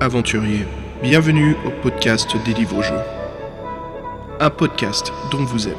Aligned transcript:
aventuriers, 0.00 0.64
bienvenue 1.02 1.54
au 1.66 1.70
podcast 1.82 2.34
des 2.46 2.54
livres 2.54 2.82
jeux. 2.82 2.94
Un 4.40 4.48
podcast 4.48 5.12
dont 5.30 5.44
vous 5.44 5.68
êtes 5.68 5.76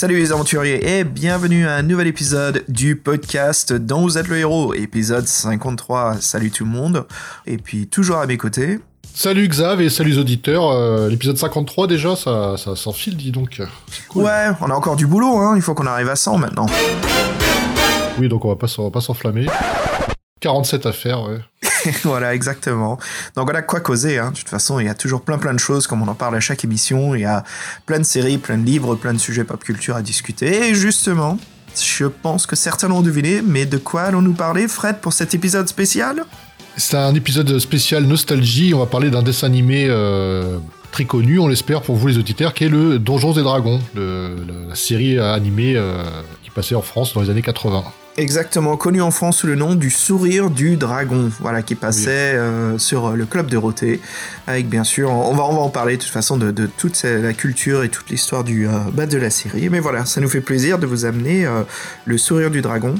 salut 0.00 0.16
les 0.16 0.32
aventuriers 0.32 0.98
et 0.98 1.04
bienvenue 1.04 1.66
à 1.66 1.74
un 1.74 1.82
nouvel 1.82 2.06
épisode 2.06 2.64
du 2.68 2.96
podcast 2.96 3.74
dont 3.74 4.00
vous 4.00 4.16
êtes 4.16 4.28
le 4.28 4.38
héros, 4.38 4.72
épisode 4.72 5.26
53. 5.26 6.22
Salut 6.22 6.50
tout 6.50 6.64
le 6.64 6.70
monde. 6.70 7.06
Et 7.46 7.58
puis 7.58 7.86
toujours 7.86 8.16
à 8.16 8.24
mes 8.26 8.38
côtés. 8.38 8.80
Salut 9.12 9.46
Xav 9.46 9.82
et 9.82 9.90
salut 9.90 10.12
les 10.12 10.18
auditeurs. 10.18 10.70
Euh, 10.70 11.10
L'épisode 11.10 11.36
53 11.36 11.86
déjà, 11.86 12.16
ça, 12.16 12.56
ça 12.56 12.76
s'enfile, 12.76 13.14
dis 13.14 13.30
donc. 13.30 13.60
Cool. 14.08 14.24
Ouais, 14.24 14.46
on 14.62 14.70
a 14.70 14.74
encore 14.74 14.96
du 14.96 15.06
boulot, 15.06 15.36
hein. 15.36 15.52
Il 15.56 15.60
faut 15.60 15.74
qu'on 15.74 15.86
arrive 15.86 16.08
à 16.08 16.16
100 16.16 16.38
maintenant. 16.38 16.64
Oui, 18.18 18.30
donc 18.30 18.46
on 18.46 18.48
va 18.48 18.56
pas, 18.56 18.68
s'en- 18.68 18.84
on 18.84 18.86
va 18.86 18.92
pas 18.92 19.02
s'enflammer. 19.02 19.48
47 20.40 20.86
à 20.86 20.92
faire, 20.92 21.24
ouais. 21.24 21.40
voilà, 22.04 22.34
exactement. 22.34 22.98
Donc 23.36 23.50
on 23.50 23.54
a 23.54 23.62
quoi 23.62 23.80
causer, 23.80 24.18
hein. 24.18 24.30
De 24.30 24.36
toute 24.36 24.48
façon, 24.48 24.80
il 24.80 24.86
y 24.86 24.88
a 24.88 24.94
toujours 24.94 25.22
plein 25.22 25.38
plein 25.38 25.54
de 25.54 25.58
choses, 25.58 25.86
comme 25.86 26.02
on 26.02 26.08
en 26.08 26.14
parle 26.14 26.36
à 26.36 26.40
chaque 26.40 26.64
émission. 26.64 27.14
Il 27.14 27.22
y 27.22 27.24
a 27.24 27.44
plein 27.86 27.98
de 27.98 28.04
séries, 28.04 28.38
plein 28.38 28.58
de 28.58 28.64
livres, 28.64 28.94
plein 28.94 29.12
de 29.12 29.18
sujets 29.18 29.44
pop 29.44 29.62
culture 29.62 29.96
à 29.96 30.02
discuter. 30.02 30.68
Et 30.68 30.74
justement, 30.74 31.38
je 31.76 32.06
pense 32.06 32.46
que 32.46 32.56
certains 32.56 32.88
l'ont 32.88 33.02
deviné, 33.02 33.42
mais 33.42 33.66
de 33.66 33.78
quoi 33.78 34.02
allons-nous 34.02 34.34
parler, 34.34 34.68
Fred, 34.68 35.00
pour 35.00 35.12
cet 35.12 35.34
épisode 35.34 35.68
spécial? 35.68 36.24
C'est 36.76 36.96
un 36.96 37.14
épisode 37.14 37.58
spécial 37.58 38.04
nostalgie. 38.04 38.72
On 38.74 38.78
va 38.78 38.86
parler 38.86 39.10
d'un 39.10 39.22
dessin 39.22 39.46
animé 39.46 39.86
euh, 39.88 40.58
très 40.92 41.04
connu, 41.04 41.38
on 41.38 41.48
l'espère 41.48 41.82
pour 41.82 41.96
vous 41.96 42.06
les 42.06 42.18
auditeurs, 42.18 42.54
qui 42.54 42.64
est 42.64 42.68
le 42.68 42.98
Donjons 42.98 43.32
et 43.32 43.42
Dragons, 43.42 43.80
la 43.94 44.74
série 44.74 45.18
animée 45.18 45.74
euh, 45.76 46.02
qui 46.42 46.50
passait 46.50 46.74
en 46.74 46.82
France 46.82 47.14
dans 47.14 47.20
les 47.20 47.30
années 47.30 47.42
80. 47.42 47.84
Exactement, 48.20 48.76
connu 48.76 49.00
en 49.00 49.10
France 49.10 49.38
sous 49.38 49.46
le 49.46 49.54
nom 49.54 49.74
du 49.74 49.88
Sourire 49.88 50.50
du 50.50 50.76
Dragon, 50.76 51.30
voilà, 51.40 51.62
qui 51.62 51.74
passait 51.74 52.34
euh, 52.34 52.76
sur 52.76 53.16
le 53.16 53.24
club 53.24 53.46
de 53.46 53.56
Roté, 53.56 53.98
avec 54.46 54.68
bien 54.68 54.84
sûr, 54.84 55.10
on 55.10 55.34
va, 55.34 55.44
on 55.44 55.54
va 55.54 55.60
en 55.60 55.70
parler 55.70 55.96
de 55.96 56.02
toute 56.02 56.12
façon 56.12 56.36
de, 56.36 56.50
de 56.50 56.66
toute 56.66 57.02
la 57.02 57.32
culture 57.32 57.82
et 57.82 57.88
toute 57.88 58.10
l'histoire 58.10 58.44
du 58.44 58.68
euh, 58.68 58.72
bah, 58.92 59.06
de 59.06 59.16
la 59.16 59.30
série. 59.30 59.70
Mais 59.70 59.80
voilà, 59.80 60.04
ça 60.04 60.20
nous 60.20 60.28
fait 60.28 60.42
plaisir 60.42 60.78
de 60.78 60.86
vous 60.86 61.06
amener 61.06 61.46
euh, 61.46 61.62
le 62.04 62.18
Sourire 62.18 62.50
du 62.50 62.60
Dragon. 62.60 62.94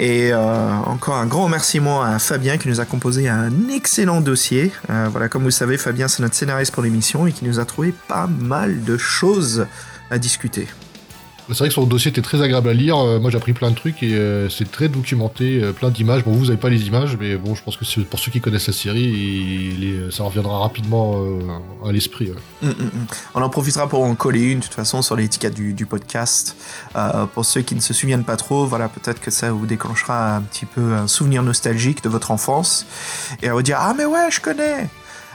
Et 0.00 0.32
euh, 0.32 0.72
encore 0.86 1.14
un 1.14 1.26
grand 1.26 1.44
remerciement 1.44 2.02
à 2.02 2.18
Fabien 2.18 2.58
qui 2.58 2.68
nous 2.68 2.80
a 2.80 2.84
composé 2.84 3.28
un 3.28 3.68
excellent 3.68 4.20
dossier. 4.20 4.72
Euh, 4.90 5.06
voilà, 5.12 5.28
comme 5.28 5.42
vous 5.42 5.48
le 5.48 5.52
savez, 5.52 5.78
Fabien 5.78 6.08
c'est 6.08 6.24
notre 6.24 6.34
scénariste 6.34 6.72
pour 6.72 6.82
l'émission 6.82 7.28
et 7.28 7.32
qui 7.32 7.44
nous 7.44 7.60
a 7.60 7.64
trouvé 7.64 7.94
pas 8.08 8.26
mal 8.26 8.82
de 8.82 8.96
choses 8.96 9.68
à 10.10 10.18
discuter. 10.18 10.66
C'est 11.48 11.58
vrai 11.58 11.68
que 11.68 11.74
son 11.74 11.84
dossier 11.84 12.10
était 12.10 12.22
très 12.22 12.42
agréable 12.42 12.68
à 12.68 12.72
lire. 12.72 12.98
Euh, 12.98 13.20
moi, 13.20 13.30
j'ai 13.30 13.36
appris 13.36 13.52
plein 13.52 13.70
de 13.70 13.76
trucs 13.76 14.02
et 14.02 14.14
euh, 14.14 14.48
c'est 14.48 14.70
très 14.70 14.88
documenté, 14.88 15.62
euh, 15.62 15.72
plein 15.72 15.90
d'images. 15.90 16.24
Bon, 16.24 16.32
vous 16.32 16.46
n'avez 16.46 16.56
pas 16.56 16.70
les 16.70 16.88
images, 16.88 17.16
mais 17.20 17.36
bon, 17.36 17.54
je 17.54 17.62
pense 17.62 17.76
que 17.76 18.00
pour 18.00 18.18
ceux 18.18 18.32
qui 18.32 18.40
connaissent 18.40 18.66
la 18.66 18.72
série, 18.72 19.96
ça 20.10 20.24
reviendra 20.24 20.58
rapidement 20.58 21.20
à 21.86 21.92
l'esprit. 21.92 22.32
Mm, 22.62 22.66
mm, 22.66 22.70
mm. 22.70 23.06
On 23.36 23.42
en 23.42 23.48
profitera 23.48 23.88
pour 23.88 24.02
en 24.02 24.14
coller 24.16 24.42
une, 24.42 24.58
de 24.58 24.64
toute 24.64 24.74
façon, 24.74 25.02
sur 25.02 25.14
l'étiquette 25.14 25.54
du, 25.54 25.72
du 25.72 25.86
podcast. 25.86 26.56
Pour 27.34 27.44
ceux 27.44 27.62
qui 27.62 27.74
ne 27.74 27.80
se 27.80 27.94
souviennent 27.94 28.24
pas 28.24 28.36
trop, 28.36 28.66
voilà, 28.66 28.88
peut-être 28.88 29.20
que 29.20 29.30
ça 29.30 29.52
vous 29.52 29.66
déclenchera 29.66 30.36
un 30.36 30.42
petit 30.42 30.66
peu 30.66 30.94
un 30.94 31.06
souvenir 31.06 31.42
nostalgique 31.42 32.02
de 32.02 32.08
votre 32.08 32.32
enfance. 32.32 32.86
Et 33.42 33.50
on 33.50 33.56
va 33.56 33.62
dire, 33.62 33.78
ah 33.80 33.94
mais 33.96 34.04
ouais, 34.04 34.30
je 34.30 34.40
connais 34.40 34.88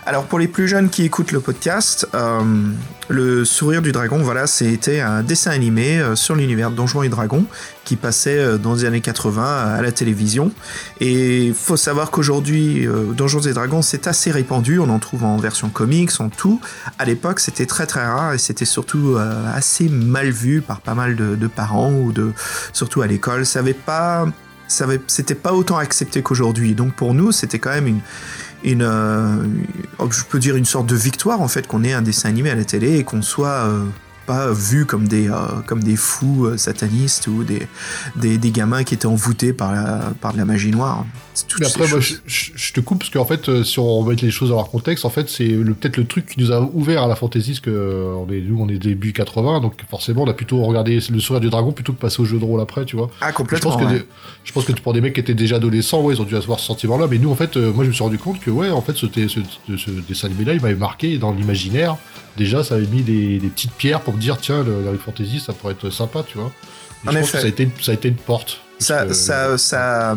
alors 0.06 0.25
pour 0.25 0.39
les 0.39 0.47
plus 0.47 0.67
jeunes 0.67 0.89
qui 0.89 1.03
écoutent 1.03 1.31
le 1.31 1.39
podcast, 1.39 2.07
euh, 2.13 2.41
le 3.12 3.45
Sourire 3.45 3.81
du 3.81 3.91
Dragon, 3.91 4.17
voilà, 4.19 4.47
c'était 4.47 5.01
un 5.01 5.22
dessin 5.22 5.51
animé 5.51 6.00
euh, 6.00 6.16
sur 6.16 6.34
l'univers 6.35 6.72
Donjons 6.72 7.03
et 7.03 7.09
Dragons 7.09 7.45
qui 7.84 7.97
passait 7.97 8.38
euh, 8.38 8.57
dans 8.57 8.75
les 8.75 8.85
années 8.85 9.01
80 9.01 9.44
à 9.44 9.81
la 9.81 9.91
télévision. 9.91 10.51
Et 11.00 11.53
faut 11.53 11.78
savoir 11.78 12.09
qu'aujourd'hui, 12.09 12.88
euh, 12.88 13.12
Donjons 13.12 13.41
et 13.41 13.53
Dragons, 13.53 13.81
c'est 13.81 14.07
assez 14.07 14.31
répandu. 14.31 14.79
On 14.79 14.89
en 14.89 15.00
trouve 15.00 15.25
en 15.25 15.38
version 15.38 15.69
comics, 15.69 16.12
en 16.19 16.29
tout. 16.29 16.62
À 17.00 17.06
l'époque, 17.06 17.41
c'était 17.41 17.66
très 17.66 17.85
très 17.85 18.06
rare 18.06 18.33
et 18.33 18.38
c'était 18.38 18.66
surtout 18.66 19.18
assez 19.53 19.89
mal 19.89 20.29
vu 20.29 20.62
par 20.62 20.79
pas 20.79 20.95
mal 20.95 21.16
de, 21.16 21.47
parents 21.47 21.91
ou 21.91 22.12
de 22.12 22.31
surtout 22.73 23.01
à 23.01 23.07
l'école. 23.07 23.45
Ça 23.45 23.59
avait 23.59 23.73
pas, 23.73 24.25
c'était 24.68 25.35
pas 25.35 25.53
autant 25.53 25.78
accepté 25.78 26.22
qu'aujourd'hui. 26.22 26.75
Donc 26.75 26.94
pour 26.94 27.13
nous, 27.13 27.31
c'était 27.31 27.59
quand 27.59 27.72
même 27.72 27.88
une 27.88 28.00
une, 28.64 28.84
euh, 28.84 29.44
je 30.10 30.24
peux 30.24 30.40
dire 30.40 30.56
une 30.56 30.66
sorte 30.66 30.88
de 30.88 30.96
victoire 30.96 31.42
en 31.42 31.48
fait 31.48 31.68
qu'on 31.68 31.84
ait 31.84 31.94
un 31.94 32.02
dessin 32.02 32.30
animé 32.30 32.50
à 32.50 32.56
la 32.56 32.66
télé 32.66 32.98
et 32.98 33.04
qu'on 33.04 33.22
soit 33.22 33.66
euh, 33.68 33.86
pas 34.26 34.52
vu 34.52 34.86
comme 34.86 35.08
des 35.08 35.30
euh, 35.30 35.36
comme 35.66 35.84
des 35.84 35.96
fous 35.96 36.46
euh, 36.46 36.58
satanistes 36.58 37.28
ou 37.28 37.44
des, 37.44 37.68
des 38.16 38.38
des 38.38 38.52
gamins 38.52 38.84
qui 38.84 38.94
étaient 38.94 39.06
envoûtés 39.08 39.54
par 39.54 39.72
la 39.74 40.14
par 40.22 40.34
de 40.34 40.38
la 40.38 40.46
magie 40.46 40.72
noire. 40.72 41.06
Mais 41.59 41.66
après, 41.66 41.88
moi, 41.88 42.00
je, 42.02 42.16
je- 42.26 42.52
je 42.56 42.74
te 42.74 42.81
coupe 42.81 43.00
parce 43.00 43.10
qu'en 43.10 43.26
fait, 43.26 43.48
euh, 43.50 43.64
si 43.64 43.80
on 43.80 44.00
remet 44.00 44.16
les 44.16 44.31
choses 44.31 44.50
dans 44.50 44.58
leur 44.58 44.70
contexte, 44.70 45.06
en 45.06 45.10
fait, 45.10 45.30
c'est 45.30 45.48
peut-être 45.48 45.96
le 45.98 46.06
truc 46.06 46.26
qui 46.26 46.40
nous 46.42 46.52
a 46.52 46.60
ouvert 46.62 47.04
à 47.04 47.08
la 47.08 47.16
fantasy, 47.16 47.52
parce 47.52 47.60
que 47.62 48.14
on 48.18 48.30
est, 48.31 48.42
nous, 48.42 48.62
on 48.62 48.68
est 48.68 48.78
début 48.78 49.14
80, 49.14 49.62
donc 49.62 49.74
forcément, 49.90 50.24
on 50.24 50.28
a 50.30 50.34
plutôt 50.34 50.62
regardé 50.64 51.00
le 51.10 51.20
sourire 51.20 51.40
du 51.40 51.50
dragon 51.50 51.72
plutôt 51.72 51.94
que 51.94 52.00
passer 52.00 52.22
au 52.22 52.26
jeu 52.26 52.38
de 52.38 52.44
rôle 52.44 52.60
après, 52.62 52.84
tu 52.86 52.98
vois. 52.98 53.10
ah 53.22 53.30
Je 53.30 53.36
complètement. 53.36 53.72
pense, 53.72 53.81
que 53.81 53.86
ouais. 53.88 54.00
des- 54.00 54.06
je 54.44 54.52
pense 54.52 54.66
que 54.66 54.74
pour 54.74 54.92
des 54.94 55.00
mecs 55.02 55.14
qui 55.14 55.22
étaient 55.22 55.34
déjà 55.34 55.56
adolescents, 55.56 56.02
ouais, 56.02 56.14
ils 56.16 56.22
ont 56.22 56.26
dû 56.26 56.36
avoir 56.36 56.60
ce 56.60 56.66
sentiment-là. 56.68 57.08
Mais 57.10 57.18
nous, 57.18 57.31
en 57.31 57.36
fait, 57.36 57.56
moi, 57.56 57.86
je 57.86 57.90
me 57.90 57.94
suis 57.94 58.04
rendu 58.04 58.18
compte 58.18 58.40
que, 58.42 58.52
ouais, 58.52 58.70
en 58.70 58.81
fait, 58.81 58.96
ce, 58.98 59.08
ce, 59.08 59.28
ce- 59.30 59.78
ce 59.78 59.90
dessin 60.08 60.28
animé-là, 60.28 60.54
il 60.54 60.62
m'avait 60.62 60.76
marqué 60.76 61.18
dans 61.18 61.31
l'imaginaire. 61.31 61.96
Déjà, 62.38 62.64
ça 62.64 62.75
avait 62.75 62.88
mis 62.88 63.02
des, 63.03 63.40
des 63.40 63.47
petites 63.50 63.74
pierres 63.74 64.02
pour 64.02 64.14
me 64.14 64.19
dire, 64.19 64.38
tiens, 64.38 64.64
le, 64.64 64.84
la 64.84 64.97
fantasy, 64.97 65.40
ça 65.40 65.53
pourrait 65.53 65.74
être 65.74 65.90
sympa, 65.90 66.24
tu 66.25 66.38
vois. 66.38 66.52
Et 67.06 67.09
En 67.09 67.12
je 67.12 67.18
pense 67.19 67.28
effet. 67.30 67.38
que 67.38 67.42
ça 67.42 67.46
a 67.46 67.50
été, 67.50 67.69
ça 67.81 67.92
a 67.92 67.94
été 67.96 68.08
une 68.09 68.16
porte. 68.16 68.62
Ça, 68.80 69.06
que- 69.06 69.14
ça, 69.14 69.58
ça, 69.58 70.16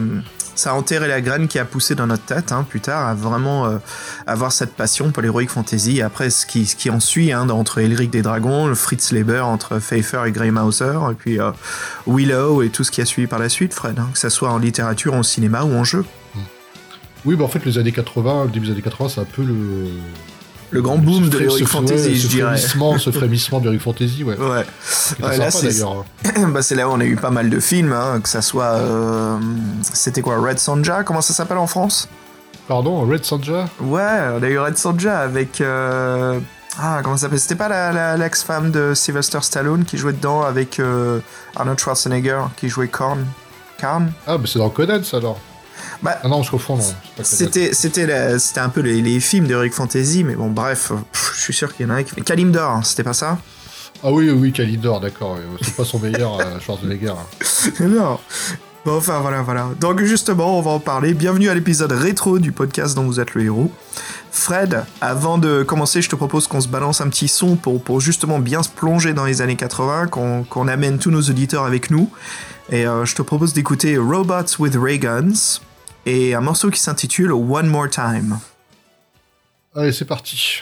ça 0.54 0.70
a 0.70 0.74
enterré 0.74 1.08
la 1.08 1.20
graine 1.20 1.48
qui 1.48 1.58
a 1.58 1.64
poussé 1.64 1.94
dans 1.94 2.06
notre 2.06 2.24
tête, 2.24 2.52
hein, 2.52 2.64
plus 2.68 2.80
tard, 2.80 3.08
à 3.08 3.14
vraiment 3.14 3.66
euh, 3.66 3.78
avoir 4.26 4.52
cette 4.52 4.74
passion 4.74 5.10
pour 5.10 5.22
l'heroic 5.22 5.48
fantasy. 5.48 5.98
Et 5.98 6.02
après, 6.02 6.30
ce 6.30 6.46
qui, 6.46 6.64
ce 6.66 6.76
qui 6.76 6.88
en 6.90 7.00
suit, 7.00 7.32
hein, 7.32 7.48
entre 7.50 7.78
Elric 7.78 8.10
des 8.10 8.22
Dragons, 8.22 8.66
le 8.68 8.74
Fritz 8.74 9.10
Leiber, 9.12 9.40
entre 9.40 9.78
Pfeiffer 9.80 10.22
et 10.26 10.30
Grey 10.30 10.50
Mauser, 10.52 10.98
et 11.10 11.14
puis 11.14 11.40
euh, 11.40 11.50
Willow 12.06 12.62
et 12.62 12.68
tout 12.70 12.84
ce 12.84 12.90
qui 12.92 13.00
a 13.00 13.04
suivi 13.04 13.26
par 13.26 13.38
la 13.40 13.48
suite, 13.48 13.74
Fred, 13.74 13.98
hein, 13.98 14.08
que 14.12 14.18
ça 14.18 14.30
soit 14.30 14.50
en 14.50 14.58
littérature, 14.58 15.14
en 15.14 15.22
cinéma 15.24 15.64
ou 15.64 15.74
en 15.74 15.84
jeu. 15.84 16.04
Oui, 17.26 17.36
bah 17.36 17.44
en 17.44 17.48
fait, 17.48 17.64
les 17.64 17.78
années 17.78 17.90
80, 17.92 18.44
le 18.44 18.50
début 18.50 18.66
des 18.66 18.72
années 18.72 18.82
80, 18.82 19.08
c'est 19.08 19.20
un 19.20 19.24
peu 19.24 19.42
le. 19.42 19.88
Le 20.74 20.82
grand 20.82 20.98
boom 20.98 21.28
de 21.28 21.38
l'heroic 21.38 21.60
ce- 21.60 21.64
fantasy, 21.64 22.16
je 22.16 22.26
dirais. 22.26 22.56
Frémissement, 22.56 22.98
ce 22.98 23.10
frémissement 23.10 23.60
de 23.60 23.64
l'heroic 23.66 23.80
fantasy, 23.80 24.24
ouais. 24.24 24.36
Ouais. 24.36 24.66
Ouais, 25.22 25.36
là, 25.38 25.50
c'est- 25.50 25.82
bah, 26.48 26.60
là 26.72 26.88
où 26.88 26.92
on 26.92 27.00
a 27.00 27.04
eu 27.04 27.14
pas 27.16 27.30
mal 27.30 27.48
de 27.48 27.60
films, 27.60 27.92
hein, 27.92 28.20
que 28.20 28.28
ça 28.28 28.42
soit. 28.42 28.74
euh, 28.74 29.38
C'était 29.92 30.20
quoi, 30.20 30.38
Red 30.38 30.58
Sonja 30.58 31.04
Comment 31.04 31.20
ça 31.20 31.32
s'appelle 31.32 31.58
en 31.58 31.66
France? 31.68 32.08
Pardon, 32.66 33.06
Red 33.06 33.24
Sanja? 33.24 33.68
Ouais, 33.80 34.18
on 34.36 34.42
a 34.42 34.48
eu 34.48 34.58
Red 34.58 34.76
Sonja 34.76 35.18
avec. 35.20 35.60
euh, 35.60 36.40
Ah, 36.76 37.00
comment 37.04 37.16
ça 37.16 37.22
s'appelle? 37.26 37.38
C'était 37.38 37.54
pas 37.54 37.68
la- 37.68 38.16
l'ex-femme 38.16 38.72
de 38.72 38.94
Sylvester 38.94 39.38
Stallone 39.42 39.84
qui 39.84 39.96
jouait 39.96 40.12
dedans 40.12 40.42
avec 40.42 40.80
euh, 40.80 41.20
Arnold 41.54 41.78
Schwarzenegger 41.78 42.40
qui 42.56 42.68
jouait 42.68 42.88
Korn 42.88 43.24
Karn? 43.78 44.10
Ah, 44.26 44.38
bah 44.38 44.44
c'est 44.46 44.58
dans 44.58 44.70
Conan, 44.70 45.02
ça 45.04 45.18
alors. 45.18 45.38
Bah, 46.02 46.18
Ah 46.22 46.28
non, 46.28 46.42
confonds, 46.44 46.76
non. 46.76 46.82
c'est 46.82 46.92
pas 46.94 47.00
Conan. 47.16 47.24
C'était, 47.24 47.74
c'était, 47.74 48.60
un 48.60 48.68
peu 48.68 48.80
les, 48.80 49.00
les 49.00 49.20
films 49.20 49.46
d'Heroic 49.46 49.70
Fantasy, 49.70 50.24
mais 50.24 50.34
bon, 50.34 50.50
bref, 50.50 50.92
pff, 51.12 51.32
je 51.36 51.40
suis 51.40 51.54
sûr 51.54 51.74
qu'il 51.74 51.86
y 51.86 51.90
en 51.90 51.94
a 51.94 51.98
un 51.98 52.02
qui. 52.02 52.14
Kalimdor, 52.22 52.70
hein, 52.70 52.82
c'était 52.84 53.02
pas 53.04 53.12
ça? 53.14 53.38
Ah 54.02 54.10
oui, 54.12 54.30
oui, 54.30 54.52
Kalidor, 54.52 55.00
d'accord. 55.00 55.38
C'est 55.62 55.74
pas 55.76 55.84
son 55.84 55.98
meilleur, 55.98 56.38
euh, 56.40 56.60
Schwarzenegger. 56.64 57.08
hein. 57.10 57.70
Non. 57.80 58.18
Bon, 58.84 58.98
enfin, 58.98 59.20
voilà, 59.20 59.40
voilà. 59.40 59.70
Donc, 59.80 60.02
justement, 60.02 60.58
on 60.58 60.60
va 60.60 60.72
en 60.72 60.78
parler. 60.80 61.14
Bienvenue 61.14 61.48
à 61.48 61.54
l'épisode 61.54 61.90
rétro 61.92 62.38
du 62.38 62.52
podcast 62.52 62.94
dont 62.94 63.04
vous 63.04 63.18
êtes 63.18 63.32
le 63.34 63.44
héros. 63.44 63.72
Fred, 64.30 64.84
avant 65.00 65.38
de 65.38 65.62
commencer, 65.62 66.02
je 66.02 66.10
te 66.10 66.16
propose 66.16 66.48
qu'on 66.48 66.60
se 66.60 66.68
balance 66.68 67.00
un 67.00 67.08
petit 67.08 67.28
son 67.28 67.56
pour, 67.56 67.82
pour 67.82 68.02
justement 68.02 68.38
bien 68.40 68.62
se 68.62 68.68
plonger 68.68 69.14
dans 69.14 69.24
les 69.24 69.40
années 69.40 69.56
80, 69.56 70.08
qu'on 70.08 70.44
qu'on 70.44 70.68
amène 70.68 70.98
tous 70.98 71.10
nos 71.10 71.22
auditeurs 71.22 71.64
avec 71.64 71.90
nous. 71.90 72.10
Et 72.70 72.86
euh, 72.86 73.04
je 73.04 73.14
te 73.14 73.22
propose 73.22 73.52
d'écouter 73.52 73.98
Robots 73.98 74.58
with 74.58 74.74
Ray 74.76 74.98
Guns 74.98 75.60
et 76.06 76.34
un 76.34 76.40
morceau 76.40 76.70
qui 76.70 76.80
s'intitule 76.80 77.32
One 77.32 77.66
More 77.66 77.88
Time. 77.90 78.38
Allez, 79.74 79.92
c'est 79.92 80.04
parti. 80.04 80.60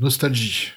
Nostalgie. 0.00 0.72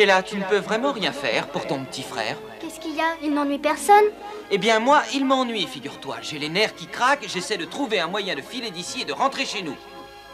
Sheila, 0.00 0.22
tu 0.22 0.38
ne 0.38 0.44
peux 0.44 0.56
vraiment 0.56 0.92
rien 0.92 1.12
faire 1.12 1.48
pour 1.48 1.66
ton 1.66 1.84
petit 1.84 2.02
frère 2.02 2.38
Qu'est-ce 2.58 2.80
qu'il 2.80 2.96
y 2.96 3.00
a? 3.00 3.16
Il 3.22 3.34
n'ennuie 3.34 3.58
personne? 3.58 4.06
Eh 4.50 4.56
bien, 4.56 4.80
moi, 4.80 5.02
il 5.12 5.26
m'ennuie, 5.26 5.66
figure-toi. 5.66 6.16
J'ai 6.22 6.38
les 6.38 6.48
nerfs 6.48 6.74
qui 6.74 6.86
craquent, 6.86 7.26
j'essaie 7.28 7.58
de 7.58 7.66
trouver 7.66 8.00
un 8.00 8.06
moyen 8.06 8.34
de 8.34 8.40
filer 8.40 8.70
d'ici 8.70 9.02
et 9.02 9.04
de 9.04 9.12
rentrer 9.12 9.44
chez 9.44 9.60
nous. 9.60 9.76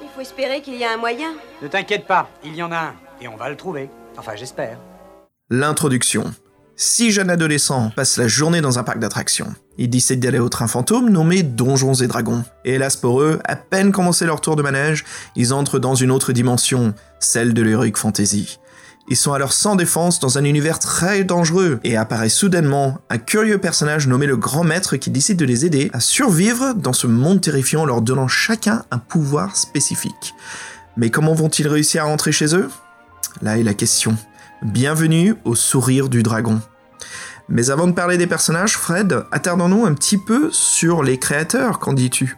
Il 0.03 0.09
faut 0.15 0.21
espérer 0.21 0.61
qu'il 0.61 0.77
y 0.77 0.85
a 0.85 0.93
un 0.93 0.99
moyen. 0.99 1.35
Ne 1.63 1.67
t'inquiète 1.67 2.07
pas, 2.07 2.31
il 2.45 2.55
y 2.55 2.63
en 2.63 2.71
a 2.71 2.79
un. 2.79 2.95
Et 3.21 3.27
on 3.27 3.37
va 3.37 3.51
le 3.51 3.57
trouver. 3.57 3.91
Enfin, 4.17 4.37
j'espère. 4.37 4.79
L'introduction. 5.51 6.33
Six 6.77 7.11
jeunes 7.11 7.31
adolescents 7.31 7.91
passent 7.97 8.19
la 8.19 8.29
journée 8.29 8.61
dans 8.61 8.79
un 8.79 8.85
parc 8.85 9.01
d'attractions. 9.01 9.53
Ils 9.79 9.91
décident 9.91 10.21
d'aller 10.21 10.39
au 10.39 10.49
train 10.49 10.69
fantôme 10.69 11.11
nommé 11.11 11.43
Donjons 11.43 11.95
et 11.95 12.07
Dragons. 12.07 12.45
Et 12.65 12.75
hélas 12.75 12.97
pour 12.97 13.21
eux, 13.21 13.41
à 13.45 13.57
peine 13.57 13.91
commencé 13.91 14.27
leur 14.27 14.41
tour 14.41 14.55
de 14.55 14.63
manège, 14.63 15.05
ils 15.35 15.53
entrent 15.53 15.81
dans 15.81 15.97
une 15.97 16.13
autre 16.13 16.33
dimension, 16.33 16.95
celle 17.19 17.53
de 17.53 17.63
l'heroic 17.63 17.97
fantasy. 17.97 18.61
Ils 19.09 19.17
sont 19.17 19.33
alors 19.33 19.53
sans 19.53 19.77
défense 19.77 20.19
dans 20.19 20.37
un 20.37 20.45
univers 20.45 20.81
très 20.81 21.23
dangereux 21.23 21.79
et 21.85 21.97
apparaît 21.97 22.29
soudainement 22.29 22.99
un 23.09 23.19
curieux 23.19 23.59
personnage 23.59 24.09
nommé 24.09 24.27
le 24.27 24.37
Grand 24.37 24.65
Maître 24.65 24.97
qui 24.97 25.11
décide 25.11 25.39
de 25.39 25.45
les 25.45 25.65
aider 25.65 25.91
à 25.93 26.01
survivre 26.01 26.75
dans 26.75 26.93
ce 26.93 27.07
monde 27.07 27.41
terrifiant 27.41 27.83
en 27.83 27.87
leur 27.87 28.03
donnant 28.03 28.27
chacun 28.27 28.85
un 28.91 28.99
pouvoir 28.99 29.57
spécifique. 29.57 30.35
Mais 30.97 31.11
comment 31.11 31.35
vont-ils 31.35 31.69
réussir 31.69 32.03
à 32.03 32.07
rentrer 32.07 32.33
chez 32.33 32.57
eux? 32.57 32.69
Là 33.43 33.59
est 33.59 33.63
la 33.63 33.75
question. 33.75 34.17
Bienvenue 34.63 35.37
au 35.45 35.55
sourire 35.55 36.09
du 36.09 36.25
dragon. 36.25 36.61
Mais 37.49 37.71
avant 37.71 37.87
de 37.87 37.93
parler 37.93 38.17
des 38.17 38.27
personnages, 38.27 38.77
Fred, 38.77 39.23
attardons-nous 39.31 39.87
un 39.87 39.95
petit 39.95 40.19
peu 40.19 40.49
sur 40.51 41.05
les 41.05 41.19
créateurs, 41.19 41.79
qu'en 41.79 41.93
dis-tu? 41.93 42.37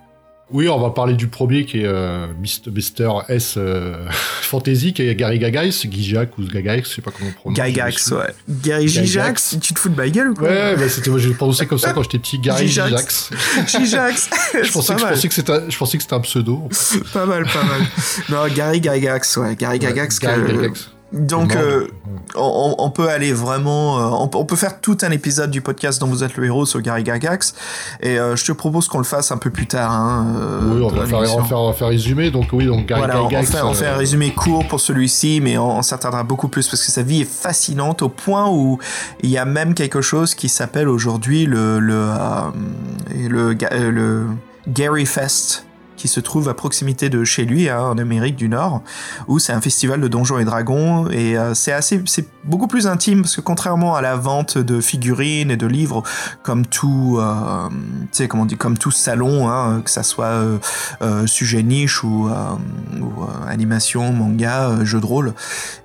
Oui, 0.50 0.66
on 0.68 0.80
va 0.80 0.90
parler 0.90 1.12
du 1.12 1.28
premier 1.28 1.66
qui 1.66 1.80
est 1.80 1.86
euh, 1.86 2.26
Mr. 2.66 3.20
S 3.28 3.54
euh, 3.58 4.06
Fantasy, 4.42 4.94
qui 4.94 5.02
est 5.02 5.14
Gary 5.14 5.38
Gagax, 5.38 5.86
Gijax 5.90 6.32
ou 6.38 6.42
Gagax, 6.46 6.88
je 6.88 6.94
sais 6.96 7.02
pas 7.02 7.10
comment 7.10 7.30
on 7.30 7.32
prononce. 7.52 7.58
Gygax, 7.58 8.10
ouais. 8.12 8.32
Gary 8.48 8.88
Gijax, 8.88 9.58
tu 9.60 9.74
te 9.74 9.78
fous 9.78 9.90
de 9.90 9.96
ma 9.96 10.08
gueule 10.08 10.30
ou 10.30 10.34
quoi 10.34 10.48
Ouais, 10.48 10.74
bah 10.76 10.88
c'était, 10.88 11.10
moi 11.10 11.18
j'ai 11.18 11.34
prononcé 11.34 11.66
comme 11.66 11.78
ça 11.78 11.92
quand 11.92 12.02
j'étais 12.02 12.18
petit, 12.18 12.38
Gary 12.38 12.66
Gijax. 12.66 13.30
Gijax. 13.66 14.30
Je, 14.64 14.72
pensais 14.72 14.94
que, 14.94 15.00
je, 15.00 15.06
pensais 15.06 15.28
que 15.28 15.34
c'était 15.34 15.52
un, 15.52 15.68
je 15.68 15.76
pensais 15.76 15.96
que 15.98 16.02
c'était 16.02 16.14
un 16.14 16.20
pseudo. 16.20 16.68
pas 17.12 17.26
mal, 17.26 17.44
pas 17.44 17.64
mal. 17.64 17.82
Non, 18.30 18.46
Gary 18.54 18.82
Gygax, 18.82 19.36
ouais. 19.36 19.54
Gary 19.54 19.78
Gygax. 19.80 20.18
Gary 20.18 20.42
que- 20.42 20.50
Gygax. 20.62 20.90
Donc, 21.10 21.56
euh, 21.56 21.86
on, 22.34 22.74
on 22.78 22.90
peut 22.90 23.08
aller 23.08 23.32
vraiment, 23.32 23.98
euh, 23.98 24.10
on, 24.20 24.28
peut- 24.28 24.36
on 24.36 24.44
peut 24.44 24.56
faire 24.56 24.80
tout 24.82 24.98
un 25.00 25.10
épisode 25.10 25.50
du 25.50 25.62
podcast 25.62 26.00
dont 26.00 26.06
vous 26.06 26.22
êtes 26.22 26.36
le 26.36 26.44
héros 26.44 26.66
sur 26.66 26.82
Gary 26.82 27.02
Gygax, 27.02 27.54
et 28.02 28.18
euh, 28.18 28.36
je 28.36 28.44
te 28.44 28.52
propose 28.52 28.88
qu'on 28.88 28.98
le 28.98 29.04
fasse 29.04 29.32
un 29.32 29.38
peu 29.38 29.48
plus 29.48 29.66
tard. 29.66 29.90
Hein, 29.90 30.26
oui, 30.70 30.82
on 30.82 30.88
va, 30.88 31.06
faire, 31.06 31.18
on, 31.20 31.40
va 31.40 31.44
faire, 31.44 31.58
on 31.60 31.66
va 31.68 31.72
faire 31.72 31.88
résumer. 31.88 32.30
Donc, 32.30 32.48
oui, 32.52 32.66
donc 32.66 32.84
Gary 32.86 33.00
Voilà, 33.00 33.22
on, 33.22 33.30
fait, 33.42 33.62
on 33.62 33.72
fait 33.72 33.86
un 33.86 33.96
résumé 33.96 34.34
court 34.34 34.68
pour 34.68 34.80
celui-ci, 34.80 35.40
mais 35.42 35.56
on, 35.56 35.80
s'attardera 35.80 36.24
beaucoup 36.24 36.48
plus 36.48 36.68
parce 36.68 36.84
que 36.84 36.92
sa 36.92 37.02
vie 37.02 37.22
est 37.22 37.30
fascinante 37.30 38.02
au 38.02 38.10
point 38.10 38.50
où 38.50 38.78
il 39.22 39.30
y 39.30 39.38
a 39.38 39.46
même 39.46 39.72
quelque 39.72 40.02
chose 40.02 40.34
qui 40.34 40.50
s'appelle 40.50 40.88
aujourd'hui 40.88 41.46
le 41.46 41.78
le, 41.78 42.12
le 43.90 44.26
Gary 44.68 45.06
Fest 45.06 45.64
qui 45.98 46.08
se 46.08 46.20
trouve 46.20 46.48
à 46.48 46.54
proximité 46.54 47.10
de 47.10 47.24
chez 47.24 47.44
lui 47.44 47.68
hein, 47.68 47.80
en 47.80 47.98
Amérique 47.98 48.36
du 48.36 48.48
Nord 48.48 48.82
où 49.26 49.38
c'est 49.38 49.52
un 49.52 49.60
festival 49.60 50.00
de 50.00 50.08
donjons 50.08 50.38
et 50.38 50.44
dragons 50.44 51.10
et 51.10 51.36
euh, 51.36 51.52
c'est 51.54 52.28
beaucoup 52.44 52.68
plus 52.68 52.86
intime 52.86 53.22
parce 53.22 53.36
que 53.36 53.40
contrairement 53.42 53.94
à 53.94 54.00
la 54.00 54.16
vente 54.16 54.56
de 54.56 54.80
figurines 54.80 55.50
et 55.50 55.56
de 55.56 55.66
livres 55.66 56.02
comme 56.42 56.64
tout 56.64 57.18
euh, 57.20 57.68
comment 58.28 58.44
on 58.44 58.56
comme 58.56 58.78
tout 58.78 58.90
salon 58.90 59.50
hein, 59.50 59.82
que 59.84 59.90
ça 59.90 60.02
soit 60.02 60.58
euh, 61.02 61.26
sujet 61.26 61.62
niche 61.62 62.02
ou, 62.04 62.30
animation, 63.46 64.12
manga, 64.12 64.84
jeu 64.84 65.00
de 65.00 65.06
rôle. 65.06 65.34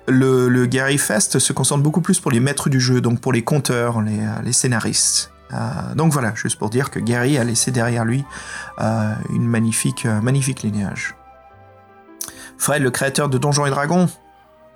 Le, 0.06 0.48
le 0.48 0.66
Gary 0.66 0.98
Fest 0.98 1.38
se 1.38 1.52
concentre 1.52 1.82
beaucoup 1.82 2.00
plus 2.00 2.20
pour 2.20 2.30
les 2.30 2.40
maîtres 2.40 2.68
du 2.68 2.80
jeu, 2.80 3.00
donc 3.00 3.20
pour 3.20 3.32
les 3.32 3.42
conteurs, 3.42 4.00
les 4.00 4.52
scénaristes. 4.52 5.33
Euh, 5.52 5.94
donc 5.94 6.12
voilà, 6.12 6.34
juste 6.34 6.58
pour 6.58 6.70
dire 6.70 6.90
que 6.90 6.98
Gary 6.98 7.38
a 7.38 7.44
laissé 7.44 7.70
derrière 7.70 8.04
lui 8.04 8.24
euh, 8.80 9.14
une 9.30 9.46
magnifique, 9.46 10.06
euh, 10.06 10.20
magnifique 10.20 10.62
lignage. 10.62 11.14
Fred, 12.56 12.82
le 12.82 12.90
créateur 12.90 13.28
de 13.28 13.38
Donjons 13.38 13.66
et 13.66 13.70
Dragons, 13.70 14.08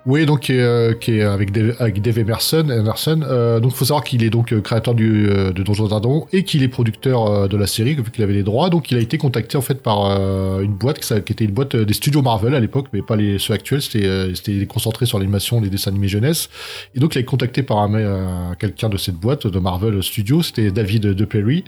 Oui, 0.09 0.25
donc 0.25 0.39
qui 0.39 0.53
est, 0.53 0.61
euh, 0.61 0.93
qui 0.95 1.19
est 1.19 1.21
avec 1.21 1.51
Dave, 1.51 1.75
avec 1.77 2.01
Dave 2.01 2.17
Emerson. 2.17 2.67
Emerson. 2.67 3.21
Euh, 3.21 3.59
donc, 3.59 3.73
faut 3.73 3.85
savoir 3.85 4.03
qu'il 4.03 4.23
est 4.23 4.31
donc 4.31 4.51
euh, 4.51 4.59
créateur 4.59 4.95
du, 4.95 5.29
euh, 5.29 5.51
de 5.51 5.61
Donjons 5.61 5.87
Dragons 5.87 6.25
et 6.33 6.43
qu'il 6.43 6.63
est 6.63 6.67
producteur 6.67 7.47
de 7.47 7.55
la 7.55 7.67
série, 7.67 7.93
vu 7.93 8.09
qu'il 8.09 8.23
avait 8.23 8.33
les 8.33 8.41
droits. 8.41 8.71
Donc, 8.71 8.89
il 8.89 8.97
a 8.97 9.01
été 9.01 9.19
contacté 9.19 9.55
en 9.55 9.61
fait 9.61 9.83
par 9.83 10.07
euh, 10.07 10.61
une 10.61 10.73
boîte 10.73 10.99
qui, 10.99 11.13
était 11.13 11.45
une 11.45 11.51
boîte 11.51 11.75
des 11.75 11.93
studios 11.93 12.23
Marvel 12.23 12.55
à 12.55 12.59
l'époque, 12.59 12.87
mais 12.91 13.03
pas 13.03 13.15
les 13.15 13.37
ceux 13.37 13.53
actuels. 13.53 13.83
C'était 13.83 14.33
c'était 14.33 14.65
concentré 14.65 15.05
sur 15.05 15.19
l'animation, 15.19 15.61
les 15.61 15.69
dessins 15.69 15.91
animés 15.91 16.07
jeunesse. 16.07 16.49
Et 16.95 16.99
donc, 16.99 17.13
il 17.13 17.19
a 17.19 17.21
été 17.21 17.29
contacté 17.29 17.61
par 17.61 17.77
un, 17.77 18.55
quelqu'un 18.55 18.89
de 18.89 18.97
cette 18.97 19.15
boîte 19.15 19.45
de 19.45 19.59
Marvel 19.59 20.01
Studios. 20.01 20.41
C'était 20.41 20.71
David 20.71 21.03
De 21.03 21.25
Perry. 21.25 21.65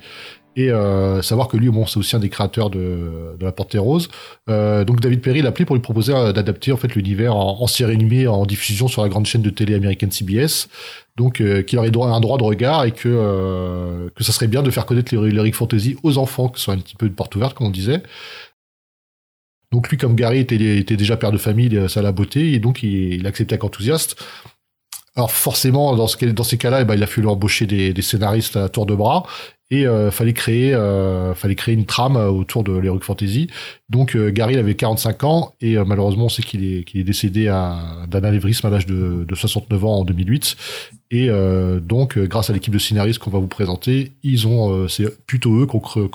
Et 0.57 0.69
euh, 0.69 1.21
savoir 1.21 1.47
que 1.47 1.55
lui, 1.55 1.69
bon, 1.69 1.85
c'est 1.85 1.97
aussi 1.97 2.15
un 2.15 2.19
des 2.19 2.29
créateurs 2.29 2.69
de, 2.69 3.35
de 3.39 3.45
la 3.45 3.53
Panthère 3.53 3.83
Rose. 3.83 4.09
Euh, 4.49 4.83
donc 4.83 4.99
David 4.99 5.21
Perry 5.21 5.41
l'a 5.41 5.49
appelé 5.49 5.65
pour 5.65 5.75
lui 5.75 5.81
proposer 5.81 6.13
euh, 6.13 6.33
d'adapter 6.33 6.73
en 6.73 6.77
fait 6.77 6.93
l'univers 6.93 7.35
en, 7.35 7.61
en 7.61 7.67
série 7.67 7.93
animée 7.93 8.27
en 8.27 8.45
diffusion 8.45 8.89
sur 8.89 9.01
la 9.01 9.07
grande 9.07 9.25
chaîne 9.25 9.41
de 9.41 9.49
télé 9.49 9.75
américaine 9.75 10.11
CBS. 10.11 10.67
Donc 11.15 11.35
qu'il 11.35 11.77
aurait 11.77 11.89
un 11.89 12.19
droit 12.19 12.37
de 12.37 12.43
regard 12.43 12.85
et 12.85 12.91
que 12.91 14.09
que 14.15 14.23
ça 14.23 14.31
serait 14.31 14.47
bien 14.47 14.63
de 14.63 14.71
faire 14.71 14.85
connaître 14.85 15.13
les 15.13 15.31
lyric 15.31 15.55
fantasy 15.55 15.97
aux 16.03 16.17
enfants, 16.17 16.47
que 16.47 16.57
ce 16.57 16.65
soit 16.65 16.73
un 16.73 16.79
petit 16.79 16.95
peu 16.95 17.09
de 17.09 17.13
porte 17.13 17.35
ouverte 17.35 17.53
comme 17.53 17.67
on 17.67 17.71
disait. 17.71 18.01
Donc 19.71 19.89
lui, 19.89 19.97
comme 19.97 20.15
Gary 20.15 20.39
était, 20.39 20.55
était 20.77 20.97
déjà 20.97 21.17
père 21.17 21.33
de 21.33 21.37
famille, 21.37 21.89
ça 21.89 22.01
l'a 22.01 22.13
beauté 22.13 22.53
et 22.53 22.59
donc 22.59 22.81
il, 22.81 23.27
acceptait 23.27 23.53
avec 23.53 23.63
enthousiasme. 23.65 24.17
Alors 25.15 25.31
forcément, 25.31 25.95
dans, 25.97 26.07
ce, 26.07 26.25
dans 26.25 26.43
ces 26.43 26.57
cas-là, 26.57 26.81
eh 26.81 26.85
ben, 26.85 26.95
il 26.95 27.03
a 27.03 27.07
fallu 27.07 27.27
embaucher 27.27 27.65
des 27.67 28.01
scénaristes 28.01 28.55
à 28.55 28.69
tour 28.69 28.85
de 28.85 28.95
bras 28.95 29.25
et 29.71 29.87
euh, 29.87 30.11
fallait 30.11 30.33
créer, 30.33 30.73
euh, 30.73 31.33
fallait 31.33 31.55
créer 31.55 31.73
une 31.73 31.85
trame 31.85 32.17
euh, 32.17 32.29
autour 32.29 32.63
de 32.63 32.73
l'heroic 32.73 33.01
fantasy. 33.03 33.47
Donc 33.89 34.15
euh, 34.15 34.29
Gary 34.29 34.57
avait 34.57 34.75
45 34.75 35.23
ans 35.23 35.53
et 35.61 35.77
euh, 35.77 35.85
malheureusement 35.85 36.25
on 36.25 36.29
sait 36.29 36.43
qu'il 36.43 36.63
est, 36.63 37.03
décédé 37.03 37.47
à- 37.47 38.05
d'un 38.07 38.23
anévrisme 38.23 38.67
à 38.67 38.69
l'âge 38.69 38.85
de, 38.85 39.25
de 39.27 39.35
69 39.35 39.85
ans 39.85 39.99
en 39.99 40.03
2008. 40.03 40.57
Et 41.13 41.29
donc 41.81 42.17
grâce 42.17 42.49
à 42.49 42.53
l'équipe 42.53 42.73
de 42.73 42.79
scénaristes 42.79 43.19
qu'on 43.19 43.31
va 43.31 43.39
vous 43.39 43.47
présenter, 43.47 44.13
ils 44.23 44.47
ont, 44.47 44.87
c'est 44.87 45.25
plutôt 45.25 45.59
eux 45.61 45.65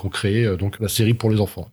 ont 0.06 0.08
créé 0.08 0.56
donc 0.56 0.80
la 0.80 0.88
série 0.88 1.12
pour 1.12 1.30
les 1.30 1.38
enfants. 1.38 1.68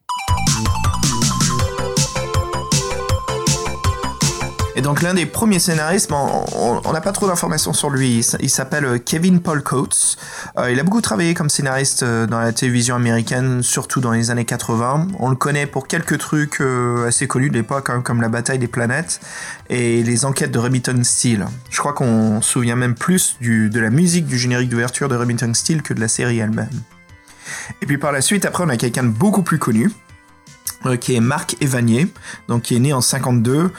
Et 4.75 4.81
donc 4.81 5.03
l'un 5.03 5.13
des 5.13 5.27
premiers 5.27 5.59
scénaristes, 5.59 6.09
bon, 6.09 6.45
on 6.55 6.93
n'a 6.93 7.01
pas 7.01 7.11
trop 7.11 7.27
d'informations 7.27 7.73
sur 7.73 7.91
lui, 7.91 8.25
il 8.39 8.49
s'appelle 8.49 8.85
euh, 8.85 8.97
Kevin 8.97 9.39
Paul 9.39 9.61
Coates. 9.61 10.17
Euh, 10.57 10.71
il 10.71 10.79
a 10.79 10.83
beaucoup 10.83 11.01
travaillé 11.01 11.35
comme 11.35 11.49
scénariste 11.49 12.01
euh, 12.01 12.25
dans 12.25 12.39
la 12.39 12.51
télévision 12.53 12.95
américaine, 12.95 13.61
surtout 13.61 14.01
dans 14.01 14.11
les 14.11 14.31
années 14.31 14.45
80. 14.45 15.09
On 15.19 15.29
le 15.29 15.35
connaît 15.35 15.67
pour 15.67 15.87
quelques 15.87 16.17
trucs 16.17 16.61
assez 17.05 17.27
connus 17.27 17.49
de 17.49 17.53
l'époque, 17.53 17.91
hein, 17.91 18.01
comme 18.01 18.19
La 18.21 18.29
bataille 18.29 18.57
des 18.57 18.67
planètes 18.67 19.19
et 19.69 20.01
les 20.01 20.25
enquêtes 20.25 20.51
de 20.51 20.59
Remington 20.59 20.99
Steele. 21.03 21.45
Je 21.69 21.77
crois 21.77 21.93
qu'on 21.93 22.41
se 22.41 22.53
souvient 22.53 22.75
même 22.75 22.95
plus 22.95 23.37
de 23.41 23.79
la 23.79 23.91
musique 23.91 24.25
du 24.25 24.39
générique 24.39 24.69
d'ouverture 24.69 25.07
de 25.07 25.15
Remington 25.15 25.53
Steele 25.53 25.83
que 25.83 25.93
de 25.93 25.99
la 25.99 26.07
série 26.07 26.39
elle-même. 26.39 26.81
Et 27.81 27.85
puis 27.85 27.99
par 27.99 28.11
la 28.11 28.21
suite, 28.21 28.45
après, 28.45 28.63
on 28.63 28.69
a 28.69 28.77
quelqu'un 28.77 29.03
de 29.03 29.09
beaucoup 29.09 29.43
plus 29.43 29.59
connu, 29.59 29.91
qui 30.99 31.15
est 31.15 31.19
Marc 31.19 31.55
Evanier, 31.61 32.07
donc 32.47 32.63
qui 32.63 32.75
est 32.75 32.79
né 32.79 32.93
en 32.93 33.01
52 33.01 33.71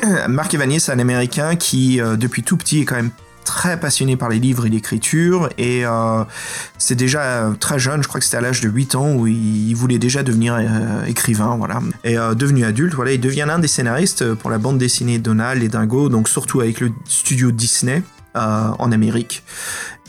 Marc 0.28 0.54
Evanier, 0.54 0.78
c'est 0.78 0.92
un 0.92 0.98
Américain 0.98 1.56
qui, 1.56 2.00
euh, 2.00 2.16
depuis 2.16 2.42
tout 2.42 2.56
petit, 2.56 2.80
est 2.80 2.84
quand 2.84 2.96
même 2.96 3.10
très 3.44 3.78
passionné 3.78 4.16
par 4.16 4.28
les 4.28 4.38
livres 4.38 4.66
et 4.66 4.68
l'écriture 4.68 5.48
et 5.58 5.84
euh, 5.84 6.22
c'est 6.78 6.94
déjà 6.94 7.22
euh, 7.22 7.52
très 7.54 7.76
jeune, 7.80 8.00
je 8.00 8.06
crois 8.06 8.20
que 8.20 8.24
c'était 8.24 8.36
à 8.36 8.40
l'âge 8.40 8.60
de 8.60 8.68
8 8.68 8.94
ans 8.94 9.14
où 9.14 9.26
il, 9.26 9.74
voulait 9.74 9.98
déjà 9.98 10.22
devenir 10.22 10.56
écrivain, 11.08 11.56
voilà. 11.56 11.80
Et 12.04 12.14
devenu 12.14 12.64
adulte, 12.64 12.94
voilà, 12.94 13.12
il 13.12 13.20
devient 13.20 13.44
l'un 13.46 13.58
des 13.58 13.66
scénaristes 13.66 14.34
pour 14.34 14.48
la 14.48 14.58
bande 14.58 14.78
dessinée 14.78 15.18
Donald 15.18 15.60
et 15.62 15.68
Dingo, 15.68 16.08
donc 16.08 16.28
surtout 16.28 16.60
avec 16.60 16.80
le 16.80 16.92
studio 17.08 17.50
Disney 17.50 18.02
en 18.34 18.92
Amérique. 18.92 19.42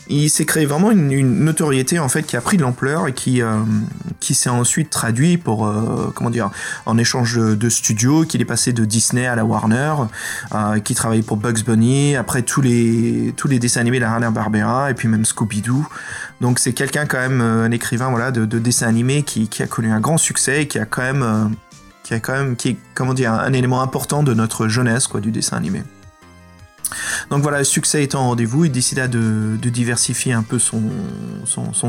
Il 0.10 0.30
s'est 0.30 0.46
créé 0.46 0.66
vraiment 0.66 0.92
une, 0.92 1.44
notoriété 1.44 1.98
en 1.98 2.10
fait 2.10 2.24
qui 2.24 2.36
a 2.36 2.42
pris 2.42 2.58
de 2.58 2.62
l'ampleur 2.62 3.08
et 3.08 3.14
qui 3.14 3.42
euh, 3.42 3.60
qui 4.20 4.34
s'est 4.34 4.50
ensuite 4.50 4.90
traduit 4.90 5.38
pour 5.38 5.66
euh, 5.66 6.12
comment 6.14 6.30
dire 6.30 6.52
en 6.86 6.98
échange 6.98 7.38
de, 7.38 7.70
studios 7.70 8.26
qu'il 8.26 8.42
est 8.42 8.46
passé 8.46 8.74
de 8.74 8.84
Disney 8.84 9.26
à 9.26 9.36
la 9.36 9.46
Warner 9.46 9.94
euh, 10.54 10.80
qui 10.80 10.94
travaille 10.94 11.22
pour 11.22 11.38
Bugs 11.38 11.64
Bunny 11.66 12.16
après 12.18 12.42
tous 12.42 12.62
les 12.62 13.34
tous 13.38 13.48
les 13.48 13.60
dessins 13.60 13.82
animés 13.82 14.00
de 14.00 14.04
la 14.04 14.14
Hanna 14.14 14.30
Barbera 14.30 14.92
et 14.92 14.94
puis 14.94 15.08
même 15.08 15.26
Scooby 15.26 15.62
Doo 15.62 15.86
donc 16.42 16.60
c'est 16.60 16.74
quelqu'un 16.74 17.06
quand 17.06 17.20
même 17.20 17.42
un 17.42 17.72
écrivain 17.72 18.10
voilà 18.10 18.32
de, 18.32 18.46
de 18.46 18.60
dessins 18.60 18.88
animés 18.88 19.24
qui, 19.24 19.50
a 19.62 19.68
connu 19.68 19.92
un 19.92 20.02
grand 20.02 20.18
succès 20.18 20.64
et 20.64 20.68
qui 20.68 20.80
a 20.80 20.86
quand 20.86 21.02
même 21.02 21.56
qui 22.04 22.14
a 22.14 22.20
quand 22.20 22.34
même 22.34 22.56
qui 22.58 22.70
est 22.70 22.78
comment 22.94 23.14
dire 23.14 23.32
un 23.32 23.54
élément 23.54 23.82
important 23.82 24.22
de 24.22 24.34
notre 24.34 24.68
jeunesse 24.68 25.08
quoi 25.08 25.22
du 25.22 25.32
dessin 25.32 25.56
animé 25.56 25.82
Donc 27.30 27.42
voilà, 27.42 27.60
le 27.60 27.64
succès 27.64 28.04
étant 28.04 28.26
au 28.26 28.30
rendez-vous, 28.30 28.66
il 28.66 28.72
décida 28.72 29.08
de, 29.08 29.58
diversifier 29.64 30.34
un 30.34 30.44
peu 30.44 30.60
son, 30.60 30.82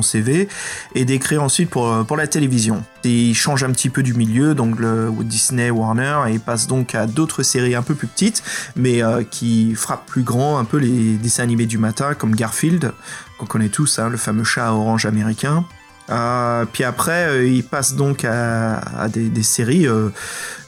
CV 0.02 0.48
et 0.94 1.04
d'écrire 1.04 1.42
ensuite 1.42 1.70
pour, 1.70 2.04
pour 2.06 2.16
la 2.16 2.26
télévision. 2.26 2.82
Il 3.04 3.34
change 3.34 3.64
un 3.64 3.70
petit 3.70 3.90
peu 3.90 4.02
du 4.02 4.14
milieu, 4.14 4.54
donc 4.54 4.76
Disney, 5.24 5.70
Warner, 5.70 6.20
et 6.28 6.38
passe 6.38 6.66
donc 6.66 6.94
à 6.94 7.06
d'autres 7.06 7.42
séries 7.42 7.74
un 7.74 7.82
peu 7.82 7.94
plus 7.94 8.06
petites, 8.06 8.42
mais 8.76 9.02
euh, 9.02 9.22
qui 9.22 9.74
frappent 9.74 10.06
plus 10.06 10.22
grand, 10.22 10.58
un 10.58 10.64
peu 10.64 10.78
les 10.78 11.16
dessins 11.16 11.42
animés 11.42 11.66
du 11.66 11.78
matin, 11.78 12.14
comme 12.14 12.34
Garfield, 12.34 12.92
qu'on 13.38 13.46
connaît 13.46 13.68
tous, 13.68 13.98
hein, 13.98 14.08
le 14.08 14.16
fameux 14.16 14.44
chat 14.44 14.72
orange 14.72 15.06
américain. 15.06 15.64
Euh, 16.10 16.64
puis 16.70 16.84
après, 16.84 17.28
euh, 17.28 17.46
il 17.46 17.64
passe 17.64 17.94
donc 17.94 18.24
à, 18.24 19.08
des, 19.08 19.42
séries 19.42 19.86
euh, 19.86 20.10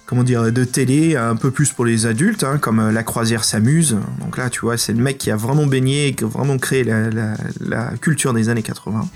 comment 0.07 0.23
dire, 0.23 0.53
de 0.53 0.65
télé 0.65 1.17
un 1.17 1.37
peu 1.37 1.51
plus 1.51 1.73
pour 1.73 1.85
les 1.85 2.07
adultes, 2.07 2.45
hein, 2.45 2.59
comme 2.59 2.79
euh, 2.79 2.93
La 2.93 3.03
Croisière 3.03 3.45
s'amuse. 3.45 3.99
Donc 4.21 4.39
là, 4.39 4.49
tu 4.51 4.61
vois, 4.61 4.79
c'est 4.79 4.93
le 4.93 5.03
mec 5.03 5.19
qui 5.19 5.31
a 5.31 5.37
vraiment 5.37 5.67
baigné 5.67 6.09
et 6.09 6.15
qui 6.15 6.25
a 6.25 6.29
vraiment 6.29 6.59
créé 6.59 6.85
la, 6.85 7.11
la, 7.11 7.35
la 7.61 7.91
culture 8.01 8.33
des 8.33 8.49
années 8.49 8.63
80. 8.63 9.09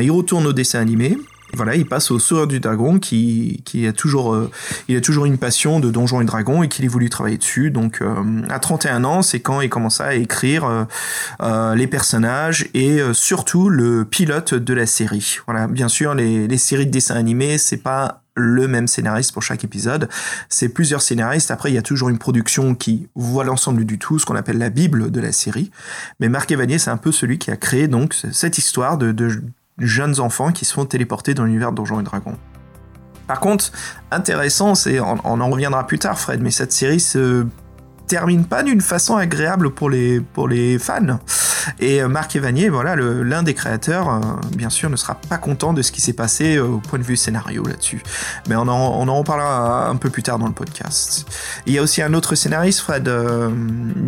Il 0.00 0.10
retourne 0.10 0.46
au 0.46 0.52
dessin 0.52 0.80
animé. 0.80 1.16
Voilà, 1.54 1.76
il 1.76 1.86
passe 1.86 2.10
au 2.10 2.18
Sauveur 2.18 2.46
du 2.46 2.60
Dragon, 2.60 2.98
qui, 2.98 3.60
qui 3.66 3.86
a 3.86 3.92
toujours, 3.92 4.32
euh, 4.32 4.50
il 4.88 4.96
a 4.96 5.02
toujours 5.02 5.26
une 5.26 5.36
passion 5.36 5.80
de 5.80 5.90
Donjons 5.90 6.22
et 6.22 6.24
Dragons 6.24 6.62
et 6.62 6.68
qu'il 6.68 6.86
a 6.86 6.88
voulu 6.88 7.10
travailler 7.10 7.36
dessus. 7.36 7.70
Donc, 7.70 8.00
euh, 8.00 8.42
à 8.48 8.58
31 8.58 9.04
ans, 9.04 9.20
c'est 9.20 9.40
quand 9.40 9.60
il 9.60 9.68
commence 9.68 10.00
à 10.00 10.14
écrire 10.14 10.86
euh, 11.42 11.74
les 11.74 11.86
personnages 11.86 12.68
et 12.72 13.00
surtout 13.12 13.68
le 13.68 14.06
pilote 14.06 14.54
de 14.54 14.74
la 14.74 14.86
série. 14.86 15.38
Voilà, 15.46 15.68
bien 15.68 15.88
sûr, 15.88 16.14
les, 16.14 16.48
les 16.48 16.58
séries 16.58 16.86
de 16.86 16.90
dessins 16.90 17.16
animés, 17.16 17.58
c'est 17.58 17.76
pas 17.76 18.21
le 18.34 18.68
même 18.68 18.88
scénariste 18.88 19.32
pour 19.32 19.42
chaque 19.42 19.64
épisode. 19.64 20.08
C'est 20.48 20.68
plusieurs 20.68 21.02
scénaristes. 21.02 21.50
Après, 21.50 21.70
il 21.70 21.74
y 21.74 21.78
a 21.78 21.82
toujours 21.82 22.08
une 22.08 22.18
production 22.18 22.74
qui 22.74 23.08
voit 23.14 23.44
l'ensemble 23.44 23.84
du 23.84 23.98
tout, 23.98 24.18
ce 24.18 24.26
qu'on 24.26 24.36
appelle 24.36 24.58
la 24.58 24.70
Bible 24.70 25.10
de 25.10 25.20
la 25.20 25.32
série. 25.32 25.70
Mais 26.20 26.28
Marc 26.28 26.50
Evanier, 26.50 26.78
c'est 26.78 26.90
un 26.90 26.96
peu 26.96 27.12
celui 27.12 27.38
qui 27.38 27.50
a 27.50 27.56
créé 27.56 27.88
donc 27.88 28.14
cette 28.32 28.58
histoire 28.58 28.98
de, 28.98 29.14
jeunes 29.78 30.20
enfants 30.20 30.52
qui 30.52 30.64
se 30.64 30.74
font 30.74 30.84
téléporter 30.84 31.34
dans 31.34 31.44
l'univers 31.44 31.72
de 31.72 31.76
Donjons 31.76 32.00
et 32.00 32.04
Dragons. 32.04 32.36
Par 33.26 33.40
contre, 33.40 33.72
intéressant, 34.10 34.74
c'est 34.74 35.00
on, 35.00 35.18
on, 35.24 35.40
en 35.40 35.50
reviendra 35.50 35.86
plus 35.86 35.98
tard, 35.98 36.18
Fred, 36.18 36.40
mais 36.42 36.50
cette 36.50 36.72
série 36.72 37.00
se 37.00 37.46
termine 38.12 38.44
pas 38.44 38.62
d'une 38.62 38.82
façon 38.82 39.16
agréable 39.16 39.70
pour 39.70 39.88
les, 39.88 40.20
pour 40.20 40.46
les 40.46 40.78
fans. 40.78 41.18
Et 41.80 42.02
euh, 42.02 42.08
Marc 42.08 42.36
Evanier, 42.36 42.68
voilà, 42.68 42.94
l'un 42.94 43.42
des 43.42 43.54
créateurs, 43.54 44.10
euh, 44.10 44.20
bien 44.54 44.68
sûr, 44.68 44.90
ne 44.90 44.96
sera 44.96 45.14
pas 45.14 45.38
content 45.38 45.72
de 45.72 45.80
ce 45.80 45.90
qui 45.92 46.02
s'est 46.02 46.12
passé 46.12 46.56
euh, 46.56 46.64
au 46.66 46.78
point 46.78 46.98
de 46.98 47.04
vue 47.04 47.16
scénario 47.16 47.64
là-dessus. 47.64 48.02
Mais 48.50 48.54
on 48.54 48.68
en, 48.68 49.00
on 49.00 49.08
en 49.08 49.16
reparlera 49.16 49.88
un 49.88 49.96
peu 49.96 50.10
plus 50.10 50.22
tard 50.22 50.38
dans 50.38 50.46
le 50.46 50.52
podcast. 50.52 51.26
Il 51.64 51.72
y 51.72 51.78
a 51.78 51.82
aussi 51.82 52.02
un 52.02 52.12
autre 52.12 52.34
scénariste, 52.34 52.80
Fred. 52.80 53.08
Euh... 53.08 53.48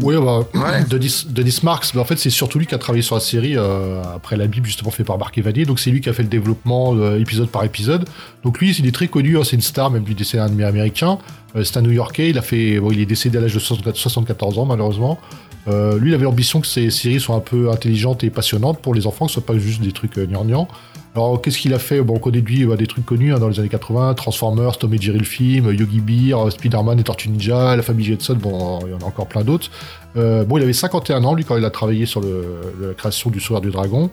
Oui, 0.03 0.17
bah, 0.17 0.41
ouais. 0.53 0.85
Denis, 0.91 1.27
Denis 1.31 1.61
Marks, 1.63 1.95
bah, 1.95 2.03
en 2.03 2.05
fait, 2.05 2.19
c'est 2.19 2.29
surtout 2.29 2.59
lui 2.59 2.67
qui 2.67 2.75
a 2.75 2.79
travaillé 2.79 3.03
sur 3.03 3.15
la 3.15 3.23
série 3.23 3.57
euh, 3.57 4.03
après 4.15 4.37
la 4.37 4.49
Bible, 4.49 4.67
justement, 4.67 4.91
fait 4.91 5.05
par 5.05 5.17
Marc 5.17 5.39
Evanier. 5.39 5.65
Donc, 5.65 5.81
c'est 5.81 5.91
lui 5.91 6.03
qui 6.03 6.11
a 6.11 6.13
fait 6.13 6.25
le 6.25 6.29
développement 6.29 6.95
épisode 7.15 7.49
par 7.49 7.65
épisode. 7.65 8.07
Donc, 8.43 8.59
lui, 8.59 8.77
il 8.77 8.87
est 8.87 8.95
très 8.95 9.09
connu, 9.09 9.39
hein, 9.39 9.45
c'est 9.45 9.57
une 9.57 9.63
star, 9.63 9.91
même 9.91 10.05
du 10.05 10.13
dessin 10.13 10.41
animé 10.41 10.65
américain. 10.65 11.19
C'est 11.63 11.77
un 11.77 11.83
New-Yorkais, 11.83 12.31
il, 12.31 12.39
a 12.39 12.43
fait, 12.43 12.81
il 12.91 13.01
est 13.01 13.07
décédé 13.07 13.39
à 13.39 13.41
l'âge 13.41 13.55
de 13.55 13.61
74 13.61 14.59
ans, 14.59 14.67
malheureusement. 14.67 15.21
Euh, 15.67 15.99
lui, 15.99 16.11
il 16.11 16.15
avait 16.15 16.25
l'ambition 16.25 16.61
que 16.61 16.67
ces 16.67 16.91
séries 16.91 17.21
soient 17.21 17.37
un 17.37 17.41
peu 17.41 17.71
intelligentes 17.71 18.25
et 18.25 18.31
passionnantes 18.31 18.81
pour 18.81 18.95
les 18.95 19.07
enfants, 19.07 19.27
que 19.27 19.33
ce 19.33 19.41
soit 19.41 19.47
pas 19.47 19.59
juste 19.59 19.81
des 19.81 19.93
trucs 19.93 20.19
euh, 20.19 20.27
gnangnang. 20.27 20.69
Alors, 21.15 21.41
qu'est-ce 21.41 21.59
qu'il 21.59 21.73
a 21.73 21.79
fait? 21.79 22.03
Bon, 22.03 22.17
on 22.17 22.19
connaît 22.19 22.41
lui 22.41 22.67
bah, 22.67 22.77
des 22.77 22.87
trucs 22.87 23.07
connus 23.07 23.33
hein, 23.33 23.39
dans 23.39 23.49
les 23.49 23.61
années 23.61 23.69
80, 23.69 24.15
Transformers, 24.15 24.77
Tom 24.79 24.93
et 24.93 24.99
Jerry 24.99 25.19
le 25.19 25.25
film, 25.25 25.73
Yogi 25.73 26.01
Bear, 26.01 26.51
Spider-Man 26.51 26.99
et 26.99 27.05
Tortue 27.05 27.31
Ninja, 27.31 27.77
La 27.77 27.83
famille 27.83 28.05
Jetson, 28.05 28.35
bon, 28.35 28.81
il 28.85 28.91
y 28.91 28.95
en 28.95 28.99
a 28.99 29.05
encore 29.05 29.29
plein 29.29 29.43
d'autres. 29.43 29.71
Euh, 30.17 30.45
bon, 30.45 30.59
il 30.59 30.65
avait 30.65 30.73
51 30.73 31.23
ans, 31.25 31.35
lui, 31.35 31.45
quand 31.45 31.57
il 31.57 31.65
a 31.65 31.71
travaillé 31.71 32.05
sur 32.05 32.21
la 32.21 32.95
création 32.95 33.31
du 33.31 33.41
Sauveur 33.41 33.61
du 33.61 33.71
Dragon. 33.71 34.11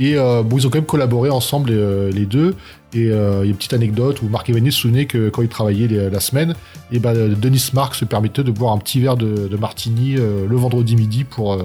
Et 0.00 0.16
euh, 0.16 0.42
bon, 0.42 0.58
ils 0.58 0.66
ont 0.66 0.70
quand 0.70 0.78
même 0.78 0.86
collaboré 0.86 1.30
ensemble 1.30 1.70
les, 1.70 2.10
les 2.10 2.26
deux. 2.26 2.56
Et 2.92 3.10
euh, 3.10 3.40
il 3.42 3.46
y 3.46 3.48
a 3.48 3.50
une 3.50 3.56
petite 3.56 3.72
anecdote 3.72 4.20
où 4.22 4.28
Marc 4.28 4.50
Evanier 4.50 4.70
se 4.72 4.80
souvenait 4.80 5.06
que 5.06 5.28
quand 5.28 5.42
il 5.42 5.48
travaillait 5.48 6.10
la 6.10 6.20
semaine, 6.20 6.54
et 6.90 6.98
ben 6.98 7.14
Denis 7.34 7.70
Marc 7.72 7.94
se 7.94 8.04
permettait 8.04 8.42
de 8.42 8.50
boire 8.50 8.72
un 8.72 8.78
petit 8.78 9.00
verre 9.00 9.16
de, 9.16 9.56
martini 9.56 10.16
euh, 10.16 10.46
le 10.48 10.56
vendredi 10.56 10.96
midi 10.96 11.24
pour, 11.24 11.52
euh, 11.52 11.62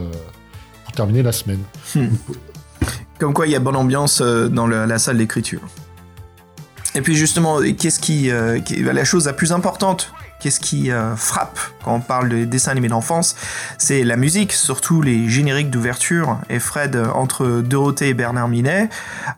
pour 0.84 0.94
terminer 0.94 1.24
la 1.24 1.32
semaine. 1.32 1.62
Hmm. 1.96 2.08
Comme 3.20 3.34
quoi, 3.34 3.48
il 3.48 3.54
y 3.54 3.56
a 3.56 3.60
bonne 3.60 3.78
ambiance 3.78 4.22
dans 4.22 4.68
la 4.68 5.00
salle 5.00 5.18
d'écriture. 5.18 5.62
Et 6.96 7.02
puis 7.02 7.16
justement, 7.16 7.60
qu'est-ce 7.62 8.00
qui, 8.00 8.30
qui, 8.66 8.84
la 8.84 9.06
chose 9.06 9.26
la 9.26 9.34
plus 9.34 9.54
importante 9.54 10.14
qu'est-ce 10.46 10.60
qui 10.60 10.92
euh, 10.92 11.16
frappe 11.16 11.58
quand 11.84 11.96
on 11.96 12.00
parle 12.00 12.30
de 12.30 12.46
dessins 12.46 12.70
animés 12.70 12.88
d'enfance 12.88 13.36
C'est 13.80 14.04
la 14.04 14.16
musique, 14.16 14.52
surtout 14.52 15.02
les 15.02 15.28
génériques 15.28 15.72
d'ouverture. 15.72 16.38
Et 16.52 16.60
Fred, 16.60 16.96
entre 17.16 17.64
Dorothée 17.66 18.10
et 18.10 18.14
Bernard 18.14 18.48
Minet, 18.48 18.90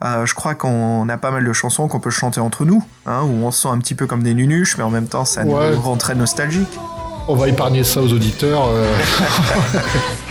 euh, 0.04 0.26
je 0.26 0.34
crois 0.34 0.54
qu'on 0.54 1.08
a 1.08 1.16
pas 1.16 1.30
mal 1.30 1.46
de 1.46 1.52
chansons 1.54 1.88
qu'on 1.88 1.98
peut 1.98 2.10
chanter 2.10 2.40
entre 2.40 2.66
nous, 2.66 2.84
hein, 3.06 3.22
où 3.22 3.46
on 3.46 3.50
se 3.50 3.62
sent 3.62 3.68
un 3.68 3.78
petit 3.78 3.94
peu 3.94 4.06
comme 4.06 4.22
des 4.22 4.34
nunuches, 4.34 4.76
mais 4.76 4.84
en 4.84 4.90
même 4.90 5.08
temps, 5.08 5.24
ça 5.24 5.44
ouais. 5.44 5.70
nous 5.70 5.80
rend 5.80 5.96
très 5.96 6.14
nostalgique. 6.14 6.78
On 7.26 7.36
va 7.36 7.48
épargner 7.48 7.84
ça 7.84 8.02
aux 8.02 8.12
auditeurs. 8.12 8.68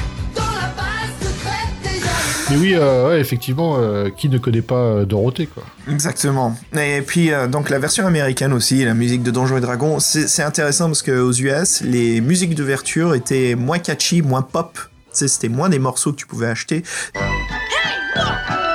Mais 2.50 2.56
oui, 2.56 2.76
euh, 2.76 3.10
ouais, 3.10 3.20
effectivement, 3.20 3.76
euh, 3.78 4.10
qui 4.10 4.30
ne 4.30 4.38
connaît 4.38 4.62
pas 4.62 4.76
euh, 4.76 5.06
Dorothée, 5.06 5.48
quoi. 5.48 5.64
Exactement. 5.92 6.56
Et 6.80 7.02
puis, 7.02 7.34
euh, 7.34 7.48
donc, 7.48 7.70
la 7.70 7.78
version 7.78 8.08
américaine 8.08 8.54
aussi, 8.54 8.86
la 8.86 8.94
musique 8.94 9.22
de 9.22 9.32
Donjons 9.32 9.58
et 9.58 9.62
Dragons, 9.62 10.00
c'est 10.00 10.44
intéressant 10.44 10.86
parce 10.86 11.04
qu'aux 11.04 11.34
US, 11.34 11.82
les 11.82 12.22
musiques 12.22 12.56
d'ouverture 12.56 13.16
étaient 13.16 13.56
moins 13.56 13.80
catchy, 13.80 14.22
moins 14.22 14.44
pop. 14.44 14.80
C'était 15.12 15.50
moins 15.50 15.68
des 15.68 15.80
morceaux 15.80 16.12
que 16.12 16.18
tu 16.18 16.28
pouvais 16.28 16.48
acheter. 16.48 16.84
Hey, 17.16 18.67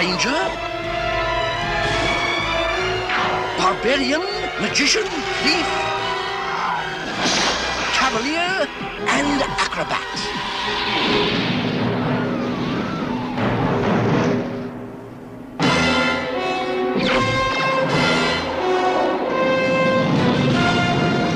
Ranger. 0.00 0.42
Barbarian, 3.58 4.22
magician, 4.62 5.04
thief, 5.42 5.68
cavalier, 7.92 8.66
and 9.16 9.42
acrobat. 9.42 10.16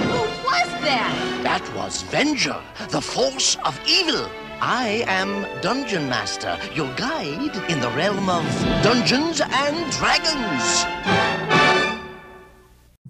Who 0.09 0.23
was 0.49 0.71
that? 0.88 1.40
That 1.42 1.75
was 1.76 2.02
Venger, 2.04 2.62
the 2.88 3.02
force 3.02 3.59
of 3.62 3.78
evil. 3.87 4.26
I 4.66 5.04
am 5.09 5.47
Dungeon 5.61 6.09
Master, 6.09 6.56
your 6.73 6.90
guide 6.94 7.54
in 7.71 7.80
the 7.80 7.90
realm 7.90 8.30
of 8.30 8.44
Dungeons 8.83 9.42
and 9.42 9.92
Dragons. 9.92 11.63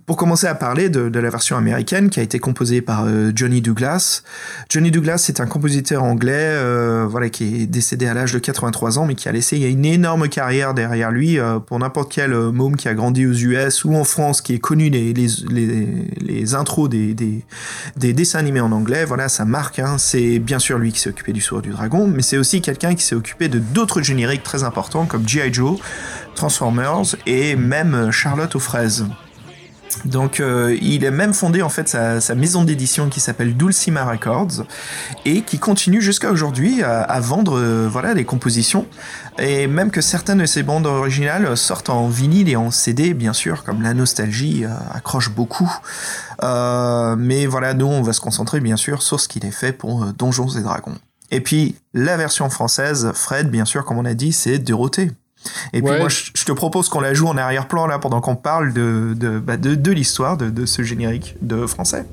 Pour 0.07 0.19
commencer 0.19 0.47
à 0.47 0.55
parler 0.55 0.91
de, 0.91 1.19
la 1.19 1.31
version 1.31 1.57
américaine 1.57 2.11
qui 2.11 2.21
a 2.21 2.23
été 2.23 2.39
composée 2.39 2.83
par 2.83 3.07
euh, 3.07 3.33
Johnny 3.35 3.63
Douglas. 3.63 4.23
Johnny 4.69 4.91
Douglas, 4.91 5.17
c'est 5.17 5.41
un 5.41 5.47
compositeur 5.47 6.03
anglais, 6.03 6.33
euh, 6.35 7.07
voilà, 7.09 7.31
qui 7.31 7.63
est 7.63 7.67
décédé 7.67 8.07
à 8.07 8.13
l'âge 8.13 8.31
de 8.33 8.39
83 8.39 8.99
ans, 8.99 9.07
mais 9.07 9.15
qui 9.15 9.31
a 9.31 9.33
laissé 9.33 9.57
une 9.57 9.87
énorme 9.87 10.29
carrière 10.29 10.75
derrière 10.75 11.11
lui 11.11 11.39
euh, 11.39 11.59
pour 11.59 11.79
n'importe 11.79 12.13
quel 12.13 12.35
môme 12.35 12.77
qui 12.77 12.89
a 12.89 12.93
grandi 12.93 13.25
aux 13.25 13.33
US 13.33 13.85
ou 13.85 13.95
en 13.95 14.05
France, 14.05 14.43
qui 14.43 14.53
est 14.53 14.59
connu 14.59 14.91
les, 14.91 15.15
les, 15.15 15.29
les, 15.49 15.89
les 16.21 16.55
intros 16.55 16.91
des, 16.91 17.15
des, 17.15 17.43
des, 17.97 18.13
dessins 18.13 18.41
animés 18.41 18.61
en 18.61 18.73
anglais. 18.73 19.07
Voilà, 19.07 19.31
ça 19.31 19.47
marque. 19.47 19.79
Hein. 19.79 19.97
C'est 19.97 20.39
bien 20.39 20.59
sûr 20.59 20.79
lui 20.79 20.93
qui 20.93 21.01
s'est 21.01 21.09
occupé 21.09 21.33
du 21.33 21.41
Soir 21.41 21.63
du 21.63 21.71
Dragon, 21.71 22.07
mais 22.07 22.21
c'est 22.21 22.37
aussi 22.37 22.61
quelqu'un 22.61 22.95
qui 22.95 23.03
s'est 23.03 23.15
occupé 23.15 23.49
de 23.49 23.59
d'autres 23.59 24.03
génériques 24.03 24.43
très 24.43 24.65
importants 24.65 25.07
comme 25.07 25.27
G.I. 25.27 25.51
Joe, 25.51 25.79
Transformers 26.35 27.17
et 27.25 27.57
même 27.57 28.11
Charlotte 28.11 28.55
aux 28.55 28.61
fraises. 28.61 29.07
Donc 30.05 30.41
euh, 30.41 30.77
il 30.81 31.07
a 31.07 31.11
même 31.11 31.33
fondé 31.33 31.63
en 31.63 31.69
fait 31.69 31.89
sa, 31.89 32.21
sa 32.21 32.35
maison 32.35 32.65
d'édition 32.65 33.09
qui 33.09 33.21
s'appelle 33.21 33.57
Dulcima 33.57 34.05
Records 34.05 34.65
et 35.25 35.43
qui 35.43 35.59
continue 35.59 36.01
jusqu'à 36.01 36.31
aujourd'hui 36.31 36.83
à, 36.83 37.01
à, 37.01 37.21
vendre 37.21 37.59
euh, 37.59 37.89
voilà 37.91 38.15
des 38.15 38.25
compositions. 38.25 38.87
Et 39.39 39.67
même 39.67 39.91
que 39.91 40.01
certaines 40.01 40.39
de 40.39 40.47
ses 40.47 40.63
bandes 40.63 40.87
originales 40.87 41.57
sortent 41.57 41.91
en 41.91 42.09
vinyle 42.09 42.49
et 42.49 42.57
en 42.57 42.71
CD 42.71 43.15
bien 43.15 43.33
sûr 43.33 43.65
comme 43.65 43.83
la 43.83 43.95
nostalgie 43.95 44.65
euh, 44.65 44.69
accroche 44.93 45.31
beaucoup. 45.31 45.73
Euh, 46.43 47.17
mais 47.17 47.47
voilà 47.47 47.75
nous 47.75 47.87
on 47.87 48.03
va 48.03 48.13
se 48.13 48.21
concentrer 48.21 48.61
bien 48.61 48.77
sûr 48.77 49.03
sur 49.03 49.21
ce 49.21 49.29
qu'il 49.29 49.45
est 49.47 49.51
fait 49.51 49.73
pour 49.73 50.05
euh, 50.05 50.13
Donjons 50.13 50.49
et 50.49 50.63
Dragons. 50.63 50.99
Et 51.31 51.41
puis 51.41 51.77
la 51.95 52.17
version 52.17 52.49
française 52.51 53.11
Fred 53.15 53.51
bien 53.51 53.65
sûr 53.65 53.85
comme 53.85 53.99
on 53.99 54.05
a 54.05 54.15
dit 54.15 54.33
c'est 54.33 54.59
Dorothée 54.59 55.11
Et 55.73 55.83
puis 55.83 55.97
moi, 55.99 56.09
je, 56.09 56.31
je 56.35 56.45
te 56.45 56.53
propose 56.53 56.89
qu'on 56.89 57.01
la 57.01 57.15
joue 57.15 57.27
en 57.27 57.37
arrière-plan 57.37 57.87
là 57.87 57.99
pendant 57.99 58.21
qu'on 58.21 58.37
parle 58.37 58.73
de 58.73 59.15
de, 59.17 59.39
bah, 59.39 59.57
de, 59.57 59.75
de 59.75 59.93
l'histoire 59.93 60.37
de, 60.37 60.51
de 60.51 60.67
ce 60.67 60.83
générique 60.83 61.37
de 61.43 61.67
français. 61.67 62.05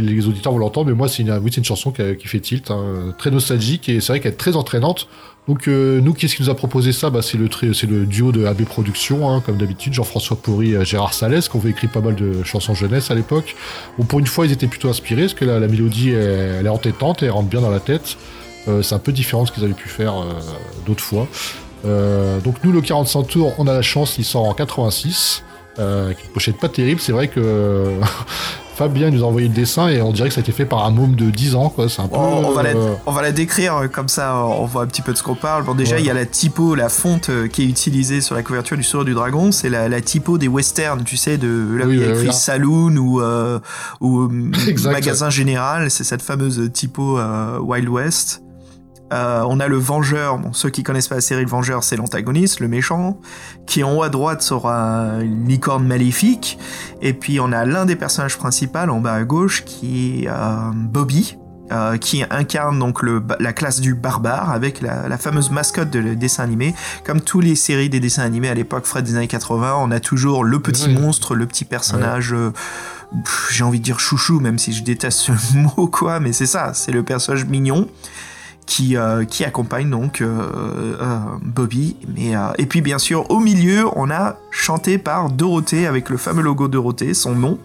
Les 0.00 0.28
auditeurs 0.28 0.52
vont 0.52 0.58
l'entendre, 0.58 0.88
mais 0.90 0.96
moi, 0.96 1.08
c'est 1.08 1.22
une, 1.22 1.36
oui, 1.38 1.50
une 1.50 1.64
chanson 1.64 1.90
qui, 1.90 2.16
qui 2.16 2.28
fait 2.28 2.38
tilt, 2.38 2.70
hein, 2.70 3.14
très 3.18 3.32
nostalgique, 3.32 3.88
et 3.88 4.00
c'est 4.00 4.12
vrai 4.12 4.20
qu'elle 4.20 4.32
est 4.32 4.36
très 4.36 4.54
entraînante. 4.54 5.08
Donc, 5.48 5.66
euh, 5.66 6.00
nous, 6.02 6.12
qu'est-ce 6.12 6.36
qui 6.36 6.42
nous 6.42 6.50
a 6.50 6.54
proposé 6.54 6.92
ça? 6.92 7.08
Bah, 7.08 7.20
C'est 7.22 7.38
le, 7.38 8.06
duo 8.06 8.32
de 8.32 8.44
AB 8.44 8.64
Productions, 8.64 9.30
hein, 9.30 9.42
comme 9.44 9.56
d'habitude, 9.56 9.94
Jean-François 9.94 10.36
Pourry 10.36 10.74
et 10.74 10.84
Gérard 10.84 11.14
Salès, 11.14 11.48
qui 11.48 11.56
ont 11.56 11.62
écrit 11.66 11.86
pas 11.86 12.02
mal 12.02 12.14
de 12.14 12.42
chansons 12.44 12.74
jeunesse 12.74 13.10
à 13.10 13.14
l'époque. 13.14 13.56
Bon, 13.96 14.04
pour 14.04 14.18
une 14.18 14.26
fois, 14.26 14.44
ils 14.44 14.52
étaient 14.52 14.66
plutôt 14.66 14.90
inspirés, 14.90 15.22
parce 15.22 15.34
que 15.34 15.46
la, 15.46 15.58
la 15.58 15.66
mélodie, 15.66 16.10
elle, 16.10 16.66
est 16.66 16.68
entêtante, 16.68 17.22
et 17.22 17.26
elle 17.26 17.32
rentre 17.32 17.48
bien 17.48 17.62
dans 17.62 17.70
la 17.70 17.80
tête. 17.80 18.18
Euh, 18.68 18.82
c'est 18.82 18.94
un 18.94 18.98
peu 18.98 19.10
différent 19.10 19.44
de 19.44 19.48
ce 19.48 19.52
qu'ils 19.52 19.64
avaient 19.64 19.72
pu 19.72 19.88
faire 19.88 20.18
euh, 20.18 20.34
d'autres 20.86 21.02
fois. 21.02 21.26
Donc, 21.84 22.56
nous, 22.62 22.72
le 22.72 22.82
45 22.82 23.22
tours, 23.22 23.54
on 23.56 23.66
a 23.66 23.72
la 23.72 23.82
chance, 23.82 24.18
il 24.18 24.24
sort 24.24 24.44
en 24.44 24.52
86. 24.52 25.44
Euh, 25.78 26.10
une 26.10 26.30
pochette 26.32 26.58
pas 26.58 26.68
terrible, 26.68 27.00
c'est 27.00 27.12
vrai 27.12 27.28
que 27.28 27.94
Fabien 28.74 29.10
nous 29.10 29.24
a 29.24 29.26
envoyé 29.26 29.48
le 29.48 29.54
dessin 29.54 29.88
et 29.88 30.00
on 30.02 30.12
dirait 30.12 30.28
que 30.28 30.34
ça 30.34 30.40
a 30.40 30.42
été 30.42 30.52
fait 30.52 30.64
par 30.64 30.84
un 30.84 30.90
môme 30.92 31.16
de 31.16 31.30
10 31.30 31.56
ans, 31.56 31.68
quoi. 31.68 31.88
C'est 31.88 32.00
un 32.00 32.06
peu. 32.06 32.14
On, 32.16 32.46
on 32.46 32.50
va 32.52 32.62
la, 32.62 32.70
euh, 32.70 32.94
on 33.06 33.12
va 33.12 33.22
la 33.22 33.32
décrire 33.32 33.76
euh, 33.76 33.88
comme 33.88 34.06
ça, 34.08 34.36
on 34.36 34.66
voit 34.66 34.82
un 34.82 34.86
petit 34.86 35.02
peu 35.02 35.12
de 35.12 35.18
ce 35.18 35.22
qu'on 35.24 35.34
parle. 35.34 35.64
Bon, 35.64 35.74
déjà, 35.74 35.96
Ouais. 35.96 36.02
il 36.02 36.06
y 36.06 36.10
a 36.10 36.14
la 36.14 36.26
typo, 36.26 36.76
la 36.76 36.88
fonte 36.88 37.28
euh, 37.28 37.48
qui 37.48 37.62
est 37.62 37.66
utilisée 37.66 38.20
sur 38.20 38.36
la 38.36 38.44
couverture 38.44 38.76
du 38.76 38.84
Sourire 38.84 39.04
du 39.04 39.14
Dragon. 39.14 39.50
C'est 39.50 39.68
la, 39.68 39.88
la 39.88 40.00
typo 40.00 40.38
des 40.38 40.46
westerns, 40.46 41.02
tu 41.04 41.16
sais, 41.16 41.38
de 41.38 41.74
là 41.76 41.86
où 41.86 41.90
il 41.90 41.98
y 42.00 42.04
a 42.04 42.10
écrit. 42.10 42.32
Saloon 42.32 42.96
ou, 42.96 43.20
euh, 43.20 43.58
ou. 44.00 44.28
Magasin 44.84 45.30
Général. 45.30 45.90
C'est 45.90 46.04
cette 46.04 46.22
fameuse 46.22 46.70
typo 46.72 47.18
euh, 47.18 47.58
Wild 47.58 47.88
West. 47.88 48.42
Euh, 49.12 49.42
on 49.48 49.58
a 49.58 49.68
le 49.68 49.76
Vengeur, 49.78 50.38
bon, 50.38 50.52
ceux 50.52 50.68
qui 50.70 50.82
connaissent 50.82 51.08
pas 51.08 51.14
la 51.14 51.20
série, 51.22 51.42
le 51.42 51.48
Vengeur, 51.48 51.82
c'est 51.82 51.96
l'antagoniste, 51.96 52.60
le 52.60 52.68
méchant, 52.68 53.18
qui 53.66 53.82
en 53.82 53.94
haut 53.96 54.02
à 54.02 54.10
droite 54.10 54.42
sera 54.42 55.20
une 55.22 55.48
licorne 55.48 55.86
maléfique, 55.86 56.58
et 57.00 57.14
puis 57.14 57.40
on 57.40 57.50
a 57.52 57.64
l'un 57.64 57.86
des 57.86 57.96
personnages 57.96 58.36
principaux 58.36 58.78
en 58.78 59.00
bas 59.00 59.14
à 59.14 59.24
gauche 59.24 59.64
qui 59.64 60.24
est 60.24 60.28
euh, 60.28 60.70
Bobby, 60.74 61.38
euh, 61.72 61.96
qui 61.96 62.22
incarne 62.30 62.78
donc 62.78 63.02
le, 63.02 63.22
la 63.40 63.52
classe 63.52 63.80
du 63.80 63.94
barbare 63.94 64.50
avec 64.50 64.80
la, 64.82 65.08
la 65.08 65.18
fameuse 65.18 65.50
mascotte 65.50 65.90
de 65.90 65.98
le 65.98 66.14
dessin 66.16 66.42
animé. 66.42 66.74
Comme 67.04 67.20
tous 67.20 67.40
les 67.40 67.56
séries 67.56 67.88
des 67.90 68.00
dessins 68.00 68.22
animés 68.22 68.48
à 68.48 68.54
l'époque, 68.54 68.84
Fred 68.86 69.04
des 69.04 69.16
années 69.16 69.26
80, 69.28 69.74
on 69.78 69.90
a 69.90 70.00
toujours 70.00 70.44
le 70.44 70.60
petit 70.60 70.88
monstre, 70.88 71.34
le 71.34 71.46
petit 71.46 71.64
personnage. 71.66 72.32
euh, 72.34 72.52
J'ai 73.50 73.64
envie 73.64 73.80
de 73.80 73.84
dire 73.84 74.00
chouchou, 74.00 74.40
même 74.40 74.58
si 74.58 74.72
je 74.72 74.82
déteste 74.82 75.18
ce 75.18 75.32
mot, 75.56 75.88
quoi, 75.88 76.20
mais 76.20 76.32
c'est 76.32 76.46
ça, 76.46 76.72
c'est 76.74 76.92
le 76.92 77.02
personnage 77.02 77.44
mignon 77.46 77.86
qui, 78.68 78.98
euh, 78.98 79.24
qui 79.24 79.44
accompagne 79.44 79.88
donc 79.88 80.20
euh, 80.20 80.96
euh, 81.00 81.18
Bobby. 81.42 81.96
Mais, 82.14 82.34
et 82.58 82.66
puis 82.66 82.82
bien 82.82 82.98
sûr, 82.98 83.28
au 83.30 83.40
milieu, 83.40 83.86
on 83.96 84.10
a 84.10 84.36
chanté 84.50 84.98
par 84.98 85.30
Dorothée 85.30 85.86
avec 85.86 86.10
le 86.10 86.18
fameux 86.18 86.42
logo 86.42 86.68
Dorothée, 86.68 87.14
son 87.14 87.34
nom, 87.34 87.58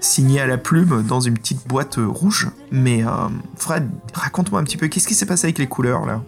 signé 0.00 0.40
à 0.40 0.46
la 0.46 0.56
plume 0.56 1.02
dans 1.02 1.20
une 1.20 1.34
petite 1.34 1.66
boîte 1.66 1.98
rouge. 1.98 2.48
Mais 2.70 3.02
Fred, 3.56 3.90
raconte-moi 4.14 4.60
un 4.60 4.64
petit 4.64 4.76
peu, 4.76 4.86
qu'est-ce 4.86 5.08
qui 5.08 5.14
s'est 5.14 5.26
passé 5.26 5.46
avec 5.46 5.58
les 5.58 5.66
couleurs 5.66 6.06
là? 6.06 6.22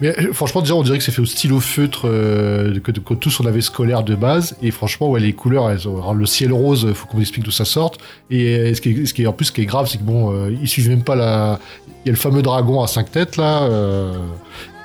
Mais 0.00 0.08
euh, 0.08 0.32
franchement, 0.32 0.60
déjà, 0.60 0.74
on 0.74 0.82
dirait 0.82 0.98
que 0.98 1.04
c'est 1.04 1.12
fait 1.12 1.22
au 1.22 1.26
stylo 1.26 1.60
feutre 1.60 2.02
euh, 2.04 2.78
que, 2.80 2.90
tous 3.14 3.40
on 3.40 3.46
avait 3.46 3.60
scolaire 3.60 4.02
de 4.02 4.14
base. 4.14 4.56
Et 4.62 4.70
franchement, 4.70 5.10
ouais, 5.10 5.20
les 5.20 5.32
couleurs, 5.32 5.70
elles 5.70 5.80
le 6.14 6.26
ciel 6.26 6.52
rose, 6.52 6.92
faut 6.94 7.06
qu'on 7.06 7.20
explique 7.20 7.44
d'où 7.44 7.50
ça 7.50 7.64
sorte. 7.64 7.98
Et 8.30 8.56
euh, 8.56 8.74
ce 8.74 8.80
qui, 8.80 9.22
est, 9.22 9.26
en 9.26 9.32
plus, 9.32 9.46
ce 9.46 9.52
qui 9.52 9.62
est 9.62 9.66
grave, 9.66 9.88
c'est 9.88 9.98
que 9.98 10.02
bon, 10.02 10.48
ils 10.48 10.68
suivent 10.68 10.88
même 10.88 11.04
pas 11.04 11.16
la. 11.16 11.60
Il 12.04 12.08
y 12.08 12.10
a 12.10 12.12
le 12.12 12.18
fameux 12.18 12.40
dragon 12.40 12.82
à 12.82 12.86
cinq 12.86 13.12
têtes 13.12 13.36
là. 13.36 13.68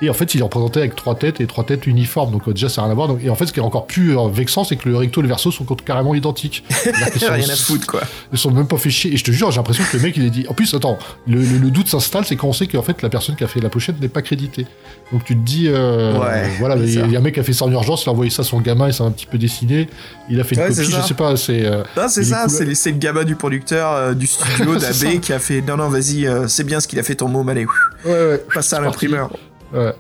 Et 0.06 0.10
en 0.10 0.14
fait, 0.14 0.34
il 0.36 0.40
est 0.40 0.44
représenté 0.44 0.80
avec 0.80 0.96
trois 0.96 1.16
têtes 1.16 1.42
et 1.42 1.48
trois 1.48 1.64
têtes 1.64 1.88
uniformes. 1.88 2.32
Donc 2.32 2.48
euh, 2.48 2.54
déjà, 2.54 2.70
ça 2.70 2.82
n'a 2.82 2.86
rien 2.86 2.92
à 2.94 2.96
voir. 2.96 3.08
Donc, 3.08 3.20
et 3.24 3.30
en 3.30 3.36
fait, 3.36 3.46
ce 3.46 3.54
qui 3.54 3.60
est 3.60 3.64
encore 3.64 3.88
plus 3.88 4.18
euh, 4.18 4.28
vexant, 4.30 4.64
c'est 4.64 4.76
que 4.76 4.88
le 4.90 4.98
recto 4.98 5.22
et 5.22 5.24
le 5.24 5.28
verso 5.28 5.52
sont 5.52 5.64
carrément 5.66 6.16
identiques. 6.16 6.64
Qu'ils 7.12 7.22
sont- 7.22 7.32
Rien 7.34 7.50
à 7.50 7.56
foutre 7.56 7.88
quoi. 7.88 8.02
Ils 8.32 8.38
sont 8.38 8.52
même 8.52 8.68
pas 8.68 8.78
fait 8.78 8.90
chier. 8.90 9.14
Et 9.14 9.18
je 9.18 9.24
te 9.24 9.32
jure, 9.32 9.52
j'ai 9.52 9.58
l'impression 9.58 9.84
que 9.92 9.98
le 9.98 10.04
mec, 10.04 10.16
il 10.18 10.26
est 10.26 10.30
dit. 10.30 10.46
En 10.50 10.54
plus, 10.54 10.74
attends, 10.74 10.98
le, 11.28 11.40
le- 11.42 11.58
le 11.58 11.72
doute 11.72 11.88
s'installe, 11.88 12.26
c'est 12.26 12.36
quand 12.36 12.48
on 12.48 12.54
sait 12.54 12.68
qu'en 12.68 12.82
fait, 12.82 13.02
la 13.02 13.10
personne 13.10 13.36
qui 13.36 13.44
a 13.44 13.48
fait 13.48 13.60
la 13.60 13.70
pochette 13.70 14.00
n'est 14.02 14.08
pas 14.08 14.22
créditée. 14.22 14.68
Donc 15.12 15.24
tu 15.26 15.36
te 15.36 15.42
dis, 15.44 15.68
euh, 15.68 16.18
Ouais, 16.20 16.50
voilà, 16.60 16.76
il 16.78 16.94
y, 16.94 17.00
a- 17.00 17.06
y 17.08 17.18
un 17.18 17.22
mec 17.22 17.34
qui 17.36 17.40
a 17.40 17.44
fait 17.44 17.54
ça 17.54 17.66
en 17.66 17.72
urgence, 17.72 18.06
il 18.06 18.10
a 18.10 18.12
envoyé 18.12 18.32
ça 18.32 18.42
à 18.42 18.46
son 18.46 18.60
gamin, 18.62 18.88
il 18.88 18.94
s'est 18.94 19.04
un 19.04 19.12
petit 19.12 19.26
peu 19.26 19.38
dessiné, 19.38 19.88
il 20.30 20.40
a 20.40 20.44
fait 20.44 20.56
une 20.56 20.62
Ouais, 20.62 20.70
copie, 20.70 20.84
je 20.92 21.02
sais 21.02 21.14
pas, 21.14 21.36
c'est. 21.38 21.66
euh, 21.66 21.84
Non, 21.98 22.08
c'est 22.08 22.24
ça, 22.24 22.48
c'est 22.48 22.92
le 22.92 22.98
gamin 22.98 23.24
du 23.24 23.36
producteur 23.36 23.92
euh, 23.92 24.14
du 24.14 24.28
studio 24.28 24.76
d'AB 24.80 25.20
qui 25.22 25.34
a 25.34 25.40
fait 25.40 25.62
non, 25.62 25.78
non, 25.78 25.90
vas-y, 25.90 26.28
c'est 26.48 26.64
bien 26.64 26.80
ce 26.80 26.88
qu'il 26.88 27.00
a 27.00 27.04
fait 27.04 27.16
ton 27.16 27.28
mot, 27.28 27.48
allez, 27.50 27.66
Ouais, 28.06 28.12
ouais. 28.12 28.44
passe 28.54 28.68
ça 28.68 28.78
à 28.78 28.82
l'imprimeur. 28.82 29.30
Ouais. 29.74 29.94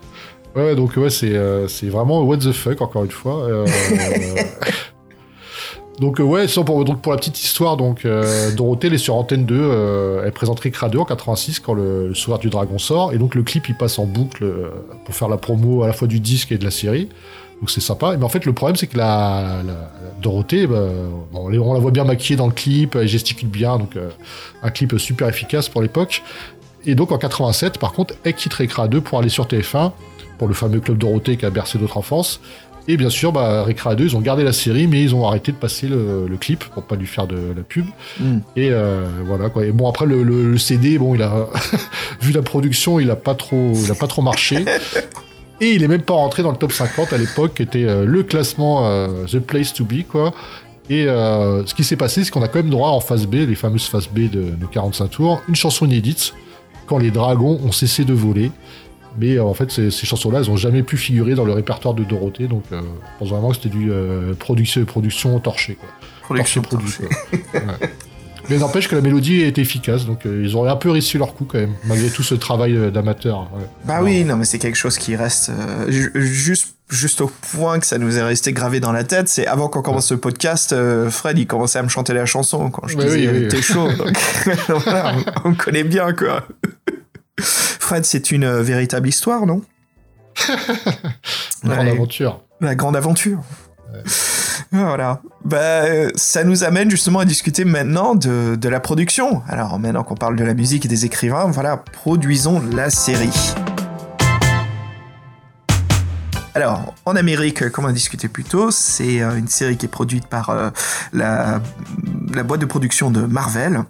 Ouais, 0.55 0.75
donc 0.75 0.95
ouais, 0.95 1.09
c'est 1.09 1.35
euh, 1.35 1.67
vraiment 1.83 2.21
what 2.21 2.37
the 2.37 2.53
fuck 2.53 2.81
encore 2.81 3.03
une 3.03 3.11
fois. 3.11 3.43
Euh, 3.43 3.65
donc 5.99 6.19
euh, 6.19 6.23
ouais, 6.23 6.47
pour, 6.65 6.85
donc 6.85 7.01
pour 7.01 7.11
la 7.11 7.17
petite 7.17 7.41
histoire, 7.41 7.77
donc 7.77 8.05
euh, 8.05 8.51
Dorothée 8.51 8.87
elle 8.87 8.93
est 8.93 8.97
sur 8.97 9.15
Antenne 9.15 9.45
2, 9.45 9.55
euh, 9.57 10.21
elle 10.25 10.31
présente 10.31 10.59
Rick 10.61 10.77
Radio 10.77 11.01
en 11.01 11.05
86 11.05 11.59
quand 11.59 11.73
le, 11.73 12.09
le 12.09 12.13
du 12.39 12.49
Dragon 12.49 12.77
sort, 12.77 13.13
et 13.13 13.17
donc 13.17 13.35
le 13.35 13.43
clip 13.43 13.67
il 13.67 13.75
passe 13.75 13.99
en 13.99 14.05
boucle 14.05 14.45
pour 15.05 15.15
faire 15.15 15.29
la 15.29 15.37
promo 15.37 15.83
à 15.83 15.87
la 15.87 15.93
fois 15.93 16.07
du 16.07 16.19
disque 16.19 16.51
et 16.51 16.57
de 16.57 16.63
la 16.65 16.71
série. 16.71 17.09
Donc 17.61 17.71
c'est 17.71 17.81
sympa. 17.81 18.15
Mais 18.17 18.25
en 18.25 18.29
fait, 18.29 18.45
le 18.45 18.51
problème, 18.51 18.75
c'est 18.75 18.87
que 18.87 18.97
la, 18.97 19.61
la- 19.65 19.91
Dorothée, 20.21 20.67
bah, 20.67 20.87
bon, 21.31 21.45
on 21.49 21.73
la 21.73 21.79
voit 21.79 21.91
bien 21.91 22.03
maquillée 22.03 22.35
dans 22.35 22.47
le 22.47 22.51
clip, 22.53 22.95
elle 22.95 23.07
gesticule 23.07 23.47
bien, 23.47 23.77
donc 23.77 23.97
un 24.61 24.69
clip 24.71 24.93
super 24.99 25.29
efficace 25.29 25.69
pour 25.69 25.81
l'époque. 25.81 26.21
Et 26.85 26.95
donc 26.95 27.11
en 27.11 27.17
87, 27.17 27.77
par 27.79 27.93
contre, 27.93 28.13
elle 28.23 28.33
quitte 28.33 28.53
Recra 28.53 28.87
2 28.87 29.01
pour 29.01 29.19
aller 29.19 29.29
sur 29.29 29.45
TF1 29.47 29.91
pour 30.37 30.47
le 30.47 30.53
fameux 30.53 30.79
club 30.79 30.97
Dorothée 30.97 31.37
qui 31.37 31.45
a 31.45 31.49
bercé 31.49 31.79
notre 31.79 31.97
enfance. 31.97 32.39
Et 32.87 32.97
bien 32.97 33.09
sûr, 33.09 33.31
bah, 33.31 33.63
Recra 33.63 33.95
2, 33.95 34.03
ils 34.03 34.15
ont 34.15 34.21
gardé 34.21 34.43
la 34.43 34.53
série, 34.53 34.85
mais 34.85 35.01
ils 35.01 35.15
ont 35.15 35.25
arrêté 35.27 35.51
de 35.51 35.57
passer 35.57 35.87
le, 35.87 36.27
le 36.29 36.37
clip 36.37 36.63
pour 36.65 36.83
pas 36.83 36.95
lui 36.95 37.07
faire 37.07 37.25
de 37.25 37.35
la 37.55 37.63
pub. 37.63 37.85
Mm. 38.19 38.37
Et 38.55 38.69
euh, 38.71 39.05
voilà 39.25 39.49
quoi. 39.49 39.65
Et 39.65 39.71
bon 39.71 39.89
après 39.89 40.05
le, 40.05 40.21
le- 40.21 40.51
le 40.51 40.57
CD, 40.59 40.99
bon 40.99 41.15
il 41.15 41.21
a 41.23 41.47
vu 42.21 42.31
la 42.31 42.43
production, 42.43 42.99
il 42.99 43.09
a 43.09 43.15
pas 43.15 43.33
trop, 43.33 43.71
il 43.73 43.91
a 43.91 43.95
pas 43.95 44.07
trop 44.07 44.21
marché. 44.21 44.63
Et 45.61 45.71
il 45.71 45.83
est 45.83 45.87
même 45.87 46.01
pas 46.01 46.15
rentré 46.15 46.43
dans 46.43 46.51
le 46.51 46.57
top 46.57 46.73
50 46.73 47.13
à 47.13 47.17
l'époque, 47.17 47.53
qui 47.55 47.63
était 47.63 47.85
euh, 47.85 48.03
le 48.05 48.23
classement 48.23 48.87
euh, 48.87 49.23
The 49.25 49.39
Place 49.39 49.73
to 49.73 49.85
Be 49.85 50.03
quoi. 50.07 50.33
Et 50.89 51.05
ce 51.05 51.73
qui 51.73 51.83
s'est 51.83 51.95
passé, 51.95 52.23
c'est 52.23 52.29
qu'on 52.29 52.43
a 52.43 52.47
quand 52.47 52.59
même 52.59 52.69
droit 52.69 52.89
en 52.89 52.99
phase 52.99 53.25
B, 53.25 53.35
les 53.35 53.55
fameuses 53.55 53.85
phases 53.87 54.07
B 54.07 54.29
de 54.29 54.43
nos 54.59 54.67
45 54.67 55.07
tours, 55.09 55.41
une 55.49 55.55
chanson 55.55 55.85
inédite 55.87 56.35
quand 56.85 56.97
les 56.97 57.11
dragons 57.11 57.59
ont 57.63 57.71
cessé 57.71 58.03
de 58.05 58.13
voler. 58.13 58.51
Mais 59.17 59.35
euh, 59.37 59.43
en 59.43 59.53
fait, 59.53 59.71
ces, 59.71 59.91
ces 59.91 60.05
chansons-là, 60.05 60.39
elles 60.39 60.49
ont 60.49 60.57
jamais 60.57 60.83
pu 60.83 60.97
figurer 60.97 61.35
dans 61.35 61.45
le 61.45 61.53
répertoire 61.53 61.93
de 61.93 62.03
Dorothée, 62.03 62.47
donc 62.47 62.63
euh, 62.73 62.81
je 62.81 63.19
pense 63.19 63.29
vraiment 63.29 63.49
que 63.49 63.55
c'était 63.55 63.69
du 63.69 63.89
euh, 63.91 64.33
production, 64.33 64.83
production 64.85 65.39
torchée. 65.39 65.75
Quoi. 65.75 65.87
Production 66.23 66.61
Torché, 66.61 66.77
torchée. 66.97 67.03
produit, 67.07 67.49
quoi. 67.51 67.61
Ouais. 67.61 67.89
Mais 68.49 68.57
n'empêche 68.59 68.87
que 68.87 68.95
la 68.95 69.01
mélodie 69.01 69.41
est 69.41 69.57
efficace, 69.57 70.05
donc 70.05 70.25
euh, 70.27 70.43
ils 70.45 70.55
auraient 70.55 70.69
un 70.69 70.75
peu 70.75 70.91
réussi 70.91 71.17
leur 71.17 71.33
coup 71.33 71.45
quand 71.45 71.57
même, 71.57 71.73
malgré 71.85 72.09
tout 72.09 72.21
ce 72.21 72.35
travail 72.35 72.75
euh, 72.75 72.91
d'amateur. 72.91 73.49
ouais. 73.55 73.65
Bah 73.85 74.01
oui, 74.03 74.23
non, 74.23 74.35
mais 74.35 74.45
c'est 74.45 74.59
quelque 74.59 74.75
chose 74.75 74.99
qui 74.99 75.15
reste 75.15 75.49
euh, 75.49 75.89
ju- 75.89 76.11
juste, 76.13 76.75
juste 76.89 77.21
au 77.21 77.31
point 77.53 77.79
que 77.79 77.87
ça 77.87 77.97
nous 77.97 78.19
est 78.19 78.21
resté 78.21 78.53
gravé 78.53 78.79
dans 78.79 78.91
la 78.91 79.03
tête. 79.03 79.29
C'est 79.29 79.47
avant 79.47 79.67
qu'on 79.67 79.81
commence 79.81 80.05
ce 80.07 80.13
podcast, 80.13 80.73
euh, 80.73 81.09
Fred, 81.09 81.39
il 81.39 81.47
commençait 81.47 81.79
à 81.79 81.83
me 81.83 81.87
chanter 81.89 82.13
la 82.13 82.27
chanson 82.27 82.69
quand 82.69 82.87
je 82.87 82.95
Ouais, 82.97 83.05
disais 83.05 83.27
oui, 83.29 83.37
oui. 83.43 83.47
t'es 83.47 83.63
chaud. 83.63 83.87
Donc, 83.93 84.15
voilà, 84.83 85.15
on, 85.43 85.49
on 85.49 85.53
connaît 85.55 85.83
bien, 85.83 86.13
quoi. 86.13 86.45
Fred, 87.39 88.05
c'est 88.05 88.31
une 88.31 88.45
euh, 88.45 88.61
véritable 88.61 89.07
histoire, 89.07 89.45
non? 89.45 89.61
Une 91.63 91.69
grande 91.69 91.87
aventure. 91.87 92.41
La 92.61 92.75
grande 92.75 92.95
aventure. 92.95 93.39
Voilà. 94.71 95.21
Bah, 95.43 95.57
euh, 95.57 96.09
ça 96.15 96.43
nous 96.43 96.63
amène 96.63 96.89
justement 96.89 97.19
à 97.19 97.25
discuter 97.25 97.65
maintenant 97.65 98.15
de, 98.15 98.55
de 98.55 98.69
la 98.69 98.79
production. 98.79 99.41
Alors 99.47 99.77
maintenant 99.79 100.03
qu'on 100.03 100.15
parle 100.15 100.35
de 100.35 100.43
la 100.43 100.53
musique 100.53 100.85
et 100.85 100.89
des 100.89 101.05
écrivains, 101.05 101.45
voilà, 101.45 101.77
produisons 101.77 102.61
la 102.73 102.89
série. 102.89 103.53
Alors, 106.55 106.95
en 107.03 107.17
Amérique, 107.17 107.69
comme 107.69 107.83
on 107.83 107.89
a 107.89 107.91
discuté 107.91 108.29
plus 108.29 108.45
tôt, 108.45 108.71
c'est 108.71 109.21
euh, 109.21 109.35
une 109.35 109.49
série 109.49 109.75
qui 109.75 109.87
est 109.87 109.89
produite 109.89 110.25
par 110.27 110.51
euh, 110.51 110.69
la, 111.11 111.59
boîte 112.43 112.61
de 112.61 112.65
production 112.65 113.11
de 113.11 113.25
Marvel. 113.25 113.83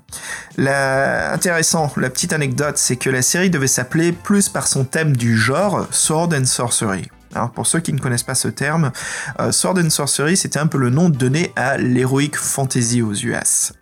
La... 0.58 1.32
Intéressant, 1.32 1.92
la 1.96 2.10
petite 2.10 2.34
anecdote, 2.34 2.78
c'est 2.78 2.96
que 2.96 3.12
la 3.12 3.22
série 3.22 3.52
devait 3.52 3.68
s'appeler 3.68 4.12
plus 4.12 4.50
par 4.50 4.68
son 4.68 4.84
thème 4.84 5.16
du 5.16 5.38
genre 5.38 5.86
Sword 5.92 6.34
and 6.34 6.46
Sorcery. 6.46 7.08
Alors 7.36 7.52
pour 7.52 7.68
ceux 7.68 7.82
qui 7.82 7.94
ne 7.94 8.00
connaissent 8.00 8.24
pas 8.24 8.34
ce 8.34 8.48
terme, 8.48 8.92
euh, 9.40 9.52
Sword 9.52 9.78
and 9.78 9.92
Sorcery, 9.92 10.36
c'était 10.36 10.58
un 10.58 10.68
peu 10.68 10.80
le 10.80 10.90
nom 10.90 11.10
donné 11.10 11.52
à 11.56 11.78
l'heroic 11.78 12.36
fantasy 12.36 13.04
aux 13.04 13.14
US. 13.14 13.74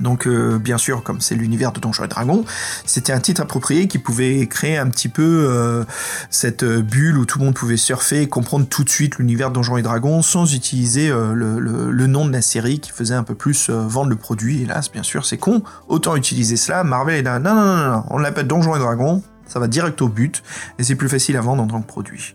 Donc 0.00 0.26
euh, 0.26 0.58
bien 0.58 0.78
sûr, 0.78 1.02
comme 1.02 1.20
c'est 1.20 1.34
l'univers 1.34 1.72
de 1.72 1.80
Donjons 1.80 2.04
et 2.04 2.08
Dragons, 2.08 2.44
c'était 2.84 3.12
un 3.12 3.20
titre 3.20 3.42
approprié 3.42 3.86
qui 3.86 3.98
pouvait 3.98 4.46
créer 4.46 4.76
un 4.76 4.88
petit 4.88 5.08
peu 5.08 5.46
euh, 5.48 5.84
cette 6.30 6.64
euh, 6.64 6.82
bulle 6.82 7.16
où 7.16 7.24
tout 7.24 7.38
le 7.38 7.44
monde 7.44 7.54
pouvait 7.54 7.76
surfer 7.76 8.22
et 8.22 8.28
comprendre 8.28 8.66
tout 8.66 8.84
de 8.84 8.88
suite 8.88 9.18
l'univers 9.18 9.50
de 9.50 9.54
Donjons 9.54 9.76
et 9.76 9.82
Dragons 9.82 10.22
sans 10.22 10.52
utiliser 10.54 11.08
le, 11.08 12.06
nom 12.06 12.26
de 12.26 12.32
la 12.32 12.42
série 12.42 12.80
qui 12.80 12.90
faisait 12.90 13.14
un 13.14 13.22
peu 13.22 13.34
plus 13.34 13.70
vendre 13.70 14.10
le 14.10 14.16
produit. 14.16 14.62
Hélas, 14.62 14.90
bien 14.90 15.02
sûr, 15.02 15.24
c'est 15.24 15.38
con. 15.38 15.62
Autant 15.88 16.16
utiliser 16.16 16.56
cela. 16.56 16.84
Marvel 16.84 17.16
est 17.16 17.22
là, 17.22 17.38
non, 17.38 17.54
non, 17.54 17.64
non, 17.64 17.90
non, 17.90 18.04
on 18.10 18.18
l'appelle 18.18 18.46
Donjons 18.46 18.76
et 18.76 18.78
Dragons. 18.78 19.22
Ça 19.46 19.58
va 19.58 19.68
direct 19.68 20.00
au 20.02 20.08
but 20.08 20.42
et 20.78 20.84
c'est 20.84 20.94
plus 20.94 21.08
facile 21.08 21.36
à 21.36 21.40
vendre 21.40 21.62
en 21.62 21.66
tant 21.66 21.80
que 21.80 21.86
produit. 21.86 22.34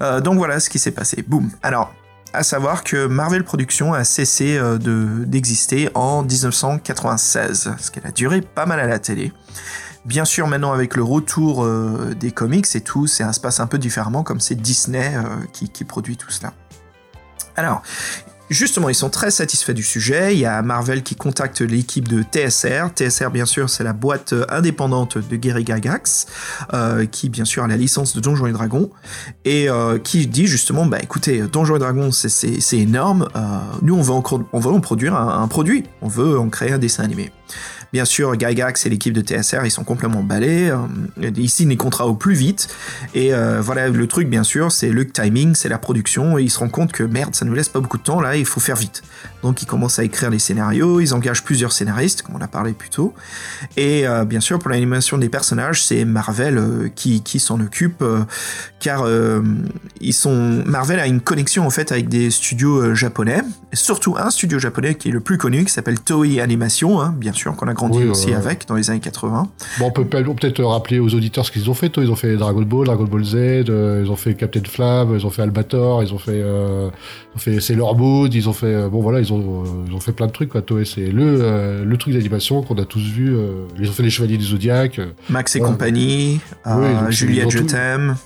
Donc 0.00 0.36
voilà 0.36 0.60
ce 0.60 0.70
qui 0.70 0.78
s'est 0.78 0.90
passé. 0.90 1.24
Boum. 1.26 1.50
Alors, 1.62 1.92
à 2.32 2.42
savoir 2.42 2.82
que 2.84 3.06
Marvel 3.06 3.44
Productions 3.44 3.92
a 3.94 4.04
cessé 4.04 4.56
euh, 4.56 4.78
de- 4.78 5.24
d'exister 5.24 5.90
en 5.94 6.22
1996, 6.22 7.70
ce 7.78 7.90
qu'elle 7.90 8.06
a 8.06 8.10
duré 8.12 8.40
pas 8.40 8.66
mal 8.66 8.80
à 8.80 8.86
la 8.86 8.98
télé. 8.98 9.32
Bien 10.04 10.24
sûr, 10.24 10.48
maintenant 10.48 10.72
avec 10.72 10.96
le 10.96 11.02
retour 11.04 11.62
euh, 11.64 12.14
des 12.18 12.32
comics 12.32 12.66
et 12.74 12.80
tout, 12.80 13.06
c'est 13.06 13.22
un 13.22 13.32
se 13.32 13.40
passe 13.40 13.60
un 13.60 13.66
peu 13.66 13.78
différemment, 13.78 14.22
comme 14.24 14.40
c'est 14.40 14.56
Disney 14.56 15.12
euh, 15.14 15.22
qui, 15.52 15.68
qui 15.68 15.84
produit 15.84 16.16
tout 16.16 16.30
cela. 16.30 16.52
Alors, 17.56 17.82
justement, 18.52 18.88
ils 18.88 18.94
sont 18.94 19.10
très 19.10 19.30
satisfaits 19.30 19.72
du 19.72 19.82
sujet. 19.82 20.34
Il 20.34 20.40
y 20.40 20.46
a 20.46 20.60
Marvel 20.62 21.02
qui 21.02 21.14
contacte 21.14 21.60
l'équipe 21.60 22.08
de 22.08 22.22
TSR. 22.22 22.90
TSR, 22.94 23.30
bien 23.30 23.46
sûr, 23.46 23.68
c'est 23.70 23.84
la 23.84 23.92
boîte 23.92 24.32
euh, 24.32 24.44
indépendante 24.48 25.18
de 25.18 25.36
Gary 25.36 25.64
Gygax, 25.66 26.26
euh, 26.74 27.06
qui, 27.06 27.28
bien 27.28 27.44
sûr, 27.44 27.62
a 27.64 27.66
la 27.68 27.76
licence 27.76 28.14
de 28.14 28.20
Donjons 28.20 28.46
et 28.46 28.52
Dragons, 28.52 28.90
et 29.44 29.68
euh, 29.68 29.98
qui 29.98 30.26
dit 30.26 30.46
justement, 30.46 30.86
bah 30.86 30.98
écoutez, 31.02 31.42
Donjons 31.42 31.76
et 31.76 31.80
Dragons, 31.80 32.10
c'est- 32.12 32.76
énorme. 32.76 33.28
euh, 33.36 33.40
nous, 33.82 33.94
on 33.94 34.02
veut, 34.02 34.12
veut 34.60 34.70
en 34.70 34.80
produire 34.80 35.14
un 35.14 35.46
produit. 35.48 35.84
On 36.00 36.08
veut 36.08 36.38
en 36.38 36.48
créer 36.48 36.72
un 36.72 36.78
dessin 36.78 37.04
animé. 37.04 37.30
Bien 37.92 38.06
sûr, 38.06 38.38
Gygax 38.38 38.86
et 38.86 38.88
l'équipe 38.88 39.12
de 39.12 39.20
TSR, 39.20 39.66
ils 39.66 39.70
sont 39.70 39.84
complètement 39.84 40.20
emballés. 40.20 40.70
euh, 40.70 41.30
ils 41.36 41.50
signent 41.50 41.68
les 41.68 41.76
contrats 41.76 42.06
au 42.06 42.14
plus 42.14 42.34
vite. 42.34 42.68
Et 43.14 43.34
euh, 43.34 43.60
voilà, 43.60 43.88
le 43.90 44.06
truc, 44.06 44.28
bien 44.28 44.44
sûr, 44.44 44.72
c'est 44.72 44.88
le 44.88 45.06
timing, 45.06 45.54
c'est 45.54 45.68
la 45.68 45.76
production. 45.76 46.38
Et 46.38 46.42
ils 46.42 46.50
se 46.50 46.58
rendent 46.58 46.70
compte 46.70 46.92
que 46.92 47.02
merde, 47.02 47.34
ça 47.34 47.44
nous 47.44 47.52
laisse 47.52 47.68
pas 47.68 47.80
beaucoup 47.80 47.98
de 47.98 48.02
temps 48.02 48.20
là, 48.20 48.36
il 48.36 48.46
faut 48.46 48.60
faire 48.60 48.76
vite. 48.76 49.02
Donc 49.42 49.62
ils 49.62 49.66
commencent 49.66 49.98
à 49.98 50.04
écrire 50.04 50.30
les 50.30 50.38
scénarios, 50.38 51.00
ils 51.00 51.14
engagent 51.14 51.42
plusieurs 51.42 51.72
scénaristes, 51.72 52.22
comme 52.22 52.36
on 52.36 52.40
a 52.40 52.48
parlé 52.48 52.72
plus 52.72 52.90
tôt. 52.90 53.12
Et 53.76 54.06
euh, 54.06 54.24
bien 54.24 54.40
sûr, 54.40 54.58
pour 54.58 54.70
l'animation 54.70 55.18
des 55.18 55.28
personnages, 55.28 55.82
c'est 55.84 56.04
Marvel 56.04 56.58
euh, 56.58 56.88
qui, 56.94 57.22
qui 57.22 57.40
s'en 57.40 57.60
occupe, 57.60 58.02
euh, 58.02 58.20
car 58.80 59.04
ils 60.00 60.12
sont 60.12 60.62
Marvel 60.66 60.98
a 61.00 61.06
une 61.06 61.20
connexion 61.20 61.66
en 61.66 61.70
fait 61.70 61.92
avec 61.92 62.08
des 62.08 62.30
studios 62.30 62.94
japonais, 62.94 63.42
et 63.72 63.76
surtout 63.76 64.16
un 64.18 64.30
studio 64.30 64.58
japonais 64.58 64.94
qui 64.94 65.08
est 65.08 65.12
le 65.12 65.20
plus 65.20 65.38
connu, 65.38 65.64
qui 65.64 65.72
s'appelle 65.72 66.00
Toei 66.00 66.40
Animation, 66.40 67.00
hein, 67.00 67.14
bien 67.16 67.32
sûr, 67.32 67.54
qu'on 67.56 67.68
a 67.68 67.74
grandi 67.74 67.98
Oui, 67.98 68.04
aussi 68.08 68.32
avec 68.34 68.66
dans 68.66 68.74
les 68.74 68.90
années 68.90 69.00
80. 69.00 69.48
Bon, 69.78 69.86
on 69.86 69.90
peut 69.90 70.04
peut- 70.04 70.22
peut-être 70.34 70.62
rappeler 70.64 70.98
aux 70.98 71.14
auditeurs 71.14 71.44
ce 71.46 71.50
qu'ils 71.52 71.68
ont 71.70 71.74
fait. 71.74 71.88
toi. 71.90 72.02
Ils 72.02 72.10
ont 72.10 72.16
fait 72.16 72.36
Dragon 72.36 72.62
Ball, 72.62 72.86
Dragon 72.86 73.04
Ball 73.04 73.24
Z, 73.24 73.34
ils 73.66 74.08
ont 74.10 74.16
fait 74.16 74.34
Captain 74.34 74.62
Flamme, 74.68 75.14
ils 75.16 75.26
ont 75.26 75.30
fait 75.30 75.42
Albator, 75.42 76.02
ils 76.02 76.12
ont 76.12 76.18
fait, 76.18 76.38
ils 76.38 77.36
ont 77.36 77.38
fait 77.38 77.60
Sailor 77.60 77.96
Moon, 77.96 78.28
ils 78.32 78.48
ont 78.48 78.52
fait, 78.52 78.88
bon 78.88 79.00
voilà, 79.00 79.20
ils 79.20 79.31
ont, 79.31 79.31
euh, 79.38 79.84
ils 79.88 79.94
ont 79.94 80.00
fait 80.00 80.12
plein 80.12 80.26
de 80.26 80.32
trucs. 80.32 80.48
Quoi. 80.50 80.62
Toei, 80.62 80.84
c'est 80.84 81.06
le, 81.10 81.38
euh, 81.40 81.84
le 81.84 81.96
truc 81.96 82.14
d'animation 82.14 82.62
qu'on 82.62 82.76
a 82.78 82.84
tous 82.84 83.00
vu. 83.02 83.34
euh, 83.36 83.66
ils 83.78 83.88
ont 83.88 83.92
fait 83.92 84.02
les 84.02 84.10
Chevaliers 84.10 84.38
du 84.38 84.44
Zodiac. 84.44 85.00
Max 85.30 85.56
et 85.56 85.60
Ouais, 85.60 85.66
compagnie, 85.66 86.40
donc 86.64 87.10
Juliette, 87.10 87.50
je 87.50 87.58
t'aime. 87.58 88.16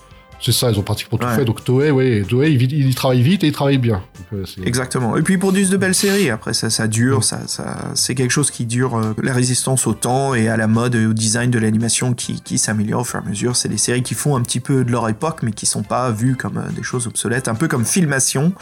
C'est 0.40 0.52
ça, 0.52 0.70
ils 0.70 0.78
ont 0.78 0.82
pratiquement 0.82 1.18
tout 1.18 1.26
Ouais. 1.26 1.34
fait. 1.34 1.44
Donc 1.44 1.64
Toei, 1.64 1.90
ouais, 1.90 2.22
Toei, 2.28 2.52
ils 2.52 2.94
travaillent 2.94 3.22
vite 3.22 3.42
et 3.42 3.48
ils 3.48 3.52
travaillent 3.52 3.78
bien. 3.78 4.02
Donc, 4.32 4.40
euh, 4.58 4.62
Exactement. 4.64 5.16
Et 5.16 5.22
puis 5.22 5.34
ils 5.34 5.38
produisent 5.38 5.70
de 5.70 5.76
belles 5.76 5.94
séries. 5.94 6.30
Après, 6.30 6.52
ça, 6.52 6.68
ça 6.70 6.86
dure, 6.88 7.24
ça, 7.24 7.40
ça, 7.46 7.76
c'est 7.94 8.14
quelque 8.14 8.30
chose 8.30 8.50
qui 8.50 8.66
dure 8.66 8.96
euh, 8.98 9.14
la 9.22 9.32
résistance 9.32 9.86
au 9.86 9.94
temps 9.94 10.34
et 10.34 10.48
à 10.48 10.56
la 10.56 10.66
mode 10.66 10.94
et 10.94 11.06
au 11.06 11.12
design 11.14 11.50
de 11.50 11.58
l'animation 11.58 12.12
qui, 12.12 12.40
qui 12.42 12.58
s'améliore 12.58 13.00
au 13.00 13.04
fur 13.04 13.20
et 13.20 13.26
à 13.26 13.28
mesure. 13.28 13.56
C'est 13.56 13.68
des 13.68 13.78
séries 13.78 14.02
qui 14.02 14.14
font 14.14 14.36
un 14.36 14.42
petit 14.42 14.60
peu 14.60 14.84
de 14.84 14.90
leur 14.90 15.08
époque, 15.08 15.38
mais 15.42 15.52
qui 15.52 15.66
sont 15.66 15.82
pas 15.82 16.10
vues 16.10 16.36
comme 16.36 16.58
euh, 16.58 16.70
des 16.74 16.82
choses 16.82 17.06
obsolètes. 17.06 17.48
Un 17.48 17.54
peu 17.54 17.66
comme 17.68 17.84
Filmation. 17.84 18.52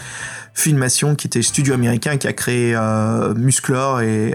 Filmation, 0.55 1.17
qui 1.17 1.27
était 1.27 1.43
studio 1.43 1.75
américain 1.75 2.17
qui 2.17 2.29
a 2.29 2.33
créé 2.33 2.79
Musclor 3.37 4.03
et 4.03 4.35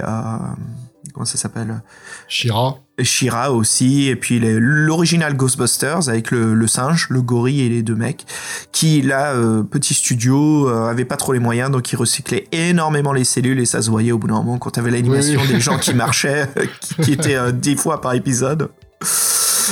comment 1.14 1.26
ça 1.26 1.38
s'appelle? 1.38 1.82
Shira. 2.28 2.78
Shira 3.02 3.54
aussi, 3.54 4.08
et 4.08 4.16
puis 4.16 4.40
l'original 4.42 5.36
Ghostbusters 5.36 6.10
avec 6.10 6.32
le, 6.32 6.54
le 6.54 6.68
singe, 6.68 7.08
le 7.10 7.22
gorille 7.22 7.62
et 7.62 7.70
les 7.70 7.82
deux 7.82 7.96
mecs, 7.96 8.26
qui 8.72 9.02
là, 9.02 9.34
euh, 9.34 9.64
petit 9.64 9.94
studio, 9.94 10.68
euh, 10.68 10.90
avait 10.90 11.06
pas 11.06 11.16
trop 11.16 11.32
les 11.34 11.40
moyens, 11.40 11.72
donc 11.72 11.92
ils 11.92 11.96
recyclaient 11.96 12.48
énormément 12.52 13.14
les 13.14 13.24
cellules 13.24 13.60
et 13.60 13.66
ça 13.66 13.82
se 13.82 13.90
voyait 13.90 14.12
au 14.12 14.18
bout 14.18 14.28
d'un 14.28 14.36
moment 14.36 14.58
quand 14.58 14.72
t'avais 14.72 14.92
l'animation 14.92 15.40
Oui, 15.42 15.48
des 15.48 15.60
gens 15.62 15.78
qui 15.78 15.94
marchaient, 15.94 16.50
qui, 16.82 16.96
qui 16.96 17.14
étaient 17.14 17.36
euh, 17.36 17.52
dix 17.52 17.76
fois 17.76 18.02
par 18.02 18.14
épisode. 18.14 18.70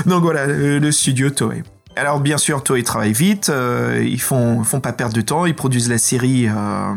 Donc 0.05 0.23
voilà, 0.23 0.45
le, 0.45 0.91
studio 0.91 1.29
Toei. 1.29 1.63
Alors 1.95 2.19
bien 2.19 2.37
sûr, 2.37 2.63
Toei 2.63 2.83
travaille 2.83 3.13
vite, 3.13 3.49
euh, 3.49 4.03
ils 4.05 4.21
font, 4.21 4.63
font 4.63 4.79
pas 4.79 4.93
perdre 4.93 5.15
de 5.15 5.21
temps, 5.21 5.45
ils 5.45 5.55
produisent 5.55 5.89
la 5.89 5.97
série 5.97 6.47
euh, 6.47 6.93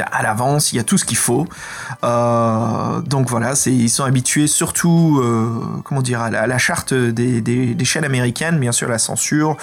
à 0.00 0.22
l'avance, 0.22 0.72
il 0.72 0.76
y 0.76 0.78
a 0.78 0.84
tout 0.84 0.98
ce 0.98 1.04
qu'il 1.04 1.16
faut. 1.16 1.46
Euh, 2.04 3.00
donc 3.00 3.28
voilà, 3.28 3.54
ils 3.66 3.90
sont 3.90 4.04
habitués 4.04 4.46
surtout, 4.46 5.20
euh, 5.22 5.80
comment 5.84 6.02
dire, 6.02 6.20
à 6.20 6.30
la, 6.30 6.58
charte 6.58 6.94
des, 6.94 7.84
chaînes 7.84 8.04
américaines, 8.04 8.58
bien 8.58 8.72
sûr 8.72 8.88
la 8.88 8.98
censure 8.98 9.56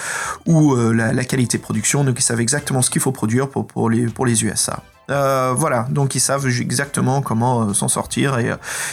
ou 0.46 0.74
euh, 0.74 0.92
la, 0.92 1.24
qualité 1.24 1.58
de 1.58 1.62
production, 1.62 2.04
donc 2.04 2.18
ils 2.18 2.22
savent 2.22 2.40
exactement 2.40 2.82
ce 2.82 2.90
qu'il 2.90 3.00
faut 3.00 3.12
produire 3.12 3.48
pour, 3.48 3.90
les, 3.90 4.44
USA. 4.44 4.82
Voilà, 5.08 5.86
donc 5.90 6.14
ils 6.14 6.20
savent 6.20 6.46
exactement 6.46 7.20
comment 7.20 7.74
s'en 7.74 7.88
sortir 7.88 8.38
et 8.38 8.52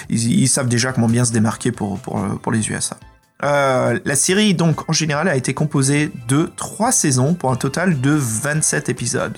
ils, 0.09 0.47
savent 0.47 0.67
déjà 0.67 0.91
comment 0.91 1.07
bien 1.07 1.25
se 1.25 1.31
démarquer 1.31 1.71
pour, 1.71 1.99
pour, 1.99 2.51
les 2.51 2.69
USA. 2.69 2.97
La 3.41 4.15
série, 4.15 4.53
donc, 4.53 4.89
en 4.89 4.93
général, 4.93 5.27
a 5.27 5.35
été 5.35 5.53
composée 5.53 6.11
de 6.27 6.51
3 6.55 6.91
saisons 6.91 7.33
pour 7.35 7.51
un 7.51 7.55
total 7.55 8.01
de 8.01 8.11
27 8.11 8.89
épisodes, 8.89 9.37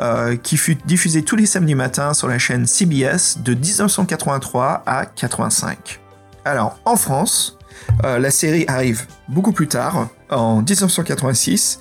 euh, 0.00 0.36
qui 0.36 0.56
fut 0.56 0.76
diffusée 0.86 1.22
tous 1.22 1.36
les 1.36 1.46
samedis 1.46 1.74
matins 1.74 2.14
sur 2.14 2.28
la 2.28 2.38
chaîne 2.38 2.66
CBS 2.66 3.38
de 3.38 3.54
1983 3.54 4.82
à 4.86 5.06
85. 5.06 6.00
Alors, 6.44 6.78
en 6.84 6.96
France, 6.96 7.58
euh, 8.04 8.18
la 8.18 8.30
série 8.30 8.64
arrive 8.68 9.06
beaucoup 9.28 9.52
plus 9.52 9.68
tard, 9.68 10.08
en 10.30 10.62
1986. 10.62 11.80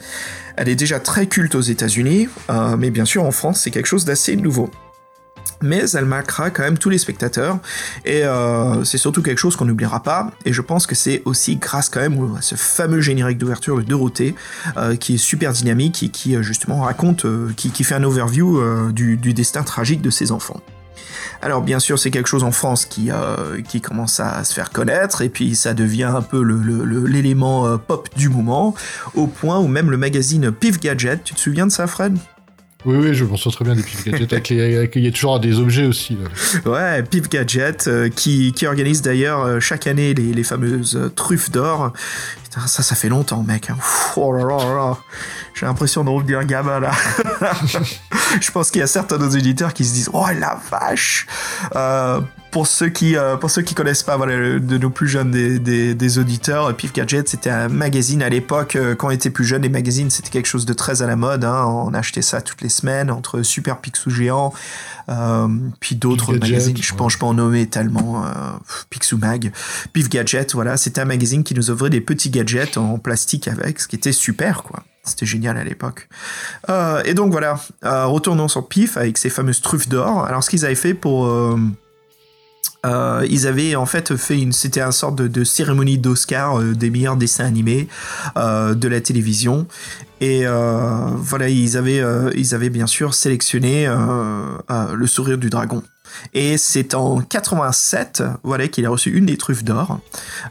Elle 0.56 0.70
est 0.70 0.76
déjà 0.76 1.00
très 1.00 1.28
culte 1.28 1.56
aux 1.56 1.62
États-Unis, 1.62 2.28
euh, 2.50 2.76
mais 2.76 2.90
bien 2.90 3.06
sûr, 3.06 3.24
en 3.24 3.32
France, 3.32 3.62
c'est 3.62 3.72
quelque 3.72 3.86
chose 3.86 4.06
d'assez 4.06 4.36
nouveau 4.36 4.72
mais 5.62 5.90
elle 5.92 6.06
marquera 6.06 6.50
quand 6.50 6.64
même 6.64 6.78
tous 6.78 6.90
les 6.90 6.98
spectateurs. 6.98 7.60
Et 8.06 8.24
euh, 8.24 8.84
c'est 8.84 8.98
surtout 8.98 9.22
quelque 9.22 9.40
chose 9.40 9.56
qu'on 9.56 9.66
n'oubliera 9.66 10.04
pas. 10.04 10.32
Et 10.46 10.54
je 10.54 10.62
pense 10.62 10.88
que 10.88 10.96
c'est 10.96 11.22
aussi 11.26 11.58
grâce 11.58 11.90
quand 11.90 12.00
même 12.00 12.36
à 12.38 12.42
ce 12.42 12.56
fameux 12.56 13.02
générique 13.02 13.38
d'ouverture 13.38 13.78
de 13.78 13.84
Dorothée 13.84 14.36
euh, 14.78 14.96
qui 14.96 15.16
est 15.16 15.18
super 15.18 15.54
dynamique 15.54 16.04
et 16.04 16.10
qui 16.10 16.36
euh, 16.36 16.42
justement 16.42 16.82
raconte, 16.82 17.26
qui, 17.56 17.84
fait 17.84 17.96
un 17.96 18.04
overview 18.04 18.92
du, 18.92 19.18
destin 19.34 19.64
tragique 19.64 20.02
de 20.02 20.10
ses 20.10 20.32
enfants. 20.32 20.62
Alors 21.42 21.62
bien 21.62 21.80
sûr 21.80 22.00
c'est 22.00 22.10
quelque 22.10 22.28
chose 22.28 22.44
en 22.44 22.52
France 22.52 22.86
qui, 22.86 23.12
commence 23.82 24.20
à 24.20 24.44
se 24.44 24.54
faire 24.54 24.72
connaître. 24.72 25.22
Et 25.22 25.30
puis 25.30 25.56
ça 25.56 25.74
devient 25.74 26.12
un 26.16 26.22
peu 26.22 26.42
l'élément 26.42 27.78
pop 27.78 28.10
du 28.16 28.30
moment 28.30 28.76
au 29.16 29.28
point 29.28 29.60
où 29.60 29.68
même 29.68 29.92
le 29.92 29.98
magazine 29.98 30.52
Pif 30.52 30.80
Gadget, 30.80 31.24
tu 31.24 31.34
te 31.34 31.40
souviens 31.40 31.68
de 31.68 31.72
ça 31.72 31.88
Fred? 31.88 32.18
Oui, 32.88 32.96
oui, 32.96 33.14
je 33.14 33.26
m'en 33.26 33.36
souviens 33.36 33.52
très 33.52 33.66
bien 33.66 33.76
des 33.76 33.84
Pif 33.84 34.06
Gadgets. 34.06 34.32
avec 34.32 34.96
y 34.96 35.08
a 35.08 35.12
toujours 35.12 35.42
des 35.42 35.60
objets 35.60 35.86
aussi. 35.86 36.16
Là. 36.16 36.72
Ouais, 36.72 37.04
Pif 37.04 37.28
Gadget, 37.28 37.90
euh, 37.90 38.08
qui, 38.08 38.54
qui 38.54 38.66
organise 38.66 39.02
d'ailleurs 39.02 39.42
euh, 39.42 39.60
chaque 39.60 39.88
année 39.88 40.14
les, 40.14 40.32
les 40.32 40.44
fameuses 40.44 40.98
truffes 41.14 41.52
d'or. 41.52 41.92
Putain, 42.58 42.68
ça, 42.68 42.82
ça 42.84 42.96
fait 42.96 43.10
longtemps, 43.10 43.44
mec. 43.44 43.70
hein. 43.70 43.78
Oh 44.16 44.34
là 44.34 44.44
là 44.44 44.58
là 44.58 44.76
là. 44.76 44.98
J'ai 45.54 45.66
l'impression 45.68 46.04
de 46.04 46.10
revenir 46.10 46.44
gamin, 46.46 46.80
là. 46.80 46.92
Je 48.42 48.52
pense 48.52 48.72
qu'il 48.72 48.80
y 48.80 48.84
a 48.84 48.88
certains 48.88 49.18
de 49.18 49.24
nos 49.26 49.30
éditeurs 49.30 49.74
qui 49.74 49.86
se 49.86 49.94
disent 49.94 50.10
Oh 50.14 50.26
la 50.40 50.60
vache 50.72 51.28
Euh, 51.76 52.20
pour 52.52 52.66
ceux 52.68 52.90
qui 52.90 53.16
euh, 53.16 53.36
pour 53.36 53.52
ceux 53.52 53.62
qui 53.62 53.76
connaissent 53.76 54.04
pas 54.04 54.16
voilà 54.18 54.36
le- 54.38 54.60
de 54.60 54.78
nos 54.78 54.90
plus 54.90 55.08
jeunes 55.08 55.32
des, 55.32 55.60
des, 55.60 55.94
des 55.96 56.18
auditeurs 56.18 56.74
Pif 56.76 56.94
Gadget 56.94 57.28
c'était 57.28 57.50
un 57.50 57.68
magazine 57.68 58.24
à 58.24 58.30
l'époque 58.30 58.76
euh, 58.78 58.96
quand 58.96 59.08
on 59.08 59.12
était 59.12 59.30
plus 59.30 59.44
jeune 59.46 59.62
les 59.64 59.70
magazines 59.70 60.10
c'était 60.10 60.30
quelque 60.30 60.46
chose 60.48 60.66
de 60.66 60.74
très 60.74 61.02
à 61.02 61.08
la 61.08 61.18
mode 61.18 61.44
hein. 61.44 61.66
on 61.66 61.94
achetait 61.94 62.22
ça 62.22 62.42
toutes 62.42 62.62
les 62.62 62.70
semaines 62.70 63.12
entre 63.12 63.42
Super 63.44 63.78
Picsou 63.80 64.10
géant 64.10 64.54
euh, 65.10 65.48
puis 65.82 65.96
d'autres 65.98 66.34
magazines 66.34 66.78
je 66.78 66.92
ouais. 66.94 66.98
pense 66.98 67.14
je 67.14 67.18
peux 67.18 67.26
en 67.26 67.34
nommer 67.34 67.68
tellement 67.68 68.24
Picsou 68.90 69.18
Mag 69.18 69.52
Pif 69.92 70.08
Gadget 70.10 70.54
voilà 70.54 70.78
c'était 70.78 71.02
un 71.02 71.06
magazine 71.06 71.44
qui 71.44 71.54
nous 71.54 71.70
offrait 71.70 71.90
des 71.90 72.02
petits 72.02 72.30
gadgets 72.30 72.47
en 72.78 72.98
plastique 72.98 73.48
avec 73.48 73.80
ce 73.80 73.88
qui 73.88 73.96
était 73.96 74.12
super 74.12 74.64
quoi 74.64 74.84
c'était 75.10 75.26
génial 75.26 75.58
à 75.58 75.64
l'époque. 75.64 76.10
Euh, 76.70 77.02
et 77.06 77.14
donc 77.14 77.32
voilà, 77.32 77.60
euh, 77.86 78.06
retournons 78.06 78.48
sur 78.48 78.68
Pif 78.68 78.98
avec 78.98 79.18
ses 79.18 79.30
fameuses 79.30 79.62
truffes 79.62 79.90
d'or. 79.90 80.26
Alors 80.26 80.44
ce 80.44 80.50
qu'ils 80.50 80.66
avaient 80.66 80.76
fait 80.76 80.94
pour 80.94 81.26
euh, 81.26 81.58
Euh, 82.86 83.26
ils 83.30 83.48
avaient 83.48 83.76
en 83.76 83.86
fait 83.86 84.16
fait 84.16 84.40
une, 84.40 84.54
c'était 84.54 84.82
un 84.82 84.92
sorte 84.92 85.16
de, 85.16 85.44
cérémonie 85.44 85.98
d'Oscar 85.98 86.60
euh, 86.60 86.74
des 86.74 86.90
meilleurs 86.90 87.18
dessins 87.18 87.46
animés 87.46 87.88
euh, 88.38 88.76
de 88.76 88.88
la 88.88 89.02
télévision. 89.02 89.68
Et 90.20 90.46
voilà, 90.48 91.48
ils 91.48 91.78
avaient, 91.78 92.02
ils 92.36 92.56
avaient 92.56 92.72
bien 92.72 92.88
sûr 92.88 93.14
sélectionné 93.14 93.88
le 93.88 95.06
sourire 95.06 95.38
du 95.38 95.52
dragon. 95.52 95.84
Et 96.34 96.58
c'est 96.58 96.96
en 96.96 97.22
87, 97.22 98.24
voilà, 98.42 98.68
qu'il 98.68 98.88
a 98.88 98.90
reçu 98.90 99.16
une 99.16 99.28
des 99.28 99.38
truffes 99.38 99.64
d'or. 99.64 100.00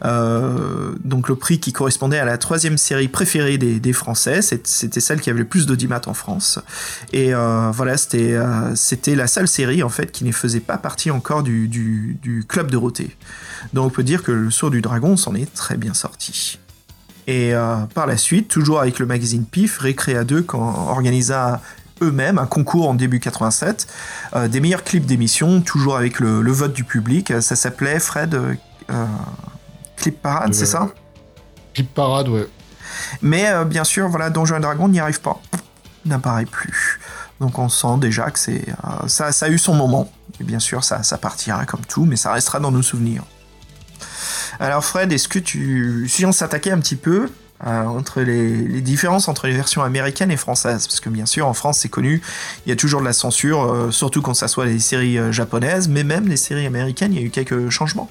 Donc 0.05 1.29
le 1.29 1.35
prix 1.35 1.59
qui 1.59 1.73
correspondait 1.73 2.21
à 2.21 2.25
la 2.25 2.39
troisième 2.39 2.79
série 2.79 3.09
préférée 3.09 3.59
des, 3.59 3.93
Français. 3.93 4.41
C'était 4.41 5.01
celle 5.01 5.21
qui 5.21 5.31
avait 5.31 5.41
le 5.41 5.47
plus 5.47 5.67
d'audimat 5.67 6.03
en 6.07 6.15
France. 6.15 6.61
Et 7.13 7.33
voilà, 7.33 7.97
c'était 7.97 9.17
la 9.17 9.27
seule 9.27 9.49
série 9.49 9.83
en 9.83 9.89
fait 9.89 10.13
qui 10.13 10.23
ne 10.23 10.31
faisait 10.31 10.61
pas 10.61 10.79
partie 10.79 11.11
encore 11.11 11.43
du, 11.43 12.16
du 12.23 12.45
club 12.47 12.71
Dorothée. 12.71 13.17
Donc 13.73 13.87
on 13.87 13.91
peut 13.91 14.03
dire 14.03 14.23
que 14.23 14.33
le 14.33 14.51
Sourd 14.51 14.71
du 14.71 14.81
Dragon 14.81 15.17
s'en 15.17 15.35
est 15.35 15.53
très 15.55 15.77
bien 15.77 15.95
sorti. 15.95 16.59
Et 17.27 17.55
euh, 17.55 17.77
par 17.95 18.07
la 18.07 18.17
suite, 18.17 18.49
toujours 18.49 18.81
avec 18.81 18.99
le 18.99 19.07
magazine 19.07 19.45
PIF, 19.45 19.79
Récréa 19.79 20.25
2 20.25 20.43
quand 20.43 20.89
organisa 20.91 21.61
eux-mêmes 22.03 22.39
un 22.39 22.47
concours 22.47 22.89
en 22.89 22.95
début 22.95 23.21
87 23.21 23.87
euh, 24.35 24.49
des 24.49 24.61
meilleurs 24.61 24.85
clips 24.85 25.07
d'émissions, 25.07 25.61
toujours 25.61 25.97
avec 25.97 26.21
le, 26.21 26.43
le 26.43 26.53
vote 26.53 26.73
du 26.73 26.85
public. 26.85 27.33
Ça 27.41 27.57
s'appelait 27.57 27.99
Fred 27.99 28.35
euh, 28.35 28.55
euh, 28.91 29.07
Clip 29.97 30.21
Parade, 30.21 30.55
c'est 30.55 30.67
ça? 30.67 30.89
Clip 31.75 31.93
parade, 31.93 32.29
ouais. 32.29 32.47
Mais 33.23 33.51
euh, 33.51 33.65
bien 33.65 33.85
sûr, 33.85 34.09
voilà, 34.09 34.31
Donjons 34.31 34.57
et 34.57 34.61
Dragons 34.61 34.89
n'y 34.89 35.01
arrive 35.01 35.21
pas, 35.21 35.41
n'apparaît 36.05 36.47
plus. 36.47 36.99
Donc 37.41 37.59
on 37.59 37.69
sent 37.69 37.99
déjà 37.99 38.31
que 38.31 38.39
c'est 38.39 38.67
euh, 38.69 39.09
ça, 39.09 39.33
ça 39.33 39.47
a 39.47 39.49
eu 39.49 39.59
son 39.59 39.75
moment. 39.75 40.11
Et 40.41 40.45
bien 40.45 40.59
sûr, 40.59 40.85
ça, 40.85 41.01
partira 41.19 41.65
comme 41.65 41.85
tout, 41.85 42.05
mais 42.05 42.17
ça 42.17 42.33
restera 42.33 42.61
dans 42.61 42.71
nos 42.71 42.83
souvenirs. 42.83 43.25
Alors 44.61 44.85
Fred, 44.85 45.13
est-ce 45.13 45.29
que 45.29 45.39
tu, 45.39 46.07
si 46.09 46.25
on 46.25 46.33
s'attaquait 46.33 46.71
un 46.71 46.79
petit 46.79 46.97
peu 46.97 47.29
euh, 47.67 47.85
entre 47.85 48.21
les, 48.21 48.51
les 48.51 48.81
différences 48.83 49.29
entre 49.29 49.47
les 49.47 49.55
versions 49.55 49.83
américaines 49.83 50.31
et 50.31 50.37
françaises, 50.37 50.87
parce 50.87 51.01
que 51.01 51.09
bien 51.09 51.25
sûr 51.25 51.47
en 51.47 51.55
France 51.55 51.79
c'est 51.79 51.89
connu, 51.89 52.21
il 52.65 52.69
y 52.69 52.73
a 52.73 52.77
toujours 52.77 53.01
de 53.01 53.07
la 53.07 53.15
censure, 53.15 53.73
euh, 53.73 53.91
surtout 53.91 54.21
quand 54.21 54.35
ça 54.35 54.47
soit 54.47 54.67
les 54.67 54.79
séries 54.79 55.19
euh, 55.19 55.33
japonaises, 55.33 55.89
mais 55.89 56.05
même 56.05 56.29
les 56.29 56.37
séries 56.37 56.67
américaines, 56.67 57.15
il 57.15 57.21
y 57.21 57.23
a 57.23 57.27
eu 57.27 57.31
quelques 57.31 57.71
changements. 57.71 58.11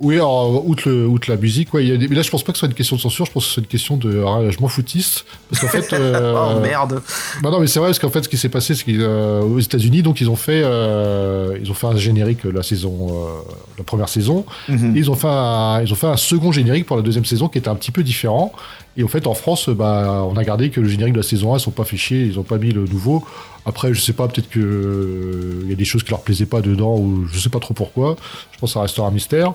Oui, 0.00 0.14
alors, 0.14 0.66
outre, 0.66 0.88
le- 0.88 1.06
outre 1.06 1.30
la 1.30 1.36
musique, 1.36 1.74
ouais, 1.74 1.84
il 1.84 1.90
y 1.90 1.92
a 1.92 1.96
des- 1.98 2.08
mais 2.08 2.16
là, 2.16 2.22
je 2.22 2.30
pense 2.30 2.42
pas 2.42 2.52
que 2.52 2.56
ce 2.58 2.60
soit 2.60 2.68
une 2.68 2.74
question 2.74 2.96
de 2.96 3.02
censure, 3.02 3.26
je 3.26 3.32
pense 3.32 3.46
que 3.46 3.52
c'est 3.54 3.60
une 3.60 3.66
question 3.66 3.98
de. 3.98 4.24
ah, 4.26 4.40
je 4.50 4.58
m'en 4.60 4.68
foutiste. 4.68 5.26
Parce 5.50 5.60
qu'en 5.60 5.68
fait. 5.68 5.92
euh, 5.92 6.54
oh 6.56 6.58
merde 6.60 7.02
Bah 7.42 7.50
non, 7.50 7.60
mais 7.60 7.66
c'est 7.66 7.80
vrai, 7.80 7.88
parce 7.90 7.98
qu'en 7.98 8.08
fait, 8.08 8.22
ce 8.24 8.28
qui 8.30 8.38
s'est 8.38 8.48
passé, 8.48 8.74
c'est 8.74 8.84
qu'aux 8.84 9.58
États-Unis, 9.58 10.02
donc, 10.02 10.22
ils 10.22 10.30
ont 10.30 10.36
fait, 10.36 10.62
euh, 10.64 11.58
ils 11.62 11.70
ont 11.70 11.74
fait 11.74 11.86
un 11.86 11.96
générique 11.96 12.44
la 12.44 12.62
saison, 12.62 13.08
euh, 13.10 13.52
la 13.76 13.84
première 13.84 14.08
saison. 14.08 14.46
Mhm. 14.70 14.96
Et 14.96 15.00
ils 15.00 15.10
ont 15.10 15.16
fait 15.16 15.28
un, 15.28 15.82
ils 15.84 15.92
ont 15.92 15.96
fait 15.96 16.06
un 16.06 16.16
second 16.16 16.50
générique 16.50 16.86
pour 16.86 16.96
la 16.96 17.02
deuxième 17.02 17.26
saison 17.26 17.48
qui 17.48 17.58
était 17.58 17.68
un 17.68 17.74
petit 17.76 17.90
peu 17.92 18.02
différent. 18.02 18.52
Et 18.96 19.04
en 19.04 19.08
fait, 19.08 19.26
en 19.26 19.34
France, 19.34 19.68
bah, 19.68 20.26
on 20.28 20.36
a 20.36 20.44
gardé 20.44 20.70
que 20.70 20.80
le 20.80 20.88
générique 20.88 21.12
de 21.12 21.18
la 21.20 21.22
saison 21.22 21.52
1, 21.54 21.58
ils 21.58 21.60
sont 21.60 21.70
pas 21.70 21.84
fait 21.84 21.96
chier, 21.98 22.22
ils 22.22 22.38
ont 22.38 22.42
pas 22.42 22.56
mis 22.58 22.70
le 22.72 22.86
nouveau. 22.86 23.22
Après, 23.66 23.92
je 23.92 24.00
sais 24.00 24.14
pas, 24.14 24.26
peut-être 24.28 24.48
que 24.48 24.58
euh, 24.58 25.60
il 25.64 25.68
y 25.70 25.72
a 25.72 25.76
des 25.76 25.84
choses 25.84 26.02
qui 26.02 26.10
leur 26.10 26.22
plaisaient 26.22 26.46
pas 26.46 26.60
dedans, 26.62 26.96
ou 26.96 27.26
je 27.30 27.38
sais 27.38 27.50
pas 27.50 27.60
trop 27.60 27.74
pourquoi. 27.74 28.16
Je 28.52 28.58
pense 28.58 28.70
que 28.70 28.74
ça 28.74 28.80
restera 28.82 29.06
un 29.06 29.10
mystère. 29.10 29.52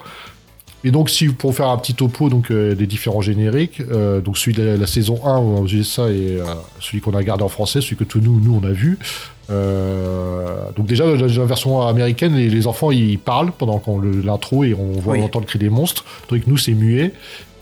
Et 0.86 0.92
donc, 0.92 1.10
si 1.10 1.28
pour 1.30 1.54
faire 1.56 1.68
un 1.70 1.78
petit 1.78 1.96
topo 1.96 2.30
donc 2.30 2.52
euh, 2.52 2.76
des 2.76 2.86
différents 2.86 3.22
génériques, 3.22 3.82
euh, 3.92 4.22
donc 4.22 4.38
celui 4.38 4.54
de 4.54 4.62
la, 4.64 4.78
la 4.78 4.86
saison 4.88 5.20
1 5.26 5.38
aux 5.40 5.68
USA 5.68 6.10
et 6.12 6.38
euh, 6.40 6.44
celui 6.80 7.02
qu'on 7.02 7.16
a 7.16 7.24
gardé 7.24 7.44
en 7.44 7.50
français, 7.50 7.82
celui 7.82 7.96
que 7.96 8.04
tous 8.04 8.22
nous 8.22 8.40
nous 8.40 8.60
on 8.62 8.66
a 8.66 8.72
vu. 8.72 9.00
Euh, 9.50 10.72
donc 10.76 10.86
déjà 10.88 11.06
dans 11.06 11.26
la 11.26 11.46
version 11.46 11.82
américaine, 11.82 12.36
les, 12.36 12.50
les 12.50 12.68
enfants 12.68 12.92
ils 12.92 13.20
parlent 13.20 13.52
pendant 13.52 13.82
l'intro 14.24 14.64
et 14.64 14.74
on 14.74 15.00
voit 15.00 15.14
Oui. 15.14 15.20
on 15.22 15.26
entend 15.26 15.40
le 15.40 15.46
cri 15.46 15.60
des 15.60 15.70
monstres. 15.70 16.06
Que 16.30 16.36
nous 16.48 16.58
c'est 16.58 16.74
muet. 16.74 17.14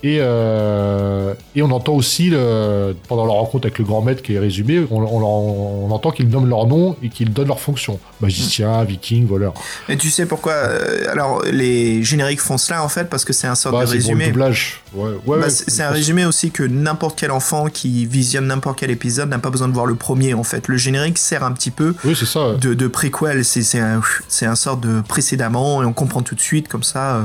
Et, 0.06 0.18
euh, 0.20 1.34
et 1.56 1.62
on 1.64 1.72
entend 1.72 1.94
aussi, 1.94 2.30
le- 2.30 2.94
pendant 3.08 3.26
leur 3.26 3.36
rencontre 3.36 3.68
avec 3.68 3.80
le 3.80 3.86
grand 3.86 4.02
maître 4.02 4.22
qui 4.22 4.36
est 4.36 4.40
résumé, 4.40 4.86
on, 4.92 5.02
on, 5.02 5.90
entend 5.92 6.12
qu'ils 6.12 6.28
nomment 6.28 6.50
leur 6.50 6.68
nom 6.68 6.98
et 7.02 7.08
qu'ils 7.10 7.32
donnent 7.32 7.48
leur 7.48 7.62
fonction. 7.62 8.00
Magicien, 8.20 8.84
viking, 8.84 9.26
voleur. 9.26 9.54
Et 9.88 9.96
tu 9.98 10.10
sais 10.10 10.26
pourquoi 10.26 10.54
euh, 10.54 11.06
Alors, 11.10 11.42
les 11.50 12.04
génériques 12.04 12.42
font 12.42 12.58
cela 12.58 12.84
en 12.84 12.90
fait 12.90 13.10
parce 13.10 13.24
que 13.24 13.32
c'est 13.32 13.48
un 13.48 13.56
sorte 13.56 13.76
Bah, 13.76 13.82
de 13.86 13.86
c'est 13.88 13.98
pour 14.00 14.10
le 14.12 14.18
résumé. 14.18 14.28
doublage. 14.32 14.82
Ouais, 14.94 15.12
ouais, 15.26 15.40
Bah, 15.40 15.50
c'est 15.50 15.82
un 15.84 15.90
résumé 15.90 16.26
aussi 16.26 16.52
que 16.52 16.64
n'importe 16.64 17.18
quel 17.20 17.32
enfant 17.32 17.68
qui 17.70 18.06
visionne 18.06 18.48
n'importe 18.48 18.80
quel 18.80 18.92
épisode 18.92 19.30
n'a 19.30 19.40
pas 19.40 19.50
besoin 19.50 19.68
de 19.68 19.74
voir 19.74 19.86
le 19.86 19.96
premier 19.96 20.34
en 20.34 20.44
fait. 20.44 20.68
Le 20.68 20.78
générique 20.78 21.18
sert 21.18 21.44
un 21.44 21.52
petit 21.52 21.72
peu 21.72 21.96
Oui, 22.06 22.16
c'est 22.18 22.26
ça. 22.26 22.50
ouais. 22.52 22.58
de, 22.58 22.74
de 22.74 22.88
préquel, 22.88 23.44
c'est 23.44 23.80
un, 23.80 24.02
un 24.44 24.56
sort 24.56 24.78
de 24.78 25.02
précédemment 25.02 25.82
et 25.82 25.86
on 25.86 25.94
comprend 25.94 26.22
tout 26.22 26.36
de 26.36 26.42
suite, 26.42 26.68
comme 26.68 26.84
ça 26.84 27.16
euh, 27.16 27.24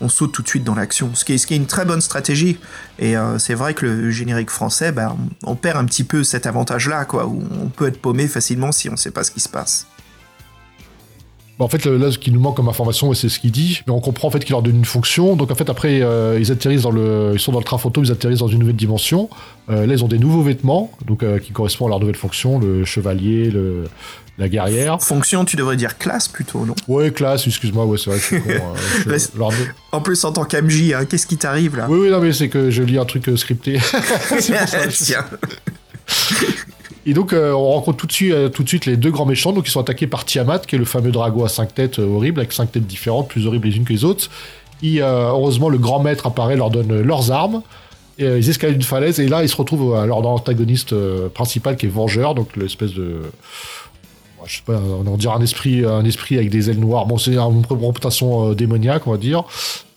on 0.00 0.08
saute 0.08 0.32
tout 0.32 0.42
de 0.42 0.48
suite 0.48 0.64
dans 0.64 0.74
l'action. 0.74 1.10
Ce 1.14 1.24
qui, 1.24 1.34
est, 1.34 1.38
ce 1.38 1.46
qui 1.46 1.54
est 1.54 1.58
une 1.58 1.66
très 1.66 1.84
bonne 1.84 2.00
stratégie. 2.00 2.58
Et 2.98 3.16
euh, 3.16 3.38
c'est 3.38 3.54
vrai 3.54 3.74
que 3.74 3.84
le 3.86 4.10
générique 4.10 4.50
français, 4.50 4.92
bah, 4.92 5.14
on, 5.44 5.52
on 5.52 5.56
perd 5.56 5.76
un 5.78 5.84
petit 5.84 6.04
peu 6.04 6.24
cet 6.24 6.46
avantage-là, 6.46 7.04
quoi, 7.04 7.26
où 7.26 7.42
on 7.62 7.68
peut 7.68 7.86
être 7.88 8.00
paumé 8.00 8.28
facilement 8.28 8.72
si 8.72 8.88
on 8.88 8.96
sait 8.96 9.10
pas 9.10 9.24
ce 9.24 9.30
qui 9.30 9.40
se 9.40 9.48
passe. 9.48 9.86
Bah, 11.60 11.66
en 11.66 11.68
fait, 11.68 11.84
là, 11.84 12.10
ce 12.10 12.16
qui 12.18 12.32
nous 12.32 12.40
manque 12.40 12.56
comme 12.56 12.68
information, 12.70 13.12
c'est 13.12 13.28
ce 13.28 13.38
qu'il 13.38 13.50
dit. 13.52 13.82
Mais 13.86 13.92
on 13.92 14.00
comprend 14.00 14.28
en 14.28 14.30
fait 14.30 14.40
qu'il 14.40 14.52
leur 14.52 14.62
donne 14.62 14.76
une 14.76 14.84
fonction. 14.86 15.36
Donc 15.36 15.50
en 15.50 15.54
fait, 15.54 15.68
après, 15.68 16.00
euh, 16.00 16.38
ils 16.40 16.50
atterrissent 16.50 16.82
dans 16.82 16.90
le, 16.90 17.32
ils 17.34 17.38
sont 17.38 17.52
dans 17.52 17.58
le 17.58 17.64
train 17.64 17.76
fantôme, 17.76 18.02
ils 18.04 18.10
atterrissent 18.10 18.38
dans 18.38 18.48
une 18.48 18.60
nouvelle 18.60 18.76
dimension. 18.76 19.28
Euh, 19.68 19.84
là, 19.84 19.92
ils 19.92 20.02
ont 20.02 20.08
des 20.08 20.18
nouveaux 20.18 20.40
vêtements, 20.42 20.90
donc 21.06 21.22
euh, 21.22 21.38
qui 21.38 21.52
correspondent 21.52 21.88
à 21.88 21.90
leur 21.90 22.00
nouvelle 22.00 22.16
fonction, 22.16 22.58
le 22.58 22.86
chevalier, 22.86 23.50
le, 23.50 23.84
la 24.38 24.48
guerrière. 24.48 25.02
Fonction, 25.02 25.44
tu 25.44 25.56
devrais 25.56 25.76
dire 25.76 25.98
classe 25.98 26.28
plutôt, 26.28 26.64
non? 26.64 26.74
Ouais, 26.88 27.10
classe. 27.12 27.46
Excuse-moi, 27.46 27.84
ouais, 27.84 27.98
c'est 27.98 28.08
vrai. 28.10 28.18
que 28.18 28.24
je 28.36 28.40
suis 28.40 28.42
con, 28.42 28.64
euh, 29.08 29.18
je- 29.18 29.38
leur- 29.38 29.52
En 29.92 30.00
plus, 30.00 30.24
en 30.24 30.32
tant 30.32 30.44
qu'AMJ, 30.44 30.94
hein, 30.94 31.04
qu'est-ce 31.04 31.26
qui 31.26 31.36
t'arrive 31.36 31.76
là? 31.76 31.86
Oui, 31.90 31.98
oui, 32.00 32.10
non, 32.10 32.20
mais 32.20 32.32
c'est 32.32 32.48
que 32.48 32.70
je 32.70 32.82
lis 32.82 32.96
un 32.98 33.04
truc 33.04 33.30
scripté. 33.36 33.78
Ça. 34.40 34.88
Tiens. 34.90 35.26
Et 37.06 37.14
donc, 37.14 37.32
euh, 37.32 37.52
on 37.52 37.70
rencontre 37.70 37.96
tout 37.96 38.06
de, 38.06 38.12
suite, 38.12 38.32
euh, 38.32 38.48
tout 38.48 38.62
de 38.62 38.68
suite 38.68 38.86
les 38.86 38.96
deux 38.96 39.10
grands 39.10 39.26
méchants. 39.26 39.52
Donc, 39.52 39.66
ils 39.66 39.70
sont 39.70 39.80
attaqués 39.80 40.06
par 40.06 40.24
Tiamat, 40.24 40.60
qui 40.60 40.76
est 40.76 40.78
le 40.78 40.84
fameux 40.84 41.10
dragon 41.10 41.44
à 41.44 41.48
cinq 41.48 41.74
têtes 41.74 41.98
euh, 41.98 42.06
horrible, 42.06 42.40
avec 42.40 42.52
cinq 42.52 42.72
têtes 42.72 42.86
différentes, 42.86 43.28
plus 43.28 43.46
horribles 43.46 43.68
les 43.68 43.76
unes 43.76 43.84
que 43.84 43.92
les 43.92 44.04
autres. 44.04 44.30
Et 44.82 45.02
euh, 45.02 45.28
heureusement, 45.28 45.68
le 45.68 45.78
grand 45.78 46.00
maître 46.00 46.26
apparaît, 46.26 46.56
leur 46.56 46.70
donne 46.70 47.00
leurs 47.00 47.30
armes. 47.30 47.62
Et, 48.18 48.24
ils 48.24 48.48
escaladent 48.48 48.76
une 48.76 48.82
falaise. 48.82 49.18
Et 49.18 49.28
là, 49.28 49.42
ils 49.42 49.48
se 49.48 49.56
retrouvent 49.56 49.94
à 49.94 50.04
leur 50.04 50.18
antagoniste 50.26 50.92
euh, 50.92 51.28
principal, 51.28 51.76
qui 51.76 51.86
est 51.86 51.90
Vengeur, 51.90 52.34
donc 52.34 52.56
l'espèce 52.56 52.92
de. 52.92 53.22
Je 54.46 54.56
sais 54.56 54.62
pas, 54.64 54.80
on 54.80 55.06
en 55.06 55.16
dirait 55.18 55.34
un 55.34 55.42
esprit, 55.42 55.84
un 55.84 56.04
esprit 56.04 56.36
avec 56.36 56.48
des 56.48 56.70
ailes 56.70 56.80
noires. 56.80 57.04
Bon, 57.04 57.18
c'est 57.18 57.32
une 57.32 57.38
représentation 57.68 58.54
démoniaque, 58.54 59.06
on 59.06 59.10
va 59.10 59.18
dire. 59.18 59.44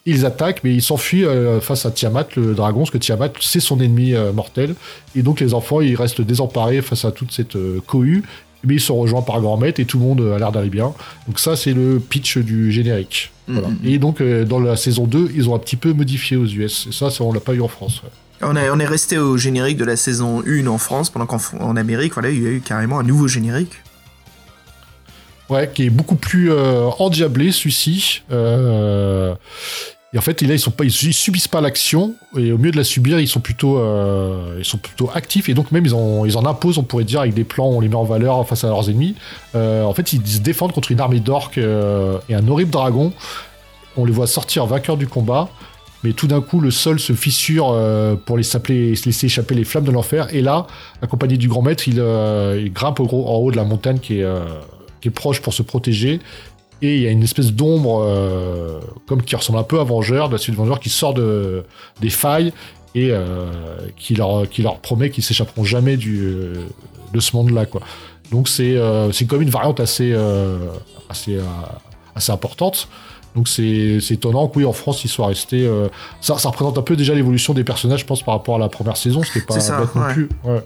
Ils 0.06 0.26
attaquent, 0.26 0.62
mais 0.66 0.74
ils 0.76 0.82
s'enfuient 0.82 1.24
euh, 1.26 1.62
face 1.62 1.86
à 1.86 1.92
Tiamat, 1.92 2.28
le 2.36 2.54
dragon, 2.56 2.80
parce 2.80 2.92
que 2.92 2.98
Tiamat, 2.98 3.30
c'est 3.40 3.62
son 3.62 3.80
ennemi 3.80 4.14
euh, 4.14 4.34
mortel. 4.34 4.76
Et 5.16 5.22
donc 5.22 5.40
les 5.40 5.54
enfants, 5.54 5.80
ils 5.80 5.96
restent 5.96 6.20
désemparés 6.22 6.82
face 6.82 7.06
à 7.06 7.12
toute 7.12 7.32
cette 7.32 7.56
euh, 7.56 7.80
cohue, 7.88 8.24
mais 8.66 8.76
ils 8.76 8.82
sont 8.82 8.98
rejoints 8.98 9.22
par 9.22 9.40
Grand 9.40 9.56
Maître 9.58 9.80
et 9.80 9.86
tout 9.86 9.98
le 10.00 10.04
monde 10.06 10.22
a 10.36 10.38
l'air 10.38 10.52
d'aller 10.52 10.70
bien. 10.70 10.94
Donc 11.28 11.40
ça, 11.40 11.56
c'est 11.56 11.72
le 11.74 12.00
pitch 12.02 12.38
du 12.38 12.72
générique. 12.72 13.32
Voilà. 13.48 13.70
Mhm. 13.70 13.78
Et 13.86 13.98
donc 13.98 14.22
dans 14.22 14.60
la 14.60 14.76
saison 14.76 15.06
2, 15.06 15.32
ils 15.36 15.50
ont 15.50 15.56
un 15.56 15.60
petit 15.60 15.76
peu 15.78 15.94
modifié 15.94 16.36
aux 16.38 16.46
US. 16.48 16.88
Et 16.90 16.94
ça, 16.94 17.10
ça 17.10 17.24
on 17.24 17.32
l'a 17.32 17.40
pas 17.42 17.54
eu 17.54 17.62
en 17.62 17.68
France. 17.70 18.02
ouais. 18.04 18.10
On, 18.42 18.56
a- 18.58 18.72
on 18.72 18.80
est 18.80 18.86
resté 18.86 19.18
au 19.18 19.38
générique 19.38 19.78
de 19.78 19.86
la 19.86 19.96
saison 19.96 20.44
1 20.46 20.68
en 20.68 20.78
France, 20.78 21.10
pendant 21.10 21.26
qu'en 21.26 21.40
en 21.62 21.78
Amérique, 21.78 22.14
voilà, 22.14 22.30
il 22.30 22.44
y 22.44 22.48
a 22.48 22.50
eu 22.50 22.60
carrément 22.62 23.00
un 23.00 23.04
nouveau 23.04 23.30
générique. 23.30 23.72
Ouais, 25.50 25.70
qui 25.74 25.84
est 25.86 25.90
beaucoup 25.90 26.16
plus 26.16 26.52
euh, 26.52 26.86
endiablé, 27.00 27.52
celui-ci. 27.52 28.24
Euh, 28.32 29.36
et 30.14 30.18
en 30.20 30.22
fait, 30.22 30.42
là, 30.44 30.54
ils 30.54 30.86
ils 30.86 31.14
subissent 31.14 31.48
pas 31.48 31.60
l'action, 31.60 32.14
et 32.38 32.52
au 32.52 32.60
mieux 32.60 32.70
de 32.70 32.78
la 32.78 32.84
subir, 32.84 33.20
ils 33.20 33.28
sont 33.28 33.40
plutôt, 33.40 33.80
euh, 33.80 34.58
ils 34.60 34.66
sont 34.66 34.78
plutôt 34.78 35.10
actifs, 35.12 35.50
et 35.50 35.56
donc 35.56 35.72
même 35.72 35.86
ils 35.86 35.96
en, 35.96 36.46
imposent, 36.46 36.78
on 36.78 36.84
pourrait 36.84 37.04
dire, 37.04 37.22
avec 37.22 37.34
des 37.34 37.44
plans, 37.44 37.66
on 37.66 37.80
les 37.80 37.90
met 37.90 37.96
en 37.96 38.04
valeur 38.04 38.48
face 38.48 38.64
à 38.64 38.68
leurs 38.68 38.88
ennemis. 38.92 39.16
Euh, 39.56 39.84
en 39.84 39.94
fait, 39.96 40.14
ils 40.14 40.26
se 40.26 40.40
défendent 40.40 40.72
contre 40.72 40.92
une 40.92 41.00
armée 41.00 41.20
d'orques 41.20 41.58
euh, 41.58 42.20
et 42.30 42.36
un 42.36 42.48
horrible 42.48 42.70
dragon. 42.70 43.12
On 43.98 44.06
les 44.06 44.12
voit 44.12 44.28
sortir 44.28 44.68
vainqueurs 44.68 44.98
du 44.98 45.08
combat, 45.08 45.50
mais 46.04 46.14
tout 46.14 46.28
d'un 46.28 46.42
coup, 46.42 46.60
le 46.60 46.70
sol 46.70 47.00
se 47.00 47.14
fissure 47.14 47.76
pour 48.26 48.38
les 48.38 48.44
laisser 48.44 49.26
échapper 49.26 49.56
les 49.56 49.64
flammes 49.64 49.86
de 49.86 49.92
l'enfer. 49.92 50.28
Et 50.32 50.42
là, 50.42 50.68
accompagné 51.02 51.38
du 51.38 51.48
grand 51.48 51.62
maître, 51.64 51.88
il, 51.88 51.96
grimpe 52.74 53.00
en 53.00 53.06
haut 53.06 53.52
de 53.52 53.56
la 53.56 53.64
montagne 53.64 54.00
qui 54.00 54.20
est 54.20 55.10
proche 55.12 55.42
pour 55.42 55.54
se 55.54 55.62
protéger. 55.62 56.20
Et 56.86 56.98
il 56.98 57.02
y 57.02 57.08
a 57.08 57.12
une 57.12 57.24
espèce 57.24 57.54
d'ombre, 57.54 58.04
euh, 58.06 58.82
comme 59.08 59.22
qui 59.22 59.38
ressemble 59.38 59.58
un 59.58 59.64
peu 59.64 59.80
à 59.80 59.86
Vengeur, 59.86 60.28
de 60.28 60.34
la 60.34 60.38
suite 60.38 60.54
de 60.54 60.60
Vengeur, 60.60 60.82
qui 60.82 60.90
sort 60.90 61.14
de, 61.14 61.64
des 62.02 62.10
failles 62.10 62.52
et 62.94 63.12
euh, 63.12 63.48
qui, 63.96 64.16
leur, 64.16 64.50
qui 64.50 64.64
leur 64.64 64.80
promet 64.80 65.10
qu'ils 65.10 65.24
s'échapperont 65.24 65.64
jamais 65.64 65.96
du, 65.96 66.52
de 67.14 67.20
ce 67.22 67.38
monde-là. 67.38 67.66
quoi. 67.68 67.80
Donc 68.32 68.50
c'est 68.50 68.76
euh, 68.76 69.14
c'est 69.14 69.26
comme 69.26 69.42
une 69.42 69.50
variante 69.50 69.80
assez, 69.80 70.12
euh, 70.12 70.58
assez, 71.10 71.40
assez 72.16 72.34
importante. 72.34 72.90
Donc 73.34 73.48
c'est 73.48 74.02
c'est 74.02 74.16
étonnant 74.16 74.50
que 74.50 74.58
oui, 74.60 74.66
en 74.66 74.74
France, 74.74 75.06
ils 75.06 75.10
soient 75.10 75.28
restés... 75.28 75.66
ça, 76.20 76.38
ça 76.38 76.50
représente 76.50 76.78
un 76.78 76.82
peu 76.82 76.98
déjà 76.98 77.16
l'évolution 77.16 77.54
des 77.54 77.64
personnages, 77.64 78.02
je 78.02 78.06
pense, 78.06 78.24
par 78.24 78.34
rapport 78.34 78.58
à 78.58 78.60
la 78.60 78.68
première 78.68 78.98
saison, 78.98 79.24
ce 79.24 79.32
qui 79.32 79.38
n'est 79.38 79.46
pas 79.46 79.60
ça, 79.62 79.80
bête 79.80 79.96
non 79.96 80.08
plus. 80.12 80.28
Ouais. 80.44 80.62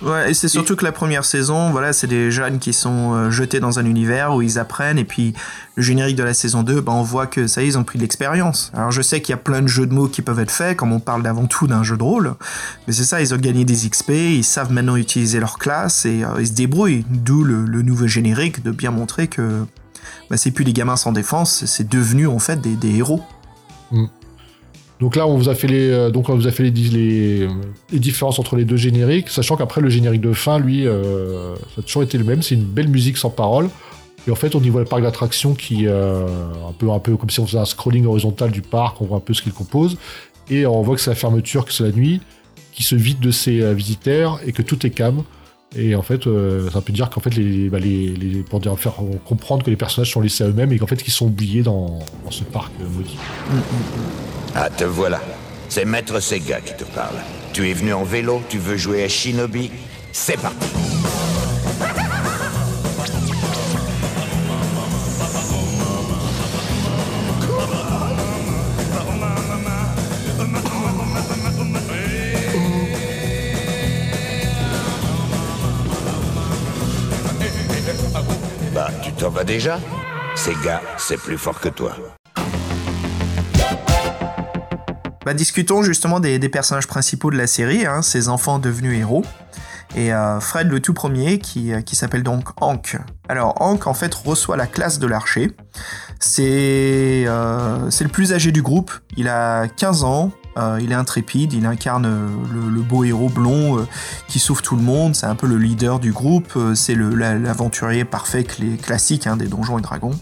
Ouais, 0.00 0.30
et 0.30 0.34
c'est 0.34 0.48
surtout 0.48 0.76
que 0.76 0.84
la 0.84 0.92
première 0.92 1.24
saison, 1.24 1.70
voilà, 1.70 1.92
c'est 1.92 2.06
des 2.06 2.30
jeunes 2.30 2.60
qui 2.60 2.72
sont 2.72 3.14
euh, 3.14 3.30
jetés 3.30 3.58
dans 3.58 3.80
un 3.80 3.84
univers 3.84 4.32
où 4.32 4.42
ils 4.42 4.58
apprennent, 4.58 4.98
et 4.98 5.04
puis 5.04 5.34
le 5.74 5.82
générique 5.82 6.14
de 6.14 6.22
la 6.22 6.34
saison 6.34 6.62
2, 6.62 6.80
ben, 6.80 6.92
on 6.92 7.02
voit 7.02 7.26
que 7.26 7.48
ça 7.48 7.62
y 7.62 7.64
est, 7.64 7.68
ils 7.68 7.78
ont 7.78 7.82
pris 7.82 7.98
de 7.98 8.04
l'expérience. 8.04 8.70
Alors 8.74 8.92
je 8.92 9.02
sais 9.02 9.20
qu'il 9.20 9.32
y 9.32 9.34
a 9.34 9.38
plein 9.38 9.60
de 9.60 9.66
jeux 9.66 9.86
de 9.86 9.92
mots 9.92 10.06
qui 10.06 10.22
peuvent 10.22 10.38
être 10.38 10.52
faits, 10.52 10.76
comme 10.76 10.92
on 10.92 11.00
parle 11.00 11.24
d'avant 11.24 11.46
tout 11.46 11.66
d'un 11.66 11.82
jeu 11.82 11.96
de 11.96 12.02
rôle, 12.02 12.34
mais 12.86 12.92
c'est 12.92 13.02
ça, 13.02 13.20
ils 13.20 13.34
ont 13.34 13.38
gagné 13.38 13.64
des 13.64 13.88
XP, 13.88 14.10
ils 14.10 14.44
savent 14.44 14.72
maintenant 14.72 14.94
utiliser 14.94 15.40
leur 15.40 15.58
classe, 15.58 16.06
et 16.06 16.22
euh, 16.22 16.40
ils 16.40 16.46
se 16.46 16.52
débrouillent, 16.52 17.04
d'où 17.10 17.42
le, 17.42 17.64
le 17.64 17.82
nouveau 17.82 18.06
générique 18.06 18.62
de 18.62 18.70
bien 18.70 18.92
montrer 18.92 19.26
que 19.26 19.66
bah, 20.30 20.36
c'est 20.36 20.52
plus 20.52 20.64
des 20.64 20.72
gamins 20.72 20.96
sans 20.96 21.10
défense, 21.10 21.64
c'est 21.66 21.88
devenu 21.88 22.28
en 22.28 22.38
fait 22.38 22.60
des, 22.60 22.76
des 22.76 22.96
héros. 22.96 23.22
Donc 25.00 25.14
là, 25.14 25.26
on 25.28 25.36
vous 25.36 25.48
a 25.48 25.54
fait 25.54 25.68
les, 25.68 25.90
euh, 25.90 26.10
donc 26.10 26.28
on 26.28 26.34
vous 26.34 26.48
a 26.48 26.50
fait 26.50 26.64
les, 26.64 26.70
di- 26.72 26.88
les, 26.88 27.48
les 27.92 27.98
différences 28.00 28.38
entre 28.40 28.56
les 28.56 28.64
deux 28.64 28.76
génériques, 28.76 29.28
sachant 29.28 29.56
qu'après 29.56 29.80
le 29.80 29.88
générique 29.88 30.20
de 30.20 30.32
fin, 30.32 30.58
lui, 30.58 30.86
euh, 30.88 31.54
ça 31.56 31.80
a 31.80 31.82
toujours 31.82 32.02
été 32.02 32.18
le 32.18 32.24
même. 32.24 32.42
C'est 32.42 32.56
une 32.56 32.64
belle 32.64 32.88
musique 32.88 33.16
sans 33.16 33.30
parole. 33.30 33.68
Et 34.26 34.30
en 34.32 34.34
fait, 34.34 34.56
on 34.56 34.60
y 34.60 34.68
voit 34.68 34.80
le 34.80 34.86
parc 34.86 35.02
d'attractions 35.02 35.54
qui, 35.54 35.86
euh, 35.86 36.26
un 36.68 36.72
peu, 36.72 36.90
un 36.90 36.98
peu 36.98 37.16
comme 37.16 37.30
si 37.30 37.38
on 37.38 37.46
faisait 37.46 37.58
un 37.58 37.64
scrolling 37.64 38.06
horizontal 38.06 38.50
du 38.50 38.60
parc, 38.60 39.00
on 39.00 39.04
voit 39.06 39.16
un 39.18 39.20
peu 39.20 39.34
ce 39.34 39.42
qu'il 39.42 39.52
compose. 39.52 39.96
Et 40.50 40.66
on 40.66 40.82
voit 40.82 40.96
que 40.96 41.00
c'est 41.00 41.10
la 41.10 41.16
fermeture, 41.16 41.64
que 41.64 41.72
c'est 41.72 41.84
la 41.84 41.92
nuit, 41.92 42.20
qui 42.72 42.82
se 42.82 42.96
vide 42.96 43.20
de 43.20 43.30
ses 43.30 43.62
euh, 43.62 43.74
visiteurs 43.74 44.40
et 44.44 44.50
que 44.52 44.62
tout 44.62 44.84
est 44.84 44.90
calme. 44.90 45.22
Et 45.76 45.94
en 45.94 46.02
fait, 46.02 46.24
ça 46.72 46.80
peut 46.80 46.94
dire 46.94 47.10
qu'en 47.10 47.20
fait, 47.20 47.34
les, 47.36 47.68
bah, 47.68 47.78
les, 47.78 48.08
les- 48.16 48.42
pour 48.42 48.58
dire, 48.58 48.76
faire 48.78 48.94
comprendre 49.26 49.62
que 49.64 49.68
les 49.70 49.76
personnages 49.76 50.10
sont 50.10 50.22
laissés 50.22 50.42
à 50.42 50.48
eux-mêmes 50.48 50.72
et 50.72 50.78
qu'en 50.78 50.86
fait, 50.86 50.96
qu'ils 50.96 51.12
sont 51.12 51.26
oubliés 51.26 51.62
dans, 51.62 51.98
ce 52.30 52.42
parc 52.42 52.72
maudit. 52.96 53.18
Ah, 54.54 54.70
te 54.70 54.84
voilà. 54.84 55.20
C'est 55.68 55.84
Maître 55.84 56.20
Sega 56.20 56.60
qui 56.60 56.74
te 56.74 56.84
parle. 56.84 57.16
Tu 57.52 57.68
es 57.68 57.72
venu 57.72 57.92
en 57.92 58.04
vélo, 58.04 58.42
tu 58.48 58.58
veux 58.58 58.76
jouer 58.76 59.04
à 59.04 59.08
Shinobi 59.08 59.70
C'est 60.12 60.40
parti 60.40 60.66
Bah, 78.74 78.90
tu 79.02 79.12
t'en 79.12 79.30
vas 79.30 79.44
déjà? 79.44 79.80
Sega, 80.36 80.80
c'est 80.98 81.16
plus 81.16 81.36
fort 81.36 81.58
que 81.58 81.68
toi. 81.68 81.96
Bah, 85.28 85.34
discutons 85.34 85.82
justement 85.82 86.20
des, 86.20 86.38
personnages 86.48 86.86
principaux 86.86 87.30
de 87.30 87.36
la 87.36 87.46
série, 87.46 87.84
hein, 87.84 88.00
ces 88.00 88.30
enfants 88.30 88.58
devenus 88.58 88.98
héros. 88.98 89.26
Et 89.94 90.10
euh, 90.10 90.40
Fred, 90.40 90.70
le 90.70 90.80
tout 90.80 90.94
premier, 90.94 91.38
qui, 91.38 91.70
euh, 91.70 91.82
qui 91.82 91.96
s'appelle 91.96 92.22
donc 92.22 92.48
Hank. 92.62 92.96
Alors, 93.28 93.60
Hank, 93.60 93.86
en 93.86 93.92
fait, 93.92 94.14
reçoit 94.14 94.56
la 94.56 94.66
classe 94.66 94.98
de 94.98 95.06
l'archer. 95.06 95.54
C'est 96.18 97.24
euh, 97.26 97.90
le 98.00 98.08
plus 98.08 98.32
âgé 98.32 98.52
du 98.52 98.62
groupe. 98.62 98.90
Il 99.18 99.28
a 99.28 99.68
15 99.68 100.04
ans. 100.04 100.30
il 100.80 100.92
est 100.92 100.94
intrépide. 100.94 101.52
Il 101.52 101.66
incarne 101.66 102.08
le, 102.50 102.80
beau 102.80 103.04
héros 103.04 103.28
blond 103.28 103.86
qui 104.28 104.38
sauve 104.38 104.62
tout 104.62 104.76
le 104.76 104.82
monde. 104.82 105.14
C'est 105.14 105.26
un 105.26 105.34
peu 105.34 105.46
le 105.46 105.58
leader 105.58 105.98
du 105.98 106.10
groupe. 106.10 106.58
C'est 106.74 106.94
l'aventurier 106.94 108.06
parfait 108.06 108.44
classique 108.44 109.26
hein, 109.26 109.36
des 109.36 109.46
donjons 109.46 109.78
et 109.78 109.82
dragons. 109.82 110.18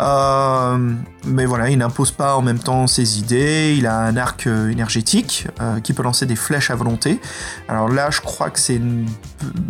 Euh, 0.00 0.94
mais 1.24 1.44
voilà, 1.44 1.70
il 1.70 1.78
n'impose 1.78 2.12
pas 2.12 2.36
en 2.36 2.42
même 2.42 2.58
temps 2.58 2.86
ses 2.86 3.18
idées. 3.18 3.74
Il 3.76 3.86
a 3.86 3.98
un 3.98 4.16
arc 4.16 4.46
euh, 4.46 4.70
énergétique 4.70 5.48
euh, 5.60 5.80
qui 5.80 5.92
peut 5.92 6.02
lancer 6.02 6.24
des 6.26 6.36
flèches 6.36 6.70
à 6.70 6.76
volonté. 6.76 7.20
Alors 7.68 7.88
là, 7.88 8.10
je 8.10 8.20
crois 8.20 8.50
que 8.50 8.60
c'est, 8.60 8.76
une- 8.76 9.08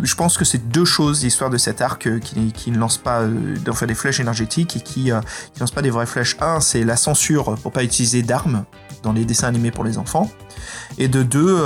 je 0.03 0.15
pense 0.15 0.37
que 0.37 0.45
c'est 0.45 0.69
deux 0.69 0.85
choses 0.85 1.23
l'histoire 1.23 1.49
de 1.49 1.57
cet 1.57 1.81
arc 1.81 2.07
qui, 2.19 2.71
ne 2.71 2.77
lance 2.77 2.97
pas 2.97 3.23
enfin, 3.67 3.87
des 3.87 3.95
flèches 3.95 4.19
énergétiques 4.19 4.77
et 4.77 4.81
qui, 4.81 5.05
qui 5.05 5.59
lance 5.59 5.71
pas 5.71 5.81
des 5.81 5.89
vraies 5.89 6.05
flèches. 6.05 6.37
Un, 6.41 6.59
c'est 6.59 6.83
la 6.83 6.95
censure 6.95 7.55
pour 7.55 7.71
pas 7.71 7.83
utiliser 7.83 8.21
d'armes 8.21 8.65
dans 9.01 9.13
les 9.13 9.25
dessins 9.25 9.47
animés 9.47 9.71
pour 9.71 9.83
les 9.83 9.97
enfants. 9.97 10.29
Et 10.97 11.07
de 11.07 11.23
deux, 11.23 11.57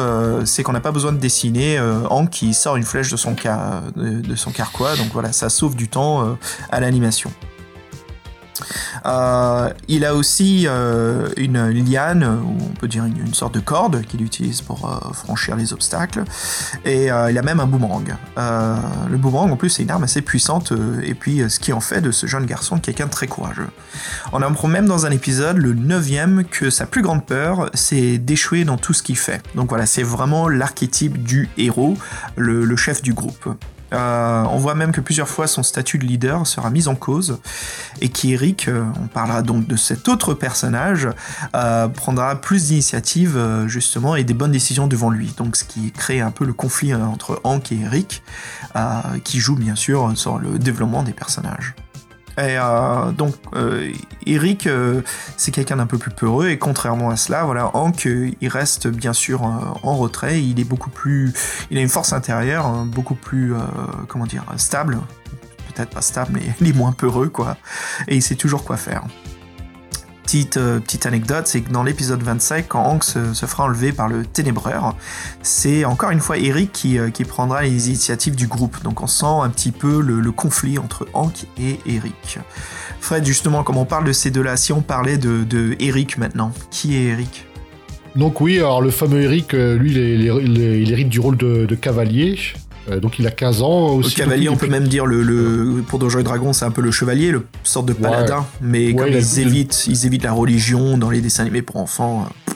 c'est 0.45 0.63
qu'on 0.63 0.73
n'a 0.73 0.79
pas 0.79 0.91
besoin 0.91 1.11
de 1.11 1.17
dessiner 1.17 1.79
Hank 2.09 2.29
qui 2.29 2.53
sort 2.53 2.75
une 2.75 2.83
flèche 2.83 3.09
de 3.09 3.17
son, 3.17 3.33
carquois. 3.33 4.95
Donc 4.95 5.07
voilà, 5.11 5.33
ça 5.33 5.49
sauve 5.49 5.75
du 5.75 5.89
temps 5.89 6.37
à 6.71 6.79
l'animation. 6.79 7.31
Euh, 9.05 9.69
il 9.87 10.05
a 10.05 10.15
aussi 10.15 10.65
euh, 10.67 11.29
une 11.37 11.69
liane, 11.69 12.23
ou 12.23 12.57
on 12.61 12.73
peut 12.79 12.87
dire 12.87 13.05
une, 13.05 13.33
sorte 13.33 13.55
de 13.55 13.59
corde 13.59 14.03
qu'il 14.03 14.21
utilise 14.21 14.61
pour 14.61 14.89
euh, 14.89 15.13
franchir 15.13 15.55
les 15.55 15.73
obstacles. 15.73 16.23
Et 16.85 17.05
il 17.05 17.09
a 17.11 17.41
même 17.41 17.59
un 17.59 17.65
boomerang. 17.65 18.15
Le 18.37 19.17
boomerang, 19.17 19.51
en 19.51 19.57
plus, 19.57 19.69
c'est 19.69 19.83
une 19.83 19.91
arme 19.91 20.03
assez 20.03 20.21
puissante. 20.21 20.73
et 21.03 21.13
puis, 21.13 21.43
ce 21.49 21.59
qui 21.59 21.73
en 21.73 21.79
fait 21.79 22.01
de 22.01 22.11
ce 22.11 22.27
jeune 22.27 22.45
garçon 22.45 22.79
quelqu'un 22.79 23.05
de 23.05 23.11
très 23.11 23.27
courageux. 23.27 23.69
On 24.31 24.41
apprend 24.41 24.67
même 24.67 24.85
dans 24.85 25.05
un 25.05 25.11
épisode, 25.11 25.57
le 25.57 25.73
neuvième, 25.73 26.43
que 26.43 26.69
sa 26.69 26.85
plus 26.85 27.01
grande 27.01 27.25
peur, 27.25 27.69
c'est 27.73 28.17
d'échouer 28.17 28.65
dans 28.65 28.77
tout 28.77 28.93
ce 28.93 29.03
qu'il 29.03 29.17
fait. 29.17 29.41
Donc 29.55 29.69
voilà, 29.69 29.85
c'est 29.85 30.03
vraiment 30.03 30.49
l'archétype 30.49 31.21
du 31.23 31.49
héros, 31.57 31.97
le 32.35 32.75
chef 32.75 33.01
du 33.01 33.13
groupe. 33.13 33.55
Euh, 33.93 34.43
on 34.49 34.57
voit 34.57 34.75
même 34.75 34.91
que 34.91 35.01
plusieurs 35.01 35.27
fois 35.27 35.47
son 35.47 35.63
statut 35.63 35.97
de 35.97 36.05
leader 36.05 36.45
sera 36.47 36.69
mis 36.69 36.87
en 36.87 36.95
cause 36.95 37.39
et 38.01 38.09
qu'Eric, 38.09 38.67
euh, 38.67 38.85
on 39.01 39.07
parlera 39.07 39.41
donc 39.41 39.67
de 39.67 39.75
cet 39.75 40.07
autre 40.07 40.33
personnage, 40.33 41.07
euh, 41.55 41.87
prendra 41.87 42.35
plus 42.35 42.67
d'initiative 42.67 43.37
euh, 43.37 43.67
justement 43.67 44.15
et 44.15 44.23
des 44.23 44.33
bonnes 44.33 44.51
décisions 44.51 44.87
devant 44.87 45.09
lui. 45.09 45.33
Donc 45.37 45.55
ce 45.55 45.63
qui 45.63 45.91
crée 45.91 46.21
un 46.21 46.31
peu 46.31 46.45
le 46.45 46.53
conflit 46.53 46.93
entre 46.93 47.39
Hank 47.43 47.71
et 47.71 47.79
Eric, 47.81 48.23
qui 49.23 49.39
joue 49.39 49.55
bien 49.55 49.75
sûr 49.75 50.11
sur 50.15 50.39
le 50.39 50.57
développement 50.57 51.03
des 51.03 51.13
personnages. 51.13 51.75
Et 52.37 52.57
euh, 52.57 53.11
donc, 53.11 53.35
euh, 53.55 53.91
Eric, 54.25 54.65
euh, 54.65 55.01
c'est 55.37 55.51
quelqu'un 55.51 55.75
d'un 55.75 55.85
peu 55.85 55.99
plus 55.99 56.11
peureux, 56.11 56.49
et 56.49 56.57
contrairement 56.57 57.11
à 57.11 57.15
cela, 57.15 57.43
voilà, 57.43 57.75
Hank, 57.75 58.05
il 58.05 58.47
reste 58.47 58.87
bien 58.87 59.13
sûr 59.13 59.43
en 59.43 59.95
retrait, 59.95 60.41
il 60.41 60.59
est 60.59 60.63
beaucoup 60.63 60.89
plus. 60.89 61.33
Il 61.69 61.77
a 61.77 61.81
une 61.81 61.89
force 61.89 62.11
intérieure 62.13 62.65
hein, 62.65 62.87
beaucoup 62.87 63.15
plus. 63.15 63.53
comment 64.07 64.25
dire 64.25 64.45
Stable. 64.57 64.99
Peut-être 65.75 65.89
pas 65.89 66.01
stable, 66.01 66.31
mais 66.33 66.41
il 66.61 66.67
est 66.67 66.73
moins 66.73 66.91
peureux, 66.91 67.29
quoi. 67.29 67.57
Et 68.07 68.15
il 68.15 68.21
sait 68.21 68.35
toujours 68.35 68.63
quoi 68.63 68.77
faire. 68.77 69.03
Petite, 70.23 70.57
euh, 70.57 70.79
petite 70.79 71.05
anecdote, 71.05 71.47
c'est 71.47 71.61
que 71.61 71.71
dans 71.71 71.83
l'épisode 71.83 72.23
25, 72.23 72.65
quand 72.67 72.83
Hank 72.83 73.03
se, 73.03 73.33
fera 73.33 73.65
enlever 73.65 73.91
par 73.91 74.07
le 74.07 74.25
ténébreur, 74.25 74.95
c'est 75.41 75.83
encore 75.85 76.11
une 76.11 76.21
fois 76.21 76.37
Eric 76.37 76.71
qui, 76.71 76.97
euh, 76.97 77.09
prendra 77.27 77.61
les 77.61 77.89
initiatives 77.89 78.35
du 78.35 78.47
groupe. 78.47 78.81
Donc 78.83 79.01
on 79.01 79.07
sent 79.07 79.25
un 79.25 79.49
petit 79.49 79.71
peu 79.71 80.01
le, 80.01 80.31
conflit 80.31 80.79
entre 80.79 81.07
Hank 81.13 81.45
et 81.59 81.79
Eric. 81.85 82.39
Fred, 82.99 83.25
justement, 83.25 83.63
comme 83.63 83.77
on 83.77 83.85
parle 83.85 84.05
de 84.05 84.13
ces 84.13 84.31
deux-là, 84.31 84.57
si 84.57 84.71
on 84.71 84.81
parlait 84.81 85.17
de, 85.17 85.45
maintenant, 86.17 86.51
qui 86.71 86.95
est 86.95 87.03
Eric? 87.03 87.45
Donc 88.15 88.41
oui, 88.41 88.59
alors 88.59 88.81
le 88.81 88.91
fameux 88.91 89.21
Eric, 89.21 89.53
euh, 89.53 89.77
lui, 89.77 89.91
il, 89.91 90.91
hérite 90.91 91.09
du 91.09 91.19
rôle 91.19 91.37
de 91.37 91.75
cavalier. 91.75 92.37
Euh, 92.89 92.99
donc 92.99 93.17
il 93.19 93.25
a 93.27 93.31
15 93.31 93.61
ans 93.61 93.89
Le 93.89 94.05
aussi. 94.05 94.15
cavalier, 94.15 94.45
donc, 94.45 94.55
on 94.55 94.57
peut 94.57 94.67
même 94.67 94.87
dire 94.87 95.05
le, 95.05 95.23
le 95.23 95.81
pour 95.87 95.99
Donjons 95.99 96.19
et 96.19 96.23
Dragons, 96.23 96.51
c'est 96.53 96.65
un 96.65 96.71
peu 96.71 96.81
le 96.81 96.91
chevalier, 96.91 97.31
le 97.31 97.45
sorte 97.63 97.85
de 97.85 97.93
paladin. 97.93 98.45
Mais 98.61 98.87
Ouais, 98.87 98.93
comme 98.95 99.07
il 99.09 99.15
ils 99.15 99.39
évitent, 99.39 99.85
ils 99.87 100.05
évitent 100.05 100.23
la 100.23 100.33
religion 100.33 100.97
dans 100.97 101.09
les 101.09 101.21
dessins 101.21 101.43
animés 101.43 101.61
pour 101.61 101.77
enfants. 101.77 102.25
euh, 102.49 102.53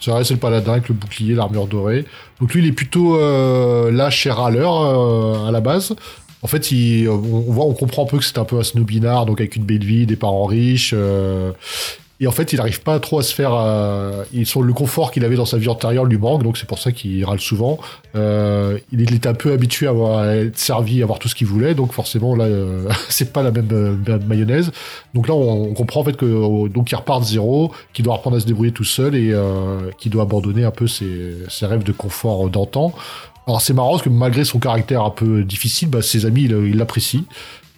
C'est 0.00 0.10
vrai, 0.10 0.24
c'est 0.24 0.34
le 0.34 0.40
paladin 0.40 0.72
avec 0.72 0.88
le 0.88 0.94
bouclier, 0.94 1.34
l'armure 1.34 1.66
dorée. 1.68 2.04
Donc 2.40 2.52
lui, 2.54 2.62
il 2.62 2.68
est 2.68 2.72
plutôt 2.72 3.16
euh, 3.16 3.90
lâche 3.92 4.26
et 4.26 4.30
râleur 4.30 4.74
euh, 4.82 5.46
à 5.48 5.50
la 5.52 5.60
base. 5.60 5.94
En 6.42 6.46
fait, 6.46 6.70
il, 6.70 7.08
on, 7.08 7.16
voit, 7.18 7.64
on 7.66 7.74
comprend 7.74 8.04
un 8.04 8.06
peu 8.06 8.18
que 8.18 8.24
c'est 8.24 8.38
un 8.38 8.44
peu 8.44 8.58
un 8.58 8.62
snobinard, 8.62 9.26
donc 9.26 9.40
avec 9.40 9.56
une 9.56 9.64
belle 9.64 9.84
vie, 9.84 10.06
des 10.06 10.14
parents 10.16 10.46
riches. 10.46 10.92
euh, 10.96 11.50
et 12.20 12.26
en 12.26 12.32
fait, 12.32 12.52
il 12.52 12.56
n'arrive 12.56 12.82
pas 12.82 12.98
trop 12.98 13.20
à 13.20 13.22
se 13.22 13.32
faire. 13.32 13.52
Euh, 13.54 14.24
il, 14.32 14.44
sur 14.44 14.62
le 14.62 14.72
confort 14.72 15.12
qu'il 15.12 15.24
avait 15.24 15.36
dans 15.36 15.46
sa 15.46 15.56
vie 15.56 15.68
antérieure 15.68 16.04
lui 16.04 16.18
manque, 16.18 16.42
donc 16.42 16.58
c'est 16.58 16.66
pour 16.66 16.80
ça 16.80 16.90
qu'il 16.90 17.24
râle 17.24 17.38
souvent. 17.38 17.78
Euh, 18.16 18.78
il, 18.90 19.02
il 19.02 19.14
est 19.14 19.26
un 19.26 19.34
peu 19.34 19.52
habitué 19.52 19.86
à, 19.86 19.90
avoir, 19.90 20.18
à 20.18 20.36
être 20.36 20.58
servi, 20.58 21.00
à 21.00 21.04
avoir 21.04 21.20
tout 21.20 21.28
ce 21.28 21.36
qu'il 21.36 21.46
voulait, 21.46 21.74
donc 21.74 21.92
forcément 21.92 22.34
là, 22.34 22.44
euh, 22.44 22.88
c'est 23.08 23.32
pas 23.32 23.44
la 23.44 23.52
même 23.52 23.68
euh, 23.70 24.18
mayonnaise. 24.26 24.72
Donc 25.14 25.28
là, 25.28 25.34
on, 25.34 25.70
on 25.70 25.74
comprend 25.74 26.00
en 26.00 26.04
fait 26.04 26.16
que 26.16 26.26
euh, 26.26 26.68
donc 26.68 26.90
il 26.90 26.96
repart 26.96 27.20
de 27.20 27.26
zéro, 27.26 27.72
qu'il 27.92 28.04
doit 28.04 28.16
apprendre 28.16 28.36
à 28.36 28.40
se 28.40 28.46
débrouiller 28.46 28.72
tout 28.72 28.84
seul 28.84 29.14
et 29.14 29.30
euh, 29.32 29.90
qu'il 29.98 30.10
doit 30.10 30.22
abandonner 30.22 30.64
un 30.64 30.72
peu 30.72 30.88
ses, 30.88 31.34
ses 31.48 31.66
rêves 31.66 31.84
de 31.84 31.92
confort 31.92 32.50
d'antan. 32.50 32.92
Alors 33.46 33.62
c'est 33.62 33.72
marrant 33.72 33.92
parce 33.92 34.02
que 34.02 34.10
malgré 34.10 34.44
son 34.44 34.58
caractère 34.58 35.02
un 35.04 35.10
peu 35.10 35.42
difficile, 35.42 35.88
bah, 35.88 36.02
ses 36.02 36.26
amis 36.26 36.42
ils 36.42 36.50
il 36.50 36.76
l'apprécient. 36.76 37.22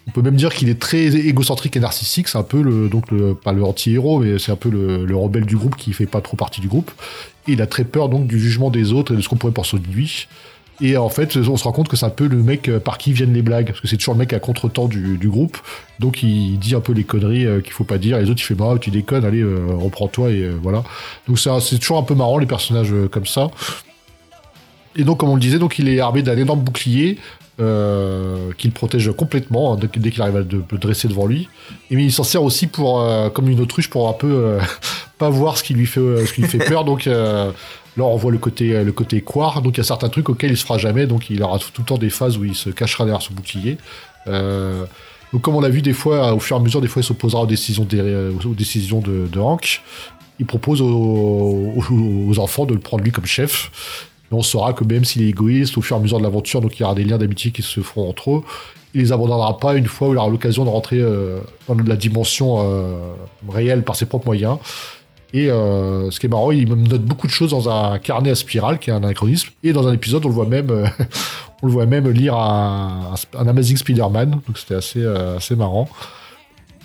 On 0.07 0.11
peut 0.11 0.21
même 0.21 0.35
dire 0.35 0.53
qu'il 0.53 0.69
est 0.69 0.79
très 0.79 1.15
égocentrique 1.15 1.77
et 1.77 1.79
narcissique. 1.79 2.27
C'est 2.27 2.37
un 2.37 2.43
peu 2.43 2.61
le 2.61 2.89
donc 2.89 3.11
le 3.11 3.37
le 3.45 3.63
anti-héros, 3.63 4.19
mais 4.19 4.39
c'est 4.39 4.51
un 4.51 4.55
peu 4.55 4.69
le, 4.69 5.05
le 5.05 5.15
rebelle 5.15 5.45
du 5.45 5.57
groupe 5.57 5.75
qui 5.75 5.93
fait 5.93 6.05
pas 6.05 6.21
trop 6.21 6.35
partie 6.35 6.59
du 6.59 6.67
groupe. 6.67 6.91
Et 7.47 7.53
il 7.53 7.61
a 7.61 7.67
très 7.67 7.83
peur 7.83 8.09
donc 8.09 8.27
du 8.27 8.39
jugement 8.39 8.69
des 8.69 8.93
autres 8.93 9.13
et 9.13 9.17
de 9.17 9.21
ce 9.21 9.29
qu'on 9.29 9.37
pourrait 9.37 9.53
penser 9.53 9.77
de 9.77 9.87
lui. 9.87 10.27
Et 10.81 10.97
en 10.97 11.09
fait, 11.09 11.37
on 11.37 11.57
se 11.57 11.63
rend 11.63 11.71
compte 11.71 11.87
que 11.87 11.95
c'est 11.95 12.07
un 12.07 12.09
peu 12.09 12.27
le 12.27 12.41
mec 12.41 12.67
euh, 12.67 12.79
par 12.79 12.97
qui 12.97 13.13
viennent 13.13 13.33
les 13.33 13.43
blagues, 13.43 13.67
parce 13.67 13.79
que 13.79 13.87
c'est 13.87 13.97
toujours 13.97 14.15
le 14.15 14.19
mec 14.19 14.33
à 14.33 14.39
contre-temps 14.39 14.87
du, 14.87 15.29
groupe. 15.29 15.57
Donc 15.99 16.23
il 16.23 16.57
dit 16.57 16.73
un 16.73 16.79
peu 16.79 16.91
les 16.91 17.03
conneries 17.03 17.45
euh, 17.45 17.61
qu'il 17.61 17.71
faut 17.71 17.83
pas 17.83 17.99
dire. 17.99 18.17
Les 18.17 18.29
autres, 18.31 18.41
il 18.41 18.45
fait 18.45 18.55
bah 18.55 18.75
tu 18.81 18.89
déconnes, 18.89 19.23
allez 19.23 19.41
euh, 19.41 19.67
reprends-toi 19.69 20.31
et 20.31 20.49
voilà. 20.49 20.83
Donc 21.27 21.37
c'est 21.39 21.79
toujours 21.79 21.99
un 21.99 22.03
peu 22.03 22.15
marrant 22.15 22.39
les 22.39 22.47
personnages 22.47 22.93
comme 23.11 23.27
ça. 23.27 23.51
Et 24.95 25.03
donc, 25.03 25.19
comme 25.19 25.29
on 25.29 25.35
le 25.35 25.41
disait, 25.41 25.59
donc 25.59 25.77
il 25.77 25.87
est 25.87 25.99
armé 25.99 26.23
d'un 26.23 26.35
énorme 26.35 26.61
bouclier 26.61 27.17
euh, 27.61 28.53
qu'il 28.57 28.71
protège 28.71 29.11
complètement 29.11 29.73
hein, 29.73 29.79
dès 29.79 30.09
qu'il 30.09 30.21
arrive 30.21 30.35
à 30.35 30.39
le 30.39 30.77
dresser 30.79 31.07
devant 31.07 31.27
lui. 31.27 31.47
Et 31.91 31.95
mais 31.95 32.03
il 32.03 32.11
s'en 32.11 32.23
sert 32.23 32.41
aussi 32.41 32.65
pour, 32.65 33.01
euh, 33.01 33.29
comme 33.29 33.49
une 33.49 33.59
autruche 33.59 33.87
pour 33.87 34.09
un 34.09 34.13
peu 34.13 34.31
euh, 34.31 34.59
pas 35.19 35.29
voir 35.29 35.57
ce 35.59 35.63
qui 35.63 35.75
lui 35.75 35.85
fait, 35.85 36.25
ce 36.25 36.33
qui 36.33 36.41
lui 36.41 36.47
fait 36.47 36.57
peur. 36.57 36.85
Donc 36.85 37.05
là, 37.05 37.53
on 37.97 38.15
voit 38.15 38.31
le 38.31 38.39
côté, 38.39 38.83
le 38.83 38.91
côté 38.91 39.21
Quar. 39.21 39.61
Donc 39.61 39.75
il 39.75 39.77
y 39.77 39.81
a 39.81 39.83
certains 39.83 40.09
trucs 40.09 40.29
auxquels 40.29 40.49
il 40.51 40.57
se 40.57 40.63
fera 40.63 40.79
jamais. 40.79 41.05
Donc 41.05 41.29
il 41.29 41.43
aura 41.43 41.59
tout, 41.59 41.69
le 41.77 41.85
temps 41.85 41.99
des 41.99 42.09
phases 42.09 42.37
où 42.37 42.45
il 42.45 42.55
se 42.55 42.71
cachera 42.71 43.05
derrière 43.05 43.21
ce 43.21 43.31
bouclier. 43.31 43.77
Donc 44.25 45.41
comme 45.41 45.55
on 45.55 45.61
l'a 45.61 45.69
vu 45.69 45.83
des 45.83 45.93
fois, 45.93 46.33
au 46.33 46.39
fur 46.39 46.57
et 46.57 46.59
à 46.59 46.63
mesure, 46.63 46.81
des 46.81 46.87
fois 46.87 47.03
il 47.03 47.05
s'opposera 47.05 47.43
aux 47.43 47.47
décisions, 47.47 47.83
des, 47.83 48.01
aux 48.43 48.55
décisions 48.55 49.01
de, 49.01 49.27
de 49.31 49.39
Hank. 49.39 49.81
Il 50.39 50.47
propose 50.47 50.81
aux 50.81 52.33
enfants 52.39 52.65
de 52.65 52.73
le 52.73 52.79
prendre 52.79 53.03
lui 53.03 53.11
comme 53.11 53.27
chef. 53.27 54.09
Et 54.31 54.33
on 54.33 54.41
saura 54.41 54.73
que 54.73 54.83
même 54.83 55.03
s'il 55.03 55.23
est 55.23 55.29
égoïste, 55.29 55.77
au 55.77 55.81
fur 55.81 55.97
et 55.97 55.99
à 55.99 56.01
mesure 56.01 56.19
de 56.19 56.23
l'aventure, 56.23 56.61
donc 56.61 56.77
il 56.79 56.81
y 56.81 56.85
aura 56.85 56.95
des 56.95 57.03
liens 57.03 57.17
d'amitié 57.17 57.51
qui 57.51 57.61
se 57.61 57.81
feront 57.81 58.09
entre 58.09 58.31
eux. 58.31 58.43
Il 58.93 59.01
les 59.01 59.11
abandonnera 59.11 59.57
pas 59.57 59.75
une 59.75 59.85
fois 59.85 60.09
où 60.09 60.13
il 60.13 60.17
aura 60.17 60.29
l'occasion 60.29 60.65
de 60.65 60.69
rentrer 60.69 60.99
euh, 60.99 61.39
dans 61.67 61.75
la 61.75 61.95
dimension 61.95 62.57
euh, 62.59 63.13
réelle 63.49 63.83
par 63.83 63.95
ses 63.95 64.05
propres 64.05 64.25
moyens. 64.25 64.57
Et 65.33 65.49
euh, 65.49 66.11
ce 66.11 66.19
qui 66.19 66.25
est 66.25 66.29
marrant, 66.29 66.51
il 66.51 66.67
note 66.73 67.03
beaucoup 67.03 67.27
de 67.27 67.31
choses 67.31 67.51
dans 67.51 67.69
un 67.69 67.99
carnet 67.99 68.31
à 68.31 68.35
spirale, 68.35 68.79
qui 68.79 68.89
est 68.89 68.93
un 68.93 68.97
anachronisme. 68.97 69.49
Et 69.63 69.71
dans 69.71 69.87
un 69.87 69.93
épisode, 69.93 70.25
on 70.25 70.29
le 70.29 70.33
voit 70.33 71.85
même, 71.85 72.09
lire 72.09 72.35
un, 72.35 73.13
Amazing 73.37 73.77
Spider-Man. 73.77 74.31
Donc 74.31 74.57
c'était 74.57 74.75
assez, 74.75 75.05
assez 75.05 75.55
marrant. 75.55 75.87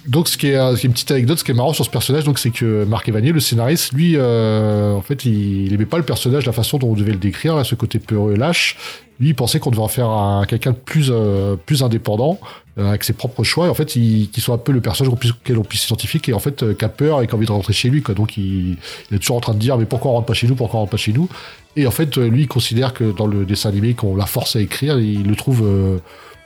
Donc, 0.09 0.29
ce 0.29 0.37
qui, 0.37 0.49
est, 0.49 0.85
une 0.85 0.93
petite 0.93 1.11
anecdote, 1.11 1.39
ce 1.39 1.45
qui 1.45 1.51
est 1.51 1.55
marrant 1.55 1.73
sur 1.73 1.85
ce 1.85 1.91
personnage, 1.91 2.25
donc, 2.25 2.39
c'est 2.39 2.51
que 2.51 2.85
Marc 2.85 3.09
Evanier, 3.09 3.33
le 3.33 3.41
scénariste, 3.41 3.93
lui, 3.93 4.15
euh, 4.17 4.95
en 4.95 5.03
fait, 5.03 5.25
il, 5.25 5.67
il 5.67 5.75
aimait 5.75 5.87
pas 5.87 5.97
le 5.99 6.05
personnage 6.05 6.47
la 6.47 6.53
façon 6.53 6.79
dont 6.79 6.91
on 6.91 6.95
devait 6.95 7.13
le 7.13 7.19
décrire, 7.19 7.65
ce 7.65 7.75
côté 7.75 7.99
peureux 7.99 8.35
et 8.35 8.37
lâche. 8.37 8.77
Lui, 9.19 9.29
il 9.29 9.35
pensait 9.35 9.59
qu'on 9.59 9.71
devait 9.71 9.83
en 9.83 9.89
faire 9.89 10.11
un, 10.11 10.45
quelqu'un 10.45 10.73
de 10.73 10.77
plus, 10.77 11.09
euh, 11.11 11.57
plus 11.57 11.83
indépendant, 11.83 12.39
euh, 12.79 12.89
avec 12.89 13.03
ses 13.03 13.15
propres 13.15 13.45
choix, 13.45 13.67
et 13.67 13.69
en 13.71 13.75
fait, 13.75 13.97
il, 13.97 14.29
qu'il 14.31 14.43
soit 14.43 14.55
un 14.55 14.59
peu 14.59 14.73
le 14.73 14.81
personnage 14.81 15.13
auquel 15.13 15.59
on 15.59 15.63
puisse 15.63 15.83
s'identifier, 15.83 16.21
qui 16.21 16.31
est 16.31 16.35
en 16.35 16.39
fait, 16.39 16.63
euh, 16.63 16.75
qui 16.75 16.85
a 16.85 16.89
peur 16.89 17.23
et 17.23 17.27
qui 17.27 17.33
a 17.33 17.37
envie 17.37 17.47
de 17.47 17.53
rentrer 17.53 17.73
chez 17.73 17.89
lui, 17.89 18.03
quoi. 18.03 18.15
Donc, 18.15 18.37
il, 18.37 18.77
il 19.11 19.17
est 19.17 19.19
toujours 19.19 19.37
en 19.37 19.41
train 19.41 19.55
de 19.55 19.59
dire, 19.59 19.79
mais 19.79 19.87
pourquoi 19.87 20.11
on 20.11 20.15
rentre 20.15 20.27
pas 20.27 20.35
chez 20.35 20.47
nous, 20.47 20.55
pourquoi 20.55 20.79
on 20.79 20.83
rentre 20.83 20.91
pas 20.91 20.99
chez 20.99 21.13
nous? 21.13 21.29
Et 21.77 21.87
en 21.87 21.91
fait, 21.91 22.17
lui, 22.17 22.43
il 22.43 22.49
considère 22.49 22.95
que 22.95 23.05
dans 23.05 23.27
le 23.27 23.45
dessin 23.45 23.69
animé, 23.69 23.95
qu'on 23.95 24.17
l'a 24.17 24.27
force 24.27 24.57
à 24.57 24.61
écrire, 24.61 24.99
il 24.99 25.27
le 25.27 25.37
trouve 25.37 25.63
euh, 25.63 25.99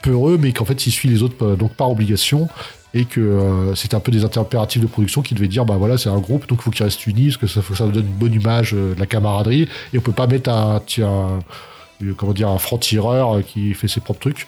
peureux, 0.03 0.37
mais 0.39 0.51
qu'en 0.51 0.65
fait, 0.65 0.85
il 0.85 0.91
suit 0.91 1.07
les 1.07 1.23
autres, 1.23 1.45
euh, 1.45 1.55
donc 1.55 1.73
par 1.73 1.89
obligation 1.89 2.49
et 2.93 3.05
que 3.05 3.21
euh, 3.21 3.73
c'était 3.75 3.95
un 3.95 3.99
peu 4.01 4.11
des 4.11 4.25
impératifs 4.25 4.81
de 4.81 4.87
production 4.87 5.21
qui 5.21 5.33
devaient 5.33 5.47
dire 5.47 5.63
bah 5.63 5.75
voilà 5.77 5.97
c'est 5.97 6.09
un 6.09 6.19
groupe 6.19 6.47
donc 6.47 6.59
il 6.59 6.63
faut 6.63 6.71
qu'il 6.71 6.83
reste 6.83 7.07
uni 7.07 7.33
parce 7.39 7.53
que 7.53 7.75
ça 7.75 7.85
donne 7.87 8.05
une 8.05 8.13
bonne 8.13 8.33
image 8.33 8.73
euh, 8.73 8.93
de 8.95 8.99
la 8.99 9.05
camaraderie 9.05 9.69
et 9.93 9.97
on 9.97 10.01
peut 10.01 10.11
pas 10.11 10.27
mettre 10.27 10.49
un, 10.49 10.81
un- 10.99 11.39
comment 12.17 12.33
dire 12.33 12.49
un 12.49 12.57
franc-tireur 12.57 13.37
euh, 13.37 13.41
qui 13.41 13.73
fait 13.73 13.87
ses 13.87 14.01
propres 14.01 14.19
trucs. 14.19 14.47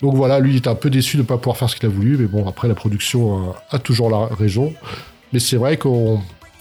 Donc 0.00 0.14
voilà 0.14 0.38
lui 0.40 0.52
il 0.52 0.56
était 0.58 0.68
un 0.68 0.74
peu 0.76 0.90
déçu 0.90 1.16
de 1.16 1.22
ne 1.22 1.26
pas 1.26 1.38
pouvoir 1.38 1.56
faire 1.56 1.70
ce 1.70 1.76
qu'il 1.76 1.86
a 1.86 1.92
voulu 1.92 2.16
mais 2.18 2.26
bon 2.26 2.46
après 2.48 2.68
la 2.68 2.74
production 2.74 3.48
euh, 3.48 3.52
a 3.70 3.78
toujours 3.78 4.10
la 4.10 4.26
raison. 4.26 4.72
Mais 5.32 5.38
c'est 5.40 5.56
vrai 5.56 5.76
qu'on 5.76 6.20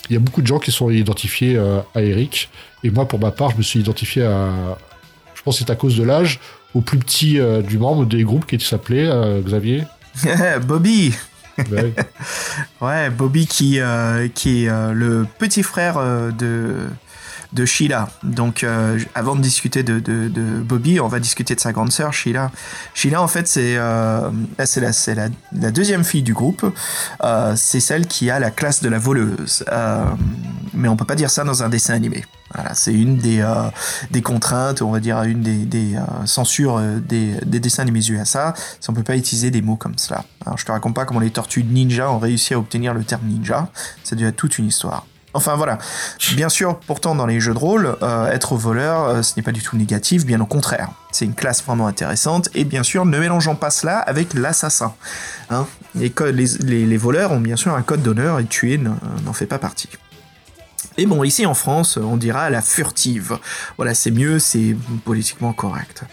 il 0.10 0.14
y 0.14 0.16
a 0.18 0.20
beaucoup 0.20 0.42
de 0.42 0.48
gens 0.48 0.58
qui 0.60 0.72
sont 0.72 0.90
identifiés 0.90 1.56
euh, 1.56 1.80
à 1.94 2.02
Eric. 2.02 2.50
Et 2.84 2.90
moi 2.90 3.08
pour 3.08 3.20
ma 3.20 3.30
part 3.32 3.52
je 3.52 3.58
me 3.58 3.62
suis 3.62 3.80
identifié 3.80 4.24
à 4.24 4.50
je 5.36 5.42
pense 5.44 5.60
que 5.60 5.66
c'est 5.66 5.72
à 5.72 5.76
cause 5.76 5.98
de 5.98 6.04
l'âge 6.04 6.40
au 6.74 6.82
plus 6.82 6.98
petit 6.98 7.40
euh, 7.40 7.62
du 7.62 7.78
membre 7.78 8.06
des 8.06 8.24
groupes 8.24 8.46
qui 8.46 8.60
s'appelait 8.66 9.06
euh, 9.08 9.42
Xavier 9.42 9.84
Bobby 10.64 11.14
Ouais. 11.72 11.94
Ouais, 12.82 13.10
Bobby 13.10 13.46
qui, 13.46 13.80
euh, 13.80 14.28
qui 14.34 14.66
est 14.66 14.70
euh, 14.70 14.94
le 14.94 15.28
petit 15.38 15.64
frère 15.64 15.98
euh, 15.98 16.32
de, 16.32 16.88
de 17.54 17.66
Sheila. 17.66 18.08
Donc, 18.24 18.64
euh, 18.64 19.00
avant 19.16 19.36
de 19.36 19.42
discuter 19.42 19.84
de, 19.84 20.00
Bobby, 20.62 21.00
on 21.00 21.08
va 21.08 21.20
discuter 21.20 21.56
de 21.56 21.60
sa 21.60 21.72
grande 21.72 21.92
sœur, 21.92 22.14
Sheila. 22.14 22.52
Sheila, 22.94 23.22
en 23.22 23.28
fait, 23.28 23.48
c'est 23.48 23.76
euh, 23.78 24.30
la, 24.58 25.72
deuxième 25.72 26.04
fille 26.04 26.24
du 26.24 26.34
groupe. 26.34 26.66
Euh, 27.24 27.54
c'est 27.58 27.80
celle 27.80 28.08
qui 28.08 28.30
a 28.30 28.40
la 28.40 28.52
classe 28.52 28.82
de 28.82 28.90
la 28.90 29.00
voleuse. 29.00 29.66
Mais 30.74 30.88
on 30.88 30.96
peut 30.96 31.06
pas 31.06 31.16
dire 31.16 31.30
ça 31.30 31.44
dans 31.44 31.64
un 31.64 31.70
dessin 31.70 31.94
animé. 31.94 32.24
Voilà, 32.54 32.74
c'est 32.74 32.94
une 32.94 33.18
des, 33.18 33.42
contraintes, 34.22 34.82
on 34.82 34.92
va 34.92 35.00
dire 35.00 35.22
une 35.24 35.42
des, 35.42 35.96
censures 36.26 36.80
des, 36.80 37.36
des 37.46 37.60
dessins 37.60 37.84
animés 37.84 38.06
USA. 38.10 38.54
C'est 38.80 38.90
on 38.90 38.94
peut 38.94 39.04
pas 39.04 39.18
utiliser 39.18 39.52
des 39.52 39.62
mots 39.62 39.76
comme 39.78 39.98
cela. 39.98 40.24
Alors 40.46 40.58
je 40.58 40.66
te 40.66 40.72
raconte 40.72 40.96
pas 40.96 41.06
comment 41.06 41.20
les 41.20 41.32
tortues 41.32 41.64
ninja 41.64 42.12
ont 42.12 42.20
réussi 42.20 42.54
à 42.54 42.60
obtenir 42.60 42.94
le 42.94 43.04
terme 43.04 43.26
ninja. 43.26 43.70
C'est 44.04 44.16
déjà 44.16 44.32
toute 44.32 44.58
une 44.58 44.68
histoire. 44.68 45.06
Enfin 45.34 45.56
voilà. 45.56 45.78
Bien 46.36 46.50
sûr, 46.50 46.80
pourtant 46.80 47.16
dans 47.16 47.26
les 47.26 47.40
jeux 47.40 47.54
de 47.54 47.58
rôle, 47.60 47.96
euh, 48.02 48.28
être 48.32 48.56
voleur, 48.56 49.06
euh, 49.08 49.22
ce 49.22 49.34
n'est 49.38 49.44
pas 49.44 49.52
du 49.52 49.62
tout 49.62 49.78
négatif, 49.78 50.26
bien 50.26 50.42
au 50.42 50.46
contraire. 50.46 50.90
C'est 51.12 51.26
une 51.26 51.34
classe 51.36 51.64
vraiment 51.64 51.88
intéressante. 51.88 52.50
Et 52.54 52.64
bien 52.66 52.84
sûr, 52.84 53.06
ne 53.06 53.18
mélangeons 53.18 53.56
pas 53.56 53.70
cela 53.70 54.00
avec 54.00 54.34
l'assassin. 54.34 54.94
Hein 55.50 55.68
les, 55.96 56.12
les, 56.32 56.86
les- 56.86 56.98
voleurs 56.98 57.32
ont 57.32 57.40
bien 57.40 57.56
sûr 57.56 57.74
un 57.76 57.82
code 57.82 58.02
d'honneur 58.02 58.40
et 58.40 58.46
tuer 58.46 58.78
n'en 58.78 59.34
fait 59.34 59.46
pas 59.46 59.58
partie. 59.60 59.90
Bon, 61.06 61.24
ici 61.24 61.46
en 61.46 61.54
France, 61.54 61.98
on 61.98 62.18
dira 62.18 62.50
la 62.50 62.62
furtive. 62.62 63.38
Voilà, 63.78 63.94
c'est 63.94 64.12
mieux, 64.12 64.40
c'est 64.40 64.76
politiquement 65.06 65.54
correct. 65.54 66.04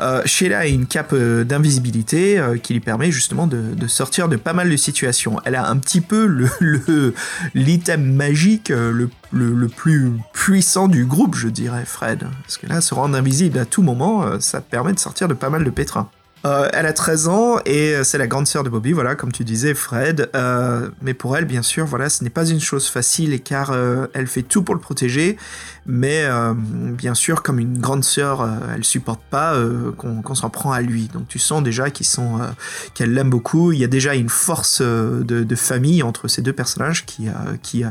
Euh, 0.00 0.22
Sheila 0.24 0.60
a 0.60 0.66
une 0.66 0.86
cape 0.86 1.12
euh, 1.12 1.44
d'invisibilité 1.44 2.38
euh, 2.38 2.56
qui 2.56 2.72
lui 2.72 2.80
permet 2.80 3.10
justement 3.10 3.46
de, 3.46 3.86
sortir 3.86 4.28
de 4.28 4.36
pas 4.36 4.52
mal 4.52 4.70
de 4.70 4.76
situations. 4.76 5.40
Elle 5.44 5.54
a 5.54 5.68
un 5.68 5.76
petit 5.78 6.00
peu 6.00 6.26
le 6.26 7.14
l'item 7.54 8.12
magique 8.14 8.68
le, 8.68 9.10
le, 9.32 9.68
plus 9.68 10.12
puissant 10.32 10.88
du 10.88 11.04
groupe, 11.04 11.34
je 11.34 11.48
dirais, 11.48 11.84
Fred. 11.84 12.26
Parce 12.42 12.58
que 12.58 12.66
là, 12.66 12.80
se 12.80 12.94
rendre 12.94 13.16
invisible 13.16 13.58
à 13.58 13.64
tout 13.64 13.82
moment, 13.82 14.40
ça 14.40 14.60
permet 14.60 14.92
de 14.92 14.98
sortir 14.98 15.28
de 15.28 15.34
pas 15.34 15.50
mal 15.50 15.64
de 15.64 15.70
pétrins. 15.70 16.10
Euh, 16.44 16.68
elle 16.72 16.86
a 16.86 16.92
13 16.92 17.28
ans 17.28 17.58
et 17.64 17.94
euh, 17.94 18.04
c'est 18.04 18.18
la 18.18 18.26
grande 18.26 18.46
sœur 18.46 18.62
de 18.62 18.68
Bobby, 18.68 18.92
voilà, 18.92 19.14
comme 19.14 19.32
tu 19.32 19.42
disais, 19.42 19.74
Fred. 19.74 20.30
Euh, 20.34 20.88
mais 21.02 21.14
pour 21.14 21.36
elle, 21.36 21.44
bien 21.44 21.62
sûr, 21.62 21.86
voilà, 21.86 22.08
ce 22.08 22.22
n'est 22.22 22.30
pas 22.30 22.46
une 22.46 22.60
chose 22.60 22.88
facile 22.88 23.40
car 23.42 23.76
elle 24.12 24.26
fait 24.26 24.42
tout 24.42 24.62
pour 24.62 24.74
le 24.74 24.80
protéger. 24.80 25.36
Mais 25.88 26.24
euh, 26.24 26.52
bien 26.54 27.14
sûr, 27.14 27.42
comme 27.42 27.60
une 27.60 27.78
grande 27.78 28.02
sœur, 28.02 28.40
euh, 28.40 28.56
elle 28.74 28.82
supporte 28.82 29.20
pas 29.30 29.54
euh, 29.54 29.92
qu'on 29.92 30.20
qu'on 30.20 30.34
s'en 30.34 30.50
prend 30.50 30.72
à 30.72 30.80
lui. 30.80 31.08
Donc 31.12 31.28
tu 31.28 31.38
sens 31.38 31.62
déjà 31.62 31.90
qu'ils 31.90 32.06
sont, 32.06 32.40
euh, 32.40 32.48
qu'elle 32.94 33.14
l'aime 33.14 33.30
beaucoup. 33.30 33.70
Il 33.70 33.78
y 33.78 33.84
a 33.84 33.86
déjà 33.88 34.14
une 34.16 34.28
force 34.28 34.80
euh, 34.82 35.22
de, 35.22 35.44
de 35.44 35.54
famille 35.54 36.02
entre 36.02 36.26
ces 36.26 36.42
deux 36.42 36.52
personnages 36.52 37.06
qui, 37.06 37.28
euh, 37.28 37.32
qui, 37.62 37.84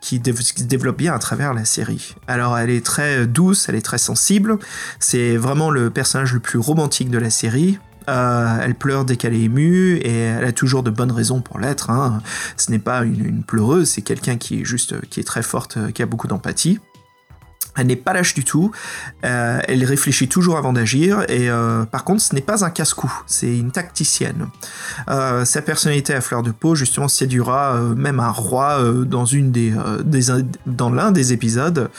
qui, 0.00 0.20
dév- 0.20 0.52
qui 0.54 0.62
se 0.62 0.66
développe 0.68 0.98
bien 0.98 1.12
à 1.12 1.18
travers 1.18 1.52
la 1.52 1.64
série. 1.64 2.14
Alors 2.28 2.56
elle 2.56 2.70
est 2.70 2.86
très 2.86 3.26
douce, 3.26 3.68
elle 3.68 3.74
est 3.74 3.84
très 3.84 3.98
sensible. 3.98 4.56
C'est 5.00 5.36
vraiment 5.36 5.70
le 5.70 5.90
personnage 5.90 6.32
le 6.32 6.40
plus 6.40 6.58
romantique 6.60 7.10
de 7.10 7.18
la 7.18 7.30
série. 7.30 7.80
Euh, 8.08 8.58
elle 8.62 8.74
pleure 8.76 9.04
dès 9.04 9.16
qu'elle 9.16 9.34
est 9.34 9.42
émue 9.42 9.96
et 9.96 10.18
elle 10.20 10.44
a 10.44 10.52
toujours 10.52 10.82
de 10.82 10.90
bonnes 10.90 11.12
raisons 11.12 11.40
pour 11.42 11.58
l'être. 11.58 11.90
hein. 11.90 12.22
Ce 12.56 12.70
n'est 12.70 12.78
pas 12.78 13.02
une, 13.02 13.24
une 13.24 13.42
pleureuse, 13.42 13.90
c'est 13.90 14.02
quelqu'un 14.02 14.36
qui 14.36 14.60
est 14.60 14.64
juste, 14.64 15.00
qui 15.08 15.20
est 15.20 15.24
très 15.24 15.42
forte, 15.42 15.92
qui 15.92 16.02
a 16.02 16.06
beaucoup 16.06 16.26
d'empathie. 16.28 16.78
Elle 17.80 17.86
n'est 17.86 17.96
pas 17.96 18.12
lâche 18.12 18.34
du 18.34 18.44
tout. 18.44 18.70
Euh, 19.24 19.58
elle 19.66 19.82
réfléchit 19.84 20.28
toujours 20.28 20.58
avant 20.58 20.74
d'agir. 20.74 21.24
Et 21.28 21.48
euh, 21.48 21.84
par 21.86 22.04
contre, 22.04 22.20
ce 22.20 22.34
n'est 22.34 22.42
pas 22.42 22.62
un 22.62 22.70
casse-cou. 22.70 23.10
C'est 23.26 23.56
une 23.56 23.72
tacticienne. 23.72 24.48
Euh, 25.08 25.46
sa 25.46 25.62
personnalité 25.62 26.12
à 26.12 26.20
fleur 26.20 26.42
de 26.42 26.50
peau, 26.50 26.74
justement, 26.74 27.08
séduira 27.08 27.80
même 27.96 28.20
un 28.20 28.30
roi 28.30 28.78
dans 29.06 29.24
l'un 30.90 31.10
des 31.12 31.32
épisodes. 31.32 31.90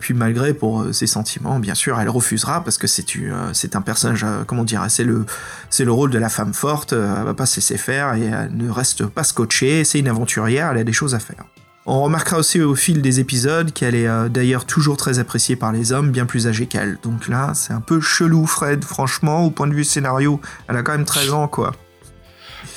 Puis 0.00 0.14
malgré 0.14 0.54
pour 0.54 0.86
ses 0.92 1.06
sentiments, 1.06 1.58
bien 1.58 1.74
sûr, 1.74 2.00
elle 2.00 2.08
refusera 2.08 2.64
parce 2.64 2.78
que 2.78 2.86
c'est 2.86 3.76
un 3.76 3.82
personnage, 3.82 4.24
comment 4.46 4.64
dire, 4.64 4.84
c'est 4.88 5.04
le 5.04 5.26
c'est 5.68 5.84
le 5.84 5.92
rôle 5.92 6.10
de 6.10 6.18
la 6.18 6.30
femme 6.30 6.54
forte. 6.54 6.94
Elle 6.94 7.24
va 7.24 7.34
pas 7.34 7.46
se 7.46 7.56
laisser 7.56 7.76
faire 7.76 8.14
et 8.14 8.24
elle 8.24 8.56
ne 8.56 8.70
reste 8.70 9.04
pas 9.06 9.24
scotchée. 9.24 9.84
C'est 9.84 9.98
une 9.98 10.08
aventurière. 10.08 10.70
Elle 10.72 10.78
a 10.78 10.84
des 10.84 10.92
choses 10.92 11.14
à 11.14 11.18
faire. 11.18 11.44
On 11.90 12.02
remarquera 12.02 12.36
aussi 12.36 12.60
au 12.60 12.74
fil 12.74 13.00
des 13.00 13.18
épisodes 13.18 13.72
qu'elle 13.72 13.94
est 13.94 14.06
euh, 14.06 14.28
d'ailleurs 14.28 14.66
toujours 14.66 14.98
très 14.98 15.18
appréciée 15.20 15.56
par 15.56 15.72
les 15.72 15.90
hommes 15.90 16.10
bien 16.10 16.26
plus 16.26 16.46
âgés 16.46 16.66
qu'elle. 16.66 16.98
Donc 17.02 17.28
là, 17.28 17.52
c'est 17.54 17.72
un 17.72 17.80
peu 17.80 17.98
chelou, 17.98 18.46
Fred, 18.46 18.84
franchement, 18.84 19.44
au 19.44 19.50
point 19.50 19.66
de 19.66 19.72
vue 19.74 19.84
scénario. 19.84 20.38
Elle 20.68 20.76
a 20.76 20.82
quand 20.82 20.92
même 20.92 21.06
13 21.06 21.32
ans, 21.32 21.48
quoi. 21.48 21.72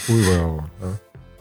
Oui, 0.07 0.21
voilà. 0.21 0.43
ouais. 0.45 0.61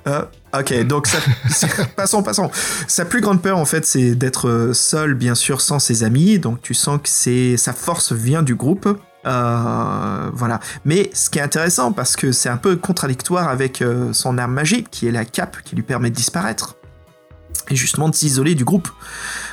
Euh, 0.09 0.23
ok, 0.59 0.83
donc 0.87 1.07
ça, 1.07 1.19
passons, 1.97 2.25
passons. 2.25 2.51
Sa 2.89 3.05
plus 3.05 3.21
grande 3.21 3.41
peur, 3.41 3.57
en 3.57 3.65
fait, 3.65 3.87
c'est 3.87 4.17
d'être 4.17 4.49
euh, 4.49 4.73
seul, 4.73 5.15
bien 5.15 5.37
sûr, 5.37 5.61
sans 5.61 5.79
ses 5.79 6.03
amis. 6.03 6.41
Donc 6.41 6.63
tu 6.63 6.75
sens 6.75 6.99
que 7.01 7.09
c'est 7.09 7.57
sa 7.57 7.73
force 7.73 8.13
vient 8.13 8.43
du 8.43 8.57
groupe. 8.57 8.89
Euh, 9.27 10.31
voilà. 10.33 10.59
Mais 10.85 11.11
ce 11.15 11.31
qui 11.31 11.39
est 11.39 11.43
intéressant, 11.43 11.93
parce 11.93 12.17
que 12.17 12.33
c'est 12.33 12.49
un 12.49 12.57
peu 12.57 12.75
contradictoire 12.75 13.49
avec 13.49 13.81
euh, 13.81 14.13
son 14.13 14.39
arme 14.39 14.55
magique, 14.55 14.91
qui 14.91 15.07
est 15.07 15.13
la 15.13 15.25
cape, 15.25 15.59
qui 15.65 15.77
lui 15.77 15.83
permet 15.83 16.11
de 16.11 16.17
disparaître. 16.17 16.77
Et 17.69 17.77
justement 17.77 18.09
de 18.09 18.15
s'isoler 18.15 18.55
du 18.57 18.65
groupe. 18.65 18.89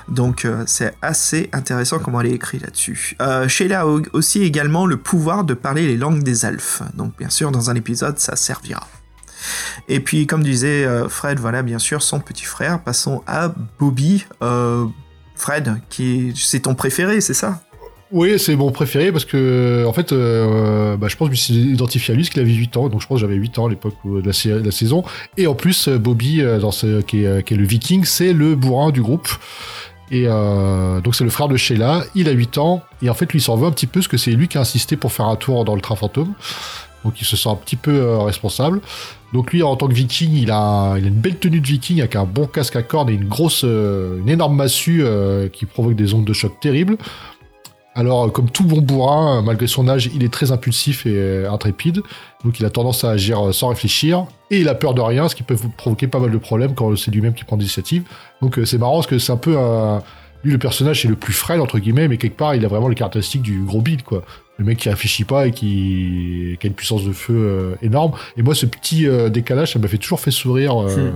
Donc 0.08 0.46
euh, 0.46 0.64
c'est 0.66 0.96
assez 1.02 1.50
intéressant 1.54 2.00
comment 2.00 2.22
elle 2.22 2.28
est 2.28 2.32
écrit 2.36 2.58
là-dessus. 2.60 3.16
Euh, 3.22 3.48
Sheila 3.48 3.82
a 3.82 3.86
au- 3.86 4.02
aussi 4.14 4.42
également 4.42 4.86
le 4.88 4.98
pouvoir 4.98 5.44
de 5.44 5.54
parler 5.54 5.86
les 5.86 5.98
langues 5.98 6.24
des 6.24 6.46
elfes. 6.46 6.82
Donc 6.96 7.16
bien 7.18 7.30
sûr, 7.30 7.52
dans 7.52 7.70
un 7.70 7.76
épisode, 7.76 8.18
ça 8.18 8.36
servira. 8.36 8.88
Et 9.88 10.00
puis, 10.00 10.26
comme 10.26 10.42
disait 10.44 10.84
euh, 10.86 11.08
Fred, 11.10 11.40
voilà, 11.40 11.62
bien 11.62 11.78
sûr, 11.80 12.02
son 12.02 12.20
petit 12.20 12.44
frère. 12.46 12.82
Passons 12.82 13.22
à 13.28 13.54
Bobby. 13.80 14.26
Fred, 15.36 15.80
qui 15.90 16.30
est- 16.30 16.34
c'est 16.36 16.62
ton 16.62 16.74
préféré, 16.74 17.22
c'est 17.22 17.36
ça? 17.36 17.62
Oui, 18.12 18.40
c'est 18.40 18.56
mon 18.56 18.72
préféré 18.72 19.12
parce 19.12 19.26
que, 19.26 19.86
en 19.86 19.92
fait, 19.92 20.14
euh, 20.14 20.96
bah, 20.96 21.08
je 21.10 21.18
pense 21.18 21.30
que 21.30 21.36
je 21.36 21.54
me 21.54 21.74
identifié 21.74 22.14
à 22.14 22.16
lui 22.16 22.24
parce 22.24 22.30
qu'il 22.30 22.42
avait 22.42 22.54
8 22.54 22.78
ans. 22.78 22.88
Donc, 22.88 23.02
je 23.02 23.08
pense 23.08 23.18
que 23.18 23.22
j'avais 23.22 23.36
8 23.36 23.60
ans 23.60 23.68
à 23.68 23.70
l'époque 23.70 23.96
de 24.06 24.22
de 24.22 24.66
la 24.66 24.72
saison. 24.72 25.04
Et 25.36 25.46
en 25.46 25.56
plus, 25.56 25.90
euh, 25.90 25.98
Bobby, 25.98 26.42
euh, 26.42 26.60
dans 26.60 26.72
ce, 26.72 27.02
qui, 27.02 27.24
est, 27.24 27.52
le 27.52 27.66
viking, 27.66 28.06
c'est 28.06 28.32
le 28.32 28.56
bourrin 28.56 28.92
du 28.92 29.02
groupe. 29.02 29.28
Et 30.10 30.24
euh, 30.26 31.02
donc, 31.02 31.16
c'est 31.16 31.26
le 31.26 31.30
frère 31.30 31.50
de 31.50 31.58
Sheila. 31.58 32.04
Il 32.16 32.30
a 32.30 32.32
8 32.32 32.58
ans. 32.60 32.82
Et 33.02 33.10
en 33.10 33.14
fait, 33.14 33.32
lui, 33.34 33.42
s'en 33.42 33.58
veut 33.58 33.68
un 33.68 33.72
petit 33.72 33.88
peu 33.88 34.00
parce 34.00 34.08
que 34.08 34.18
c'est 34.18 34.32
lui 34.32 34.48
qui 34.48 34.58
a 34.58 34.62
insisté 34.62 34.96
pour 34.96 35.12
faire 35.12 35.26
un 35.26 35.36
tour 35.36 35.66
dans 35.66 35.76
le 35.76 35.82
train 35.82 35.98
fantôme. 35.98 36.34
Donc, 37.04 37.20
il 37.20 37.26
se 37.26 37.36
sent 37.36 37.50
un 37.50 37.56
petit 37.56 37.76
peu 37.76 38.18
responsable. 38.20 38.80
Donc, 39.34 39.52
lui, 39.52 39.64
en 39.64 39.76
tant 39.76 39.88
que 39.88 39.94
viking, 39.94 40.32
il 40.34 40.52
a, 40.52 40.96
une 40.98 41.10
belle 41.10 41.38
tenue 41.38 41.60
de 41.60 41.68
viking 41.68 42.00
avec 42.00 42.16
un 42.16 42.24
bon 42.24 42.48
casque 42.48 42.78
à 42.78 42.84
cordes 42.84 43.10
et 43.10 43.14
une 43.14 43.28
grosse, 43.28 43.64
une 43.64 44.30
énorme 44.30 44.56
massue 44.56 45.04
qui 45.52 45.66
provoque 45.66 45.96
des 45.96 46.14
ondes 46.14 46.26
de 46.26 46.34
choc 46.34 46.58
terribles. 46.62 46.98
Alors, 47.98 48.26
euh, 48.26 48.30
comme 48.30 48.50
tout 48.50 48.64
bon 48.64 48.80
bourrin, 48.80 49.40
euh, 49.40 49.42
malgré 49.42 49.66
son 49.66 49.90
âge, 49.90 50.10
il 50.14 50.24
est 50.24 50.32
très 50.32 50.52
impulsif 50.52 51.08
et 51.08 51.16
euh, 51.16 51.52
intrépide. 51.52 52.04
Donc, 52.46 52.60
il 52.60 52.66
a 52.66 52.70
tendance 52.70 53.04
à 53.04 53.10
agir 53.10 53.54
sans 53.54 53.70
réfléchir. 53.70 54.28
Et 54.52 54.60
il 54.60 54.70
a 54.70 54.76
peur 54.76 54.94
de 54.94 55.02
rien, 55.02 55.28
ce 55.28 55.36
qui 55.36 55.42
peut 55.42 55.56
vous 55.56 55.70
provoquer 55.70 56.08
pas 56.08 56.20
mal 56.20 56.32
de 56.32 56.38
problèmes 56.38 56.76
quand 56.76 56.96
c'est 56.96 57.10
lui-même 57.10 57.34
qui 57.34 57.44
prend 57.44 57.58
l'initiative. 57.58 58.04
Donc, 58.42 58.60
c'est 58.66 58.78
marrant 58.78 58.94
parce 58.94 59.08
que 59.08 59.18
c'est 59.18 59.32
un 59.34 59.38
peu 59.38 59.58
un... 59.58 60.04
Lui, 60.44 60.52
le 60.52 60.60
personnage, 60.60 61.02
c'est 61.02 61.08
le 61.08 61.16
plus 61.16 61.34
frêle, 61.34 61.60
entre 61.60 61.80
guillemets, 61.80 62.08
mais 62.08 62.18
quelque 62.18 62.38
part, 62.38 62.54
il 62.54 62.64
a 62.64 62.68
vraiment 62.68 62.88
les 62.88 62.96
caractéristiques 62.96 63.42
du 63.42 63.62
gros 63.62 63.82
bide, 63.82 64.04
quoi. 64.04 64.22
Le 64.60 64.66
mec 64.66 64.78
qui 64.78 64.90
réfléchit 64.90 65.24
pas 65.24 65.48
et 65.48 65.52
qui, 65.52 66.58
a 66.64 66.68
une 66.68 66.74
puissance 66.74 67.04
de 67.04 67.12
feu 67.12 67.76
énorme. 67.82 68.12
Et 68.38 68.44
moi, 68.44 68.54
ce 68.54 68.68
petit 68.68 69.08
décalage, 69.32 69.74
ça 69.74 69.80
m'a 69.80 69.88
fait 69.88 69.98
toujours 69.98 70.20
fait 70.20 70.32
sourire. 70.32 70.80
euh, 70.84 71.12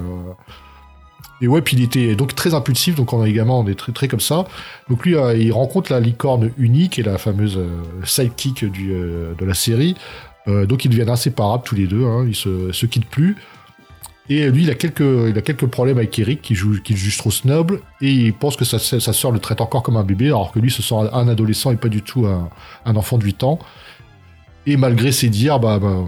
et 1.41 1.47
ouais, 1.47 1.61
puis 1.61 1.75
il 1.75 1.83
était 1.83 2.15
donc 2.15 2.35
très 2.35 2.53
impulsif, 2.53 2.95
donc 2.95 3.13
on 3.13 3.21
a 3.21 3.27
également 3.27 3.59
on 3.59 3.67
est 3.67 3.75
très 3.75 3.91
très 3.91 4.07
comme 4.07 4.19
ça. 4.19 4.45
Donc 4.89 5.05
lui, 5.05 5.15
euh, 5.15 5.35
il 5.35 5.51
rencontre 5.51 5.91
la 5.91 5.99
licorne 5.99 6.51
unique 6.57 6.99
et 6.99 7.03
la 7.03 7.17
fameuse 7.17 7.57
euh, 7.57 7.81
sidekick 8.03 8.63
euh, 8.63 9.33
de 9.37 9.45
la 9.45 9.53
série. 9.53 9.95
Donc 10.47 10.85
ils 10.85 10.89
deviennent 10.89 11.11
inséparables 11.11 11.63
tous 11.63 11.75
les 11.75 11.85
deux, 11.85 12.03
hein, 12.03 12.25
ils 12.27 12.35
se, 12.35 12.85
quittent 12.87 13.05
plus. 13.05 13.37
Et 14.27 14.49
lui, 14.49 14.63
il 14.63 14.71
a 14.71 14.75
quelques, 14.75 15.01
il 15.01 15.37
a 15.37 15.41
quelques 15.41 15.67
problèmes 15.67 15.99
avec 15.99 16.17
Eric, 16.17 16.41
qui, 16.41 16.55
joue, 16.55 16.81
qui 16.81 16.97
juge 16.97 17.17
trop 17.17 17.29
snob, 17.29 17.79
et 18.01 18.11
il 18.11 18.33
pense 18.33 18.55
que 18.55 18.65
sa, 18.65 18.79
sa 18.79 19.13
sœur 19.13 19.31
le 19.31 19.37
traite 19.37 19.61
encore 19.61 19.83
comme 19.83 19.97
un 19.97 20.03
bébé, 20.03 20.27
alors 20.27 20.51
que 20.51 20.57
lui 20.57 20.71
se 20.71 20.81
sent 20.81 20.95
un 20.95 21.27
adolescent 21.27 21.71
et 21.71 21.75
pas 21.75 21.89
du 21.89 22.01
tout 22.01 22.25
un, 22.25 22.49
un 22.85 22.95
enfant 22.95 23.19
de 23.19 23.23
8 23.23 23.43
ans. 23.43 23.59
Et 24.65 24.77
malgré 24.77 25.11
ses 25.11 25.29
dires, 25.29 25.59
bah, 25.59 25.77
bah, 25.77 26.05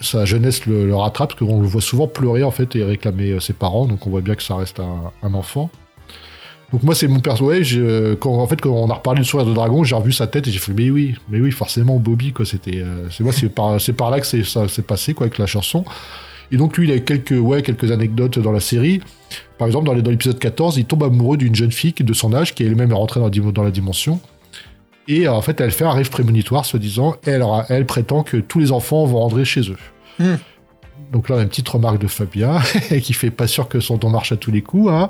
sa 0.00 0.24
jeunesse 0.24 0.66
le, 0.66 0.94
rattrape, 0.94 1.30
parce 1.30 1.40
qu'on 1.40 1.60
le 1.60 1.66
voit 1.66 1.80
souvent 1.80 2.06
pleurer 2.06 2.42
en 2.42 2.50
fait 2.50 2.74
et 2.76 2.84
réclamer 2.84 3.32
euh, 3.32 3.40
ses 3.40 3.52
parents, 3.52 3.86
donc 3.86 4.06
on 4.06 4.10
voit 4.10 4.20
bien 4.20 4.34
que 4.34 4.42
ça 4.42 4.56
reste 4.56 4.80
un, 4.80 5.34
enfant. 5.34 5.70
Donc 6.72 6.82
moi 6.84 6.94
c'est 6.94 7.08
mon 7.08 7.20
perso, 7.20 7.46
ouais, 7.46 7.62
quand, 8.20 8.34
en 8.34 8.46
fait 8.46 8.60
quand 8.60 8.70
on 8.70 8.88
a 8.90 8.94
reparlé 8.94 9.20
de 9.20 9.26
Sourire 9.26 9.46
de 9.46 9.52
Dragon, 9.52 9.82
j'ai 9.82 9.96
revu 9.96 10.12
sa 10.12 10.26
tête 10.26 10.46
et 10.46 10.50
j'ai 10.50 10.58
fait 10.58 10.72
mais 10.72 10.90
oui, 10.90 11.16
mais 11.28 11.40
oui 11.40 11.50
forcément 11.50 11.98
Bobby 11.98 12.32
quoi, 12.32 12.46
c'était, 12.46 12.78
euh, 12.78 13.08
c'est 13.10 13.24
moi 13.24 13.32
c'est 13.32 13.48
par, 13.48 13.80
c'est 13.80 13.92
par 13.92 14.10
là 14.10 14.20
que 14.20 14.26
ça 14.26 14.68
s'est 14.68 14.82
passé 14.82 15.14
quoi 15.14 15.26
avec 15.26 15.38
la 15.38 15.46
chanson. 15.46 15.84
Et 16.52 16.56
donc 16.56 16.76
lui 16.76 16.88
il 16.88 16.92
a 16.92 16.98
quelques, 17.00 17.32
ouais, 17.32 17.62
quelques 17.62 17.90
anecdotes 17.90 18.38
dans 18.38 18.52
la 18.52 18.60
série. 18.60 19.00
Par 19.58 19.66
exemple 19.66 19.86
dans, 19.86 20.10
l'épisode 20.10 20.38
14, 20.38 20.78
il 20.78 20.84
tombe 20.84 21.04
amoureux 21.04 21.36
d'une 21.36 21.54
jeune 21.54 21.72
fille 21.72 21.92
de 21.92 22.12
son 22.12 22.34
âge 22.34 22.54
qui 22.54 22.64
elle-même 22.64 22.90
est 22.90 22.94
rentrée 22.94 23.20
dans 23.20 23.62
la 23.62 23.70
dimension. 23.70 24.20
Et 25.08 25.26
en 25.28 25.40
fait, 25.42 25.60
elle 25.60 25.70
fait 25.70 25.84
un 25.84 25.92
rêve 25.92 26.10
prémonitoire, 26.10 26.64
soi-disant. 26.64 27.16
et 27.26 27.30
Elle, 27.30 27.44
elle 27.68 27.86
prétend 27.86 28.22
que 28.22 28.36
tous 28.36 28.60
les 28.60 28.72
enfants 28.72 29.04
vont 29.06 29.18
rentrer 29.18 29.44
chez 29.44 29.62
eux. 29.70 29.78
Hmm. 30.18 30.36
Donc 31.12 31.28
là, 31.28 31.36
on 31.36 31.38
a 31.38 31.42
une 31.42 31.48
petite 31.48 31.68
remarque 31.68 31.98
de 31.98 32.06
Fabien, 32.06 32.60
qui 33.02 33.12
fait 33.12 33.30
pas 33.30 33.46
sûr 33.46 33.68
que 33.68 33.80
son 33.80 33.96
don 33.96 34.10
marche 34.10 34.32
à 34.32 34.36
tous 34.36 34.50
les 34.50 34.62
coups. 34.62 34.90
Hein. 34.90 35.08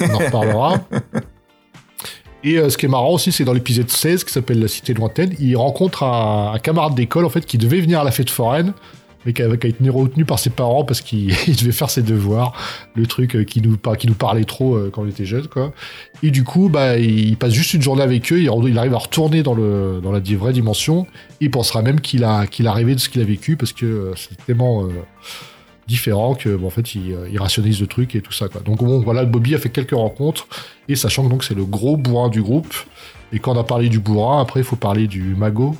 On 0.00 0.14
en 0.14 0.18
reparlera. 0.18 0.80
Et 2.44 2.58
euh, 2.58 2.68
ce 2.70 2.76
qui 2.76 2.86
est 2.86 2.88
marrant 2.88 3.12
aussi, 3.12 3.30
c'est 3.30 3.44
dans 3.44 3.52
l'épisode 3.52 3.88
16, 3.88 4.24
qui 4.24 4.32
s'appelle 4.32 4.58
La 4.60 4.66
Cité 4.66 4.94
Lointaine, 4.94 5.34
il 5.38 5.56
rencontre 5.56 6.02
un, 6.02 6.52
un 6.54 6.58
camarade 6.58 6.94
d'école, 6.94 7.24
en 7.24 7.30
fait, 7.30 7.46
qui 7.46 7.56
devait 7.56 7.80
venir 7.80 8.00
à 8.00 8.04
la 8.04 8.10
fête 8.10 8.30
foraine, 8.30 8.72
mais 9.24 9.32
qui 9.32 9.42
a, 9.42 9.52
été 9.52 9.88
retenu 9.88 10.24
par 10.24 10.38
ses 10.38 10.50
parents 10.50 10.84
parce 10.84 11.00
qu'il 11.00 11.34
il 11.46 11.56
devait 11.56 11.72
faire 11.72 11.90
ses 11.90 12.02
devoirs, 12.02 12.52
le 12.94 13.06
truc 13.06 13.36
euh, 13.36 13.44
qui 13.44 13.62
nous, 13.62 13.76
parlait 13.76 14.44
trop 14.44 14.76
euh, 14.76 14.90
quand 14.92 15.02
on 15.02 15.08
était 15.08 15.24
jeune, 15.24 15.46
quoi. 15.48 15.72
Et 16.22 16.30
du 16.30 16.44
coup, 16.44 16.68
bah, 16.68 16.98
il, 16.98 17.36
passe 17.36 17.52
juste 17.52 17.74
une 17.74 17.82
journée 17.82 18.02
avec 18.02 18.32
eux, 18.32 18.40
il, 18.40 18.78
arrive 18.78 18.94
à 18.94 18.98
retourner 18.98 19.42
dans, 19.42 19.54
la 19.54 20.20
vraie 20.36 20.52
dimension, 20.52 21.06
il 21.40 21.50
pensera 21.50 21.82
même 21.82 22.00
qu'il 22.00 22.24
a, 22.24 22.46
rêvé 22.58 22.94
de 22.94 23.00
ce 23.00 23.08
qu'il 23.08 23.20
a 23.20 23.24
vécu, 23.24 23.56
parce 23.56 23.72
que 23.72 23.86
euh, 23.86 24.14
c'est 24.16 24.44
tellement 24.46 24.88
différent 25.86 26.34
que, 26.34 26.54
bon, 26.54 26.70
fait, 26.70 26.94
il, 26.94 27.38
rationalise 27.38 27.80
le 27.80 27.86
truc 27.86 28.14
et 28.14 28.20
tout 28.20 28.32
ça. 28.32 28.48
Donc 28.64 28.78
bon, 28.78 29.00
voilà, 29.00 29.24
Bobby 29.24 29.54
a 29.54 29.58
fait 29.58 29.70
quelques 29.70 29.92
rencontres, 29.92 30.46
et 30.88 30.96
sachant 30.96 31.28
que 31.28 31.44
c'est 31.44 31.54
le 31.54 31.64
gros 31.64 31.96
bourrin 31.96 32.28
du 32.28 32.42
groupe, 32.42 32.74
et 33.32 33.38
quand 33.38 33.56
on 33.56 33.60
a 33.60 33.64
parlé 33.64 33.88
du 33.88 33.98
bourrin, 33.98 34.40
après, 34.40 34.60
il 34.60 34.64
faut 34.64 34.76
parler 34.76 35.06
du 35.06 35.34
magot, 35.34 35.74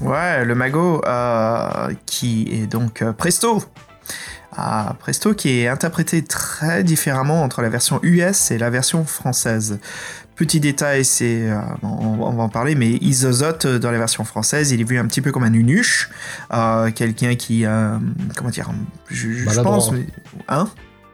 Ouais, 0.00 0.44
le 0.44 0.54
magot 0.54 1.02
euh, 1.06 1.92
qui 2.06 2.48
est 2.50 2.66
donc 2.66 3.02
euh, 3.02 3.12
Presto. 3.12 3.62
Ah, 4.56 4.96
Presto 4.98 5.34
qui 5.34 5.60
est 5.60 5.68
interprété 5.68 6.24
très 6.24 6.82
différemment 6.82 7.42
entre 7.42 7.62
la 7.62 7.68
version 7.68 8.00
US 8.02 8.50
et 8.50 8.58
la 8.58 8.70
version 8.70 9.04
française. 9.04 9.78
Petit 10.36 10.58
détail, 10.58 11.04
c'est, 11.04 11.50
euh, 11.50 11.60
on, 11.82 12.20
on 12.22 12.32
va 12.32 12.42
en 12.44 12.48
parler, 12.48 12.74
mais 12.74 12.88
Isozote 12.92 13.66
dans 13.66 13.90
la 13.90 13.98
version 13.98 14.24
française, 14.24 14.70
il 14.72 14.80
est 14.80 14.84
vu 14.84 14.98
un 14.98 15.06
petit 15.06 15.20
peu 15.20 15.32
comme 15.32 15.44
un 15.44 15.50
nunuche, 15.50 16.10
quelqu'un 16.94 17.34
qui, 17.36 17.64
comment 18.36 18.50
dire, 18.50 18.70
je, 19.08 19.60
pense, 19.62 19.92
mais- 19.92 20.06
hein? 20.48 20.68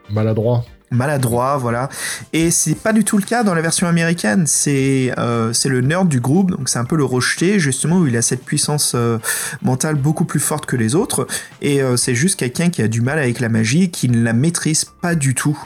Maladroit. 0.09 0.63
Maladroit, 0.91 1.57
voilà. 1.57 1.89
Et 2.33 2.51
c'est 2.51 2.75
pas 2.75 2.93
du 2.93 3.03
tout 3.03 3.17
le 3.17 3.23
cas 3.23 3.43
dans 3.43 3.53
la 3.53 3.61
version 3.61 3.87
américaine. 3.87 4.45
C'est 4.47 5.13
euh, 5.17 5.53
c'est 5.53 5.69
le 5.69 5.81
nerd 5.81 6.07
du 6.07 6.19
groupe, 6.19 6.51
donc 6.51 6.69
c'est 6.69 6.79
un 6.79 6.85
peu 6.85 6.95
le 6.95 7.03
rejeté, 7.03 7.59
justement, 7.59 7.97
où 7.99 8.07
il 8.07 8.17
a 8.17 8.21
cette 8.21 8.43
puissance 8.43 8.93
euh, 8.95 9.17
mentale 9.61 9.95
beaucoup 9.95 10.25
plus 10.25 10.39
forte 10.39 10.65
que 10.65 10.75
les 10.75 10.95
autres. 10.95 11.27
Et 11.61 11.81
euh, 11.81 11.97
c'est 11.97 12.15
juste 12.15 12.39
quelqu'un 12.39 12.69
qui 12.69 12.81
a 12.81 12.87
du 12.87 13.01
mal 13.01 13.19
avec 13.19 13.39
la 13.39 13.49
magie, 13.49 13.91
qui 13.91 14.09
ne 14.09 14.23
la 14.23 14.33
maîtrise 14.33 14.85
pas 14.85 15.15
du 15.15 15.35
tout 15.35 15.57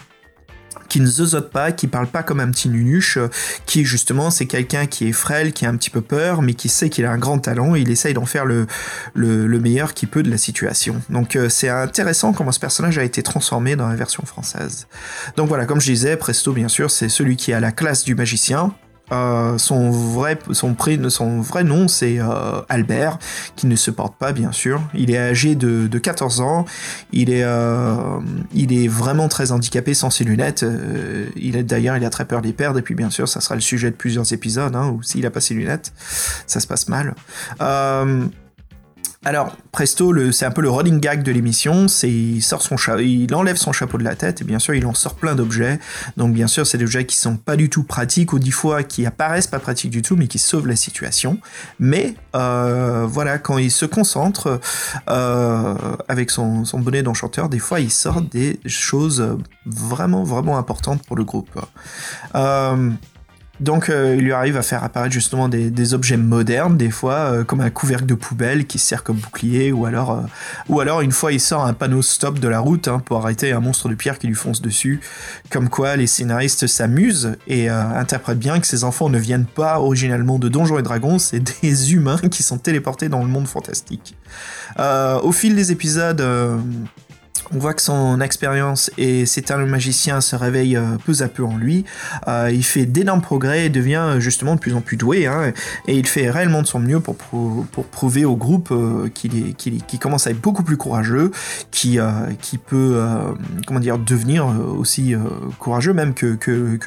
qui 0.92 1.00
ne 1.00 1.08
zozote 1.08 1.52
pas, 1.52 1.72
qui 1.72 1.88
parle 1.88 2.08
pas 2.08 2.22
comme 2.22 2.42
un 2.42 2.52
petit 2.52 2.68
nunuche, 2.68 3.16
euh, 3.16 3.30
qui 3.66 3.86
justement 3.86 4.30
c'est 4.30 4.46
quelqu'un 4.46 4.88
qui 4.88 5.08
est 5.08 5.14
frêle, 5.14 5.54
qui 5.54 5.66
a 5.66 5.70
un 5.70 5.78
petit 5.78 5.90
peu 5.90 6.02
peur, 6.02 6.42
mais 6.42 6.54
qui 6.54 6.68
sait 6.68 6.90
qu'il 6.90 7.06
a 7.06 7.12
un 7.12 7.18
grand 7.18 7.40
talent 7.40 7.78
et 7.78 7.80
il 7.80 7.90
essaye 7.90 8.14
d'en 8.14 8.26
faire 8.26 8.44
le, 8.44 8.68
le, 9.14 9.48
le 9.48 9.60
meilleur 9.62 9.94
qu'il 9.94 10.10
peut 10.10 10.22
de 10.22 10.30
la 10.30 10.38
situation. 10.38 11.02
Donc 11.10 11.38
euh, 11.38 11.48
c'est 11.48 11.70
intéressant 11.70 12.34
comment 12.34 12.52
ce 12.52 12.60
personnage 12.60 12.98
a 12.98 13.06
été 13.06 13.24
transformé 13.24 13.78
dans 13.78 13.88
la 13.88 13.96
version 13.96 14.26
française. 14.26 14.88
Donc 15.38 15.48
voilà, 15.48 15.66
comme 15.66 15.80
je 15.80 15.90
disais, 15.90 16.18
Presto 16.18 16.52
bien 16.52 16.68
sûr 16.68 16.92
c'est 16.92 17.08
celui 17.08 17.38
qui 17.38 17.54
a 17.54 17.62
la 17.62 17.72
classe 17.72 18.04
du 18.04 18.14
magicien. 18.14 18.74
Euh, 19.12 19.58
son, 19.58 19.92
vrai, 19.92 20.38
nom, 21.64 21.88
c'est 21.88 22.20
euh, 22.20 22.62
Albert, 22.70 23.20
qui 23.56 23.68
ne 23.68 23.76
se 23.76 23.92
porte 23.92 24.16
pas, 24.16 24.32
bien 24.32 24.52
sûr. 24.52 24.82
Il 24.94 25.12
est 25.12 25.18
âgé 25.18 25.56
de, 25.56 25.88
de 25.88 26.00
14 26.00 26.42
ans. 26.42 26.66
Il 27.12 27.30
est, 27.30 27.44
euh, 27.44 27.96
il 28.54 28.74
est 28.74 28.88
vraiment 28.88 29.28
très 29.28 29.52
handicapé 29.52 29.94
sans 29.94 30.10
ses 30.10 30.24
lunettes. 30.24 30.66
Il 31.36 31.56
est 31.56 31.64
D'ailleurs, 31.64 31.96
il 31.96 32.06
a 32.06 32.10
très 32.10 32.26
peur 32.26 32.42
des 32.42 32.54
perdre. 32.54 32.80
Et 32.80 32.82
puis, 32.82 32.96
bien 32.96 33.10
sûr, 33.10 33.28
ça 33.28 33.40
sera 33.40 33.56
le 33.56 33.62
sujet 33.62 33.92
de 33.92 33.96
plusieurs 33.96 34.34
épisodes, 34.34 34.76
hein, 34.76 34.90
où 34.90 35.04
s'il 35.04 35.26
a 35.26 35.32
pas 35.32 35.42
ses 35.42 35.54
lunettes, 35.54 35.94
ça 36.48 36.60
se 36.60 36.68
passe 36.68 36.88
mal. 36.88 37.14
Alors, 39.24 39.56
Presto, 39.72 40.32
c'est 40.32 40.46
un 40.46 40.52
peu 40.52 40.64
le 40.64 40.70
running 40.72 41.00
gag 41.00 41.22
de 41.22 41.32
l'émission, 41.32 41.88
c'est 41.88 42.10
il 42.10 42.42
il 43.00 43.36
enlève 43.36 43.56
son 43.56 43.72
chapeau 43.72 44.00
de 44.00 44.04
la 44.04 44.16
tête 44.16 44.42
et 44.42 44.44
bien 44.44 44.58
sûr 44.58 44.74
il 44.74 44.84
en 44.88 44.96
sort 44.96 45.14
plein 45.14 45.36
d'objets. 45.36 45.80
Donc 46.18 46.34
bien 46.34 46.48
sûr 46.48 46.66
c'est 46.66 46.80
des 46.80 46.86
objets 46.86 47.06
qui 47.06 47.16
sont 47.16 47.38
pas 47.38 47.56
du 47.56 47.70
tout 47.70 47.84
pratiques 47.84 48.34
ou 48.34 48.40
dix 48.40 48.50
fois 48.50 48.82
qui 48.82 49.06
apparaissent 49.06 49.46
pas 49.46 49.60
pratiques 49.60 49.92
du 49.92 50.02
tout 50.02 50.16
mais 50.16 50.28
qui 50.28 50.40
sauvent 50.40 50.68
la 50.68 50.76
situation. 50.76 51.38
Mais 51.80 52.16
euh, 52.36 53.06
voilà 53.08 53.38
quand 53.38 53.60
il 53.60 53.70
se 53.70 53.86
concentre 53.86 54.60
euh, 55.08 55.76
avec 56.08 56.32
son, 56.32 56.64
bonnet 56.80 57.04
d'enchanteur, 57.04 57.48
des 57.48 57.60
fois 57.60 57.80
il 57.80 57.92
sort 57.92 58.24
des 58.24 58.60
choses 58.66 59.38
vraiment 59.68 60.24
vraiment 60.24 60.58
importantes 60.58 61.06
pour 61.06 61.16
le 61.16 61.24
groupe. 61.24 61.60
Donc 63.62 63.90
euh, 63.90 64.16
il 64.18 64.24
lui 64.24 64.34
arrive 64.34 64.58
à 64.58 64.64
faire 64.64 64.84
apparaître 64.84 65.14
justement 65.14 65.48
des, 65.48 65.94
objets 65.94 66.18
modernes, 66.18 66.78
des 66.78 66.90
fois 66.90 67.14
euh, 67.14 67.44
comme 67.44 67.62
un 67.62 67.70
couvercle 67.70 68.06
de 68.06 68.16
poubelle 68.16 68.66
qui 68.66 68.80
sert 68.80 69.04
comme 69.04 69.18
bouclier, 69.18 69.72
ou 69.72 69.86
alors, 69.86 70.12
euh, 70.12 70.22
ou 70.68 70.80
alors 70.80 71.02
une 71.02 71.12
fois 71.12 71.32
il 71.32 71.40
sort 71.40 71.66
un 71.66 71.74
panneau 71.74 72.02
stop 72.02 72.40
de 72.40 72.48
la 72.48 72.60
route 72.60 72.88
hein, 72.88 73.00
pour 73.06 73.18
arrêter 73.18 73.52
un 73.52 73.60
monstre 73.60 73.88
de 73.88 73.96
pierre 73.96 74.18
qui 74.18 74.28
lui 74.28 74.36
fonce 74.36 74.62
dessus. 74.62 75.00
Comme 75.52 75.70
quoi 75.70 75.96
les 75.96 76.08
scénaristes 76.08 76.66
s'amusent 76.66 77.38
et 77.48 77.70
interprètent 77.70 78.40
bien 78.40 78.60
que 78.60 78.68
ces 78.68 78.84
enfants 78.84 79.10
ne 79.10 79.20
viennent 79.20 79.46
pas 79.46 79.80
originalement 79.80 80.40
de 80.40 80.50
Donjons 80.50 80.80
et 80.80 80.84
Dragons, 80.84 81.20
c'est 81.20 81.40
des 81.62 81.94
humains 81.94 82.18
qui 82.32 82.44
sont 82.44 82.58
téléportés 82.58 83.10
dans 83.10 83.22
le 83.22 83.28
monde 83.28 83.48
fantastique. 83.48 84.16
Au 84.80 85.32
fil 85.32 85.56
des 85.56 85.72
épisodes... 85.72 86.24
On 87.54 87.60
voit 87.60 87.74
que 87.74 87.82
son 87.82 88.22
expérience 88.22 88.92
et 88.98 89.26
ses 89.26 89.42
talents 89.42 89.66
de 89.66 89.72
magicien 89.72 90.22
se 90.22 90.36
réveillent 90.36 90.78
euh, 90.78 90.98
peu 91.06 91.14
à 91.22 91.28
peu 91.28 91.44
en 91.44 91.58
lui. 91.58 91.86
Euh, 92.28 92.50
il 92.52 92.64
fait 92.64 92.86
d'énormes 92.86 93.22
progrès 93.22 93.66
et 93.66 93.70
devient 93.70 93.96
euh, 93.96 94.20
justement 94.20 94.56
de 94.56 94.60
plus 94.60 94.74
en 94.74 94.82
plus 94.82 94.98
doué. 94.98 95.28
hein, 95.28 95.52
et 95.88 95.98
il 95.98 96.08
fait 96.08 96.30
réellement 96.30 96.62
de 96.62 96.68
son 96.68 96.80
mieux 96.80 97.00
pour, 97.00 97.16
prou- 97.16 97.66
pour 97.72 97.86
prouver 97.86 98.26
au 98.26 98.36
groupe 98.36 98.74
qu'il 99.14 100.00
commence 100.00 100.28
à 100.28 100.32
être 100.32 100.42
beaucoup 100.42 100.64
plus 100.64 100.78
courageux, 100.78 101.32
qui, 101.72 101.98
peut 102.68 103.02
comment 103.68 103.80
dire, 103.80 103.98
devenir 103.98 104.46
aussi 104.46 105.16
courageux 105.60 105.94
même 105.94 106.14
que, 106.14 106.36
que, 106.36 106.78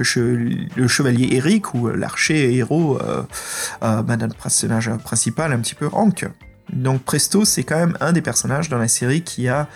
le 0.77 0.89
chevalier 0.89 1.29
Eric 1.33 1.75
ou 1.75 1.89
l'archer 1.89 2.55
héros, 2.55 2.99
euh, 3.03 4.03
bah, 4.03 4.17
personnage 4.43 4.91
principal, 5.05 5.53
un 5.53 5.59
petit 5.59 5.75
peu 5.75 5.89
Hank. 5.93 6.27
Donc 6.73 7.03
Presto, 7.03 7.45
c'est 7.45 7.63
quand 7.63 7.77
même 7.77 7.97
un 8.01 8.13
des 8.13 8.23
personnages 8.23 8.69
dans 8.69 8.79
la 8.79 8.89
série 8.89 9.23
qui 9.23 9.49
a 9.49 9.69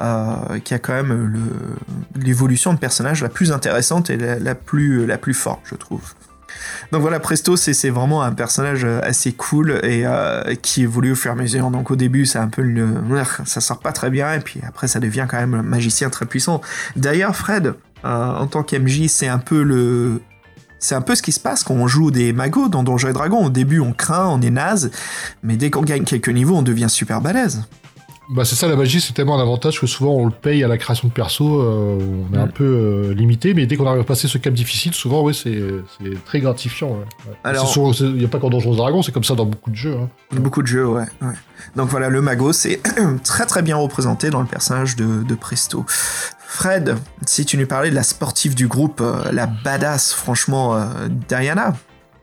euh, 0.00 0.58
qui 0.60 0.74
a 0.74 0.78
quand 0.78 0.94
même 0.94 1.32
l'évolution 2.16 2.72
de 2.72 2.78
personnage 2.78 3.22
la 3.22 3.28
plus 3.28 3.52
intéressante 3.52 4.10
et 4.10 4.16
la, 4.16 4.54
plus, 4.54 5.06
la 5.06 5.18
plus 5.18 5.34
forte, 5.34 5.60
je 5.64 5.74
trouve. 5.74 6.02
Donc 6.92 7.02
voilà, 7.02 7.20
Presto, 7.20 7.56
c'est 7.56 7.90
vraiment 7.90 8.22
un 8.22 8.32
personnage 8.32 8.84
assez 8.84 9.32
cool 9.32 9.80
et 9.82 10.02
euh, 10.04 10.54
qui 10.56 10.82
évolue 10.82 11.12
au 11.12 11.14
fur 11.14 11.30
et 11.30 11.34
à 11.34 11.36
mesure. 11.36 11.70
Donc 11.70 11.90
au 11.90 11.96
début, 11.96 12.26
c'est 12.26 12.38
un 12.38 12.48
peu 12.48 12.64
ça 13.44 13.60
sort 13.60 13.78
pas 13.78 13.92
très 13.92 14.10
bien 14.10 14.34
et 14.34 14.40
puis 14.40 14.60
après, 14.66 14.88
ça 14.88 15.00
devient 15.00 15.26
quand 15.28 15.38
même 15.38 15.54
un 15.54 15.62
magicien 15.62 16.10
très 16.10 16.26
puissant. 16.26 16.60
D'ailleurs, 16.96 17.36
Fred, 17.36 17.74
euh, 18.04 18.34
en 18.34 18.46
tant 18.46 18.62
qu'MJ, 18.62 19.06
c'est 19.08 19.28
un 19.28 19.38
peu 19.38 19.62
le, 19.62 20.20
c'est 20.78 20.94
un 20.94 21.02
peu 21.02 21.14
ce 21.14 21.22
qui 21.22 21.32
se 21.32 21.40
passe 21.40 21.62
quand 21.62 21.74
on 21.74 21.86
joue 21.86 22.10
des 22.10 22.32
magos 22.32 22.68
dans 22.68 22.82
Donjons 22.82 23.08
et 23.08 23.12
Dragons. 23.12 23.44
Au 23.44 23.50
début, 23.50 23.80
on 23.80 23.92
craint, 23.92 24.26
on 24.28 24.40
est 24.40 24.50
naze, 24.50 24.90
mais 25.42 25.56
dès 25.56 25.70
qu'on 25.70 25.82
gagne 25.82 26.04
quelques 26.04 26.28
niveaux, 26.28 26.56
on 26.56 26.62
devient 26.62 26.88
super 26.88 27.20
balèze. 27.20 27.62
Bah 28.32 28.44
c'est 28.44 28.54
ça 28.54 28.68
la 28.68 28.76
magie, 28.76 29.00
c'est 29.00 29.12
tellement 29.12 29.36
un 29.36 29.42
avantage 29.42 29.80
que 29.80 29.88
souvent 29.88 30.12
on 30.12 30.24
le 30.24 30.30
paye 30.30 30.62
à 30.62 30.68
la 30.68 30.78
création 30.78 31.08
de 31.08 31.12
perso, 31.12 31.60
euh, 31.62 31.98
on 32.30 32.34
est 32.34 32.38
un 32.38 32.46
peu 32.46 32.64
euh, 32.64 33.12
limité, 33.14 33.54
mais 33.54 33.66
dès 33.66 33.76
qu'on 33.76 33.86
arrive 33.88 34.02
à 34.02 34.04
passer 34.04 34.28
ce 34.28 34.38
cap 34.38 34.54
difficile, 34.54 34.94
souvent 34.94 35.22
ouais 35.22 35.32
c'est 35.32 35.60
c'est 35.98 36.24
très 36.24 36.38
gratifiant. 36.40 36.90
ouais. 36.90 37.34
Alors- 37.42 37.66
Il 38.00 38.14
n'y 38.14 38.24
a 38.24 38.28
pas 38.28 38.38
qu'en 38.38 38.48
Donjons 38.50 38.74
Dragons, 38.76 39.02
c'est 39.02 39.10
comme 39.10 39.24
ça 39.24 39.34
dans 39.34 39.46
beaucoup 39.46 39.70
de 39.70 39.76
jeux. 39.76 39.96
hein. 40.00 40.08
Beaucoup 40.36 40.62
de 40.62 40.68
jeux, 40.68 40.86
ouais. 40.86 41.06
ouais. 41.22 41.34
Donc 41.74 41.88
voilà, 41.88 42.08
le 42.08 42.20
mago, 42.22 42.52
c'est 42.52 42.80
très 43.24 43.46
très 43.46 43.62
bien 43.62 43.76
représenté 43.76 44.30
dans 44.30 44.40
le 44.40 44.46
personnage 44.46 44.94
de, 44.94 45.24
de 45.24 45.34
Presto. 45.34 45.84
Fred, 45.88 46.96
si 47.26 47.44
tu 47.44 47.56
nous 47.58 47.66
parlais 47.66 47.90
de 47.90 47.94
la 47.96 48.02
sportive 48.04 48.54
du 48.54 48.68
groupe, 48.68 49.00
euh, 49.00 49.30
la 49.32 49.46
badass, 49.46 50.12
franchement, 50.12 50.78
Diana. 51.28 51.74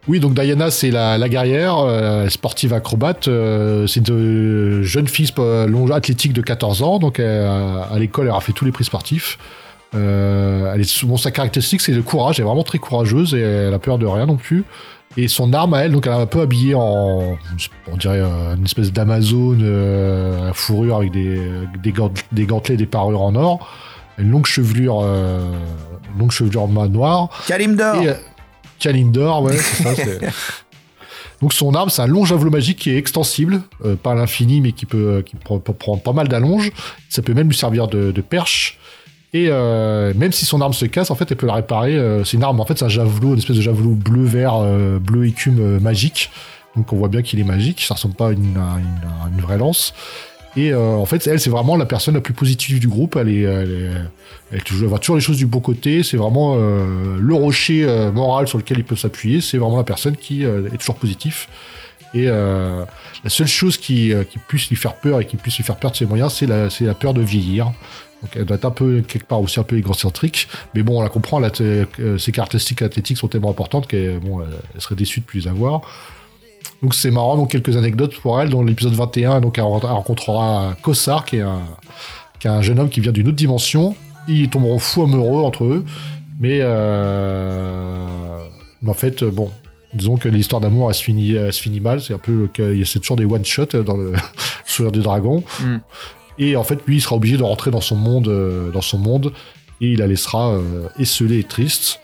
Oui, 0.07 0.19
donc 0.21 0.33
Diana, 0.33 0.71
c'est 0.71 0.89
la, 0.91 1.17
la 1.17 1.27
guerrière, 1.29 1.77
euh, 1.79 2.29
sportive 2.29 2.73
acrobate. 2.73 3.27
euh, 3.27 3.87
c'est 3.87 4.07
une 4.07 4.81
jeune 4.83 5.07
fille 5.07 5.29
euh, 5.39 5.67
long- 5.67 5.91
athlétique 5.91 6.31
de 6.33 6.41
14 6.41 6.81
ans. 6.81 6.99
Donc, 6.99 7.19
euh, 7.19 7.81
à 7.91 7.99
l'école, 7.99 8.27
elle 8.27 8.33
a 8.35 8.39
fait 8.39 8.53
tous 8.53 8.63
les 8.65 8.71
prix 8.71 8.85
sportifs. 8.85 9.37
Euh, 9.95 10.71
elle 10.73 10.81
est 10.81 10.89
souvent 10.89 11.17
sa 11.17 11.31
caractéristique, 11.31 11.81
c'est 11.81 11.91
le 11.91 12.01
courage. 12.03 12.39
Elle 12.39 12.45
est 12.45 12.47
vraiment 12.47 12.63
très 12.63 12.77
courageuse 12.77 13.33
et 13.33 13.39
elle 13.41 13.73
a 13.73 13.79
peur 13.79 13.97
de 13.97 14.05
rien 14.05 14.25
non 14.25 14.37
plus. 14.37 14.63
Et 15.15 15.27
son 15.27 15.51
arme 15.53 15.73
à 15.73 15.79
elle, 15.79 15.91
donc 15.93 16.05
elle 16.05 16.13
est 16.13 16.17
un 16.17 16.25
peu 16.25 16.41
habillée 16.41 16.75
en, 16.75 17.37
on 17.91 17.97
dirait 17.97 18.19
euh, 18.19 18.55
une 18.55 18.65
espèce 18.65 18.91
d'Amazone 18.93 19.61
euh, 19.63 20.49
à 20.51 20.53
fourrure 20.53 20.97
avec 20.97 21.11
des, 21.11 21.41
des, 21.81 21.91
gant- 21.91 22.11
des 22.31 22.45
gantelets, 22.45 22.77
des 22.77 22.85
parures 22.85 23.21
en 23.21 23.33
or, 23.35 23.67
une 24.19 24.29
longue 24.29 24.45
chevelure, 24.45 25.01
euh, 25.03 25.39
longue 26.19 26.31
chevelure 26.31 26.67
noire. 26.67 27.29
Kalimdor 27.47 28.03
Et, 28.03 28.09
euh, 28.77 28.83
Kalimdor, 28.91 29.43
ouais, 29.43 29.57
c'est 29.57 29.83
ça. 29.83 29.95
c'est- 29.95 30.19
Donc 31.41 31.53
son 31.53 31.75
arme, 31.75 31.89
c'est 31.91 32.01
un 32.01 32.07
long 32.07 32.25
javelot 32.25 32.49
magique 32.49 32.79
qui 32.79 32.89
est 32.89 32.97
extensible, 32.97 33.61
euh, 33.85 33.95
pas 33.95 34.13
à 34.13 34.15
l'infini, 34.15 34.59
mais 34.59 34.71
qui 34.71 34.87
peut, 34.87 35.21
qui 35.23 35.35
peut, 35.35 35.59
peut 35.59 35.73
prendre 35.73 36.01
pas 36.01 36.11
mal 36.13 36.27
d'allonge. 36.27 36.71
Ça 37.09 37.21
peut 37.21 37.35
même 37.35 37.47
lui 37.49 37.55
servir 37.55 37.87
de, 37.87 38.11
de 38.11 38.21
perche. 38.21 38.79
Et 39.33 39.47
euh, 39.49 40.13
même 40.15 40.31
si 40.31 40.45
son 40.45 40.61
arme 40.61 40.73
se 40.73 40.85
casse, 40.85 41.11
en 41.11 41.15
fait, 41.15 41.29
elle 41.29 41.37
peut 41.37 41.45
la 41.45 41.53
réparer. 41.53 41.95
euh, 41.95 42.23
c'est 42.23 42.37
une 42.37 42.43
arme, 42.43 42.59
en 42.59 42.65
fait, 42.65 42.79
c'est 42.79 42.85
un 42.85 42.89
javelot, 42.89 43.33
une 43.33 43.37
espèce 43.37 43.57
de 43.57 43.61
javelot 43.61 43.91
bleu-vert, 43.91 44.55
euh, 44.55 44.97
bleu 44.97 45.27
écume 45.27 45.59
euh, 45.59 45.79
magique. 45.79 46.31
Donc 46.75 46.91
on 46.91 46.95
voit 46.97 47.07
bien 47.09 47.21
qu'il 47.21 47.39
est 47.39 47.43
magique. 47.43 47.81
Ça 47.81 47.93
ressemble 47.93 48.15
pas 48.15 48.29
à 48.29 48.31
une, 48.31 48.57
à 48.57 48.77
une- 48.79 49.07
à 49.07 49.29
une 49.35 49.41
vraie 49.41 49.57
lance. 49.59 49.93
Et 50.57 50.71
euh, 50.71 50.95
en 50.95 51.05
fait, 51.05 51.27
elle, 51.27 51.39
c'est 51.39 51.51
vraiment 51.51 51.77
la 51.77 51.85
personne 51.85 52.15
la 52.15 52.21
plus 52.21 52.33
positive 52.33 52.79
du 52.79 52.87
groupe. 52.87 53.15
Elle 53.15 53.29
est, 53.29 53.41
elle 53.43 54.61
voit 54.87 54.97
toujours 54.97 55.15
les 55.15 55.21
choses 55.21 55.37
du 55.37 55.45
bon 55.45 55.59
côté. 55.59 56.01
C'est 56.01 56.17
vraiment 56.17 56.55
euh, 56.57 57.17
le 57.19 57.33
rocher 57.35 57.85
euh, 57.85 58.11
moral 58.11 58.47
sur 58.47 58.57
lequel 58.57 58.79
il 58.79 58.83
peut 58.83 58.95
s'appuyer. 58.95 59.39
C'est 59.39 59.59
vraiment 59.59 59.77
la 59.77 59.83
personne 59.83 60.17
qui 60.17 60.43
est 60.43 60.77
toujours 60.79 60.95
positif. 60.95 61.47
Et 62.15 62.25
la 62.25 62.87
seule 63.27 63.47
chose 63.47 63.77
qui, 63.77 64.13
puisse 64.47 64.69
lui 64.69 64.75
faire 64.75 64.95
peur 64.95 65.21
et 65.21 65.25
qui 65.25 65.37
puisse 65.37 65.57
lui 65.57 65.63
faire 65.63 65.75
perdre 65.75 65.95
ses 65.95 66.05
moyens, 66.05 66.33
c'est 66.33 66.47
la, 66.47 66.69
la 66.81 66.93
peur 66.95 67.13
de 67.13 67.21
vieillir. 67.21 67.65
Donc 68.23 68.31
elle 68.35 68.45
doit 68.45 68.55
être 68.55 68.65
un 68.65 68.71
peu, 68.71 69.01
quelque 69.01 69.27
part 69.27 69.41
aussi 69.41 69.59
un 69.59 69.63
peu 69.63 69.77
égocentrique. 69.77 70.47
Mais 70.73 70.81
bon, 70.81 70.99
on 70.99 71.03
la 71.03 71.09
comprend, 71.09 71.39
ses 71.53 72.31
caractéristiques 72.31 72.81
athlétiques 72.81 73.17
sont 73.17 73.27
tellement 73.27 73.51
importantes 73.51 73.87
qu'elle 73.87 74.19
serait 74.79 74.95
déçue 74.95 75.19
de 75.19 75.25
plus 75.25 75.41
les 75.41 75.47
avoir. 75.47 75.81
Donc 76.83 76.93
c'est 76.93 77.09
marrant, 77.11 77.37
donc 77.37 77.49
quelques 77.51 77.75
anecdotes 77.75 78.15
pour 78.19 78.39
elle. 78.39 78.49
Dans 78.49 78.61
l'épisode 78.63 78.93
21, 78.93 79.41
donc 79.41 79.57
elle 79.57 79.63
ren- 79.63 79.79
elle 79.83 79.89
rencontrera 79.89 80.75
Kossar, 80.81 81.25
qui 81.25 81.37
est 81.37 81.41
un, 81.41 81.61
qui 82.39 82.47
est 82.47 82.51
un 82.51 82.61
jeune 82.61 82.79
homme 82.79 82.89
qui 82.89 82.99
vient 82.99 83.11
d'une 83.11 83.27
autre 83.27 83.35
dimension. 83.37 83.95
Ils 84.27 84.49
tomberont 84.49 84.77
fous 84.79 85.03
amoureux 85.03 85.41
entre 85.41 85.63
eux. 85.65 85.85
Mais, 86.39 86.59
euh, 86.61 88.05
mais 88.81 88.89
en 88.91 88.93
fait, 88.93 89.23
euh, 89.23 89.31
bon, 89.31 89.49
disons 89.93 90.17
que 90.17 90.29
l'histoire 90.29 90.61
d'amour, 90.61 90.89
elle 90.89 90.95
se 90.95 91.03
finit, 91.03 91.33
elle 91.33 91.51
se 91.53 91.61
finit 91.61 91.79
mal. 91.79 92.01
C'est 92.01 92.13
un 92.13 92.19
peu, 92.19 92.49
il 92.59 92.77
y 92.77 92.81
a 92.81 92.85
c'est 92.85 92.99
toujours 92.99 93.17
des 93.17 93.25
one-shots 93.25 93.81
dans 93.83 93.97
le 93.97 94.13
Sourire 94.65 94.91
du 94.91 94.99
Dragon. 94.99 95.43
Mm. 95.59 95.77
Et 96.39 96.55
en 96.55 96.63
fait, 96.63 96.79
lui, 96.85 96.97
il 96.97 97.01
sera 97.01 97.15
obligé 97.15 97.37
de 97.37 97.43
rentrer 97.43 97.71
dans 97.71 97.81
son 97.81 97.95
monde, 97.95 98.27
euh, 98.27 98.69
dans 98.71 98.81
son 98.81 98.99
monde, 98.99 99.33
et 99.81 99.87
il 99.93 99.99
la 99.99 100.05
laissera 100.07 100.51
euh, 100.51 100.87
esselée 100.99 101.39
et 101.39 101.43
triste. 101.43 101.99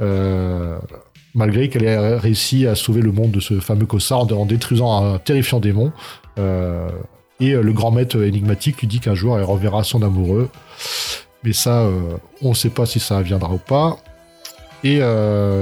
Euh, 0.00 0.78
malgré 1.34 1.68
qu'elle 1.68 1.84
ait 1.84 2.16
réussi 2.16 2.66
à 2.66 2.74
sauver 2.74 3.02
le 3.02 3.12
monde 3.12 3.30
de 3.30 3.40
ce 3.40 3.60
fameux 3.60 3.86
Kossar 3.86 4.20
en, 4.20 4.46
détruisant 4.46 5.14
un 5.14 5.18
terrifiant 5.18 5.60
démon. 5.60 5.92
Euh, 6.38 6.88
et 7.38 7.52
euh, 7.52 7.62
le 7.62 7.72
grand 7.72 7.90
maître 7.90 8.22
énigmatique 8.22 8.80
lui 8.80 8.86
dit 8.86 9.00
qu'un 9.00 9.14
jour 9.14 9.38
elle 9.38 9.44
reverra 9.44 9.84
son 9.84 10.02
amoureux. 10.02 10.48
Mais 11.44 11.52
ça, 11.52 11.82
euh, 11.82 12.16
on 12.42 12.50
ne 12.50 12.54
sait 12.54 12.70
pas 12.70 12.86
si 12.86 13.00
ça 13.00 13.22
viendra 13.22 13.52
ou 13.52 13.58
pas. 13.58 13.98
Et 14.82 15.00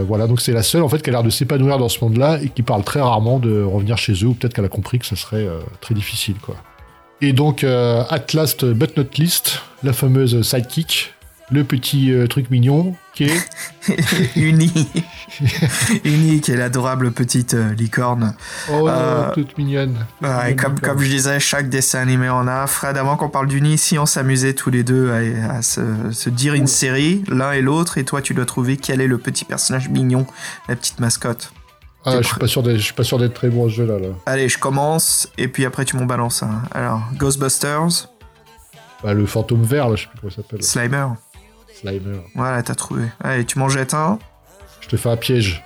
voilà, 0.07 0.29
donc 0.29 0.41
c'est 0.41 0.53
la 0.53 0.63
seule 0.63 0.85
en 0.85 0.89
fait 0.89 1.03
qui 1.03 1.11
a 1.11 1.13
l'air 1.13 1.25
de 1.25 1.31
s'épanouir 1.31 1.79
dans 1.79 1.89
ce 1.89 2.05
monde-là 2.05 2.39
et 2.41 2.51
qui 2.51 2.63
parle 2.63 2.85
très 2.85 3.01
rarement 3.01 3.41
de 3.41 3.63
revenir 3.63 3.99
chez 3.99 4.13
eux, 4.13 4.29
ou 4.29 4.35
peut-être 4.35 4.55
qu'elle 4.55 4.65
a 4.65 4.69
compris 4.69 5.01
que 5.01 5.07
ça 5.07 5.17
serait 5.17 5.45
très 5.81 5.93
difficile, 5.93 6.37
quoi. 6.41 6.55
Et 7.21 7.33
donc, 7.33 7.65
at 7.65 8.27
last 8.33 8.65
but 8.65 8.97
not 8.97 9.07
least, 9.19 9.61
la 9.83 9.93
fameuse 9.93 10.41
sidekick, 10.43 11.15
le 11.51 11.65
petit 11.65 12.13
euh, 12.13 12.27
truc 12.27 12.51
mignon 12.51 12.95
qui 13.15 13.25
est 13.25 13.49
Uni. 14.37 14.71
Uni, 16.05 16.41
qui 16.41 16.53
est 16.53 16.57
l'adorable 16.57 17.11
petite 17.11 17.55
euh, 17.55 17.75
licorne. 17.75 18.35
oh, 18.71 18.89
Euh, 18.89 19.31
toute 19.33 19.57
mignonne. 19.59 19.97
Ouais, 20.23 20.55
comme, 20.57 20.79
comme 20.79 20.99
je 21.01 21.09
disais, 21.09 21.41
chaque 21.41 21.69
dessin 21.69 22.01
animé 22.01 22.29
en 22.29 22.47
a. 22.47 22.67
Fred, 22.67 22.97
avant 22.97 23.17
qu'on 23.17 23.29
parle 23.29 23.49
d'Uni, 23.49 23.79
si 23.79 23.99
on 23.99 24.07
s'amusait 24.07 24.55
tous 24.55 24.71
les 24.71 24.83
deux 24.85 25.11
à, 25.11 25.55
à 25.57 25.63
se, 25.63 25.81
se 26.13 26.31
dire 26.31 26.55
une 26.55 26.67
série, 26.67 27.25
l'un 27.29 27.53
et 27.53 27.63
l'autre, 27.63 27.99
et 27.99 28.05
toi 28.05 28.21
tu 28.23 28.35
dois 28.35 28.47
trouver 28.47 28.77
quel 28.77 29.01
est 29.01 29.07
le 29.07 29.19
petit 29.19 29.45
personnage 29.45 29.89
mignon, 29.89 30.27
la 30.69 30.77
petite 30.77 31.01
mascotte. 31.01 31.53
Ah, 32.05 32.23
je 32.23 32.27
suis 32.29 32.37
pas 32.39 32.47
sûr 32.47 32.63
d'être, 32.63 32.77
je 32.79 32.83
suis 32.85 32.95
pas 32.95 33.03
sûr 33.05 33.19
d'être 33.19 33.35
très 33.35 33.49
bon 33.49 33.67
à 33.67 33.71
ce 33.71 33.75
jeu-là. 33.75 33.99
Là. 33.99 34.09
Allez, 34.27 34.49
je 34.49 34.59
commence, 34.59 35.29
et 35.37 35.49
puis 35.49 35.65
après 35.65 35.85
tu 35.85 35.97
m'en 35.97 36.07
balances. 36.07 36.45
Alors, 36.73 37.03
Ghostbusters, 37.17 38.09
Bah, 39.03 39.13
le 39.13 39.27
fantôme 39.27 39.63
vert, 39.63 39.89
là, 39.91 39.97
je 39.97 40.03
sais 40.05 40.09
plus 40.09 40.21
comment 40.21 40.31
il 40.33 40.35
s'appelle. 40.37 40.63
Slimer. 40.63 41.07
Slimer. 41.81 42.21
Voilà, 42.35 42.63
t'as 42.63 42.75
trouvé. 42.75 43.05
Allez, 43.23 43.45
tu 43.45 43.59
m'en 43.59 43.69
jettes 43.69 43.95
un. 43.95 44.19
Je 44.81 44.89
te 44.89 44.97
fais 44.97 45.09
un 45.11 45.17
piège. 45.17 45.63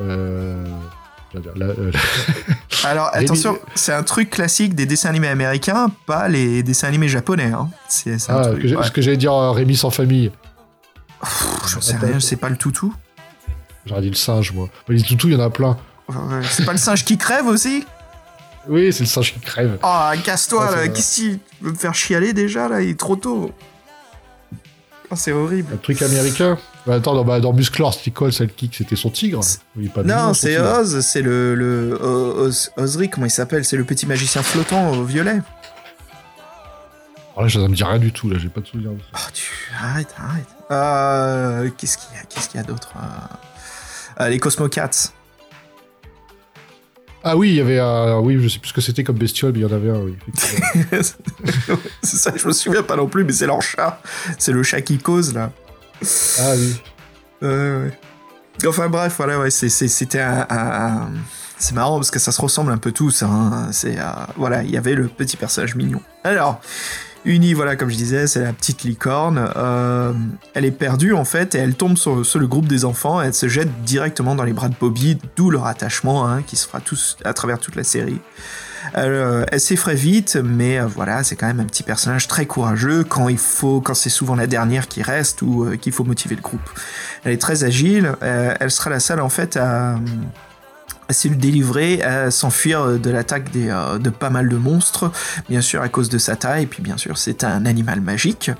Euh... 0.00 0.64
euh, 1.34 1.90
Alors, 2.84 3.10
attention, 3.12 3.58
c'est 3.74 3.92
un 3.92 4.02
truc 4.02 4.30
classique 4.30 4.74
des 4.74 4.86
dessins 4.86 5.08
animés 5.10 5.28
américains, 5.28 5.90
pas 6.06 6.28
les 6.28 6.62
dessins 6.62 6.88
animés 6.88 7.08
japonais. 7.08 7.52
Hein. 7.52 7.68
C'est 7.88 8.16
Ah, 8.28 8.42
truc. 8.42 8.62
que 8.62 8.68
j'ai- 8.68 8.76
ouais. 8.76 8.84
ce 8.84 8.90
que 8.90 9.02
j'allais 9.02 9.16
dire 9.16 9.32
euh, 9.32 9.50
Rémi 9.52 9.76
sans 9.76 9.90
famille. 9.90 10.30
Pff, 11.20 11.78
sais 11.80 11.96
rien, 11.96 12.20
c'est 12.20 12.36
pas 12.36 12.48
le 12.48 12.56
toutou? 12.56 12.94
J'aurais 13.86 14.02
dit 14.02 14.10
le 14.10 14.14
singe, 14.16 14.52
moi. 14.52 14.68
Mais 14.88 14.96
les 14.96 15.02
toutous, 15.02 15.28
il 15.28 15.34
y 15.34 15.36
en 15.36 15.40
a 15.40 15.50
plein. 15.50 15.76
C'est 16.50 16.64
pas 16.64 16.72
le 16.72 16.78
singe 16.78 17.04
qui 17.04 17.18
crève 17.18 17.46
aussi? 17.46 17.84
Oui, 18.68 18.92
c'est 18.92 19.00
le 19.00 19.06
singe 19.06 19.32
qui 19.32 19.40
crève. 19.40 19.78
Oh, 19.82 20.10
casse-toi, 20.24 20.64
là. 20.66 20.70
vrai. 20.72 20.92
Qu'est-ce 20.92 21.14
qu'il 21.16 21.38
veut 21.62 21.70
me 21.72 21.76
faire 21.76 21.94
chialer 21.94 22.32
déjà, 22.32 22.68
là 22.68 22.80
Il 22.82 22.90
est 22.90 22.98
trop 22.98 23.16
tôt. 23.16 23.52
Oh, 25.10 25.14
c'est 25.16 25.32
horrible. 25.32 25.72
Un 25.74 25.76
truc 25.76 26.02
américain. 26.02 26.58
Bah, 26.86 26.94
attends, 26.94 27.14
dans, 27.14 27.24
bah, 27.24 27.38
dans 27.40 27.52
Musclor, 27.52 27.94
c'était 27.94 28.10
quoi 28.10 28.26
le 28.28 28.32
sidekick 28.32 28.74
C'était 28.74 28.96
son 28.96 29.10
tigre 29.10 29.40
Il 29.78 29.88
pas 29.90 30.02
Non, 30.02 30.34
c'est. 30.34 30.58
Oz, 30.58 31.00
c'est 31.00 31.22
le, 31.22 31.54
le 31.54 31.96
O- 32.02 32.44
Oz, 32.46 32.72
Ozric, 32.76 33.12
comment 33.12 33.26
il 33.26 33.30
s'appelle? 33.30 33.64
C'est 33.64 33.76
le 33.76 33.84
petit 33.84 34.06
magicien 34.06 34.42
flottant 34.42 34.90
au 34.92 35.04
violet. 35.04 35.40
Alors 37.36 37.44
là, 37.44 37.48
ça 37.50 37.58
me 37.68 37.74
dit 37.74 37.84
rien 37.84 37.98
du 37.98 38.12
tout, 38.12 38.30
là, 38.30 38.38
j'ai 38.38 38.48
pas 38.48 38.60
de 38.62 38.66
souvenir. 38.66 38.90
Oh, 39.14 39.18
tu... 39.34 39.50
Arrête, 39.80 40.14
arrête. 40.18 40.46
Euh, 40.70 41.70
Qu'est-ce 41.76 41.98
qu'il 41.98 42.08
y 42.16 42.58
a, 42.58 42.60
y 42.62 42.64
a 42.64 42.66
d'autre 42.66 42.92
Euh, 42.96 44.22
euh, 44.24 44.28
Les 44.28 44.38
Cosmocats. 44.38 44.90
Ah 47.28 47.36
oui, 47.36 47.48
il 47.48 47.54
y 47.56 47.60
avait 47.60 47.80
un. 47.80 48.20
Oui, 48.20 48.38
je 48.40 48.46
sais 48.48 48.60
plus 48.60 48.68
ce 48.68 48.72
que 48.72 48.80
c'était 48.80 49.02
comme 49.02 49.16
bestiole, 49.16 49.50
mais 49.52 49.58
il 49.58 49.62
y 49.62 49.64
en 49.64 49.72
avait 49.72 49.90
un, 49.90 49.98
oui. 49.98 50.16
c'est 52.02 52.16
ça, 52.16 52.32
je 52.36 52.46
me 52.46 52.52
souviens 52.52 52.84
pas 52.84 52.94
non 52.94 53.08
plus, 53.08 53.24
mais 53.24 53.32
c'est 53.32 53.46
leur 53.46 53.60
chat. 53.62 54.00
C'est 54.38 54.52
le 54.52 54.62
chat 54.62 54.80
qui 54.80 54.98
cause, 54.98 55.34
là. 55.34 55.50
ah 56.38 56.52
oui. 56.56 56.76
Ouais, 57.42 57.48
ouais. 57.48 57.98
Enfin 58.68 58.88
bref, 58.88 59.14
voilà, 59.16 59.40
ouais, 59.40 59.50
c'est- 59.50 59.68
c'est- 59.68 59.88
c'était 59.88 60.20
un- 60.20 61.10
C'est 61.58 61.74
marrant 61.74 61.96
parce 61.96 62.10
que 62.10 62.18
ça 62.18 62.32
se 62.32 62.40
ressemble 62.40 62.70
un 62.70 62.76
peu 62.78 62.92
tous. 62.92 63.22
Hein. 63.22 63.68
C'est, 63.72 63.98
euh, 63.98 64.02
voilà, 64.36 64.62
il 64.62 64.70
y 64.70 64.76
avait 64.76 64.94
le 64.94 65.08
petit 65.08 65.36
personnage 65.38 65.74
mignon. 65.74 66.02
Alors, 66.22 66.60
Uni, 67.26 67.54
voilà, 67.54 67.74
comme 67.74 67.90
je 67.90 67.96
disais, 67.96 68.28
c'est 68.28 68.40
la 68.40 68.52
petite 68.52 68.84
licorne. 68.84 69.50
Euh, 69.56 70.12
elle 70.54 70.64
est 70.64 70.70
perdue 70.70 71.12
en 71.12 71.24
fait 71.24 71.56
et 71.56 71.58
elle 71.58 71.74
tombe 71.74 71.96
sur, 71.96 72.22
le 72.22 72.46
groupe 72.46 72.68
des 72.68 72.84
enfants. 72.84 73.20
Et 73.20 73.26
elle 73.26 73.34
se 73.34 73.48
jette 73.48 73.82
directement 73.82 74.36
dans 74.36 74.44
les 74.44 74.52
bras 74.52 74.68
de 74.68 74.76
Bobby, 74.78 75.18
d'où 75.34 75.50
leur 75.50 75.66
attachement 75.66 76.28
hein, 76.28 76.42
qui 76.42 76.56
se 76.56 76.68
fera 76.68 76.80
à 77.24 77.34
travers 77.34 77.58
toute 77.58 77.74
la 77.74 77.82
série. 77.82 78.20
Elle, 78.94 79.10
euh, 79.10 79.58
s'effraie 79.58 79.96
vite, 79.96 80.36
mais 80.36 80.78
euh, 80.78 80.86
voilà, 80.86 81.24
c'est 81.24 81.34
quand 81.34 81.48
même 81.48 81.58
un 81.58 81.64
petit 81.64 81.82
personnage 81.82 82.28
très 82.28 82.46
courageux 82.46 83.02
quand 83.02 83.28
il 83.28 83.38
faut, 83.38 83.80
quand 83.80 83.94
c'est 83.94 84.08
souvent 84.08 84.36
la 84.36 84.46
dernière 84.46 84.86
qui 84.86 85.02
reste 85.02 85.42
ou 85.42 85.68
qu'il 85.80 85.92
faut 85.92 86.04
motiver 86.04 86.36
le 86.36 86.42
groupe. 86.42 86.70
Elle 87.24 87.32
est 87.32 87.42
très 87.42 87.64
agile. 87.64 88.12
elle 88.20 88.70
sera 88.70 88.88
la 88.88 89.00
seule 89.00 89.20
en 89.20 89.28
fait 89.28 89.56
à, 89.56 89.98
à 91.08 91.12
se 91.12 91.28
délivrer, 91.28 92.02
à 92.02 92.30
s'enfuir 92.30 92.98
de 92.98 93.10
l'attaque 93.10 93.50
euh, 93.56 93.98
de 93.98 94.10
pas 94.10 94.30
mal 94.30 94.48
de 94.48 94.56
monstres, 94.56 95.10
bien 95.48 95.60
sûr 95.60 95.82
à 95.82 95.88
cause 95.88 96.08
de 96.08 96.18
sa 96.18 96.36
taille, 96.36 96.64
et 96.64 96.66
puis 96.66 96.82
bien 96.82 96.96
sûr 96.96 97.18
c'est 97.18 97.44
un 97.44 97.66
animal 97.66 98.00
magique. 98.00 98.50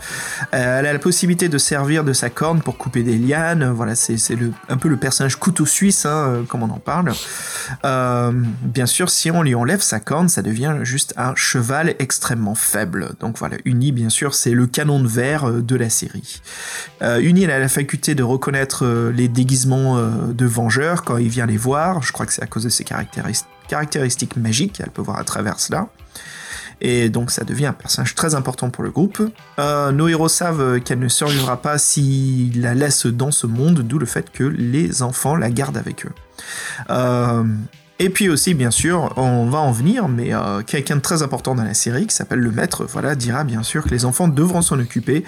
Euh, 0.55 0.81
elle 0.81 0.87
a 0.87 0.93
la 0.93 0.99
possibilité 0.99 1.49
de 1.49 1.59
servir 1.59 2.05
de 2.05 2.13
sa 2.13 2.31
corne 2.31 2.61
pour 2.61 2.77
couper 2.77 3.03
des 3.03 3.19
lianes, 3.19 3.71
voilà 3.71 3.95
c'est 3.95 4.17
c'est 4.17 4.37
le, 4.37 4.53
un 4.69 4.77
peu 4.77 4.89
le 4.89 4.97
personnage 4.97 5.37
couteau 5.37 5.67
suisse, 5.67 6.07
hein, 6.07 6.27
euh, 6.29 6.43
comme 6.43 6.63
on 6.63 6.71
en 6.71 6.79
parle. 6.79 7.13
Euh, 7.85 8.33
bien 8.63 8.87
sûr 8.87 9.11
si 9.11 9.31
on 9.31 9.43
lui 9.43 9.55
enlève 9.55 9.81
sa 9.81 10.01
corne, 10.01 10.29
ça 10.29 10.43
devient 10.43 10.77
juste 10.83 11.15
un 11.17 11.35
cheval 11.35 11.95
extrêmement 11.99 12.55
faible. 12.55 13.11
Donc 13.21 13.39
voilà, 13.39 13.57
Uni 13.65 13.93
bien 13.93 14.09
sûr 14.09 14.35
c'est 14.35 14.53
le 14.53 14.67
canon 14.67 15.01
de 15.01 15.09
verre 15.09 15.49
euh, 15.49 15.63
de 15.63 15.77
la 15.77 15.91
série. 15.91 16.41
Euh, 17.03 17.21
Uni 17.21 17.45
elle 17.45 17.51
a 17.51 17.59
la 17.59 17.69
faculté 17.69 18.15
de 18.15 18.23
reconnaître 18.23 18.85
euh, 18.85 19.13
les 19.13 19.29
déguisements 19.29 19.99
euh, 19.99 20.11
de 20.33 20.47
vengeurs 20.47 21.03
quand 21.05 21.17
il 21.17 21.29
vient 21.29 21.47
les 21.47 21.57
voir, 21.57 22.03
je 22.03 22.13
crois 22.13 22.27
que 22.27 22.33
c'est 22.37 22.43
à 22.43 22.47
cause 22.47 22.65
de 22.65 22.69
ses 22.69 22.85
caractéris- 22.85 23.47
caractéristiques 23.69 24.37
magiques, 24.37 24.81
elle 24.83 24.91
peut 24.91 25.03
voir 25.03 25.19
à 25.19 25.25
travers 25.25 25.59
cela. 25.59 25.89
Et 26.83 27.09
donc 27.09 27.31
ça 27.31 27.45
devient 27.45 27.67
un 27.67 27.73
personnage 27.73 28.15
très 28.15 28.35
important 28.35 28.69
pour 28.69 28.85
le 28.85 28.91
groupe. 28.91 29.23
Euh, 29.59 29.93
nos 29.93 30.09
héros 30.09 30.29
savent 30.29 30.81
qu'elle 30.81 30.99
ne 30.99 31.09
survivra 31.09 31.63
pas 31.63 31.79
s'ils 31.79 32.61
la 32.61 32.75
laissent 32.75 33.07
dans 33.07 33.31
ce 33.31 33.47
monde, 33.47 33.81
d'où 33.81 33.99
le 33.99 34.05
fait 34.05 34.31
que 34.31 34.45
les 34.45 35.03
enfants 35.03 35.37
la 35.37 35.51
gardent 35.51 35.79
avec 35.79 36.05
eux. 36.05 36.13
Euh, 36.91 37.45
et 37.99 38.11
puis 38.11 38.29
aussi, 38.29 38.53
bien 38.53 38.71
sûr, 38.71 39.15
on 39.17 39.47
va 39.47 39.59
en 39.59 39.73
venir, 39.73 40.07
mais 40.07 40.35
euh, 40.35 40.61
quelqu'un 40.61 40.97
de 40.97 41.01
très 41.01 41.23
important 41.23 41.55
dans 41.55 41.65
la 41.65 41.73
série, 41.73 42.07
qui 42.07 42.15
s'appelle 42.15 42.41
le 42.41 42.51
maître, 42.51 42.85
voilà, 42.85 43.15
dira 43.15 43.43
bien 43.43 43.63
sûr 43.63 43.85
que 43.85 43.89
les 43.89 44.05
enfants 44.05 44.29
devront 44.29 44.61
s'en 44.61 44.79
occuper, 44.79 45.25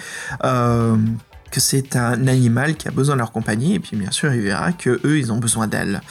que 1.49 1.59
c'est 1.59 1.95
un 1.95 2.27
animal 2.27 2.75
qui 2.75 2.87
a 2.87 2.91
besoin 2.91 3.15
de 3.15 3.19
leur 3.19 3.31
compagnie, 3.31 3.75
et 3.75 3.79
puis 3.79 3.97
bien 3.97 4.11
sûr, 4.11 4.33
il 4.33 4.41
verra 4.41 4.71
que 4.71 4.99
eux, 5.03 5.17
ils 5.17 5.31
ont 5.31 5.37
besoin 5.37 5.67
d'elle. 5.67 6.01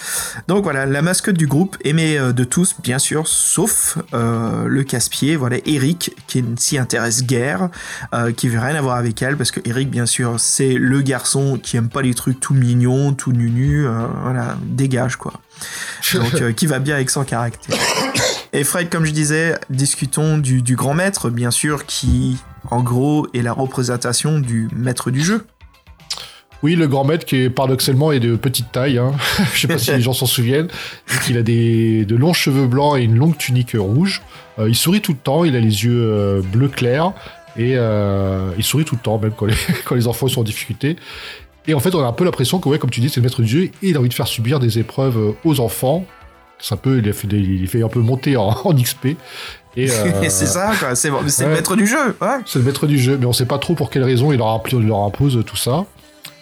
Donc 0.48 0.64
voilà, 0.64 0.86
la 0.86 1.02
mascotte 1.02 1.36
du 1.36 1.46
groupe, 1.46 1.76
aimée 1.84 2.18
euh, 2.18 2.32
de 2.32 2.44
tous, 2.44 2.76
bien 2.82 2.98
sûr, 2.98 3.26
sauf 3.26 3.98
euh, 4.14 4.66
le 4.66 4.82
casse-pied, 4.82 5.36
voilà, 5.36 5.56
Eric, 5.66 6.14
qui 6.26 6.42
ne 6.42 6.56
s'y 6.56 6.78
intéresse 6.78 7.24
guère, 7.24 7.68
euh, 8.14 8.32
qui 8.32 8.48
veut 8.48 8.58
rien 8.58 8.74
avoir 8.74 8.96
avec 8.96 9.20
elle, 9.22 9.36
parce 9.36 9.50
que 9.50 9.60
Eric, 9.64 9.90
bien 9.90 10.06
sûr, 10.06 10.38
c'est 10.38 10.74
le 10.74 11.00
garçon 11.02 11.58
qui 11.62 11.76
aime 11.76 11.88
pas 11.88 12.02
les 12.02 12.14
trucs 12.14 12.40
tout 12.40 12.54
mignons, 12.54 13.12
tout 13.12 13.32
nunu, 13.32 13.86
euh, 13.86 14.06
voilà, 14.22 14.56
dégage 14.62 15.16
quoi. 15.16 15.34
Donc 16.14 16.54
qui 16.54 16.66
va 16.66 16.78
bien 16.78 16.94
avec 16.94 17.10
son 17.10 17.24
caractère. 17.24 17.76
Et 18.52 18.64
Fred, 18.64 18.88
comme 18.88 19.04
je 19.04 19.12
disais, 19.12 19.56
discutons 19.70 20.38
du, 20.38 20.62
grand 20.74 20.94
maître, 20.94 21.30
bien 21.30 21.50
sûr, 21.50 21.86
qui, 21.86 22.38
en 22.70 22.82
gros, 22.82 23.26
est 23.34 23.42
la 23.42 23.52
représentation 23.52 24.38
du 24.40 24.68
maître 24.74 25.10
du 25.10 25.20
jeu. 25.20 25.46
Oui, 26.62 26.74
le 26.74 26.88
grand 26.88 27.04
maître 27.04 27.24
qui 27.24 27.48
paradoxalement 27.50 28.10
est 28.10 28.18
de 28.18 28.34
petite 28.34 28.72
taille. 28.72 28.98
Hein. 28.98 29.12
Je 29.54 29.60
sais 29.60 29.68
pas 29.68 29.78
si 29.78 29.92
les 29.92 30.00
gens 30.00 30.12
s'en 30.12 30.26
souviennent. 30.26 30.68
Il 31.28 31.36
a 31.36 31.42
de 31.42 32.16
longs 32.16 32.32
cheveux 32.32 32.66
blancs 32.66 32.98
et 32.98 33.02
une 33.02 33.16
longue 33.16 33.36
tunique 33.36 33.76
rouge. 33.78 34.22
Euh, 34.58 34.68
il 34.68 34.74
sourit 34.74 35.00
tout 35.00 35.12
le 35.12 35.18
temps. 35.18 35.44
Il 35.44 35.54
a 35.54 35.60
les 35.60 35.84
yeux 35.84 36.02
euh, 36.02 36.42
bleu 36.42 36.68
clair 36.68 37.12
et 37.56 37.74
euh, 37.76 38.50
il 38.56 38.64
sourit 38.64 38.84
tout 38.84 38.94
le 38.94 39.00
temps, 39.00 39.18
même 39.18 39.32
quand 39.36 39.46
les, 39.46 39.54
quand 39.84 39.94
les 39.94 40.06
enfants 40.06 40.28
sont 40.28 40.40
en 40.40 40.44
difficulté. 40.44 40.96
Et 41.66 41.74
en 41.74 41.80
fait, 41.80 41.94
on 41.94 42.02
a 42.02 42.06
un 42.06 42.12
peu 42.12 42.24
l'impression 42.24 42.60
que, 42.60 42.68
ouais, 42.68 42.78
comme 42.78 42.88
tu 42.88 43.00
dis, 43.00 43.10
c'est 43.10 43.20
le 43.20 43.24
maître 43.24 43.42
du 43.42 43.48
jeu 43.48 43.64
et 43.64 43.72
il 43.82 43.96
a 43.96 44.00
envie 44.00 44.08
de 44.08 44.14
faire 44.14 44.26
subir 44.26 44.58
des 44.58 44.78
épreuves 44.78 45.18
euh, 45.18 45.32
aux 45.44 45.60
enfants. 45.60 46.06
C'est 46.60 46.74
un 46.74 46.78
peu, 46.78 46.98
il 46.98 47.08
a 47.08 47.12
fait, 47.12 47.26
des- 47.28 47.38
il 47.38 47.66
fait 47.68 47.82
un 47.82 47.88
peu 47.88 48.00
monter 48.00 48.36
en, 48.36 48.48
en 48.64 48.74
XP. 48.74 49.08
Euh, 49.78 50.22
c'est 50.28 50.46
ça, 50.46 50.72
quoi. 50.76 50.96
C'est 50.96 51.08
le 51.08 51.50
maître 51.50 51.76
du 51.76 51.86
jeu. 51.86 52.16
Ouais. 52.20 52.38
c'est 52.46 52.58
le 52.58 52.64
maître 52.64 52.88
du 52.88 52.98
jeu, 52.98 53.16
mais 53.16 53.26
on 53.26 53.32
sait 53.32 53.46
pas 53.46 53.58
trop 53.58 53.74
pour 53.74 53.90
quelle 53.90 54.02
raison 54.02 54.32
il 54.32 54.38
leur, 54.38 54.48
impl- 54.48 54.80
il 54.80 54.88
leur 54.88 55.04
impose 55.04 55.40
tout 55.46 55.56
ça. 55.56 55.84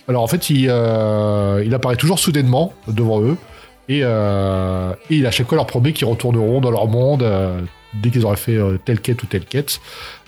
Alors 0.09 0.23
en 0.23 0.27
fait, 0.27 0.49
il, 0.49 0.69
euh, 0.71 1.63
il 1.63 1.75
apparaît 1.75 1.97
toujours 1.97 2.19
soudainement 2.19 2.73
devant 2.89 3.21
eux, 3.21 3.37
et, 3.91 4.01
euh, 4.05 4.95
et 5.11 5.17
il 5.17 5.27
à 5.27 5.31
chaque 5.31 5.49
fois 5.49 5.57
leur 5.57 5.67
promet 5.67 5.93
qu'ils 5.93 6.07
retourneront 6.07 6.63
dans 6.63 6.71
leur 6.71 6.87
monde 6.89 7.27
dès 7.93 8.09
qu'ils 8.11 8.25
auraient 8.25 8.37
fait 8.39 8.59
telle 8.87 9.01
quête 9.01 9.23
ou 9.23 9.27
telle 9.27 9.45
quête. 9.45 9.81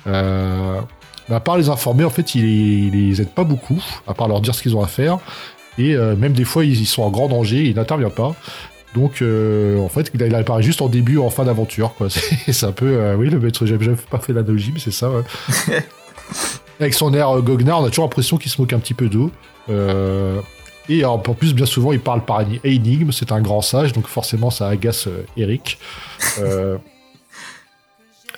Mais 0.05 1.35
à 1.35 1.41
part 1.41 1.57
les 1.57 1.71
informer, 1.71 2.05
en 2.05 2.11
fait, 2.11 2.35
il, 2.35 2.45
il 2.45 3.09
les 3.09 3.23
aide 3.23 3.31
pas 3.31 3.45
beaucoup, 3.45 3.83
à 4.07 4.13
part 4.13 4.29
leur 4.29 4.43
dire 4.43 4.55
ce 4.55 4.61
qu'ils 4.63 4.77
ont 4.77 4.83
à 4.83 4.89
faire. 4.89 5.19
Et 5.79 5.97
même 5.97 6.33
des 6.35 6.45
fois, 6.45 6.65
ils, 6.67 6.79
ils 6.79 6.87
sont 6.87 7.03
en 7.05 7.11
grand 7.11 7.29
danger, 7.29 7.65
il 7.65 7.77
n'intervient 7.77 8.11
pas. 8.11 8.35
Donc, 8.95 9.23
euh, 9.23 9.79
en 9.79 9.89
fait, 9.89 10.11
il, 10.15 10.35
apparaît 10.35 10.63
juste 10.63 10.81
en 10.83 10.89
début, 10.89 11.19
en 11.19 11.31
fin 11.31 11.45
d'aventure. 11.45 11.95
quoi. 11.95 12.09
C'est 12.47 12.65
un 12.65 12.73
peu, 12.73 12.87
euh, 12.87 13.15
oui, 13.17 13.29
le 13.29 13.39
maître, 13.39 13.67
j'ai 13.67 13.77
pas 14.11 14.19
fait 14.19 14.33
l'analogie, 14.33 14.71
mais 14.73 14.81
c'est 14.81 14.91
ça. 14.91 15.11
ouais. 15.11 15.23
Avec 16.81 16.95
son 16.95 17.13
air 17.13 17.29
euh, 17.31 17.43
goguenard, 17.43 17.81
on 17.81 17.85
a 17.85 17.89
toujours 17.89 18.05
l'impression 18.05 18.37
qu'il 18.39 18.51
se 18.51 18.61
moque 18.61 18.73
un 18.73 18.79
petit 18.79 18.95
peu 18.95 19.09
d'eau. 19.09 19.31
Et 20.91 21.05
en 21.05 21.19
plus, 21.19 21.53
bien 21.55 21.67
souvent, 21.67 21.93
il 21.93 22.01
parle 22.01 22.25
par 22.25 22.41
éni- 22.43 22.61
énigme. 22.65 23.13
C'est 23.13 23.31
un 23.31 23.43
grand 23.43 23.61
sage, 23.61 23.93
donc 23.93 24.07
forcément, 24.07 24.51
ça 24.51 24.69
agace 24.69 25.07
Eric. 25.37 25.79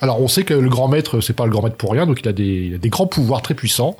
Alors, 0.01 0.19
on 0.19 0.27
sait 0.27 0.43
que 0.43 0.55
le 0.55 0.67
grand 0.67 0.87
maître, 0.87 1.21
c'est 1.21 1.35
pas 1.35 1.45
le 1.45 1.51
grand 1.51 1.61
maître 1.61 1.77
pour 1.77 1.91
rien, 1.91 2.07
donc 2.07 2.19
il 2.21 2.27
a 2.27 2.33
des, 2.33 2.65
il 2.65 2.73
a 2.73 2.77
des 2.79 2.89
grands 2.89 3.05
pouvoirs 3.07 3.41
très 3.43 3.53
puissants. 3.53 3.95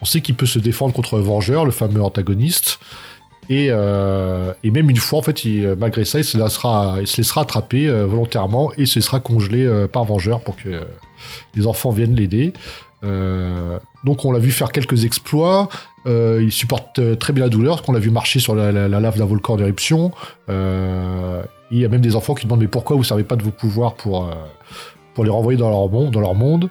On 0.00 0.04
sait 0.04 0.20
qu'il 0.20 0.36
peut 0.36 0.46
se 0.46 0.58
défendre 0.58 0.92
contre 0.92 1.18
Vengeur, 1.18 1.64
le 1.64 1.70
fameux 1.72 2.02
antagoniste. 2.02 2.78
Et, 3.50 3.68
euh, 3.70 4.52
et 4.62 4.70
même 4.70 4.90
une 4.90 4.98
fois, 4.98 5.18
en 5.20 5.22
fait, 5.22 5.44
il- 5.44 5.74
malgré 5.78 6.04
ça, 6.04 6.18
il 6.18 6.24
se 6.24 6.36
laissera, 6.36 7.40
attraper 7.40 7.88
euh, 7.88 8.04
volontairement 8.06 8.72
et 8.76 8.84
se 8.86 8.96
laissera 8.98 9.20
congeler 9.20 9.64
euh, 9.64 9.86
par 9.88 10.04
Vengeur 10.04 10.40
pour 10.40 10.56
que 10.56 10.68
euh, 10.68 10.80
les 11.54 11.66
enfants 11.66 11.90
viennent 11.90 12.14
l'aider. 12.14 12.52
Euh, 13.04 13.78
donc 14.04 14.24
on 14.24 14.32
l'a 14.32 14.38
vu 14.38 14.50
faire 14.50 14.70
quelques 14.72 15.04
exploits. 15.04 15.68
Euh, 16.06 16.40
il 16.42 16.52
supporte 16.52 16.98
euh, 16.98 17.14
très 17.14 17.32
bien 17.32 17.44
la 17.44 17.48
douleur, 17.50 17.76
parce 17.76 17.86
qu'on 17.86 17.92
l'a 17.92 18.00
vu 18.00 18.10
marcher 18.10 18.38
sur 18.40 18.54
la, 18.54 18.70
la- 18.72 18.88
la 18.88 19.00
lave 19.00 19.16
d'un 19.18 19.24
volcan 19.24 19.54
en 19.54 19.58
éruption. 19.58 20.12
Euh, 20.50 21.42
il 21.70 21.78
y 21.78 21.84
a 21.84 21.88
même 21.88 22.00
des 22.00 22.16
enfants 22.16 22.34
qui 22.34 22.44
demandent 22.46 22.60
mais 22.60 22.68
pourquoi 22.68 22.96
vous 22.96 23.04
servez 23.04 23.24
pas 23.24 23.36
de 23.36 23.42
vos 23.42 23.50
pouvoirs 23.50 23.94
pour 23.94 24.24
euh, 24.26 24.32
pour 25.14 25.24
les 25.24 25.30
renvoyer 25.30 25.58
dans 25.58 25.70
leur 25.70 25.88
monde, 25.88 26.10
dans 26.10 26.20
leur 26.20 26.34
monde? 26.34 26.70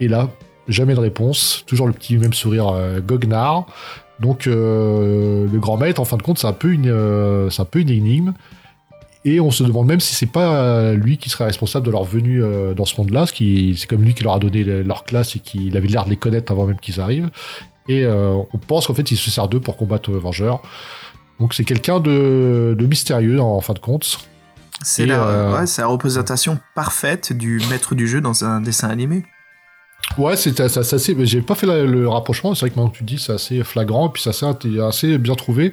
Et 0.00 0.08
là, 0.08 0.28
jamais 0.68 0.94
de 0.94 1.00
réponse. 1.00 1.64
Toujours 1.66 1.86
le 1.86 1.92
petit 1.92 2.16
même 2.16 2.32
sourire 2.32 2.68
euh, 2.68 3.00
goguenard. 3.00 3.66
Donc 4.24 4.46
euh, 4.46 5.46
le 5.52 5.58
grand 5.58 5.76
maître, 5.76 6.00
en 6.00 6.06
fin 6.06 6.16
de 6.16 6.22
compte, 6.22 6.38
c'est 6.38 6.46
un 6.46 6.54
peu 6.54 6.72
une, 6.72 6.88
euh, 6.88 7.50
c'est 7.50 7.60
un 7.60 7.66
peu 7.66 7.80
une 7.80 7.90
énigme. 7.90 8.32
Et 9.26 9.38
on 9.38 9.50
se 9.50 9.62
demande 9.64 9.86
même 9.86 10.00
si 10.00 10.14
c'est 10.14 10.32
pas 10.40 10.48
euh, 10.56 10.94
lui 10.94 11.18
qui 11.18 11.28
serait 11.28 11.44
responsable 11.44 11.84
de 11.84 11.90
leur 11.90 12.04
venue 12.04 12.42
euh, 12.42 12.72
dans 12.72 12.86
ce 12.86 12.96
monde-là, 12.98 13.26
ce 13.26 13.34
qui 13.34 13.74
c'est 13.78 13.86
comme 13.86 14.02
lui 14.02 14.14
qui 14.14 14.22
leur 14.24 14.34
a 14.34 14.38
donné 14.38 14.64
le- 14.64 14.82
leur 14.82 15.04
classe 15.04 15.36
et 15.36 15.40
qu'il 15.40 15.76
avait 15.76 15.88
l'air 15.88 16.06
de 16.06 16.10
les 16.10 16.16
connaître 16.16 16.50
avant 16.52 16.64
même 16.66 16.80
qu'ils 16.80 17.00
arrivent. 17.00 17.30
Et 17.86 18.06
on 18.06 18.58
pense 18.66 18.86
qu'en 18.86 18.94
fait 18.94 19.10
il 19.10 19.18
se 19.18 19.30
sert 19.30 19.46
d'eux 19.46 19.60
pour 19.60 19.76
combattre 19.76 20.10
le 20.10 20.16
Vengeur. 20.16 20.62
Donc 21.38 21.52
c'est 21.52 21.64
quelqu'un 21.64 22.00
de, 22.00 22.74
de 22.78 22.86
mystérieux 22.86 23.40
en 23.40 23.60
fin 23.60 23.74
de 23.74 23.78
compte. 23.78 24.18
C'est 24.82 25.02
Et, 25.02 25.06
la, 25.06 25.52
ouais, 25.52 25.66
c'est 25.66 25.82
la 25.82 25.88
représentation 25.88 26.58
parfaite 26.74 27.34
du 27.34 27.60
maître 27.68 27.94
du 27.94 28.08
jeu 28.08 28.22
dans 28.22 28.44
un 28.44 28.62
dessin 28.62 28.88
animé. 28.88 29.24
Ouais, 30.18 30.36
c'est 30.36 30.60
assez. 30.60 31.16
J'ai 31.26 31.40
pas 31.40 31.54
fait 31.54 31.66
le 31.66 32.08
rapprochement. 32.08 32.54
C'est 32.54 32.60
vrai 32.60 32.70
que 32.70 32.76
maintenant 32.76 32.90
que 32.90 32.98
tu 32.98 33.04
dis, 33.04 33.18
c'est 33.18 33.32
assez 33.32 33.62
flagrant 33.64 34.08
et 34.08 34.12
puis 34.12 34.22
c'est 34.22 34.80
assez, 34.80 35.18
bien 35.18 35.34
trouvé. 35.34 35.72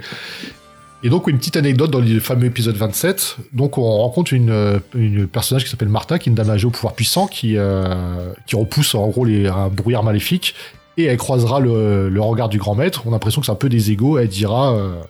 Et 1.04 1.10
donc 1.10 1.28
une 1.28 1.40
petite 1.40 1.58
anecdote 1.58 1.90
dans 1.90 2.00
le 2.00 2.20
fameux 2.20 2.46
épisode 2.46 2.76
27. 2.76 3.38
Donc 3.54 3.78
on 3.78 3.84
rencontre 3.84 4.34
une, 4.34 4.52
euh, 4.52 4.80
une 4.94 5.26
personnage 5.26 5.64
qui 5.64 5.70
s'appelle 5.72 5.90
Martha, 5.90 6.20
qui 6.20 6.30
est 6.30 6.32
une 6.32 6.36
dame 6.36 6.56
au 6.64 6.70
pouvoir 6.70 6.94
puissant, 6.94 7.26
qui 7.26 7.58
euh, 7.58 8.34
qui 8.46 8.56
repousse 8.56 8.94
en 8.94 9.08
gros 9.10 9.26
les, 9.26 9.48
un 9.48 9.70
brouillard 9.70 10.04
maléfique. 10.04 10.54
Et 10.98 11.06
elle 11.06 11.18
croisera 11.18 11.60
le, 11.60 12.10
le 12.10 12.22
regard 12.22 12.50
du 12.50 12.60
grand 12.60 12.76
maître. 12.76 13.04
On 13.06 13.10
a 13.10 13.14
l'impression 13.14 13.42
que 13.42 13.48
c'est 13.48 13.52
un 13.52 13.56
peu 13.56 13.70
des 13.70 13.92
égaux. 13.92 14.20
Elle 14.20 14.28
dira 14.28 14.76
euh, 14.76 15.02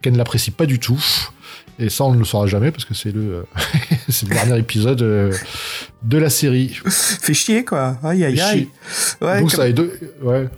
qu'elle 0.00 0.14
ne 0.14 0.18
l'apprécie 0.18 0.52
pas 0.52 0.66
du 0.66 0.78
tout. 0.78 1.02
Et 1.78 1.90
ça, 1.90 2.04
on 2.04 2.14
ne 2.14 2.18
le 2.18 2.24
saura 2.24 2.46
jamais 2.46 2.70
parce 2.70 2.84
que 2.86 2.94
c'est 2.94 3.12
le, 3.12 3.44
le 4.08 4.28
dernier 4.28 4.58
épisode 4.58 5.02
euh, 5.02 5.32
de 6.02 6.18
la 6.18 6.30
série. 6.30 6.78
Fait 6.88 7.34
chier, 7.34 7.64
quoi. 7.64 7.98
Aïe, 8.02 8.24
aïe, 8.24 8.40
aïe. 8.40 8.68
Ouais, 9.20 9.40
Donc 9.40 9.50
comme- 9.50 9.56
ça 9.58 9.62
a 9.64 9.72
deux, 9.72 9.92
ouais. 10.22 10.48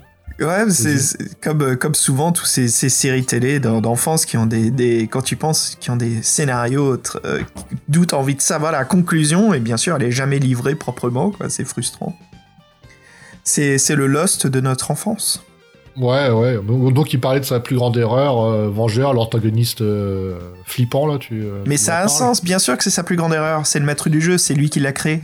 Ouais, 0.41 0.71
c'est 0.71 1.41
comme, 1.41 1.63
euh, 1.63 1.75
comme 1.75 1.97
souvent, 1.97 2.31
tous 2.31 2.45
ces, 2.45 2.69
ces 2.69 2.89
séries 2.89 3.25
télé 3.25 3.59
d'en- 3.59 3.81
d'enfance 3.81 4.25
qui 4.25 4.37
ont 4.37 4.47
des, 4.47 4.71
des. 4.71 5.09
Quand 5.09 5.23
tu 5.23 5.35
penses, 5.35 5.77
qui 5.81 5.91
ont 5.91 5.97
des 5.97 6.23
scénarios 6.23 6.97
euh, 7.25 7.43
d'où 7.89 8.07
t'as 8.07 8.17
envie 8.19 8.37
de 8.37 8.41
savoir 8.41 8.71
la 8.71 8.85
conclusion, 8.85 9.53
et 9.53 9.59
bien 9.59 9.77
sûr, 9.77 9.97
elle 9.97 10.05
est 10.05 10.13
jamais 10.13 10.39
livrée 10.39 10.77
proprement, 10.77 11.31
quoi. 11.33 11.51
C'est 11.51 11.65
frustrant. 11.65 12.17
C'est 13.43 13.79
le 13.97 14.07
Lost 14.07 14.47
de 14.47 14.61
notre 14.61 14.91
enfance. 14.93 15.43
Ouais, 15.99 16.31
ouais. 16.31 16.59
Donc, 16.93 17.13
il 17.13 17.21
parlait 17.21 17.41
de 17.41 17.45
sa 17.45 17.61
plus 17.61 17.77
grande 17.77 17.97
erreur, 17.97 18.41
euh, 18.45 18.69
Vengeur, 18.69 19.15
l'antagoniste 19.15 19.81
euh, 19.81 20.39
flippant, 20.65 21.07
là. 21.07 21.19
Tu, 21.19 21.43
euh, 21.43 21.63
Mais 21.67 21.77
tu 21.77 21.83
ça 21.83 21.99
a 21.99 22.05
un 22.05 22.09
sens, 22.09 22.43
bien 22.43 22.59
sûr 22.59 22.77
que 22.77 22.85
c'est 22.85 22.91
sa 22.91 23.03
plus 23.03 23.17
grande 23.17 23.35
erreur. 23.35 23.67
C'est 23.67 23.81
le 23.81 23.85
maître 23.85 24.09
du 24.09 24.21
jeu, 24.21 24.39
c'est 24.39 24.55
lui 24.55 24.71
qui 24.71 24.81
l'a 24.81 24.93
créé. 24.93 25.23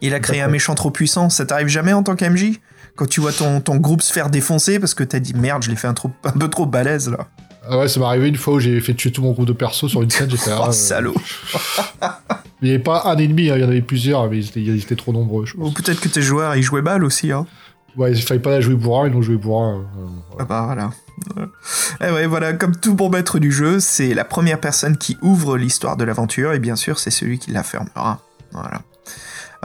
Il 0.00 0.14
a 0.14 0.20
créé 0.20 0.40
un 0.40 0.48
méchant 0.48 0.74
trop 0.74 0.90
puissant. 0.90 1.28
Ça 1.28 1.44
t'arrive 1.44 1.66
jamais 1.66 1.92
en 1.92 2.04
tant 2.04 2.14
qu'MJ 2.14 2.60
Quand 2.94 3.06
tu 3.08 3.20
vois 3.20 3.32
ton, 3.32 3.60
ton 3.60 3.76
groupe 3.76 4.00
se 4.00 4.12
faire 4.12 4.30
défoncer 4.30 4.78
parce 4.78 4.94
que 4.94 5.02
t'as 5.02 5.18
dit 5.18 5.34
merde, 5.34 5.64
je 5.64 5.70
l'ai 5.70 5.76
fait 5.76 5.88
un, 5.88 5.94
trop, 5.94 6.12
un 6.22 6.30
peu 6.30 6.48
trop 6.48 6.66
balèze 6.66 7.10
là. 7.10 7.26
Ah 7.68 7.78
ouais, 7.78 7.88
ça 7.88 7.98
m'est 7.98 8.06
arrivé 8.06 8.28
une 8.28 8.36
fois 8.36 8.54
où 8.54 8.60
j'ai 8.60 8.80
fait 8.80 8.94
tuer 8.94 9.10
tout 9.10 9.22
mon 9.22 9.32
groupe 9.32 9.46
de 9.46 9.52
perso 9.52 9.88
sur 9.88 10.00
une 10.02 10.10
scène. 10.10 10.30
J'étais 10.30 10.52
Oh 10.66 10.70
salaud 10.70 11.14
Il 12.62 12.68
n'y 12.68 12.70
avait 12.70 12.82
pas 12.82 13.02
un 13.06 13.16
ennemi, 13.16 13.50
hein, 13.50 13.56
il 13.56 13.60
y 13.60 13.64
en 13.64 13.68
avait 13.68 13.82
plusieurs, 13.82 14.30
mais 14.30 14.38
ils 14.38 14.46
étaient, 14.48 14.60
ils 14.60 14.78
étaient 14.80 14.96
trop 14.96 15.12
nombreux. 15.12 15.46
Je 15.46 15.54
Ou 15.56 15.64
pense. 15.64 15.74
peut-être 15.74 16.00
que 16.00 16.08
tes 16.08 16.22
joueurs 16.22 16.54
ils 16.56 16.62
jouaient 16.62 16.80
balle 16.82 17.04
aussi, 17.04 17.32
hein. 17.32 17.46
Ouais, 17.98 18.12
il 18.12 18.22
fallait 18.22 18.40
pas 18.40 18.50
la 18.50 18.60
jouer 18.60 18.76
pour 18.76 19.02
un, 19.02 19.08
ils 19.08 19.12
l'ont 19.12 19.22
joué 19.22 19.36
pour 19.36 19.60
un. 19.62 19.80
euh, 19.80 20.06
Ah 20.38 20.44
bah 20.44 20.62
voilà. 20.66 20.90
Et 22.00 22.12
ouais, 22.12 22.26
voilà, 22.26 22.52
comme 22.52 22.76
tout 22.76 22.94
bon 22.94 23.10
maître 23.10 23.38
du 23.40 23.50
jeu, 23.50 23.80
c'est 23.80 24.14
la 24.14 24.24
première 24.24 24.60
personne 24.60 24.96
qui 24.96 25.18
ouvre 25.20 25.58
l'histoire 25.58 25.96
de 25.96 26.04
l'aventure, 26.04 26.52
et 26.52 26.60
bien 26.60 26.76
sûr, 26.76 26.98
c'est 27.00 27.10
celui 27.10 27.38
qui 27.40 27.50
la 27.50 27.64
fermera. 27.64 28.20
Voilà. 28.52 28.82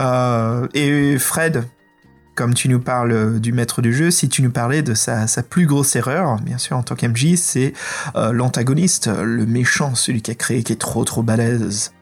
Euh, 0.00 0.66
et 0.74 1.16
Fred, 1.18 1.64
comme 2.34 2.54
tu 2.54 2.68
nous 2.68 2.80
parles 2.80 3.38
du 3.38 3.52
maître 3.52 3.80
du 3.82 3.92
jeu, 3.94 4.10
si 4.10 4.28
tu 4.28 4.42
nous 4.42 4.50
parlais 4.50 4.82
de 4.82 4.94
sa, 4.94 5.28
sa 5.28 5.44
plus 5.44 5.66
grosse 5.66 5.94
erreur, 5.94 6.36
bien 6.42 6.58
sûr, 6.58 6.76
en 6.76 6.82
tant 6.82 6.96
qu'MJ, 6.96 7.36
c'est 7.36 7.72
euh, 8.16 8.32
l'antagoniste, 8.32 9.06
le 9.06 9.46
méchant, 9.46 9.94
celui 9.94 10.22
qui 10.22 10.32
a 10.32 10.34
créé, 10.34 10.64
qui 10.64 10.72
est 10.72 10.80
trop 10.80 11.04
trop 11.04 11.22
balèze. 11.22 11.92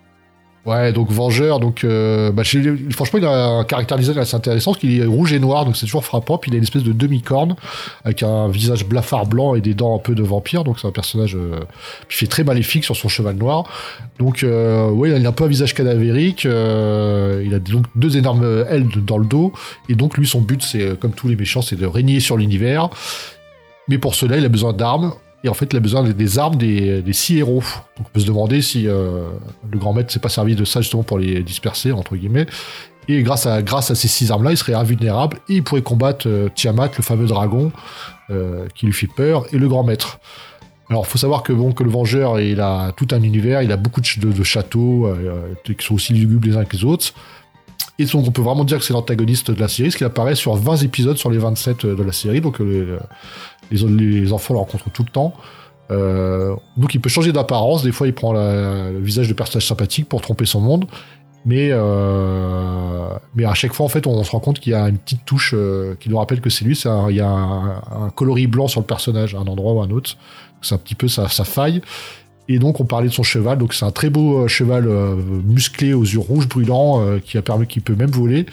Ouais, 0.65 0.93
donc 0.93 1.11
Vengeur, 1.11 1.59
donc 1.59 1.83
euh, 1.83 2.31
bah, 2.31 2.45
franchement, 2.91 3.19
il 3.19 3.25
a 3.25 3.47
un 3.49 3.65
caractère 3.65 3.99
design 3.99 4.17
assez 4.19 4.37
intéressant 4.37 4.71
parce 4.71 4.81
qu'il 4.81 4.97
est 4.97 5.05
rouge 5.05 5.33
et 5.33 5.41
noir, 5.41 5.65
donc 5.65 5.77
c'est 5.77 5.87
toujours 5.87 6.05
frappant. 6.05 6.39
Puis 6.39 6.53
il 6.53 6.55
a 6.55 6.59
une 6.59 6.63
espèce 6.63 6.85
de 6.85 6.93
demi-corne 6.93 7.57
avec 8.05 8.23
un 8.23 8.47
visage 8.47 8.87
blafard 8.87 9.27
blanc 9.27 9.57
et 9.57 9.61
des 9.61 9.75
dents 9.75 9.97
un 9.97 9.99
peu 9.99 10.15
de 10.15 10.23
vampire, 10.23 10.63
donc 10.63 10.79
c'est 10.79 10.87
un 10.87 10.93
personnage 10.93 11.35
euh, 11.35 11.59
qui 12.09 12.19
fait 12.19 12.29
très 12.29 12.45
maléfique 12.45 12.85
sur 12.85 12.95
son 12.95 13.09
cheval 13.09 13.35
noir. 13.35 13.65
Donc, 14.21 14.45
euh, 14.45 14.89
ouais, 14.89 15.11
il 15.11 15.27
a 15.27 15.29
un 15.29 15.33
peu 15.33 15.43
un 15.45 15.49
visage 15.49 15.75
cadavérique. 15.75 16.47
euh, 16.47 17.43
il 17.45 17.53
a 17.55 17.59
donc 17.59 17.87
deux 17.97 18.17
énormes 18.17 18.65
ailes 18.71 18.87
dans 19.05 19.19
le 19.19 19.27
dos, 19.27 19.53
et 19.89 19.97
donc 19.97 20.17
lui, 20.17 20.29
son 20.29 20.41
but, 20.41 20.63
c'est 20.63 20.83
euh, 20.83 20.95
comme 20.95 21.11
tous 21.13 21.27
les 21.27 21.35
méchants, 21.35 21.63
c'est 21.63 21.75
de 21.75 21.87
régner 21.87 22.21
sur 22.21 22.37
l'univers. 22.37 22.89
Mais 23.89 23.99
pour 23.99 24.15
cela, 24.15 24.37
il 24.37 24.45
a 24.45 24.49
besoin 24.49 24.73
d'armes. 24.73 25.13
Et 25.45 25.49
en 25.49 25.55
fait, 25.55 25.69
il 25.73 25.77
a 25.77 25.81
besoin 25.81 26.03
des- 26.05 26.39
armes 26.39 26.57
des, 26.57 27.03
six 27.13 27.39
héros. 27.39 27.63
Donc, 27.97 28.07
on 28.07 28.11
peut 28.13 28.21
se 28.21 28.27
demander 28.27 28.63
si 28.63 28.87
euh, 28.87 29.29
le 29.71 29.79
grand 29.79 29.93
maître 29.93 30.13
s'est 30.13 30.21
pas 30.21 30.29
servi 30.29 30.55
de 30.55 30.65
ça 30.65 30.81
justement 30.81 31.03
pour 31.03 31.19
les 31.19 31.43
disperser, 31.43 31.91
entre 31.93 32.15
guillemets. 32.17 32.47
Et 33.09 33.23
grâce 33.25 33.47
à, 33.47 33.63
grâce 33.63 33.91
à 33.91 33.97
ces 33.97 34.07
six 34.07 34.31
armes-là, 34.31 34.53
il 34.53 34.57
serait 34.57 34.75
invulnérable 34.75 35.39
et 35.49 35.55
il 35.57 35.63
pourrait 35.65 35.83
combattre 35.83 36.29
euh, 36.29 36.49
Tiamat, 36.55 36.91
le 36.97 37.03
fameux 37.03 37.27
dragon, 37.27 37.73
euh, 38.31 38.67
qui 38.77 38.87
lui 38.87 38.93
fait 38.93 39.09
peur, 39.09 39.45
et 39.53 39.59
le 39.59 39.69
grand 39.69 39.83
maître. 39.83 40.21
Alors, 40.89 41.07
faut 41.09 41.19
savoir 41.19 41.43
que, 41.43 41.53
bon, 41.53 41.73
que 41.73 41.83
le 41.83 41.91
Vengeur, 41.91 42.39
il 42.39 42.61
a 42.61 42.93
tout 42.97 43.09
un 43.11 43.23
univers, 43.23 43.63
il 43.63 43.73
a 43.73 43.77
beaucoup 43.77 44.01
de, 44.01 44.07
ch- 44.07 44.21
de- 44.21 44.31
de 44.31 44.43
châteaux 44.45 45.09
qui 45.65 45.75
sont 45.85 45.95
aussi 45.95 46.13
lugubres 46.13 46.47
les 46.47 46.57
uns 46.57 46.65
que 46.65 46.77
les 46.77 46.85
autres. 46.85 47.13
Et 47.99 48.05
donc, 48.05 48.27
on 48.27 48.31
peut 48.31 48.43
vraiment 48.43 48.65
dire 48.65 48.79
que 48.79 48.85
c'est 48.85 48.93
l'antagoniste 48.93 49.51
de 49.51 49.59
la 49.61 49.69
série, 49.69 49.89
parce 49.89 49.97
qu'il 49.97 50.07
apparaît 50.07 50.35
sur 50.35 50.55
20 50.55 50.77
épisodes 50.83 51.17
sur 51.17 51.31
les 51.31 51.39
27 51.39 51.87
de 51.87 52.03
la 52.03 52.13
série, 52.13 52.41
donc 52.41 52.61
les, 53.71 54.33
enfants 54.33 54.55
le 54.55 54.61
rencontrent 54.61 54.91
tout 54.91 55.03
le 55.03 55.11
temps. 55.11 55.35
Euh, 55.91 56.55
donc 56.77 56.95
il 56.95 57.01
peut 57.01 57.11
changer 57.11 57.33
d'apparence, 57.33 57.83
des 57.83 57.93
fois 57.93 58.07
il 58.07 58.15
prend 58.15 58.33
le 58.33 59.01
visage 59.01 59.29
de 59.29 59.35
personnage 59.35 59.67
sympathique 59.67 60.09
pour 60.09 60.21
tromper 60.21 60.47
son 60.47 60.61
monde, 60.61 60.87
mais, 61.45 61.69
euh, 61.71 63.09
mais 63.35 63.45
à 63.45 63.55
chaque 63.55 63.73
fois 63.73 63.85
en 63.85 63.89
fait 63.89 64.07
on, 64.07 64.23
se 64.23 64.31
rend 64.31 64.41
compte 64.41 64.61
qu'il 64.61 64.73
y 64.73 64.75
a 64.75 64.89
une 64.89 64.97
petite 64.97 65.25
touche 65.25 65.55
euh, 65.55 65.95
qui 65.99 66.09
nous 66.09 66.17
rappelle 66.17 66.41
que 66.41 66.51
c'est 66.51 66.65
lui, 66.65 66.81
il 67.11 67.17
y 67.17 67.21
a 67.21 67.29
un, 67.29 68.11
coloris 68.15 68.47
blanc 68.47 68.69
sur 68.69 68.81
le 68.81 68.87
personnage 68.87 69.35
à 69.35 69.39
un 69.39 69.47
endroit 69.47 69.73
ou 69.73 69.81
à 69.83 69.85
un 69.85 69.91
autre, 69.91 70.17
c'est 70.63 70.75
un 70.75 70.79
petit 70.79 70.95
peu 70.95 71.09
sa, 71.09 71.29
faille. 71.29 71.83
Et 72.49 72.59
donc 72.59 72.81
on 72.81 72.85
parlait 72.85 73.09
de 73.09 73.13
son 73.13 73.23
cheval, 73.23 73.59
donc 73.59 73.75
c'est 73.75 73.85
un 73.85 73.91
très 73.91 74.09
beau 74.09 74.47
cheval 74.49 74.87
musclé 75.45 75.95
aux 75.95 76.05
yeux 76.05 76.19
rouges 76.19 76.49
brûlants 76.49 77.19
qui 77.25 77.39
a 77.39 77.43
permis, 77.43 77.67
qui 77.67 77.81
peut 77.81 77.95
même 77.95 78.11
voler. 78.11 78.47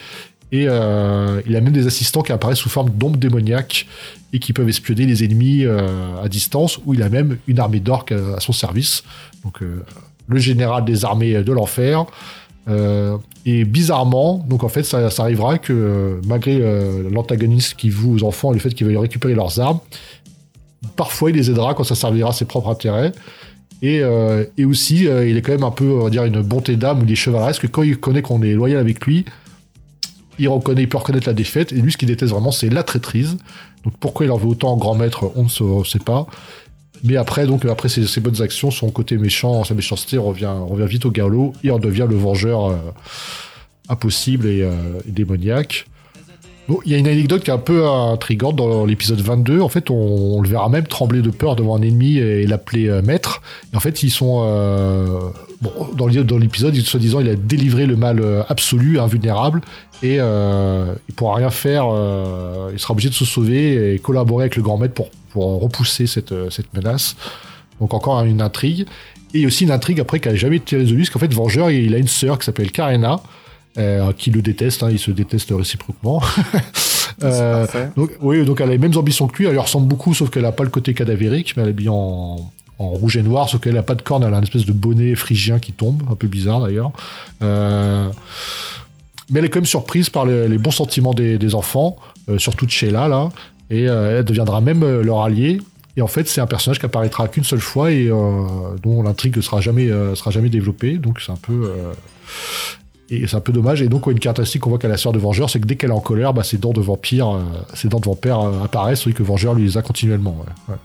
Et 0.52 0.66
euh, 0.68 1.42
il 1.46 1.56
a 1.56 1.62
même 1.62 1.74
des 1.74 1.86
assistants 1.86 2.22
qui 2.22 2.32
apparaissent 2.32 2.60
sous 2.60 2.70
forme 2.70 2.90
d'ombres 2.90 3.18
démoniaques 3.18 3.88
et 4.34 4.40
qui 4.40 4.54
peuvent 4.54 4.70
espionner 4.70 5.06
les 5.06 5.24
ennemis 5.24 5.66
euh, 5.66 6.22
à 6.24 6.28
distance, 6.28 6.80
où 6.86 6.94
il 6.94 7.04
a 7.04 7.10
même 7.10 7.38
une 7.48 7.60
armée 7.60 7.80
d'orques 7.80 8.12
à, 8.12 8.40
son 8.40 8.54
service. 8.54 9.04
Donc 9.44 9.62
euh, 9.62 9.84
le 10.28 10.40
général 10.40 10.86
des 10.86 11.06
armées 11.06 11.44
de 11.44 11.52
l'enfer. 11.52 12.06
Euh, 12.68 13.18
et 13.46 13.66
bizarrement, 13.66 14.46
donc 14.48 14.64
en 14.64 14.70
fait, 14.70 14.84
ça, 14.84 15.10
ça 15.10 15.24
arrivera 15.24 15.58
que 15.58 15.74
euh, 15.74 16.22
malgré 16.26 16.60
euh, 16.62 17.10
l'antagoniste 17.10 17.76
qui 17.76 17.90
voue 17.90 18.16
aux 18.16 18.24
enfants 18.24 18.52
et 18.52 18.56
le 18.56 18.60
fait 18.60 18.70
qu'ils 18.72 18.86
veuillent 18.86 18.98
récupérer 18.98 19.34
leurs 19.34 19.60
armes, 19.60 19.80
parfois 20.96 21.32
il 21.32 21.36
les 21.36 21.50
aidera 21.50 21.74
quand 21.74 21.84
ça 21.84 21.96
servira 21.96 22.30
à 22.30 22.34
ses 22.34 22.46
propres 22.46 22.70
intérêts. 22.70 23.12
Et, 23.82 24.02
euh, 24.02 24.44
et 24.58 24.66
aussi, 24.66 25.08
euh, 25.08 25.28
il 25.28 25.38
est 25.38 25.42
quand 25.42 25.54
même 25.54 25.64
un 25.64 25.72
peu, 25.72 25.86
on 25.86 26.04
va 26.04 26.10
dire, 26.10 26.26
une 26.26 26.42
bonté 26.42 26.76
d'âme 26.76 27.02
ou 27.02 27.06
des 27.06 27.16
chevaleresques 27.16 27.62
que 27.62 27.68
quand 27.68 27.84
il 27.84 27.98
connaît 27.98 28.22
qu'on 28.22 28.42
est 28.42 28.54
loyal 28.54 28.80
avec 28.80 29.06
lui, 29.06 29.26
il 30.40 30.48
reconnaît, 30.48 30.84
il 30.84 30.90
peut 30.90 30.98
reconnaître 30.98 31.28
la 31.28 31.34
défaite. 31.34 31.72
Et 31.72 31.76
lui, 31.76 31.92
ce 31.92 31.98
qu'il 31.98 32.08
déteste 32.08 32.32
vraiment, 32.32 32.52
c'est 32.52 32.70
la 32.70 32.84
traîtrise. 32.84 33.38
Donc 33.84 33.94
pourquoi 34.00 34.26
il 34.26 34.32
en 34.32 34.38
veut 34.38 34.48
autant 34.48 34.72
en 34.72 34.78
grand 34.78 34.96
maître, 34.96 35.32
on 35.36 35.44
ne 35.44 35.70
on 35.72 35.84
sait 35.84 36.00
pas. 36.00 36.26
Mais 37.04 37.16
après, 37.16 37.46
donc 37.46 37.64
après 37.66 37.88
ses, 37.88 38.20
bonnes 38.20 38.42
actions, 38.42 38.72
son 38.72 38.90
côté 38.92 39.18
méchant, 39.18 39.64
sa 39.64 39.74
méchanceté 39.74 40.18
revient, 40.18 40.54
revient 40.68 40.88
vite 40.88 41.06
au 41.06 41.12
galop 41.12 41.54
et 41.64 41.72
en 41.72 41.80
devient 41.80 42.08
le 42.10 42.18
vengeur 42.18 42.68
euh, 42.68 42.76
impossible 43.88 44.48
et, 44.48 44.64
euh, 44.64 45.00
et 45.08 45.12
démoniaque. 45.12 45.86
Il 46.86 46.92
y 46.92 46.96
a 46.96 46.98
une 46.98 47.08
anecdote 47.08 47.44
qui 47.44 47.50
est 47.50 47.54
un 47.54 47.58
peu 47.58 47.88
intrigante 47.88 48.56
dans 48.56 48.86
l'épisode 48.86 49.20
22. 49.22 49.60
En 49.62 49.70
fait, 49.70 49.90
on, 49.90 50.42
le 50.42 50.48
verra 50.48 50.70
même 50.70 50.86
trembler 50.86 51.22
de 51.22 51.32
peur 51.32 51.56
devant 51.56 51.76
un 51.76 51.82
ennemi 51.82 52.18
et 52.18 52.46
l'appeler 52.46 52.88
euh, 52.88 53.02
maître. 53.02 53.42
Et 53.74 53.76
en 53.76 53.80
fait, 53.80 54.04
ils 54.04 54.12
sont 54.12 54.44
euh, 54.46 55.20
dans 55.96 56.08
l'é- 56.08 56.24
dans 56.24 56.38
l'épisode, 56.38 56.76
soi-disant, 56.76 57.22
il 57.22 57.30
a 57.30 57.36
délivré 57.36 57.86
le 57.86 57.96
mal 57.96 58.20
euh, 58.20 58.44
absolu, 58.50 59.00
invulnérable, 59.00 59.62
et 60.04 60.18
euh, 60.20 60.94
il 61.08 61.16
pourra 61.16 61.36
rien 61.38 61.50
faire. 61.50 61.86
il 62.72 62.80
sera 62.80 62.92
obligé 62.94 63.10
de 63.10 63.16
se 63.16 63.26
sauver 63.26 63.94
et 63.96 64.00
collaborer 64.00 64.44
avec 64.44 64.56
le 64.56 64.62
grand 64.62 64.78
maître 64.78 64.94
pour, 64.94 65.10
repousser 65.34 66.06
cette, 66.08 66.34
cette 66.52 66.74
menace. 66.74 67.16
Donc 67.80 67.94
encore 67.94 68.24
une 68.24 68.42
intrigue. 68.42 68.86
Et 69.34 69.46
aussi 69.46 69.64
une 69.64 69.72
intrigue 69.72 70.00
après 70.00 70.20
qui 70.20 70.28
n'a 70.28 70.36
jamais 70.36 70.56
été 70.58 70.76
résolue, 70.76 71.02
parce 71.02 71.10
qu'en 71.12 71.20
fait, 71.20 71.34
Vengeur, 71.34 71.70
il 71.72 71.94
a 71.94 71.98
une 72.00 72.08
sœur 72.08 72.40
qui 72.40 72.46
s'appelle 72.46 72.72
Karena, 72.72 73.20
euh, 73.78 74.12
qui 74.14 74.32
le 74.32 74.42
déteste, 74.42 74.84
hein, 74.84 74.90
ils 74.92 75.00
se 75.00 75.12
détestent 75.12 75.54
réciproquement. 75.56 76.22
Euh, 77.22 77.68
donc, 77.98 78.12
oui, 78.22 78.46
donc 78.46 78.62
elle 78.62 78.70
a 78.70 78.72
les 78.72 78.78
mêmes 78.78 78.96
ambitions 78.96 79.28
que 79.28 79.38
lui, 79.40 79.46
elle 79.46 79.52
lui 79.52 79.60
ressemble 79.60 79.88
beaucoup, 79.90 80.14
sauf 80.14 80.30
qu'elle 80.30 80.44
n'a 80.44 80.54
pas 80.54 80.64
le 80.64 80.70
côté 80.70 80.94
cadavérique, 80.94 81.58
mais 81.58 81.64
elle 81.64 81.70
est 81.70 81.74
bien 81.74 81.92
en, 81.92 82.50
en 82.78 82.88
rouge 82.88 83.18
et 83.18 83.24
noir, 83.24 83.50
sauf 83.50 83.60
qu'elle 83.60 83.74
n'a 83.74 83.84
pas 83.84 83.96
de 83.96 84.02
cornes, 84.02 84.24
elle 84.24 84.34
a 84.34 84.38
un 84.38 84.42
espèce 84.42 84.66
de 84.66 84.72
bonnet 84.72 85.16
phrygien 85.16 85.60
qui 85.60 85.74
tombe, 85.74 86.02
un 86.10 86.16
peu 86.16 86.28
bizarre 86.28 86.62
d'ailleurs. 86.62 86.94
Euh, 87.42 88.08
mais 89.30 89.40
elle 89.40 89.46
est 89.46 89.50
quand 89.50 89.60
même 89.60 89.66
surprise 89.66 90.10
par 90.10 90.26
les, 90.26 90.48
les 90.48 90.58
bons 90.58 90.72
sentiments 90.72 91.14
des, 91.14 91.38
des 91.38 91.56
enfants, 91.56 91.98
euh, 92.30 92.38
surtout 92.38 92.66
de 92.66 92.72
Sheila, 92.72 93.10
là, 93.10 93.28
et 93.70 93.84
elle 93.84 94.24
deviendra 94.24 94.62
même 94.62 95.02
leur 95.02 95.20
allié. 95.22 95.60
Et 95.98 96.02
en 96.02 96.08
fait, 96.08 96.26
c'est 96.26 96.40
un 96.40 96.48
personnage 96.48 96.80
qui 96.80 96.86
apparaîtra 96.86 97.28
qu'une 97.28 97.44
seule 97.44 97.60
fois 97.60 97.92
et 97.92 98.08
euh, 98.08 98.16
dont 98.82 99.04
l'intrigue 99.04 99.36
ne 99.36 99.42
sera 99.42 99.60
jamais, 99.60 99.92
euh, 99.92 100.16
sera 100.16 100.32
jamais 100.32 100.48
développée, 100.50 100.94
donc 100.98 101.20
c'est 101.20 101.34
un 101.34 101.36
peu. 101.42 101.74
euh, 101.76 101.92
et 103.12 103.28
c'est 103.28 103.36
un 103.36 103.42
peu 103.42 103.52
dommage. 103.52 103.82
Et 103.82 103.90
donc, 103.90 104.08
ouais, 104.08 104.14
une 104.14 104.20
caractéristique 104.20 104.62
qu'on 104.62 104.70
voit 104.70 104.80
qu'à 104.80 104.88
la 104.88 104.98
sœur 104.98 105.12
de 105.12 105.20
Vengeur, 105.20 105.50
c'est 105.50 105.60
que 105.60 105.66
dès 105.66 105.76
qu'elle 105.76 105.90
est 105.90 105.94
en 105.94 106.00
colère, 106.00 106.34
bah, 106.34 106.44
ses 106.44 106.58
dents 106.58 106.74
de 106.74 106.82
vampire, 106.82 107.30
euh, 107.30 107.42
ses 107.74 107.88
dents 107.88 108.00
de 108.00 108.06
vampire 108.06 108.40
euh, 108.40 108.64
apparaissent, 108.64 109.04
tandis 109.04 109.16
que 109.16 109.24
Vengeur 109.24 109.56
lui 109.56 109.64
les 109.64 109.78
a 109.78 109.82
continuellement. 109.82 110.38
ouais, 110.40 110.74
ouais. 110.74 110.80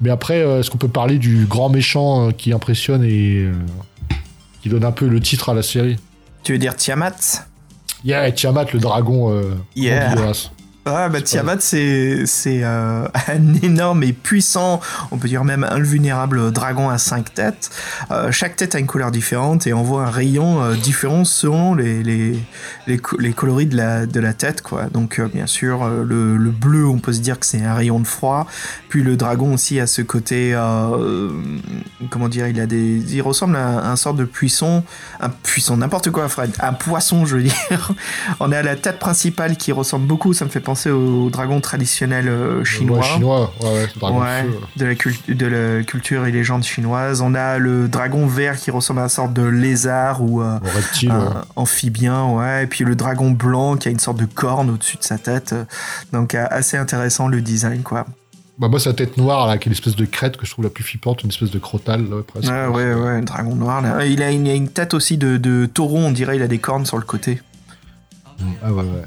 Mais 0.00 0.10
après, 0.10 0.40
euh, 0.40 0.60
est-ce 0.60 0.70
qu'on 0.70 0.78
peut 0.78 0.88
parler 0.88 1.18
du 1.18 1.46
grand 1.46 1.68
méchant 1.68 2.30
qui 2.32 2.52
impressionne 2.52 3.04
et 3.04 3.46
qui 4.62 4.68
donne 4.68 4.84
un 4.84 4.92
peu 4.92 5.06
le 5.06 5.20
titre 5.20 5.50
à 5.50 5.54
la 5.54 5.62
série? 5.62 5.98
Tu 6.42 6.52
veux 6.52 6.58
dire 6.58 6.76
Tiamat? 6.76 7.46
Yeah, 8.04 8.32
Tiamat, 8.32 8.72
le 8.72 8.80
dragon. 8.80 9.42
Yeah. 9.76 10.14
Ah 10.86 11.10
bah 11.10 11.20
Tiamat 11.20 11.56
c'est 11.60 12.24
c'est 12.24 12.64
euh, 12.64 13.06
un 13.28 13.54
énorme 13.62 14.02
et 14.02 14.14
puissant, 14.14 14.80
on 15.10 15.18
peut 15.18 15.28
dire 15.28 15.44
même 15.44 15.62
invulnérable 15.62 16.50
dragon 16.52 16.88
à 16.88 16.96
cinq 16.96 17.34
têtes. 17.34 17.70
Euh, 18.10 18.32
chaque 18.32 18.56
tête 18.56 18.74
a 18.74 18.78
une 18.78 18.86
couleur 18.86 19.10
différente 19.10 19.66
et 19.66 19.74
envoie 19.74 20.06
un 20.06 20.10
rayon 20.10 20.62
euh, 20.62 20.74
différent 20.76 21.24
selon 21.24 21.74
les, 21.74 22.02
les, 22.02 22.38
les, 22.86 22.96
co- 22.98 23.18
les 23.18 23.34
coloris 23.34 23.66
de 23.66 23.76
la, 23.76 24.06
de 24.06 24.20
la 24.20 24.32
tête 24.32 24.62
quoi. 24.62 24.84
Donc 24.86 25.20
bien 25.20 25.46
sûr 25.46 25.86
le, 25.86 26.38
le 26.38 26.50
bleu 26.50 26.86
on 26.86 26.98
peut 26.98 27.12
se 27.12 27.20
dire 27.20 27.38
que 27.38 27.44
c'est 27.44 27.62
un 27.62 27.74
rayon 27.74 28.00
de 28.00 28.06
froid. 28.06 28.46
Puis 28.88 29.02
le 29.02 29.16
dragon 29.18 29.52
aussi 29.54 29.78
a 29.80 29.86
ce 29.86 30.00
côté 30.00 30.54
comment 32.10 32.28
dire 32.30 32.48
il 32.48 32.58
a 32.58 32.66
des 32.66 32.96
il 33.14 33.20
ressemble 33.20 33.56
à 33.56 33.66
un, 33.66 33.92
un 33.92 33.96
sorte 33.96 34.16
de 34.16 34.24
puisson 34.24 34.82
un 35.20 35.28
puisson 35.28 35.76
n'importe 35.76 36.10
quoi 36.10 36.26
Fred 36.30 36.52
un 36.60 36.72
poisson 36.72 37.26
je 37.26 37.36
veux 37.36 37.42
dire. 37.42 37.92
on 38.40 38.50
à 38.50 38.62
la 38.62 38.76
tête 38.76 38.98
principale 38.98 39.58
qui 39.58 39.72
ressemble 39.72 40.06
beaucoup 40.06 40.32
ça 40.32 40.46
me 40.46 40.50
fait 40.50 40.58
penser 40.58 40.69
penser 40.70 40.90
au 40.90 41.30
dragon 41.30 41.60
traditionnel 41.60 42.28
euh, 42.28 42.62
chinois. 42.62 42.98
Ouais, 42.98 43.04
chinois, 43.04 43.52
ouais, 43.60 43.88
dragon 43.98 44.20
Ouais, 44.20 44.46
de 44.76 44.84
la, 44.84 44.94
de 45.34 45.46
la 45.46 45.82
culture 45.82 46.26
et 46.26 46.30
légende 46.30 46.62
chinoise. 46.62 47.22
On 47.22 47.34
a 47.34 47.58
le 47.58 47.88
dragon 47.88 48.28
vert 48.28 48.56
qui 48.56 48.70
ressemble 48.70 49.00
à 49.00 49.04
une 49.04 49.08
sorte 49.08 49.32
de 49.32 49.42
lézard 49.42 50.22
ou 50.22 50.40
euh, 50.40 50.60
reptile, 50.62 51.10
ouais. 51.10 51.40
amphibien, 51.56 52.26
ouais. 52.26 52.62
Et 52.62 52.66
puis 52.68 52.84
le 52.84 52.94
dragon 52.94 53.32
blanc 53.32 53.76
qui 53.76 53.88
a 53.88 53.90
une 53.90 53.98
sorte 53.98 54.18
de 54.18 54.26
corne 54.26 54.70
au-dessus 54.70 54.96
de 54.96 55.02
sa 55.02 55.18
tête. 55.18 55.56
Donc 56.12 56.36
euh, 56.36 56.46
assez 56.50 56.76
intéressant 56.76 57.26
le 57.26 57.40
design, 57.40 57.82
quoi. 57.82 58.06
Bah, 58.56 58.68
moi, 58.68 58.78
c'est 58.78 58.90
la 58.90 58.94
tête 58.94 59.16
noire, 59.16 59.48
là, 59.48 59.58
qui 59.58 59.68
est 59.68 59.70
l'espèce 59.70 59.96
de 59.96 60.04
crête 60.04 60.36
que 60.36 60.46
je 60.46 60.52
trouve 60.52 60.66
la 60.66 60.70
plus 60.70 60.84
flippante, 60.84 61.24
une 61.24 61.30
espèce 61.30 61.50
de 61.50 61.58
crotale, 61.58 62.08
là, 62.08 62.22
presque. 62.22 62.48
Ouais, 62.48 62.66
ouais, 62.68 62.94
ouais, 62.94 63.10
un 63.10 63.22
dragon 63.22 63.56
noir. 63.56 63.80
Là. 63.80 64.04
Il, 64.06 64.22
a 64.22 64.30
une, 64.30 64.46
il 64.46 64.50
a 64.50 64.54
une 64.54 64.68
tête 64.68 64.94
aussi 64.94 65.16
de, 65.16 65.36
de 65.36 65.66
taureau, 65.66 65.98
on 65.98 66.12
dirait, 66.12 66.36
il 66.36 66.42
a 66.42 66.46
des 66.46 66.58
cornes 66.58 66.86
sur 66.86 66.98
le 66.98 67.04
côté. 67.04 67.40
Ah, 68.62 68.72
ouais, 68.72 68.82
ouais. 68.82 69.04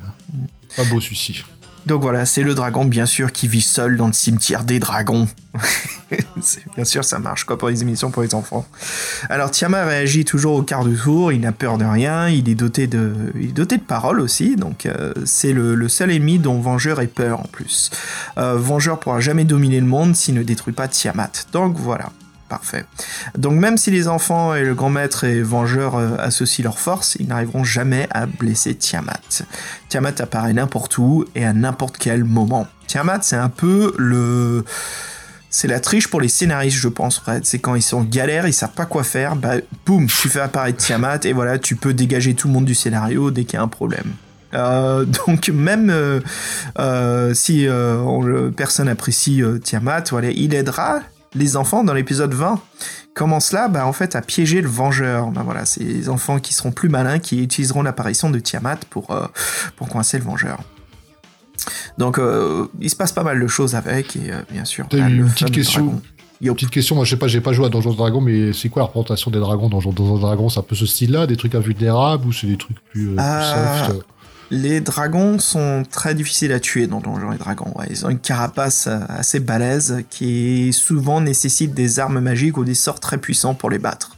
Pas 0.76 0.84
beau, 0.86 1.00
celui-ci. 1.00 1.44
Donc 1.86 2.02
voilà, 2.02 2.26
c'est 2.26 2.44
le 2.44 2.54
dragon, 2.54 2.86
bien 2.86 3.06
sûr, 3.06 3.32
qui 3.32 3.48
vit 3.48 3.62
seul 3.62 3.98
dans 3.98 4.08
le 4.08 4.14
cimetière 4.14 4.64
des 4.64 4.80
dragons. 4.80 5.28
Bien 6.76 6.86
sûr, 6.86 7.04
ça 7.04 7.20
marche, 7.20 7.44
quoi, 7.44 7.58
pour 7.58 7.70
les 7.70 7.82
émissions 7.82 8.12
pour 8.12 8.24
les 8.24 8.34
enfants. 8.36 8.66
Alors, 9.30 9.52
Tiamat 9.52 9.86
réagit 9.86 10.26
toujours 10.26 10.56
au 10.56 10.64
quart 10.64 10.86
de 10.86 10.96
tour, 10.96 11.32
il 11.32 11.42
n'a 11.42 11.52
peur 11.52 11.78
de 11.78 11.86
rien, 11.86 12.30
il 12.30 12.48
est 12.50 12.56
doté 12.56 12.88
de, 12.88 13.14
il 13.36 13.50
est 13.50 13.54
doté 13.54 13.78
de 13.78 13.84
paroles 13.84 14.20
aussi, 14.20 14.56
donc 14.56 14.86
euh, 14.86 15.14
c'est 15.26 15.54
le, 15.54 15.76
le 15.76 15.90
seul 15.90 16.12
ennemi 16.12 16.40
dont 16.40 16.60
Vengeur 16.60 17.02
ait 17.02 17.08
peur 17.08 17.40
en 17.40 17.48
plus. 17.52 17.92
Euh, 18.38 18.56
Vengeur 18.56 19.00
pourra 19.00 19.20
jamais 19.20 19.44
dominer 19.44 19.80
le 19.80 19.88
monde 19.88 20.16
s'il 20.16 20.36
ne 20.36 20.44
détruit 20.44 20.74
pas 20.74 20.88
Tiamat. 20.88 21.32
Donc 21.52 21.76
voilà. 21.78 22.10
Parfait. 22.50 22.86
Donc 23.38 23.54
même 23.54 23.78
si 23.78 23.90
les 23.90 24.08
enfants 24.08 24.54
et 24.54 24.64
le 24.64 24.76
grand 24.76 24.90
maître 24.90 25.24
et 25.24 25.42
Vengeur 25.42 25.96
euh, 25.96 26.18
associent 26.20 26.64
leurs 26.64 26.78
forces, 26.78 27.16
ils 27.20 27.28
n'arriveront 27.28 27.64
jamais 27.64 28.08
à 28.12 28.26
blesser 28.26 28.76
Tiamat. 28.76 29.20
Tiamat 29.90 30.14
apparaît 30.20 30.54
n'importe 30.54 30.98
où 30.98 31.26
et 31.36 31.46
à 31.46 31.54
n'importe 31.54 31.98
quel 31.98 32.24
moment. 32.24 32.68
Tiamat, 32.88 33.20
c'est 33.22 33.38
un 33.38 33.50
peu 33.50 33.96
le... 33.98 34.66
C'est 35.50 35.68
la 35.68 35.80
triche 35.80 36.08
pour 36.08 36.20
les 36.20 36.30
scénaristes, 36.30 36.78
je 36.78 36.88
pense, 36.88 37.20
Fred. 37.20 37.46
C'est 37.46 37.60
quand 37.60 37.76
ils 37.76 37.84
sont 37.84 37.98
en 37.98 38.04
galère, 38.04 38.48
ils 38.48 38.54
savent 38.54 38.74
pas 38.74 38.88
quoi 38.88 39.04
faire, 39.04 39.36
bah, 39.36 39.56
boum, 39.86 40.08
tu 40.08 40.28
fais 40.28 40.40
apparaître 40.40 40.80
Tiamat 40.80 41.20
et 41.26 41.34
voilà, 41.34 41.60
tu 41.60 41.76
peux 41.76 41.94
dégager 41.94 42.34
tout 42.34 42.48
le 42.48 42.54
monde 42.54 42.66
du 42.66 42.76
scénario 42.76 43.32
dès 43.32 43.46
qu'il 43.46 43.56
y 43.56 43.60
a 43.60 43.64
un 43.64 43.68
problème. 43.68 44.14
Euh, 44.54 45.06
donc 45.28 45.50
même 45.50 45.92
euh, 46.80 47.34
si 47.34 47.68
personne 48.56 48.90
apprécie 48.90 49.42
Tiamat, 49.64 50.04
il 50.36 50.54
aidera 50.54 51.02
les 51.36 51.58
enfants 51.58 51.84
dans 51.84 51.94
l'épisode 51.94 52.34
20. 52.34 52.60
Comment 53.14 53.40
cela 53.40 53.68
Bah 53.68 53.86
en 53.86 53.94
fait 53.94 54.16
à 54.16 54.22
piéger 54.22 54.62
le 54.62 54.68
vengeur. 54.70 55.32
Bah 55.32 55.42
voilà, 55.44 55.66
c'est 55.66 55.84
les 55.84 56.10
enfants 56.10 56.40
qui 56.40 56.54
seront 56.54 56.72
plus 56.72 56.90
malins 56.90 57.20
qui 57.20 57.42
utiliseront 57.44 57.84
l'apparition 57.84 58.30
de 58.30 58.40
Tiamat 58.40 58.78
pour, 58.90 59.12
euh, 59.12 59.28
pour 59.76 59.88
coincer 59.90 60.18
le 60.18 60.24
vengeur. 60.24 60.60
Donc 61.98 62.18
euh, 62.18 62.68
il 62.80 62.90
se 62.90 62.96
passe 62.96 63.12
pas 63.12 63.24
mal 63.24 63.40
de 63.40 63.48
choses 63.48 63.76
avec 63.76 64.16
et 64.16 64.32
euh, 64.32 64.42
bien 64.52 64.66
sûr. 64.66 64.88
T'as 64.90 64.98
bah, 64.98 65.10
une 65.10 65.30
petite 65.30 65.52
question. 65.52 66.02
petite 66.42 66.72
question, 66.72 66.96
moi 66.96 67.06
je 67.06 67.12
sais 67.12 67.18
pas, 67.18 67.28
j'ai 67.28 67.42
pas 67.42 67.54
joué 67.54 67.68
à 67.68 67.70
Donjons 67.70 67.94
Dragons, 67.94 68.22
mais 68.22 68.52
c'est 68.54 68.70
quoi 68.70 68.82
la 68.82 68.88
représentation 68.88 69.32
des 69.32 69.40
dragons 69.40 69.70
dans 69.70 69.80
Donjons 69.80 70.18
Dragons? 70.18 70.50
C'est 70.50 70.60
un 70.60 70.64
peu 70.64 70.76
ce 70.76 70.86
style-là, 70.86 71.28
des 71.28 71.38
trucs 71.38 71.56
invulnérables 71.56 72.28
ou 72.28 72.34
c'est 72.34 72.48
des 72.48 72.58
trucs 72.58 72.84
plus, 72.86 73.08
plus 73.08 73.16
Ah, 73.20 73.88
soft? 73.88 74.04
Les 74.52 74.82
dragons 74.82 75.40
sont 75.40 75.84
très 75.90 76.16
difficiles 76.16 76.52
à 76.52 76.60
tuer 76.60 76.88
dans 76.88 77.00
Donjons 77.00 77.32
et 77.32 77.38
Dragons. 77.38 77.74
Ils 77.90 78.06
ont 78.06 78.10
une 78.10 78.20
carapace 78.20 78.88
euh, 78.88 79.00
assez 79.10 79.40
balèze 79.40 80.04
qui 80.10 80.72
souvent 80.74 81.22
nécessite 81.22 81.74
des 81.74 82.00
armes 82.00 82.20
magiques 82.20 82.58
ou 82.58 82.64
des 82.64 82.76
sorts 82.76 83.00
très 83.00 83.18
puissants 83.18 83.56
pour 83.56 83.70
les 83.70 83.80
battre. 83.80 84.18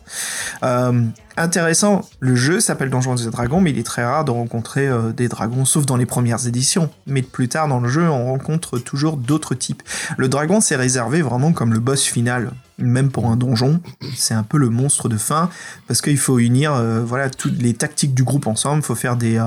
Euh, 0.63 1.03
intéressant, 1.37 2.01
le 2.19 2.35
jeu 2.35 2.59
s'appelle 2.59 2.89
Donjons 2.89 3.15
et 3.15 3.29
Dragons, 3.29 3.61
mais 3.61 3.71
il 3.71 3.79
est 3.79 3.83
très 3.83 4.03
rare 4.03 4.25
de 4.25 4.31
rencontrer 4.31 4.87
euh, 4.87 5.11
des 5.11 5.27
dragons, 5.27 5.65
sauf 5.65 5.85
dans 5.85 5.97
les 5.97 6.05
premières 6.05 6.47
éditions. 6.47 6.89
Mais 7.07 7.21
plus 7.21 7.47
tard 7.47 7.67
dans 7.67 7.79
le 7.79 7.89
jeu, 7.89 8.07
on 8.09 8.25
rencontre 8.25 8.77
toujours 8.77 9.17
d'autres 9.17 9.55
types. 9.55 9.83
Le 10.17 10.27
dragon, 10.27 10.59
c'est 10.59 10.75
réservé 10.75 11.21
vraiment 11.21 11.53
comme 11.53 11.73
le 11.73 11.79
boss 11.79 12.03
final. 12.03 12.51
Même 12.77 13.09
pour 13.09 13.27
un 13.27 13.37
donjon, 13.37 13.79
c'est 14.17 14.33
un 14.33 14.43
peu 14.43 14.57
le 14.57 14.69
monstre 14.69 15.07
de 15.07 15.15
fin, 15.15 15.49
parce 15.87 16.01
qu'il 16.01 16.17
faut 16.17 16.39
unir 16.39 16.73
voilà, 17.05 17.29
toutes 17.29 17.57
les 17.61 17.73
tactiques 17.73 18.13
du 18.13 18.25
groupe 18.25 18.47
ensemble, 18.47 18.81
il 18.81 18.85
faut 18.85 18.95
faire 18.95 19.15
des, 19.15 19.39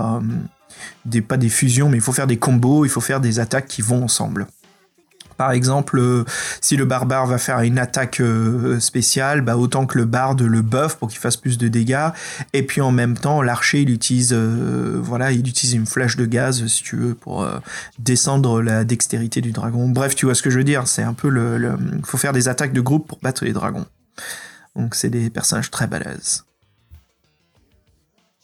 des... 1.05 1.23
pas 1.23 1.37
des 1.37 1.49
fusions, 1.49 1.89
mais 1.89 1.99
il 1.99 2.03
faut 2.03 2.13
faire 2.13 2.27
des 2.27 2.39
combos, 2.39 2.85
il 2.85 2.91
faut 2.91 3.01
faire 3.01 3.21
des 3.21 3.41
attaques 3.41 3.67
qui 3.67 3.83
vont 3.83 4.05
ensemble. 4.05 4.47
Par 5.39 5.53
exemple, 5.53 6.01
euh, 6.01 6.25
si 6.61 6.77
le 6.77 6.85
barbare 6.85 7.27
va 7.27 7.39
faire 7.39 7.61
une 7.61 7.79
attaque 7.79 8.21
euh, 8.21 8.81
spéciale, 8.81 9.41
bah 9.41 9.57
autant 9.57 9.87
que 9.87 9.97
le 9.97 10.05
barde 10.05 10.43
le 10.43 10.63
buff 10.63 10.97
pour 10.97 11.09
qu'il 11.09 11.21
fasse 11.21 11.37
plus 11.37 11.59
de 11.59 11.69
dégâts. 11.69 12.09
Et 12.55 12.65
puis 12.65 12.81
en 12.81 12.91
même 12.91 13.17
temps, 13.17 13.41
l'archer, 13.41 13.83
il 13.83 13.91
utilise, 13.91 14.33
euh, 14.33 14.99
voilà, 15.01 15.31
il 15.31 15.49
utilise 15.49 15.75
une 15.75 15.87
flèche 15.87 16.17
de 16.17 16.27
gaz, 16.27 16.67
si 16.67 16.83
tu 16.83 16.97
veux, 16.97 17.15
pour 17.15 17.49
descendre 18.01 18.61
la 18.61 18.83
dextérité 18.83 19.41
du 19.41 19.53
dragon. 19.53 19.89
Bref, 19.89 20.17
tu 20.17 20.27
vois 20.27 20.35
ce 20.35 20.43
que 20.43 20.51
je 20.51 20.59
veux 20.59 20.65
dire. 20.65 20.89
C'est 20.89 21.05
un 21.05 21.15
peu 21.15 21.29
le, 21.29 21.57
le, 21.57 21.79
faut 22.03 22.19
faire 22.19 22.33
des 22.33 22.49
attaques 22.49 22.73
de 22.73 22.81
groupe 22.81 23.07
pour 23.07 23.21
battre 23.23 23.45
les 23.45 23.53
dragons. 23.53 23.87
Donc 24.75 24.97
c'est 24.97 25.11
des 25.11 25.31
personnages 25.31 25.71
très 25.71 25.87
balèzes. 25.87 26.48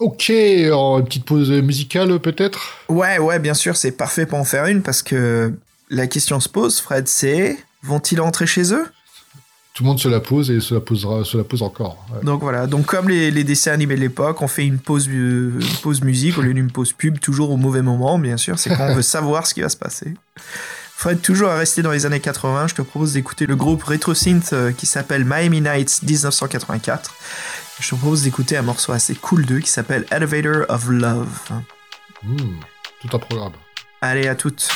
Ok, 0.00 0.30
alors, 0.30 0.98
une 0.98 1.04
petite 1.04 1.24
pause 1.24 1.50
musicale 1.50 2.18
peut-être? 2.18 2.60
Ouais, 2.88 3.18
ouais, 3.18 3.38
bien 3.38 3.54
sûr, 3.54 3.76
c'est 3.76 3.92
parfait 3.92 4.26
pour 4.26 4.38
en 4.38 4.44
faire 4.44 4.66
une 4.66 4.82
parce 4.82 5.02
que 5.02 5.52
la 5.88 6.06
question 6.06 6.40
se 6.40 6.48
pose, 6.48 6.80
Fred, 6.80 7.06
c'est 7.06 7.56
vont-ils 7.82 8.20
rentrer 8.20 8.46
chez 8.46 8.72
eux? 8.72 8.86
Tout 9.74 9.82
le 9.82 9.88
monde 9.88 9.98
se 9.98 10.08
la 10.08 10.20
pose 10.20 10.50
et 10.50 10.60
se 10.60 10.74
la 10.74 10.80
posera, 10.80 11.24
se 11.24 11.36
la 11.36 11.44
pose 11.44 11.62
encore. 11.62 12.04
ouais. 12.12 12.24
Donc 12.24 12.40
voilà, 12.42 12.66
donc 12.66 12.86
comme 12.86 13.08
les, 13.08 13.30
les 13.30 13.44
dessins 13.44 13.72
animés 13.72 13.96
de 13.96 14.00
l'époque, 14.00 14.40
on 14.40 14.48
fait 14.48 14.64
une 14.64 14.78
pause, 14.78 15.08
euh, 15.08 15.52
une 15.60 15.76
pause 15.82 16.00
musique 16.02 16.38
au 16.38 16.42
lieu 16.42 16.54
d'une 16.54 16.70
pause 16.70 16.92
pub, 16.92 17.18
toujours 17.18 17.50
au 17.50 17.56
mauvais 17.56 17.82
moment, 17.82 18.18
bien 18.18 18.36
sûr, 18.36 18.58
c'est 18.58 18.70
quand 18.70 18.88
on 18.88 18.94
veut 18.94 19.02
savoir 19.02 19.46
ce 19.46 19.54
qui 19.54 19.62
va 19.62 19.68
se 19.68 19.76
passer. 19.76 20.14
Fred, 20.96 21.20
toujours 21.20 21.48
à 21.50 21.56
rester 21.56 21.82
dans 21.82 21.90
les 21.90 22.06
années 22.06 22.20
80, 22.20 22.68
je 22.68 22.74
te 22.76 22.82
propose 22.82 23.14
d'écouter 23.14 23.46
le 23.46 23.56
groupe 23.56 23.82
Retro 23.82 24.14
Synth 24.14 24.52
euh, 24.52 24.70
qui 24.70 24.86
s'appelle 24.86 25.24
Miami 25.24 25.60
Nights 25.60 26.02
1984. 26.02 27.12
Je 27.80 27.90
te 27.90 27.94
propose 27.96 28.22
d'écouter 28.22 28.56
un 28.56 28.62
morceau 28.62 28.92
assez 28.92 29.14
cool 29.14 29.44
d'eux 29.46 29.60
qui 29.60 29.70
s'appelle 29.70 30.06
Elevator 30.10 30.64
of 30.68 30.88
Love. 30.88 31.40
Hmm, 32.22 32.60
tout 33.00 33.16
un 33.16 33.18
programme. 33.18 33.52
Allez, 34.00 34.28
à 34.28 34.34
toutes. 34.34 34.68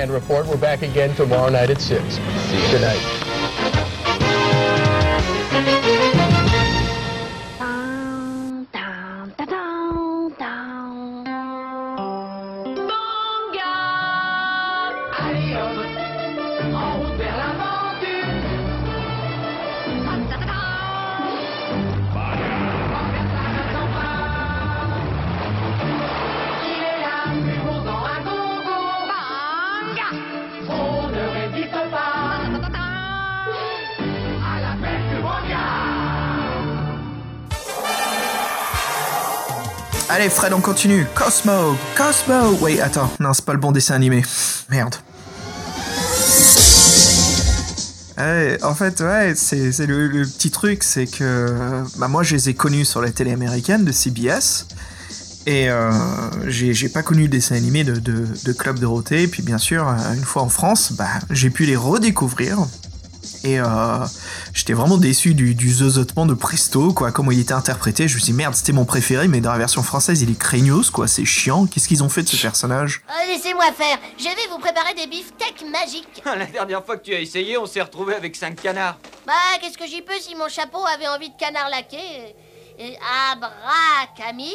Weekend 0.00 0.14
Report. 0.14 0.46
We're 0.46 0.56
back 0.56 0.80
again 0.80 1.14
tomorrow 1.14 1.50
night 1.50 1.68
at 1.68 1.78
6. 1.78 2.02
See 2.14 2.22
you. 2.22 2.70
Good 2.70 2.80
night. 2.80 3.09
Allez, 40.20 40.28
Fred, 40.28 40.52
on 40.52 40.60
continue. 40.60 41.06
Cosmo, 41.14 41.78
Cosmo. 41.96 42.54
Wait, 42.60 42.78
attends, 42.78 43.10
non, 43.20 43.32
c'est 43.32 43.46
pas 43.46 43.54
le 43.54 43.58
bon 43.58 43.72
dessin 43.72 43.94
animé. 43.94 44.22
Merde. 44.68 44.96
Ouais, 48.18 48.58
en 48.62 48.74
fait, 48.74 49.00
ouais, 49.00 49.32
c'est 49.34 49.86
le, 49.86 50.26
petit 50.26 50.50
truc, 50.50 50.82
c'est 50.82 51.06
que 51.06 51.82
bah, 51.96 52.08
moi, 52.08 52.22
je 52.22 52.34
les 52.34 52.50
ai 52.50 52.54
connus 52.54 52.84
sur 52.84 53.00
la 53.00 53.10
télé 53.12 53.32
américaine 53.32 53.86
de 53.86 53.92
CBS. 53.92 54.66
Et 55.46 55.70
euh, 55.70 55.90
j'ai 56.48 56.90
pas 56.90 57.02
connu 57.02 57.22
le 57.22 57.28
dessin 57.28 57.54
animé 57.54 57.82
de, 57.82 57.94
de, 57.94 58.26
de 58.44 58.52
Club 58.52 58.78
Dorothée. 58.78 59.26
Puis 59.26 59.42
bien 59.42 59.56
sûr, 59.56 59.88
euh, 59.88 60.12
une 60.12 60.24
fois 60.24 60.42
en 60.42 60.50
France, 60.50 60.92
bah, 60.92 61.08
j'ai 61.30 61.48
pu 61.48 61.64
les 61.64 61.76
redécouvrir. 61.76 62.58
Et 63.42 63.58
euh, 63.58 63.64
j'étais 64.52 64.74
vraiment 64.74 64.98
déçu 64.98 65.32
du, 65.34 65.54
du 65.54 65.72
zozotement 65.72 66.26
de 66.26 66.34
Presto, 66.34 66.92
quoi, 66.92 67.10
comment 67.10 67.30
il 67.30 67.40
était 67.40 67.54
interprété. 67.54 68.06
Je 68.06 68.14
me 68.16 68.20
suis 68.20 68.32
dit, 68.32 68.36
merde, 68.36 68.54
c'était 68.54 68.72
mon 68.72 68.84
préféré, 68.84 69.28
mais 69.28 69.40
dans 69.40 69.50
la 69.52 69.58
version 69.58 69.82
française, 69.82 70.20
il 70.20 70.30
est 70.30 70.38
craignos, 70.38 70.90
quoi, 70.90 71.08
c'est 71.08 71.24
chiant. 71.24 71.66
Qu'est-ce 71.66 71.88
qu'ils 71.88 72.02
ont 72.02 72.08
fait 72.10 72.22
de 72.22 72.28
ce 72.28 72.36
personnage 72.36 73.02
Oh, 73.08 73.12
Laissez-moi 73.26 73.64
faire. 73.72 73.98
Je 74.18 74.24
vais 74.24 74.46
vous 74.50 74.58
préparer 74.58 74.92
des 74.94 75.06
beefsteaks 75.06 75.64
magiques. 75.70 76.22
La 76.24 76.44
dernière 76.46 76.84
fois 76.84 76.96
que 76.98 77.04
tu 77.04 77.14
as 77.14 77.20
essayé, 77.20 77.56
on 77.56 77.64
s'est 77.66 77.80
retrouvé 77.82 78.14
avec 78.14 78.36
cinq 78.36 78.60
canards. 78.60 78.98
Bah, 79.26 79.32
qu'est-ce 79.60 79.78
que 79.78 79.86
j'y 79.86 80.02
peux 80.02 80.18
si 80.20 80.34
mon 80.34 80.48
chapeau 80.48 80.84
avait 80.94 81.08
envie 81.08 81.30
de 81.30 81.36
canard 81.38 81.70
laqué 81.70 82.34
Et 82.78 82.98
Abracamir, 83.32 84.54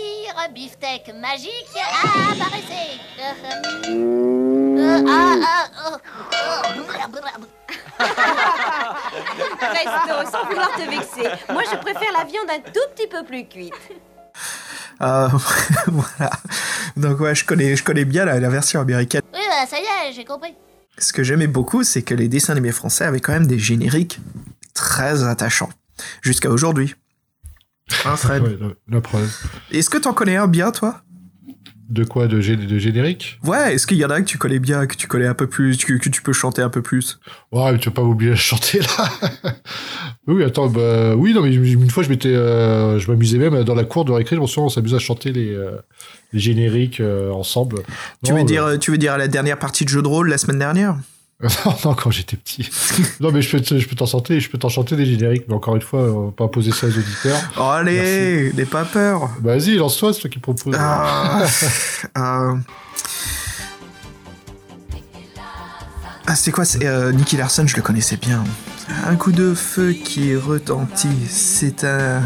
beefsteak 0.53 1.11
magique, 1.19 1.73
apparaissez. 2.03 2.99
Presto, 9.59 10.31
sans 10.31 10.45
vouloir 10.47 10.71
te 10.75 10.81
vexer. 10.89 11.29
Moi, 11.51 11.63
je 11.71 11.77
préfère 11.77 12.11
la 12.17 12.23
viande 12.25 12.49
un 12.49 12.59
tout 12.59 12.79
petit 12.95 13.07
peu 13.07 13.23
plus 13.23 13.47
cuite. 13.47 13.73
Euh, 15.01 15.27
Voilà. 15.87 16.31
Donc 16.97 17.19
ouais, 17.19 17.35
je 17.35 17.45
connais, 17.45 17.75
je 17.75 17.83
connais 17.83 18.05
bien 18.05 18.25
la, 18.25 18.39
la 18.39 18.49
version 18.49 18.79
américaine. 18.81 19.21
Oui, 19.33 19.39
bah, 19.49 19.65
ça 19.67 19.77
y 19.77 19.81
est, 20.09 20.13
j'ai 20.13 20.25
compris. 20.25 20.53
Ce 20.97 21.11
que 21.11 21.23
j'aimais 21.23 21.47
beaucoup, 21.47 21.83
c'est 21.83 22.01
que 22.03 22.13
les 22.13 22.27
dessins 22.29 22.53
animés 22.53 22.71
français 22.71 23.03
avaient 23.03 23.19
quand 23.19 23.33
même 23.33 23.47
des 23.47 23.59
génériques 23.59 24.19
très 24.73 25.23
attachants. 25.23 25.69
Jusqu'à 26.21 26.49
aujourd'hui. 26.49 26.95
Hein, 28.05 28.15
Fred? 28.15 28.43
Ouais, 28.43 28.57
la, 28.59 28.67
la 28.95 29.01
preuve. 29.01 29.29
Est-ce 29.71 29.89
que 29.89 29.97
t'en 29.97 30.13
connais 30.13 30.35
un 30.37 30.47
bien, 30.47 30.71
toi? 30.71 31.01
De 31.87 32.03
quoi 32.03 32.27
de, 32.27 32.41
gé- 32.41 32.55
de 32.55 32.77
générique? 32.79 33.39
Ouais, 33.43 33.75
est-ce 33.75 33.85
qu'il 33.85 33.97
y 33.97 34.05
en 34.05 34.09
a 34.09 34.15
un 34.15 34.21
que 34.21 34.27
tu 34.27 34.39
connais 34.39 34.57
bien, 34.57 34.87
que 34.87 34.95
tu 34.95 35.05
connais 35.07 35.27
un 35.27 35.35
peu 35.35 35.45
plus, 35.47 35.77
que, 35.85 35.93
que 35.93 36.09
tu 36.09 36.21
peux 36.23 36.33
chanter 36.33 36.63
un 36.63 36.69
peu 36.69 36.81
plus? 36.81 37.19
Ouais, 37.51 37.71
mais 37.71 37.77
tu 37.77 37.89
vas 37.89 37.93
pas 37.95 38.01
m'oublier 38.01 38.31
de 38.31 38.35
chanter 38.35 38.79
là. 38.79 39.53
oui, 40.27 40.43
attends, 40.43 40.67
bah, 40.67 41.15
oui, 41.15 41.33
non, 41.33 41.41
mais 41.43 41.53
une 41.53 41.89
fois, 41.91 42.01
je 42.01 42.09
m'étais, 42.09 42.33
euh, 42.33 42.97
je 42.97 43.11
m'amusais 43.11 43.37
même 43.37 43.63
dans 43.63 43.75
la 43.75 43.83
cour 43.83 44.03
de 44.03 44.11
récré, 44.11 44.35
je 44.35 44.41
me 44.41 44.47
souviens, 44.47 44.65
on 44.65 44.69
s'amusait 44.69 44.95
à 44.95 44.99
chanter 44.99 45.31
les, 45.31 45.53
euh, 45.53 45.77
les 46.33 46.39
génériques 46.39 47.01
euh, 47.01 47.29
ensemble. 47.31 47.77
tu 48.23 48.33
veux, 48.33 48.43
dire, 48.43 48.79
tu 48.79 48.89
veux 48.89 48.97
dire 48.97 49.13
à 49.13 49.17
la 49.17 49.27
dernière 49.27 49.59
partie 49.59 49.85
de 49.85 49.89
jeu 49.89 50.01
de 50.01 50.07
rôle 50.07 50.29
la 50.29 50.39
semaine 50.39 50.59
dernière? 50.59 50.97
non, 51.85 51.93
quand 51.95 52.11
j'étais 52.11 52.37
petit. 52.37 52.69
non, 53.19 53.31
mais 53.31 53.41
je 53.41 53.57
peux, 53.57 53.77
je 53.77 53.87
peux 53.87 53.95
t'en 53.95 54.05
chanter, 54.05 54.39
je 54.39 54.49
peux 54.49 54.57
t'en 54.57 54.69
chanter 54.69 54.95
des 54.95 55.05
génériques, 55.05 55.45
mais 55.47 55.53
encore 55.53 55.75
une 55.75 55.81
fois, 55.81 55.99
on 55.99 56.25
va 56.27 56.31
pas 56.31 56.45
imposer 56.45 56.71
ça 56.71 56.87
aux 56.87 56.97
auditeurs. 56.97 57.39
Oh, 57.57 57.63
allez, 57.63 58.53
n'aie 58.53 58.65
pas 58.65 58.85
peur 58.85 59.29
Bah, 59.41 59.57
Vas-y, 59.57 59.75
lance-toi, 59.75 60.13
c'est 60.13 60.21
toi 60.21 60.29
qui 60.29 60.39
propose. 60.39 60.75
Ah, 60.79 61.43
euh... 62.17 62.55
ah, 66.25 66.35
c'est 66.35 66.51
quoi 66.51 66.63
euh, 66.81 67.11
Nicky 67.11 67.35
Larson, 67.35 67.67
je 67.67 67.75
le 67.75 67.81
connaissais 67.81 68.17
bien. 68.17 68.43
Un 69.05 69.15
coup 69.15 69.33
de 69.33 69.53
feu 69.53 69.91
qui 69.91 70.35
retentit, 70.35 71.27
c'est 71.27 71.83
un... 71.83 72.21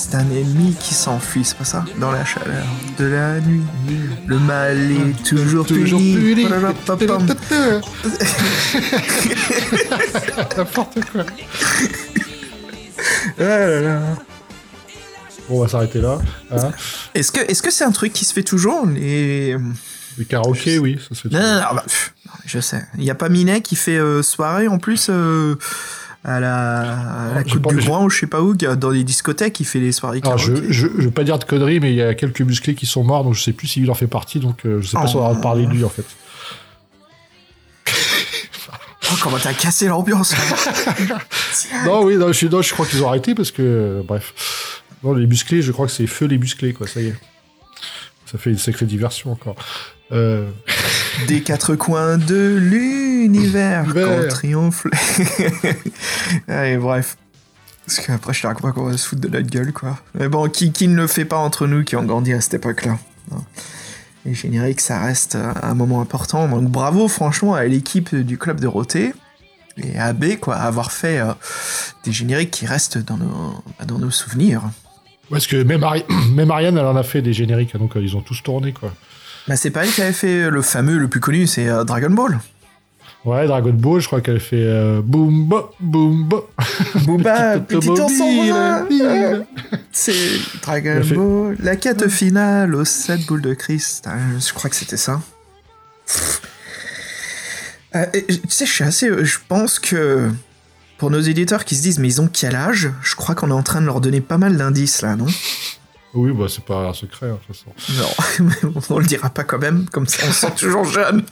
C'est 0.00 0.14
un 0.14 0.30
ennemi 0.30 0.76
qui 0.78 0.94
s'enfuit, 0.94 1.44
c'est 1.44 1.58
pas 1.58 1.64
ça 1.64 1.84
Dans 1.98 2.12
la 2.12 2.24
chaleur 2.24 2.64
de 2.98 3.04
la 3.04 3.40
nuit, 3.40 3.64
le 4.28 4.38
mal 4.38 4.92
est 4.92 5.24
toujours, 5.24 5.66
puni. 5.66 6.44
N'importe 6.48 7.04
quoi. 11.10 11.24
Ah 13.40 13.42
là 13.42 13.80
là. 13.80 14.00
Bon, 15.48 15.58
on 15.58 15.62
va 15.62 15.68
s'arrêter 15.68 16.00
là. 16.00 16.18
Hein. 16.52 16.70
Est-ce 17.14 17.32
que 17.32 17.40
est-ce 17.40 17.62
que 17.62 17.70
c'est 17.70 17.84
un 17.84 17.90
truc 17.90 18.12
qui 18.12 18.24
se 18.24 18.32
fait 18.32 18.42
toujours 18.42 18.86
les 18.86 19.56
Le 20.16 20.24
karaoké, 20.24 20.78
oui, 20.78 21.00
ça 21.08 21.14
se 21.14 21.22
fait. 21.22 21.34
Non, 21.34 21.40
non, 21.40 21.54
non, 21.54 21.74
bah, 21.74 21.84
pff, 21.84 22.14
je 22.46 22.60
sais. 22.60 22.84
Il 22.98 23.04
y 23.04 23.10
a 23.10 23.14
pas 23.14 23.28
Minet 23.28 23.62
qui 23.62 23.76
fait 23.76 23.98
euh, 23.98 24.22
soirée 24.22 24.68
en 24.68 24.78
plus 24.78 25.08
euh, 25.10 25.56
à 26.24 26.40
la, 26.40 27.30
à 27.30 27.34
la 27.34 27.44
Coupe 27.44 27.68
du 27.68 27.76
Grand 27.76 28.04
ou 28.04 28.10
je 28.10 28.18
sais 28.20 28.26
pas 28.26 28.42
où, 28.42 28.54
dans 28.54 28.90
les 28.90 29.04
discothèques, 29.04 29.60
il 29.60 29.64
fait 29.64 29.78
les 29.78 29.92
soirées 29.92 30.20
Alors, 30.24 30.38
je, 30.38 30.54
je, 30.54 30.70
je 30.72 30.86
veux 30.86 31.10
pas 31.10 31.24
dire 31.24 31.38
de 31.38 31.44
conneries, 31.44 31.80
mais 31.80 31.92
il 31.92 31.96
y 31.96 32.02
a 32.02 32.14
quelques 32.14 32.40
musclés 32.42 32.74
qui 32.74 32.86
sont 32.86 33.04
morts, 33.04 33.24
donc 33.24 33.34
je 33.34 33.42
sais 33.42 33.52
plus 33.52 33.66
s'il 33.68 33.90
en 33.90 33.94
fait 33.94 34.06
partie, 34.06 34.40
donc 34.40 34.66
euh, 34.66 34.80
je 34.82 34.88
sais 34.88 34.96
pas 34.96 35.06
si 35.06 35.16
on 35.16 35.32
va 35.32 35.40
parler 35.40 35.66
de 35.66 35.70
lui 35.70 35.84
en 35.84 35.88
fait. 35.88 36.04
Oh, 39.10 39.14
comment 39.22 39.38
t'as 39.38 39.54
cassé 39.54 39.86
l'ambiance 39.86 40.32
là. 40.32 41.18
Non, 41.86 42.04
oui, 42.04 42.16
non, 42.16 42.32
je, 42.32 42.46
non, 42.46 42.60
je 42.60 42.72
crois 42.72 42.84
qu'ils 42.84 43.02
ont 43.02 43.08
arrêté 43.08 43.34
parce 43.34 43.50
que, 43.50 43.62
euh, 43.62 44.02
bref. 44.04 44.82
Non, 45.02 45.14
les 45.14 45.26
musclés, 45.26 45.62
je 45.62 45.72
crois 45.72 45.86
que 45.86 45.92
c'est 45.92 46.06
feu 46.06 46.26
les 46.26 46.36
musclés, 46.38 46.72
quoi, 46.74 46.86
ça 46.86 47.00
y 47.00 47.06
est. 47.06 47.14
Ça 48.30 48.36
fait 48.36 48.50
une 48.50 48.58
sacrée 48.58 48.84
diversion 48.84 49.32
encore. 49.32 49.56
Euh, 50.12 50.46
Des 51.26 51.42
quatre 51.42 51.74
coins 51.76 52.18
de 52.18 52.56
l'univers 52.60 53.07
Univers. 53.24 53.84
quand 53.92 54.28
triomphe. 54.28 54.86
Allez, 56.48 56.76
bref. 56.76 57.16
Parce 57.86 58.00
qu'après, 58.00 58.34
je 58.34 58.42
te 58.42 58.46
raconte 58.46 58.62
pas 58.62 58.72
qu'on 58.72 58.84
va 58.84 58.96
se 58.96 59.08
foutre 59.08 59.22
de 59.22 59.28
notre 59.28 59.48
gueule, 59.48 59.72
quoi. 59.72 59.98
Mais 60.18 60.28
bon, 60.28 60.48
qui, 60.48 60.72
qui 60.72 60.88
ne 60.88 60.96
le 60.96 61.06
fait 61.06 61.24
pas 61.24 61.38
entre 61.38 61.66
nous 61.66 61.84
qui 61.84 61.96
ont 61.96 62.04
grandi 62.04 62.32
à 62.32 62.40
cette 62.40 62.54
époque-là? 62.54 62.98
Non. 63.30 63.44
Les 64.26 64.34
génériques, 64.34 64.80
ça 64.80 65.00
reste 65.00 65.38
un 65.62 65.74
moment 65.74 66.00
important. 66.02 66.46
Donc 66.48 66.64
bravo, 66.70 67.08
franchement, 67.08 67.54
à 67.54 67.64
l'équipe 67.64 68.14
du 68.14 68.36
Club 68.36 68.60
de 68.60 68.66
Roté 68.66 69.14
et 69.78 69.96
à 69.98 70.06
AB, 70.06 70.36
quoi, 70.40 70.56
à 70.56 70.64
avoir 70.66 70.92
fait 70.92 71.18
euh, 71.20 71.32
des 72.04 72.12
génériques 72.12 72.50
qui 72.50 72.66
restent 72.66 72.98
dans 72.98 73.16
nos, 73.16 73.54
dans 73.86 73.98
nos 73.98 74.10
souvenirs. 74.10 74.62
parce 75.30 75.46
que 75.46 75.62
même, 75.62 75.82
Ari- 75.82 76.04
même 76.34 76.50
Ariane, 76.50 76.76
elle 76.76 76.84
en 76.84 76.96
a 76.96 77.02
fait 77.04 77.22
des 77.22 77.32
génériques, 77.32 77.74
hein, 77.74 77.78
donc 77.78 77.96
euh, 77.96 78.02
ils 78.02 78.16
ont 78.16 78.20
tous 78.22 78.42
tourné, 78.42 78.72
quoi. 78.72 78.92
Bah, 79.46 79.56
c'est 79.56 79.70
pas 79.70 79.84
elle 79.86 79.92
qui 79.92 80.02
avait 80.02 80.12
fait 80.12 80.50
le 80.50 80.60
fameux, 80.60 80.98
le 80.98 81.08
plus 81.08 81.20
connu, 81.20 81.46
c'est 81.46 81.68
euh, 81.68 81.84
Dragon 81.84 82.10
Ball. 82.10 82.38
Ouais, 83.28 83.46
Dragon 83.46 83.72
Ball, 83.74 84.00
je 84.00 84.06
crois 84.06 84.20
qu'elle 84.20 84.40
fait 84.40 84.56
euh, 84.62 85.00
boom 85.02 85.46
ba. 85.48 85.68
Booba, 85.80 86.42
Petite 87.60 87.66
petit 87.80 87.88
ours 87.90 88.00
en 88.00 88.04
automobile, 88.04 88.50
bras. 88.52 88.82
bille. 88.88 89.46
C'est 89.92 90.14
Dragon 90.62 91.02
fait- 91.02 91.14
Ball, 91.14 91.56
la 91.60 91.76
quête 91.76 92.08
finale 92.08 92.74
aux 92.74 92.84
7 92.86 93.26
boules 93.26 93.42
de 93.42 93.54
cristal. 93.54 94.18
Je 94.40 94.52
crois 94.54 94.70
que 94.70 94.76
c'était 94.76 94.96
ça. 94.96 95.20
Euh, 97.96 98.06
tu 98.14 98.38
sais, 98.48 98.66
je 98.66 98.72
suis 98.72 98.84
assez. 98.84 99.10
Je 99.24 99.38
pense 99.48 99.78
que 99.78 100.30
pour 100.98 101.10
nos 101.10 101.20
éditeurs 101.20 101.64
qui 101.64 101.74
se 101.76 101.82
disent, 101.82 101.98
mais 101.98 102.08
ils 102.08 102.20
ont 102.20 102.28
quel 102.32 102.54
âge 102.54 102.90
Je 103.02 103.14
crois 103.14 103.34
qu'on 103.34 103.50
est 103.50 103.54
en 103.54 103.62
train 103.62 103.80
de 103.80 103.86
leur 103.86 104.00
donner 104.00 104.20
pas 104.20 104.38
mal 104.38 104.56
d'indices 104.56 105.02
là, 105.02 105.16
non? 105.16 105.26
Oui, 106.14 106.32
bah 106.32 106.46
c'est 106.48 106.64
pas 106.64 106.88
un 106.88 106.94
secret, 106.94 107.26
hein, 107.28 107.38
de 107.48 107.54
toute 107.54 107.56
façon. 107.56 108.06
Non, 108.64 108.72
on 108.90 108.98
le 108.98 109.04
dira 109.06 109.28
pas 109.28 109.44
quand 109.44 109.58
même, 109.58 109.86
comme 109.92 110.06
ça 110.06 110.22
on 110.26 110.32
se 110.32 110.40
sent 110.40 110.52
toujours 110.56 110.84
jeune. 110.84 111.22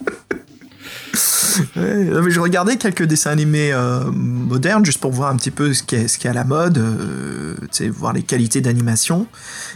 Ouais, 1.76 2.04
non, 2.04 2.22
mais 2.22 2.30
je 2.30 2.40
regardais 2.40 2.76
quelques 2.76 3.04
dessins 3.04 3.30
animés 3.30 3.72
euh, 3.72 4.04
modernes 4.10 4.84
juste 4.84 5.00
pour 5.00 5.12
voir 5.12 5.30
un 5.30 5.36
petit 5.36 5.50
peu 5.50 5.72
ce 5.72 5.82
qui 5.82 5.96
est, 5.96 6.08
ce 6.08 6.18
qui 6.18 6.26
est 6.26 6.30
à 6.30 6.34
la 6.34 6.44
mode, 6.44 6.78
euh, 6.78 7.56
voir 7.90 8.12
les 8.12 8.22
qualités 8.22 8.60
d'animation. 8.60 9.26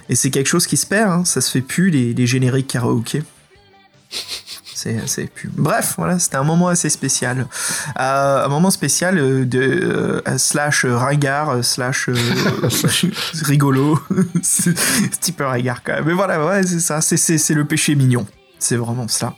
Et 0.08 0.14
c'est 0.14 0.30
quelque 0.30 0.48
chose 0.48 0.66
qui 0.66 0.76
se 0.76 0.86
perd, 0.86 1.10
hein, 1.10 1.24
ça 1.24 1.40
se 1.40 1.50
fait 1.50 1.62
plus 1.62 1.90
les, 1.90 2.12
les 2.12 2.26
génériques 2.26 2.66
karaoké. 2.66 3.22
C'est, 5.06 5.26
plus. 5.26 5.50
Bref, 5.54 5.94
voilà, 5.98 6.18
c'était 6.18 6.36
un 6.36 6.44
moment 6.44 6.68
assez 6.68 6.88
spécial. 6.88 7.46
Euh, 7.98 8.44
un 8.44 8.48
moment 8.48 8.70
spécial 8.70 9.16
de 9.46 9.60
euh, 9.60 10.38
slash 10.38 10.86
ringard 10.86 11.62
slash 11.62 12.08
euh, 12.08 12.14
rigolo. 13.42 14.00
c'est 14.42 15.36
peu 15.36 15.44
ringard 15.44 15.82
quand 15.82 15.92
même. 15.92 16.04
Mais 16.06 16.14
voilà, 16.14 16.44
ouais, 16.44 16.62
c'est 16.62 16.80
ça, 16.80 17.00
c'est 17.02 17.54
le 17.54 17.64
péché 17.66 17.94
mignon. 17.94 18.26
C'est 18.58 18.76
vraiment 18.76 19.06
cela. 19.06 19.34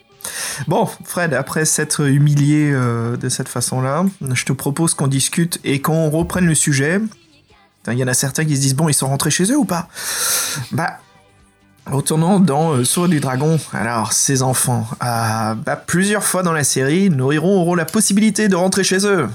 Bon, 0.69 0.89
Fred, 1.05 1.35
après 1.35 1.65
s'être 1.65 2.09
humilié 2.09 2.70
euh, 2.73 3.16
de 3.16 3.28
cette 3.28 3.49
façon-là, 3.49 4.05
je 4.32 4.44
te 4.44 4.53
propose 4.53 4.94
qu'on 4.94 5.09
discute 5.09 5.59
et 5.65 5.81
qu'on 5.81 6.11
reprenne 6.11 6.47
le 6.47 6.55
sujet. 6.55 7.01
Il 7.89 7.99
y 7.99 8.05
en 8.05 8.09
a 8.09 8.15
certains 8.15 8.44
qui 8.44 8.57
se 8.57 8.61
disent 8.61 8.77
bon, 8.77 8.89
ils 8.89 8.94
sont 8.94 9.09
rentrés 9.09 9.31
chez 9.31 9.51
eux 9.51 9.57
ou 9.57 9.65
pas? 9.65 9.89
Bah, 10.70 10.99
retournons 11.86 12.39
dans 12.39 12.77
euh, 12.77 13.09
du 13.09 13.20
Dragon. 13.20 13.59
Alors, 13.73 14.12
ces 14.12 14.43
enfants, 14.43 14.86
euh, 15.03 15.55
bah, 15.55 15.77
plusieurs 15.77 16.24
fois 16.24 16.43
dans 16.43 16.53
la 16.53 16.65
série, 16.65 17.11
nos 17.11 17.32
auront 17.32 17.74
la 17.74 17.85
possibilité 17.85 18.49
de 18.49 18.55
rentrer 18.55 18.85
chez 18.85 19.07
eux. 19.07 19.28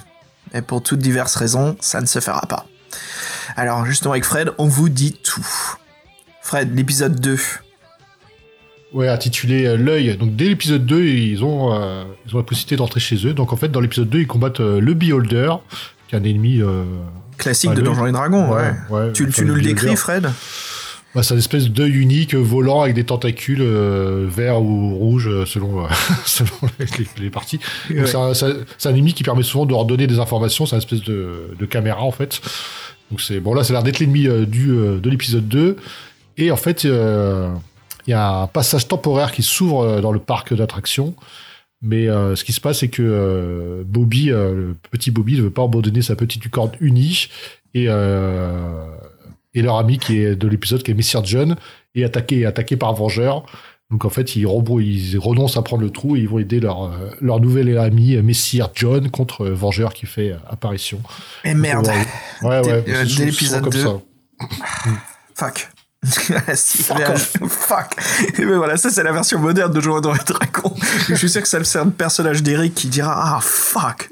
Mais 0.54 0.62
pour 0.62 0.82
toutes 0.82 1.00
diverses 1.00 1.36
raisons, 1.36 1.76
ça 1.82 2.00
ne 2.00 2.06
se 2.06 2.20
fera 2.20 2.42
pas. 2.42 2.66
Alors, 3.58 3.86
justement, 3.86 4.12
avec 4.12 4.24
Fred, 4.24 4.52
on 4.58 4.68
vous 4.68 4.88
dit 4.88 5.14
tout. 5.14 5.46
Fred, 6.42 6.74
l'épisode 6.74 7.20
2. 7.20 7.38
Ouais, 8.94 9.08
intitulé 9.10 9.66
euh, 9.66 9.76
L'œil. 9.78 10.16
Donc 10.18 10.36
dès 10.36 10.46
l'épisode 10.46 10.86
2, 10.86 11.04
ils 11.04 11.44
ont, 11.44 11.74
euh, 11.74 12.04
ils 12.26 12.34
ont 12.34 12.38
la 12.38 12.44
possibilité 12.44 12.78
d'entrer 12.78 13.00
chez 13.00 13.28
eux. 13.28 13.34
Donc 13.34 13.52
en 13.52 13.58
fait, 13.58 13.68
dans 13.70 13.82
l'épisode 13.82 14.10
2, 14.10 14.20
ils 14.22 14.28
combattent 14.28 14.62
euh, 14.62 14.80
le 14.80 14.94
Beholder, 14.94 15.52
qui 16.08 16.16
est 16.16 16.20
un 16.20 16.24
ennemi... 16.24 16.62
euh, 16.62 16.84
Classique 17.38 17.72
de. 17.74 17.82
Donjons 17.82 18.08
et 18.08 18.12
Dragons, 18.12 18.52
ouais. 18.52 18.72
ouais, 18.90 19.14
tu 19.14 19.28
nous 19.46 19.54
le 19.56 19.62
décris, 19.62 19.96
Fred 19.96 20.28
Bah, 21.14 21.22
c'est 21.22 21.34
une 21.36 21.40
espèce 21.40 21.70
d'œil 21.70 21.92
unique 21.98 22.34
volant 22.34 22.82
avec 22.82 22.96
des 22.96 23.04
tentacules 23.04 23.62
verts 24.28 24.62
ou 24.62 24.96
rouges 24.96 25.46
selon, 25.46 25.86
selon 26.26 26.50
les, 26.80 26.88
les 27.20 27.30
parties. 27.30 27.60
Ouais. 27.92 28.08
c'est 28.08 28.16
un- 28.16 28.34
c'est 28.34 28.54
c'est 28.80 28.90
ennemi 28.90 29.14
qui 29.14 29.22
permet 29.24 29.44
souvent 29.44 29.66
de 29.68 29.72
leur 29.72 29.86
donner 29.86 30.08
des 30.08 30.18
informations. 30.20 30.66
C'est 30.66 30.76
une 30.76 30.82
espèce 30.82 31.04
de, 31.04 31.52
de 31.60 31.66
caméra 31.68 32.02
en 32.02 32.12
fait. 32.12 32.42
Donc 33.12 33.22
c'est 33.22 33.40
bon 33.40 33.54
là, 33.54 33.64
ça 33.64 33.74
a 33.74 33.76
l'air 33.76 33.84
d'être 33.84 34.00
l'ennemi 34.00 34.28
du 34.48 34.68
de 34.68 35.10
l'épisode 35.10 35.48
2. 35.48 35.76
Et 36.40 36.50
en 36.52 36.58
fait, 36.58 36.88
il 38.08 38.12
y 38.12 38.14
a 38.14 38.42
un 38.42 38.48
passage 38.48 38.88
temporaire 38.88 39.32
qui 39.32 39.44
s'ouvre 39.44 39.82
euh, 39.84 40.02
dans 40.02 40.12
le 40.12 40.20
parc 40.20 40.54
d'attractions. 40.54 41.14
Mais 41.82 42.08
euh, 42.08 42.36
ce 42.36 42.44
qui 42.44 42.54
se 42.54 42.62
passe, 42.62 42.80
c'est 42.80 42.88
que 42.88 43.04
euh, 43.04 43.84
Bobby, 43.86 44.32
euh, 44.32 44.54
le 44.54 44.76
petit 44.92 45.12
Bobby, 45.12 45.38
ne 45.38 45.44
veut 45.44 45.52
pas 45.52 45.64
abandonner 45.64 46.02
sa 46.02 46.16
petite 46.16 46.50
corde 46.50 46.76
unie 46.80 47.28
et 47.74 47.88
et 49.54 49.62
leur 49.64 49.78
ami 49.78 49.98
qui 49.98 50.20
est 50.20 50.36
de 50.36 50.48
l'épisode 50.48 50.84
qui 50.84 50.92
est 50.92 50.94
Messire 50.94 51.24
John 51.26 51.56
est 51.96 52.04
attaqué 52.04 52.46
attaqué 52.46 52.78
par 52.78 52.94
Vengeur. 52.94 53.46
Donc 53.90 54.04
en 54.06 54.10
fait, 54.10 54.36
ils, 54.36 54.46
renoncent 54.46 55.58
à 55.58 55.62
prendre 55.62 55.82
le 55.82 55.90
trou 55.90 56.16
et 56.16 56.20
ils 56.20 56.28
vont 56.28 56.40
aider 56.40 56.60
leur 56.60 56.92
leur 57.22 57.40
nouvel 57.40 57.78
ami 57.78 58.18
Messire 58.18 58.70
John 58.74 59.10
contre 59.10 59.46
Vengeur 59.46 59.94
qui 59.94 60.06
fait 60.06 60.36
apparition. 60.50 61.00
Et 61.44 61.54
merde. 61.54 61.88
Ouais 62.42 62.60
ouais. 62.68 62.84
C'est 62.86 63.18
dès 63.18 63.26
l'épisode 63.26 63.64
comme 63.64 63.74
2. 63.74 63.80
ça. 63.80 64.00
Fuck. 65.36 65.70
Si, 66.54 66.84
Fuck 66.84 67.00
euh, 67.00 67.16
fuck. 67.48 67.88
Et 68.38 68.46
ben 68.46 68.58
voilà, 68.58 68.78
ça 68.78 68.90
c'est 68.90 69.04
la 69.04 69.12
version 69.12 69.40
moderne 69.40 69.74
de 69.74 69.82
Jouer 69.82 70.00
dans 70.02 70.14
les 70.14 70.20
Dragons. 70.26 70.74
je 71.10 71.16
suis 71.16 71.30
sûr 71.30 71.42
que 71.42 71.48
ça 71.48 71.64
c'est 71.64 71.80
un 71.80 71.90
personnage 71.90 72.44
d'Eric 72.44 72.74
qui 72.76 72.88
dira 72.88 73.14
Ah 73.18 73.40
fuck. 73.42 74.10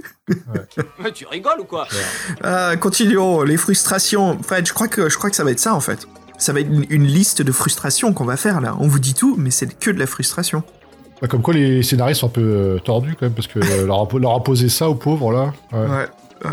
Mais 0.99 1.11
tu 1.13 1.25
rigoles 1.27 1.59
ou 1.59 1.65
quoi 1.65 1.87
Euh, 2.43 2.75
continuons, 2.75 3.43
les 3.43 3.57
frustrations. 3.57 4.37
Fred, 4.41 4.67
je 4.67 4.73
crois 4.73 4.87
que 4.87 5.09
je 5.09 5.17
crois 5.17 5.29
que 5.29 5.35
ça 5.35 5.43
va 5.43 5.51
être 5.51 5.59
ça 5.59 5.73
en 5.73 5.79
fait. 5.79 6.07
Ça 6.37 6.51
va 6.51 6.59
être 6.59 6.69
une, 6.69 6.85
une 6.89 7.05
liste 7.05 7.41
de 7.41 7.51
frustrations 7.51 8.13
qu'on 8.13 8.25
va 8.25 8.35
faire 8.35 8.59
là. 8.61 8.75
On 8.79 8.87
vous 8.87 8.99
dit 8.99 9.13
tout, 9.13 9.35
mais 9.37 9.51
c'est 9.51 9.67
que 9.79 9.91
de 9.91 9.99
la 9.99 10.07
frustration. 10.07 10.63
Bah, 11.21 11.27
comme 11.27 11.41
quoi 11.41 11.53
les 11.53 11.81
scénaristes 11.81 12.21
sont 12.21 12.27
un 12.27 12.29
peu 12.29 12.41
euh, 12.41 12.79
tordus 12.79 13.15
quand 13.17 13.25
même 13.27 13.33
parce 13.33 13.47
que 13.47 13.59
euh, 13.59 13.85
leur, 13.85 14.01
a, 14.01 14.19
leur 14.19 14.33
a 14.35 14.43
posé 14.43 14.67
ça 14.69 14.89
aux 14.89 14.95
pauvres 14.95 15.31
là. 15.31 15.53
Ouais. 15.71 15.79
Ouais. 15.79 16.07
ouais. 16.45 16.51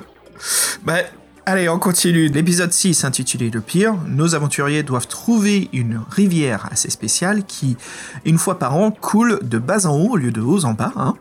Bah, 0.84 0.98
allez, 1.47 1.69
on 1.69 1.78
continue. 1.78 2.28
L'épisode 2.28 2.73
6 2.73 3.05
intitulé 3.05 3.51
Le 3.51 3.60
pire. 3.60 3.94
Nos 4.06 4.35
aventuriers 4.35 4.82
doivent 4.82 5.06
trouver 5.09 5.69
une 5.73 6.01
rivière 6.10 6.69
assez 6.70 6.90
spéciale 6.90 7.44
qui, 7.44 7.77
une 8.24 8.39
fois 8.39 8.59
par 8.59 8.77
an, 8.77 8.90
coule 8.90 9.39
de 9.43 9.59
bas 9.59 9.86
en 9.86 9.97
haut 9.97 10.10
au 10.12 10.16
lieu 10.16 10.31
de 10.31 10.40
haut 10.40 10.64
en 10.64 10.73
bas. 10.73 10.93
hein. 10.97 11.14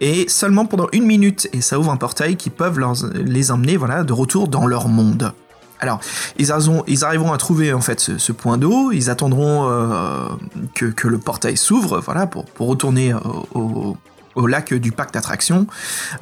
et 0.00 0.28
seulement 0.28 0.64
pendant 0.64 0.86
une 0.92 1.04
minute. 1.06 1.48
Et 1.52 1.60
ça 1.60 1.78
ouvre 1.78 1.90
un 1.90 1.96
portail 1.96 2.36
qui 2.36 2.50
leur- 2.78 2.94
les 3.14 3.50
emmener 3.50 3.76
de 4.04 4.12
retour 4.12 4.46
dans 4.48 4.66
leur 4.66 4.86
monde. 4.88 5.32
Alors, 5.80 6.00
ils, 6.38 6.46
arriveront- 6.52 6.82
à 7.32 7.36
trouver 7.36 7.72
en 7.72 7.80
fait 7.80 8.00
ce, 8.00 8.32
point 8.32 8.58
d'eau, 8.58 8.90
ils 8.92 9.10
attendront 9.10 9.68
euh, 9.68 10.26
que, 10.74 10.92
le 11.08 11.18
portail 11.18 11.56
s'ouvre, 11.56 12.00
voilà, 12.04 12.26
pour, 12.26 12.44
pour 12.46 12.66
retourner 12.68 13.12
euh, 13.12 13.18
au, 13.54 13.96
au 14.38 14.46
lac 14.46 14.72
du 14.72 14.92
parc 14.92 15.12
d'attractions, 15.12 15.66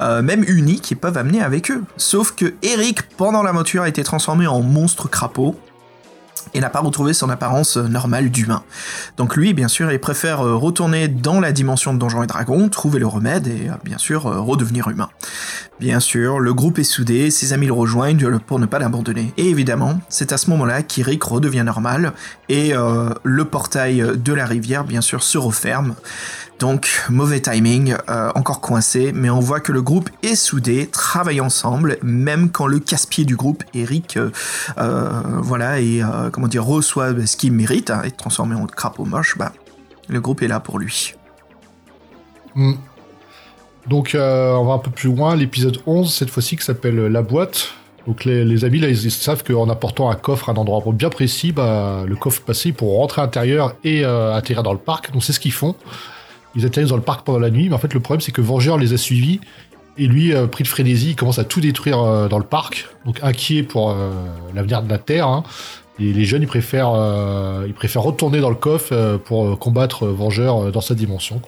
euh, 0.01 0.21
même 0.21 0.43
unis 0.47 0.81
qui 0.81 0.95
peuvent 0.95 1.17
amener 1.17 1.41
avec 1.41 1.71
eux. 1.71 1.83
Sauf 1.97 2.33
que 2.35 2.55
Eric, 2.63 3.03
pendant 3.15 3.43
l'aventure, 3.43 3.83
a 3.83 3.89
été 3.89 4.03
transformé 4.03 4.47
en 4.47 4.61
monstre 4.61 5.07
crapaud 5.07 5.55
et 6.53 6.59
n'a 6.59 6.69
pas 6.69 6.79
retrouvé 6.79 7.13
son 7.13 7.29
apparence 7.29 7.77
euh, 7.77 7.83
normale 7.83 8.31
d'humain. 8.31 8.63
Donc 9.17 9.35
lui, 9.35 9.53
bien 9.53 9.67
sûr, 9.67 9.91
il 9.91 9.99
préfère 9.99 10.41
euh, 10.41 10.55
retourner 10.55 11.07
dans 11.07 11.39
la 11.39 11.51
dimension 11.51 11.93
de 11.93 11.99
Donjons 11.99 12.23
et 12.23 12.27
Dragons, 12.27 12.69
trouver 12.69 12.99
le 12.99 13.05
remède 13.05 13.47
et 13.47 13.69
bien 13.83 13.99
sûr 13.99 14.23
redevenir 14.23 14.87
humain. 14.87 15.09
Bien 15.79 15.99
sûr, 15.99 16.39
le 16.39 16.53
groupe 16.55 16.79
est 16.79 16.83
soudé, 16.83 17.29
ses 17.29 17.53
amis 17.53 17.67
le 17.67 17.73
rejoignent 17.73 18.39
pour 18.39 18.57
ne 18.57 18.65
pas 18.65 18.79
l'abandonner. 18.79 19.31
Et 19.37 19.47
évidemment, 19.49 19.99
c'est 20.09 20.31
à 20.31 20.37
ce 20.37 20.49
moment-là 20.49 20.81
qu'Eric 20.81 21.23
redevient 21.23 21.63
normal 21.63 22.13
et 22.49 22.73
le 22.73 23.45
portail 23.45 24.03
de 24.15 24.33
la 24.33 24.47
rivière, 24.47 24.85
bien 24.85 25.01
sûr, 25.01 25.21
se 25.21 25.37
referme. 25.37 25.93
Donc, 26.59 26.89
mauvais 27.09 27.39
timing, 27.39 27.95
euh, 28.09 28.31
encore 28.33 28.61
coincé, 28.61 29.11
mais 29.13 29.29
on 29.29 29.39
voit 29.39 29.59
que 29.59 29.71
le 29.71 29.83
groupe 29.83 30.09
est 30.23 30.35
soudé, 30.35 30.87
travaille 30.87 31.39
ensemble, 31.39 31.97
même 32.01 32.49
quand 32.49 32.65
le 32.65 32.79
casse-pied 32.79 33.25
du 33.25 33.35
groupe, 33.35 33.63
Eric, 33.75 34.17
euh, 34.17 34.31
euh, 34.79 35.21
voilà, 35.39 35.79
et 35.79 36.01
comment 36.31 36.47
dire, 36.47 36.65
reçoit 36.65 37.13
ce 37.25 37.37
qu'il 37.37 37.51
mérite, 37.51 37.91
hein, 37.91 38.01
être 38.03 38.17
transformé 38.17 38.55
en 38.55 38.65
crapaud 38.65 39.05
moche, 39.05 39.37
bah, 39.37 39.51
le 40.07 40.19
groupe 40.19 40.41
est 40.41 40.47
là 40.47 40.59
pour 40.59 40.79
lui. 40.79 41.13
Mm. 42.55 42.73
Donc, 43.85 44.11
on 44.15 44.65
va 44.65 44.73
un 44.73 44.79
peu 44.79 44.91
plus 44.91 45.09
loin. 45.09 45.35
L'épisode 45.35 45.77
11, 45.85 46.13
cette 46.13 46.29
fois-ci, 46.29 46.57
qui 46.57 46.65
s'appelle 46.65 47.05
La 47.07 47.21
boîte. 47.21 47.69
Donc, 48.05 48.25
les, 48.25 48.43
les 48.43 48.57
là, 48.57 48.67
ils, 48.89 49.05
ils 49.05 49.11
savent 49.11 49.43
qu'en 49.43 49.69
apportant 49.69 50.09
un 50.09 50.15
coffre 50.15 50.49
à 50.49 50.53
un 50.53 50.55
endroit 50.55 50.83
bien 50.91 51.09
précis, 51.09 51.51
bah, 51.51 52.03
le 52.05 52.15
coffre 52.15 52.41
passé 52.41 52.73
pour 52.73 52.97
rentrer 52.97 53.21
à 53.21 53.25
l'intérieur 53.25 53.75
et 53.83 54.03
atterrir 54.03 54.63
dans 54.63 54.73
le 54.73 54.79
parc. 54.79 55.13
Donc, 55.13 55.23
c'est 55.23 55.33
ce 55.33 55.39
qu'ils 55.39 55.53
font. 55.53 55.75
Ils 56.57 56.65
atterrissent 56.65 56.89
dans 56.89 56.97
le 56.97 57.03
parc 57.03 57.23
pendant 57.25 57.39
la 57.39 57.51
nuit, 57.51 57.69
mais 57.69 57.75
en 57.75 57.77
fait, 57.77 57.93
le 57.93 57.99
problème, 57.99 58.19
c'est 58.19 58.31
que 58.33 58.41
Vengeur 58.41 58.77
les 58.77 58.91
a 58.91 58.97
suivis. 58.97 59.39
Et 59.99 60.07
lui, 60.07 60.33
euh, 60.33 60.47
pris 60.47 60.63
de 60.63 60.67
frénésie, 60.67 61.11
il 61.11 61.15
commence 61.15 61.39
à 61.39 61.43
tout 61.43 61.61
détruire 61.61 61.99
euh, 61.99 62.27
dans 62.27 62.39
le 62.39 62.43
parc. 62.43 62.87
Donc, 63.05 63.19
inquiet 63.23 63.63
pour 63.63 63.91
euh, 63.91 64.11
l'avenir 64.55 64.81
de 64.81 64.89
la 64.89 64.97
Terre. 64.97 65.27
hein. 65.27 65.43
Et 65.99 66.13
les 66.13 66.25
jeunes, 66.25 66.43
ils 66.43 66.47
préfèrent, 66.47 66.93
ils 67.65 67.73
préfèrent 67.73 68.03
retourner 68.03 68.39
dans 68.39 68.51
le 68.51 68.55
coffre 68.55 69.17
pour 69.25 69.57
combattre 69.57 70.05
Vengeur 70.05 70.71
dans 70.71 70.81
sa 70.81 70.93
dimension. 70.93 71.41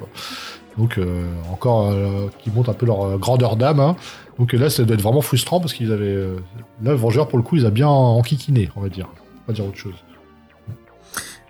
Donc 0.75 0.99
encore 1.51 1.93
qui 2.39 2.49
montrent 2.49 2.71
un 2.71 2.73
peu 2.73 2.87
leur 2.87 3.19
grandeur 3.19 3.57
d'âme. 3.57 3.79
hein. 3.79 3.95
Donc 4.39 4.53
là, 4.53 4.71
ça 4.71 4.83
doit 4.85 4.95
être 4.95 5.03
vraiment 5.03 5.21
frustrant 5.21 5.59
parce 5.59 5.73
qu'ils 5.73 5.91
avaient 5.91 6.17
là 6.81 6.95
Vengeur 6.95 7.27
pour 7.27 7.37
le 7.37 7.43
coup, 7.43 7.57
ils 7.57 7.67
a 7.67 7.69
bien 7.69 7.89
enquiquiné, 7.89 8.71
on 8.75 8.81
va 8.81 8.89
dire. 8.89 9.07
On 9.47 9.51
va 9.51 9.53
dire 9.53 9.65
autre 9.67 9.77
chose. 9.77 9.93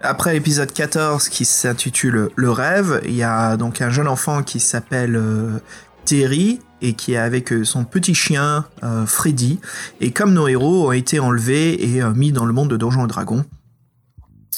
Après 0.01 0.31
l'épisode 0.31 0.71
14 0.71 1.27
qui 1.27 1.43
s'intitule 1.43 2.29
Le 2.35 2.51
rêve, 2.51 3.01
il 3.03 3.15
y 3.15 3.23
a 3.23 3.57
donc 3.57 3.81
un 3.81 3.89
jeune 3.89 4.07
enfant 4.07 4.43
qui 4.43 4.61
s'appelle 4.61 5.17
euh, 5.17 5.59
Terry 6.05 6.61
et 6.81 6.93
qui 6.93 7.13
est 7.13 7.17
avec 7.17 7.51
euh, 7.51 7.65
son 7.65 7.83
petit 7.83 8.15
chien 8.15 8.65
euh, 8.81 9.05
Freddy. 9.05 9.59
Et 9.99 10.11
comme 10.11 10.31
nos 10.33 10.47
héros 10.47 10.87
ont 10.87 10.91
été 10.93 11.19
enlevés 11.19 11.83
et 11.83 12.01
mis 12.15 12.31
dans 12.31 12.45
le 12.45 12.53
monde 12.53 12.69
de 12.69 12.77
Donjons 12.77 13.03
et 13.03 13.07
Dragons. 13.09 13.43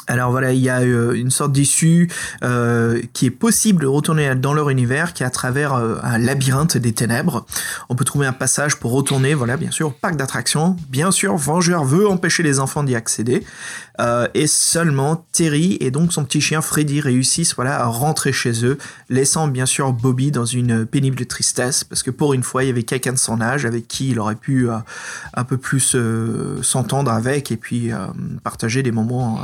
Alors 0.07 0.29
voilà, 0.29 0.51
il 0.51 0.59
y 0.59 0.69
a 0.69 0.81
une 0.81 1.31
sorte 1.31 1.53
d'issue 1.53 2.09
qui 3.13 3.25
est 3.25 3.31
possible 3.31 3.83
de 3.83 3.87
retourner 3.87 4.35
dans 4.35 4.53
leur 4.53 4.69
univers, 4.69 5.13
qui 5.13 5.23
est 5.23 5.25
à 5.25 5.29
travers 5.29 5.73
un 5.73 6.17
labyrinthe 6.17 6.75
des 6.75 6.91
ténèbres. 6.91 7.45
On 7.87 7.95
peut 7.95 8.03
trouver 8.03 8.25
un 8.25 8.33
passage 8.33 8.77
pour 8.77 8.91
retourner, 8.91 9.35
voilà, 9.35 9.55
bien 9.55 9.71
sûr, 9.71 9.93
parc 9.93 10.17
d'attractions. 10.17 10.75
Bien 10.89 11.11
sûr, 11.11 11.37
Vengeur 11.37 11.85
veut 11.85 12.09
empêcher 12.09 12.43
les 12.43 12.59
enfants 12.59 12.83
d'y 12.83 12.95
accéder. 12.95 13.45
Euh, 13.99 14.27
et 14.33 14.47
seulement 14.47 15.25
Terry 15.31 15.77
et 15.81 15.91
donc 15.91 16.13
son 16.13 16.23
petit 16.23 16.41
chien 16.41 16.61
Freddy 16.61 17.01
réussissent 17.01 17.55
voilà, 17.55 17.81
à 17.81 17.85
rentrer 17.85 18.31
chez 18.31 18.65
eux, 18.65 18.77
laissant 19.09 19.47
bien 19.47 19.65
sûr 19.65 19.91
Bobby 19.91 20.31
dans 20.31 20.45
une 20.45 20.85
pénible 20.85 21.25
tristesse, 21.25 21.83
parce 21.83 22.03
que 22.03 22.11
pour 22.11 22.33
une 22.33 22.43
fois, 22.43 22.63
il 22.63 22.67
y 22.67 22.69
avait 22.69 22.83
quelqu'un 22.83 23.13
de 23.13 23.17
son 23.17 23.41
âge 23.41 23.65
avec 23.65 23.87
qui 23.87 24.09
il 24.09 24.19
aurait 24.19 24.35
pu 24.35 24.69
euh, 24.69 24.77
un 25.33 25.43
peu 25.43 25.57
plus 25.57 25.93
euh, 25.95 26.61
s'entendre 26.63 27.11
avec 27.11 27.51
et 27.51 27.57
puis 27.57 27.91
partager 28.43 28.83
des 28.83 28.91
moments, 28.91 29.39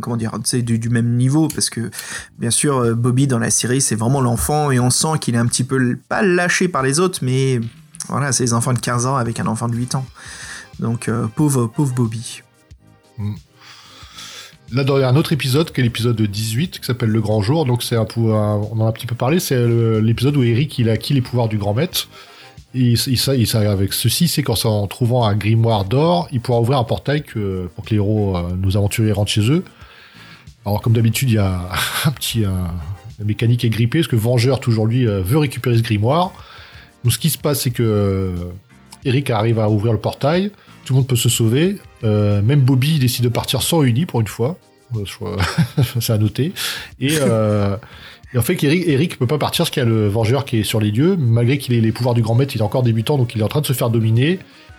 comment 0.00 0.16
dire, 0.16 0.38
du, 0.38 0.78
du 0.78 0.88
même 0.88 1.16
niveau, 1.16 1.48
parce 1.48 1.70
que 1.70 1.90
bien 2.38 2.50
sûr, 2.50 2.94
Bobby 2.96 3.26
dans 3.26 3.38
la 3.38 3.50
série, 3.50 3.80
c'est 3.80 3.94
vraiment 3.94 4.20
l'enfant 4.20 4.70
et 4.70 4.80
on 4.80 4.90
sent 4.90 5.18
qu'il 5.20 5.34
est 5.34 5.38
un 5.38 5.46
petit 5.46 5.64
peu, 5.64 5.96
pas 6.08 6.22
lâché 6.22 6.68
par 6.68 6.82
les 6.82 7.00
autres, 7.00 7.20
mais 7.22 7.60
voilà, 8.08 8.32
c'est 8.32 8.44
les 8.44 8.52
enfants 8.52 8.72
de 8.72 8.78
15 8.78 9.06
ans 9.06 9.16
avec 9.16 9.40
un 9.40 9.46
enfant 9.46 9.68
de 9.68 9.76
8 9.76 9.94
ans. 9.96 10.06
Donc, 10.78 11.10
pauvre, 11.34 11.66
pauvre 11.66 11.94
Bobby. 11.94 12.42
Là, 14.72 14.84
dans 14.84 14.96
un 14.96 15.16
autre 15.16 15.32
épisode, 15.32 15.72
qui 15.72 15.80
est 15.80 15.84
l'épisode 15.84 16.20
18, 16.20 16.78
qui 16.78 16.86
s'appelle 16.86 17.08
Le 17.08 17.20
Grand 17.20 17.42
Jour, 17.42 17.64
donc 17.64 17.82
c'est 17.82 17.96
un 17.96 18.06
on 18.16 18.80
en 18.80 18.86
a 18.86 18.88
un 18.88 18.92
petit 18.92 19.06
peu 19.06 19.16
parlé, 19.16 19.40
c'est 19.40 19.56
le- 19.56 20.00
l'épisode 20.00 20.36
où 20.36 20.44
Eric 20.44 20.78
il 20.78 20.88
a 20.88 20.92
acquis 20.92 21.12
les 21.12 21.22
pouvoirs 21.22 21.48
du 21.48 21.58
Grand 21.58 21.74
Maître. 21.74 22.08
Et 22.72 22.92
il, 22.92 22.98
il, 23.08 23.56
avec 23.56 23.92
ceci, 23.92 24.28
c'est 24.28 24.44
qu'en 24.44 24.54
en 24.64 24.86
trouvant 24.86 25.24
un 25.24 25.34
grimoire 25.34 25.84
d'or, 25.84 26.28
il 26.30 26.40
pourra 26.40 26.60
ouvrir 26.60 26.78
un 26.78 26.84
portail 26.84 27.22
pour 27.74 27.84
que 27.84 27.90
les 27.90 27.96
héros, 27.96 28.36
euh, 28.36 28.42
nos 28.56 28.76
aventuriers 28.76 29.10
rentrent 29.10 29.32
chez 29.32 29.50
eux. 29.50 29.64
Alors, 30.64 30.80
comme 30.80 30.92
d'habitude, 30.92 31.30
il 31.30 31.34
y 31.34 31.38
a 31.38 31.68
un 32.04 32.10
petit, 32.12 32.42
la 32.42 33.24
mécanique 33.24 33.64
est 33.64 33.70
grippée, 33.70 33.98
parce 34.00 34.08
que 34.08 34.14
Vengeur, 34.16 34.60
toujours 34.60 34.86
lui, 34.86 35.06
euh, 35.06 35.20
veut 35.20 35.38
récupérer 35.38 35.76
ce 35.76 35.82
grimoire. 35.82 36.32
Donc 37.02 37.12
ce 37.12 37.18
qui 37.18 37.30
se 37.30 37.38
passe, 37.38 37.62
c'est 37.62 37.70
que 37.70 37.82
euh, 37.82 38.34
Eric 39.04 39.30
arrive 39.30 39.58
à 39.58 39.68
ouvrir 39.68 39.92
le 39.92 39.98
portail, 39.98 40.50
tout 40.84 40.92
le 40.92 40.98
monde 40.98 41.08
peut 41.08 41.16
se 41.16 41.28
sauver, 41.28 41.76
euh, 42.04 42.42
même 42.42 42.60
Bobby 42.60 42.98
décide 42.98 43.24
de 43.24 43.28
partir 43.28 43.62
sans 43.62 43.82
Uni 43.82 44.06
pour 44.06 44.20
une 44.20 44.26
fois. 44.26 44.56
Euh, 44.96 45.04
C'est 46.00 46.12
à 46.12 46.18
noter. 46.18 46.52
Et, 46.98 47.16
euh, 47.20 47.76
et 48.34 48.38
en 48.38 48.42
fait, 48.42 48.62
Eric, 48.62 48.84
Eric 48.86 49.18
peut 49.18 49.26
pas 49.26 49.38
partir 49.38 49.64
parce 49.64 49.70
qu'il 49.70 49.82
y 49.82 49.86
a 49.86 49.88
le 49.88 50.08
Vengeur 50.08 50.44
qui 50.44 50.58
est 50.58 50.64
sur 50.64 50.80
les 50.80 50.90
lieux, 50.90 51.16
malgré 51.16 51.58
qu'il 51.58 51.74
ait 51.74 51.80
les 51.80 51.92
pouvoirs 51.92 52.14
du 52.14 52.22
grand 52.22 52.34
maître, 52.34 52.54
il 52.54 52.60
est 52.60 52.64
encore 52.64 52.82
débutant, 52.82 53.18
donc 53.18 53.34
il 53.34 53.40
est 53.40 53.44
en 53.44 53.48
train 53.48 53.60
de 53.60 53.66
se 53.66 53.72
faire 53.72 53.90
dominer. 53.90 54.38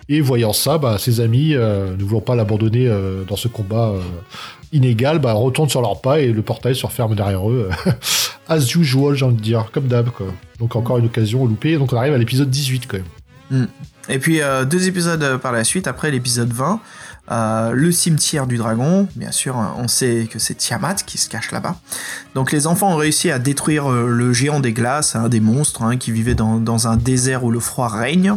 Et 0.09 0.19
voyant 0.19 0.51
ça, 0.51 0.77
bah, 0.77 0.97
ses 0.97 1.21
amis, 1.21 1.53
ne 1.53 2.03
voulant 2.03 2.21
pas 2.21 2.35
l'abandonner 2.35 2.91
dans 3.27 3.37
ce 3.37 3.47
combat 3.47 3.93
inégal, 4.73 5.19
bah, 5.19 5.33
retournent 5.33 5.69
sur 5.69 5.81
leurs 5.81 6.01
pas 6.01 6.19
et 6.19 6.33
le 6.33 6.41
portail 6.41 6.75
se 6.75 6.85
referme 6.85 7.15
derrière 7.15 7.49
eux. 7.49 7.69
As 8.49 8.75
usual, 8.75 9.15
j'ai 9.15 9.23
envie 9.23 9.35
de 9.35 9.41
dire, 9.41 9.69
comme 9.71 9.87
d'hab. 9.87 10.09
Donc 10.59 10.75
encore 10.75 10.97
une 10.97 11.05
occasion 11.05 11.45
loupée. 11.45 11.77
Donc 11.77 11.93
on 11.93 11.97
arrive 11.97 12.13
à 12.13 12.17
l'épisode 12.17 12.49
18 12.49 12.87
quand 12.87 12.97
même. 12.97 13.61
Mm. 13.61 13.67
Et 14.09 14.19
puis 14.19 14.41
deux 14.69 14.87
épisodes 14.87 15.37
par 15.37 15.53
la 15.53 15.63
suite, 15.63 15.87
après 15.87 16.11
l'épisode 16.11 16.51
20, 16.51 16.81
euh, 17.31 17.71
le 17.71 17.91
cimetière 17.91 18.45
du 18.45 18.57
dragon. 18.57 19.07
Bien 19.15 19.31
sûr, 19.31 19.57
euh, 19.57 19.63
on 19.77 19.87
sait 19.87 20.27
que 20.29 20.37
c'est 20.37 20.55
Tiamat 20.55 20.95
qui 20.95 21.17
se 21.17 21.29
cache 21.29 21.51
là-bas. 21.51 21.77
Donc 22.35 22.51
les 22.51 22.67
enfants 22.67 22.91
ont 22.93 22.97
réussi 22.97 23.31
à 23.31 23.39
détruire 23.39 23.89
euh, 23.89 24.07
le 24.07 24.33
géant 24.33 24.59
des 24.59 24.73
glaces, 24.73 25.15
un 25.15 25.29
des 25.29 25.39
monstres 25.39 25.83
hein, 25.83 25.97
qui 25.97 26.11
vivait 26.11 26.35
dans, 26.35 26.57
dans 26.57 26.87
un 26.87 26.97
désert 26.97 27.43
où 27.43 27.51
le 27.51 27.59
froid 27.59 27.87
règne. 27.87 28.35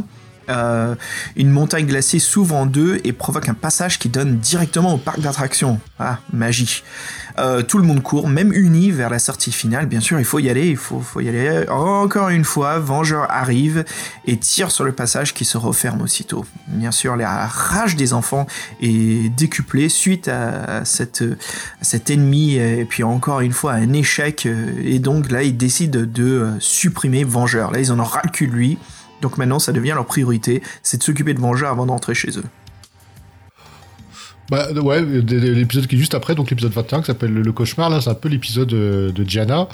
Euh, 0.48 0.94
une 1.36 1.50
montagne 1.50 1.86
glacée 1.86 2.18
s'ouvre 2.18 2.54
en 2.54 2.66
deux 2.66 3.00
et 3.04 3.12
provoque 3.12 3.48
un 3.48 3.54
passage 3.54 3.98
qui 3.98 4.08
donne 4.08 4.38
directement 4.38 4.94
au 4.94 4.98
parc 4.98 5.20
d'attractions. 5.20 5.80
Ah, 5.98 6.18
magie. 6.32 6.82
Euh, 7.38 7.62
tout 7.62 7.78
le 7.78 7.84
monde 7.84 8.02
court, 8.02 8.28
même 8.28 8.52
uni 8.52 8.90
vers 8.90 9.10
la 9.10 9.18
sortie 9.18 9.52
finale. 9.52 9.86
Bien 9.86 10.00
sûr, 10.00 10.18
il 10.18 10.24
faut 10.24 10.38
y 10.38 10.48
aller, 10.48 10.68
il 10.68 10.76
faut, 10.76 11.02
y 11.20 11.28
aller. 11.28 11.68
Encore 11.68 12.28
une 12.28 12.44
fois, 12.44 12.78
Vengeur 12.78 13.26
arrive 13.30 13.84
et 14.26 14.36
tire 14.36 14.70
sur 14.70 14.84
le 14.84 14.92
passage 14.92 15.34
qui 15.34 15.44
se 15.44 15.58
referme 15.58 16.02
aussitôt. 16.02 16.44
Bien 16.68 16.92
sûr, 16.92 17.16
la 17.16 17.46
rage 17.46 17.96
des 17.96 18.12
enfants 18.12 18.46
est 18.80 19.34
décuplée 19.34 19.88
suite 19.88 20.28
à, 20.28 20.84
cette, 20.84 21.22
à 21.80 21.84
cet 21.84 22.10
ennemi 22.10 22.54
et 22.56 22.84
puis 22.84 23.02
encore 23.02 23.40
une 23.40 23.52
fois 23.52 23.72
un 23.72 23.92
échec. 23.92 24.46
Et 24.84 24.98
donc 24.98 25.30
là, 25.30 25.42
ils 25.42 25.56
décident 25.56 26.02
de 26.04 26.50
supprimer 26.60 27.24
Vengeur. 27.24 27.70
Là, 27.70 27.80
ils 27.80 27.90
en 27.90 27.98
ont 27.98 28.04
le 28.04 28.46
lui. 28.46 28.78
Donc 29.20 29.38
maintenant, 29.38 29.58
ça 29.58 29.72
devient 29.72 29.92
leur 29.94 30.06
priorité, 30.06 30.62
c'est 30.82 30.98
de 30.98 31.02
s'occuper 31.02 31.34
de 31.34 31.40
Vengeur 31.40 31.70
avant 31.70 31.86
d'entrer 31.86 32.14
chez 32.14 32.38
eux. 32.38 32.44
Bah 34.50 34.68
ouais, 34.72 35.02
de- 35.02 35.20
de- 35.22 35.38
l'épisode 35.52 35.86
qui 35.86 35.94
est 35.96 35.98
juste 35.98 36.14
après, 36.14 36.34
donc 36.34 36.50
l'épisode 36.50 36.72
21 36.72 37.00
qui 37.00 37.06
s'appelle 37.06 37.32
Le 37.32 37.52
Cauchemar, 37.52 37.88
là 37.90 38.00
c'est 38.00 38.10
un 38.10 38.14
peu 38.14 38.28
l'épisode 38.28 38.68
de, 38.68 39.10
de 39.14 39.24
Gianna. 39.28 39.68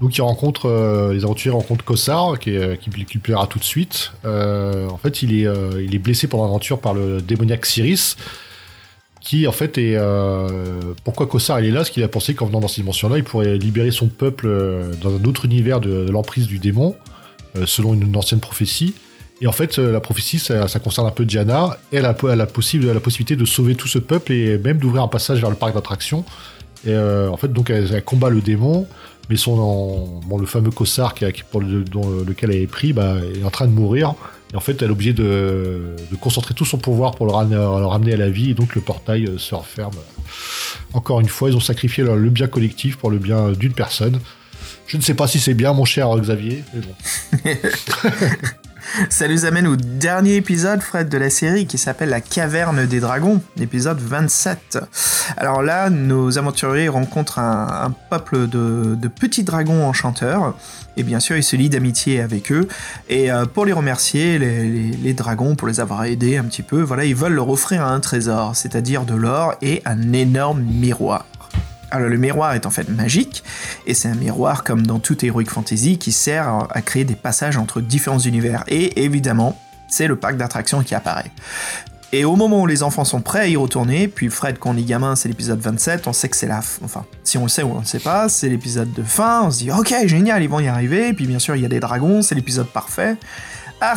Donc 0.00 0.16
il 0.16 0.20
rencontre, 0.22 0.66
euh, 0.66 1.14
les 1.14 1.24
aventuriers 1.24 1.54
rencontrent 1.54 1.84
Kossar, 1.84 2.38
qui, 2.38 2.50
est- 2.50 2.78
qui, 2.78 2.90
qui 3.04 3.18
plaira 3.18 3.46
tout 3.46 3.58
de 3.58 3.64
suite. 3.64 4.12
Euh, 4.26 4.88
en 4.90 4.98
fait, 4.98 5.22
il 5.22 5.38
est, 5.40 5.46
euh, 5.46 5.82
il 5.82 5.94
est 5.94 5.98
blessé 5.98 6.26
pendant 6.28 6.44
l'aventure 6.44 6.80
par 6.80 6.92
le 6.92 7.22
démoniaque 7.22 7.64
Cyrus, 7.64 8.16
qui 9.22 9.46
en 9.46 9.52
fait 9.52 9.78
est... 9.78 9.96
euh, 9.96 10.48
pourquoi 11.04 11.26
Kossar 11.26 11.60
il 11.60 11.66
est 11.66 11.70
là? 11.70 11.76
Parce 11.80 11.90
qu'il 11.90 12.02
a 12.02 12.08
pensé 12.08 12.34
qu'en 12.34 12.44
venant 12.46 12.60
dans 12.60 12.68
cette 12.68 12.80
dimension-là, 12.80 13.16
il 13.18 13.24
pourrait 13.24 13.56
libérer 13.56 13.90
son 13.90 14.08
peuple 14.08 14.46
euh, 14.48 14.92
dans 15.02 15.16
un 15.16 15.24
autre 15.24 15.46
univers 15.46 15.80
de, 15.80 16.08
l'emprise 16.10 16.46
du 16.46 16.58
démon, 16.58 16.94
euh, 17.56 17.64
selon 17.66 17.94
une 17.94 18.14
ancienne 18.16 18.40
prophétie. 18.40 18.94
Et 19.40 19.46
en 19.46 19.52
fait, 19.52 19.78
euh, 19.78 19.92
la 19.92 20.00
prophétie, 20.00 20.38
ça, 20.38 20.66
concerne 20.82 21.06
un 21.06 21.10
peu 21.10 21.24
Diana. 21.24 21.78
Elle 21.92 22.06
a, 22.06 22.16
elle 22.22 22.30
a 22.30 22.36
la 22.36 22.46
possibilité 22.46 23.36
de 23.36 23.44
sauver 23.44 23.74
tout 23.74 23.88
ce 23.88 23.98
peuple 23.98 24.32
et 24.32 24.58
même 24.58 24.78
d'ouvrir 24.78 25.02
un 25.02 25.08
passage 25.08 25.40
vers 25.40 25.50
le 25.50 25.56
parc 25.56 25.74
d'attractions. 25.74 26.24
Et 26.86 26.90
euh, 26.90 27.28
en 27.30 27.36
fait, 27.36 27.52
donc, 27.52 27.70
elle, 27.70 28.02
combat 28.04 28.30
le 28.30 28.40
démon, 28.40 28.86
mais 29.28 29.36
son, 29.36 29.58
en- 29.58 30.20
bon, 30.26 30.38
le 30.38 30.46
fameux 30.46 30.70
Kossar 30.70 31.14
qui, 31.14 31.24
pour 31.50 31.60
dont, 31.62 32.08
lequel 32.26 32.50
elle 32.52 32.62
est 32.62 32.66
pris, 32.66 32.92
bah, 32.92 33.16
est 33.34 33.44
en 33.44 33.50
train 33.50 33.66
de 33.66 33.72
mourir. 33.72 34.14
Et 34.52 34.56
en 34.56 34.60
fait, 34.60 34.80
elle 34.80 34.88
est 34.88 34.92
obligée 34.92 35.12
de, 35.12 35.96
concentrer 36.20 36.54
tout 36.54 36.64
son 36.64 36.78
pouvoir 36.78 37.16
pour 37.16 37.26
le 37.26 37.32
ramener, 37.32 37.56
le 37.56 37.86
ramener 37.86 38.14
à 38.14 38.16
la 38.16 38.30
vie. 38.30 38.50
Et 38.52 38.54
donc, 38.54 38.74
le 38.74 38.80
portail 38.80 39.26
euh, 39.26 39.38
se 39.38 39.54
referme. 39.54 39.92
Encore 40.94 41.20
une 41.20 41.28
fois, 41.28 41.50
ils 41.50 41.56
ont 41.56 41.60
sacrifié 41.60 42.04
le, 42.04 42.16
le 42.16 42.30
bien 42.30 42.46
collectif 42.46 42.96
pour 42.96 43.10
le 43.10 43.18
bien 43.18 43.50
d'une 43.50 43.74
personne. 43.74 44.18
Je 44.86 44.96
ne 44.96 45.02
sais 45.02 45.14
pas 45.14 45.26
si 45.26 45.40
c'est 45.40 45.54
bien, 45.54 45.72
mon 45.72 45.84
cher 45.84 46.08
Xavier, 46.16 46.62
mais 46.72 46.80
bon. 46.80 47.50
Ça 49.10 49.28
nous 49.28 49.44
amène 49.44 49.66
au 49.66 49.76
dernier 49.76 50.36
épisode, 50.36 50.80
Fred, 50.80 51.08
de 51.08 51.18
la 51.18 51.30
série 51.30 51.66
qui 51.66 51.78
s'appelle 51.78 52.08
La 52.08 52.20
Caverne 52.20 52.86
des 52.86 53.00
Dragons, 53.00 53.40
épisode 53.60 53.98
27. 53.98 54.78
Alors 55.36 55.62
là, 55.62 55.90
nos 55.90 56.38
aventuriers 56.38 56.88
rencontrent 56.88 57.38
un, 57.38 57.92
peuple 58.10 58.48
de, 58.48 59.08
petits 59.08 59.44
dragons 59.44 59.84
enchanteurs, 59.84 60.54
et 60.96 61.02
bien 61.02 61.20
sûr, 61.20 61.36
ils 61.36 61.42
se 61.42 61.56
lient 61.56 61.68
d'amitié 61.68 62.20
avec 62.20 62.52
eux. 62.52 62.68
Et 63.08 63.30
euh, 63.30 63.44
pour 63.44 63.66
les 63.66 63.72
remercier, 63.72 64.38
les 64.38 65.14
dragons, 65.14 65.56
pour 65.56 65.68
les 65.68 65.80
avoir 65.80 66.04
aidés 66.04 66.36
un 66.36 66.44
petit 66.44 66.62
peu, 66.62 66.82
voilà, 66.82 67.04
ils 67.04 67.14
veulent 67.14 67.34
leur 67.34 67.48
offrir 67.48 67.84
un 67.84 68.00
trésor, 68.00 68.56
c'est-à-dire 68.56 69.04
de 69.04 69.14
l'or 69.14 69.54
et 69.62 69.82
un 69.84 70.12
énorme 70.12 70.62
miroir. 70.62 71.26
Alors 71.96 72.08
le 72.10 72.16
miroir 72.18 72.54
est 72.54 72.66
en 72.66 72.70
fait 72.70 72.88
magique, 72.88 73.42
et 73.86 73.94
c'est 73.94 74.08
un 74.08 74.14
miroir 74.14 74.64
comme 74.64 74.86
dans 74.86 74.98
toute 74.98 75.24
Heroic 75.24 75.46
Fantasy 75.50 75.98
qui 75.98 76.12
sert 76.12 76.66
à 76.70 76.82
créer 76.82 77.04
des 77.04 77.14
passages 77.16 77.56
entre 77.56 77.80
différents 77.80 78.18
univers. 78.18 78.64
Et 78.68 79.04
évidemment, 79.04 79.58
c'est 79.88 80.06
le 80.06 80.16
parc 80.16 80.36
d'attractions 80.36 80.82
qui 80.82 80.94
apparaît. 80.94 81.30
Et 82.12 82.24
au 82.24 82.36
moment 82.36 82.62
où 82.62 82.66
les 82.66 82.84
enfants 82.84 83.04
sont 83.04 83.20
prêts 83.20 83.40
à 83.40 83.46
y 83.48 83.56
retourner, 83.56 84.06
puis 84.06 84.30
Fred, 84.30 84.58
quand 84.60 84.70
on 84.70 84.76
est 84.76 84.82
gamin, 84.82 85.16
c'est 85.16 85.28
l'épisode 85.28 85.58
27, 85.60 86.06
on 86.06 86.12
sait 86.12 86.28
que 86.28 86.36
c'est 86.36 86.46
la... 86.46 86.60
f- 86.60 86.78
Enfin, 86.84 87.04
si 87.24 87.36
on 87.36 87.42
le 87.42 87.48
sait 87.48 87.64
ou 87.64 87.72
on 87.74 87.80
le 87.80 87.84
sait 87.84 87.98
pas, 87.98 88.28
c'est 88.28 88.48
l'épisode 88.48 88.92
de 88.92 89.02
fin, 89.02 89.42
on 89.42 89.50
se 89.50 89.58
dit 89.58 89.70
«Ok, 89.72 89.92
génial, 90.06 90.40
ils 90.42 90.48
vont 90.48 90.60
y 90.60 90.68
arriver», 90.68 91.12
puis 91.14 91.26
bien 91.26 91.40
sûr, 91.40 91.56
il 91.56 91.62
y 91.62 91.64
a 91.64 91.68
des 91.68 91.80
dragons, 91.80 92.22
c'est 92.22 92.36
l'épisode 92.36 92.68
parfait. 92.68 93.16
Ah 93.80 93.94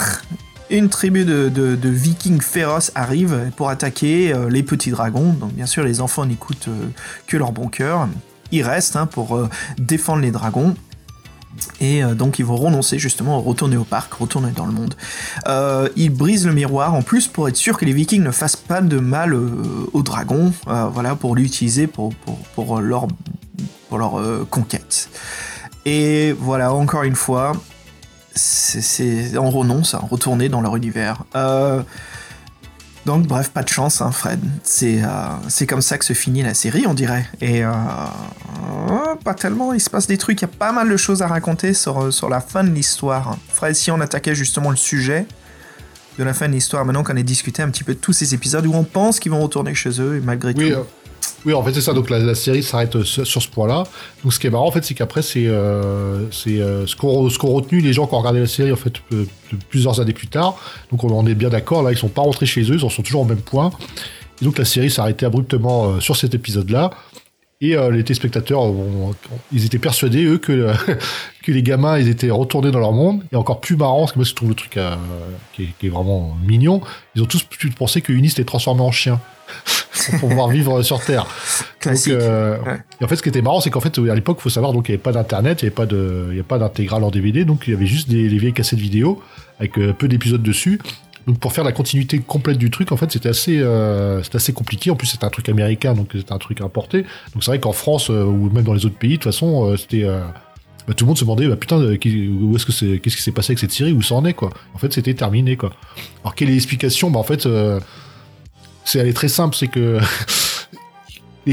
une 0.70 0.90
tribu 0.90 1.26
de, 1.26 1.90
vikings 1.90 2.42
féroces 2.42 2.92
arrive 2.96 3.52
pour 3.56 3.70
attaquer 3.70 4.34
euh, 4.34 4.50
les 4.50 4.64
petits 4.64 4.92
dragons. 4.92 5.34
Donc 5.34 5.54
bien 5.54 5.66
sûr, 5.66 5.84
les 5.84 6.02
enfants 6.02 6.26
n'écoutent 6.26 6.68
euh, 6.68 6.88
que 7.28 7.38
leur 7.38 7.52
bon 7.52 7.68
cœur. 7.68 8.08
Ils 8.52 8.64
restent 8.64 8.96
hein, 8.96 9.06
pour 9.06 9.36
euh, 9.36 9.50
défendre 9.78 10.22
les 10.22 10.32
dragons. 10.32 10.76
Et 11.82 12.04
donc 12.04 12.40
ils 12.40 12.46
vont 12.46 12.56
renoncer 12.56 13.00
justement 13.00 13.38
à 13.38 13.42
retourner 13.42 13.76
au 13.76 13.84
parc, 13.84 14.14
retourner 14.14 14.52
dans 14.52 14.66
le 14.66 14.72
monde. 14.72 14.94
Ils 15.98 16.10
brisent 16.10 16.46
le 16.46 16.54
miroir 16.54 16.94
en 16.94 17.02
plus 17.02 17.28
pour 17.28 17.50
être 17.50 17.58
sûr 17.58 17.78
que 17.78 17.84
les 17.84 17.92
vikings 17.92 18.24
ne 18.24 18.32
fassent 18.32 18.56
pas 18.56 18.80
de 18.80 18.98
mal 19.00 19.34
aux 19.34 20.04
dragons, 20.04 20.54
voilà, 20.66 21.16
pour 21.16 21.36
l'utiliser 21.36 21.88
pour, 21.88 22.14
leur, 22.80 23.08
conquête. 24.50 25.10
Et 25.86 26.34
voilà, 26.40 26.72
encore 26.72 27.04
une 27.04 27.16
fois, 27.16 27.54
c'est, 28.40 29.38
on 29.38 29.50
renonce 29.50 29.94
à 29.94 30.00
retourner 30.00 30.50
dans 30.50 30.62
leur 30.62 30.76
univers. 30.76 31.24
Euh, 31.36 31.82
donc 33.06 33.28
bref, 33.28 33.50
pas 33.50 33.64
de 33.64 33.70
chance, 33.70 34.02
hein, 34.02 34.12
Fred. 34.12 34.40
C'est, 34.64 35.04
euh, 35.04 35.08
c'est 35.48 35.66
comme 35.66 35.82
ça 35.82 35.98
que 35.98 36.06
se 36.06 36.14
finit 36.14 36.44
la 36.44 36.54
série, 36.54 36.86
on 36.88 36.94
dirait. 36.94 37.26
Et 37.42 37.64
euh, 37.64 37.72
pas 39.24 39.34
tellement, 39.34 39.74
il 39.74 39.82
se 39.82 39.90
passe 39.90 40.08
des 40.08 40.18
trucs, 40.18 40.42
il 40.42 40.44
y 40.44 40.46
a 40.46 40.50
pas 40.50 40.72
mal 40.72 40.90
de 40.90 40.98
choses 40.98 41.22
à 41.22 41.28
raconter 41.28 41.74
sur, 41.74 42.14
sur 42.14 42.30
la 42.30 42.42
fin 42.42 42.64
de 42.64 42.70
l'histoire. 42.70 43.38
Fred, 43.54 43.76
si 43.76 43.92
on 43.92 44.00
attaquait 44.00 44.36
justement 44.36 44.70
le 44.70 44.78
sujet 44.78 45.26
de 46.18 46.24
la 46.24 46.34
fin 46.34 46.48
de 46.48 46.54
l'histoire, 46.54 46.86
maintenant 46.86 47.04
qu'on 47.04 47.16
a 47.16 47.24
discuté 47.24 47.62
un 47.62 47.70
petit 47.70 47.84
peu 47.84 47.94
de 47.94 48.00
tous 48.00 48.14
ces 48.14 48.34
épisodes 48.34 48.66
où 48.68 48.74
on 48.74 48.84
pense 48.84 49.20
qu'ils 49.20 49.32
vont 49.32 49.42
retourner 49.42 49.74
chez 49.74 50.02
eux, 50.02 50.18
et 50.18 50.20
malgré 50.20 50.54
Oui, 50.54 50.74
tout... 50.74 50.80
oui, 51.46 51.54
en 51.54 51.64
fait, 51.64 51.74
c'est 51.74 51.82
ça. 51.82 51.94
Donc, 51.94 52.10
la, 52.10 52.36
série 52.36 52.64
s'arrête 52.64 52.96
euh, 52.96 53.04
sur, 53.04 53.42
ce 53.42 53.48
point-là. 53.48 53.84
Donc, 54.24 54.34
ce 54.34 54.40
qui 54.40 54.48
est 54.48 54.50
marrant, 54.50 54.68
en 54.68 54.72
fait, 54.72 54.84
c'est 54.84 54.94
qu'après, 54.94 55.22
c'est 55.22 55.48
euh, 55.48 56.26
euh, 56.48 56.86
ce 56.86 56.96
qu'ont 56.96 57.54
retenu 57.54 57.80
les 57.80 57.94
gens 57.94 58.08
qui 58.08 58.14
ont 58.14 58.20
regardé 58.20 58.40
la 58.40 58.48
série, 58.48 58.72
en 58.72 58.76
fait, 58.76 58.94
euh, 59.14 59.26
plusieurs 59.70 60.02
années 60.02 60.14
plus 60.14 60.28
tard. 60.28 60.56
Donc, 60.92 61.04
on 61.04 61.18
en 61.18 61.26
est 61.26 61.36
bien 61.36 61.50
d'accord. 61.50 61.84
Là, 61.84 61.92
ils 61.92 61.98
sont 61.98 62.10
pas 62.10 62.22
rentrés 62.22 62.46
chez 62.46 62.64
eux. 62.64 62.76
Ils 62.76 62.86
en 62.86 62.90
sont 62.90 63.04
toujours 63.04 63.22
au 63.22 63.26
même 63.26 63.42
point. 63.42 63.72
Et 64.42 64.46
donc, 64.46 64.58
la 64.58 64.66
série 64.66 64.90
s'est 64.90 65.02
arrêtée 65.02 65.26
abruptement 65.26 66.00
sur 66.00 66.16
cet 66.16 66.34
épisode-là. 66.34 66.92
Et 67.62 67.76
euh, 67.76 67.92
les 67.92 68.06
téléspectateurs, 68.06 68.72
ils 69.52 69.66
étaient 69.66 69.80
persuadés, 69.80 70.24
eux, 70.24 70.38
que, 70.38 70.54
euh, 70.54 70.74
que 71.44 71.52
les 71.52 71.62
gamins, 71.62 72.00
ils 72.00 72.08
étaient 72.08 72.30
retournés 72.30 72.72
dans 72.72 72.80
leur 72.80 72.94
monde. 72.94 73.22
Et 73.34 73.36
encore 73.36 73.60
plus 73.60 73.76
marrant, 73.76 74.00
parce 74.00 74.14
que 74.14 74.20
moi, 74.20 74.26
je 74.26 74.34
trouve 74.34 74.50
le 74.50 74.56
truc 74.56 74.78
euh, 74.78 74.96
qui, 75.52 75.64
est, 75.64 75.70
qui 75.78 75.88
est 75.88 75.90
vraiment 75.90 76.38
mignon, 76.48 76.80
ils 77.16 77.22
ont 77.22 77.26
tous 77.26 77.44
pu 77.44 77.70
penser 77.72 78.02
que 78.02 78.14
Unis 78.14 78.30
s'était 78.30 78.46
transformé 78.46 78.82
en 78.82 78.92
chien 78.92 79.20
pour 80.22 80.30
pouvoir 80.30 80.48
vivre 80.48 80.82
sur 80.84 81.04
Terre. 81.04 81.28
Classique. 81.82 82.14
Donc, 82.14 82.22
euh, 82.22 82.58
Et 83.02 83.04
en 83.04 83.10
fait, 83.10 83.18
ce 83.18 83.24
qui 83.24 83.30
était 83.30 83.42
marrant, 83.42 83.60
c'est 83.60 83.72
qu'en 83.72 83.82
fait, 83.82 83.98
à 83.98 84.16
l'époque, 84.16 84.38
il 84.40 84.44
faut 84.44 84.50
savoir, 84.50 84.72
donc 84.72 84.88
il 84.88 84.92
n'y 84.92 84.96
avait 84.96 85.04
pas 85.04 85.12
d'internet, 85.12 85.62
il 85.62 85.66
n'y 85.66 85.68
avait 85.68 85.76
pas 85.76 85.86
de, 85.86 86.28
il 86.30 86.36
y 86.36 86.40
avait 86.40 86.44
pas 86.44 86.60
d'intégrale 86.60 87.04
en 87.04 87.12
DVD, 87.12 87.44
donc 87.44 87.68
il 87.68 87.72
y 87.72 87.76
avait 87.76 87.88
juste 87.88 88.08
des, 88.08 88.30
les 88.30 88.38
vieilles 88.38 88.54
cassettes 88.54 88.80
vidéo 88.80 89.22
avec 89.60 89.74
peu 89.74 90.08
d'épisodes 90.08 90.42
dessus. 90.42 90.80
Donc 91.30 91.38
pour 91.38 91.54
faire 91.54 91.64
la 91.64 91.72
continuité 91.72 92.18
complète 92.18 92.58
du 92.58 92.72
truc, 92.72 92.92
en 92.92 92.98
fait, 92.98 93.12
c'était 93.12 93.30
assez, 93.30 93.60
euh, 93.60 94.20
assez 94.34 94.52
compliqué. 94.52 94.90
En 94.90 94.96
plus, 94.96 95.06
c'était 95.06 95.26
un 95.26 95.30
truc 95.30 95.48
américain, 95.48 95.94
donc 95.94 96.10
c'était 96.16 96.34
un 96.34 96.40
truc 96.40 96.60
importé. 96.62 97.04
Donc 97.34 97.44
c'est 97.44 97.52
vrai 97.52 97.60
qu'en 97.60 97.72
France 97.72 98.10
euh, 98.10 98.24
ou 98.24 98.50
même 98.50 98.64
dans 98.64 98.74
les 98.74 98.84
autres 98.88 98.98
pays, 98.98 99.12
de 99.12 99.16
toute 99.18 99.26
façon, 99.26 99.66
euh, 99.66 99.78
c'était 99.78 100.08
bah, 100.88 100.96
tout 100.96 101.06
le 101.06 101.10
monde 101.10 101.20
se 101.20 101.24
demandait, 101.24 101.48
bah, 101.48 101.56
putain, 101.56 101.78
où 101.78 102.56
est-ce 102.56 102.66
que 102.66 102.72
c'est, 102.72 102.98
qu'est-ce 102.98 103.16
qui 103.16 103.22
s'est 103.22 103.32
passé 103.32 103.52
avec 103.52 103.60
cette 103.60 103.72
série, 103.72 103.92
où 103.92 104.02
ça 104.02 104.16
en 104.16 104.26
est, 104.26 104.34
quoi. 104.34 104.50
En 104.74 104.80
fait, 104.80 104.92
c'était 104.92 105.14
terminé, 105.14 105.56
quoi. 105.56 105.72
Alors 106.24 106.34
quelle 106.34 106.50
est 106.50 106.54
l'explication? 106.54 107.12
Bah 107.12 107.20
en 107.20 107.24
fait, 107.24 107.48
c'est 108.86 108.98
elle 108.98 109.08
est 109.08 109.14
très 109.14 109.28
simple, 109.28 109.56
c'est 109.56 109.68
que 109.68 110.00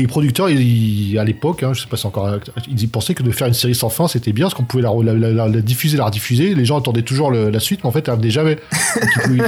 les 0.00 0.06
producteurs, 0.06 0.48
ils- 0.50 1.18
à 1.18 1.24
l'époque, 1.24 1.62
hein, 1.62 1.72
je 1.74 1.80
sais 1.82 1.86
pas 1.88 1.96
si 1.96 2.06
encore, 2.06 2.28
ils 2.68 2.88
pensaient 2.88 3.14
que 3.14 3.22
de 3.22 3.30
faire 3.30 3.46
une 3.48 3.54
série 3.54 3.74
sans 3.74 3.88
fin, 3.88 4.08
c'était 4.08 4.32
bien, 4.32 4.46
parce 4.46 4.54
qu'on 4.54 4.64
pouvait 4.64 4.82
la, 4.82 4.90
la- 5.02 5.14
la- 5.32 5.48
la 5.48 5.60
diffuser, 5.60 5.96
la 5.96 6.04
rediffuser. 6.06 6.54
Les 6.54 6.64
gens 6.64 6.78
attendaient 6.78 7.02
toujours 7.02 7.30
le- 7.30 7.50
la 7.50 7.60
suite, 7.60 7.80
mais 7.82 7.88
en 7.88 7.92
fait, 7.92 8.06
elle 8.08 8.14
revenait 8.14 8.30
jamais. 8.30 8.56
Donc, 8.56 9.10
ils 9.30 9.42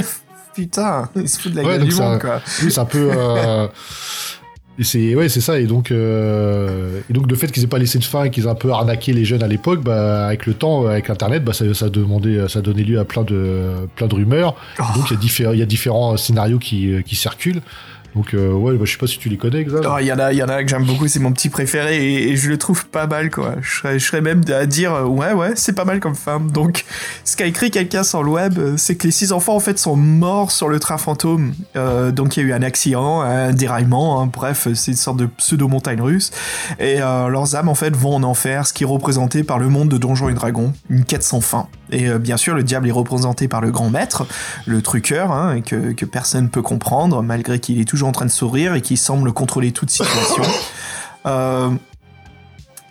Putain, 0.55 1.07
il 1.15 1.29
se 1.29 1.39
fout 1.39 1.51
de 1.51 1.57
la 1.57 1.63
Ouais, 1.63 1.77
gueule 1.77 1.87
du 1.87 1.95
monde, 1.95 2.19
quoi. 2.19 2.41
Oui, 2.63 2.71
c'est 2.71 2.79
un 2.79 2.85
peu. 2.85 3.11
euh, 3.15 3.67
et 4.79 4.83
c'est 4.83 5.15
ouais, 5.15 5.29
c'est 5.29 5.41
ça. 5.41 5.59
Et 5.59 5.65
donc, 5.65 5.91
euh, 5.91 6.99
et 7.09 7.13
donc 7.13 7.29
le 7.29 7.35
fait 7.37 7.49
qu'ils 7.51 7.63
aient 7.63 7.67
pas 7.67 7.77
laissé 7.77 7.99
de 7.99 8.03
fin 8.03 8.23
et 8.25 8.29
qu'ils 8.31 8.45
aient 8.45 8.49
un 8.49 8.55
peu 8.55 8.71
arnaqué 8.71 9.13
les 9.13 9.25
jeunes 9.25 9.43
à 9.43 9.47
l'époque, 9.47 9.81
bah, 9.83 10.25
avec 10.27 10.45
le 10.47 10.53
temps, 10.53 10.85
euh, 10.85 10.89
avec 10.89 11.09
Internet, 11.09 11.43
bah, 11.45 11.53
ça, 11.53 11.71
ça 11.73 11.89
demandait, 11.89 12.47
ça 12.49 12.61
donnait 12.61 12.83
lieu 12.83 12.99
à 12.99 13.05
plein 13.05 13.23
de 13.23 13.67
plein 13.95 14.07
de 14.07 14.15
rumeurs. 14.15 14.55
Et 14.79 14.97
donc 14.97 15.09
il 15.11 15.13
y 15.13 15.17
a 15.17 15.19
différents, 15.19 15.53
il 15.53 15.59
y 15.59 15.63
a 15.63 15.65
différents 15.67 16.17
scénarios 16.17 16.59
qui 16.59 16.91
qui 17.05 17.15
circulent. 17.15 17.61
Donc 18.15 18.33
euh, 18.33 18.51
ouais, 18.51 18.75
bah, 18.75 18.85
je 18.85 18.91
sais 18.91 18.97
pas 18.97 19.07
si 19.07 19.19
tu 19.19 19.29
les 19.29 19.37
connais, 19.37 19.63
Xav. 19.63 19.85
Il 20.01 20.07
y 20.07 20.11
en 20.11 20.19
a, 20.19 20.33
il 20.33 20.37
y 20.37 20.43
en 20.43 20.49
a 20.49 20.63
que 20.63 20.69
j'aime 20.69 20.85
beaucoup, 20.85 21.07
c'est 21.07 21.19
mon 21.19 21.31
petit 21.31 21.49
préféré 21.49 22.29
et, 22.29 22.35
je 22.35 22.49
le 22.49 22.57
trouve 22.57 22.87
pas 22.87 23.07
mal 23.07 23.29
quoi. 23.29 23.55
Je 23.61 23.77
serais, 23.77 23.99
je 23.99 24.05
serais 24.05 24.21
même 24.21 24.41
à 24.53 24.65
dire 24.65 24.93
euh, 24.93 25.03
ouais 25.03 25.33
ouais 25.33 25.51
c'est 25.55 25.73
pas 25.73 25.85
mal 25.85 25.99
comme 25.99 26.15
femme. 26.15 26.51
Donc 26.51 26.85
ce 27.23 27.35
qu'a 27.35 27.45
écrit 27.45 27.69
quelqu'un 27.69 28.03
sur 28.03 28.23
le 28.23 28.31
web, 28.31 28.57
euh, 28.57 28.73
c'est 28.77 28.95
que 28.95 29.05
les 29.05 29.11
six 29.11 29.31
enfants 29.31 29.55
en 29.55 29.59
fait 29.59 29.77
sont 29.77 29.95
morts 29.95 30.51
sur 30.51 30.69
le 30.69 30.79
train 30.79 30.97
fantôme. 30.97 31.53
Donc 31.75 32.37
il 32.37 32.41
y 32.41 32.45
a 32.45 32.49
eu 32.49 32.53
un 32.53 32.63
accident, 32.63 33.21
un 33.21 33.53
déraillement, 33.53 34.21
hein. 34.21 34.29
bref 34.31 34.67
c'est 34.73 34.91
une 34.91 34.97
sorte 34.97 35.17
de 35.17 35.25
pseudo 35.25 35.67
montagne 35.67 36.01
russe 36.01 36.31
et 36.79 36.97
leurs 36.97 37.55
âmes 37.55 37.69
en 37.69 37.75
fait 37.75 37.95
vont 37.95 38.15
en 38.15 38.23
enfer, 38.23 38.65
ce 38.65 38.73
qui 38.73 38.83
est 38.83 38.87
représenté 38.87 39.43
par 39.43 39.59
le 39.59 39.69
monde 39.69 39.89
de 39.89 39.97
Donjons 39.97 40.29
et 40.29 40.33
Dragons, 40.33 40.73
une 40.89 41.03
quête 41.03 41.23
sans 41.23 41.41
fin. 41.41 41.67
Et 41.91 42.09
bien 42.19 42.37
sûr 42.37 42.55
le 42.55 42.63
diable 42.63 42.87
est 42.87 42.91
représenté 42.91 43.47
par 43.47 43.61
le 43.61 43.71
grand 43.71 43.89
maître, 43.89 44.25
le 44.65 44.81
truqueur, 44.81 45.31
hein, 45.31 45.61
que, 45.61 45.93
que 45.93 46.05
personne 46.05 46.49
peut 46.49 46.61
comprendre 46.61 47.21
malgré 47.21 47.59
qu'il 47.59 47.79
est 47.79 47.85
toujours 47.85 47.98
en 48.07 48.11
train 48.11 48.25
de 48.25 48.31
sourire 48.31 48.73
et 48.75 48.81
qu'il 48.81 48.97
semble 48.97 49.31
contrôler 49.33 49.71
toute 49.71 49.89
situation. 49.89 50.43
Euh, 51.25 51.69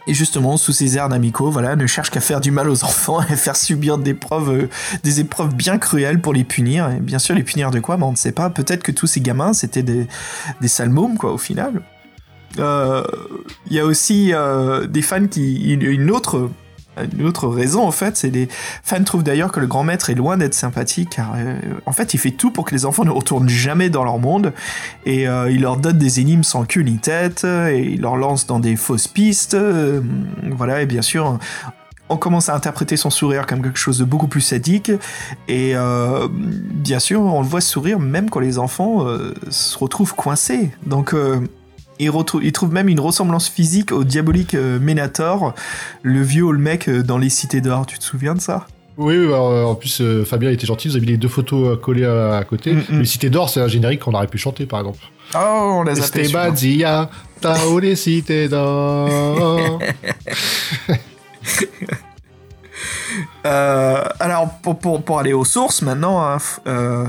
et 0.08 0.14
justement, 0.14 0.56
sous 0.56 0.72
ses 0.72 0.96
airs 0.96 1.10
d'amicaux, 1.10 1.50
voilà, 1.50 1.76
ne 1.76 1.86
cherche 1.86 2.10
qu'à 2.10 2.20
faire 2.20 2.40
du 2.40 2.50
mal 2.50 2.70
aux 2.70 2.82
enfants 2.82 3.20
et 3.22 3.32
à 3.32 3.36
faire 3.36 3.56
subir 3.56 3.98
des 3.98 4.12
épreuves, 4.12 4.50
euh, 4.50 4.68
des 5.02 5.20
épreuves 5.20 5.54
bien 5.54 5.76
cruelles 5.76 6.20
pour 6.20 6.32
les 6.32 6.44
punir. 6.44 6.90
Et 6.90 7.00
bien 7.00 7.18
sûr, 7.18 7.34
les 7.34 7.42
punir 7.42 7.70
de 7.70 7.78
quoi 7.78 7.98
ben, 7.98 8.06
On 8.06 8.12
ne 8.12 8.16
sait 8.16 8.32
pas. 8.32 8.48
Peut-être 8.48 8.82
que 8.82 8.90
tous 8.90 9.06
ces 9.06 9.20
gamins, 9.20 9.52
c'était 9.52 9.82
des, 9.82 10.08
des 10.62 10.68
sales 10.68 10.88
mômes, 10.88 11.18
quoi, 11.18 11.32
au 11.32 11.38
final. 11.38 11.82
Euh, 12.58 13.04
Il 13.66 13.76
y 13.76 13.80
a 13.80 13.84
aussi 13.84 14.32
euh, 14.32 14.86
des 14.86 15.02
fans 15.02 15.26
qui. 15.26 15.74
Une 15.74 16.10
autre. 16.10 16.50
Une 17.18 17.26
autre 17.26 17.48
raison, 17.48 17.86
en 17.86 17.90
fait, 17.90 18.16
c'est 18.16 18.30
les 18.30 18.48
fans 18.82 19.02
trouvent 19.02 19.22
d'ailleurs 19.22 19.52
que 19.52 19.60
le 19.60 19.66
grand 19.66 19.84
maître 19.84 20.10
est 20.10 20.14
loin 20.14 20.36
d'être 20.36 20.54
sympathique, 20.54 21.10
car 21.16 21.34
euh, 21.36 21.56
en 21.86 21.92
fait, 21.92 22.14
il 22.14 22.18
fait 22.18 22.30
tout 22.30 22.50
pour 22.50 22.64
que 22.64 22.74
les 22.74 22.84
enfants 22.84 23.04
ne 23.04 23.10
retournent 23.10 23.48
jamais 23.48 23.90
dans 23.90 24.04
leur 24.04 24.18
monde, 24.18 24.52
et 25.06 25.28
euh, 25.28 25.50
il 25.50 25.62
leur 25.62 25.76
donne 25.76 25.98
des 25.98 26.20
énigmes 26.20 26.42
sans 26.42 26.64
queue 26.64 26.82
ni 26.82 26.98
tête, 26.98 27.44
et 27.44 27.80
il 27.80 28.00
leur 28.00 28.16
lance 28.16 28.46
dans 28.46 28.60
des 28.60 28.76
fausses 28.76 29.08
pistes, 29.08 29.54
euh, 29.54 30.00
voilà, 30.50 30.82
et 30.82 30.86
bien 30.86 31.02
sûr, 31.02 31.38
on 32.08 32.16
commence 32.16 32.48
à 32.48 32.54
interpréter 32.54 32.96
son 32.96 33.10
sourire 33.10 33.46
comme 33.46 33.62
quelque 33.62 33.78
chose 33.78 33.98
de 33.98 34.04
beaucoup 34.04 34.28
plus 34.28 34.40
sadique, 34.40 34.90
et 35.46 35.74
bien 36.30 36.98
sûr, 36.98 37.20
on 37.20 37.42
le 37.42 37.46
voit 37.46 37.60
sourire 37.60 37.98
même 37.98 38.30
quand 38.30 38.40
les 38.40 38.58
enfants 38.58 39.06
se 39.50 39.78
retrouvent 39.78 40.14
coincés. 40.14 40.70
Donc, 40.86 41.14
il, 41.98 42.10
il 42.42 42.52
trouve 42.52 42.72
même 42.72 42.88
une 42.88 43.00
ressemblance 43.00 43.48
physique 43.48 43.92
au 43.92 44.04
diabolique 44.04 44.54
euh, 44.54 44.78
Ménator, 44.78 45.54
le 46.02 46.22
vieux 46.22 46.44
Olmec 46.44 46.88
euh, 46.88 47.02
dans 47.02 47.18
les 47.18 47.28
cités 47.30 47.60
d'or. 47.60 47.86
Tu 47.86 47.98
te 47.98 48.04
souviens 48.04 48.34
de 48.34 48.40
ça? 48.40 48.66
Oui, 48.96 49.16
oui, 49.16 49.26
alors, 49.26 49.50
euh, 49.50 49.64
en 49.64 49.74
plus 49.74 50.02
Fabien 50.24 50.50
était 50.50 50.66
gentil, 50.66 50.88
vous 50.88 50.96
avez 50.96 51.06
mis 51.06 51.12
les 51.12 51.18
deux 51.18 51.28
photos 51.28 51.78
collées 51.80 52.04
à, 52.04 52.36
à 52.36 52.44
côté. 52.44 52.72
Mm, 52.72 52.82
Mais 52.90 53.04
Cité 53.04 53.30
d'or, 53.30 53.48
c'est 53.48 53.60
un 53.60 53.68
générique 53.68 54.00
qu'on 54.00 54.14
aurait 54.14 54.26
pu 54.26 54.38
chanter 54.38 54.66
par 54.66 54.80
exemple. 54.80 54.98
Oh, 55.34 55.38
on 55.38 55.82
l'a 55.82 55.94
zappé. 55.94 56.22
Esteban 56.22 56.56
Zia, 56.56 57.10
Tao 57.40 57.78
les 57.78 57.96
cités 57.96 58.48
d'or? 58.48 59.78
Euh, 63.46 64.04
alors 64.20 64.50
pour, 64.62 64.78
pour, 64.78 65.18
aller 65.18 65.32
aux 65.32 65.44
sources 65.44 65.82
maintenant, 65.82 66.22
hein, 66.22 66.38
euh, 66.66 67.04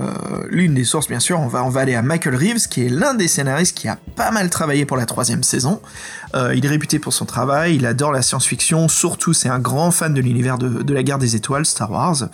l'une 0.50 0.74
des 0.74 0.84
sources 0.84 1.08
bien 1.08 1.20
sûr, 1.20 1.40
on 1.40 1.48
va, 1.48 1.64
on 1.64 1.70
va 1.70 1.82
aller 1.82 1.96
à 1.96 2.02
Michael 2.02 2.36
Reeves 2.36 2.68
qui 2.70 2.86
est 2.86 2.90
l'un 2.90 3.14
des 3.14 3.28
scénaristes 3.28 3.78
qui 3.78 3.88
a 3.88 3.98
pas 4.16 4.32
mal 4.32 4.50
travaillé 4.50 4.86
pour 4.86 4.98
la 4.98 5.06
troisième 5.06 5.44
saison. 5.44 5.82
Euh, 6.36 6.54
il 6.56 6.66
est 6.66 6.70
réputé 6.70 7.00
pour 7.00 7.12
son 7.12 7.26
travail, 7.26 7.76
il 7.76 7.86
adore 7.86 8.12
la 8.12 8.22
science-fiction, 8.22 8.88
surtout 8.88 9.34
c'est 9.34 9.50
un 9.50 9.60
grand 9.60 9.92
fan 9.92 10.14
de 10.14 10.22
l'univers 10.22 10.58
de, 10.58 10.84
de 10.84 10.94
la 10.94 11.04
guerre 11.04 11.18
des 11.18 11.36
étoiles, 11.36 11.66
Star 11.66 11.92
Wars. 11.92 12.30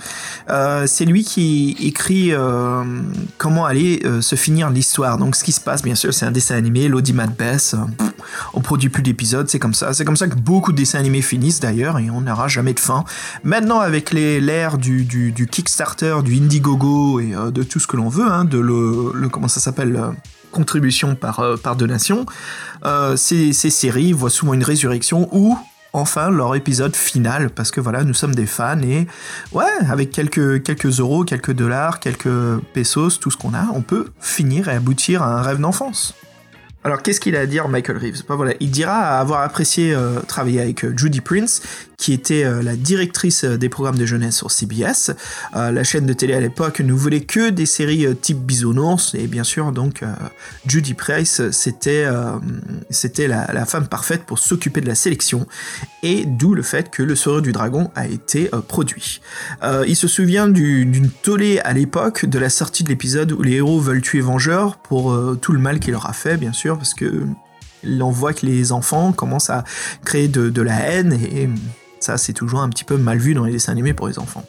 C'est 0.85 1.05
lui 1.05 1.23
qui 1.23 1.75
écrit 1.81 2.33
comment 3.37 3.65
aller 3.65 4.01
se 4.21 4.35
finir 4.35 4.69
l'histoire. 4.69 5.17
Donc 5.17 5.35
ce 5.35 5.43
qui 5.43 5.51
se 5.51 5.61
passe 5.61 5.81
bien 5.81 5.95
sûr 5.95 6.13
c'est 6.13 6.25
un 6.25 6.31
dessin 6.31 6.55
animé, 6.55 6.87
l'Audimat 6.87 7.27
pff, 7.27 7.75
on 8.53 8.61
produit 8.61 8.89
plus 8.89 9.03
d'épisodes, 9.03 9.49
c'est 9.49 9.59
comme 9.59 9.73
ça. 9.73 9.93
C'est 9.93 10.05
comme 10.05 10.17
ça 10.17 10.27
que 10.27 10.35
beaucoup 10.35 10.71
de 10.71 10.77
dessins 10.77 10.99
animés 10.99 11.21
finissent 11.21 11.59
d'ailleurs 11.59 11.99
et 11.99 12.09
on 12.09 12.21
n'aura 12.21 12.47
jamais 12.47 12.73
de 12.73 12.79
fin. 12.79 13.03
Maintenant 13.55 13.79
avec 13.79 14.11
l'ère 14.11 14.77
du, 14.77 15.05
du, 15.05 15.47
Kickstarter, 15.47 16.17
du 16.25 16.35
Indiegogo 16.35 17.21
et 17.21 17.33
euh, 17.33 17.51
de 17.51 17.63
tout 17.63 17.79
ce 17.79 17.87
que 17.87 17.95
l'on 17.95 18.09
veut, 18.09 18.29
hein, 18.29 18.43
de 18.43 18.57
le, 18.57 19.29
comment 19.29 19.47
ça 19.47 19.61
s'appelle 19.61 19.95
euh, 19.95 20.09
contribution 20.51 21.15
par, 21.15 21.39
euh, 21.39 21.55
par 21.55 21.77
donation, 21.77 22.25
ces, 23.15 23.53
ces 23.53 23.69
séries 23.69 24.11
voient 24.11 24.29
souvent 24.29 24.55
une 24.55 24.63
résurrection 24.63 25.29
ou 25.31 25.57
enfin 25.93 26.29
leur 26.31 26.53
épisode 26.55 26.97
final 26.97 27.49
parce 27.49 27.71
que 27.71 27.79
voilà 27.79 28.03
nous 28.03 28.13
sommes 28.13 28.35
des 28.35 28.45
fans 28.45 28.81
et 28.81 29.07
ouais 29.53 29.63
avec 29.89 30.11
quelques 30.11 30.61
quelques 30.61 30.99
euros 30.99 31.23
quelques 31.23 31.53
dollars 31.53 32.01
quelques 32.01 32.59
pesos 32.73 33.17
tout 33.21 33.31
ce 33.31 33.37
qu'on 33.37 33.53
a 33.53 33.67
on 33.73 33.81
peut 33.81 34.09
finir 34.19 34.67
et 34.67 34.73
aboutir 34.73 35.23
à 35.23 35.39
un 35.39 35.41
rêve 35.41 35.61
d'enfance. 35.61 36.13
Alors 36.83 37.01
qu'est-ce 37.01 37.21
qu'il 37.21 37.35
a 37.35 37.39
à 37.39 37.45
dire 37.45 37.69
Michael 37.69 37.97
Reeves? 37.97 38.23
Bah, 38.27 38.35
voilà, 38.35 38.53
Il 38.59 38.69
dira 38.69 39.17
avoir 39.19 39.41
apprécié 39.41 39.97
travailler 40.27 40.61
avec 40.61 40.85
Judy 40.95 41.21
Prince, 41.21 41.63
qui 41.97 42.13
était 42.13 42.43
euh, 42.43 42.61
la 42.61 42.75
directrice 42.75 43.43
euh, 43.43 43.57
des 43.57 43.69
programmes 43.69 43.97
de 43.97 44.05
jeunesse 44.05 44.35
sur 44.37 44.51
CBS. 44.51 45.11
Euh, 45.55 45.71
la 45.71 45.83
chaîne 45.83 46.05
de 46.05 46.13
télé 46.13 46.33
à 46.33 46.39
l'époque 46.39 46.79
ne 46.79 46.93
voulait 46.93 47.21
que 47.21 47.49
des 47.49 47.65
séries 47.65 48.07
type 48.21 48.39
bisounours, 48.39 49.15
et 49.15 49.27
bien 49.27 49.43
sûr 49.43 49.71
donc 49.71 50.03
Judy 50.65 50.93
Price 50.93 51.49
c'était 51.51 52.05
c'était 52.89 53.27
la, 53.27 53.65
femme 53.65 53.87
parfaite 53.87 54.23
pour 54.25 54.39
s'occuper 54.39 54.81
de 54.81 54.87
la 54.87 54.95
sélection, 54.95 55.47
et 56.03 56.25
d'où 56.25 56.53
le 56.53 56.61
fait 56.61 56.89
que 56.89 57.03
Le 57.03 57.15
Saureur 57.15 57.41
du 57.41 57.51
Dragon 57.51 57.89
a 57.95 58.07
été 58.07 58.49
produit. 58.67 59.21
Il 59.87 59.95
se 59.95 60.07
souvient 60.07 60.47
du- 60.47 60.85
d'une 60.85 61.09
tollée 61.09 61.59
à 61.59 61.73
l'époque 61.73 62.25
de 62.25 62.39
la 62.39 62.49
sortie 62.49 62.83
de 62.83 62.89
l'épisode 62.89 63.31
où 63.31 63.41
les 63.41 63.53
héros 63.53 63.79
veulent 63.79 64.01
tuer 64.01 64.21
Vengeur 64.21 64.77
pour 64.77 65.17
tout 65.41 65.51
le 65.51 65.59
mal 65.59 65.79
qu'il 65.79 65.93
leur 65.93 66.09
a 66.09 66.13
fait, 66.13 66.37
bien 66.37 66.53
sûr, 66.53 66.77
parce 66.77 66.93
que 66.93 67.23
l'on 67.83 68.11
voit 68.11 68.33
que 68.33 68.45
les 68.45 68.71
enfants 68.71 69.11
commencent 69.11 69.49
à 69.49 69.63
créer 70.03 70.27
de, 70.27 70.49
de 70.49 70.61
la 70.61 70.79
haine 70.79 71.13
et 71.13 71.49
ça 72.05 72.17
c'est 72.17 72.33
toujours 72.33 72.61
un 72.61 72.69
petit 72.69 72.83
peu 72.83 72.97
mal 72.97 73.17
vu 73.17 73.33
dans 73.33 73.45
les 73.45 73.51
dessins 73.51 73.71
animés 73.71 73.93
pour 73.93 74.07
les 74.07 74.19
enfants. 74.19 74.45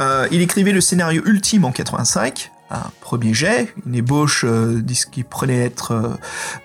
Euh, 0.00 0.26
il 0.32 0.42
écrivait 0.42 0.72
le 0.72 0.80
scénario 0.80 1.22
ultime 1.24 1.64
en 1.64 1.72
85, 1.72 2.50
un 2.70 2.90
premier 3.00 3.32
jet, 3.32 3.72
une 3.86 3.94
ébauche 3.94 4.44
euh, 4.44 4.82
de 4.82 4.94
ce 4.94 5.06
qui 5.06 5.22
prenait 5.22 5.64
être 5.64 5.92
euh, 5.92 6.08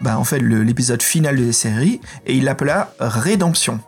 bah, 0.01 0.17
en 0.17 0.23
fait 0.23 0.39
l'épisode 0.39 1.01
final 1.01 1.37
de 1.37 1.45
la 1.45 1.53
série, 1.53 2.01
et 2.25 2.35
il 2.35 2.43
l'appela 2.43 2.93
Rédemption. 2.99 3.79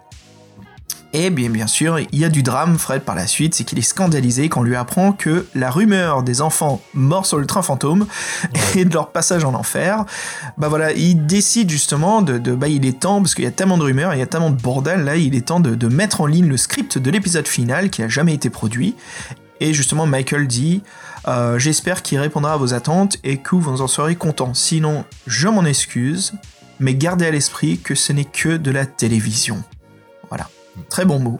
Et 1.15 1.30
bien, 1.30 1.52
bien 1.52 1.68
sûr, 1.68 1.99
il 1.99 2.19
y 2.19 2.26
a 2.26 2.30
du 2.30 2.41
drame, 2.41 2.80
Fred, 2.80 3.03
par 3.03 3.14
la 3.14 3.27
suite, 3.27 3.53
c'est 3.53 3.64
qu'il 3.64 3.77
est 3.77 3.84
scandalisé 3.84 4.49
quand 4.49 4.61
on 4.61 4.64
lui 4.64 4.76
apprend 4.76 5.11
que 5.11 5.45
la 5.53 5.69
rumeur 5.69 6.23
des 6.23 6.41
enfants 6.41 6.81
morts 6.95 7.27
sur 7.27 7.38
le 7.38 7.45
train 7.45 7.61
fantôme 7.61 8.07
et 8.76 8.84
de 8.84 8.91
leur 8.94 9.11
passage 9.11 9.45
en 9.45 9.53
enfer, 9.53 10.06
bah 10.57 10.69
voilà, 10.69 10.91
il 10.91 11.27
décide 11.27 11.69
justement 11.69 12.23
de, 12.23 12.40
de- 12.40 12.56
bah 12.56 12.68
il 12.68 12.84
est 12.88 12.99
temps, 12.99 13.22
parce 13.22 13.35
qu'il 13.35 13.44
y 13.44 13.48
a 13.48 13.52
tellement 13.52 13.77
de 13.77 13.84
rumeurs, 13.84 14.15
il 14.15 14.19
y 14.19 14.23
a 14.23 14.26
tellement 14.26 14.49
de 14.49 14.60
bordel, 14.60 15.03
là, 15.03 15.15
il 15.15 15.35
est 15.35 15.45
temps 15.45 15.60
de, 15.60 15.76
de 15.76 15.88
mettre 15.88 16.22
en 16.22 16.26
ligne 16.26 16.48
le 16.48 16.57
script 16.57 16.98
de 16.98 17.11
l'épisode 17.11 17.48
final 17.48 17.91
qui 17.91 18.02
a 18.02 18.07
jamais 18.07 18.34
été 18.34 18.49
produit. 18.49 18.95
Et 19.60 19.72
justement, 19.73 20.07
Michael 20.07 20.48
dit 20.48 20.81
euh, 21.27 21.60
J'espère 21.60 22.02
qu'il 22.02 22.18
répondra 22.18 22.53
à 22.53 22.57
vos 22.57 22.73
attentes 22.73 23.18
et 23.23 23.38
que 23.38 23.56
vous 23.56 23.81
en 23.81 23.88
serez 23.88 24.15
content. 24.15 24.56
Sinon, 24.56 25.06
je 25.27 25.48
m'en 25.48 25.64
excuse, 25.64 26.34
mais 26.80 26.95
gardez 26.95 27.27
à 27.27 27.31
l'esprit 27.31 27.77
que 27.77 27.94
ce 27.94 28.11
n'est 28.14 28.26
que 28.26 28.57
de 28.57 28.72
la 28.72 28.88
télévision. 28.88 29.64
Très 30.90 31.06
bon 31.06 31.20
mot. 31.20 31.40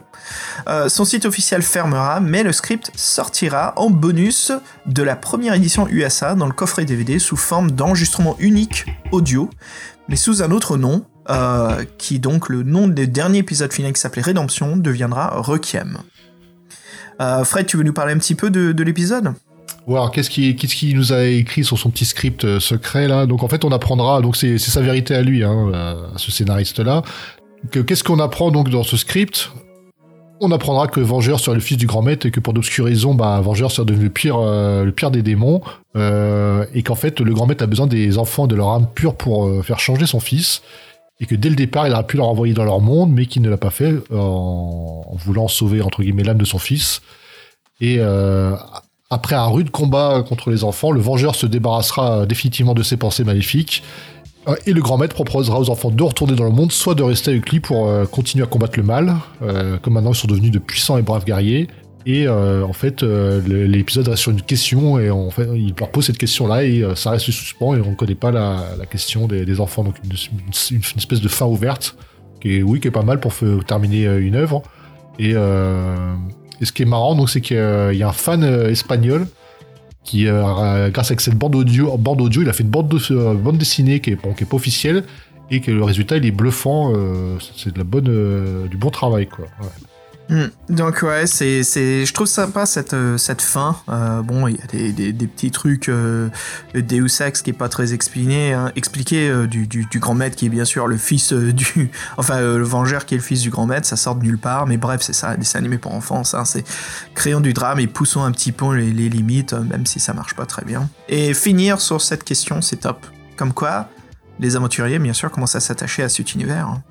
Euh, 0.68 0.88
son 0.88 1.04
site 1.04 1.24
officiel 1.24 1.62
fermera, 1.62 2.20
mais 2.20 2.42
le 2.42 2.52
script 2.52 2.90
sortira 2.94 3.72
en 3.76 3.90
bonus 3.90 4.52
de 4.86 5.02
la 5.02 5.16
première 5.16 5.54
édition 5.54 5.88
USA 5.88 6.34
dans 6.34 6.46
le 6.46 6.52
coffret 6.52 6.84
DVD 6.84 7.18
sous 7.18 7.36
forme 7.36 7.72
d'enregistrement 7.72 8.36
unique 8.38 8.86
audio, 9.10 9.50
mais 10.08 10.16
sous 10.16 10.42
un 10.42 10.50
autre 10.50 10.76
nom, 10.76 11.04
euh, 11.30 11.84
qui 11.98 12.20
donc 12.20 12.48
le 12.48 12.62
nom 12.62 12.86
des 12.86 13.06
derniers 13.06 13.38
épisodes 13.38 13.72
final 13.72 13.92
qui 13.92 14.00
s'appelait 14.00 14.22
Rédemption 14.22 14.76
deviendra 14.76 15.40
Requiem. 15.40 15.98
Euh, 17.20 17.44
Fred, 17.44 17.66
tu 17.66 17.76
veux 17.76 17.84
nous 17.84 17.92
parler 17.92 18.12
un 18.12 18.18
petit 18.18 18.34
peu 18.34 18.50
de, 18.50 18.72
de 18.72 18.82
l'épisode? 18.82 19.32
Qu'est-ce 20.12 20.30
qu'il 20.30 20.96
nous 20.96 21.12
a 21.12 21.24
écrit 21.24 21.62
sur 21.64 21.78
son 21.78 21.90
petit 21.90 22.06
script 22.06 22.58
secret 22.58 23.06
là? 23.06 23.26
Donc 23.26 23.42
en 23.42 23.48
fait, 23.48 23.64
on 23.64 23.72
apprendra. 23.72 24.22
Donc 24.22 24.36
c'est 24.36 24.58
sa 24.58 24.80
vérité 24.80 25.14
à 25.14 25.22
lui, 25.22 25.44
hein, 25.44 25.72
à 26.14 26.18
ce 26.18 26.30
scénariste 26.30 26.78
là. 26.78 27.02
Que 27.70 27.80
qu'est-ce 27.80 28.04
qu'on 28.04 28.18
apprend 28.20 28.50
donc 28.50 28.68
dans 28.68 28.82
ce 28.82 28.96
script? 28.96 29.50
On 30.40 30.50
apprendra 30.50 30.88
que 30.88 31.00
Vengeur 31.00 31.40
serait 31.40 31.54
le 31.54 31.62
fils 31.62 31.76
du 31.76 31.86
grand 31.86 32.02
maître 32.02 32.26
et 32.26 32.30
que 32.30 32.40
pour 32.40 32.52
d'obscures 32.52 32.84
raisons, 32.84 33.14
bah, 33.14 33.40
Vengeur 33.40 33.70
serait 33.70 33.86
devenu 33.86 34.04
le 34.04 34.10
pire, 34.10 34.36
euh, 34.36 34.84
le 34.84 34.92
pire 34.92 35.10
des 35.10 35.22
démons. 35.22 35.62
euh, 35.96 36.66
et 36.74 36.82
qu'en 36.82 36.96
fait, 36.96 37.20
le 37.20 37.32
grand 37.32 37.46
maître 37.46 37.62
a 37.62 37.66
besoin 37.66 37.86
des 37.86 38.18
enfants 38.18 38.46
de 38.46 38.54
leur 38.54 38.70
âme 38.70 38.88
pure 38.94 39.14
pour 39.14 39.46
euh, 39.46 39.62
faire 39.62 39.78
changer 39.78 40.06
son 40.06 40.20
fils. 40.20 40.62
Et 41.20 41.26
que 41.26 41.36
dès 41.36 41.48
le 41.48 41.54
départ, 41.54 41.86
il 41.86 41.92
aurait 41.92 42.06
pu 42.06 42.16
leur 42.16 42.28
envoyer 42.28 42.52
dans 42.52 42.64
leur 42.64 42.80
monde, 42.80 43.12
mais 43.12 43.26
qu'il 43.26 43.42
ne 43.42 43.48
l'a 43.48 43.56
pas 43.56 43.70
fait 43.70 43.94
en, 44.12 45.06
en 45.08 45.16
voulant 45.16 45.46
sauver, 45.46 45.80
entre 45.80 46.02
guillemets, 46.02 46.24
l'âme 46.24 46.38
de 46.38 46.44
son 46.44 46.58
fils. 46.58 47.00
Et 47.80 48.00
après 49.10 49.36
un 49.36 49.46
rude 49.46 49.70
combat 49.70 50.24
contre 50.26 50.50
les 50.50 50.64
enfants, 50.64 50.90
le 50.90 51.00
Vengeur 51.00 51.36
se 51.36 51.46
débarrassera 51.46 52.26
définitivement 52.26 52.74
de 52.74 52.82
ses 52.82 52.96
pensées 52.96 53.22
maléfiques. 53.22 53.84
Et 54.66 54.72
le 54.72 54.82
grand 54.82 54.98
maître 54.98 55.14
proposera 55.14 55.58
aux 55.58 55.70
enfants 55.70 55.90
de 55.90 56.02
retourner 56.02 56.34
dans 56.34 56.44
le 56.44 56.50
monde, 56.50 56.70
soit 56.70 56.94
de 56.94 57.02
rester 57.02 57.30
avec 57.30 57.50
lui 57.50 57.60
pour 57.60 57.88
euh, 57.88 58.04
continuer 58.04 58.44
à 58.44 58.46
combattre 58.46 58.78
le 58.78 58.84
mal, 58.84 59.14
euh, 59.42 59.78
comme 59.78 59.94
maintenant 59.94 60.12
ils 60.12 60.16
sont 60.16 60.28
devenus 60.28 60.50
de 60.50 60.58
puissants 60.58 60.98
et 60.98 61.02
braves 61.02 61.24
guerriers. 61.24 61.68
Et 62.06 62.26
euh, 62.26 62.62
en 62.66 62.74
fait, 62.74 63.02
l'épisode 63.02 64.08
reste 64.08 64.22
sur 64.22 64.30
une 64.30 64.42
question 64.42 64.98
et 64.98 65.10
en 65.10 65.30
fait, 65.30 65.48
il 65.54 65.74
leur 65.78 65.90
pose 65.90 66.04
cette 66.04 66.18
question-là 66.18 66.64
et 66.64 66.84
ça 66.96 67.12
reste 67.12 67.24
suspens 67.30 67.74
et 67.76 67.80
on 67.80 67.92
ne 67.92 67.94
connaît 67.94 68.14
pas 68.14 68.30
la, 68.30 68.62
question 68.90 69.26
des, 69.26 69.58
enfants. 69.58 69.84
Donc 69.84 69.94
une, 70.04 70.12
espèce 70.98 71.22
de 71.22 71.28
fin 71.28 71.46
ouverte 71.46 71.96
qui 72.42 72.58
est, 72.58 72.62
oui, 72.62 72.80
qui 72.80 72.88
est 72.88 72.90
pas 72.90 73.04
mal 73.04 73.20
pour 73.20 73.32
terminer 73.66 74.04
une 74.18 74.36
œuvre. 74.36 74.62
Et, 75.18 75.30
et 75.30 76.64
ce 76.66 76.72
qui 76.72 76.82
est 76.82 76.86
marrant, 76.86 77.26
c'est 77.26 77.40
qu'il 77.40 77.56
y 77.56 78.02
a 78.02 78.08
un 78.08 78.12
fan 78.12 78.44
espagnol 78.68 79.26
qui, 80.04 80.26
euh, 80.28 80.90
grâce 80.90 81.10
à 81.10 81.14
cette 81.18 81.34
bande 81.34 81.54
audio, 81.54 81.96
bande 81.96 82.20
audio, 82.20 82.42
il 82.42 82.48
a 82.48 82.52
fait 82.52 82.62
une 82.62 82.68
bande, 82.70 82.88
de- 82.88 82.98
euh, 83.12 83.34
dessinée 83.58 84.00
qui 84.00 84.10
est, 84.10 84.16
pas 84.16 84.56
officielle 84.56 85.04
et 85.50 85.60
que 85.60 85.70
le 85.70 85.82
résultat 85.82 86.16
il 86.18 86.26
est 86.26 86.30
bluffant. 86.30 86.92
euh, 86.94 87.36
c'est 87.56 87.72
de 87.72 87.78
la 87.78 87.84
bonne, 87.84 88.08
euh, 88.08 88.66
du 88.68 88.76
bon 88.76 88.90
travail, 88.90 89.26
quoi. 89.26 89.46
Ouais. 89.60 89.68
Hmm. 90.30 90.46
Donc 90.70 91.02
ouais, 91.02 91.26
c'est, 91.26 91.62
c'est, 91.62 92.06
je 92.06 92.14
trouve 92.14 92.26
sympa 92.26 92.64
cette, 92.64 92.94
euh, 92.94 93.18
cette 93.18 93.42
fin. 93.42 93.76
Euh, 93.90 94.22
bon, 94.22 94.48
il 94.48 94.56
y 94.56 94.60
a 94.60 94.66
des, 94.92 95.12
des, 95.12 95.26
petits 95.26 95.50
trucs, 95.50 95.90
euh, 95.90 96.30
Deus 96.74 97.20
Ex 97.20 97.42
qui 97.42 97.50
est 97.50 97.54
pas 97.54 97.68
très 97.68 97.92
expliqué, 97.92 98.52
hein, 98.54 98.72
expliqué 98.74 99.28
euh, 99.28 99.46
du, 99.46 99.66
du, 99.66 99.98
grand 99.98 100.14
maître 100.14 100.36
qui 100.36 100.46
est 100.46 100.50
bien 100.50 100.64
sûr 100.64 100.86
le 100.86 100.96
fils 100.96 101.32
du, 101.32 101.90
enfin 102.16 102.40
le 102.40 102.62
Vengeur 102.62 103.04
qui 103.04 103.14
est 103.14 103.18
le 103.18 103.22
fils 103.22 103.42
du 103.42 103.50
grand 103.50 103.66
maître, 103.66 103.86
ça 103.86 103.96
sort 103.96 104.14
de 104.14 104.24
nulle 104.24 104.38
part. 104.38 104.66
Mais 104.66 104.78
bref, 104.78 105.02
c'est 105.02 105.12
ça, 105.12 105.36
dessin 105.36 105.58
animé 105.58 105.76
pour 105.76 105.94
enfants, 105.94 106.22
hein, 106.32 106.44
c'est 106.44 106.64
créons 107.14 107.40
du 107.40 107.52
drame 107.52 107.80
et 107.80 107.86
poussons 107.86 108.24
un 108.24 108.32
petit 108.32 108.52
peu 108.52 108.74
les, 108.74 108.90
limites, 108.90 109.52
même 109.52 109.84
si 109.84 110.00
ça 110.00 110.14
marche 110.14 110.34
pas 110.34 110.46
très 110.46 110.64
bien. 110.64 110.88
Et 111.08 111.34
finir 111.34 111.80
sur 111.80 112.00
cette 112.00 112.24
question, 112.24 112.62
c'est 112.62 112.76
top. 112.76 113.06
Comme 113.36 113.52
quoi, 113.52 113.90
les 114.40 114.56
aventuriers, 114.56 114.98
bien 114.98 115.12
sûr, 115.12 115.30
commencent 115.30 115.56
à 115.56 115.60
s'attacher 115.60 116.02
à 116.02 116.08
cet 116.08 116.34
univers. 116.34 116.68
hein. 116.68 116.82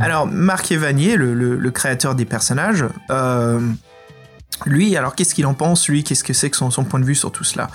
Alors, 0.00 0.26
Marc 0.26 0.72
Evanier, 0.72 1.16
le, 1.16 1.70
créateur 1.70 2.14
des 2.14 2.24
personnages, 2.24 2.84
euh, 3.10 3.60
lui, 4.66 4.96
alors 4.96 5.14
qu'est-ce 5.14 5.34
qu'il 5.34 5.46
en 5.46 5.54
pense 5.54 5.88
Lui, 5.88 6.04
qu'est-ce 6.04 6.24
que 6.24 6.32
c'est 6.32 6.50
que 6.50 6.56
son, 6.56 6.70
point 6.84 7.00
de 7.00 7.04
vue 7.04 7.14
sur 7.14 7.32
tout 7.32 7.44
cela? 7.44 7.68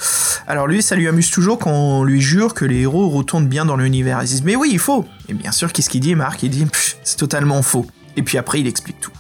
Alors 0.48 0.68
lui, 0.68 0.82
ça 0.82 0.96
lui 0.96 1.08
amuse 1.08 1.30
toujours 1.30 1.60
quand 1.60 1.72
on 1.72 2.04
lui 2.04 2.22
jure 2.22 2.54
que 2.54 2.66
les 2.66 2.82
héros 2.82 3.10
retournent 3.10 3.48
bien 3.48 3.66
dans 3.66 3.76
l'univers. 3.76 4.22
Ils 4.22 4.28
disent, 4.28 4.44
mais 4.44 4.56
oui, 4.56 4.70
il 4.72 4.80
faut! 4.80 5.06
Et 5.28 5.34
bien 5.34 5.52
sûr, 5.52 5.74
qu'est-ce 5.74 5.90
qu'il 5.90 6.02
dit, 6.02 6.16
Marc? 6.16 6.44
Il 6.44 6.50
dit, 6.50 6.68
c'est 7.04 7.18
totalement 7.18 7.62
faux. 7.62 7.88
Et 8.18 8.24
puis 8.24 8.38
après, 8.38 8.60
il 8.60 8.68
explique 8.68 9.00
tout. 9.00 9.12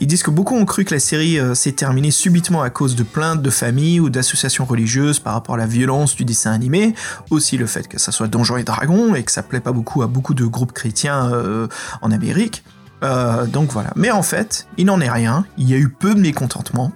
Ils 0.00 0.06
disent 0.06 0.22
que 0.22 0.30
beaucoup 0.30 0.56
ont 0.56 0.64
cru 0.64 0.84
que 0.84 0.94
la 0.94 1.00
série 1.00 1.38
euh, 1.38 1.54
s'est 1.54 1.72
terminée 1.72 2.10
subitement 2.10 2.62
à 2.62 2.70
cause 2.70 2.96
de 2.96 3.02
plaintes 3.02 3.42
de 3.42 3.50
familles 3.50 4.00
ou 4.00 4.10
d'associations 4.10 4.64
religieuses 4.64 5.20
par 5.20 5.34
rapport 5.34 5.54
à 5.54 5.58
la 5.58 5.66
violence 5.66 6.16
du 6.16 6.24
dessin 6.24 6.50
animé, 6.50 6.94
aussi 7.30 7.58
le 7.58 7.66
fait 7.66 7.86
que 7.86 7.98
ça 7.98 8.10
soit 8.10 8.26
Donjons 8.26 8.56
et 8.56 8.64
Dragons 8.64 9.14
et 9.14 9.22
que 9.22 9.30
ça 9.30 9.42
plaît 9.42 9.60
pas 9.60 9.72
beaucoup 9.72 10.02
à 10.02 10.06
beaucoup 10.06 10.34
de 10.34 10.44
groupes 10.46 10.72
chrétiens 10.72 11.30
euh, 11.32 11.68
en 12.00 12.10
Amérique. 12.10 12.64
Euh, 13.02 13.46
donc 13.46 13.72
voilà. 13.72 13.92
Mais 13.96 14.10
en 14.10 14.22
fait, 14.22 14.66
il 14.76 14.86
n'en 14.86 15.00
est 15.00 15.10
rien. 15.10 15.44
Il 15.58 15.68
y 15.68 15.74
a 15.74 15.76
eu 15.76 15.88
peu 15.88 16.14
de 16.14 16.20
mécontentement. 16.20 16.92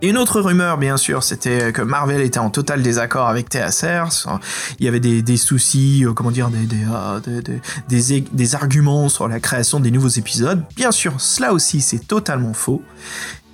Une 0.00 0.16
autre 0.16 0.40
rumeur, 0.40 0.78
bien 0.78 0.96
sûr, 0.96 1.24
c'était 1.24 1.72
que 1.72 1.82
Marvel 1.82 2.20
était 2.20 2.38
en 2.38 2.50
total 2.50 2.82
désaccord 2.82 3.26
avec 3.26 3.48
TSR. 3.48 4.06
Il 4.78 4.84
y 4.84 4.88
avait 4.88 5.00
des, 5.00 5.36
soucis, 5.36 6.04
euh, 6.04 6.12
comment 6.12 6.30
dire, 6.30 6.50
euh, 6.52 7.40
des, 7.88 8.54
arguments 8.54 9.08
sur 9.08 9.26
la 9.26 9.40
création 9.40 9.80
des 9.80 9.90
nouveaux 9.90 10.08
épisodes. 10.08 10.62
Bien 10.76 10.92
sûr, 10.92 11.20
cela 11.20 11.52
aussi, 11.52 11.80
c'est 11.80 12.06
totalement 12.06 12.52
faux. 12.52 12.80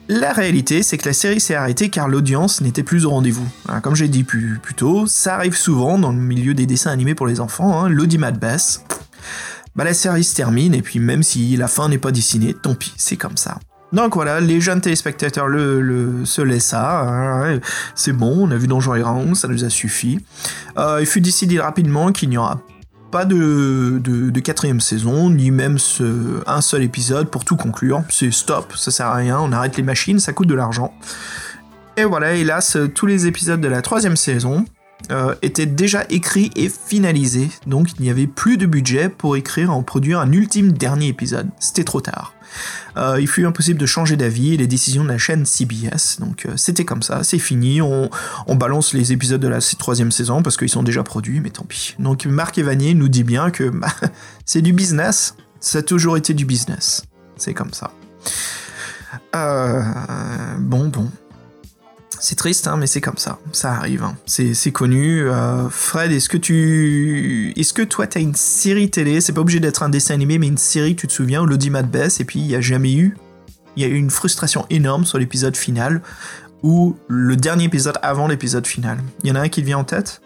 La 0.06 0.34
réalité, 0.34 0.82
c'est 0.82 0.98
que 0.98 1.08
la 1.08 1.14
série 1.14 1.40
s'est 1.40 1.54
arrêtée 1.54 1.88
car 1.88 2.08
l'audience 2.08 2.60
n'était 2.60 2.82
plus 2.82 3.06
au 3.06 3.10
rendez-vous. 3.10 3.48
Hein, 3.70 3.80
Comme 3.80 3.96
j'ai 3.96 4.08
dit 4.08 4.22
plus, 4.22 4.60
tôt, 4.76 5.06
ça 5.06 5.36
arrive 5.36 5.56
souvent 5.56 5.98
dans 5.98 6.12
le 6.12 6.18
milieu 6.18 6.52
des 6.52 6.66
dessins 6.66 6.90
animés 6.90 7.14
pour 7.14 7.26
les 7.26 7.40
enfants. 7.40 7.82
Hein, 7.82 7.88
l'audimat 7.88 8.32
baisse. 8.32 8.84
Bah, 9.76 9.84
la 9.84 9.94
série 9.94 10.24
se 10.24 10.34
termine 10.34 10.74
et 10.74 10.82
puis 10.82 10.98
même 10.98 11.22
si 11.22 11.56
la 11.56 11.68
fin 11.68 11.88
n'est 11.88 11.96
pas 11.96 12.12
dessinée, 12.12 12.52
tant 12.52 12.74
pis, 12.74 12.92
c'est 12.98 13.16
comme 13.16 13.38
ça. 13.38 13.58
Donc 13.94 14.14
voilà, 14.14 14.40
les 14.40 14.60
jeunes 14.60 14.80
téléspectateurs 14.80 15.46
se 15.46 16.42
laissent 16.42 16.66
ça. 16.66 17.02
hein, 17.02 17.60
c'est 17.94 18.12
bon, 18.12 18.48
on 18.48 18.50
a 18.50 18.56
vu 18.56 18.66
Donjons 18.66 18.96
et 18.96 19.34
ça 19.34 19.46
nous 19.46 19.64
a 19.64 19.70
suffi. 19.70 20.18
Euh, 20.76 20.98
il 21.00 21.06
fut 21.06 21.20
décidé 21.20 21.60
rapidement 21.60 22.10
qu'il 22.10 22.28
n'y 22.28 22.36
aura 22.36 22.60
pas 23.12 23.24
de, 23.24 24.00
quatrième 24.40 24.80
saison, 24.80 25.30
ni 25.30 25.52
même 25.52 25.78
un 26.46 26.60
seul 26.60 26.82
épisode 26.82 27.30
pour 27.30 27.44
tout 27.44 27.54
conclure. 27.54 28.02
C'est 28.08 28.32
stop, 28.32 28.72
ça 28.76 28.90
sert 28.90 29.06
à 29.06 29.14
rien, 29.14 29.38
on 29.38 29.52
arrête 29.52 29.76
les 29.76 29.84
machines, 29.84 30.18
ça 30.18 30.32
coûte 30.32 30.48
de 30.48 30.54
l'argent. 30.54 30.92
Et 31.96 32.02
voilà, 32.02 32.34
hélas, 32.34 32.76
tous 32.96 33.06
les 33.06 33.28
épisodes 33.28 33.60
de 33.60 33.68
la 33.68 33.80
troisième 33.80 34.16
saison 34.16 34.64
euh, 35.10 35.34
étaient 35.42 35.66
déjà 35.66 36.04
écrits 36.08 36.50
et 36.56 36.68
finalisés, 36.68 37.50
donc 37.66 37.88
il 37.98 38.02
n'y 38.02 38.10
avait 38.10 38.26
plus 38.26 38.56
de 38.56 38.66
budget 38.66 39.08
pour 39.08 39.36
écrire 39.36 39.68
et 39.68 39.72
en 39.72 39.82
produire 39.82 40.20
un 40.20 40.32
ultime 40.32 40.72
dernier 40.72 41.08
épisode. 41.08 41.48
C'était 41.58 41.84
trop 41.84 42.00
tard. 42.00 42.34
Euh, 42.96 43.20
il 43.20 43.26
fut 43.26 43.44
impossible 43.44 43.78
de 43.78 43.86
changer 43.86 44.16
d'avis 44.16 44.54
et 44.54 44.56
les 44.56 44.66
décisions 44.66 45.02
de 45.02 45.08
la 45.08 45.18
chaîne 45.18 45.44
CBS, 45.44 46.20
donc 46.20 46.46
euh, 46.46 46.56
c'était 46.56 46.84
comme 46.84 47.02
ça, 47.02 47.24
c'est 47.24 47.38
fini, 47.38 47.82
on, 47.82 48.08
on 48.46 48.54
balance 48.54 48.94
les 48.94 49.12
épisodes 49.12 49.40
de 49.40 49.48
la 49.48 49.58
troisième 49.78 50.12
saison 50.12 50.42
parce 50.42 50.56
qu'ils 50.56 50.68
sont 50.68 50.84
déjà 50.84 51.02
produits, 51.02 51.40
mais 51.40 51.50
tant 51.50 51.64
pis. 51.64 51.96
Donc 51.98 52.26
Marc 52.26 52.58
Evanier 52.58 52.94
nous 52.94 53.08
dit 53.08 53.24
bien 53.24 53.50
que 53.50 53.64
bah, 53.64 53.88
c'est 54.44 54.62
du 54.62 54.72
business, 54.72 55.34
ça 55.60 55.78
a 55.78 55.82
toujours 55.82 56.16
été 56.16 56.34
du 56.34 56.44
business, 56.44 57.04
c'est 57.36 57.54
comme 57.54 57.72
ça. 57.72 57.90
Euh, 59.34 59.82
bon, 60.58 60.88
bon. 60.88 61.10
C'est 62.24 62.36
triste, 62.36 62.68
hein, 62.68 62.78
mais 62.78 62.86
c'est 62.86 63.02
comme 63.02 63.18
ça. 63.18 63.38
Ça 63.52 63.74
arrive. 63.74 64.02
hein. 64.02 64.16
C'est 64.24 64.72
connu. 64.72 65.28
Euh, 65.28 65.68
Fred, 65.68 66.10
est-ce 66.10 66.30
que 66.30 66.38
tu, 66.38 67.52
est-ce 67.54 67.74
que 67.74 67.82
toi 67.82 68.06
t'as 68.06 68.20
une 68.20 68.34
série 68.34 68.88
télé? 68.88 69.20
C'est 69.20 69.34
pas 69.34 69.42
obligé 69.42 69.60
d'être 69.60 69.82
un 69.82 69.90
dessin 69.90 70.14
animé, 70.14 70.38
mais 70.38 70.46
une 70.46 70.56
série. 70.56 70.96
Tu 70.96 71.06
te 71.06 71.12
souviens 71.12 71.42
où 71.42 71.46
l'audimat 71.46 71.82
baisse 71.82 72.20
et 72.20 72.24
puis 72.24 72.40
il 72.40 72.46
y 72.46 72.56
a 72.56 72.62
jamais 72.62 72.94
eu? 72.94 73.18
Il 73.76 73.82
y 73.82 73.84
a 73.86 73.90
eu 73.90 73.96
une 73.96 74.08
frustration 74.08 74.64
énorme 74.70 75.04
sur 75.04 75.18
l'épisode 75.18 75.54
final 75.54 76.00
ou 76.62 76.96
le 77.08 77.36
dernier 77.36 77.64
épisode 77.64 77.98
avant 78.00 78.26
l'épisode 78.26 78.66
final. 78.66 78.96
Il 79.22 79.28
y 79.28 79.30
en 79.30 79.34
a 79.34 79.40
un 79.40 79.50
qui 79.50 79.60
te 79.60 79.66
vient 79.66 79.76
en 79.76 79.84
tête? 79.84 80.22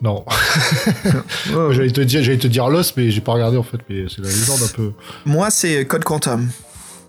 Non. 0.00 0.24
j'allais 1.72 1.90
te 1.90 2.00
dire, 2.00 2.22
j'allais 2.22 2.38
te 2.38 2.46
dire 2.46 2.68
Lost, 2.68 2.96
mais 2.96 3.10
j'ai 3.10 3.20
pas 3.20 3.32
regardé 3.32 3.56
en 3.56 3.64
fait. 3.64 3.78
Mais 3.88 4.04
c'est 4.08 4.22
la 4.22 4.28
légende 4.28 4.62
un 4.62 4.72
peu. 4.72 4.92
Moi, 5.26 5.50
c'est 5.50 5.84
Code 5.84 6.04
Quantum. 6.04 6.48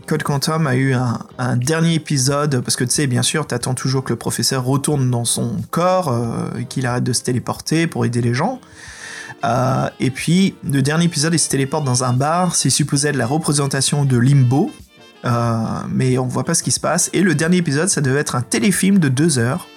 Code 0.10 0.23
Quantum 0.23 0.65
a 0.65 0.76
eu 0.76 0.95
un, 0.95 1.56
dernier 1.56 1.94
épisode, 1.94 2.61
parce 2.61 2.76
que 2.76 2.84
tu 2.84 2.90
sais, 2.90 3.06
bien 3.06 3.22
sûr, 3.22 3.45
t'attends 3.45 3.76
toujours 3.76 4.03
que 4.03 4.10
le 4.10 4.15
professeur 4.15 4.65
retourne 4.65 5.11
dans 5.11 5.23
son 5.23 5.57
corps, 5.69 6.07
euh, 6.07 6.60
et 6.60 6.65
qu'il 6.65 6.88
arrête 6.88 7.03
de 7.03 7.14
se 7.14 7.22
téléporter 7.22 7.86
pour 7.86 8.06
aider 8.06 8.19
les 8.19 8.34
gens. 8.34 8.60
Euh, 9.45 9.88
et 9.99 10.10
puis, 10.10 10.56
le 10.64 10.81
dernier 10.81 11.06
épisode, 11.06 11.36
il 11.36 11.40
se 11.40 11.48
téléporte 11.48 11.86
dans 11.86 12.03
un 12.03 12.14
bar, 12.14 12.56
c'est 12.56 12.72
supposé 12.72 13.10
être 13.10 13.18
la 13.18 13.27
représentation 13.27 14.03
de 14.03 14.18
Limbo, 14.18 14.72
euh, 15.26 15.30
mais 15.91 16.18
on 16.18 16.26
voit 16.26 16.44
pas 16.44 16.56
ce 16.56 16.64
qui 16.64 16.72
se 16.72 16.80
passe. 16.80 17.11
Et 17.14 17.22
le 17.22 17.36
dernier 17.36 17.57
épisode, 17.57 17.90
ça 17.90 18.02
devait 18.02 18.22
être 18.22 18.36
un 18.36 18.41
téléfilm 18.41 18.98
de 18.98 19.10
deux 19.10 19.38
heures. 19.38 19.68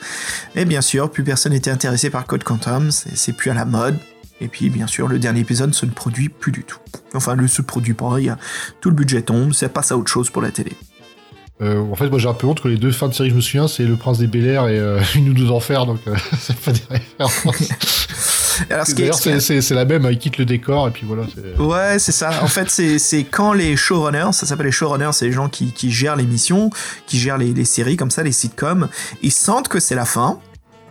Et 0.57 0.65
bien 0.65 0.81
sûr, 0.81 1.11
plus 1.11 1.25
personne 1.25 1.53
n'était 1.53 1.71
intéressé 1.71 2.09
par 2.09 2.25
Code 2.25 2.43
Quantum, 2.43 2.91
c'est 2.91 3.35
plus 3.35 3.51
à 3.51 3.55
la 3.55 3.67
mode. 3.67 3.99
Et 4.43 4.49
puis, 4.49 4.71
bien 4.71 4.89
sûr, 4.89 5.07
le 5.07 5.19
dernier 5.21 5.41
épisode 5.41 5.73
se 5.73 5.87
ne 5.87 5.93
produit 5.93 6.29
plus 6.29 6.51
du 6.51 6.65
tout. 6.65 6.79
Enfin, 7.15 7.37
ne 7.37 7.47
se 7.47 7.63
produit 7.63 7.95
pas, 7.95 8.17
il 8.19 8.25
y 8.27 8.29
a, 8.29 8.37
tout 8.81 8.91
le 8.91 8.97
budget 8.97 9.23
tombe, 9.23 9.53
ça 9.53 9.69
passe 9.69 9.93
à 9.93 9.97
autre 9.97 10.11
chose 10.11 10.31
pour 10.31 10.43
la 10.43 10.51
télé. 10.51 10.73
Euh, 11.61 11.81
en 11.81 11.95
fait, 11.95 12.09
moi 12.11 12.19
j'ai 12.19 12.29
un 12.29 12.35
peu 12.35 12.49
honte 12.49 12.61
que 12.61 12.67
les 12.67 12.77
deux 12.77 12.91
fins 12.91 13.07
de 13.07 13.15
série 13.15 13.29
que 13.29 13.35
je 13.35 13.37
me 13.37 13.41
souviens, 13.41 13.69
c'est 13.69 13.85
Le 13.85 13.95
Prince 13.95 14.19
des 14.19 14.27
Bel 14.27 14.47
Air 14.47 14.67
et 14.67 14.79
euh, 14.81 15.01
Une 15.15 15.29
ou 15.29 15.33
deux 15.33 15.51
enfers, 15.53 15.87
donc 15.87 16.01
euh, 16.09 16.17
c'est 16.41 16.57
pas 16.57 16.73
des 16.73 16.81
références. 16.91 17.47
D'ailleurs, 18.97 19.15
c'est- 19.15 19.71
la 19.71 19.85
même, 19.85 20.05
hein, 20.05 20.11
il 20.11 20.19
quitte 20.19 20.39
le 20.39 20.45
décor 20.45 20.89
et 20.89 20.91
puis 20.91 21.07
voilà. 21.07 21.23
Ouais, 21.59 21.99
c'est 22.01 22.13
ça. 22.13 22.43
En 22.43 22.49
fait, 22.49 22.69
c'est 22.69 22.99
c'est 22.99 23.23
quand 23.25 23.53
les 23.53 23.77
showrunners, 23.77 24.33
ça 24.33 24.45
s'appelle 24.45 24.67
les 24.67 24.73
showrunners, 24.73 25.13
c'est 25.13 25.27
les 25.27 25.33
gens 25.33 25.49
qui, 25.49 25.73
qui 25.73 25.91
gèrent 25.91 26.17
l'émission, 26.17 26.71
qui 27.07 27.19
gèrent 27.19 27.39
les, 27.39 27.55
les 27.55 27.65
séries 27.65 27.97
comme 27.97 28.11
ça, 28.11 28.23
les 28.25 28.33
sitcoms, 28.33 28.89
ils 29.23 29.31
sentent 29.33 29.69
que 29.69 29.79
c'est 29.79 29.95
la 29.95 30.05
fin. 30.05 30.39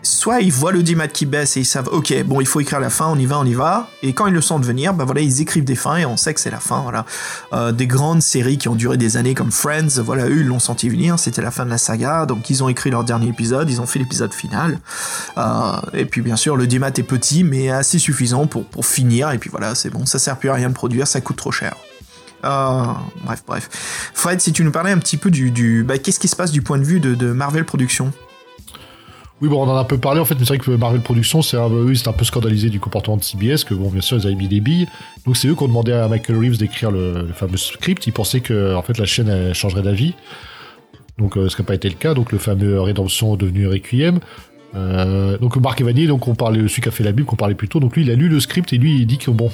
Soit 0.04 0.42
ils 0.42 0.52
voient 0.52 0.72
l'audimat 0.72 1.08
qui 1.08 1.26
baisse 1.26 1.58
et 1.58 1.62
ils 1.62 1.66
savent, 1.66 1.90
ok, 1.92 2.24
bon, 2.26 2.42
il 2.42 2.48
faut 2.48 2.60
écrire 2.60 2.80
la 2.80 2.90
fin, 2.90 3.08
on 3.08 3.18
y 3.18 3.26
va, 3.26 3.40
on 3.40 3.46
y 3.46 3.54
va. 3.54 3.90
Et 4.02 4.14
quand 4.14 4.26
ils 4.26 4.34
le 4.34 4.42
sentent 4.42 4.66
venir, 4.66 4.94
bah 4.94 5.06
voilà, 5.06 5.22
ils 5.22 5.42
écrivent 5.42 5.64
des 5.64 5.76
fins 5.76 5.98
et 5.98 6.06
on 6.06 6.18
sait 6.18 6.34
que 6.34 6.40
c'est 6.40 6.50
la 6.50 6.60
fin, 6.60 6.82
voilà. 6.82 7.06
Euh, 7.54 7.72
des 7.72 7.86
grandes 7.86 8.22
séries 8.22 8.58
qui 8.58 8.68
ont 8.68 8.76
duré 8.76 8.98
des 8.98 9.18
années 9.18 9.36
comme 9.36 9.52
Friends, 9.52 10.02
voilà, 10.04 10.28
eux, 10.28 10.40
ils 10.40 10.48
l'ont 10.48 10.60
senti 10.60 10.90
venir, 10.90 11.20
c'était 11.20 11.42
la 11.42 11.52
fin 11.52 11.66
de 11.66 11.70
la 11.70 11.78
saga, 11.78 12.26
donc 12.26 12.50
ils 12.50 12.64
ont 12.64 12.70
écrit 12.70 12.90
leur 12.90 13.04
dernier 13.04 13.28
épisode, 13.28 13.70
ils 13.70 13.80
ont 13.80 13.86
fait 13.86 14.00
l'épisode 14.00 14.34
final. 14.34 14.80
Euh, 15.38 15.74
et 15.94 16.06
puis 16.06 16.22
bien 16.22 16.36
sûr, 16.36 16.58
l'audimat 16.58 16.88
est 16.88 17.04
petit, 17.04 17.44
mais 17.44 17.70
assez 17.70 18.00
suffisant 18.00 18.48
pour, 18.48 18.66
pour 18.66 18.86
finir, 18.86 19.32
et 19.32 19.38
puis 19.38 19.52
voilà, 19.52 19.76
c'est 19.76 19.90
bon, 19.90 20.06
ça 20.08 20.18
sert 20.18 20.38
plus 20.38 20.50
à 20.50 20.56
rien 20.56 20.70
de 20.70 20.74
produire, 20.74 21.08
ça 21.08 21.22
coûte 21.22 21.38
trop 21.38 21.52
cher. 21.52 21.76
Euh, 22.44 22.86
bref, 23.24 23.44
bref. 23.46 23.70
Fred, 24.16 24.42
si 24.42 24.52
tu 24.52 24.64
nous 24.64 24.72
parlais 24.72 24.92
un 24.92 24.98
petit 24.98 25.18
peu 25.18 25.30
du, 25.30 25.52
du 25.52 25.84
bah, 25.84 26.00
qu'est-ce 26.00 26.20
qui 26.20 26.28
se 26.28 26.36
passe 26.36 26.52
du 26.52 26.64
point 26.64 26.80
de 26.80 26.84
vue 26.84 27.00
de, 27.00 27.14
de 27.14 27.32
Marvel 27.32 27.66
Productions? 27.66 28.12
Oui, 29.42 29.50
bon, 29.50 29.64
on 29.64 29.70
en 29.70 29.76
a 29.76 29.80
un 29.80 29.86
peu 29.86 29.98
parlé 29.98 30.20
en 30.20 30.26
fait, 30.26 30.36
mais 30.36 30.42
c'est 30.42 30.56
vrai 30.56 30.60
que 30.60 30.72
Marvel 30.72 31.02
Productions, 31.02 31.42
c'est 31.42 31.58
un, 31.58 31.70
c'est 31.96 32.08
un 32.08 32.14
peu 32.14 32.26
scandalisé 32.26 32.70
du 32.70 32.80
comportement 32.80 33.18
de 33.18 33.24
CBS, 33.24 33.64
que 33.64 33.74
bon, 33.74 33.90
bien 33.90 34.02
sûr, 34.02 34.18
ils 34.18 34.28
avaient 34.28 34.36
mis 34.36 34.48
des 34.48 34.60
billes. 34.60 34.88
Donc 35.26 35.36
c'est 35.36 35.48
eux 35.48 35.56
qui 35.56 35.64
ont 35.64 35.68
demandé 35.68 35.92
à 35.92 36.08
Michael 36.08 36.38
Reeves 36.38 36.58
d'écrire 36.58 36.92
le, 36.92 37.24
le 37.28 37.34
fameux 37.34 37.58
script. 37.58 38.06
Ils 38.06 38.14
pensaient 38.14 38.42
que 38.42 38.76
en 38.76 38.84
fait 38.84 39.00
la 39.00 39.06
chaîne 39.06 39.30
elle 39.30 39.56
changerait 39.56 39.82
d'avis. 39.82 40.14
Donc 41.18 41.38
euh, 41.38 41.50
ce 41.50 41.56
qui 41.56 41.62
n'a 41.64 41.66
pas 41.66 41.76
été 41.76 41.90
le 41.90 41.96
cas. 41.96 42.14
Donc 42.14 42.32
le 42.32 42.38
fameux 42.38 42.80
Rédemption 42.82 43.36
devenu 43.36 43.68
Requiem. 43.68 44.20
Euh, 44.76 45.38
donc 45.38 45.58
Marc 45.58 45.82
Evanier, 45.82 46.08
donc 46.08 46.28
on 46.28 46.36
parlait, 46.36 46.68
celui 46.68 46.82
qui 46.82 46.88
a 46.88 46.92
fait 46.92 47.04
la 47.04 47.12
Bible, 47.12 47.26
qu'on 47.26 47.36
parlait 47.36 47.56
plus 47.56 47.68
tôt. 47.68 47.80
Donc 47.80 47.96
lui, 47.96 48.04
il 48.04 48.12
a 48.12 48.16
lu 48.16 48.30
le 48.30 48.40
script 48.40 48.72
et 48.74 48.78
lui, 48.78 49.00
il 49.00 49.08
dit 49.08 49.18
que 49.18 49.32
bon, 49.32 49.50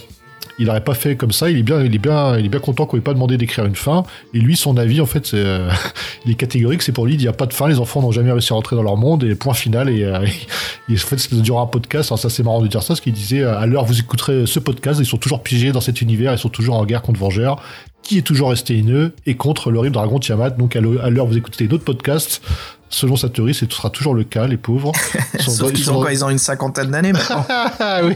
il 0.59 0.65
n'aurait 0.65 0.83
pas 0.83 0.93
fait 0.93 1.15
comme 1.15 1.31
ça. 1.31 1.49
Il 1.49 1.57
est 1.57 1.63
bien, 1.63 1.81
il 1.83 1.93
est 1.93 1.99
bien, 1.99 2.37
il 2.37 2.45
est 2.45 2.49
bien 2.49 2.59
content 2.59 2.85
qu'on 2.85 2.97
ait 2.97 3.01
pas 3.01 3.13
demandé 3.13 3.37
d'écrire 3.37 3.65
une 3.65 3.75
fin. 3.75 4.03
Et 4.33 4.39
lui, 4.39 4.55
son 4.55 4.77
avis, 4.77 5.01
en 5.01 5.05
fait, 5.05 5.25
c'est, 5.25 5.37
euh, 5.37 5.69
il 6.25 6.31
est 6.31 6.35
catégorique. 6.35 6.81
C'est 6.81 6.91
pour 6.91 7.05
lui, 7.05 7.13
il 7.13 7.19
n'y 7.19 7.27
a 7.27 7.33
pas 7.33 7.45
de 7.45 7.53
fin. 7.53 7.67
Les 7.67 7.79
enfants 7.79 8.01
n'ont 8.01 8.11
jamais 8.11 8.31
réussi 8.31 8.53
à 8.53 8.55
rentrer 8.55 8.75
dans 8.75 8.83
leur 8.83 8.97
monde. 8.97 9.23
Et 9.23 9.35
point 9.35 9.53
final. 9.53 9.89
Et, 9.89 10.03
euh, 10.03 10.19
en 10.91 10.95
fait, 10.95 11.17
c'est 11.17 11.41
durant 11.41 11.63
un 11.63 11.67
podcast. 11.67 12.11
Alors 12.11 12.19
ça, 12.19 12.29
c'est 12.29 12.43
marrant 12.43 12.61
de 12.61 12.67
dire 12.67 12.81
ça, 12.81 12.89
parce 12.89 13.01
qu'il 13.01 13.13
disait 13.13 13.43
à 13.43 13.65
l'heure 13.65 13.85
vous 13.85 13.99
écouterez 13.99 14.45
ce 14.45 14.59
podcast, 14.59 14.99
ils 14.99 15.05
sont 15.05 15.17
toujours 15.17 15.43
pigés 15.43 15.71
dans 15.71 15.81
cet 15.81 16.01
univers. 16.01 16.33
Ils 16.33 16.39
sont 16.39 16.49
toujours 16.49 16.75
en 16.75 16.85
guerre 16.85 17.01
contre 17.01 17.19
Vengeurs 17.19 17.61
qui 18.07 18.17
est 18.17 18.21
toujours 18.21 18.51
resté 18.51 18.77
haineux 18.77 19.13
et 19.25 19.35
contre 19.35 19.69
l'horrible 19.69 19.95
dragon 19.95 20.17
Tiamat? 20.17 20.51
Donc 20.51 20.77
à 20.77 20.79
l'heure 20.79 21.25
vous 21.25 21.37
écoutez 21.37 21.67
d'autres 21.67 21.83
podcasts, 21.83 22.41
selon 22.89 23.15
sa 23.15 23.29
théorie, 23.29 23.53
ce 23.53 23.65
sera 23.69 23.89
toujours 23.89 24.13
le 24.13 24.23
cas, 24.23 24.47
les 24.47 24.57
pauvres. 24.57 24.91
Sont, 25.39 25.51
Sauf 25.51 25.73
qu'ils 25.73 25.91
ont 25.91 25.99
quoi 25.99 26.13
Ils 26.13 26.23
ont 26.23 26.29
une 26.29 26.37
cinquantaine 26.37 26.91
d'années 26.91 27.13
maintenant. 27.13 27.45
oui. 28.03 28.15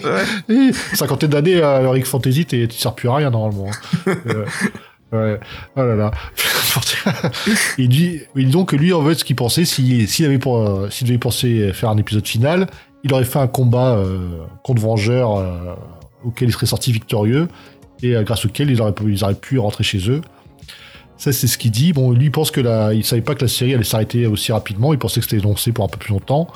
oui. 0.49 0.72
cinquantaine 0.93 1.30
d'années, 1.30 1.57
euh, 1.57 1.81
Heroic 1.81 2.06
Fantasy, 2.06 2.45
tu 2.45 2.68
sers 2.72 2.93
plus 2.93 3.10
à 3.10 3.15
rien 3.15 3.30
normalement. 3.30 3.69
euh, 4.07 4.45
ouais. 5.11 5.39
Oh 5.76 5.81
là 5.81 5.95
là. 5.95 6.11
il 7.77 7.89
dit, 7.89 8.22
il 8.35 8.45
dit 8.45 8.52
donc 8.52 8.69
que 8.69 8.76
lui, 8.76 8.93
en 8.93 9.06
fait, 9.06 9.15
ce 9.15 9.23
qu'il 9.23 9.35
pensait, 9.35 9.65
s'il 9.65 10.26
avait 10.26 10.39
pour, 10.39 10.57
euh, 10.57 10.89
s'il 10.89 11.07
devait 11.07 11.19
penser 11.19 11.72
faire 11.73 11.89
un 11.89 11.98
épisode 11.98 12.27
final, 12.27 12.68
il 13.03 13.14
aurait 13.14 13.26
fait 13.26 13.39
un 13.39 13.48
combat 13.48 13.95
euh, 13.95 14.30
contre 14.64 14.81
Vengeur 14.81 15.77
auquel 16.23 16.49
il 16.49 16.52
serait 16.52 16.68
sorti 16.68 16.91
victorieux 16.91 17.48
et 18.03 18.15
grâce 18.23 18.45
auquel 18.45 18.69
ils 18.69 18.81
auraient, 18.81 18.93
ils 19.07 19.23
auraient 19.23 19.35
pu 19.35 19.60
rentrer 19.60 19.84
chez 19.84 20.10
eux. 20.10 20.22
Ça, 21.22 21.31
c'est 21.31 21.45
ce 21.45 21.60
qu'il 21.60 21.69
dit. 21.69 21.93
Bon, 21.93 22.14
lui, 22.14 22.26
il 22.26 22.31
pense 22.31 22.49
que 22.49 22.60
la, 22.60 22.95
il 22.95 23.06
savait 23.06 23.22
pas 23.22 23.35
que 23.35 23.43
la 23.43 23.48
série 23.48 23.76
allait 23.76 23.84
s'arrêter 23.84 24.26
aussi 24.26 24.52
rapidement. 24.52 24.91
Il 24.91 24.98
pensait 24.98 25.19
que 25.19 25.27
c'était 25.27 25.38
énoncé 25.38 25.72
pour 25.72 25.85
un 25.85 25.88
peu 25.88 25.99
plus 25.99 26.14
longtemps. 26.14 26.48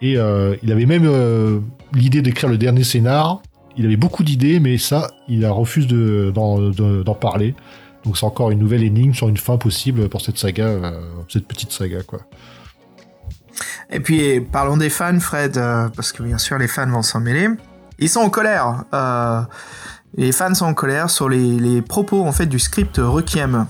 Et 0.00 0.16
euh, 0.16 0.56
il 0.62 0.72
avait 0.72 0.86
même 0.86 1.04
euh, 1.04 1.60
l'idée 1.92 2.22
d'écrire 2.22 2.48
le 2.48 2.56
dernier 2.56 2.82
scénar. 2.82 3.42
Il 3.76 3.84
avait 3.84 3.98
beaucoup 3.98 4.24
d'idées, 4.24 4.58
mais 4.58 4.78
ça, 4.78 5.10
il 5.28 5.44
a 5.44 5.50
refusé 5.50 5.86
de, 5.88 6.32
d'en, 6.34 6.58
de, 6.60 7.12
parler. 7.12 7.54
Donc, 8.06 8.16
c'est 8.16 8.24
encore 8.24 8.50
une 8.50 8.58
nouvelle 8.58 8.84
énigme 8.84 9.12
sur 9.12 9.28
une 9.28 9.36
fin 9.36 9.58
possible 9.58 10.08
pour 10.08 10.22
cette 10.22 10.38
saga, 10.38 10.64
euh, 10.64 10.98
cette 11.28 11.46
petite 11.46 11.70
saga, 11.70 12.02
quoi. 12.02 12.20
Et 13.90 14.00
puis, 14.00 14.40
parlons 14.40 14.78
des 14.78 14.88
fans, 14.88 15.20
Fred, 15.20 15.60
parce 15.94 16.12
que 16.12 16.22
bien 16.22 16.38
sûr, 16.38 16.56
les 16.56 16.68
fans 16.68 16.88
vont 16.88 17.02
s'en 17.02 17.20
mêler. 17.20 17.48
Ils 17.98 18.08
sont 18.08 18.20
en 18.20 18.30
colère. 18.30 18.84
Les 20.16 20.32
fans 20.32 20.54
sont 20.54 20.64
en 20.64 20.74
colère 20.74 21.10
sur 21.10 21.28
les, 21.28 21.58
les 21.58 21.82
propos 21.82 22.24
en 22.24 22.32
fait 22.32 22.46
du 22.46 22.58
script 22.58 22.96
Requiem. 22.96 23.66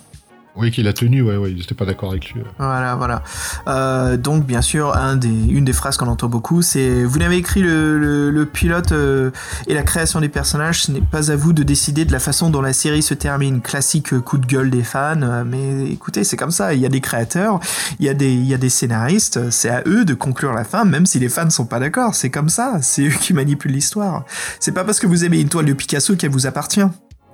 Oui, 0.57 0.71
qu'il 0.71 0.89
a 0.89 0.93
tenu, 0.93 1.21
ouais, 1.21 1.37
ouais, 1.37 1.51
ils 1.51 1.59
n'étaient 1.59 1.75
pas 1.75 1.85
d'accord 1.85 2.11
avec 2.11 2.31
lui. 2.31 2.43
Voilà, 2.59 2.95
voilà. 2.95 3.23
Euh, 3.69 4.17
donc, 4.17 4.47
bien 4.47 4.63
sûr, 4.63 4.97
un 4.97 5.17
des, 5.17 5.29
une 5.29 5.65
des 5.65 5.73
phrases 5.75 5.99
qu'on 5.99 6.09
entend 6.09 6.29
beaucoup, 6.29 6.63
c'est 6.63 7.05
Vous 7.05 7.19
n'avez 7.19 7.37
écrit 7.37 7.61
le, 7.61 7.99
le, 7.99 8.31
le 8.31 8.47
pilote 8.47 8.93
euh, 8.93 9.31
et 9.67 9.75
la 9.75 9.83
création 9.83 10.21
des 10.21 10.31
personnages, 10.31 10.85
ce 10.85 10.93
n'est 10.93 11.03
pas 11.03 11.31
à 11.31 11.37
vous 11.37 11.53
de 11.53 11.63
décider 11.63 12.05
de 12.07 12.13
la 12.13 12.21
façon 12.21 12.49
dont 12.49 12.63
la 12.63 12.73
série 12.73 13.03
se 13.03 13.13
termine. 13.13 13.61
Classique 13.61 14.19
coup 14.21 14.39
de 14.39 14.47
gueule 14.47 14.71
des 14.71 14.83
fans, 14.83 15.21
euh, 15.23 15.45
mais 15.45 15.91
écoutez, 15.91 16.25
c'est 16.25 16.37
comme 16.37 16.51
ça. 16.51 16.73
Il 16.73 16.81
y 16.81 16.87
a 16.87 16.91
des 16.91 17.01
créateurs, 17.01 17.61
il 17.99 18.07
y 18.07 18.09
a 18.09 18.15
des, 18.15 18.33
il 18.33 18.47
y 18.47 18.55
a 18.55 18.59
des 18.59 18.71
scénaristes, 18.71 19.51
c'est 19.51 19.69
à 19.69 19.83
eux 19.87 20.05
de 20.05 20.15
conclure 20.15 20.53
la 20.53 20.65
fin, 20.65 20.85
même 20.85 21.05
si 21.05 21.19
les 21.19 21.29
fans 21.29 21.51
sont 21.51 21.67
pas 21.67 21.81
d'accord. 21.81 22.15
C'est 22.15 22.31
comme 22.31 22.49
ça, 22.49 22.79
c'est 22.81 23.07
eux 23.07 23.15
qui 23.21 23.35
manipulent 23.35 23.73
l'histoire. 23.73 24.25
C'est 24.59 24.73
pas 24.73 24.85
parce 24.85 25.01
que 25.01 25.07
vous 25.07 25.25
aimez 25.25 25.41
une 25.41 25.49
toile 25.49 25.67
de 25.67 25.73
Picasso 25.75 26.17
qu'elle 26.17 26.31
vous 26.31 26.47
appartient. 26.47 26.87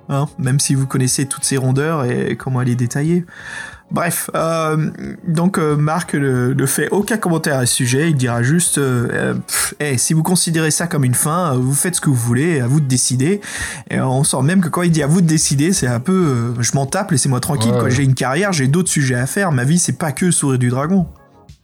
Hein, 0.09 0.25
même 0.37 0.59
si 0.59 0.75
vous 0.75 0.85
connaissez 0.85 1.25
toutes 1.27 1.45
ces 1.45 1.55
rondeurs 1.55 2.03
et 2.03 2.35
comment 2.35 2.61
elle 2.61 2.69
est 2.69 2.75
détaillée. 2.75 3.25
Bref, 3.91 4.29
euh, 4.33 4.89
donc 5.27 5.59
euh, 5.59 5.75
Marc 5.75 6.15
ne, 6.15 6.53
ne, 6.53 6.65
fait 6.65 6.89
aucun 6.89 7.17
commentaire 7.17 7.59
à 7.59 7.65
ce 7.67 7.75
sujet, 7.75 8.09
il 8.09 8.15
dira 8.15 8.41
juste 8.41 8.79
euh, 8.79 9.35
pff, 9.35 9.75
hey, 9.79 9.99
si 9.99 10.15
vous 10.15 10.23
considérez 10.23 10.71
ça 10.71 10.87
comme 10.87 11.03
une 11.03 11.13
fin, 11.13 11.53
vous 11.53 11.75
faites 11.75 11.95
ce 11.95 12.01
que 12.01 12.09
vous 12.09 12.15
voulez, 12.15 12.59
à 12.59 12.65
vous 12.65 12.79
de 12.79 12.87
décider. 12.87 13.39
Et 13.91 14.01
on 14.01 14.23
sent 14.23 14.41
même 14.41 14.61
que 14.61 14.69
quand 14.69 14.81
il 14.81 14.91
dit 14.91 15.03
à 15.03 15.07
vous 15.07 15.21
de 15.21 15.27
décider, 15.27 15.73
c'est 15.73 15.87
un 15.87 15.99
peu 15.99 16.55
je 16.59 16.71
m'en 16.73 16.87
tape, 16.87 17.11
laissez-moi 17.11 17.39
tranquille, 17.39 17.71
ouais, 17.71 17.91
j'ai 17.91 18.03
une 18.03 18.15
carrière, 18.15 18.51
j'ai 18.51 18.67
d'autres 18.67 18.89
sujets 18.89 19.15
à 19.15 19.27
faire, 19.27 19.51
ma 19.51 19.63
vie 19.63 19.77
c'est 19.77 19.97
pas 19.97 20.11
que 20.11 20.31
sourire 20.31 20.59
du 20.59 20.69
dragon. 20.69 21.07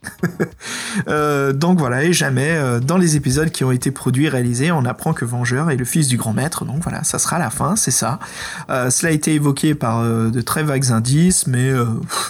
euh, 1.08 1.52
donc 1.52 1.78
voilà, 1.78 2.04
et 2.04 2.12
jamais 2.12 2.52
euh, 2.52 2.80
dans 2.80 2.96
les 2.96 3.16
épisodes 3.16 3.50
qui 3.50 3.64
ont 3.64 3.72
été 3.72 3.90
produits 3.90 4.28
réalisés, 4.28 4.72
on 4.72 4.84
apprend 4.84 5.12
que 5.12 5.24
Vengeur 5.24 5.70
est 5.70 5.76
le 5.76 5.84
fils 5.84 6.08
du 6.08 6.16
grand 6.16 6.32
maître. 6.32 6.64
Donc 6.64 6.82
voilà, 6.82 7.04
ça 7.04 7.18
sera 7.18 7.38
la 7.38 7.50
fin, 7.50 7.76
c'est 7.76 7.90
ça. 7.90 8.18
Euh, 8.70 8.90
cela 8.90 9.10
a 9.10 9.12
été 9.12 9.34
évoqué 9.34 9.74
par 9.74 10.02
de 10.02 10.40
très 10.40 10.62
vagues 10.62 10.90
indices, 10.90 11.46
mais 11.46 11.70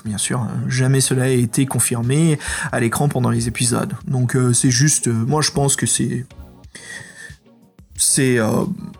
bien 0.05 0.18
sûr, 0.18 0.47
jamais 0.68 1.01
cela 1.01 1.24
a 1.24 1.28
été 1.28 1.66
confirmé 1.66 2.38
à 2.72 2.80
l'écran 2.80 3.09
pendant 3.09 3.30
les 3.30 3.48
épisodes. 3.48 3.92
Donc 4.06 4.36
c'est 4.52 4.70
juste, 4.70 5.09
moi 5.09 5.42
je 5.42 5.51
pense 5.51 5.76
que 5.76 5.86
c'est 5.86 6.26
c'est 7.97 8.38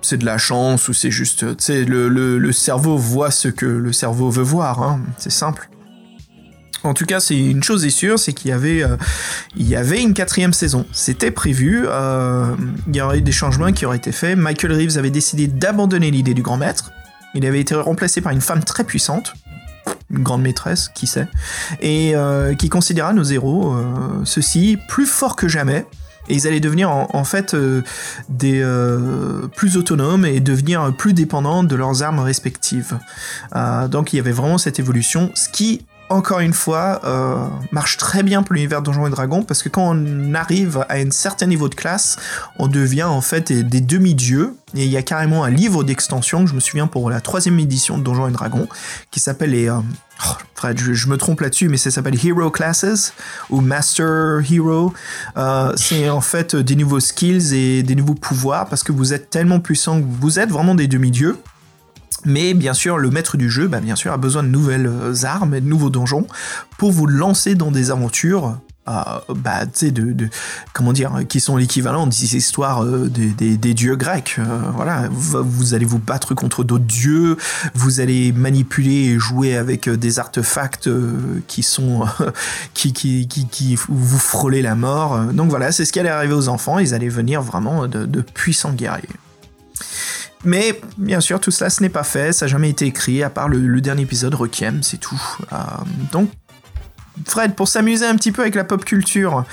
c'est 0.02 0.18
de 0.18 0.26
la 0.26 0.38
chance 0.38 0.88
ou 0.88 0.92
c'est 0.92 1.10
juste, 1.10 1.44
le, 1.68 2.09
le, 2.09 2.38
le, 2.38 2.52
cerveau 2.52 2.97
voit 2.97 3.30
ce 3.30 3.48
que 3.48 3.66
le 3.66 3.92
cerveau 3.92 4.30
veut 4.30 4.42
voir, 4.42 4.82
hein, 4.82 5.01
c'est 5.18 5.32
simple. 5.32 5.69
En 6.82 6.94
tout 6.94 7.05
cas, 7.05 7.20
c'est 7.20 7.39
une 7.39 7.62
chose 7.62 7.85
est 7.85 7.90
sûre, 7.90 8.19
c'est 8.19 8.32
qu'il 8.32 8.51
y 8.51 8.52
avait, 8.52 8.82
euh, 8.82 8.97
il 9.57 9.69
y 9.69 9.77
avait 9.77 10.01
une 10.01 10.15
quatrième 10.15 10.52
saison. 10.52 10.86
C'était 10.93 11.31
prévu. 11.31 11.85
Euh, 11.86 12.55
il 12.89 12.97
y 12.97 13.01
aurait 13.01 13.19
eu 13.19 13.23
des 13.23 13.32
changements 13.32 13.73
qui 13.73 13.85
auraient 13.85 13.98
été 13.98 14.12
faits. 14.12 14.36
Michael 14.39 14.73
Reeves 14.73 14.97
avait 14.97 15.11
décidé 15.11 15.47
d'abandonner 15.47 16.11
l'idée 16.11 16.35
du 16.35 16.43
grand 16.43 16.57
maître. 16.57 16.90
Il 17.35 17.44
avait 17.47 17.61
été 17.61 17.74
remplacé 17.74 18.20
par 18.20 18.32
une 18.32 18.40
femme 18.40 18.65
très 18.65 18.85
puissante, 18.85 19.35
une 20.11 20.23
grande 20.23 20.43
maîtresse, 20.43 20.90
qui 20.94 21.07
sait, 21.07 21.28
et 21.81 22.12
euh, 22.16 22.55
qui 22.55 22.69
considéra 22.69 23.12
nos 23.12 23.23
héros, 23.23 23.77
ceux-ci, 24.24 24.78
plus 24.89 25.07
forts 25.07 25.36
que 25.36 25.47
jamais. 25.47 25.86
Et 26.28 26.35
ils 26.35 26.47
allaient 26.47 26.61
devenir 26.61 26.90
en, 26.90 27.09
en 27.12 27.24
fait 27.24 27.55
des 28.28 28.65
plus 29.55 29.77
autonomes 29.77 30.24
et 30.24 30.40
devenir 30.40 30.93
plus 30.97 31.12
dépendants 31.12 31.62
de 31.62 31.77
leurs 31.77 32.02
armes 32.02 32.20
respectives. 32.20 32.98
Donc 33.89 34.12
il 34.12 34.16
y 34.16 34.19
avait 34.19 34.32
vraiment 34.32 34.59
cette 34.59 34.81
évolution, 34.81 35.31
ce 35.35 35.48
qui 35.48 35.86
encore 36.10 36.40
une 36.40 36.52
fois, 36.52 37.00
euh, 37.04 37.46
marche 37.70 37.96
très 37.96 38.24
bien 38.24 38.42
pour 38.42 38.54
l'univers 38.54 38.82
Donjons 38.82 39.06
et 39.06 39.10
Dragons 39.10 39.44
parce 39.44 39.62
que 39.62 39.68
quand 39.68 39.94
on 39.96 40.34
arrive 40.34 40.84
à 40.88 40.96
un 40.96 41.10
certain 41.12 41.46
niveau 41.46 41.68
de 41.68 41.76
classe, 41.76 42.16
on 42.58 42.66
devient 42.66 43.04
en 43.04 43.20
fait 43.20 43.52
des, 43.52 43.80
demi-dieux. 43.80 44.54
Et 44.74 44.84
il 44.84 44.90
y 44.90 44.96
a 44.96 45.02
carrément 45.02 45.44
un 45.44 45.50
livre 45.50 45.84
d'extension, 45.84 46.46
je 46.46 46.54
me 46.54 46.60
souviens 46.60 46.88
pour 46.88 47.10
la 47.10 47.20
troisième 47.20 47.58
édition 47.58 47.96
de 47.96 48.02
Donjons 48.02 48.28
et 48.28 48.32
Dragons, 48.32 48.68
qui 49.10 49.20
s'appelle 49.20 49.50
les... 49.50 49.70
Euh, 49.70 49.78
oh, 50.28 50.66
je, 50.76 51.08
me 51.08 51.16
trompe 51.16 51.40
là-dessus, 51.40 51.68
mais 51.68 51.76
ça 51.76 51.92
s'appelle 51.92 52.18
Hero 52.24 52.50
Classes 52.50 53.12
ou 53.48 53.60
Master 53.60 54.40
Hero. 54.50 54.92
Euh, 55.36 55.72
c'est 55.76 56.10
en 56.10 56.20
fait 56.20 56.56
des 56.56 56.74
nouveaux 56.74 57.00
skills 57.00 57.54
et 57.54 57.82
des 57.84 57.94
nouveaux 57.94 58.14
pouvoirs 58.14 58.66
parce 58.66 58.82
que 58.82 58.90
vous 58.90 59.12
êtes 59.12 59.30
tellement 59.30 59.60
puissant 59.60 60.00
que 60.00 60.06
vous 60.06 60.40
êtes 60.40 60.50
vraiment 60.50 60.74
des 60.74 60.88
demi-dieux. 60.88 61.36
Mais 62.24 62.55
bien 62.55 62.74
sûr, 62.74 62.98
le 62.98 63.10
maître 63.10 63.36
du 63.36 63.51
jeu, 63.51 63.68
bah, 63.68 63.80
bien 63.80 63.97
sûr, 63.97 64.12
a 64.12 64.16
besoin 64.16 64.42
de 64.42 64.48
nouvelles 64.48 64.90
armes 65.24 65.55
et 65.55 65.60
de 65.60 65.66
nouveaux 65.66 65.90
donjons 65.90 66.26
pour 66.78 66.92
vous 66.92 67.06
lancer 67.06 67.55
dans 67.55 67.70
des 67.70 67.90
aventures. 67.90 68.59
Euh, 68.88 69.34
bah, 69.36 69.60
comment 70.72 70.92
dire, 70.92 71.12
qui 71.28 71.38
sont 71.40 71.56
l'équivalent 71.56 72.06
des 72.06 72.36
histoires 72.36 72.82
euh, 72.82 73.09
des, 73.09 73.74
dieux 73.74 73.94
grecs. 73.94 74.36
Euh, 74.38 74.44
voilà, 74.74 75.09
vous, 75.12 75.74
allez 75.74 75.84
vous 75.84 75.98
battre 75.98 76.34
contre 76.34 76.64
d'autres 76.64 76.84
dieux, 76.84 77.36
vous 77.74 78.01
allez 78.01 78.32
manipuler 78.32 79.12
et 79.12 79.18
jouer 79.18 79.56
avec 79.56 79.88
des 79.88 80.18
artefacts 80.18 80.88
qui 81.47 81.62
sont 81.62 82.05
qui, 82.74 83.78
vous 83.88 84.18
frôlez 84.18 84.62
la 84.62 84.74
mort. 84.74 85.18
Donc 85.32 85.51
voilà, 85.51 85.72
c'est 85.72 85.84
ce 85.84 85.92
qui 85.92 86.01
allait 86.01 86.09
arriver 86.09 86.34
aux 86.34 86.48
enfants. 86.48 86.78
Ils 86.78 86.94
allaient 86.94 87.09
venir 87.09 87.42
vraiment 87.42 87.86
de 87.86 88.22
puissants 88.22 88.72
guerriers. 88.72 89.09
Mais 90.44 90.80
bien 90.96 91.20
sûr, 91.20 91.40
tout 91.40 91.50
cela, 91.50 91.70
ce 91.70 91.82
n'est 91.82 91.90
pas 91.90 92.02
fait, 92.02 92.32
ça 92.32 92.46
n'a 92.46 92.50
jamais 92.50 92.70
été 92.70 92.86
écrit, 92.86 93.22
à 93.22 93.30
part 93.30 93.48
le, 93.48 93.80
dernier 93.80 94.02
épisode 94.02 94.34
Requiem, 94.34 94.82
c'est 94.82 94.96
tout. 94.96 95.20
Euh, 95.52 95.56
donc, 96.12 96.30
Fred, 97.26 97.54
pour 97.54 97.68
s'amuser 97.68 98.06
un 98.06 98.16
petit 98.16 98.32
peu 98.32 98.42
avec 98.42 98.54
la 98.54 98.64
pop 98.64 98.84
culture, 98.84 99.44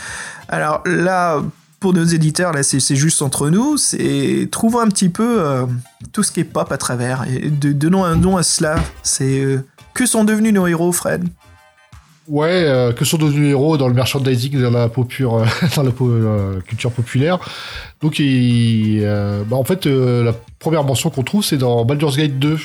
alors 0.48 0.82
là, 0.86 1.42
pour 1.80 1.94
nos 1.94 2.06
éditeurs, 2.06 2.54
là, 2.54 2.64
c'est 2.64 2.96
juste 2.96 3.22
entre 3.22 3.50
nous, 3.50 3.78
c'est 3.78 4.48
trouvons 4.52 4.80
un 4.80 4.88
petit 4.88 5.10
peu 5.10 5.42
euh, 5.42 5.66
tout 6.14 6.24
ce 6.24 6.32
qui 6.32 6.40
est 6.40 6.46
pop 6.46 6.72
à 6.72 6.78
travers, 6.78 7.26
et 7.28 7.50
donnons 7.50 8.06
un 8.06 8.16
nom 8.16 8.38
à 8.38 8.44
cela. 8.44 8.78
C'est 9.04 9.42
euh, 9.42 9.66
que 9.94 10.06
sont 10.06 10.24
devenus 10.24 10.54
nos 10.54 10.68
héros, 10.68 10.92
Fred? 10.94 11.28
Ouais, 12.28 12.50
euh, 12.52 12.92
que 12.92 13.06
sont 13.06 13.18
devenus 13.18 13.50
héros 13.52 13.78
dans 13.78 13.88
le 13.88 13.94
merchandising, 13.94 14.62
dans 14.62 14.70
la, 14.72 14.90
popure, 14.90 15.46
dans 15.76 15.84
la, 15.84 16.62
culture 16.62 16.92
populaire. 16.92 17.40
Donc, 18.02 18.20
il, 18.20 19.00
euh, 19.04 19.44
bah, 19.46 19.56
en 19.56 19.64
fait, 19.64 19.86
euh, 19.88 20.24
la 20.24 20.34
première 20.60 20.84
mention 20.84 21.10
qu'on 21.10 21.24
trouve, 21.24 21.44
c'est 21.44 21.58
dans 21.58 21.86
Baldur's 21.86 22.18
Gate 22.18 22.38
2, 22.38 22.58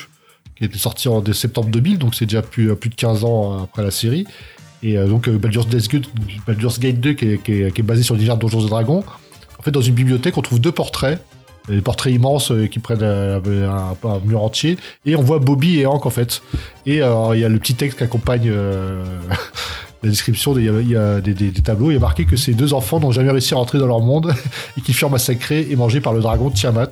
qui 0.56 0.64
était 0.64 0.78
sorti 0.78 1.08
en 1.08 1.24
septembre 1.32 1.68
2000, 1.68 1.98
donc 1.98 2.14
c'est 2.14 2.26
déjà 2.26 2.42
plus, 2.42 2.74
plus 2.74 2.90
de 2.90 2.94
15 2.96 3.24
ans 3.24 3.62
après 3.62 3.82
la 3.84 3.90
série. 3.92 4.26
Et 4.82 4.98
euh, 4.98 5.06
donc 5.06 5.28
euh, 5.28 5.38
Baldur's, 5.38 5.68
Gate, 5.68 6.04
Baldur's 6.46 6.80
Gate 6.80 6.98
2, 6.98 7.12
qui 7.12 7.28
est, 7.28 7.38
qui 7.42 7.52
est- 7.62 7.72
qui 7.72 7.80
est 7.80 7.84
basé 7.84 8.02
sur 8.02 8.14
l'univers 8.14 8.36
Donjons 8.36 8.66
et 8.66 8.68
Dragons. 8.68 9.04
En 9.58 9.62
fait, 9.62 9.70
dans 9.70 9.80
une 9.80 9.94
bibliothèque, 9.94 10.36
on 10.36 10.42
trouve 10.42 10.60
deux 10.60 10.72
portraits. 10.72 11.20
Des 11.68 11.80
portraits 11.80 12.12
immenses 12.12 12.50
euh, 12.50 12.66
qui 12.66 12.80
prennent 12.80 13.02
un, 13.04 13.36
un 13.36 14.20
mur 14.24 14.42
entier. 14.42 14.76
Et 15.06 15.14
on 15.16 15.22
voit 15.22 15.38
Bobby 15.38 15.78
et 15.78 15.86
Hank, 15.86 16.06
en 16.06 16.10
fait. 16.10 16.42
Et 16.86 17.02
euh, 17.02 17.30
il 17.34 17.40
y 17.40 17.44
a 17.44 17.48
le 17.48 17.58
petit 17.58 17.74
texte 17.74 17.98
qui 17.98 18.04
accompagne 18.04 18.48
euh, 18.48 19.04
la 20.02 20.08
description. 20.10 20.54
des- 20.54 20.62
Il 20.62 20.66
y 20.66 20.70
a, 20.70 20.80
il 20.80 20.90
y 20.90 20.96
a 20.96 21.20
des, 21.20 21.34
des- 21.34 21.50
des 21.52 21.62
tableaux. 21.62 21.90
Il 21.90 21.94
y 21.94 21.96
a 21.96 22.00
marqué 22.00 22.24
que 22.24 22.36
ces 22.36 22.54
deux 22.54 22.74
enfants 22.74 22.98
n'ont 22.98 23.12
jamais 23.12 23.30
réussi 23.30 23.54
à 23.54 23.58
rentrer 23.58 23.78
dans 23.78 23.86
leur 23.86 24.00
monde 24.00 24.34
et 24.76 24.80
qui 24.80 24.92
furent 24.92 25.10
massacrés 25.10 25.66
et 25.70 25.76
mangés 25.76 26.00
par 26.00 26.12
le 26.14 26.20
dragon 26.20 26.50
Tiamat. 26.50 26.90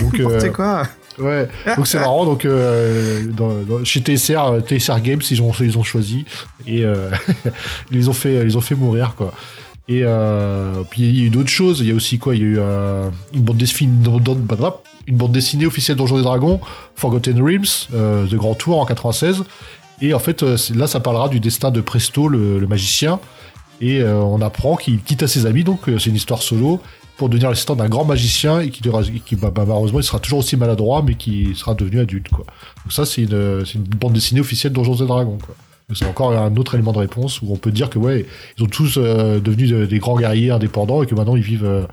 Donc, 0.00 0.20
euh, 0.20 0.50
quoi. 0.52 0.82
Ouais, 1.18 1.48
donc 1.76 1.86
c'est 1.86 1.98
marrant. 1.98 2.26
Donc 2.26 2.44
euh, 2.44 3.22
dans, 3.32 3.54
dans- 3.62 3.84
chez 3.84 4.00
TSR, 4.00 4.60
TSR 4.68 5.00
Games, 5.00 5.22
ils 5.30 5.40
ont 5.42 5.50
ils 5.60 5.78
ont 5.78 5.82
choisi 5.82 6.26
et 6.66 6.84
euh, 6.84 7.08
ils 7.90 7.96
les 7.98 8.08
ont 8.08 8.12
fait 8.12 8.34
ils 8.34 8.42
les 8.42 8.56
ont 8.56 8.60
fait 8.60 8.74
mourir 8.74 9.14
quoi. 9.16 9.32
Et 9.88 10.00
euh, 10.02 10.82
puis 10.90 11.02
il 11.02 11.18
y 11.18 11.22
a 11.22 11.24
eu 11.26 11.30
d'autres 11.30 11.48
choses. 11.50 11.80
Il 11.80 11.86
y 11.88 11.92
a 11.92 11.94
aussi 11.94 12.18
quoi? 12.18 12.34
Il 12.34 12.40
y 12.40 12.44
a 12.44 12.46
eu 12.46 12.56
euh, 12.58 13.08
une 13.32 13.42
bande 13.42 13.56
dessinée 13.56 13.90
une 15.06 15.16
bande- 15.16 15.32
dessinée 15.32 15.66
officielle 15.66 15.96
Donjons 15.96 16.18
et 16.18 16.22
Dragons, 16.22 16.60
Forgotten 16.96 17.40
Realms, 17.40 17.64
euh, 17.94 18.26
de 18.26 18.36
Grand 18.36 18.54
Tour 18.54 18.80
en 18.80 18.86
96. 18.86 19.44
Et 20.02 20.12
en 20.12 20.18
fait, 20.18 20.42
euh, 20.42 20.56
là, 20.74 20.86
ça 20.88 20.98
parlera 21.00 21.28
du 21.28 21.38
destin 21.40 21.70
de 21.70 21.80
Presto, 21.80 22.28
le, 22.28 22.58
le 22.58 22.66
magicien. 22.66 23.20
Et 23.80 24.00
euh, 24.00 24.18
on 24.18 24.40
apprend 24.40 24.76
qu'il 24.76 25.00
quitte 25.02 25.26
ses 25.26 25.46
amis, 25.46 25.62
donc 25.62 25.88
euh, 25.88 25.98
c'est 25.98 26.10
une 26.10 26.16
histoire 26.16 26.42
solo, 26.42 26.80
pour 27.18 27.28
devenir 27.28 27.48
l'assistant 27.50 27.76
d'un 27.76 27.88
grand 27.88 28.04
magicien 28.04 28.60
et 28.60 28.70
qui, 28.70 28.82
bah, 28.88 29.50
bah, 29.50 29.64
malheureusement, 29.66 30.00
il 30.00 30.04
sera 30.04 30.18
toujours 30.18 30.40
aussi 30.40 30.56
maladroit, 30.56 31.02
mais 31.06 31.14
qui 31.14 31.54
sera 31.54 31.74
devenu 31.74 32.00
adulte. 32.00 32.28
Quoi. 32.28 32.44
Donc 32.84 32.92
ça, 32.92 33.06
c'est 33.06 33.22
une, 33.22 33.62
une 33.74 33.82
bande 33.84 34.14
dessinée 34.14 34.40
officielle 34.40 34.72
Donjons 34.72 34.96
et 34.96 35.06
Dragons. 35.06 35.38
Quoi. 35.44 35.54
C'est 35.94 36.06
encore 36.06 36.32
un 36.36 36.56
autre 36.56 36.74
élément 36.74 36.92
de 36.92 36.98
réponse 36.98 37.40
où 37.42 37.52
on 37.52 37.56
peut 37.56 37.70
dire 37.70 37.88
que 37.90 37.98
ouais, 37.98 38.26
ils 38.58 38.64
ont 38.64 38.68
tous 38.68 38.96
euh, 38.98 39.38
devenu 39.38 39.68
de- 39.68 39.86
des 39.86 39.98
grands 40.00 40.16
guerriers 40.18 40.50
indépendants 40.50 41.02
et 41.02 41.06
que 41.06 41.14
maintenant 41.14 41.36
ils 41.36 41.42
vivent. 41.44 41.64
euh, 41.64 41.86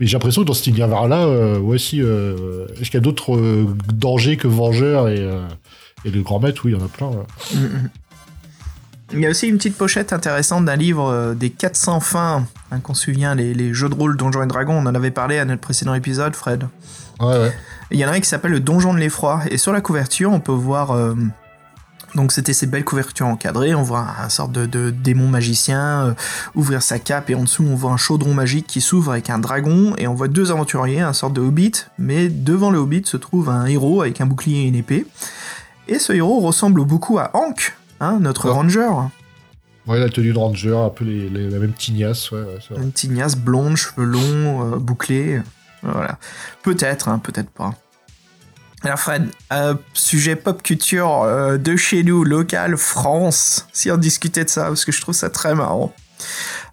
Mais 0.00 0.06
j'ai 0.06 0.14
l'impression 0.14 0.42
que 0.42 0.46
dans 0.46 0.54
cet 0.54 0.68
univers-là, 0.68 1.26
euh, 1.26 1.58
ouais, 1.58 1.76
si, 1.78 2.00
euh, 2.02 2.66
est-ce 2.80 2.84
qu'il 2.90 2.94
y 2.94 2.96
a 2.96 3.00
d'autres 3.00 3.36
euh, 3.36 3.66
dangers 3.92 4.36
que 4.38 4.48
Vengeurs 4.48 5.08
et, 5.08 5.18
euh, 5.18 5.42
et 6.06 6.10
le 6.10 6.22
Grand 6.22 6.40
Maître 6.40 6.62
Oui, 6.64 6.72
il 6.72 6.78
y 6.78 6.80
en 6.82 6.84
a 6.86 6.88
plein. 6.88 7.08
ouais. 7.08 7.58
Il 9.12 9.20
y 9.20 9.26
a 9.26 9.30
aussi 9.30 9.48
une 9.48 9.56
petite 9.56 9.76
pochette 9.76 10.12
intéressante 10.12 10.64
d'un 10.66 10.76
livre 10.76 11.08
euh, 11.10 11.34
des 11.34 11.50
400 11.50 12.00
fins, 12.00 12.46
hein, 12.70 12.80
qu'on 12.80 12.94
se 12.94 13.04
souvient, 13.06 13.34
les, 13.34 13.52
les 13.54 13.72
jeux 13.74 13.88
de 13.90 13.94
rôle 13.94 14.16
Donjons 14.16 14.42
et 14.42 14.46
Dragons, 14.46 14.74
on 14.74 14.86
en 14.86 14.94
avait 14.94 15.10
parlé 15.10 15.38
à 15.38 15.44
notre 15.44 15.60
précédent 15.62 15.94
épisode, 15.94 16.34
Fred. 16.36 16.64
Ouais, 17.20 17.26
ouais. 17.26 17.52
Il 17.90 17.98
y 17.98 18.04
en 18.04 18.08
a 18.08 18.12
un 18.12 18.20
qui 18.20 18.28
s'appelle 18.28 18.52
le 18.52 18.60
Donjon 18.60 18.92
de 18.94 18.98
l'Effroi, 18.98 19.42
et 19.50 19.56
sur 19.58 19.72
la 19.74 19.80
couverture, 19.82 20.30
on 20.32 20.40
peut 20.40 20.52
voir... 20.52 20.92
euh, 22.14 22.16
donc 22.16 22.32
c'était 22.32 22.52
ces 22.52 22.66
belles 22.66 22.84
couvertures 22.84 23.26
encadrées, 23.26 23.74
on 23.74 23.82
voit 23.82 24.06
un, 24.22 24.28
sorte 24.28 24.52
de, 24.52 24.66
de 24.66 24.90
démon 24.90 25.28
magicien 25.28 26.06
euh, 26.06 26.14
ouvrir 26.54 26.82
sa 26.82 26.98
cape, 26.98 27.30
et 27.30 27.34
en 27.34 27.42
dessous 27.42 27.64
on 27.64 27.74
voit 27.74 27.92
un 27.92 27.96
chaudron 27.96 28.34
magique 28.34 28.66
qui 28.66 28.80
s'ouvre 28.80 29.12
avec 29.12 29.30
un 29.30 29.38
dragon, 29.38 29.94
et 29.98 30.06
on 30.08 30.14
voit 30.14 30.28
deux 30.28 30.50
aventuriers, 30.50 31.00
un 31.00 31.12
sorte 31.12 31.32
de 31.34 31.40
hobbit, 31.40 31.72
mais 31.98 32.28
devant 32.28 32.70
le 32.70 32.78
hobbit 32.78 33.02
se 33.04 33.16
trouve 33.16 33.48
un 33.50 33.66
héros 33.66 34.02
avec 34.02 34.20
un 34.20 34.26
bouclier 34.26 34.62
et 34.62 34.68
une 34.68 34.74
épée. 34.74 35.06
Et 35.86 35.98
ce 35.98 36.12
héros 36.12 36.40
ressemble 36.40 36.84
beaucoup 36.84 37.18
à 37.18 37.30
Hank, 37.34 37.76
hein, 38.00 38.18
notre 38.20 38.50
ranger. 38.50 38.88
Ouais, 39.86 39.98
la 39.98 40.10
tenue 40.10 40.34
de 40.34 40.38
ranger, 40.38 40.76
un 40.76 40.90
peu 40.90 41.04
les, 41.06 41.30
les- 41.30 41.48
la 41.48 41.58
même 41.58 41.72
tignasse. 41.72 42.30
Ouais, 42.30 42.40
ouais. 42.42 42.76
Une 42.82 42.92
tignasse 42.92 43.36
blonde, 43.36 43.76
cheveux 43.76 44.04
longs, 44.04 44.74
euh, 44.74 44.76
bouclés. 44.76 45.40
Voilà. 45.82 46.18
Peut-être, 46.62 47.08
hein, 47.08 47.18
peut-être 47.18 47.48
pas. 47.48 47.72
Alors 48.84 48.98
Fred, 48.98 49.28
euh, 49.52 49.74
sujet 49.92 50.36
pop 50.36 50.62
culture 50.62 51.22
euh, 51.22 51.58
de 51.58 51.74
chez 51.74 52.04
nous, 52.04 52.22
local, 52.22 52.76
France, 52.76 53.66
si 53.72 53.90
on 53.90 53.96
discutait 53.96 54.44
de 54.44 54.50
ça, 54.50 54.66
parce 54.66 54.84
que 54.84 54.92
je 54.92 55.00
trouve 55.00 55.16
ça 55.16 55.30
très 55.30 55.54
marrant. 55.54 55.92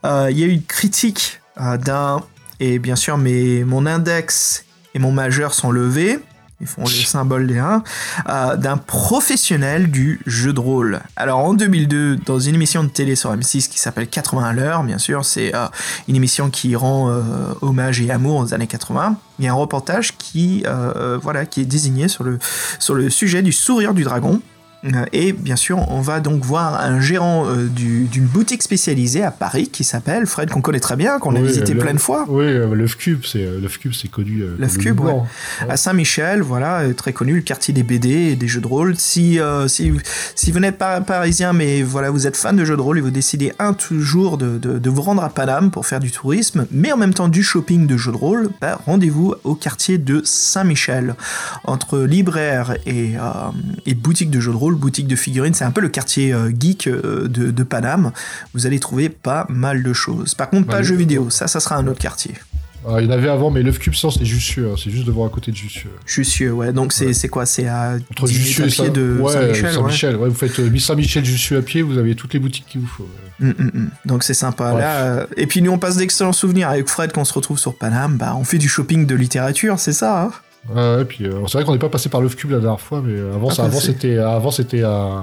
Euh, 0.06 0.28
Il 0.30 0.38
y 0.38 0.44
a 0.44 0.46
eu 0.46 0.52
une 0.52 0.64
critique 0.64 1.42
d'un, 1.58 2.22
et 2.60 2.80
bien 2.80 2.96
sûr 2.96 3.18
mes, 3.18 3.64
mon 3.64 3.86
index 3.86 4.66
et 4.94 5.00
mon 5.00 5.12
majeur 5.12 5.54
sont 5.54 5.72
levés, 5.72 6.20
ils 6.62 6.68
font 6.68 6.84
le 6.84 6.88
symbole 6.88 7.48
des 7.48 7.58
1, 7.58 7.84
euh, 8.30 8.56
d'un 8.56 8.78
professionnel 8.78 9.92
du 9.92 10.22
jeu 10.26 10.54
de 10.54 10.60
rôle. 10.60 11.02
Alors 11.16 11.40
en 11.40 11.54
2002, 11.54 12.16
dans 12.18 12.40
une 12.40 12.56
émission 12.56 12.84
de 12.84 12.90
télé 12.90 13.16
sur 13.16 13.36
M6 13.36 13.68
qui 13.70 13.78
s'appelle 13.78 14.08
80 14.08 14.44
à 14.44 14.54
l'heure, 14.54 14.84
bien 14.84 14.98
sûr, 14.98 15.26
c'est 15.26 15.54
euh, 15.54 15.68
une 16.08 16.16
émission 16.16 16.50
qui 16.50 16.76
rend 16.76 17.10
euh, 17.10 17.22
hommage 17.62 18.00
et 18.02 18.10
amour 18.10 18.40
aux 18.40 18.54
années 18.54 18.68
80. 18.68 19.18
Il 19.40 19.46
y 19.46 19.48
a 19.50 19.52
un 19.52 19.56
reportage 19.56 20.18
qui, 20.18 20.64
euh, 20.66 21.20
voilà, 21.22 21.46
qui 21.46 21.62
est 21.62 21.66
désigné 21.66 22.08
sur 22.08 22.24
le, 22.24 22.40
sur 22.80 22.96
le 22.96 23.10
sujet 23.10 23.42
du 23.42 23.52
sourire 23.52 23.94
du 23.94 24.04
dragon. 24.04 24.42
Euh, 24.86 25.06
Et 25.14 25.34
bien 25.34 25.56
sûr, 25.56 25.80
on 25.92 26.02
va 26.02 26.20
donc 26.20 26.44
voir 26.44 26.80
un 26.80 27.00
gérant 27.00 27.46
euh, 27.48 27.66
du- 27.68 28.04
d'une 28.06 28.26
boutique 28.26 28.62
spécialisée 28.62 29.24
à 29.24 29.32
Paris 29.32 29.68
qui 29.72 29.84
s'appelle 29.84 30.26
Fred, 30.28 30.50
qu'on 30.50 30.62
connaît 30.62 30.80
très 30.80 30.96
bien, 30.96 31.18
qu'on 31.20 31.36
a 31.36 31.40
visité 31.42 31.74
le- 31.74 31.80
plein 31.80 31.94
de 31.94 32.00
fois. 32.00 32.26
Oui, 32.28 32.46
euh, 32.46 32.74
l'œuf 32.76 32.96
cube, 32.96 33.22
c'est 33.26 33.48
cube, 33.80 33.94
c'est 33.94 34.10
connu. 34.10 34.42
euh, 34.42 34.56
Cube, 34.78 35.00
ouais. 35.00 35.14
À 35.70 35.78
Saint-Michel, 35.78 36.42
voilà, 36.42 36.82
très 36.96 37.14
connu, 37.14 37.36
le 37.36 37.42
quartier 37.42 37.74
des 37.74 37.84
BD 37.84 38.10
et 38.10 38.36
des 38.36 38.48
jeux 38.48 38.62
de 38.62 38.68
rôle. 38.68 38.96
Si, 38.98 39.40
euh, 39.40 39.68
si, 39.68 39.92
si 40.36 40.52
vous 40.52 40.60
n'êtes 40.60 40.78
pas 40.78 41.02
parisien, 41.02 41.54
mais 41.54 41.82
voilà, 41.82 42.10
vous 42.12 42.28
êtes 42.28 42.38
fan 42.38 42.56
de 42.56 42.64
jeux 42.66 42.76
de 42.78 42.82
rôle 42.82 42.98
et 42.98 43.02
vous 43.02 43.12
décidez 43.12 43.54
un 43.60 43.74
tout 43.74 44.00
jour 44.00 44.38
de, 44.38 44.58
de, 44.58 44.78
de 44.78 44.90
vous 44.90 45.02
rendre 45.02 45.24
à 45.24 45.30
Paname 45.30 45.72
pour 45.72 45.86
faire 45.88 46.00
du 46.00 46.12
tourisme, 46.12 46.68
mais 46.72 46.92
en 46.92 46.98
même 46.98 47.14
temps 47.14 47.28
du 47.30 47.42
shopping 47.44 47.88
de 47.88 47.98
jeux 47.98 48.12
de 48.12 48.18
rôle, 48.18 48.50
bah, 48.62 48.80
rendez-vous 48.86 49.34
au 49.44 49.56
quartier 49.56 49.98
de 49.98 50.22
Saint-Michel. 50.24 51.16
Entre 51.64 52.00
libraire 52.00 52.76
et, 52.86 53.14
et 53.86 53.94
boutique 53.96 54.30
de 54.30 54.40
jeux 54.40 54.52
de 54.52 54.58
rôle, 54.58 54.75
boutique 54.76 55.08
de 55.08 55.16
figurines, 55.16 55.54
c'est 55.54 55.66
un 55.66 55.72
peu 55.72 55.82
le 55.82 55.90
quartier 55.90 56.34
euh, 56.34 56.52
geek 56.58 56.88
euh, 56.88 57.28
de, 57.28 57.52
de 57.52 57.64
Paname. 57.64 58.12
Vous 58.54 58.66
allez 58.66 58.80
trouver 58.80 59.10
pas 59.10 59.46
mal 59.50 59.84
de 59.84 59.94
choses. 59.94 60.34
Par 60.36 60.50
contre, 60.50 60.68
pas 60.68 60.78
Ouais, 60.78 60.84
jeux 60.84 60.96
vidéo, 60.96 61.30
ça, 61.30 61.48
ça 61.48 61.60
sera 61.60 61.76
un 61.78 61.88
autre 61.88 62.00
quartier. 62.00 62.34
Ah, 62.88 63.02
il 63.02 63.06
y 63.06 63.08
en 63.08 63.12
avait 63.12 63.30
avant, 63.30 63.50
mais 63.50 63.64
l'œuf 63.64 63.80
cube, 63.80 63.96
ça, 63.96 64.10
c'est 64.16 64.24
Jussieu. 64.26 64.70
hein, 64.70 64.76
C'est 64.78 64.92
juste 64.92 65.08
devant 65.08 65.26
à 65.26 65.30
côté 65.30 65.50
de 65.50 65.58
Jussieu. 65.58 65.90
Jussieu, 66.06 66.52
ouais. 66.54 66.72
Donc 66.72 66.94
c'est 66.94 67.14
c'est 67.14 67.30
quoi? 67.30 67.48
C'est 67.48 67.68
à 67.68 67.98
Entre 68.12 68.28
10 68.28 68.34
minutes 68.34 68.48
Jussieu 68.48 68.66
et 68.66 68.70
Saint- 68.70 68.90
de 68.90 69.18
ouais, 69.20 69.34
Saint-Michel, 69.34 69.66
ouais. 69.66 69.72
Saint-Michel, 69.74 70.16
ouais, 70.18 70.30
Vous 70.30 70.36
faites 70.36 70.60
euh, 70.60 70.78
Saint-Michel, 70.78 71.26
Jussieu 71.26 71.58
à 71.58 71.64
pied, 71.64 71.82
vous 71.82 71.98
avez 71.98 72.14
toutes 72.14 72.36
les 72.36 72.40
boutiques 72.40 72.68
qu'il 72.68 72.82
vous 72.82 72.88
faut. 72.88 73.04
ouais. 73.40 73.48
Mm, 73.48 73.54
mm, 73.58 73.72
mm. 73.74 73.90
Donc 74.06 74.24
c'est 74.24 74.36
sympa. 74.36 74.70
Bref. 74.70 74.84
Là, 74.84 75.02
euh, 75.02 75.26
et 75.36 75.48
puis 75.48 75.64
nous 75.64 75.72
on 75.72 75.80
passe 75.80 75.98
d'excellents 75.98 76.32
souvenirs 76.32 76.70
avec 76.70 76.88
Fred 76.88 77.12
quand 77.12 77.22
on 77.22 77.26
se 77.26 77.34
retrouve 77.34 77.58
sur 77.58 77.76
Paname. 77.76 78.18
Bah 78.18 78.36
on 78.38 78.44
fait 78.44 78.60
du 78.60 78.70
shopping 78.70 79.08
de 79.08 79.16
littérature, 79.16 79.80
c'est 79.80 79.92
ça. 79.94 80.22
Hein? 80.22 80.32
Ouais, 80.70 80.96
ouais, 80.98 81.06
puis 81.06 81.26
euh, 81.26 81.46
c'est 81.48 81.58
vrai 81.58 81.66
qu'on 81.66 81.74
n'est 81.74 81.80
pas 81.80 81.90
passé 81.90 82.10
par 82.10 82.22
l'œuf 82.22 82.36
cube 82.36 82.52
la 82.52 82.60
dernière 82.60 82.82
fois, 82.82 83.02
mais 83.04 83.14
euh, 83.14 83.36
avant, 83.36 83.50
Ah, 83.50 83.56
ça, 83.56 83.64
avant 83.66 83.80
c'était, 83.80 84.18
avant 84.18 84.52
c'était 84.52 84.82
euh, 84.84 85.20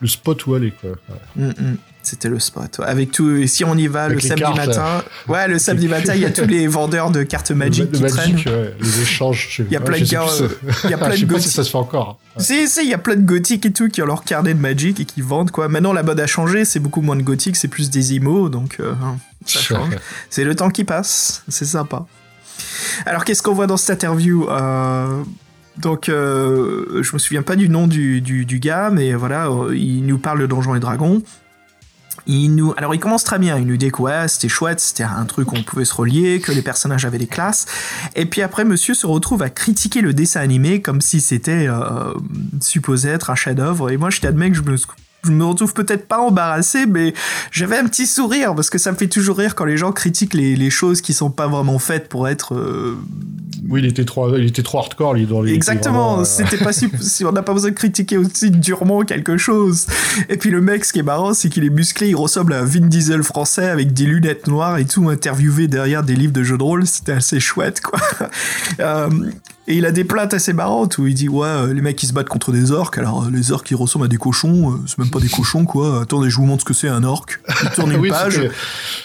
le 0.00 0.08
spot 0.08 0.46
où 0.46 0.54
aller 0.54 0.72
quoi. 0.72 0.90
Ouais. 0.90 1.46
Mm, 1.46 1.48
mm. 1.48 1.76
C'était 2.02 2.30
le 2.30 2.38
spot. 2.38 2.78
ouais. 2.78 2.86
Avec 2.86 3.12
tout. 3.12 3.36
Et 3.36 3.46
si 3.46 3.62
on 3.62 3.76
y 3.76 3.86
va 3.86 4.04
Avec 4.04 4.22
le 4.22 4.28
samedi 4.28 4.40
cartes, 4.40 4.56
matin, 4.68 5.04
ouais, 5.28 5.46
le 5.48 5.58
samedi 5.58 5.86
matin, 5.86 6.14
il 6.14 6.22
y 6.22 6.24
a 6.24 6.30
tous 6.30 6.46
les 6.46 6.66
vendeurs 6.66 7.10
de 7.10 7.22
cartes 7.24 7.50
Magic 7.50 7.90
le, 7.92 7.98
qui 7.98 8.04
traînent. 8.04 8.36
Ouais, 8.36 8.74
les 8.80 9.02
échanges. 9.02 9.60
Il 9.66 9.70
y 9.70 9.76
a 9.76 9.80
plein 9.80 9.98
de 10.00 10.04
gars, 10.06 10.24
euh, 10.40 10.48
il 10.84 10.90
y 10.90 10.94
a 10.94 10.98
plein 10.98 11.10
je 11.10 11.16
sais 11.16 11.20
de 11.22 11.26
pas 11.26 11.32
gothiques. 11.34 11.48
si 11.50 11.54
ça 11.54 11.62
se 11.62 11.70
fait 11.70 11.76
encore. 11.76 12.18
Si, 12.38 12.66
si, 12.68 12.84
il 12.84 12.88
y 12.88 12.94
a 12.94 12.98
plein 12.98 13.16
de 13.16 13.20
gothiques 13.20 13.66
et 13.66 13.72
tout 13.72 13.88
qui 13.88 14.00
ont 14.00 14.06
leur 14.06 14.24
carnet 14.24 14.54
de 14.54 14.58
Magic 14.58 14.98
et 14.98 15.04
qui 15.04 15.20
vendent 15.20 15.50
quoi. 15.50 15.68
Maintenant 15.68 15.92
la 15.92 16.02
mode 16.02 16.18
a 16.20 16.26
changé, 16.26 16.64
c'est 16.64 16.80
beaucoup 16.80 17.02
moins 17.02 17.16
de 17.16 17.22
gothique, 17.22 17.56
c'est 17.56 17.68
plus 17.68 17.90
des 17.90 18.14
imos, 18.14 18.48
donc 18.48 18.78
euh, 18.80 18.94
ça 19.44 19.60
change. 19.60 19.94
c'est 20.30 20.44
le 20.44 20.54
temps 20.54 20.70
qui 20.70 20.84
passe, 20.84 21.44
c'est 21.48 21.66
sympa. 21.66 22.06
Alors 23.06 23.24
qu'est-ce 23.24 23.42
qu'on 23.42 23.54
voit 23.54 23.66
dans 23.66 23.76
cette 23.76 23.90
interview 23.90 24.46
Euh, 24.48 25.22
Donc 25.78 26.08
euh, 26.08 27.02
je 27.02 27.12
me 27.12 27.18
souviens 27.18 27.42
pas 27.42 27.56
du 27.56 27.68
nom 27.68 27.86
du, 27.86 28.60
gars, 28.60 28.90
mais 28.90 29.14
voilà, 29.14 29.48
euh, 29.48 29.76
il 29.76 30.04
nous 30.04 30.18
parle 30.18 30.40
de 30.40 30.46
Donjons 30.46 30.74
et 30.74 30.80
Dragons. 30.80 31.22
Il 32.26 32.54
nous... 32.54 32.74
Alors 32.76 32.94
il 32.94 33.00
commence 33.00 33.24
très 33.24 33.38
bien, 33.38 33.58
il 33.58 33.66
nous 33.66 33.76
dit 33.76 33.90
que 33.90 34.02
c'était 34.28 34.48
chouette, 34.48 34.78
c'était 34.80 35.04
un 35.04 35.24
truc 35.24 35.52
où 35.52 35.56
on 35.56 35.62
pouvait 35.62 35.86
se 35.86 35.94
relier, 35.94 36.40
que 36.40 36.52
les 36.52 36.62
personnages 36.62 37.04
avaient 37.06 37.18
des 37.18 37.26
classes. 37.26 37.66
Et 38.14 38.26
puis 38.26 38.42
après, 38.42 38.64
monsieur 38.64 38.94
se 38.94 39.06
retrouve 39.06 39.42
à 39.42 39.48
critiquer 39.48 40.00
le 40.00 40.12
dessin 40.12 40.40
animé 40.40 40.82
comme 40.82 41.00
si 41.00 41.20
c'était 41.20 41.66
euh, 41.66 42.12
supposé 42.60 43.08
être 43.08 43.30
un 43.30 43.34
chef-d'œuvre. 43.34 43.90
Et 43.90 43.96
moi, 43.96 44.10
je 44.10 44.20
t'admets 44.20 44.50
que 44.50 44.56
je 44.56 44.62
me, 44.62 44.76
je 45.24 45.32
me 45.32 45.44
retrouve 45.44 45.74
peut-être 45.74 46.06
pas 46.06 46.18
embarrassé, 46.18 46.86
mais 46.86 47.12
j'avais 47.50 47.76
un 47.78 47.84
petit 47.84 48.06
sourire 48.06 48.54
parce 48.54 48.70
que 48.70 48.78
ça 48.78 48.90
me 48.92 48.96
fait 48.96 49.08
toujours 49.08 49.36
rire 49.36 49.54
quand 49.54 49.64
les 49.66 49.76
gens 49.76 49.92
critiquent 49.92 50.34
les, 50.34 50.56
les 50.56 50.70
choses 50.70 51.00
qui 51.00 51.12
sont 51.12 51.30
pas 51.30 51.46
vraiment 51.46 51.78
faites 51.78 52.08
pour 52.08 52.26
être. 52.28 52.54
euh, 52.54 52.96
Oui, 53.68 53.80
il 53.82 53.86
était 53.86 54.04
trop, 54.04 54.34
il 54.36 54.46
était 54.46 54.62
trop 54.62 54.78
hardcore. 54.78 55.18
Il, 55.18 55.26
dans 55.26 55.42
les, 55.42 55.52
Exactement, 55.52 56.20
euh, 56.20 56.24
c'était 56.24 56.56
pas 56.56 56.72
si, 56.72 56.88
si 57.00 57.24
on 57.24 57.32
n'a 57.32 57.42
pas 57.42 57.52
besoin 57.52 57.70
de 57.70 57.74
critiquer 57.74 58.16
aussi 58.16 58.50
durement 58.50 59.02
quelque 59.02 59.36
chose. 59.36 59.86
Et 60.28 60.36
puis 60.38 60.50
le 60.50 60.60
mec, 60.60 60.84
ce 60.84 60.92
qui 60.92 61.00
est 61.00 61.04
marrant, 61.04 61.34
c'est 61.34 61.48
qu'il 61.50 61.64
est 61.64 61.70
musclé, 61.70 62.08
il 62.08 62.16
ressemble 62.16 62.54
à 62.54 62.60
un 62.60 62.64
Vin 62.64 62.86
Diesel 62.86 63.22
français 63.22 63.68
avec 63.68 63.92
des 63.92 64.06
lunettes 64.06 64.46
noires 64.46 64.78
et 64.78 64.86
tout, 64.86 65.08
interviewé 65.10 65.68
derrière 65.68 66.02
des 66.02 66.14
livres 66.16 66.32
de 66.32 66.42
jeux 66.42 66.56
de 66.58 66.62
rôle, 66.62 66.86
c'était 66.86 67.12
assez 67.12 67.40
chouette, 67.40 67.80
quoi. 67.80 68.00
Euh, 68.78 69.08
Et 69.68 69.74
il 69.76 69.86
a 69.86 69.92
des 69.92 70.04
plaintes 70.04 70.34
assez 70.34 70.52
marrantes 70.52 70.98
où 70.98 71.06
il 71.06 71.14
dit 71.14 71.28
ouais 71.28 71.46
euh, 71.46 71.72
les 71.72 71.80
mecs 71.80 72.02
ils 72.02 72.06
se 72.06 72.12
battent 72.12 72.28
contre 72.28 72.50
des 72.50 72.72
orques. 72.72 72.98
Alors 72.98 73.28
les 73.30 73.52
orques 73.52 73.70
ils 73.70 73.76
ressemblent 73.76 74.06
à 74.06 74.08
des 74.08 74.16
cochons. 74.16 74.72
Euh, 74.72 74.74
c'est 74.86 74.98
même 74.98 75.10
pas 75.10 75.20
des 75.20 75.28
cochons 75.28 75.64
quoi. 75.64 76.00
Attendez 76.02 76.28
je 76.30 76.36
vous 76.36 76.44
montre 76.46 76.62
ce 76.62 76.64
que 76.64 76.74
c'est 76.74 76.88
un 76.88 77.04
orque. 77.04 77.40
Il 77.62 77.70
tourne 77.74 77.92
une 77.92 78.00
Oui, 78.00 78.08
page. 78.08 78.40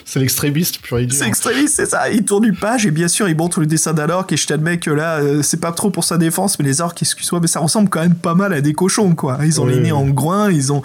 c'est- 0.06 0.20
l'extrémiste 0.20 0.80
pur 0.82 0.98
et 0.98 1.08
c'est 1.12 1.28
extrémiste, 1.28 1.76
c'est 1.76 1.86
ça. 1.88 2.10
Il 2.10 2.24
tourne 2.24 2.46
une 2.46 2.56
page 2.56 2.86
et 2.88 2.92
bien 2.92 3.08
sûr, 3.10 3.28
il 3.28 3.36
montre 3.36 3.60
le 3.60 3.66
dessin 3.68 3.94
d'un 3.94 4.10
orque. 4.10 4.32
Et 4.32 4.38
je 4.38 4.48
t'admets 4.48 4.80
que 4.80 4.90
là, 4.90 5.18
euh, 5.18 5.44
c'est 5.44 5.60
pas 5.60 5.72
trop 5.74 5.90
pour 5.92 6.04
sa 6.06 6.18
défense, 6.18 6.58
mais 6.58 6.66
les 6.66 6.80
orques, 6.82 7.02
excuse-moi, 7.02 7.42
mais 7.42 7.48
ça 7.48 7.60
ressemble 7.60 7.90
quand 7.90 8.00
même 8.02 8.16
pas 8.16 8.34
mal 8.34 8.54
à 8.54 8.62
des 8.62 8.74
cochons, 8.74 9.14
quoi. 9.14 9.38
Ils 9.44 9.60
ont 9.60 9.66
les 9.66 9.80
nez 9.80 9.92
en 9.92 10.06
groin, 10.08 10.50
ils 10.52 10.72
ont, 10.72 10.82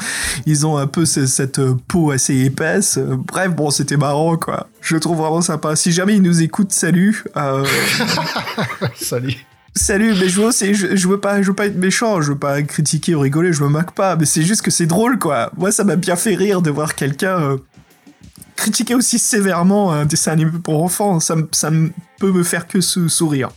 ils 0.47 0.67
ont 0.67 0.77
un 0.77 0.89
peu 0.89 1.07
ce- 1.07 1.27
cette 1.27 1.61
peau 1.89 2.11
assez 2.11 2.35
épaisse. 2.45 2.99
Bref, 2.99 3.53
bon, 3.55 3.71
c'était 3.71 3.97
marrant, 3.97 4.37
quoi. 4.37 4.67
Je 4.81 4.95
le 4.95 5.01
trouve 5.01 5.19
vraiment 5.19 5.41
sympa. 5.43 5.77
Si 5.77 5.93
jamais 5.93 6.17
il 6.17 6.23
nous 6.23 6.43
écoute, 6.43 6.73
salut. 6.73 7.25
Euh, 7.37 7.67
Salut. 8.97 9.35
Salut, 9.77 10.15
mais 10.19 10.29
je 10.29 10.41
veux, 10.41 10.47
aussi- 10.49 10.75
je, 10.75 10.97
je 10.97 11.09
veux 11.09 11.21
pas, 11.21 11.43
je 11.43 11.47
veux 11.49 11.55
pas 11.55 11.67
être 11.67 11.77
méchant, 11.77 12.21
je 12.21 12.33
veux 12.33 12.39
pas 12.39 12.61
critiquer 12.63 13.15
ou 13.15 13.21
rigoler, 13.21 13.53
je 13.53 13.63
me 13.63 13.69
moque 13.69 13.93
pas, 13.93 14.17
mais 14.17 14.25
c'est 14.27 14.43
juste 14.43 14.63
que 14.63 14.71
c'est 14.71 14.87
drôle, 14.87 15.19
quoi. 15.19 15.53
Moi, 15.57 15.71
ça 15.71 15.85
m'a 15.85 15.95
bien 15.97 16.17
fait 16.17 16.35
rire 16.35 16.61
de 16.61 16.71
voir 16.71 16.97
quelqu'un 16.97 17.41
euh, 17.41 17.57
critiquer 18.57 18.97
aussi 18.97 19.19
sévèrement 19.21 19.93
un 19.93 20.07
dessin 20.07 20.33
animé 20.33 20.51
pour 20.65 20.83
enfants. 20.83 21.21
Ça, 21.21 21.37
ça 21.53 21.71
peut 22.19 22.33
me 22.33 22.43
faire 22.43 22.67
que 22.67 22.81
sou- 22.81 23.09
sourire. 23.09 23.51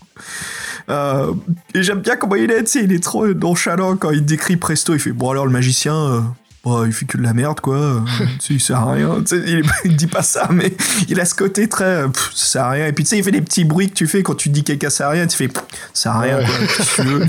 Euh, 0.89 1.33
et 1.73 1.81
j'aime 1.81 1.99
bien 2.01 2.15
comment 2.15 2.35
il 2.35 2.51
est, 2.51 2.63
tu 2.65 2.71
sais, 2.73 2.83
il 2.83 2.93
est 2.93 3.01
trop 3.03 3.25
nonchalant 3.27 3.95
quand 3.97 4.11
il 4.11 4.23
décrit 4.23 4.55
Presto. 4.57 4.93
Il 4.93 4.99
fait 4.99 5.11
bon 5.13 5.31
alors 5.31 5.45
le 5.47 5.51
magicien, 5.51 6.35
bon, 6.63 6.85
il 6.85 6.93
fait 6.93 7.05
que 7.05 7.17
de 7.17 7.23
la 7.23 7.33
merde 7.33 7.59
quoi. 7.59 8.03
Il 8.49 8.59
sert 8.59 8.79
à 8.79 8.93
rien. 8.93 9.23
Il, 9.31 9.63
il 9.85 9.95
dit 9.95 10.07
pas 10.07 10.23
ça, 10.23 10.47
mais 10.51 10.73
il 11.09 11.19
a 11.19 11.25
ce 11.25 11.35
côté 11.35 11.67
très 11.69 12.07
pff, 12.09 12.31
ça 12.33 12.45
sert 12.45 12.63
à 12.65 12.69
rien. 12.71 12.87
Et 12.87 12.93
puis 12.93 13.03
tu 13.03 13.09
sais, 13.11 13.17
il 13.17 13.23
fait 13.23 13.31
des 13.31 13.41
petits 13.41 13.63
bruits 13.65 13.89
que 13.89 13.95
tu 13.95 14.07
fais 14.07 14.23
quand 14.23 14.35
tu 14.35 14.49
dis 14.49 14.63
quelqu'un 14.63 14.89
sert 14.89 15.07
à 15.07 15.11
rien. 15.11 15.27
Tu 15.27 15.37
fais 15.37 15.47
pff, 15.47 15.63
ça 15.93 16.03
sert 16.03 16.11
à 16.13 16.19
rien 16.21 16.37
Ouais. 16.39 16.45
quoi. 16.95 17.27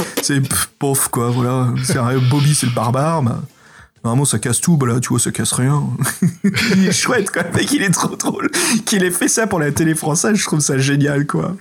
C'est 0.22 0.42
pauvre 0.78 1.10
quoi. 1.10 1.30
Voilà. 1.30 1.68
Ça 1.84 1.92
sert 1.94 2.04
à 2.04 2.08
rien. 2.08 2.18
Bobby 2.30 2.54
c'est 2.54 2.66
le 2.66 2.72
barbare. 2.72 3.22
bah, 3.22 3.42
Normalement, 4.04 4.24
ça 4.24 4.38
casse 4.38 4.60
tout, 4.60 4.76
bah 4.76 4.86
là, 4.86 5.00
tu 5.00 5.08
vois, 5.08 5.18
ça 5.18 5.30
casse 5.32 5.52
rien. 5.52 5.82
il 6.76 6.86
est 6.86 6.92
chouette, 6.92 7.30
quoi. 7.30 7.42
Le 7.42 7.52
mec, 7.58 7.72
il 7.72 7.82
est 7.82 7.90
trop 7.90 8.14
drôle. 8.16 8.48
Qu'il 8.86 9.02
ait 9.04 9.10
fait 9.10 9.28
ça 9.28 9.46
pour 9.46 9.58
la 9.58 9.72
télé 9.72 9.94
française, 9.94 10.36
je 10.36 10.44
trouve 10.44 10.60
ça 10.60 10.78
génial, 10.78 11.26
quoi. 11.26 11.56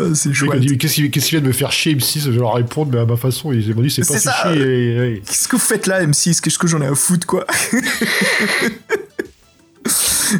Euh, 0.00 0.14
c'est 0.14 0.32
chouette. 0.32 0.78
qu'est-ce 0.78 0.94
qu'il 0.94 1.10
vient 1.10 1.40
de 1.40 1.46
me 1.46 1.52
faire 1.52 1.70
chier, 1.72 1.94
M6 1.94 2.20
Je 2.24 2.30
vais 2.30 2.38
leur 2.38 2.54
répondre, 2.54 2.90
mais 2.92 3.00
à 3.00 3.04
ma 3.06 3.16
façon. 3.16 3.52
Ils 3.52 3.74
m'ont 3.74 3.82
dit, 3.82 3.90
c'est 3.90 4.06
pas 4.06 4.18
ça. 4.18 4.32
chier. 4.52 5.14
et- 5.16 5.22
Qu'est-ce 5.26 5.46
que 5.48 5.56
vous 5.56 5.62
faites 5.62 5.86
là, 5.86 6.02
M6 6.04 6.40
Qu'est-ce 6.40 6.58
que 6.58 6.66
j'en 6.66 6.80
ai 6.80 6.86
à 6.86 6.94
foutre, 6.94 7.26
quoi? 7.26 7.44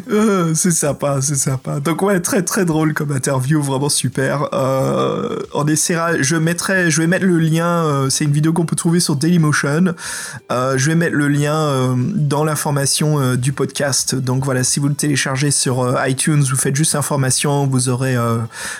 Euh, 0.09 0.53
c'est 0.55 0.71
sympa, 0.71 1.19
c'est 1.21 1.35
sympa. 1.35 1.79
Donc 1.79 2.01
ouais, 2.01 2.19
très 2.19 2.41
très 2.43 2.65
drôle 2.65 2.93
comme 2.93 3.11
interview, 3.11 3.61
vraiment 3.61 3.89
super. 3.89 4.49
Euh, 4.53 5.39
on 5.53 5.67
essaiera, 5.67 6.21
je 6.21 6.35
mettrai, 6.35 6.89
je 6.89 7.01
vais 7.01 7.07
mettre 7.07 7.25
le 7.25 7.39
lien. 7.39 7.85
euh, 7.85 8.09
c'est 8.09 8.25
une 8.25 8.31
vidéo 8.31 8.53
qu'on 8.53 8.65
peut 8.65 8.75
trouver 8.75 8.99
sur 8.99 9.15
Dailymotion. 9.15 9.93
Je 10.49 10.85
vais 10.85 10.95
mettre 10.95 11.15
le 11.15 11.27
lien 11.27 11.95
dans 12.15 12.43
l'information 12.43 13.35
du 13.35 13.53
podcast. 13.53 14.15
Donc 14.15 14.45
voilà, 14.45 14.63
si 14.63 14.79
vous 14.79 14.87
le 14.87 14.95
téléchargez 14.95 15.51
sur 15.51 15.95
iTunes, 16.05 16.43
vous 16.49 16.57
faites 16.57 16.75
juste 16.75 16.95
information, 16.95 17.67
vous 17.67 17.89
aurez 17.89 18.15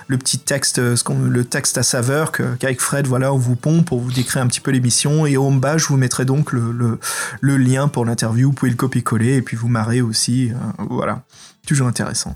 le 0.07 0.17
petit 0.17 0.39
texte, 0.39 0.95
ce 0.95 1.03
qu'on, 1.03 1.19
le 1.19 1.43
texte 1.43 1.77
à 1.77 1.83
saveur 1.83 2.31
qu'avec 2.31 2.81
Fred, 2.81 3.07
voilà, 3.07 3.33
on 3.33 3.37
vous 3.37 3.55
pompe 3.55 3.85
pour 3.85 3.99
vous 3.99 4.11
décrire 4.11 4.41
un 4.41 4.47
petit 4.47 4.61
peu 4.61 4.71
l'émission. 4.71 5.25
Et 5.25 5.37
au 5.37 5.49
bas, 5.51 5.77
je 5.77 5.87
vous 5.87 5.97
mettrai 5.97 6.25
donc 6.25 6.51
le, 6.51 6.99
le, 7.41 7.57
lien 7.57 7.87
pour 7.87 8.05
l'interview. 8.05 8.49
Vous 8.49 8.53
pouvez 8.53 8.71
le 8.71 8.77
copier-coller 8.77 9.35
et 9.35 9.41
puis 9.41 9.57
vous 9.57 9.67
marrer 9.67 10.01
aussi. 10.01 10.51
Voilà, 10.99 11.21
toujours 11.65 11.87
intéressant. 11.87 12.35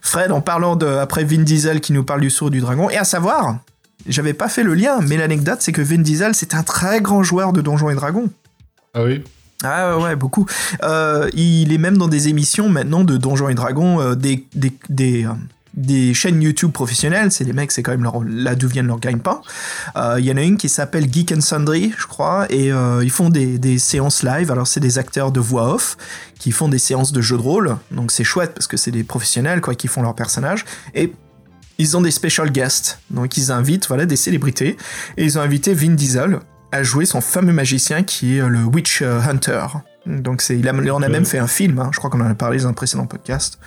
Fred, 0.00 0.32
en 0.32 0.40
parlant 0.40 0.76
de 0.76 0.86
après 0.86 1.24
Vin 1.24 1.42
Diesel 1.42 1.82
qui 1.82 1.92
nous 1.92 2.02
parle 2.02 2.22
du 2.22 2.30
sourd 2.30 2.50
du 2.50 2.60
dragon, 2.60 2.88
et 2.88 2.96
à 2.96 3.04
savoir, 3.04 3.58
j'avais 4.06 4.32
pas 4.32 4.48
fait 4.48 4.62
le 4.62 4.72
lien, 4.72 5.00
mais 5.02 5.18
l'anecdote 5.18 5.58
c'est 5.60 5.72
que 5.72 5.82
Vin 5.82 5.98
Diesel 5.98 6.34
c'est 6.34 6.54
un 6.54 6.62
très 6.62 7.02
grand 7.02 7.22
joueur 7.22 7.52
de 7.52 7.60
Donjons 7.60 7.90
et 7.90 7.94
Dragons. 7.94 8.30
Ah 8.94 9.02
oui 9.02 9.22
Ah 9.62 9.98
ouais, 9.98 10.16
beaucoup. 10.16 10.46
Euh, 10.82 11.28
il 11.34 11.70
est 11.70 11.78
même 11.78 11.98
dans 11.98 12.08
des 12.08 12.28
émissions 12.28 12.70
maintenant 12.70 13.04
de 13.04 13.18
Donjons 13.18 13.50
et 13.50 13.54
Dragons, 13.54 14.00
euh, 14.00 14.14
des, 14.14 14.46
des, 14.54 14.72
des, 14.88 15.26
euh, 15.26 15.32
des 15.78 16.12
chaînes 16.12 16.42
YouTube 16.42 16.72
professionnelles. 16.72 17.30
C'est 17.30 17.44
les 17.44 17.52
mecs, 17.52 17.72
c'est 17.72 17.82
quand 17.82 17.92
même 17.92 18.02
leur, 18.02 18.22
là 18.24 18.54
d'où 18.54 18.68
viennent 18.68 18.88
leur 18.88 19.00
gagne-pain. 19.00 19.40
Euh, 19.96 20.16
Il 20.18 20.26
y 20.26 20.32
en 20.32 20.36
a 20.36 20.42
une 20.42 20.56
qui 20.56 20.68
s'appelle 20.68 21.10
Geek 21.10 21.32
and 21.32 21.40
Sundry, 21.40 21.94
je 21.96 22.06
crois, 22.06 22.46
et 22.50 22.72
euh, 22.72 23.02
ils 23.02 23.10
font 23.10 23.30
des, 23.30 23.58
des 23.58 23.78
séances 23.78 24.22
live. 24.22 24.50
Alors 24.50 24.66
c'est 24.66 24.80
des 24.80 24.98
acteurs 24.98 25.32
de 25.32 25.40
voix 25.40 25.72
off 25.74 25.96
qui 26.38 26.50
font 26.52 26.68
des 26.68 26.78
séances 26.78 27.12
de 27.12 27.20
jeux 27.20 27.36
de 27.36 27.42
rôle. 27.42 27.76
Donc 27.90 28.10
c'est 28.10 28.24
chouette 28.24 28.52
parce 28.54 28.66
que 28.66 28.76
c'est 28.76 28.90
des 28.90 29.04
professionnels 29.04 29.60
quoi 29.60 29.74
qui 29.74 29.88
font 29.88 30.02
leurs 30.02 30.16
personnages. 30.16 30.64
Et 30.94 31.12
ils 31.78 31.96
ont 31.96 32.00
des 32.00 32.10
special 32.10 32.50
guests. 32.50 32.98
Donc 33.10 33.36
ils 33.36 33.52
invitent 33.52 33.86
voilà, 33.86 34.04
des 34.04 34.16
célébrités. 34.16 34.76
Et 35.16 35.24
ils 35.24 35.38
ont 35.38 35.42
invité 35.42 35.74
Vin 35.74 35.94
Diesel 35.94 36.40
à 36.72 36.82
jouer 36.82 37.06
son 37.06 37.20
fameux 37.20 37.52
magicien 37.52 38.02
qui 38.02 38.36
est 38.36 38.40
euh, 38.40 38.48
le 38.48 38.64
Witch 38.64 39.02
Hunter. 39.02 39.66
Donc 40.06 40.42
c'est, 40.42 40.58
il, 40.58 40.68
a, 40.68 40.72
il 40.72 40.90
en 40.90 41.02
a 41.02 41.08
même 41.08 41.26
fait 41.26 41.38
un 41.38 41.46
film, 41.46 41.78
hein. 41.78 41.90
je 41.92 41.98
crois 41.98 42.08
qu'on 42.08 42.20
en 42.20 42.30
a 42.30 42.34
parlé 42.34 42.58
dans 42.58 42.68
un 42.68 42.72
précédent 42.72 43.06
podcast. 43.06 43.58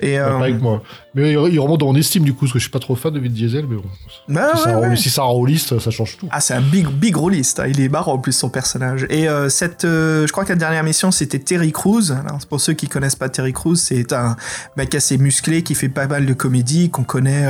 Et, 0.00 0.16
Pas 0.16 0.22
euh, 0.22 0.38
avec 0.38 0.60
moi. 0.60 0.82
Mais 1.14 1.32
il 1.32 1.58
remonte 1.58 1.80
dans 1.80 1.86
mon 1.86 1.96
estime 1.96 2.24
du 2.24 2.32
coup, 2.32 2.40
parce 2.40 2.52
que 2.52 2.58
je 2.58 2.64
suis 2.64 2.70
pas 2.70 2.78
trop 2.78 2.94
fan 2.96 3.12
de 3.12 3.20
Vin 3.20 3.28
Diesel, 3.28 3.66
mais 3.68 3.76
bon. 3.76 3.84
Bah 4.28 4.50
si, 4.54 4.56
ouais, 4.58 4.62
c'est 4.64 4.70
un, 4.70 4.78
ouais. 4.80 4.96
si 4.96 5.80
ça 5.80 5.90
change 5.90 6.18
tout. 6.18 6.28
Ah, 6.30 6.40
c'est 6.40 6.54
un 6.54 6.60
big, 6.60 6.86
big 6.88 7.16
rôliste. 7.16 7.60
hein. 7.60 7.66
Il 7.68 7.80
est 7.80 7.88
marrant 7.88 8.14
en 8.14 8.18
plus 8.18 8.32
son 8.32 8.48
personnage. 8.48 9.06
Et 9.10 9.28
euh, 9.28 9.48
cette, 9.48 9.84
euh, 9.84 10.26
je 10.26 10.32
crois 10.32 10.44
que 10.44 10.50
la 10.50 10.56
dernière 10.58 10.84
mission 10.84 11.10
c'était 11.10 11.38
Terry 11.38 11.72
Crews. 11.72 12.12
Alors 12.12 12.38
pour 12.48 12.60
ceux 12.60 12.72
qui 12.74 12.88
connaissent 12.88 13.16
pas 13.16 13.28
Terry 13.28 13.52
Crews, 13.52 13.76
c'est 13.76 14.12
un 14.12 14.36
mec 14.76 14.94
assez 14.94 15.18
musclé 15.18 15.62
qui 15.62 15.74
fait 15.74 15.88
pas 15.88 16.06
mal 16.06 16.26
de 16.26 16.34
comédie 16.34 16.90
qu'on 16.90 17.04
connaît, 17.04 17.46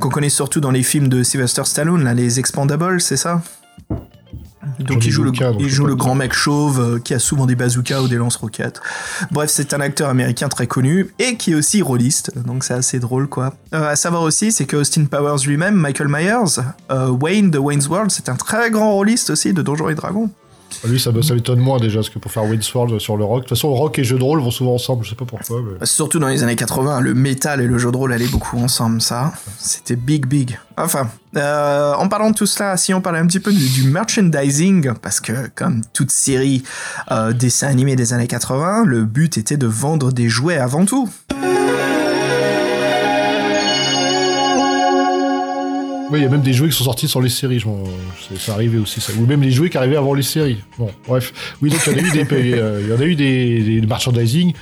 qu'on 0.00 0.08
connaît 0.08 0.28
surtout 0.28 0.60
dans 0.60 0.70
les 0.70 0.82
films 0.82 1.08
de 1.08 1.22
Sylvester 1.22 1.64
Stallone, 1.64 2.04
là, 2.04 2.14
les 2.14 2.38
Expandables, 2.38 3.00
c'est 3.00 3.16
ça? 3.16 3.42
Donc 4.78 4.88
J'en 4.88 4.94
ai 4.94 5.06
il 5.06 5.10
joue, 5.10 5.22
le, 5.22 5.30
aucun, 5.30 5.52
donc 5.52 5.60
il 5.60 5.68
joue 5.68 5.86
le 5.86 5.94
grand 5.94 6.14
mec 6.14 6.32
chauve 6.32 6.80
euh, 6.80 6.98
qui 6.98 7.14
a 7.14 7.18
souvent 7.18 7.46
des 7.46 7.54
bazookas 7.54 8.00
ou 8.00 8.08
des 8.08 8.16
lance-roquettes. 8.16 8.80
Bref, 9.30 9.50
c'est 9.50 9.72
un 9.72 9.80
acteur 9.80 10.08
américain 10.08 10.48
très 10.48 10.66
connu 10.66 11.08
et 11.18 11.36
qui 11.36 11.52
est 11.52 11.54
aussi 11.54 11.80
rôliste, 11.82 12.36
donc 12.44 12.64
c'est 12.64 12.74
assez 12.74 12.98
drôle 12.98 13.28
quoi. 13.28 13.54
Euh, 13.74 13.90
à 13.90 13.96
savoir 13.96 14.22
aussi, 14.22 14.50
c'est 14.52 14.66
que 14.66 14.76
Austin 14.76 15.04
Powers 15.04 15.46
lui-même, 15.46 15.74
Michael 15.74 16.08
Myers, 16.08 16.62
euh, 16.90 17.08
Wayne 17.08 17.50
de 17.50 17.58
Wayne's 17.58 17.88
World, 17.88 18.10
c'est 18.10 18.28
un 18.28 18.36
très 18.36 18.70
grand 18.70 18.92
rôliste 18.92 19.30
aussi 19.30 19.52
de 19.52 19.62
Donjons 19.62 19.88
et 19.88 19.94
Dragons. 19.94 20.30
Lui, 20.84 21.00
ça, 21.00 21.10
m'étonne 21.12 21.58
moins 21.58 21.78
déjà, 21.78 21.96
parce 21.96 22.10
que 22.10 22.18
pour 22.18 22.30
faire 22.30 22.44
Wayne's 22.44 22.64
sur 22.64 23.16
le 23.16 23.24
rock, 23.24 23.42
de 23.44 23.48
toute 23.48 23.56
façon, 23.56 23.72
rock 23.72 23.98
et 23.98 24.04
jeu 24.04 24.18
de 24.18 24.22
rôle 24.22 24.40
vont 24.40 24.50
souvent 24.50 24.74
ensemble, 24.74 25.04
je 25.04 25.10
sais 25.10 25.16
pas 25.16 25.24
pourquoi. 25.24 25.60
Mais... 25.62 25.86
Surtout 25.86 26.18
dans 26.18 26.28
les 26.28 26.42
années 26.42 26.56
80, 26.56 27.00
le 27.00 27.14
métal 27.14 27.60
et 27.60 27.66
le 27.66 27.78
jeu 27.78 27.90
de 27.90 27.96
rôle 27.96 28.12
allaient 28.12 28.28
beaucoup 28.28 28.58
ensemble, 28.58 29.00
ça. 29.00 29.32
C'était 29.58 29.96
big, 29.96 30.26
big. 30.26 30.58
Enfin, 30.76 31.08
euh, 31.36 31.94
en 31.94 32.08
parlant 32.08 32.30
de 32.30 32.34
tout 32.34 32.46
cela, 32.46 32.76
si 32.76 32.94
on 32.94 33.00
parlait 33.00 33.18
un 33.18 33.26
petit 33.26 33.40
peu 33.40 33.52
du, 33.52 33.88
merchandising, 33.88 34.92
parce 35.02 35.20
que 35.20 35.48
comme 35.54 35.82
toute 35.92 36.10
série 36.10 36.62
euh, 37.10 37.32
dessins 37.32 37.68
animés 37.68 37.96
des 37.96 38.12
années 38.12 38.28
80, 38.28 38.84
le 38.84 39.04
but 39.04 39.36
était 39.38 39.56
de 39.56 39.66
vendre 39.66 40.12
des 40.12 40.28
jouets 40.28 40.58
avant 40.58 40.84
tout. 40.84 41.08
Oui, 46.10 46.20
il 46.20 46.22
y 46.22 46.26
a 46.26 46.30
même 46.30 46.40
des 46.40 46.54
jouets 46.54 46.68
qui 46.70 46.76
sont 46.76 46.84
sortis 46.84 47.06
sur 47.06 47.20
les 47.20 47.28
séries, 47.28 47.58
je 47.58 47.66
c'est 48.38 48.50
arrivé 48.50 48.78
aussi 48.78 49.00
ça. 49.00 49.12
Ou 49.20 49.26
même 49.26 49.40
des 49.40 49.50
jouets 49.50 49.68
qui 49.68 49.76
arrivaient 49.76 49.96
avant 49.96 50.14
les 50.14 50.22
séries. 50.22 50.56
Bon, 50.78 50.88
bref. 51.06 51.32
Oui, 51.60 51.68
donc 51.68 51.80
il 51.86 51.92
y 51.92 51.94
en 51.94 51.98
a 51.98 52.06
eu 52.06 52.10
des, 52.24 52.26
euh, 52.54 52.80
il 52.82 52.88
y 52.88 52.92
en 52.94 53.00
a 53.00 53.04
eu 53.04 53.14
des, 53.14 53.60
des 53.80 53.86
merchandising. 53.86 54.54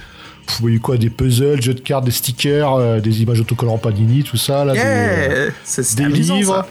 Pff, 0.46 0.58
Il 0.62 0.66
y 0.66 0.72
a 0.72 0.74
eu 0.74 0.80
quoi? 0.80 0.96
Des 0.96 1.08
puzzles, 1.10 1.62
jeux 1.62 1.74
de 1.74 1.80
cartes, 1.80 2.04
des 2.04 2.10
stickers, 2.10 2.74
euh, 2.74 3.00
des 3.00 3.22
images 3.22 3.40
autocollants 3.40 3.78
Panini, 3.78 4.24
tout 4.24 4.36
ça. 4.36 4.64
Là, 4.64 4.72
des, 4.72 4.80
euh, 4.82 5.50
C'est- 5.62 5.96
des 5.96 6.04
amusant, 6.04 6.34
livres, 6.36 6.54
ça. 6.56 6.68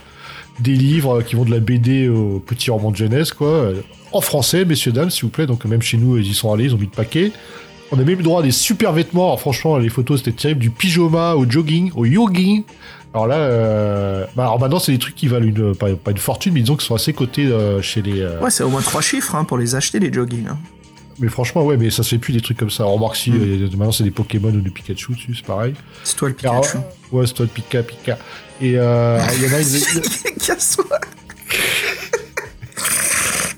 des 0.59 0.73
livres 0.75 1.21
qui 1.21 1.35
vont 1.37 1.45
de 1.45 1.51
la 1.51 1.59
BD 1.61 2.09
au 2.09 2.39
petit 2.45 2.69
roman 2.69 2.91
de 2.91 2.97
jeunesse, 2.97 3.31
quoi. 3.31 3.47
Euh, 3.47 3.81
En 4.11 4.21
français, 4.21 4.63
messieurs, 4.65 4.91
dames, 4.93 5.09
s'il 5.09 5.23
vous 5.23 5.29
plaît. 5.29 5.45
Donc 5.47 5.63
même 5.65 5.81
chez 5.81 5.97
nous, 5.97 6.17
ils 6.17 6.27
y 6.27 6.33
sont 6.33 6.51
allés, 6.53 6.65
ils 6.65 6.73
ont 6.75 6.77
mis 6.77 6.85
le 6.85 6.89
paquet. 6.91 7.31
On 7.91 7.99
a 7.99 8.03
même 8.03 8.19
eu 8.19 8.23
droit 8.23 8.39
à 8.41 8.43
des 8.43 8.51
super 8.51 8.91
vêtements. 8.93 9.25
Alors, 9.27 9.39
franchement, 9.39 9.77
les 9.77 9.89
photos, 9.89 10.19
c'était 10.23 10.31
terrible. 10.35 10.59
Du 10.59 10.69
pyjama 10.69 11.35
au 11.35 11.49
jogging, 11.49 11.91
au 11.95 12.05
jogging. 12.05 12.63
Alors 13.15 13.27
là, 13.27 13.35
euh, 13.37 14.25
bah, 14.35 14.43
alors 14.43 14.59
maintenant, 14.59 14.77
c'est 14.77 14.91
des 14.91 14.99
trucs 14.99 15.15
qui 15.15 15.29
valent 15.29 15.45
une, 15.45 15.73
pas, 15.73 15.87
pas 15.95 16.11
une 16.11 16.17
fortune, 16.17 16.51
mais 16.53 16.59
disons 16.59 16.75
qu'ils 16.75 16.85
sont 16.85 16.95
assez 16.95 17.13
cotés 17.13 17.45
euh, 17.45 17.81
chez 17.81 18.01
les. 18.01 18.19
euh, 18.19 18.41
Ouais, 18.41 18.51
c'est 18.51 18.61
au 18.65 18.69
moins 18.69 18.81
trois 18.81 18.99
chiffres 19.01 19.35
hein, 19.35 19.45
pour 19.45 19.57
les 19.57 19.73
acheter, 19.73 19.99
les 19.99 20.11
jogging. 20.11 20.47
hein. 20.49 20.57
Mais 21.19 21.29
franchement, 21.29 21.63
ouais, 21.63 21.77
mais 21.77 21.89
ça 21.91 22.03
se 22.03 22.09
fait 22.09 22.17
plus 22.17 22.33
des 22.33 22.41
trucs 22.41 22.57
comme 22.57 22.69
ça. 22.69 22.83
Remarque 22.83 23.15
si 23.15 23.31
Mm. 23.31 23.69
maintenant 23.77 23.93
c'est 23.93 24.03
des 24.03 24.11
Pokémon 24.11 24.49
ou 24.49 24.59
du 24.59 24.69
Pikachu 24.69 25.13
dessus, 25.13 25.33
c'est 25.33 25.45
pareil. 25.45 25.73
C'est 26.03 26.17
toi 26.17 26.27
le 26.27 26.35
Alors, 26.43 26.59
Pikachu. 26.59 26.77
ouais, 27.13 27.25
c'est 27.25 27.33
toi 27.35 27.45
le 27.45 27.51
Pika 27.51 27.83
Pika. 27.83 28.17
Et 28.59 28.73
euh, 28.77 29.17
il 29.37 29.43
y 29.43 29.49
en 29.49 29.53
a 29.53 29.61
ils- 29.61 30.01
Casse-toi 30.45 30.99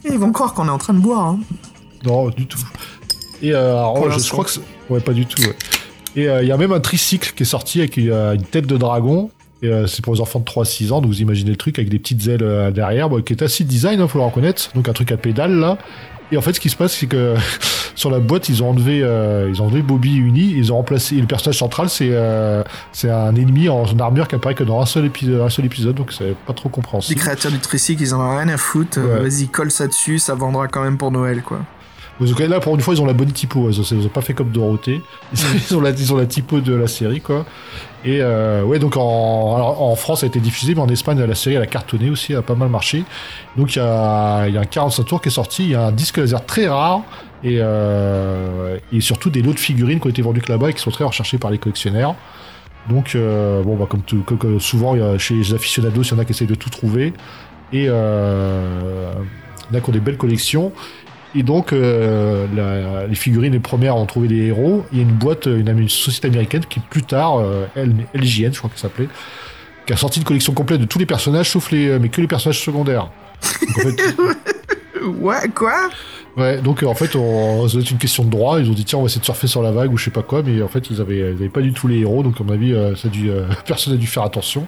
Ils 0.06 0.20
vont 0.20 0.32
croire 0.32 0.54
qu'on 0.54 0.68
est 0.68 0.72
en 0.72 0.78
train 0.78 0.94
de 0.94 1.00
boire. 1.00 1.26
Hein. 1.26 1.40
Non, 2.06 2.30
du 2.30 2.46
tout. 2.46 2.60
Et 3.42 3.54
euh, 3.54 3.72
alors, 3.72 4.20
je, 4.20 4.30
crois 4.30 4.46
que 4.46 4.52
ouais, 4.92 5.00
pas 5.00 5.14
du 5.14 5.26
tout. 5.26 5.42
ouais. 5.42 5.56
Et 6.16 6.30
euh, 6.30 6.44
il 6.44 6.48
y 6.48 6.52
a 6.52 6.58
même 6.58 6.72
un 6.74 6.80
tricycle 6.80 7.34
qui 7.36 7.42
est 7.42 7.48
sorti 7.48 7.80
avec 7.80 7.98
une, 7.98 8.12
euh, 8.12 8.36
une 8.36 8.44
tête 8.44 8.68
de 8.68 8.78
dragon. 8.78 9.32
Et 9.64 9.68
euh, 9.70 9.88
c'est 9.88 10.04
pour 10.04 10.14
les 10.14 10.22
enfants 10.22 10.40
de 10.40 10.46
3-6 10.46 10.92
ans, 10.92 11.02
donc 11.02 11.12
vous 11.12 11.22
imaginez 11.22 11.50
le 11.52 11.56
truc 11.56 11.80
avec 11.80 11.90
des 11.90 11.98
petites 12.00 12.28
ailes 12.28 12.44
euh, 12.44 12.70
derrière, 12.72 13.10
bon, 13.10 13.22
qui 13.22 13.34
est 13.34 13.42
assez 13.42 13.64
design, 13.64 14.00
hein, 14.02 14.08
faut 14.08 14.20
le 14.20 14.26
reconnaître. 14.26 14.70
Donc 14.76 14.88
un 14.88 14.94
truc 14.94 15.12
à 15.12 15.18
pédale 15.18 15.56
là. 15.56 15.78
Et 16.32 16.38
en 16.38 16.42
fait, 16.42 16.52
ce 16.54 16.60
qui 16.60 16.70
se 16.70 16.76
passe, 16.76 16.94
c'est 16.94 17.08
que 17.08 17.36
sur 17.96 18.12
la 18.12 18.20
boîte, 18.20 18.50
ils 18.50 18.62
ont 18.62 18.72
enlevé, 18.72 19.00
euh, 19.02 19.50
ils 19.50 19.62
ont 19.62 19.66
enlevé 19.66 19.82
Bobby 19.82 20.16
et 20.18 20.20
Uni. 20.20 20.54
Ils 20.58 20.72
ont 20.74 20.76
remplacé. 20.76 21.16
et 21.16 21.22
le 21.22 21.26
personnage 21.28 21.58
central, 21.58 21.90
c'est 21.90 22.10
euh, 22.12 22.64
c'est 22.92 23.10
un 23.10 23.34
ennemi 23.36 23.70
en 23.70 23.86
armure 23.98 24.28
qui 24.28 24.36
apparaît 24.36 24.54
que 24.54 24.66
dans 24.66 24.82
un 24.82 24.86
seul 24.86 25.06
épisode, 25.06 25.42
un 25.42 25.50
seul 25.50 25.66
épisode 25.66 25.96
donc 25.96 26.12
c'est 26.12 26.36
pas 26.46 26.54
trop 26.54 26.68
Les 26.70 26.74
compréhensible. 26.74 27.20
créateurs 27.20 27.52
du 27.52 27.60
Tricycle, 27.60 28.02
ils 28.04 28.14
en 28.14 28.20
ont 28.20 28.38
rien 28.38 28.50
à 28.50 28.58
foutre. 28.58 29.00
Ouais. 29.00 29.28
Vas-y, 29.28 29.48
colle 29.48 29.72
ça 29.72 29.88
dessus, 29.88 30.20
ça 30.20 30.36
vendra 30.36 30.68
quand 30.68 30.84
même 30.84 30.98
pour 30.98 31.12
Noël, 31.12 31.42
quoi. 31.42 31.62
Là, 32.20 32.60
pour 32.60 32.74
une 32.74 32.82
fois, 32.82 32.96
ils 32.96 33.02
ont 33.02 33.06
la 33.06 33.14
bonne 33.14 33.32
typo. 33.32 33.70
Ils 33.70 33.80
ont, 33.80 33.84
ils 33.92 34.10
pas 34.10 34.22
fait 34.22 34.34
comme 34.34 34.50
Dorothée. 34.50 35.02
Ils 35.34 35.76
ont, 35.76 35.82
la, 35.82 36.26
typo 36.26 36.60
de 36.62 36.74
la 36.74 36.88
série, 36.88 37.22
quoi. 37.22 37.46
Et 38.06 38.20
euh, 38.22 38.64
ouais, 38.64 38.80
donc 38.80 38.98
en, 38.98 39.02
en 39.02 39.96
France, 39.96 40.24
a 40.24 40.28
été 40.28 40.40
diffusé, 40.40 40.74
mais 40.74 40.82
en 40.82 40.88
Espagne, 40.88 41.22
la 41.22 41.36
série, 41.36 41.56
elle 41.56 41.62
a 41.62 41.68
cartonné 41.68 42.10
aussi, 42.10 42.32
elle 42.32 42.40
a 42.40 42.42
pas 42.42 42.56
mal 42.56 42.70
marché. 42.70 43.04
Donc 43.56 43.76
il 43.76 43.80
y 43.80 43.82
a, 43.82 44.48
y 44.48 44.58
a 44.58 44.62
un 44.62 44.66
45 44.66 45.04
tours 45.04 45.22
qui 45.22 45.30
est 45.30 45.32
sorti, 45.32 45.64
il 45.64 45.70
y 45.72 45.76
a 45.76 45.88
un 45.88 45.92
disque 45.92 46.18
laser 46.18 46.46
très 46.46 46.68
rare. 46.68 47.02
Et, 47.44 47.58
euh, 47.60 48.80
et 48.92 49.00
surtout 49.00 49.30
des 49.30 49.44
lots 49.44 49.54
de 49.54 49.60
figurines 49.60 50.00
qui 50.00 50.08
ont 50.08 50.10
été 50.10 50.24
vendus 50.24 50.42
que 50.42 50.52
là-bas 50.52 50.70
et 50.72 50.74
qui 50.74 50.82
sont 50.82 50.90
très 50.92 51.04
recherchés 51.04 51.38
par 51.38 51.52
les 51.52 51.60
collectionneurs. 51.60 52.16
Donc, 52.90 53.14
euh, 53.16 53.62
bon, 53.64 53.76
bah, 53.76 53.86
comme, 53.88 54.02
tout- 54.02 54.24
souvent, 54.60 54.96
chez 55.20 55.36
les 55.36 55.54
aficionados, 55.54 56.02
il 56.04 56.12
y 56.12 56.14
en 56.14 56.20
a 56.20 56.26
qui 56.26 56.32
essayent 56.32 56.48
de 56.48 56.56
tout 56.56 56.70
trouver. 56.70 57.14
Et 57.74 57.86
euh, 57.90 59.12
il 59.70 59.74
y 59.74 59.76
en 59.76 59.80
a 59.80 59.82
qui 59.84 59.90
ont 59.90 59.94
des 59.94 60.00
belles 60.00 60.18
collections. 60.18 60.72
Et 61.38 61.44
donc, 61.44 61.72
euh, 61.72 62.48
la- 62.56 63.06
les 63.08 63.16
figurines, 63.16 63.54
les 63.54 63.60
premières 63.60 63.96
ont 63.96 64.06
trouvé 64.08 64.28
des 64.28 64.48
héros. 64.48 64.84
Il 64.92 64.98
y 64.98 65.02
a 65.02 65.04
une 65.04 65.12
boîte, 65.14 65.46
une, 65.46 65.68
une 65.70 65.88
société 65.90 66.28
américaine 66.30 66.64
qui, 66.68 66.80
plus 66.80 67.04
tard, 67.04 67.38
euh, 67.40 67.66
LJN, 68.16 68.52
je 68.54 68.58
crois 68.58 68.70
qu'elle 68.72 68.80
s'appelait, 68.80 69.08
qui 69.86 69.94
a 69.94 69.98
sorti 69.98 70.20
une 70.20 70.26
collection 70.26 70.54
complète 70.54 70.82
de 70.82 70.86
tous 70.86 70.98
les 71.00 71.06
personnages, 71.06 71.52
sauf 71.52 71.70
les, 71.72 71.90
euh, 71.90 72.00
mais 72.02 72.10
que 72.10 72.22
les 72.22 72.28
personnages 72.28 72.64
secondaires. 72.64 73.10
Donc, 73.62 73.78
en 73.78 73.82
fait, 73.82 74.16
Ouais, 75.20 75.48
quoi? 75.54 75.90
Ouais, 76.36 76.58
donc 76.60 76.82
euh, 76.84 76.88
en 76.88 76.96
fait, 76.96 77.16
on, 77.16 77.68
ça 77.68 77.74
doit 77.74 77.82
être 77.82 77.92
une 77.92 77.98
question 78.00 78.24
de 78.26 78.30
droit. 78.30 78.60
Ils 78.60 78.70
ont 78.70 78.74
dit 78.74 78.84
tiens, 78.84 78.98
on 79.00 79.04
va 79.04 79.06
essayer 79.06 79.20
de 79.22 79.26
surfer 79.26 79.48
sur 79.48 79.62
la 79.62 79.72
vague 79.72 79.94
ou 79.94 79.98
je 79.98 80.06
sais 80.06 80.12
pas 80.12 80.24
quoi, 80.24 80.42
mais 80.44 80.62
en 80.62 80.68
fait, 80.68 80.90
ils 80.90 81.00
avaient, 81.02 81.18
ils 81.20 81.24
avaient 81.26 81.50
pas 81.50 81.62
du 81.62 81.72
tout 81.72 81.88
les 81.88 82.00
héros, 82.00 82.24
donc 82.24 82.42
à 82.42 82.44
mon 82.44 82.52
avis, 82.54 82.74
euh, 82.74 82.96
ça 82.96 83.08
a 83.08 83.12
dû, 83.12 83.30
euh, 83.30 83.46
personne 83.68 83.94
n'a 83.94 84.00
dû 84.00 84.08
faire 84.08 84.24
attention. 84.24 84.66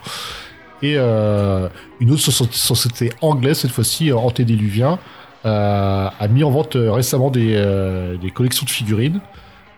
Et 0.81 0.93
euh, 0.97 1.67
une 1.99 2.11
autre 2.11 2.21
soci- 2.21 2.47
société 2.53 3.11
anglaise, 3.21 3.57
cette 3.57 3.71
fois-ci, 3.71 4.11
euh, 4.11 4.15
Antédéluvien, 4.17 4.93
euh, 4.93 4.95
a 5.43 6.27
mis 6.29 6.43
en 6.43 6.51
vente 6.51 6.75
euh, 6.75 6.91
récemment 6.91 7.29
des, 7.31 7.53
euh, 7.55 8.17
des 8.17 8.31
collections 8.31 8.65
de 8.65 8.69
figurines. 8.69 9.21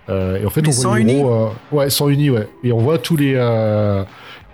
Euh, 0.10 0.42
et 0.42 0.46
en 0.46 0.50
fait, 0.50 0.62
Mais 0.62 0.70
on 0.70 0.72
voit 0.82 1.00
les 1.00 1.14
héros, 1.14 1.32
euh, 1.74 1.76
ouais, 1.76 1.90
sans 1.90 2.10
uni, 2.10 2.30
ouais. 2.30 2.48
Et 2.64 2.72
on 2.72 2.80
voit 2.80 2.98
tous 2.98 3.16
les, 3.16 3.34
euh, 3.36 4.04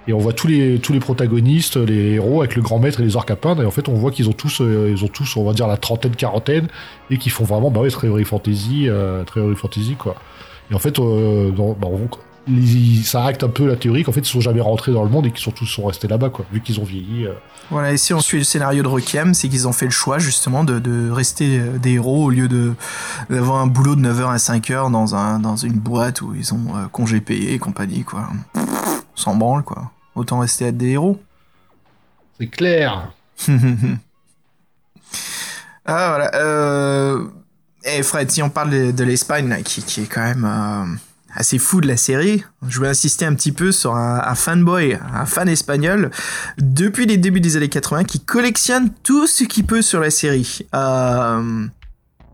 et 0.07 0.13
on 0.13 0.17
voit 0.19 0.33
tous 0.33 0.47
les 0.47 0.77
tous 0.79 0.93
les 0.93 0.99
protagonistes, 0.99 1.77
les 1.77 2.13
héros 2.15 2.41
avec 2.41 2.55
le 2.55 2.61
grand 2.61 2.79
maître 2.79 2.99
et 2.99 3.03
les 3.03 3.15
orques 3.15 3.31
à 3.31 3.35
peindre. 3.35 3.63
Et 3.63 3.65
en 3.65 3.71
fait, 3.71 3.87
on 3.89 3.93
voit 3.93 4.11
qu'ils 4.11 4.29
ont 4.29 4.33
tous, 4.33 4.59
euh, 4.61 4.89
ils 4.95 5.03
ont 5.03 5.07
tous, 5.07 5.35
on 5.37 5.45
va 5.45 5.53
dire 5.53 5.67
la 5.67 5.77
trentaine, 5.77 6.15
quarantaine, 6.15 6.67
et 7.09 7.17
qui 7.17 7.29
font 7.29 7.43
vraiment, 7.45 7.71
bah 7.71 7.79
ouais, 7.81 7.89
très 7.89 8.07
heroic 8.07 8.25
fantasy, 8.25 8.87
euh, 8.89 9.23
fantasy 9.55 9.95
quoi. 9.95 10.15
Et 10.69 10.75
en 10.75 10.79
fait, 10.79 10.99
euh, 10.99 11.51
dans- 11.51 11.73
bah, 11.73 11.87
on- 11.89 12.09
les- 12.47 13.03
ça 13.03 13.23
acte 13.25 13.43
un 13.43 13.49
peu 13.49 13.67
la 13.67 13.75
théorie 13.75 14.03
qu'en 14.03 14.11
fait, 14.11 14.21
ils 14.21 14.25
sont 14.25 14.41
jamais 14.41 14.61
rentrés 14.61 14.91
dans 14.91 15.03
le 15.03 15.09
monde 15.09 15.25
et 15.25 15.31
qu'ils 15.31 15.43
sont 15.43 15.51
tous 15.51 15.65
sont 15.65 15.85
restés 15.85 16.07
là-bas 16.07 16.29
quoi, 16.29 16.45
vu 16.51 16.61
qu'ils 16.61 16.79
ont 16.79 16.83
vieilli. 16.83 17.25
euh. 17.25 17.33
Voilà, 17.69 17.91
et 17.91 17.97
si 17.97 18.13
on 18.13 18.21
suit 18.21 18.37
le 18.37 18.43
scénario 18.45 18.81
de 18.83 18.87
Requiem, 18.87 19.33
c'est 19.33 19.49
qu'ils 19.49 19.67
ont 19.67 19.73
fait 19.73 19.85
le 19.85 19.91
choix 19.91 20.19
justement 20.19 20.63
de, 20.63 20.79
de 20.79 21.11
rester 21.11 21.59
euh, 21.59 21.77
des 21.77 21.93
héros 21.93 22.25
au 22.25 22.29
lieu 22.29 22.47
de 22.47 22.73
d'avoir 23.29 23.57
un 23.61 23.67
boulot 23.67 23.95
de 23.95 24.01
9h 24.01 24.29
à 24.29 24.37
5h 24.37 24.91
dans, 24.91 25.15
un, 25.15 25.39
dans 25.39 25.57
une 25.57 25.73
boîte 25.79 26.21
où 26.21 26.33
ils 26.33 26.53
ont 26.53 26.75
euh, 26.75 26.87
congé 26.91 27.19
payé 27.19 27.53
et 27.53 27.59
compagnie, 27.59 28.03
quoi. 28.03 28.29
Sans 29.15 29.35
branle, 29.35 29.63
quoi. 29.63 29.91
Autant 30.15 30.39
rester 30.39 30.65
être 30.65 30.77
des 30.77 30.91
héros. 30.91 31.21
C'est 32.39 32.47
clair. 32.47 33.11
ah, 35.85 36.07
voilà. 36.09 36.31
Euh... 36.35 37.25
Et 37.83 38.03
Fred, 38.03 38.29
si 38.31 38.41
on 38.41 38.49
parle 38.49 38.93
de, 38.93 39.03
l'Espagne, 39.03 39.47
là, 39.47 39.61
qui, 39.61 39.81
qui 39.81 40.01
est 40.01 40.07
quand 40.07 40.21
même 40.23 40.97
assez 41.37 41.59
fou 41.59 41.81
de 41.81 41.87
la 41.87 41.97
série, 41.97 42.43
je 42.67 42.81
vais 42.81 42.87
insister 42.87 43.23
un 43.23 43.35
petit 43.35 43.51
peu 43.51 43.71
sur 43.71 43.95
un, 43.95 44.35
fanboy, 44.35 44.97
un 45.13 45.25
fan 45.25 45.47
espagnol, 45.47 46.09
depuis 46.57 47.05
les 47.05 47.17
débuts 47.17 47.39
des 47.39 47.55
années 47.55 47.69
80, 47.69 48.05
qui 48.05 48.19
collectionne 48.19 48.89
tout 49.03 49.27
ce 49.27 49.43
qu'il 49.43 49.65
peut 49.65 49.83
sur 49.83 49.99
la 49.99 50.09
série. 50.09 50.65
Euh, 50.73 51.67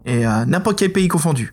et 0.06 0.26
euh, 0.26 0.46
n'importe 0.46 0.80
quel 0.80 0.94
pays 0.94 1.10
confondu. 1.10 1.52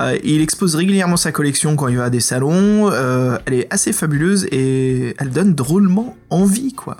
Euh, 0.00 0.16
il 0.22 0.40
expose 0.40 0.76
régulièrement 0.76 1.16
sa 1.16 1.32
collection 1.32 1.74
quand 1.74 1.88
il 1.88 1.96
va 1.96 2.04
à 2.04 2.10
des 2.10 2.20
salons. 2.20 2.92
elle 2.92 3.54
est 3.54 3.66
assez 3.72 3.92
fabuleuse 3.92 4.46
et 4.52 5.16
elle 5.18 5.30
donne 5.30 5.52
drôlement 5.52 6.16
envie, 6.30 6.74
quoi. 6.74 6.96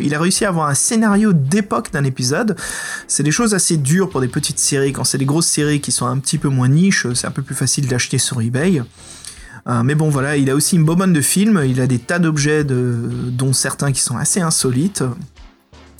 Il 0.00 0.14
a 0.14 0.20
réussi 0.20 0.44
à 0.44 0.50
avoir 0.50 0.68
un 0.68 0.74
scénario 0.74 1.32
d'époque 1.32 1.90
d'un 1.92 2.04
épisode. 2.04 2.56
C'est 3.08 3.24
des 3.24 3.32
choses 3.32 3.54
assez 3.54 3.76
dures 3.76 4.08
pour 4.08 4.20
des 4.20 4.28
petites 4.28 4.60
séries. 4.60 4.92
Quand 4.92 5.04
c'est 5.04 5.18
des 5.18 5.24
grosses 5.24 5.48
séries 5.48 5.80
qui 5.80 5.90
sont 5.90 6.06
un 6.06 6.18
petit 6.18 6.38
peu 6.38 6.48
moins 6.48 6.68
niches, 6.68 7.08
c'est 7.14 7.26
un 7.26 7.32
peu 7.32 7.42
plus 7.42 7.56
facile 7.56 7.88
d'acheter 7.88 8.18
sur 8.18 8.40
eBay. 8.40 8.82
Euh, 9.68 9.82
mais 9.82 9.94
bon 9.94 10.08
voilà, 10.08 10.36
il 10.36 10.50
a 10.50 10.54
aussi 10.54 10.76
une 10.76 10.84
bonbonne 10.84 11.12
de 11.12 11.20
films, 11.20 11.62
il 11.64 11.80
a 11.80 11.86
des 11.86 11.98
tas 11.98 12.18
d'objets, 12.18 12.64
de, 12.64 13.30
dont 13.30 13.52
certains 13.52 13.92
qui 13.92 14.00
sont 14.00 14.16
assez 14.16 14.40
insolites. 14.40 15.04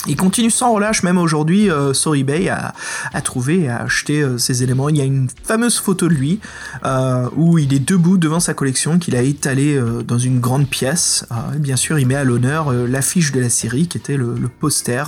Il 0.07 0.17
continue 0.17 0.51
sans 0.51 0.73
relâche, 0.73 1.03
même 1.05 1.19
aujourd'hui, 1.19 1.71
euh, 1.71 1.93
sur 1.95 2.15
eBay, 2.15 2.49
à, 2.49 2.75
trouver 3.23 3.61
et 3.61 3.69
à 3.69 3.83
acheter 3.83 4.21
euh, 4.21 4.37
ces 4.37 4.63
éléments. 4.63 4.89
Il 4.89 4.97
y 4.97 5.01
a 5.01 5.05
une 5.05 5.29
fameuse 5.45 5.79
photo 5.79 6.09
de 6.09 6.15
lui 6.15 6.41
euh, 6.85 7.29
où 7.37 7.59
il 7.59 7.73
est 7.73 7.79
debout 7.79 8.19
devant 8.19 8.41
sa 8.41 8.55
collection 8.55 8.99
qu'il 8.99 9.15
a 9.15 9.23
étalée 9.23 9.77
euh, 9.77 10.03
dans 10.03 10.19
une 10.19 10.41
grande 10.41 10.69
pièce. 10.69 11.25
Euh, 11.31 11.59
bien 11.59 11.77
sûr, 11.77 11.99
il 11.99 12.07
met 12.07 12.17
à 12.17 12.25
l'honneur 12.25 12.73
l'affiche 12.73 13.33
de 13.33 13.41
la 13.41 13.51
série 13.51 13.87
qui 13.87 13.99
était 13.99 14.17
le, 14.17 14.35
le 14.35 14.49
poster. 14.49 15.05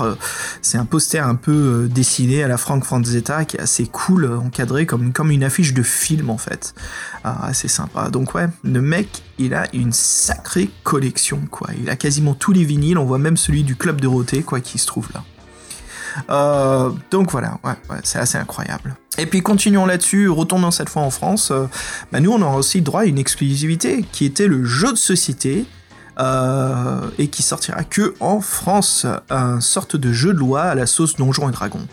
C'est 0.63 0.79
un 0.79 0.85
poster 0.85 1.27
un 1.27 1.35
peu 1.35 1.89
dessiné 1.91 2.43
à 2.45 2.49
la 2.49 2.57
Frank 2.57 2.85
Franzetta 2.85 3.45
qui 3.45 3.57
est 3.57 3.61
assez 3.61 3.87
cool, 3.87 4.27
encadré 4.27 4.87
comme, 4.87 5.13
comme 5.13 5.31
une 5.31 5.45
affiche 5.45 5.75
de 5.75 5.83
film 5.83 6.31
en 6.31 6.39
fait. 6.39 6.75
Assez 7.25 7.69
sympa. 7.69 8.11
Donc 8.11 8.35
ouais, 8.35 8.49
le 8.63 8.83
mec, 8.83 9.23
il 9.39 9.55
a 9.55 9.67
une 9.73 9.93
sacrée 9.93 10.71
collection 10.83 11.41
quoi. 11.51 11.71
Il 11.81 11.89
a 11.91 11.97
quasiment 11.97 12.35
tous 12.35 12.53
les 12.53 12.65
vinyles, 12.65 12.99
on 12.99 13.05
voit 13.05 13.19
même 13.19 13.37
celui 13.37 13.65
du 13.65 13.77
Club 13.77 14.01
de 14.01 14.07
Roté 14.07 14.43
quoi 14.43 14.61
qui 14.61 14.79
trouve 14.87 15.09
là. 15.15 15.23
Euh, 16.31 16.91
donc 17.11 17.33
voilà, 17.33 17.59
c'est 18.05 18.19
assez 18.19 18.39
incroyable. 18.39 18.95
Et 19.19 19.27
puis 19.27 19.43
continuons 19.43 19.87
là-dessus, 19.87 20.29
retournons 20.29 20.71
cette 20.71 20.89
fois 20.89 21.03
en 21.03 21.11
France. 21.11 21.51
euh, 21.51 21.67
bah, 22.13 22.21
nous 22.21 22.31
on 22.33 22.41
aura 22.41 22.57
aussi 22.57 22.83
droit 22.83 23.03
à 23.03 23.05
une 23.05 23.19
exclusivité 23.19 24.05
qui 24.13 24.25
était 24.25 24.47
le 24.47 24.65
jeu 24.65 24.93
de 24.93 24.99
société. 24.99 25.67
euh, 26.19 27.01
et 27.19 27.29
qui 27.29 27.43
sortira 27.43 27.83
que 27.85 28.15
en 28.21 28.41
France, 28.41 29.07
un 29.31 29.61
sorte 29.61 29.97
de 29.97 30.13
jeu 30.13 30.33
de 30.33 30.39
loi 30.39 30.63
à 30.63 30.75
la 30.75 30.87
sauce 30.87 31.17
Donjons 31.17 31.49
et 31.49 31.53
Dragons. 31.53 31.87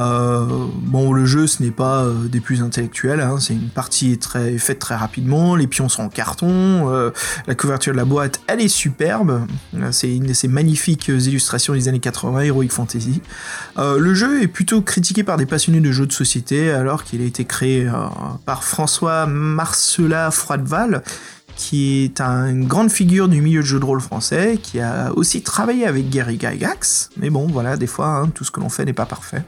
Euh, 0.00 0.46
bon, 0.76 1.12
le 1.12 1.26
jeu, 1.26 1.46
ce 1.46 1.62
n'est 1.62 1.70
pas 1.70 2.04
euh, 2.04 2.26
des 2.26 2.40
plus 2.40 2.62
intellectuels, 2.62 3.20
hein, 3.20 3.36
c'est 3.38 3.52
une 3.52 3.68
partie 3.68 4.18
faite 4.58 4.78
très 4.78 4.94
rapidement, 4.96 5.56
les 5.56 5.66
pions 5.66 5.90
sont 5.90 6.04
en 6.04 6.08
carton, 6.08 6.90
euh, 6.90 7.10
la 7.46 7.54
couverture 7.54 7.92
de 7.92 7.98
la 7.98 8.06
boîte, 8.06 8.40
elle 8.46 8.60
est 8.62 8.68
superbe, 8.68 9.42
c'est 9.90 10.10
une 10.14 10.24
de 10.24 10.32
ces 10.32 10.48
magnifiques 10.48 11.08
illustrations 11.08 11.74
des 11.74 11.86
années 11.88 12.00
80, 12.00 12.40
Heroic 12.40 12.68
Fantasy. 12.70 13.20
Le 13.76 14.14
jeu 14.14 14.42
est 14.42 14.46
plutôt 14.48 14.80
critiqué 14.80 15.22
par 15.22 15.36
des 15.36 15.46
passionnés 15.46 15.80
de 15.80 15.92
jeux 15.92 16.06
de 16.06 16.12
société, 16.12 16.70
alors 16.70 17.04
qu'il 17.04 17.20
a 17.20 17.24
été 17.24 17.44
créé 17.44 17.90
par 18.46 18.64
François 18.64 19.26
Marcela 19.26 20.30
Froideval, 20.30 21.02
qui 21.56 22.04
est 22.04 22.20
un- 22.22 22.48
une 22.48 22.66
grande 22.66 22.90
figure 22.90 23.28
du 23.28 23.42
milieu 23.42 23.60
de 23.60 23.66
jeu 23.66 23.78
de 23.78 23.84
rôle 23.84 24.00
français, 24.00 24.58
qui 24.62 24.80
a 24.80 25.12
aussi 25.14 25.42
travaillé 25.42 25.84
avec 25.86 26.08
Gary 26.08 26.38
Gygax, 26.40 27.10
mais 27.18 27.28
bon, 27.28 27.46
voilà, 27.46 27.76
des 27.76 27.86
fois, 27.86 28.06
hein, 28.08 28.30
tout 28.34 28.44
ce 28.44 28.50
que 28.50 28.60
l'on 28.60 28.70
fait 28.70 28.84
n'est 28.86 28.94
pas 28.94 29.06
parfait. 29.06 29.42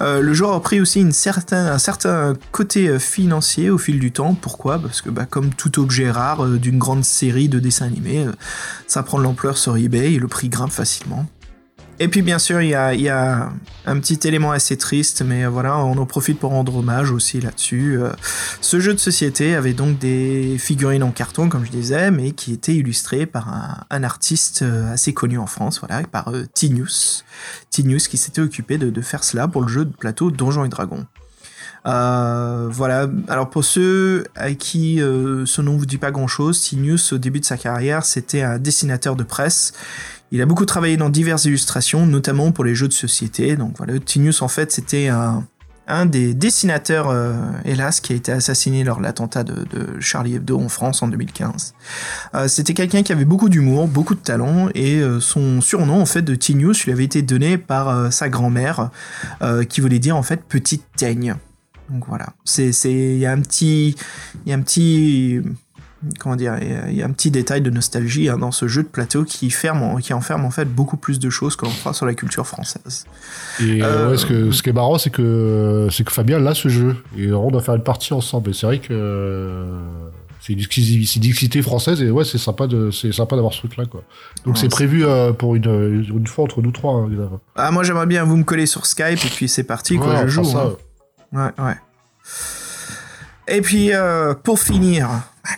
Euh, 0.00 0.20
le 0.20 0.34
jeu 0.34 0.46
a 0.46 0.60
pris 0.60 0.80
aussi 0.80 1.00
un 1.00 1.78
certain 1.78 2.34
côté 2.52 2.88
euh, 2.88 2.98
financier 2.98 3.70
au 3.70 3.78
fil 3.78 3.98
du 3.98 4.12
temps. 4.12 4.34
Pourquoi? 4.34 4.78
Parce 4.78 5.02
que 5.02 5.10
bah, 5.10 5.26
comme 5.28 5.50
tout 5.50 5.80
objet 5.80 6.10
rare 6.10 6.44
euh, 6.44 6.58
d'une 6.58 6.78
grande 6.78 7.04
série 7.04 7.48
de 7.48 7.58
dessins 7.58 7.86
animés, 7.86 8.26
ça 8.86 9.02
prend 9.02 9.18
de 9.18 9.24
l'ampleur 9.24 9.56
sur 9.56 9.76
eBay 9.76 10.14
et 10.14 10.18
le 10.18 10.28
prix 10.28 10.48
grimpe 10.48 10.72
facilement. 10.72 11.26
Et 12.00 12.06
puis 12.06 12.22
bien 12.22 12.38
sûr, 12.38 12.62
il 12.62 12.70
y 12.70 12.74
a, 12.74 13.52
un 13.84 14.00
petit 14.00 14.20
élément 14.28 14.52
assez 14.52 14.76
triste, 14.76 15.22
mais 15.22 15.44
euh, 15.44 15.48
voilà, 15.48 15.78
on 15.78 15.96
en 15.96 16.06
profite 16.06 16.38
pour 16.38 16.50
rendre 16.50 16.76
hommage 16.76 17.10
aussi 17.10 17.40
là-dessus. 17.40 17.98
Euh, 17.98 18.10
ce 18.60 18.78
jeu 18.78 18.94
de 18.94 18.98
société 18.98 19.54
avait 19.54 19.72
donc 19.72 19.98
des 19.98 20.56
figurines 20.58 21.02
en 21.02 21.10
carton, 21.10 21.48
comme 21.48 21.64
je 21.64 21.70
disais, 21.70 22.10
mais 22.10 22.32
qui 22.32 22.52
étaient 22.52 22.74
illustrées 22.74 23.26
par 23.26 23.48
un, 23.48 23.84
un 23.90 24.04
artiste 24.04 24.62
euh, 24.62 24.92
assez 24.92 25.12
connu 25.12 25.38
en 25.38 25.46
France, 25.46 25.80
voilà, 25.80 26.06
par 26.06 26.28
euh, 26.28 26.44
Tinius. 26.52 27.24
Tinius 27.70 28.06
qui 28.06 28.16
s'était 28.16 28.42
occupé 28.42 28.78
de, 28.78 28.90
de 28.90 29.00
faire 29.00 29.24
cela 29.24 29.48
pour 29.48 29.62
le 29.62 29.68
jeu 29.68 29.84
de 29.84 29.94
plateau 29.94 30.30
Donjons 30.30 30.64
et 30.64 30.68
Dragons. 30.68 31.06
Euh, 31.88 32.68
voilà. 32.70 33.08
Alors 33.28 33.48
pour 33.48 33.64
ceux 33.64 34.24
à 34.34 34.52
qui 34.52 35.00
euh, 35.00 35.46
ce 35.46 35.62
nom 35.62 35.76
vous 35.76 35.86
dit 35.86 35.96
pas 35.96 36.10
grand 36.10 36.26
chose, 36.26 36.60
Tinius 36.60 37.14
au 37.14 37.18
début 37.18 37.40
de 37.40 37.46
sa 37.46 37.56
carrière 37.56 38.04
c'était 38.04 38.42
un 38.42 38.58
dessinateur 38.58 39.16
de 39.16 39.22
presse. 39.22 39.72
Il 40.30 40.42
a 40.42 40.46
beaucoup 40.46 40.66
travaillé 40.66 40.98
dans 40.98 41.08
diverses 41.08 41.46
illustrations, 41.46 42.04
notamment 42.04 42.52
pour 42.52 42.64
les 42.64 42.74
jeux 42.74 42.88
de 42.88 42.92
société. 42.92 43.56
Donc 43.56 43.74
voilà, 43.78 43.98
Tinius 43.98 44.42
en 44.42 44.48
fait 44.48 44.70
c'était 44.70 45.08
un, 45.08 46.04
des 46.04 46.34
dessinateurs, 46.34 47.08
euh, 47.08 47.32
hélas, 47.64 48.00
qui 48.00 48.12
a 48.12 48.16
été 48.16 48.32
assassiné 48.32 48.84
lors 48.84 48.98
de 48.98 49.04
l'attentat 49.04 49.42
de, 49.42 49.64
Charlie 50.00 50.34
Hebdo 50.34 50.60
en 50.60 50.68
France 50.68 51.02
en 51.02 51.08
2015. 51.08 51.72
Euh, 52.34 52.48
c'était 52.48 52.74
quelqu'un 52.74 53.02
qui 53.02 53.12
avait 53.12 53.24
beaucoup 53.24 53.48
d'humour, 53.48 53.88
beaucoup 53.88 54.14
de 54.14 54.20
talent, 54.20 54.68
et 54.74 55.00
son 55.20 55.62
surnom 55.62 56.02
en 56.02 56.06
fait 56.06 56.20
de 56.20 56.34
Tinius 56.34 56.84
lui 56.84 56.92
avait 56.92 57.04
été 57.04 57.22
donné 57.22 57.56
par 57.56 58.12
sa 58.12 58.28
grand-mère, 58.28 58.90
qui 59.70 59.80
voulait 59.80 59.98
dire 59.98 60.16
en 60.16 60.22
fait 60.22 60.44
petite 60.44 60.84
teigne. 60.94 61.36
Donc 61.90 62.04
voilà, 62.08 62.26
c'est 62.44 62.72
c'est 62.72 62.92
il 62.92 63.18
y 63.18 63.26
a 63.26 63.32
un 63.32 63.40
petit 63.40 63.96
il 64.44 64.50
y 64.50 64.52
a 64.52 64.56
un 64.56 64.60
petit 64.62 65.40
comment 66.20 66.36
dire 66.36 66.56
il 66.88 66.94
y 66.94 67.02
a- 67.02 67.06
un 67.06 67.10
petit 67.10 67.30
détail 67.30 67.60
de 67.60 67.70
nostalgie 67.70 68.28
hein, 68.28 68.38
dans 68.38 68.52
ce 68.52 68.68
jeu 68.68 68.82
de 68.84 68.88
plateau 68.88 69.24
qui 69.24 69.50
ferme 69.50 70.00
qui 70.00 70.12
enferme 70.12 70.44
en 70.44 70.50
fait 70.50 70.66
beaucoup 70.66 70.96
plus 70.96 71.18
de 71.18 71.28
choses 71.30 71.56
que 71.56 71.64
l'on 71.64 71.70
fera 71.72 71.92
sur 71.94 72.06
la 72.06 72.14
culture 72.14 72.46
française. 72.46 73.06
Et 73.60 73.82
euh, 73.82 73.86
Euh, 73.86 74.10
ouais, 74.10 74.16
ce, 74.18 74.26
que, 74.26 74.50
ce 74.52 74.62
qui 74.62 74.68
est 74.70 74.72
marrant, 74.72 74.98
c'est 74.98 75.10
que, 75.10 75.88
c'est 75.90 76.04
que 76.04 76.12
Fabien 76.12 76.38
l'a 76.38 76.54
ce 76.54 76.68
jeu. 76.68 76.96
Et 77.16 77.32
on 77.32 77.50
doit 77.50 77.62
faire 77.62 77.74
une 77.74 77.82
partie 77.82 78.12
ensemble. 78.12 78.50
Et 78.50 78.52
c'est 78.52 78.66
vrai 78.66 78.78
que 78.78 79.64
c'est 80.40 80.52
une 80.52 80.60
exclusivité 80.60 81.62
française. 81.62 82.00
Et 82.00 82.10
ouais, 82.12 82.24
c'est 82.24 82.38
sympa, 82.38 82.68
de, 82.68 82.90
c'est 82.92 83.10
sympa 83.12 83.34
d'avoir 83.34 83.52
ce 83.52 83.58
truc-là. 83.60 83.86
Quoi. 83.86 84.04
Donc 84.44 84.54
Ouais, 84.54 84.60
c'est 84.60 84.68
prévu 84.68 85.04
euh, 85.04 85.32
pour 85.32 85.56
une, 85.56 86.04
une 86.14 86.26
fois 86.28 86.44
entre 86.44 86.62
nous 86.62 86.70
trois. 86.70 86.94
hein. 86.94 87.08
Ah 87.56 87.72
moi 87.72 87.82
j'aimerais 87.82 88.06
bien 88.06 88.22
vous 88.24 88.36
me 88.36 88.44
coller 88.44 88.66
sur 88.66 88.86
Skype 88.86 89.24
et 89.24 89.30
puis 89.34 89.48
c'est 89.48 89.64
parti 89.64 89.96
quoi, 89.96 90.10
Ouais, 90.14 90.22
je 90.24 90.28
joue. 90.28 90.44
ça, 90.44 90.62
hein. 90.66 90.76
Ouais 91.32 91.50
ouais. 91.58 91.76
Et 93.48 93.60
puis 93.62 93.92
euh, 93.92 94.34
pour 94.34 94.60
finir, 94.60 95.08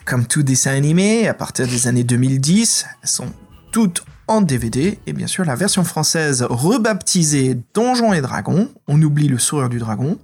comme 0.05 0.26
tout 0.26 0.42
dessin 0.42 0.72
animé, 0.72 1.28
à 1.28 1.34
partir 1.34 1.66
des 1.66 1.86
années 1.88 2.05
2010, 2.05 2.86
elles 3.02 3.09
sont 3.09 3.32
toutes 3.72 4.05
en 4.31 4.43
DVD 4.43 4.98
et 5.09 5.12
bien 5.12 5.27
sûr 5.27 5.44
la 5.44 5.57
version 5.57 5.82
française 5.82 6.47
rebaptisée 6.48 7.59
Donjons 7.74 8.12
et 8.12 8.20
Dragons, 8.20 8.69
on 8.86 9.02
oublie 9.02 9.27
le 9.27 9.39
sourire 9.39 9.69
du 9.69 9.81
dragon, 9.81 10.19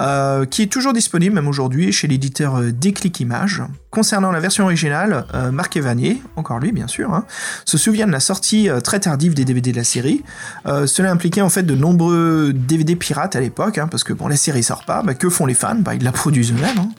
euh, 0.00 0.44
qui 0.44 0.62
est 0.62 0.66
toujours 0.66 0.92
disponible 0.92 1.34
même 1.34 1.48
aujourd'hui 1.48 1.90
chez 1.90 2.06
l'éditeur 2.06 2.56
euh, 2.56 2.72
Déclic 2.72 3.18
Images. 3.20 3.62
Concernant 3.90 4.32
la 4.32 4.40
version 4.40 4.64
originale, 4.64 5.24
euh, 5.32 5.50
Marc 5.50 5.78
Evanier, 5.78 6.22
encore 6.36 6.58
lui 6.58 6.72
bien 6.72 6.86
sûr, 6.86 7.14
hein, 7.14 7.24
se 7.64 7.78
souvient 7.78 8.06
de 8.06 8.12
la 8.12 8.20
sortie 8.20 8.68
très 8.84 9.00
tardive 9.00 9.32
des 9.32 9.46
DVD 9.46 9.72
de 9.72 9.78
la 9.78 9.84
série. 9.84 10.22
Cela 10.66 11.10
impliquait 11.10 11.40
en 11.40 11.48
fait 11.48 11.62
de 11.62 11.74
nombreux 11.74 12.52
DVD 12.54 12.96
pirates 12.96 13.34
à 13.34 13.40
l'époque, 13.40 13.78
hein, 13.78 13.88
parce 13.88 14.04
que 14.04 14.12
bon 14.12 14.28
la 14.28 14.36
série 14.36 14.62
sort 14.62 14.84
pas, 14.84 15.02
bah, 15.02 15.14
que 15.14 15.30
font 15.30 15.46
les 15.46 15.54
fans? 15.54 15.76
Bah 15.76 15.94
ils 15.94 16.04
la 16.04 16.12
produisent 16.12 16.52
eux-mêmes. 16.52 16.78
hein. 16.78 16.90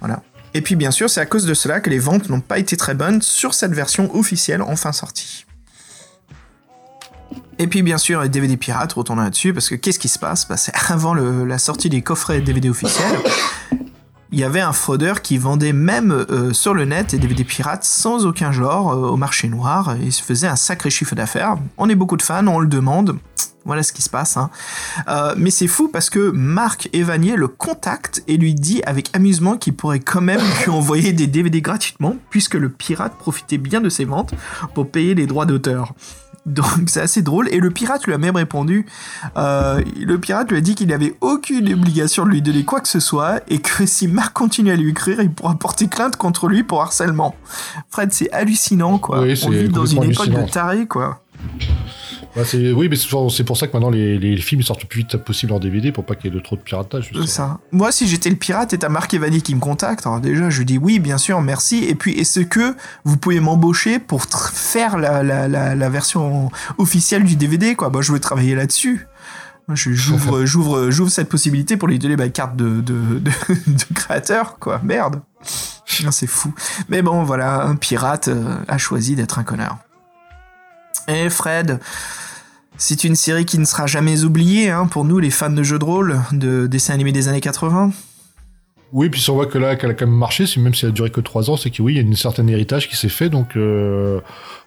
Voilà. 0.00 0.22
Et 0.52 0.60
puis 0.60 0.76
bien 0.76 0.90
sûr, 0.90 1.08
c'est 1.08 1.20
à 1.20 1.26
cause 1.26 1.46
de 1.46 1.54
cela 1.54 1.80
que 1.80 1.88
les 1.88 1.98
ventes 1.98 2.28
n'ont 2.28 2.40
pas 2.40 2.58
été 2.58 2.76
très 2.76 2.94
bonnes 2.94 3.22
sur 3.22 3.54
cette 3.54 3.72
version 3.72 4.14
officielle 4.14 4.60
enfin 4.60 4.92
sortie. 4.92 5.45
Et 7.58 7.66
puis 7.68 7.82
bien 7.82 7.98
sûr, 7.98 8.20
les 8.22 8.28
DVD 8.28 8.56
pirates, 8.56 8.92
retournons 8.92 9.22
là-dessus, 9.22 9.54
parce 9.54 9.68
que 9.68 9.74
qu'est-ce 9.74 9.98
qui 9.98 10.08
se 10.08 10.18
passe? 10.18 10.46
Bah, 10.46 10.56
C'est 10.56 10.72
avant 10.90 11.14
la 11.14 11.58
sortie 11.58 11.88
des 11.88 12.02
coffrets 12.02 12.40
DVD 12.40 12.68
officiels, 12.68 13.18
il 14.32 14.38
y 14.40 14.44
avait 14.44 14.60
un 14.60 14.72
fraudeur 14.72 15.22
qui 15.22 15.38
vendait 15.38 15.72
même 15.72 16.10
euh, 16.12 16.52
sur 16.52 16.74
le 16.74 16.84
net 16.84 17.12
des 17.12 17.18
DVD 17.18 17.44
pirates 17.44 17.84
sans 17.84 18.26
aucun 18.26 18.52
genre 18.52 18.92
euh, 18.92 19.08
au 19.08 19.16
marché 19.16 19.48
noir, 19.48 19.96
il 20.02 20.12
se 20.12 20.22
faisait 20.22 20.48
un 20.48 20.56
sacré 20.56 20.90
chiffre 20.90 21.14
d'affaires. 21.14 21.56
On 21.78 21.88
est 21.88 21.94
beaucoup 21.94 22.16
de 22.16 22.22
fans, 22.22 22.46
on 22.46 22.58
le 22.58 22.66
demande, 22.66 23.18
voilà 23.64 23.82
ce 23.82 23.92
qui 23.92 24.02
se 24.02 24.10
passe. 24.10 24.36
hein. 24.36 24.50
Euh, 25.08 25.34
mais 25.38 25.50
c'est 25.50 25.66
fou 25.68 25.88
parce 25.88 26.10
que 26.10 26.30
Marc 26.30 26.90
Evanier 26.92 27.36
le 27.36 27.48
contacte 27.48 28.22
et 28.28 28.36
lui 28.36 28.54
dit 28.54 28.82
avec 28.84 29.08
amusement 29.14 29.56
qu'il 29.56 29.74
pourrait 29.74 30.00
quand 30.00 30.20
même 30.20 30.40
lui 30.64 30.70
envoyer 30.70 31.12
des 31.12 31.26
DVD 31.26 31.62
gratuitement, 31.62 32.16
puisque 32.28 32.54
le 32.54 32.68
pirate 32.68 33.16
profitait 33.18 33.58
bien 33.58 33.80
de 33.80 33.88
ses 33.88 34.04
ventes 34.04 34.34
pour 34.74 34.90
payer 34.90 35.14
les 35.14 35.26
droits 35.26 35.46
d'auteur. 35.46 35.94
Donc 36.46 36.66
c'est 36.86 37.00
assez 37.00 37.22
drôle. 37.22 37.48
Et 37.50 37.58
le 37.58 37.70
pirate 37.70 38.06
lui 38.06 38.14
a 38.14 38.18
même 38.18 38.36
répondu. 38.36 38.86
euh, 39.36 39.82
le 40.00 40.18
pirate 40.18 40.50
lui 40.50 40.58
a 40.58 40.60
dit 40.60 40.74
qu'il 40.74 40.88
n'avait 40.88 41.14
aucune 41.20 41.72
obligation 41.72 42.24
de 42.24 42.30
lui 42.30 42.40
donner 42.42 42.64
quoi 42.64 42.80
que 42.80 42.88
ce 42.88 43.00
soit 43.00 43.40
et 43.48 43.58
que 43.58 43.84
si 43.84 44.06
Marc 44.08 44.32
continue 44.32 44.70
à 44.70 44.76
lui 44.76 44.90
écrire, 44.90 45.20
il 45.20 45.30
pourra 45.30 45.54
porter 45.56 45.88
plainte 45.88 46.16
contre 46.16 46.46
lui 46.48 46.62
pour 46.62 46.80
harcèlement. 46.82 47.34
Fred, 47.90 48.12
c'est 48.12 48.30
hallucinant 48.32 48.98
quoi. 48.98 49.20
Oui, 49.22 49.38
On 49.44 49.50
vit 49.50 49.68
dans 49.68 49.86
une 49.86 50.04
époque 50.04 50.28
de 50.28 50.50
tarés 50.50 50.86
quoi. 50.86 51.22
Bah, 52.34 52.42
oui, 52.52 52.88
mais 52.90 52.96
c'est 52.96 53.44
pour 53.44 53.56
ça 53.56 53.66
que 53.66 53.72
maintenant 53.72 53.88
les, 53.88 54.18
les 54.18 54.36
films 54.36 54.60
sortent 54.62 54.82
le 54.82 54.88
plus 54.88 55.00
vite 55.00 55.16
possible 55.16 55.52
en 55.52 55.58
DVD 55.58 55.90
pour 55.90 56.04
pas 56.04 56.14
qu'il 56.14 56.30
y 56.30 56.34
ait 56.34 56.36
de 56.36 56.42
trop 56.42 56.56
de 56.56 56.60
piratage. 56.60 57.10
C'est 57.14 57.26
ça. 57.26 57.60
Moi, 57.72 57.90
si 57.92 58.06
j'étais 58.06 58.28
le 58.28 58.36
pirate 58.36 58.74
et 58.74 58.78
t'as 58.78 58.90
Marc 58.90 59.14
Evanier 59.14 59.40
qui 59.40 59.54
me 59.54 59.60
contacte, 59.60 60.06
alors 60.06 60.20
déjà, 60.20 60.50
je 60.50 60.62
dis 60.62 60.76
oui, 60.76 60.98
bien 60.98 61.16
sûr, 61.16 61.40
merci. 61.40 61.84
Et 61.84 61.94
puis, 61.94 62.12
est-ce 62.12 62.40
que 62.40 62.76
vous 63.04 63.16
pouvez 63.16 63.40
m'embaucher 63.40 63.98
pour 63.98 64.24
faire 64.24 64.98
la, 64.98 65.22
la, 65.22 65.48
la, 65.48 65.74
la 65.74 65.88
version 65.88 66.50
officielle 66.76 67.24
du 67.24 67.36
DVD, 67.36 67.74
quoi? 67.74 67.88
Bah, 67.88 68.00
je 68.02 68.12
veux 68.12 68.20
travailler 68.20 68.54
là-dessus. 68.54 69.06
J'ouvre, 69.74 70.44
j'ouvre, 70.44 70.90
j'ouvre 70.90 71.10
cette 71.10 71.28
possibilité 71.28 71.76
pour 71.76 71.88
lui 71.88 71.98
donner 71.98 72.16
ma 72.16 72.28
carte 72.28 72.56
de, 72.56 72.80
de, 72.80 73.18
de, 73.18 73.30
de 73.66 73.94
créateur, 73.94 74.58
quoi. 74.58 74.80
Merde. 74.84 75.20
C'est 75.86 76.26
fou. 76.26 76.52
Mais 76.88 77.00
bon, 77.00 77.22
voilà, 77.22 77.64
un 77.64 77.76
pirate 77.76 78.28
euh, 78.28 78.56
a 78.68 78.76
choisi 78.76 79.14
d'être 79.14 79.38
un 79.38 79.44
connard. 79.44 79.78
Et 81.08 81.30
Fred, 81.30 81.78
c'est 82.78 83.04
une 83.04 83.16
série 83.16 83.44
qui 83.44 83.58
ne 83.58 83.64
sera 83.64 83.86
jamais 83.86 84.24
oubliée 84.24 84.70
hein, 84.70 84.86
pour 84.86 85.04
nous, 85.04 85.18
les 85.18 85.30
fans 85.30 85.50
de 85.50 85.62
jeux 85.62 85.78
de 85.78 85.84
rôle, 85.84 86.20
de 86.32 86.66
dessins 86.66 86.94
animés 86.94 87.12
des 87.12 87.28
années 87.28 87.40
80. 87.40 87.92
Oui, 88.92 89.08
puis 89.08 89.24
on 89.28 89.34
voit 89.34 89.46
que 89.46 89.58
là, 89.58 89.76
qu'elle 89.76 89.90
a 89.90 89.94
quand 89.94 90.06
même 90.06 90.14
marché, 90.14 90.44
même 90.58 90.74
si 90.74 90.84
elle 90.84 90.90
a 90.90 90.94
duré 90.94 91.10
que 91.10 91.20
3 91.20 91.50
ans, 91.50 91.56
c'est 91.56 91.70
que 91.70 91.82
oui, 91.82 91.94
il 91.94 91.96
y 91.96 91.98
a 91.98 92.02
une 92.02 92.16
certain 92.16 92.46
héritage 92.46 92.88
qui 92.88 92.96
s'est 92.96 93.08
fait. 93.08 93.28
Donc, 93.28 93.56
euh, 93.56 94.20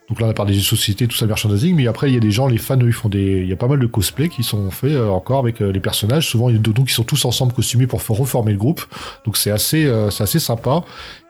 donc 0.10 0.22
là, 0.22 0.28
on 0.28 0.30
a 0.30 0.34
parlé 0.34 0.56
des 0.56 0.62
sociétés, 0.62 1.08
tout 1.08 1.16
ça, 1.16 1.28
merchandising. 1.28 1.76
Mais 1.76 1.88
après, 1.88 2.10
il 2.10 2.14
y 2.16 2.18
a 2.18 2.20
des 2.20 2.32
gens, 2.32 2.48
les 2.48 2.58
fans, 2.58 2.78
eux, 2.82 2.88
ils 2.88 2.94
font 2.94 3.10
des. 3.10 3.42
Il 3.42 3.48
y 3.48 3.54
a 3.54 3.56
pas 3.56 3.68
mal 3.68 3.80
de 3.80 3.86
cosplays 3.86 4.30
qui 4.30 4.44
sont 4.44 4.72
faits 4.72 4.92
euh, 4.92 5.10
encore 5.10 5.40
avec 5.40 5.62
euh, 5.62 5.72
les 5.72 5.80
personnages. 5.80 6.28
Souvent, 6.28 6.50
donc 6.52 6.90
ils 6.90 6.94
sont 6.94 7.04
tous 7.04 7.26
ensemble 7.26 7.54
costumés 7.54 7.86
pour 7.88 8.02
reformer 8.06 8.52
le 8.52 8.58
groupe. 8.58 8.84
Donc 9.26 9.38
c'est 9.38 9.52
assez, 9.52 9.86
euh, 9.86 10.10
c'est 10.10 10.24
assez 10.24 10.40
sympa. 10.40 10.84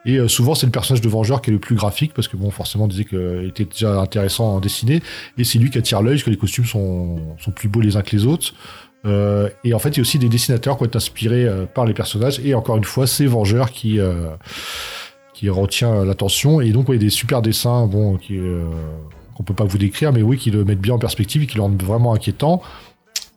Et 0.06 0.16
euh, 0.16 0.28
souvent, 0.28 0.54
c'est 0.54 0.66
le 0.66 0.72
personnage 0.72 1.02
de 1.02 1.08
Vengeur 1.10 1.42
qui 1.42 1.50
est 1.50 1.52
le 1.52 1.58
plus 1.58 1.74
graphique 1.74 2.14
parce 2.14 2.26
que 2.26 2.36
bon, 2.36 2.50
forcément, 2.50 2.84
on 2.84 2.88
disait 2.88 3.04
qu'il 3.04 3.46
était 3.48 3.66
déjà 3.66 4.00
intéressant 4.00 4.56
à 4.56 4.60
dessiner. 4.60 5.02
Et 5.36 5.44
c'est 5.44 5.58
lui 5.58 5.70
qui 5.70 5.76
attire 5.76 6.00
l'œil 6.00 6.14
parce 6.14 6.24
que 6.24 6.30
les 6.30 6.38
costumes 6.38 6.64
sont, 6.64 7.18
sont 7.38 7.50
plus 7.50 7.68
beaux 7.68 7.80
les 7.80 7.96
uns 7.96 8.02
que 8.02 8.16
les 8.16 8.24
autres. 8.24 8.54
Euh, 9.06 9.48
et 9.64 9.74
en 9.74 9.78
fait, 9.78 9.90
il 9.90 9.96
y 9.96 10.00
a 10.00 10.02
aussi 10.02 10.18
des 10.18 10.28
dessinateurs 10.28 10.76
qui 10.76 10.82
ont 10.82 10.86
été 10.86 10.96
inspirés 10.96 11.46
euh, 11.46 11.66
par 11.66 11.84
les 11.84 11.94
personnages. 11.94 12.40
Et 12.44 12.54
encore 12.54 12.76
une 12.76 12.84
fois, 12.84 13.06
c'est 13.06 13.26
Vengeur 13.26 13.70
qui, 13.70 13.98
euh, 13.98 14.28
qui 15.40 15.48
retient 15.48 16.04
l'attention. 16.04 16.60
Et 16.60 16.70
donc, 16.70 16.90
a 16.90 16.96
des 16.96 17.08
super 17.08 17.40
dessins 17.40 17.86
bon, 17.86 18.18
qui, 18.18 18.36
euh, 18.36 18.62
qu'on 19.34 19.42
peut 19.42 19.54
pas 19.54 19.64
vous 19.64 19.78
décrire, 19.78 20.12
mais 20.12 20.20
oui, 20.20 20.36
qui 20.36 20.50
le 20.50 20.66
mettent 20.66 20.82
bien 20.82 20.94
en 20.94 20.98
perspective 20.98 21.42
et 21.42 21.46
qui 21.46 21.56
le 21.56 21.62
rendent 21.62 21.82
vraiment 21.82 22.12
inquiétant. 22.12 22.60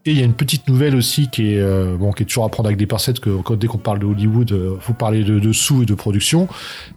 Et 0.06 0.12
il 0.12 0.20
y 0.20 0.22
a 0.22 0.26
une 0.26 0.34
petite 0.34 0.68
nouvelle 0.68 0.98
aussi 0.98 1.30
qui 1.30 1.54
est, 1.54 1.62
euh, 1.62 1.96
bon, 1.98 2.12
qui 2.12 2.24
est 2.24 2.26
toujours 2.26 2.44
à 2.44 2.50
prendre 2.50 2.68
avec 2.68 2.78
des 2.78 2.88
pincettes, 2.88 3.22
que 3.22 3.30
quand, 3.42 3.56
dès 3.56 3.68
qu'on 3.68 3.78
parle 3.78 4.00
de 4.00 4.06
Hollywood, 4.06 4.52
euh, 4.52 4.76
faut 4.82 4.92
parler 4.92 5.24
de, 5.24 5.40
de 5.40 5.54
sous 5.54 5.84
et 5.84 5.86
de 5.86 5.94
production. 5.94 6.50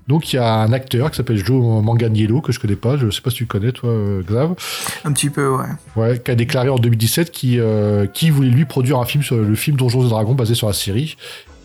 Donc 0.08 0.32
il 0.32 0.36
y 0.36 0.38
a 0.40 0.52
un 0.54 0.72
acteur 0.72 1.12
qui 1.12 1.16
s'appelle 1.16 1.36
Joe 1.36 1.84
Manganiello, 1.84 2.40
que 2.40 2.50
je 2.50 2.58
connais 2.58 2.74
pas, 2.74 2.96
je 2.96 3.08
sais 3.10 3.20
pas 3.20 3.30
si 3.30 3.36
tu 3.36 3.46
connais 3.46 3.70
toi, 3.70 3.90
euh, 3.90 4.22
Xav. 4.24 4.56
Un 5.04 5.12
petit 5.12 5.30
peu, 5.30 5.48
ouais. 5.54 5.68
Ouais, 5.94 6.18
qui 6.18 6.32
a 6.32 6.34
déclaré 6.34 6.68
en 6.68 6.78
2017 6.78 7.30
qui, 7.30 7.60
euh, 7.60 8.08
qui 8.08 8.30
voulait 8.30 8.50
lui 8.50 8.64
produire 8.64 8.98
un 8.98 9.04
film 9.04 9.22
sur 9.22 9.36
le 9.36 9.54
film 9.54 9.76
Donjons 9.76 10.04
et 10.04 10.08
Dragons 10.08 10.34
basé 10.34 10.56
sur 10.56 10.66
la 10.66 10.72
série 10.72 11.16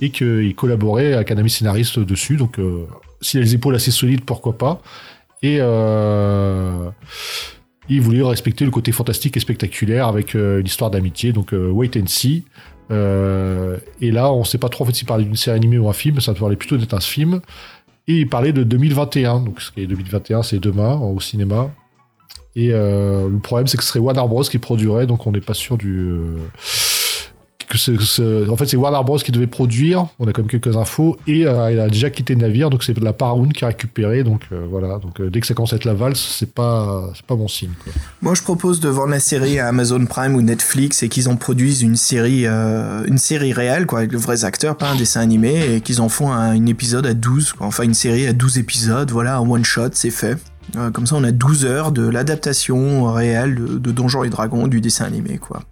et 0.01 0.11
qu'il 0.11 0.53
collaborait 0.53 1.13
avec 1.13 1.31
un 1.31 1.37
ami 1.37 1.49
scénariste 1.49 1.97
dessus. 1.97 2.35
Donc, 2.35 2.59
euh, 2.59 2.85
s'il 3.21 3.39
a 3.39 3.43
les 3.43 3.55
épaules 3.55 3.75
assez 3.75 3.91
solides, 3.91 4.23
pourquoi 4.25 4.57
pas. 4.57 4.81
Et 5.43 5.57
euh, 5.59 6.89
il 7.89 8.01
voulait 8.01 8.23
respecter 8.23 8.65
le 8.65 8.71
côté 8.71 8.91
fantastique 8.91 9.37
et 9.37 9.39
spectaculaire 9.39 10.07
avec 10.07 10.35
euh, 10.35 10.59
une 10.59 10.65
histoire 10.65 10.91
d'amitié. 10.91 11.33
Donc, 11.33 11.53
euh, 11.53 11.69
wait 11.69 11.97
and 11.97 12.07
see. 12.07 12.45
Euh, 12.91 13.77
et 14.01 14.11
là, 14.11 14.31
on 14.31 14.43
sait 14.43 14.57
pas 14.57 14.69
trop 14.69 14.83
en 14.83 14.87
fait 14.87 14.93
s'il 14.93 15.07
parlait 15.07 15.23
d'une 15.23 15.35
série 15.35 15.55
animée 15.55 15.77
ou 15.77 15.89
un 15.89 15.93
film. 15.93 16.19
Ça 16.19 16.33
parlait 16.33 16.55
plutôt 16.55 16.77
d'être 16.77 16.93
un 16.93 17.01
film. 17.01 17.41
Et 18.07 18.19
il 18.19 18.29
parlait 18.29 18.53
de 18.53 18.63
2021. 18.63 19.41
Donc, 19.41 19.61
ce 19.61 19.71
qui 19.71 19.81
est 19.81 19.87
2021, 19.87 20.43
c'est 20.43 20.59
demain 20.59 20.95
au 20.97 21.19
cinéma. 21.19 21.71
Et 22.55 22.69
euh, 22.71 23.29
le 23.29 23.39
problème, 23.39 23.67
c'est 23.67 23.77
que 23.77 23.83
ce 23.83 23.89
serait 23.89 23.99
Warner 23.99 24.27
Bros. 24.27 24.43
qui 24.43 24.57
produirait, 24.57 25.07
donc 25.07 25.25
on 25.25 25.31
n'est 25.31 25.41
pas 25.41 25.53
sûr 25.53 25.77
du. 25.77 26.19
En 27.75 28.57
fait, 28.57 28.65
c'est 28.65 28.77
Warner 28.77 29.03
Bros. 29.05 29.17
qui 29.17 29.31
devait 29.31 29.47
produire. 29.47 30.07
On 30.19 30.27
a 30.27 30.31
même 30.37 30.47
quelques 30.47 30.75
infos. 30.75 31.17
Et 31.27 31.45
euh, 31.45 31.71
il 31.71 31.79
a 31.79 31.87
déjà 31.89 32.09
quitté 32.09 32.33
le 32.35 32.41
navire, 32.41 32.69
donc 32.69 32.83
c'est 32.83 32.97
la 32.99 33.13
Paramount 33.13 33.49
qui 33.49 33.63
a 33.63 33.67
récupéré. 33.67 34.23
Donc 34.23 34.41
euh, 34.51 34.65
voilà. 34.69 34.99
Donc 34.99 35.19
euh, 35.19 35.29
dès 35.29 35.39
que 35.39 35.47
ça 35.47 35.53
commence 35.53 35.73
à 35.73 35.77
être 35.77 35.85
la 35.85 35.93
valse, 35.93 36.19
c'est 36.19 36.53
pas, 36.53 37.11
pas 37.27 37.35
bon 37.35 37.47
signe. 37.47 37.71
Moi, 38.21 38.33
je 38.35 38.41
propose 38.41 38.79
de 38.79 38.89
vendre 38.89 39.11
la 39.11 39.19
série 39.19 39.59
à 39.59 39.67
Amazon 39.67 40.05
Prime 40.05 40.35
ou 40.35 40.41
Netflix 40.41 41.03
et 41.03 41.09
qu'ils 41.09 41.29
en 41.29 41.35
produisent 41.35 41.81
une 41.81 41.95
série, 41.95 42.45
une 42.45 43.17
série 43.17 43.53
réelle, 43.53 43.85
quoi, 43.85 43.99
avec 43.99 44.11
de 44.11 44.17
vrais 44.17 44.45
acteurs, 44.45 44.75
pas 44.77 44.89
un 44.89 44.95
dessin 44.95 45.21
animé, 45.21 45.75
et 45.75 45.81
qu'ils 45.81 46.01
en 46.01 46.09
font 46.09 46.31
un, 46.31 46.53
une 46.53 46.69
épisode 46.69 47.05
à 47.05 47.13
12, 47.13 47.53
quoi. 47.53 47.67
enfin 47.67 47.83
une 47.83 47.93
série 47.93 48.27
à 48.27 48.33
12 48.33 48.57
épisodes, 48.57 49.11
voilà, 49.11 49.37
un 49.37 49.49
one 49.49 49.65
shot, 49.65 49.89
c'est 49.93 50.11
fait. 50.11 50.37
Euh, 50.77 50.89
comme 50.91 51.05
ça, 51.05 51.15
on 51.15 51.23
a 51.23 51.31
12 51.31 51.65
heures 51.65 51.91
de 51.91 52.07
l'adaptation 52.07 53.11
réelle 53.11 53.55
de, 53.55 53.77
de 53.77 53.91
Donjons 53.91 54.23
et 54.23 54.29
Dragons 54.29 54.67
du 54.67 54.79
dessin 54.79 55.05
animé, 55.05 55.37
quoi. 55.37 55.63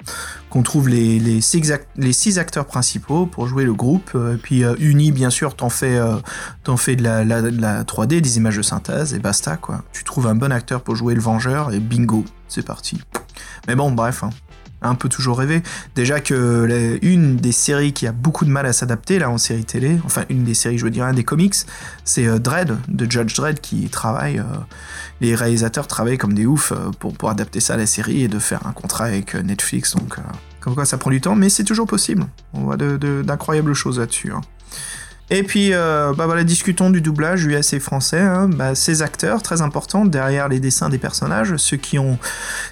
Qu'on 0.49 0.63
trouve 0.63 0.89
les, 0.89 1.19
les, 1.19 1.41
six 1.41 2.37
acteurs 2.39 2.65
principaux 2.65 3.25
pour 3.25 3.47
jouer 3.47 3.63
le 3.63 3.73
groupe, 3.73 4.11
euh, 4.15 4.35
puis 4.41 4.63
euh, 4.63 4.75
uni, 4.79 5.11
bien 5.11 5.29
sûr, 5.29 5.55
t'en 5.55 5.69
fais, 5.69 5.95
euh, 5.97 6.15
la- 7.23 7.41
de 7.41 7.61
la 7.61 7.83
3D, 7.83 8.19
des 8.19 8.37
images 8.37 8.57
de 8.57 8.61
synthèse, 8.61 9.13
et 9.13 9.19
basta, 9.19 9.57
quoi. 9.57 9.83
Tu 9.93 10.03
trouves 10.03 10.27
un 10.27 10.35
bon 10.35 10.51
acteur 10.51 10.81
pour 10.81 10.95
jouer 10.95 11.13
le 11.15 11.21
Vengeur, 11.21 11.71
et 11.71 11.79
bingo, 11.79 12.25
c'est 12.47 12.65
parti. 12.65 12.99
Mais 13.67 13.75
bon, 13.75 13.91
bref, 13.91 14.23
hein. 14.23 14.31
Un 14.81 14.95
peu 14.95 15.09
toujours 15.09 15.37
rêvé. 15.37 15.61
Déjà 15.95 16.19
que 16.19 16.99
une 17.01 17.37
des 17.37 17.51
séries 17.51 17.93
qui 17.93 18.07
a 18.07 18.11
beaucoup 18.11 18.45
de 18.45 18.49
mal 18.49 18.65
à 18.65 18.73
s'adapter 18.73 19.19
là 19.19 19.29
en 19.29 19.37
série 19.37 19.65
télé, 19.65 19.99
enfin 20.05 20.23
une 20.29 20.43
des 20.43 20.53
séries, 20.53 20.77
je 20.77 20.85
veux 20.85 20.91
dire 20.91 21.05
un 21.05 21.13
des 21.13 21.23
comics, 21.23 21.55
c'est 22.05 22.27
euh, 22.27 22.39
Dredd 22.39 22.77
de 22.87 23.11
Judge 23.11 23.35
Dredd 23.35 23.59
qui 23.59 23.89
travaille. 23.89 24.39
euh, 24.39 24.43
les 25.21 25.35
réalisateurs 25.35 25.87
travaillent 25.87 26.17
comme 26.17 26.33
des 26.33 26.45
oufs 26.45 26.71
euh, 26.71 26.91
pour, 26.97 27.13
pour 27.13 27.29
adapter 27.29 27.59
ça 27.59 27.73
à 27.73 27.77
la 27.77 27.85
série 27.85 28.23
et 28.23 28.27
de 28.27 28.39
faire 28.39 28.65
un 28.65 28.71
contrat 28.71 29.05
avec 29.05 29.35
euh, 29.35 29.41
Netflix. 29.41 29.95
Donc 29.95 30.15
Comme 30.61 30.75
quoi, 30.75 30.85
ça 30.85 30.97
prend 30.97 31.09
du 31.09 31.21
temps, 31.21 31.35
mais 31.35 31.49
c'est 31.49 31.63
toujours 31.63 31.87
possible. 31.87 32.25
On 32.53 32.61
voit 32.61 32.77
d'incroyables 32.77 33.73
choses 33.73 33.99
là-dessus. 33.99 34.31
hein. 34.31 34.41
Et 35.31 35.43
puis, 35.43 35.73
euh, 35.73 36.13
bah 36.15 36.25
voilà, 36.25 36.43
discutons 36.43 36.89
du 36.89 37.01
doublage 37.01 37.45
et 37.45 37.79
français. 37.79 38.19
hein. 38.19 38.49
Bah, 38.49 38.73
ces 38.73 39.01
acteurs, 39.01 39.43
très 39.43 39.61
importants, 39.61 40.05
derrière 40.05 40.47
les 40.47 40.59
dessins 40.59 40.89
des 40.89 40.97
personnages, 40.97 41.55
ceux 41.57 41.77
qui 41.77 41.99
ont, 41.99 42.17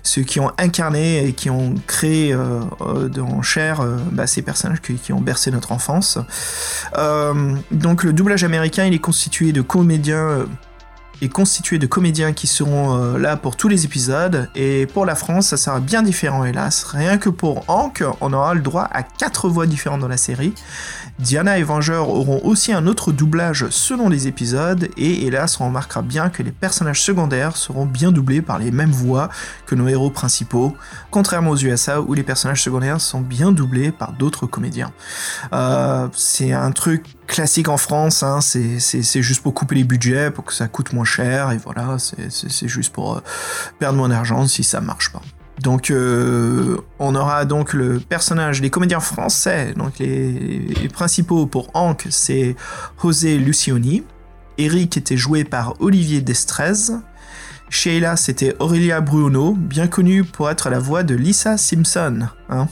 ceux 0.03 0.23
qui 0.23 0.39
ont 0.39 0.51
incarné 0.57 1.27
et 1.27 1.33
qui 1.33 1.49
ont 1.49 1.75
créé 1.85 2.33
euh, 2.33 2.61
euh, 2.81 3.09
en 3.21 3.41
chair 3.41 3.81
euh, 3.81 3.97
bah, 4.11 4.25
ces 4.27 4.41
personnages 4.41 4.81
qui, 4.81 4.95
qui 4.95 5.13
ont 5.13 5.21
bercé 5.21 5.51
notre 5.51 5.71
enfance. 5.71 6.17
Euh, 6.97 7.53
donc, 7.71 8.03
le 8.03 8.13
doublage 8.13 8.43
américain, 8.43 8.85
il 8.85 8.93
est 8.93 8.99
constitué 8.99 9.51
de 9.51 9.61
comédiens. 9.61 10.45
Est 11.21 11.29
constitué 11.29 11.79
de 11.79 11.87
comédiens 11.87 12.33
qui 12.33 12.47
seront 12.47 12.95
euh, 12.95 13.17
là 13.17 13.37
pour 13.37 13.55
tous 13.55 13.67
les 13.67 13.85
épisodes. 13.85 14.49
Et 14.55 14.87
pour 14.87 15.05
la 15.05 15.15
France 15.15 15.47
ça 15.47 15.57
sera 15.57 15.79
bien 15.79 16.01
différent 16.01 16.45
hélas. 16.45 16.83
Rien 16.83 17.17
que 17.17 17.29
pour 17.29 17.63
Hank 17.67 18.03
on 18.21 18.33
aura 18.33 18.53
le 18.53 18.61
droit 18.61 18.87
à 18.91 19.03
quatre 19.03 19.49
voix 19.49 19.65
différentes 19.65 20.01
dans 20.01 20.07
la 20.07 20.17
série. 20.17 20.53
Diana 21.19 21.57
et 21.57 21.63
Vengeur 21.63 22.09
auront 22.09 22.41
aussi 22.43 22.71
un 22.71 22.85
autre 22.85 23.11
doublage 23.11 23.65
selon 23.69 24.09
les 24.09 24.27
épisodes. 24.27 24.89
Et 24.97 25.25
hélas 25.25 25.59
on 25.59 25.65
remarquera 25.65 26.01
bien 26.01 26.29
que 26.29 26.43
les 26.43 26.51
personnages 26.51 27.01
secondaires 27.01 27.57
seront 27.57 27.85
bien 27.85 28.11
doublés 28.11 28.41
par 28.41 28.59
les 28.59 28.71
mêmes 28.71 28.91
voix 28.91 29.29
que 29.65 29.75
nos 29.75 29.87
héros 29.87 30.09
principaux 30.09 30.75
contrairement 31.11 31.51
aux 31.51 31.57
USA 31.57 32.01
où 32.01 32.13
les 32.13 32.23
personnages 32.23 32.63
secondaires 32.63 33.01
sont 33.01 33.21
bien 33.21 33.51
doublés 33.51 33.91
par 33.91 34.13
d'autres 34.13 34.45
comédiens. 34.45 34.91
Euh, 35.53 36.07
c'est 36.13 36.51
un 36.51 36.71
truc 36.71 37.16
classique 37.27 37.67
en 37.67 37.77
France, 37.77 38.23
hein, 38.23 38.39
c'est 38.41 39.21
juste 39.21 39.43
pour 39.43 39.53
couper 39.53 39.75
les 39.75 39.83
budgets, 39.83 40.31
pour 40.31 40.45
que 40.45 40.53
ça 40.53 40.67
coûte 40.67 40.93
moins 40.93 41.05
cher, 41.05 41.51
et 41.51 41.57
voilà, 41.57 41.97
c'est- 41.99 42.67
juste 42.67 42.93
pour 42.93 43.17
euh, 43.17 43.21
perdre 43.79 43.97
moins 43.97 44.09
d'argent 44.09 44.47
si 44.47 44.63
ça 44.63 44.81
marche 44.81 45.11
pas. 45.11 45.21
Donc 45.61 45.89
euh, 45.89 46.77
on 46.99 47.15
aura 47.15 47.45
donc 47.45 47.73
le 47.73 47.99
personnage, 47.99 48.61
les 48.61 48.69
comédiens 48.69 48.99
français, 48.99 49.73
donc 49.75 49.97
les, 49.99 50.59
les 50.81 50.87
principaux 50.87 51.47
pour 51.47 51.69
Hank, 51.73 52.05
c'est 52.11 52.55
José 53.01 53.37
Lucioni, 53.37 54.03
Eric 54.59 54.97
était 54.97 55.17
joué 55.17 55.43
par 55.43 55.73
Olivier 55.79 56.21
Destrez, 56.21 56.93
Sheila 57.69 58.15
c'était 58.17 58.55
Aurélia 58.59 59.01
Bruno, 59.01 59.53
bien 59.53 59.87
connue 59.87 60.23
pour 60.23 60.49
être 60.49 60.69
la 60.69 60.79
voix 60.79 61.03
de 61.03 61.15
Lisa 61.15 61.57
Simpson, 61.57 62.27
hein. 62.49 62.67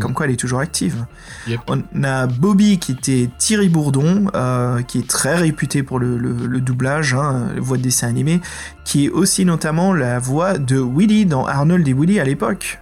Comme 0.00 0.12
quoi 0.12 0.26
elle 0.26 0.32
est 0.32 0.36
toujours 0.36 0.58
active. 0.60 1.06
Yep. 1.46 1.60
On 1.68 2.02
a 2.04 2.26
Bobby 2.26 2.78
qui 2.78 2.92
était 2.92 3.30
Thierry 3.38 3.68
Bourdon, 3.68 4.26
euh, 4.34 4.82
qui 4.82 4.98
est 4.98 5.08
très 5.08 5.36
réputé 5.36 5.82
pour 5.82 5.98
le, 6.00 6.18
le- 6.18 6.46
le 6.46 6.60
doublage, 6.60 7.14
hein, 7.14 7.50
voix 7.58 7.76
de 7.76 7.82
dessin 7.82 8.08
animé, 8.08 8.40
qui 8.84 9.06
est 9.06 9.08
aussi 9.10 9.44
notamment 9.44 9.94
la 9.94 10.18
voix 10.18 10.58
de 10.58 10.78
Willy 10.80 11.26
dans 11.26 11.46
Arnold 11.46 11.86
et 11.86 11.92
Willy 11.94 12.18
à 12.18 12.24
l'époque. 12.24 12.80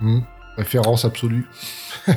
Hmm. 0.00 0.20
Référence 0.56 1.04
absolue. 1.04 1.46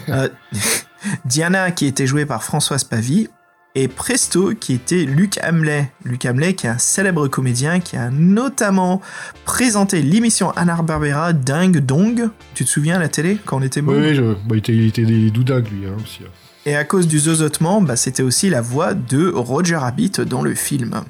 Euh, 0.09 0.29
Diana 1.25 1.71
qui 1.71 1.85
était 1.85 2.07
jouée 2.07 2.25
par 2.25 2.43
Françoise 2.43 2.83
Pavie 2.83 3.29
et 3.75 3.87
Presto 3.87 4.53
qui 4.59 4.73
était 4.73 5.03
Luc 5.05 5.39
Hamlet. 5.43 5.91
Luc 6.03 6.25
Hamlet 6.25 6.53
qui 6.55 6.67
est 6.67 6.69
un 6.69 6.77
célèbre 6.77 7.27
comédien 7.27 7.79
qui 7.79 7.95
a 7.97 8.09
notamment 8.09 9.01
présenté 9.45 10.01
l'émission 10.01 10.51
Anna 10.51 10.81
Barbera 10.81 11.33
Dingue 11.33 11.77
Dong. 11.79 12.29
Tu 12.53 12.65
te 12.65 12.69
souviens 12.69 12.95
à 12.97 12.99
la 12.99 13.07
télé 13.09 13.37
quand 13.45 13.57
on 13.57 13.61
était 13.61 13.81
Oui, 13.81 13.85
môme 13.95 14.03
oui, 14.03 14.15
je- 14.15 14.21
bah, 14.33 14.37
il 14.51 14.57
était, 14.57 14.73
il 14.73 14.87
était 14.87 15.05
des 15.05 15.31
doudingues, 15.31 15.67
lui, 15.71 15.87
hein, 15.87 15.95
aussi. 16.03 16.19
hein. 16.23 16.29
Et 16.65 16.75
à 16.75 16.83
cause 16.83 17.07
du 17.07 17.17
zozotement, 17.17 17.81
bah, 17.81 17.95
c'était 17.95 18.21
aussi 18.23 18.49
la 18.49 18.61
voix 18.61 18.93
de 18.93 19.29
Roger 19.33 19.77
Rabbit 19.77 20.11
dans 20.27 20.43
le 20.43 20.53
film. 20.53 21.01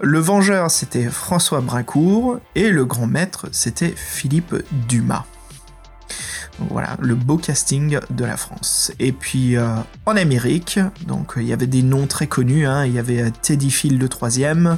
Le 0.00 0.20
Vengeur, 0.20 0.70
c'était 0.70 1.08
François 1.08 1.60
Brincourt, 1.60 2.38
et 2.54 2.70
le 2.70 2.84
Grand 2.84 3.08
Maître, 3.08 3.48
c'était 3.50 3.92
Philippe 3.96 4.54
Dumas. 4.88 5.24
Voilà, 6.70 6.96
le 7.00 7.14
beau 7.14 7.36
casting 7.36 7.98
de 8.10 8.24
la 8.24 8.36
France. 8.36 8.92
Et 8.98 9.12
puis 9.12 9.56
euh, 9.56 9.68
en 10.06 10.16
Amérique, 10.16 10.80
donc 11.06 11.34
il 11.36 11.44
y 11.44 11.52
avait 11.52 11.68
des 11.68 11.82
noms 11.82 12.06
très 12.06 12.26
connus, 12.26 12.66
hein. 12.66 12.84
il 12.84 12.92
y 12.92 12.98
avait 12.98 13.22
euh, 13.22 13.30
Teddy 13.42 13.70
Phil 13.70 13.98
le 13.98 14.08
troisième, 14.08 14.76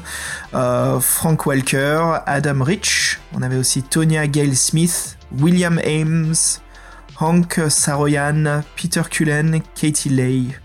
euh, 0.55 1.01
Frank 1.01 1.47
Walker, 1.47 2.19
Adam 2.27 2.62
Rich, 2.62 3.20
on 3.35 3.40
avait 3.40 3.57
aussi 3.57 3.82
Tonya 3.82 4.27
Gale 4.27 4.57
Smith, 4.57 5.16
William 5.39 5.78
Ames, 5.78 6.35
Hank 7.19 7.61
Saroyan, 7.69 8.62
Peter 8.77 9.02
Cullen, 9.11 9.61
Katie 9.74 10.11
Leigh. 10.11 10.59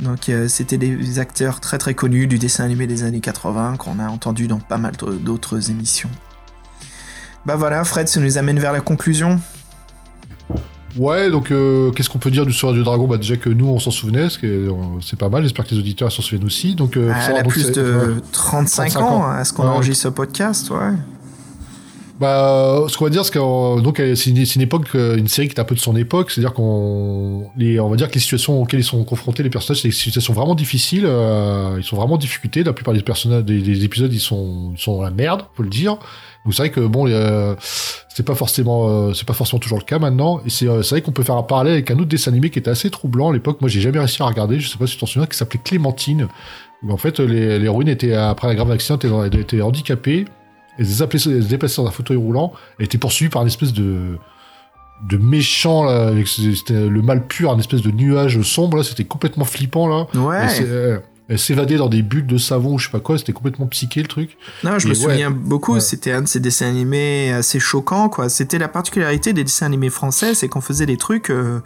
Donc 0.00 0.30
c'était 0.48 0.78
des 0.78 1.20
acteurs 1.20 1.60
très 1.60 1.78
très 1.78 1.94
connus 1.94 2.26
du 2.26 2.38
dessin 2.40 2.64
animé 2.64 2.88
des 2.88 3.04
années 3.04 3.20
80 3.20 3.76
qu'on 3.76 4.00
a 4.00 4.08
entendu 4.08 4.48
dans 4.48 4.58
pas 4.58 4.78
mal 4.78 4.94
d'autres 4.96 5.70
émissions. 5.70 6.10
Bah 7.46 7.54
voilà, 7.54 7.84
Fred, 7.84 8.08
ça 8.08 8.18
nous 8.18 8.38
amène 8.38 8.58
vers 8.58 8.72
la 8.72 8.80
conclusion. 8.80 9.40
Ouais, 10.96 11.30
donc 11.30 11.50
euh, 11.50 11.90
qu'est-ce 11.90 12.10
qu'on 12.10 12.18
peut 12.18 12.30
dire 12.30 12.44
du 12.44 12.52
Soir 12.52 12.72
du 12.72 12.82
Dragon? 12.82 13.06
Bah 13.06 13.16
déjà 13.16 13.36
que 13.36 13.48
nous 13.48 13.66
on 13.66 13.78
s'en 13.78 13.90
souvenait, 13.90 14.28
euh, 14.44 14.70
c'est 15.00 15.18
pas 15.18 15.28
mal. 15.28 15.42
J'espère 15.42 15.66
que 15.66 15.74
les 15.74 15.80
auditeurs 15.80 16.12
s'en 16.12 16.22
souviennent 16.22 16.46
aussi. 16.46 16.74
Donc, 16.74 16.96
euh, 16.96 17.12
elle 17.28 17.36
a 17.36 17.42
donc, 17.42 17.52
plus 17.52 17.72
de 17.72 17.82
ouais. 17.82 18.20
35, 18.32 18.90
35 18.90 19.00
ans 19.00 19.26
à 19.26 19.44
ce 19.44 19.52
qu'on 19.52 19.62
Ouais. 19.62 19.68
enregistre 19.70 20.02
ce 20.04 20.08
podcast, 20.08 20.70
ouais. 20.70 20.92
Bah, 22.20 22.84
ce 22.88 22.96
qu'on 22.96 23.04
va 23.04 23.10
dire, 23.10 23.24
c'est 23.24 23.32
que 23.32 23.80
donc 23.80 23.96
c'est 23.96 24.26
une, 24.30 24.60
époque, 24.62 24.86
euh, 24.94 25.16
une 25.16 25.26
série 25.26 25.48
qui 25.48 25.54
est 25.56 25.60
un 25.60 25.64
peu 25.64 25.74
de 25.74 25.80
son 25.80 25.96
époque, 25.96 26.30
c'est-à-dire 26.30 26.52
qu'on, 26.52 27.50
on 27.58 27.88
va 27.88 27.96
dire 27.96 28.08
que 28.08 28.14
les 28.14 28.20
situations 28.20 28.62
auxquelles 28.62 28.78
ils 28.78 28.84
sont 28.84 29.02
confrontés, 29.02 29.42
les 29.42 29.50
personnages, 29.50 29.82
c'est 29.82 29.88
des 29.88 29.94
situations 29.94 30.32
vraiment 30.32 30.54
difficiles, 30.54 31.04
euh, 31.04 31.74
ils 31.78 31.82
sont 31.82 31.96
vraiment 31.96 32.14
en 32.14 32.18
difficulté. 32.18 32.62
La 32.62 32.74
plupart 32.74 32.94
des 32.94 33.02
personnages, 33.02 33.42
des, 33.44 33.60
des 33.60 33.84
épisodes, 33.84 34.12
ils 34.12 34.20
sont, 34.20 34.70
ils 34.76 34.80
sont 34.80 34.98
dans 34.98 35.02
la 35.02 35.10
merde, 35.10 35.42
faut 35.56 35.64
le 35.64 35.68
dire. 35.68 35.96
Donc 36.44 36.54
c'est 36.54 36.62
vrai 36.62 36.70
que 36.70 36.80
bon, 36.80 37.06
euh, 37.08 37.54
c'est 38.08 38.24
pas 38.26 38.34
forcément, 38.34 38.88
euh, 38.88 39.12
c'est 39.14 39.26
pas 39.26 39.32
forcément 39.32 39.60
toujours 39.60 39.78
le 39.78 39.84
cas 39.84 39.98
maintenant. 39.98 40.40
Et 40.44 40.50
c'est, 40.50 40.66
euh, 40.68 40.82
c'est 40.82 40.96
vrai 40.96 41.02
qu'on 41.02 41.12
peut 41.12 41.22
faire 41.22 41.36
un 41.36 41.42
parallèle 41.44 41.74
avec 41.74 41.90
un 41.90 41.94
autre 41.96 42.06
dessin 42.08 42.30
animé 42.32 42.50
qui 42.50 42.58
était 42.58 42.70
assez 42.70 42.90
troublant 42.90 43.30
à 43.30 43.32
l'époque. 43.32 43.60
Moi, 43.60 43.70
j'ai 43.70 43.80
jamais 43.80 43.98
réussi 44.00 44.20
à 44.22 44.26
regarder. 44.26 44.58
Je 44.58 44.68
sais 44.68 44.76
pas 44.78 44.86
si 44.86 44.94
tu 44.94 45.00
t'en 45.00 45.06
souviens, 45.06 45.26
qui 45.26 45.36
s'appelait 45.36 45.60
Clémentine. 45.62 46.26
Où 46.82 46.90
en 46.92 46.96
fait, 46.96 47.20
les- 47.20 47.60
l'héroïne 47.60 47.88
était 47.88 48.14
après 48.14 48.48
un 48.48 48.54
grave 48.54 48.72
accident, 48.72 48.98
elle 49.02 49.26
était- 49.28 49.36
elle 49.36 49.40
était 49.40 49.60
handicapée. 49.62 50.24
Elle 50.78 50.86
se 50.86 51.28
déplaçait 51.48 51.80
dans 51.80 51.86
un 51.86 51.92
fauteuil 51.92 52.16
roulant. 52.16 52.52
Elle 52.78 52.86
était 52.86 52.98
poursuivie 52.98 53.30
par 53.30 53.42
une 53.42 53.48
espèce 53.48 53.72
de 53.72 54.18
de 55.08 55.16
méchant 55.16 55.82
là, 55.82 56.12
c'était 56.26 56.74
le 56.88 57.02
mal 57.02 57.26
pur, 57.26 57.50
un 57.50 57.58
espèce 57.58 57.82
de 57.82 57.90
nuage 57.90 58.40
sombre 58.42 58.76
là. 58.76 58.84
C'était 58.84 59.02
complètement 59.02 59.44
flippant 59.44 59.88
là. 59.88 60.06
Ouais. 60.60 61.02
S'évadait 61.36 61.76
dans 61.76 61.88
des 61.88 62.02
bulles 62.02 62.26
de 62.26 62.38
savon 62.38 62.74
ou 62.74 62.78
je 62.78 62.86
sais 62.86 62.92
pas 62.92 63.00
quoi. 63.00 63.16
C'était 63.18 63.32
complètement 63.32 63.66
psyché 63.66 64.02
le 64.02 64.08
truc. 64.08 64.36
Non, 64.64 64.78
je 64.78 64.86
Et 64.86 64.90
me 64.90 64.94
ouais. 64.94 65.00
souviens 65.00 65.30
beaucoup, 65.30 65.74
Ouais. 65.74 65.80
c'était 65.80 66.12
un 66.12 66.22
de 66.22 66.28
ces 66.28 66.40
dessins 66.40 66.68
animés 66.68 67.32
assez 67.32 67.58
choquants, 67.60 68.08
quoi. 68.08 68.28
C'était 68.28 68.58
la 68.58 68.68
particularité 68.68 69.32
des 69.32 69.44
dessins 69.44 69.66
animés 69.66 69.90
français, 69.90 70.34
c'est 70.34 70.48
qu'on 70.48 70.60
faisait 70.60 70.86
des 70.86 70.96
trucs 70.96 71.30
euh, 71.30 71.60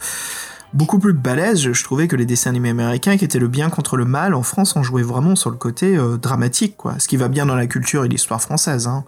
beaucoup 0.72 0.98
plus 0.98 1.12
balèzes, 1.14 1.60
je, 1.60 1.72
je 1.72 1.84
trouvais, 1.84 2.06
que 2.08 2.16
les 2.16 2.26
dessins 2.26 2.50
animés 2.50 2.70
américains, 2.70 3.16
qui 3.16 3.24
étaient 3.24 3.38
le 3.38 3.48
bien 3.48 3.70
contre 3.70 3.96
le 3.96 4.04
mal. 4.04 4.34
En 4.34 4.42
France, 4.42 4.76
on 4.76 4.82
jouait 4.82 5.02
vraiment 5.02 5.34
sur 5.36 5.50
le 5.50 5.56
côté 5.56 5.96
euh, 5.96 6.16
dramatique, 6.16 6.76
quoi. 6.76 6.98
Ce 6.98 7.08
qui 7.08 7.16
va 7.16 7.28
bien 7.28 7.46
dans 7.46 7.56
la 7.56 7.66
culture 7.66 8.04
et 8.04 8.08
l'histoire 8.08 8.40
française, 8.42 8.86
hein. 8.86 9.04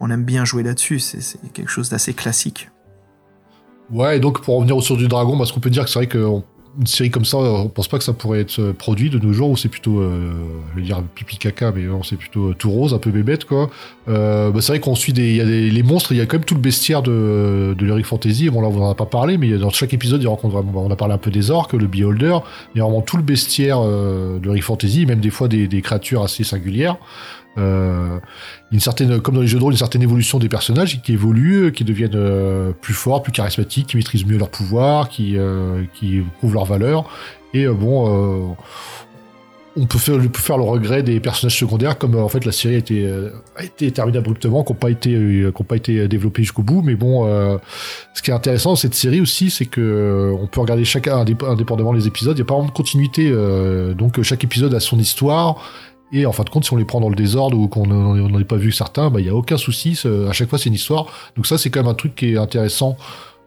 On 0.00 0.10
aime 0.10 0.24
bien 0.24 0.44
jouer 0.44 0.64
là-dessus, 0.64 0.98
c'est 0.98 1.22
quelque 1.52 1.70
chose 1.70 1.88
d'assez 1.90 2.12
classique. 2.12 2.70
Ouais, 3.90 4.16
et 4.16 4.20
donc 4.20 4.40
pour 4.40 4.56
revenir 4.56 4.76
au 4.76 4.80
Sourd 4.80 4.96
du 4.96 5.06
Dragon, 5.06 5.36
bah, 5.36 5.44
ce 5.44 5.52
qu'on 5.52 5.60
peut 5.60 5.70
dire, 5.70 5.84
que 5.84 5.90
c'est 5.90 5.98
vrai 6.00 6.08
qu'une 6.76 6.86
série 6.86 7.10
comme 7.10 7.24
ça, 7.24 7.38
on 7.38 7.68
pense 7.68 7.88
pas 7.88 7.98
que 7.98 8.04
ça 8.04 8.12
pourrait 8.12 8.40
être 8.40 8.58
euh, 8.58 8.72
produit 8.72 9.10
de 9.10 9.18
nos 9.18 9.32
jours, 9.32 9.50
où 9.50 9.56
c'est 9.56 9.68
plutôt, 9.68 10.00
euh, 10.00 10.32
je 10.72 10.80
vais 10.80 10.86
dire 10.86 11.02
pipi 11.14 11.36
caca, 11.36 11.72
mais 11.72 11.82
non, 11.82 12.02
c'est 12.02 12.16
plutôt 12.16 12.50
euh, 12.50 12.54
tout 12.54 12.70
rose, 12.70 12.94
un 12.94 12.98
peu 12.98 13.10
bébête, 13.10 13.44
quoi. 13.44 13.70
Euh, 14.08 14.50
bah, 14.50 14.60
c'est 14.60 14.72
vrai 14.72 14.80
qu'on 14.80 14.94
suit 14.94 15.12
des, 15.12 15.34
y 15.34 15.40
a 15.40 15.44
des, 15.44 15.70
les 15.70 15.82
monstres, 15.82 16.12
il 16.12 16.18
y 16.18 16.20
a 16.20 16.26
quand 16.26 16.36
même 16.36 16.44
tout 16.44 16.54
le 16.54 16.60
bestiaire 16.60 17.02
de, 17.02 17.74
de 17.76 17.86
l'Heroic 17.86 18.04
Fantasy. 18.04 18.50
Bon, 18.50 18.60
là, 18.60 18.68
on 18.68 18.82
en 18.82 18.90
a 18.90 18.94
pas 18.94 19.06
parlé, 19.06 19.38
mais 19.38 19.50
dans 19.58 19.70
chaque 19.70 19.94
épisode, 19.94 20.22
il 20.22 20.28
rencontre 20.28 20.54
vraiment, 20.54 20.72
bah, 20.72 20.80
on 20.82 20.90
a 20.90 20.96
parlé 20.96 21.14
un 21.14 21.18
peu 21.18 21.30
des 21.30 21.50
orques, 21.50 21.72
le 21.74 21.86
Beholder, 21.86 22.38
il 22.74 22.78
y 22.78 22.80
a 22.80 22.84
vraiment 22.84 23.02
tout 23.02 23.16
le 23.16 23.22
bestiaire 23.22 23.78
euh, 23.80 24.38
de 24.38 24.44
l'Heroic 24.44 24.62
Fantasy, 24.62 25.06
même 25.06 25.20
des 25.20 25.30
fois 25.30 25.48
des 25.48 25.82
créatures 25.82 26.22
assez 26.22 26.44
singulières. 26.44 26.96
Euh, 27.58 28.18
une 28.70 28.80
certaine, 28.80 29.20
comme 29.20 29.34
dans 29.34 29.42
les 29.42 29.46
jeux 29.46 29.58
de 29.58 29.62
rôle, 29.62 29.74
une 29.74 29.78
certaine 29.78 30.02
évolution 30.02 30.38
des 30.38 30.48
personnages 30.48 31.02
qui 31.02 31.12
évoluent, 31.12 31.72
qui 31.72 31.84
deviennent 31.84 32.12
euh, 32.14 32.72
plus 32.80 32.94
forts, 32.94 33.22
plus 33.22 33.32
charismatiques, 33.32 33.88
qui 33.88 33.96
maîtrisent 33.98 34.24
mieux 34.24 34.38
leur 34.38 34.48
pouvoir, 34.48 35.10
qui, 35.10 35.36
euh, 35.36 35.82
qui 35.92 36.22
prouvent 36.38 36.54
leur 36.54 36.64
valeur. 36.64 37.04
Et 37.52 37.66
euh, 37.66 37.74
bon, 37.74 38.08
euh, 38.08 38.54
on 39.76 39.86
peut 39.86 39.98
faire, 39.98 40.16
peut 40.18 40.40
faire 40.40 40.56
le 40.56 40.64
regret 40.64 41.02
des 41.02 41.20
personnages 41.20 41.58
secondaires, 41.58 41.98
comme 41.98 42.14
euh, 42.14 42.22
en 42.22 42.28
fait 42.28 42.46
la 42.46 42.52
série 42.52 42.74
a 42.76 42.78
été, 42.78 43.06
euh, 43.06 43.30
a 43.56 43.64
été 43.64 43.90
terminée 43.90 44.16
abruptement, 44.16 44.64
qui 44.64 44.72
n'ont 44.72 44.78
pas 44.78 44.88
euh, 44.88 45.52
pas 45.68 45.76
été 45.76 46.08
développés 46.08 46.42
jusqu'au 46.42 46.62
bout. 46.62 46.80
Mais 46.80 46.94
bon, 46.94 47.26
euh, 47.26 47.58
ce 48.14 48.22
qui 48.22 48.30
est 48.30 48.34
intéressant 48.34 48.70
dans 48.70 48.76
cette 48.76 48.94
série 48.94 49.20
aussi, 49.20 49.50
c'est 49.50 49.66
que 49.66 49.80
euh, 49.80 50.36
on 50.40 50.46
peut 50.46 50.60
regarder 50.60 50.86
chacun 50.86 51.22
indép- 51.22 51.44
indépendamment 51.44 51.92
les 51.92 52.06
épisodes. 52.06 52.36
Il 52.36 52.40
n'y 52.40 52.46
a 52.46 52.48
pas 52.48 52.54
vraiment 52.54 52.70
de 52.70 52.74
continuité, 52.74 53.30
euh, 53.30 53.92
donc 53.92 54.18
euh, 54.18 54.22
chaque 54.22 54.42
épisode 54.42 54.72
a 54.72 54.80
son 54.80 54.98
histoire. 54.98 55.62
Et 56.12 56.26
en 56.26 56.32
fin 56.32 56.44
de 56.44 56.50
compte, 56.50 56.64
si 56.64 56.72
on 56.72 56.76
les 56.76 56.84
prend 56.84 57.00
dans 57.00 57.08
le 57.08 57.16
désordre 57.16 57.58
ou 57.58 57.68
qu'on 57.68 57.86
n'en 57.86 58.38
ait 58.38 58.44
pas 58.44 58.56
vu 58.56 58.70
certains, 58.70 59.10
bah, 59.10 59.20
il 59.20 59.24
n'y 59.24 59.30
a 59.30 59.34
aucun 59.34 59.56
souci. 59.56 59.98
À 60.28 60.32
chaque 60.32 60.50
fois, 60.50 60.58
c'est 60.58 60.68
une 60.68 60.74
histoire. 60.74 61.06
Donc 61.36 61.46
ça, 61.46 61.56
c'est 61.56 61.70
quand 61.70 61.80
même 61.80 61.90
un 61.90 61.94
truc 61.94 62.14
qui 62.14 62.34
est 62.34 62.36
intéressant 62.36 62.96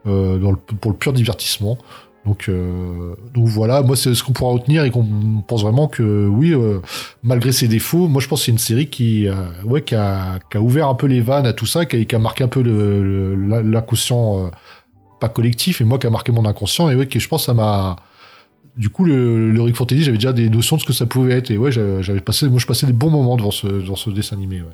euh, 0.08 0.54
pour 0.82 0.92
le 0.92 0.98
pur 0.98 1.14
divertissement. 1.14 1.78
Donc, 2.26 2.50
euh, 2.50 3.14
donc 3.36 3.48
voilà, 3.48 3.84
moi, 3.84 3.96
c'est 3.96 4.16
ce 4.16 4.24
qu'on 4.24 4.34
pourra 4.34 4.54
retenir 4.54 4.84
et 4.84 4.90
qu'on 4.90 5.06
pense 5.48 5.62
vraiment 5.62 5.88
que 5.88 6.28
oui, 6.28 6.54
euh, 6.54 6.80
malgré 7.22 7.52
ses 7.52 7.68
défauts, 7.68 8.08
moi, 8.08 8.20
je 8.20 8.28
pense 8.28 8.40
que 8.40 8.46
c'est 8.46 8.52
une 8.52 8.58
série 8.58 8.90
qui, 8.90 9.28
ouais, 9.64 9.84
qui, 9.84 9.94
a, 9.94 10.40
qui 10.50 10.58
ouvert 10.58 10.90
un 10.90 10.96
peu 10.96 11.06
les 11.06 11.22
vannes 11.22 11.46
à 11.46 11.54
tout 11.54 11.68
ça, 11.68 11.86
qui 11.86 11.98
a, 11.98 12.04
qui 12.04 12.16
a 12.16 12.20
marqué 12.20 12.44
un 12.44 12.48
peu 12.48 12.64
l'inconscient 12.64 14.50
pas 15.20 15.30
collectif, 15.30 15.82
mais 15.82 15.86
moi 15.86 16.00
qui 16.00 16.08
a 16.08 16.10
marqué 16.10 16.32
mon 16.32 16.46
inconscient. 16.46 16.90
Et 16.90 16.96
ouais, 16.96 17.08
que 17.08 17.20
je 17.20 17.28
pense 17.28 17.46
ça 17.46 17.54
m'a. 17.54 17.96
Du 18.77 18.89
coup, 18.89 19.06
le, 19.06 19.52
le 19.52 19.73
Fantasy, 19.73 20.03
j'avais 20.03 20.18
déjà 20.18 20.34
des 20.34 20.49
notions 20.49 20.76
de 20.76 20.81
ce 20.81 20.85
que 20.85 20.93
ça 20.93 21.06
pouvait 21.06 21.34
être. 21.34 21.49
Et 21.52 21.57
ouais, 21.57 21.72
j'avais 21.72 22.19
passé, 22.19 22.49
moi, 22.49 22.60
je 22.60 22.65
passais 22.65 22.85
des 22.85 22.93
bons 22.93 23.10
moments 23.10 23.38
devant 23.38 23.52
ce, 23.52 23.68
devant 23.68 23.95
ce 23.95 24.10
dessin 24.10 24.35
animé. 24.35 24.61
Ouais. 24.61 24.68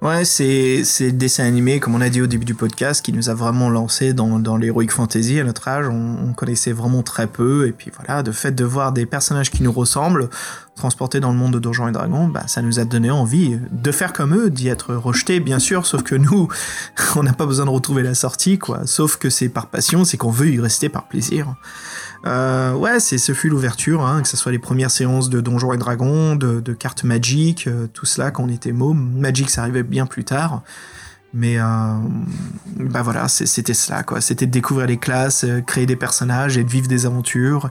Ouais, 0.00 0.24
c'est 0.24 0.84
c'est 0.84 1.06
le 1.06 1.12
dessin 1.12 1.44
animé, 1.44 1.80
comme 1.80 1.96
on 1.96 2.00
a 2.00 2.08
dit 2.08 2.22
au 2.22 2.28
début 2.28 2.44
du 2.44 2.54
podcast, 2.54 3.04
qui 3.04 3.12
nous 3.12 3.30
a 3.30 3.34
vraiment 3.34 3.68
lancé 3.68 4.12
dans, 4.12 4.38
dans 4.38 4.56
l'heroic 4.56 4.86
fantasy 4.90 5.40
à 5.40 5.44
notre 5.44 5.66
âge. 5.66 5.88
On, 5.88 6.28
on 6.28 6.32
connaissait 6.34 6.70
vraiment 6.70 7.02
très 7.02 7.26
peu, 7.26 7.66
et 7.66 7.72
puis 7.72 7.90
voilà, 7.96 8.22
de 8.22 8.30
fait 8.30 8.52
de 8.52 8.64
voir 8.64 8.92
des 8.92 9.06
personnages 9.06 9.50
qui 9.50 9.64
nous 9.64 9.72
ressemblent 9.72 10.28
transportés 10.78 11.20
dans 11.20 11.30
le 11.30 11.36
monde 11.36 11.52
de 11.52 11.58
Donjons 11.58 11.88
et 11.88 11.92
Dragons, 11.92 12.28
bah, 12.28 12.44
ça 12.46 12.62
nous 12.62 12.78
a 12.80 12.84
donné 12.84 13.10
envie 13.10 13.58
de 13.70 13.92
faire 13.92 14.12
comme 14.12 14.34
eux, 14.34 14.50
d'y 14.50 14.68
être 14.68 14.94
rejetés, 14.94 15.40
bien 15.40 15.58
sûr, 15.58 15.84
sauf 15.84 16.02
que 16.02 16.14
nous, 16.14 16.48
on 17.16 17.22
n'a 17.22 17.32
pas 17.32 17.46
besoin 17.46 17.66
de 17.66 17.70
retrouver 17.70 18.02
la 18.02 18.14
sortie, 18.14 18.58
quoi. 18.58 18.86
Sauf 18.86 19.16
que 19.16 19.28
c'est 19.30 19.48
par 19.48 19.66
passion, 19.66 20.04
c'est 20.04 20.16
qu'on 20.16 20.30
veut 20.30 20.48
y 20.48 20.60
rester 20.60 20.88
par 20.88 21.08
plaisir. 21.08 21.54
Euh, 22.26 22.72
ouais, 22.74 23.00
c'est 23.00 23.18
ce 23.18 23.32
fut 23.32 23.48
l'ouverture, 23.48 24.04
hein, 24.04 24.22
que 24.22 24.28
ce 24.28 24.36
soit 24.36 24.52
les 24.52 24.58
premières 24.58 24.90
séances 24.90 25.30
de 25.30 25.40
Donjons 25.40 25.72
et 25.72 25.78
Dragons, 25.78 26.36
de, 26.36 26.72
cartes 26.72 27.04
Magic, 27.04 27.66
euh, 27.66 27.86
tout 27.92 28.06
cela 28.06 28.30
quand 28.30 28.44
on 28.44 28.48
était 28.48 28.72
môme. 28.72 29.12
Magic, 29.18 29.50
ça 29.50 29.62
arrivait 29.62 29.82
bien 29.82 30.06
plus 30.06 30.24
tard. 30.24 30.62
Mais 31.34 31.58
euh, 31.58 31.64
bah 32.76 33.02
voilà, 33.02 33.28
c'était 33.28 33.74
cela, 33.74 34.02
quoi. 34.02 34.20
C'était 34.20 34.46
de 34.46 34.50
découvrir 34.50 34.86
les 34.86 34.96
classes, 34.96 35.44
créer 35.66 35.84
des 35.84 35.96
personnages 35.96 36.56
et 36.56 36.64
de 36.64 36.70
vivre 36.70 36.88
des 36.88 37.04
aventures. 37.04 37.70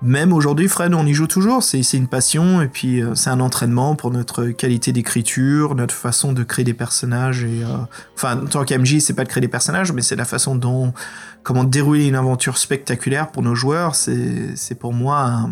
Même 0.00 0.32
aujourd'hui, 0.32 0.68
Fred, 0.68 0.94
on 0.94 1.04
y 1.06 1.12
joue 1.12 1.26
toujours. 1.26 1.62
C'est 1.62 1.82
une 1.94 2.06
passion 2.06 2.62
et 2.62 2.68
puis 2.68 3.02
euh, 3.02 3.16
c'est 3.16 3.30
un 3.30 3.40
entraînement 3.40 3.96
pour 3.96 4.12
notre 4.12 4.46
qualité 4.46 4.92
d'écriture, 4.92 5.74
notre 5.74 5.94
façon 5.94 6.32
de 6.32 6.44
créer 6.44 6.64
des 6.64 6.74
personnages. 6.74 7.42
Et 7.42 7.64
euh, 7.64 7.78
enfin, 8.14 8.40
en 8.40 8.46
tant 8.46 8.64
qu'MJ, 8.64 9.00
c'est 9.00 9.14
pas 9.14 9.24
de 9.24 9.28
créer 9.28 9.40
des 9.40 9.48
personnages, 9.48 9.92
mais 9.92 10.02
c'est 10.02 10.14
la 10.14 10.24
façon 10.24 10.54
dont 10.54 10.92
comment 11.42 11.64
dérouler 11.64 12.06
une 12.06 12.14
aventure 12.14 12.58
spectaculaire 12.58 13.32
pour 13.32 13.42
nos 13.42 13.56
joueurs. 13.56 13.96
C'est 13.96 14.78
pour 14.78 14.92
moi 14.92 15.48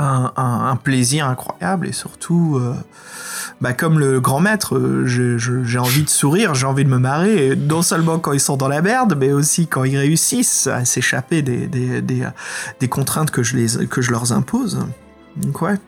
un, 0.00 0.76
plaisir 0.76 1.26
incroyable 1.26 1.86
et 1.86 1.92
surtout, 1.92 2.56
euh, 2.56 2.74
bah, 3.60 3.72
comme 3.72 3.98
le 3.98 4.20
grand 4.20 4.40
maître, 4.40 4.76
euh, 4.76 5.06
j'ai 5.06 5.78
envie 5.78 6.02
de 6.02 6.08
sourire, 6.08 6.54
j'ai 6.54 6.66
envie 6.66 6.84
de 6.84 6.88
me 6.88 6.98
marrer, 6.98 7.54
non 7.56 7.82
seulement 7.82 8.18
quand 8.18 8.32
ils 8.32 8.40
sont 8.40 8.56
dans 8.56 8.68
la 8.68 8.82
merde, 8.82 9.16
mais 9.18 9.32
aussi 9.32 9.66
quand 9.66 9.84
ils 9.84 9.98
réussissent 9.98 10.66
à 10.66 10.84
s'échapper 10.84 11.42
des, 11.42 11.66
des, 11.66 12.00
des, 12.00 12.26
des 12.80 12.88
contraintes 12.88 13.30
que 13.30 13.42
je, 13.42 13.56
les, 13.56 13.86
que 13.86 14.00
je 14.00 14.10
leur 14.10 14.32
impose. 14.32 14.78
Donc 15.36 15.62
ouais. 15.62 15.78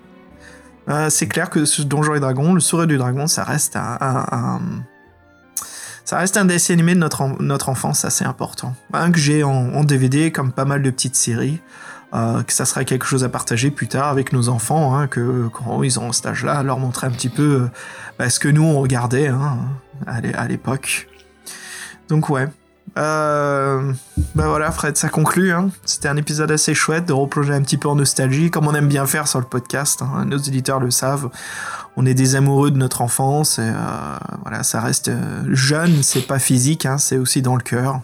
Euh, 0.89 1.11
c'est 1.11 1.29
clair 1.29 1.49
que 1.49 1.65
ce 1.65 1.83
Donjon 1.83 2.15
et 2.15 2.21
Dragon, 2.21 2.55
le 2.55 2.61
sourire 2.61 2.89
du 2.89 2.99
dragon, 2.99 3.29
ça 3.29 3.45
reste 3.45 3.77
un, 3.77 4.61
ça 6.05 6.19
reste 6.19 6.37
un 6.37 6.45
dessin 6.45 6.75
animé 6.75 6.95
de 6.95 6.99
notre, 6.99 7.41
notre 7.41 7.69
enfance 7.69 8.05
assez 8.05 8.25
important. 8.25 8.75
Un 8.93 9.13
que 9.13 9.19
j'ai 9.19 9.45
en 9.45 9.85
DVD, 9.85 10.33
comme 10.33 10.51
pas 10.51 10.65
mal 10.65 10.83
de 10.83 10.91
petites 10.91 11.15
séries. 11.15 11.61
Euh, 12.15 12.43
que 12.43 12.53
ça 12.53 12.65
sera 12.65 12.85
quelque 12.85 13.07
chose 13.07 13.25
à 13.25 13.29
partager 13.29 13.71
plus 13.71 13.89
tard 13.89 14.09
avec 14.09 14.33
nos 14.33 14.49
enfants, 14.49 14.95
hein, 14.97 15.07
que 15.07 15.49
quand 15.53 15.83
ils 15.83 15.99
ont 15.99 16.13
cet 16.13 16.27
âge-là, 16.27 16.63
leur 16.63 16.79
montrer 16.79 17.07
un 17.07 17.11
petit 17.11 17.29
peu 17.31 17.63
euh, 17.63 17.71
bah, 18.19 18.29
ce 18.31 18.39
que 18.39 18.49
nous 18.49 18.65
on 18.65 18.81
regardait 18.81 19.29
hein, 19.29 19.59
à 20.07 20.21
l'é- 20.21 20.35
à 20.35 20.47
l'époque. 20.49 21.09
Donc 22.09 22.29
ouais. 22.29 22.49
Euh, 22.99 23.93
bah 24.35 24.49
voilà, 24.49 24.71
Fred, 24.71 24.97
ça 24.97 25.09
conclut. 25.09 25.53
Hein. 25.53 25.71
C'était 25.85 26.09
un 26.09 26.17
épisode 26.17 26.51
assez 26.51 26.75
chouette 26.75 27.07
de 27.07 27.13
replonger 27.13 27.55
un 27.55 27.63
petit 27.63 27.79
peu 27.79 27.89
en 27.89 27.95
nostalgie, 27.95 28.51
comme 28.51 28.67
on 28.67 28.75
aime 28.75 28.89
bien 28.89 29.07
faire 29.07 29.29
sur 29.29 29.39
le 29.41 29.47
podcast. 29.47 30.03
hein. 30.03 30.25
Nos 30.27 30.37
éditeurs 30.39 30.81
le 30.81 30.91
savent. 30.91 31.31
On 31.97 32.07
est 32.07 32.15
des 32.15 32.37
amoureux 32.37 32.71
de 32.71 32.77
notre 32.79 33.03
enfance. 33.03 33.59
Euh, 33.59 33.73
voilà, 34.43 34.63
ça 34.63 34.81
reste 34.81 35.09
euh, 35.09 35.43
jeune. 35.51 36.03
C'est 36.03 36.27
pas 36.27 36.39
physique, 36.39 36.87
hein, 36.87 36.99
c'est 36.99 37.19
aussi 37.19 37.43
dans 37.43 37.57
le 37.57 37.63
cœur. 37.63 38.01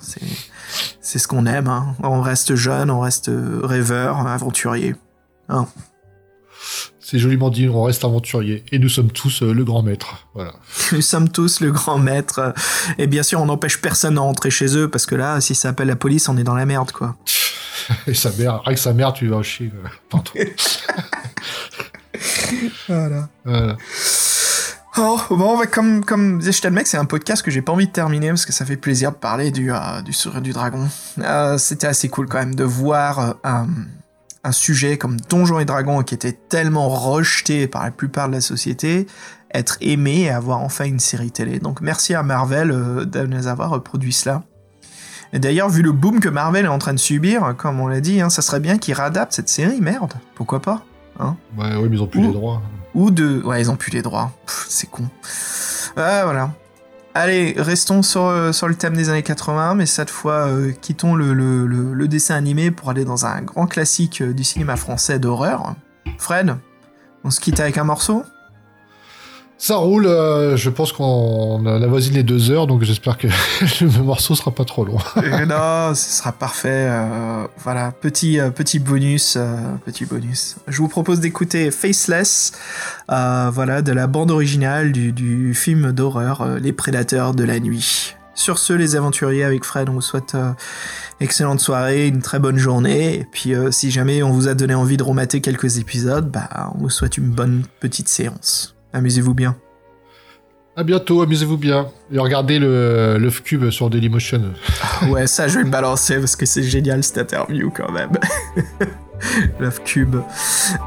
C'est 1.01 1.19
ce 1.19 1.28
qu'on 1.28 1.47
aime. 1.47 1.70
On 2.02 2.20
reste 2.20 2.55
jeune, 2.55 2.90
on 2.90 3.01
reste 3.01 3.28
euh, 3.28 3.60
rêveur, 3.62 4.27
aventurier. 4.27 4.94
C'est 7.10 7.18
joliment 7.18 7.48
dit, 7.48 7.66
on 7.70 7.85
reste 7.85 8.05
aventurier. 8.05 8.66
Et 8.70 8.78
nous 8.78 8.90
sommes 8.90 9.10
tous 9.10 9.43
euh, 9.43 9.55
le 9.55 9.64
grand 9.64 9.82
maître. 9.82 10.26
Voilà. 10.35 10.52
Nous 10.93 11.01
sommes 11.01 11.30
tous 11.30 11.60
le 11.60 11.72
grand 11.72 11.97
maître. 11.97 12.52
Et 12.98 13.06
bien 13.06 13.22
sûr, 13.22 13.40
on 13.40 13.47
n'empêche 13.47 13.80
personne 13.80 14.16
de 14.16 14.20
rentrer 14.20 14.51
chez 14.51 14.76
eux 14.76 14.90
parce 14.90 15.06
que 15.06 15.14
là, 15.14 15.40
si 15.40 15.55
ça 15.55 15.70
appelle 15.70 15.89
la 15.89 15.97
police, 15.97 16.28
on 16.28 16.36
est 16.36 16.44
dans 16.44 16.55
la 16.55 16.66
merde, 16.66 16.93
quoi. 16.93 17.16
Et 18.06 18.12
sa 18.12 18.30
mère, 18.32 18.60
avec 18.66 18.76
sa 18.76 18.93
mère, 18.93 19.14
tu 19.14 19.26
vas 19.28 19.43
chier. 19.43 19.72
euh, 19.74 19.89
Pardon. 20.10 20.32
Voilà. 22.89 23.28
Voilà. 23.44 23.76
Oh, 24.98 25.18
bon, 25.30 25.56
bah, 25.59 25.66
comme, 25.66 26.05
comme 26.05 26.40
disait 26.40 26.52
c'est 26.85 26.98
un 26.98 27.05
podcast 27.06 27.43
que 27.43 27.51
j'ai 27.51 27.62
pas 27.62 27.72
envie 27.72 27.86
de 27.86 27.93
terminer 27.93 28.28
parce 28.28 28.44
que 28.44 28.52
ça 28.52 28.66
fait 28.66 28.76
plaisir 28.76 29.12
de 29.12 29.16
parler 29.16 29.51
du, 29.51 29.72
euh, 29.72 30.02
du 30.02 30.12
sourire 30.12 30.43
du 30.43 30.52
dragon. 30.52 30.86
Euh, 31.20 31.56
C'était 31.56 31.86
assez 31.86 32.10
cool 32.10 32.26
quand 32.28 32.39
même 32.39 32.55
de 32.55 32.64
voir 32.64 33.18
euh, 33.20 33.32
un, 34.44 34.52
sujet 34.52 34.98
comme 34.98 35.19
Donjons 35.28 35.59
et 35.59 35.65
Dragons 35.65 36.02
qui 36.02 36.15
était 36.15 36.32
tellement 36.32 36.89
rejeté 36.89 37.66
par 37.66 37.85
la 37.85 37.90
plupart 37.90 38.28
de 38.28 38.35
la 38.35 38.40
société 38.40 39.06
être 39.52 39.78
aimé 39.81 40.23
et 40.23 40.31
avoir 40.31 40.59
enfin 40.60 40.85
une 40.85 41.01
série 41.01 41.31
télé. 41.31 41.59
Donc 41.59 41.81
merci 41.81 42.15
à 42.15 42.23
Marvel 42.23 42.70
euh, 42.70 43.05
de 43.05 43.27
nous 43.27 43.47
avoir 43.47 43.74
euh, 43.74 43.81
produit 43.81 44.12
cela. 44.12 44.43
Et 45.32 45.39
d'ailleurs, 45.39 45.69
vu 45.69 45.82
le 45.82 45.93
boom 45.93 46.20
que 46.20 46.28
Marvel 46.28 46.65
est 46.65 46.69
en 46.69 46.78
train 46.78 46.94
de 46.94 46.98
subir, 46.98 47.55
comme 47.59 47.81
on 47.81 47.86
l'a 47.86 48.01
dit, 48.01 48.20
hein, 48.20 48.31
ça 48.31 48.40
serait 48.40 48.60
bien 48.60 48.78
qu'ils 48.78 48.94
réadaptent 48.94 49.32
cette 49.32 49.48
série, 49.51 49.81
merde. 49.81 50.15
Pourquoi 50.35 50.60
pas 50.60 50.85
hein 51.20 51.36
Ouais, 51.59 51.77
ouais, 51.77 51.89
mais 51.89 51.97
ils 51.97 52.02
ont 52.02 52.06
plus 52.06 52.23
les 52.23 52.32
droits. 52.32 52.62
ou 52.94 53.10
de... 53.10 53.43
Ouais, 53.43 53.60
ils 53.60 53.70
ont 53.70 53.77
plus 53.77 53.90
les 53.90 54.01
droits. 54.01 54.32
C'est 54.69 54.89
con. 54.89 55.05
Ah, 55.97 56.23
voilà. 56.24 56.52
Allez, 57.20 57.53
restons 57.57 58.03
sur, 58.03 58.27
euh, 58.27 58.53
sur 58.53 58.69
le 58.69 58.77
thème 58.77 58.95
des 58.95 59.09
années 59.09 59.24
80, 59.24 59.74
mais 59.74 59.86
cette 59.86 60.09
fois, 60.09 60.47
euh, 60.47 60.70
quittons 60.70 61.16
le 61.16 62.07
dessin 62.07 62.36
animé 62.36 62.70
pour 62.70 62.90
aller 62.90 63.05
dans 63.05 63.27
un 63.27 63.43
grand 63.43 63.66
classique 63.66 64.20
euh, 64.20 64.32
du 64.32 64.45
cinéma 64.45 64.77
français 64.77 65.19
d'horreur. 65.19 65.74
Fred, 66.16 66.55
on 67.24 67.31
se 67.31 67.40
quitte 67.40 67.59
avec 67.59 67.77
un 67.77 67.82
morceau? 67.82 68.23
Ça 69.60 69.74
roule, 69.76 70.06
euh, 70.06 70.56
je 70.56 70.70
pense 70.70 70.93
qu'on 70.93 71.66
avoisine 71.66 72.14
les 72.14 72.22
deux 72.22 72.52
heures, 72.52 72.68
donc 72.68 72.85
j'espère 72.85 73.18
que 73.18 73.26
le 73.80 74.02
morceau 74.05 74.36
sera 74.36 74.52
pas 74.52 74.64
trop 74.64 74.85
long. 74.85 74.98
Euh, 75.16 75.47
Non, 75.47 75.94
ce 75.97 76.18
sera 76.18 76.30
parfait. 76.30 76.86
euh, 76.89 77.44
voilà, 77.59 77.90
petit, 77.90 78.39
euh, 78.39 78.51
petit 78.51 78.78
bonus, 78.78 79.35
euh, 79.36 79.56
petit 79.85 80.05
bonus. 80.05 80.56
Je 80.68 80.78
vous 80.78 80.86
propose 80.86 81.18
d'écouter 81.18 81.72
Faceless, 81.72 82.52
euh, 83.10 83.51
voilà, 83.52 83.82
de 83.82 83.90
la 83.93 84.06
bande 84.06 84.30
originale 84.30 84.93
du, 84.93 85.10
du 85.12 85.55
film 85.55 85.90
d'horreur 85.90 86.47
Les 86.60 86.72
Prédateurs 86.72 87.35
de 87.35 87.43
la 87.43 87.59
nuit. 87.59 88.14
Sur 88.35 88.59
ce, 88.59 88.72
les 88.72 88.94
aventuriers 88.94 89.43
avec 89.43 89.64
Fred, 89.64 89.89
on 89.89 89.94
vous 89.94 90.01
souhaite 90.01 90.36
euh, 90.36 90.52
excellente 91.18 91.59
soirée, 91.59 92.06
une 92.06 92.22
très 92.22 92.39
bonne 92.39 92.59
journée. 92.59 93.14
Et 93.16 93.24
puis, 93.24 93.56
euh, 93.56 93.72
si 93.72 93.90
jamais 93.90 94.22
on 94.22 94.30
vous 94.30 94.47
a 94.47 94.55
donné 94.55 94.74
envie 94.76 94.97
de 94.97 95.02
remater 95.02 95.40
quelques 95.40 95.78
épisodes, 95.78 96.30
bah, 96.30 96.48
on 96.76 96.78
vous 96.78 96.90
souhaite 96.90 97.18
une 97.18 97.30
bonne 97.30 97.64
petite 97.80 98.09
séance. 98.09 98.76
Amusez-vous 98.99 99.33
bien. 99.33 99.57
À 100.75 100.83
bientôt, 100.83 101.23
amusez-vous 101.23 101.57
bien. 101.57 101.87
Et 102.12 102.19
regardez 102.19 102.59
le 102.59 103.16
Love 103.16 103.43
Cube 103.43 103.70
sur 103.70 103.91
Dailymotion. 103.91 104.43
Ouais, 105.09 105.29
ça, 105.29 105.47
je 105.47 105.59
vais 105.59 105.65
le 105.65 105.70
balancer 105.70 106.19
parce 106.19 106.35
que 106.35 106.47
c'est 106.47 106.65
génial 106.65 107.05
cette 107.05 107.19
interview 107.19 107.70
quand 107.70 107.93
même. 107.93 108.11
Love 109.61 109.83
Cube. 109.85 110.16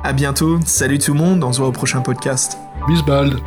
À 0.04 0.12
bientôt. 0.12 0.60
Salut 0.66 1.00
tout 1.00 1.14
le 1.14 1.20
monde. 1.20 1.42
On 1.42 1.54
se 1.54 1.60
voit 1.60 1.70
au 1.70 1.72
prochain 1.72 2.02
podcast. 2.02 2.58
Bisbald. 2.86 3.40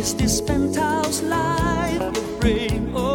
is 0.00 0.14
this 0.14 0.40
penthouse 0.40 1.20
life? 1.22 2.00
I'm. 2.40 2.96
Oh. 2.96 3.09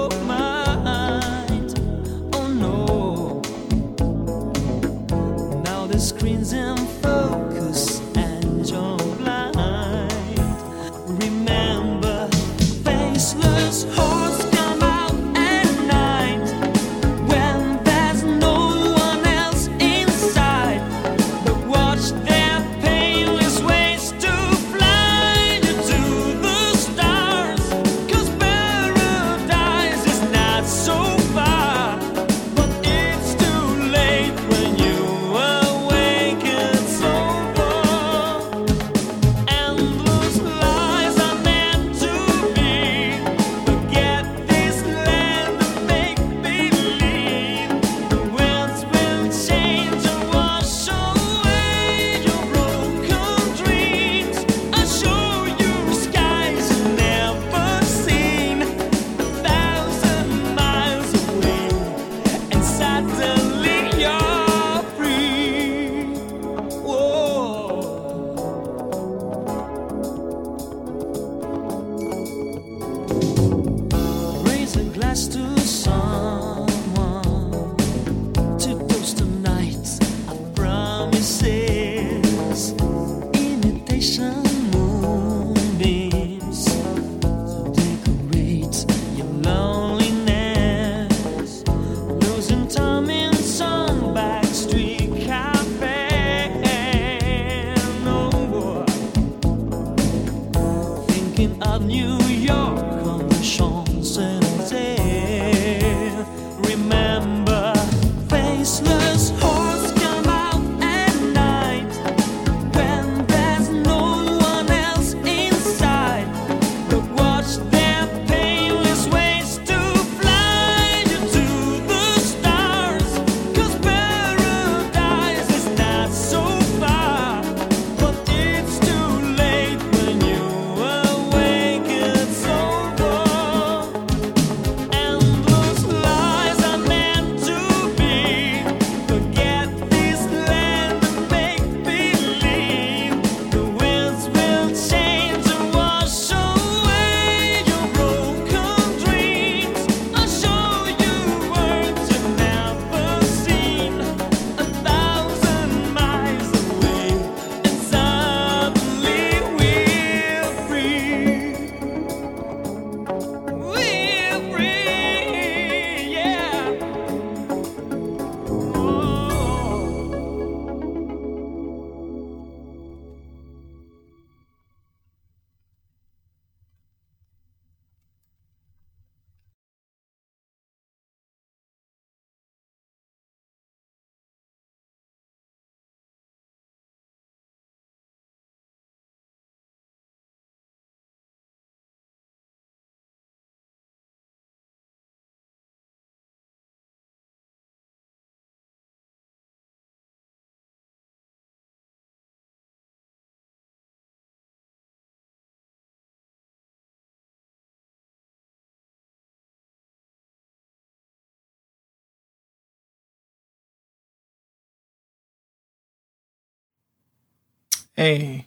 Hey. 217.98 218.46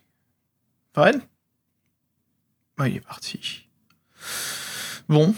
Fred? 0.92 1.22
Ouais, 2.78 2.90
il 2.90 2.96
est 2.96 3.00
parti. 3.00 3.66
Bon. 5.08 5.34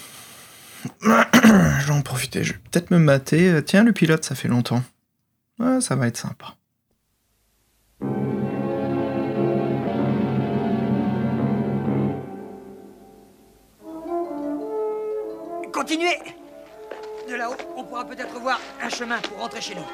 je 1.02 1.86
vais 1.86 1.92
en 1.92 2.02
profiter. 2.02 2.42
Je 2.42 2.54
vais 2.54 2.58
peut-être 2.58 2.90
me 2.90 2.98
mater. 2.98 3.62
Tiens, 3.64 3.84
le 3.84 3.92
pilote, 3.92 4.24
ça 4.24 4.34
fait 4.34 4.48
longtemps. 4.48 4.82
Ouais, 5.60 5.80
ça 5.80 5.94
va 5.94 6.08
être 6.08 6.16
sympa. 6.16 6.56
Continuez 15.72 16.18
De 17.28 17.34
là-haut, 17.36 17.56
on 17.76 17.84
pourra 17.84 18.04
peut-être 18.04 18.38
voir 18.40 18.58
un 18.82 18.88
chemin 18.88 19.20
pour 19.20 19.38
rentrer 19.38 19.60
chez 19.60 19.74
nous. 19.76 19.86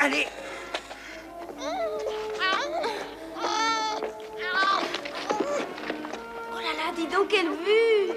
Allez 0.00 0.26
donc, 7.18 7.28
quelle 7.28 7.48
vue 7.48 8.12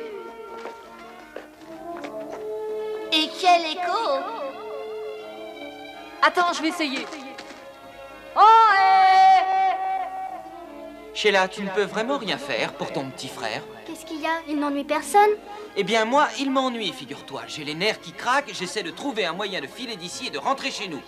Et 3.12 3.30
quel 3.40 3.62
écho 3.72 4.20
Attends, 6.22 6.54
je 6.54 6.62
vais 6.62 6.68
essayer. 6.70 7.06
Oh, 8.36 8.40
hé 8.40 9.42
Sheila, 11.14 11.48
tu 11.48 11.64
ne 11.64 11.70
peux 11.70 11.84
vraiment 11.84 12.18
rien 12.18 12.38
faire 12.38 12.74
pour 12.74 12.94
ton 12.94 13.10
petit 13.10 13.28
frère 13.28 13.64
Qu'est-ce 13.86 14.06
qu'il 14.06 14.22
y 14.22 14.26
a? 14.26 14.40
Il 14.48 14.60
n'ennuie 14.60 14.84
personne? 14.84 15.32
Eh 15.76 15.84
bien, 15.84 16.06
moi, 16.06 16.28
il 16.40 16.52
m'ennuie, 16.52 16.94
figure-toi. 16.94 17.44
J'ai 17.48 17.64
les 17.64 17.74
nerfs 17.74 18.00
qui 18.00 18.14
craquent, 18.14 18.54
j'essaie 18.54 18.84
de 18.84 18.92
trouver 18.92 19.26
un 19.26 19.34
moyen 19.34 19.62
de 19.62 19.68
filer 19.68 19.96
d'ici 19.96 20.28
et 20.28 20.30
de 20.30 20.38
rentrer 20.38 20.72
chez 20.72 20.88
nous. 20.88 21.02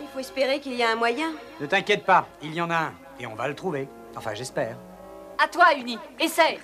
Il 0.00 0.06
faut 0.08 0.18
espérer 0.18 0.60
qu'il 0.60 0.74
y 0.74 0.82
a 0.82 0.90
un 0.90 0.96
moyen. 0.96 1.32
Ne 1.60 1.66
t'inquiète 1.66 2.04
pas, 2.04 2.28
il 2.42 2.54
y 2.54 2.60
en 2.60 2.70
a 2.70 2.76
un. 2.76 2.94
Et 3.18 3.26
on 3.26 3.34
va 3.34 3.48
le 3.48 3.54
trouver. 3.54 3.88
Enfin, 4.16 4.34
j'espère. 4.34 4.76
À 5.42 5.48
toi, 5.48 5.74
Uni. 5.74 5.98
Essaye. 6.18 6.58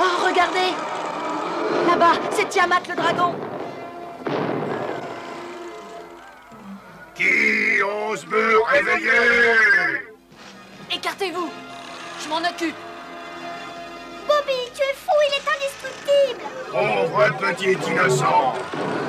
Oh, 0.00 0.26
regardez. 0.26 0.74
Là-bas, 1.88 2.12
c'est 2.30 2.48
Tiamat 2.48 2.80
le 2.88 2.94
dragon. 2.94 3.34
Qui 7.14 7.82
ose 7.82 8.26
me 8.26 8.62
réveiller? 8.62 10.02
Écartez-vous. 10.90 11.50
Je 12.22 12.28
m'en 12.28 12.38
occupe 12.38 12.76
indestructible 15.64 16.42
Pauvre 16.70 17.30
petit 17.38 17.72
innocent. 17.90 18.54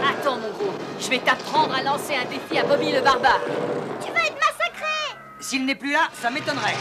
Attends, 0.07 0.37
mon 0.37 0.49
gros, 0.49 0.73
je 0.99 1.09
vais 1.09 1.19
t'apprendre 1.19 1.73
à 1.73 1.81
lancer 1.81 2.15
un 2.15 2.25
défi 2.25 2.57
à 2.59 2.63
Bobby 2.63 2.91
le 2.91 3.01
barbare. 3.01 3.39
Tu 4.05 4.11
vas 4.11 4.19
être 4.19 4.35
massacré. 4.35 5.17
S'il 5.39 5.65
n'est 5.65 5.75
plus 5.75 5.91
là, 5.91 6.07
ça 6.13 6.29
m'étonnerait. 6.29 6.75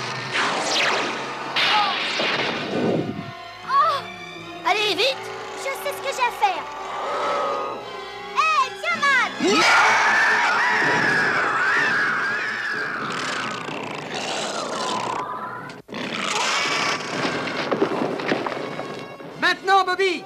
Oh. 3.67 4.01
Allez, 4.69 4.95
vite. 4.95 5.17
Je 5.59 5.63
sais 5.63 5.95
ce 5.97 6.03
que 6.03 6.15
j'ai 6.15 6.23
à 6.23 6.33
faire. 6.45 6.65
Hé, 8.37 8.73
tiens, 8.83 8.99
Matt 9.01 9.33
Maintenant, 19.45 19.85
Bobby 19.85 20.25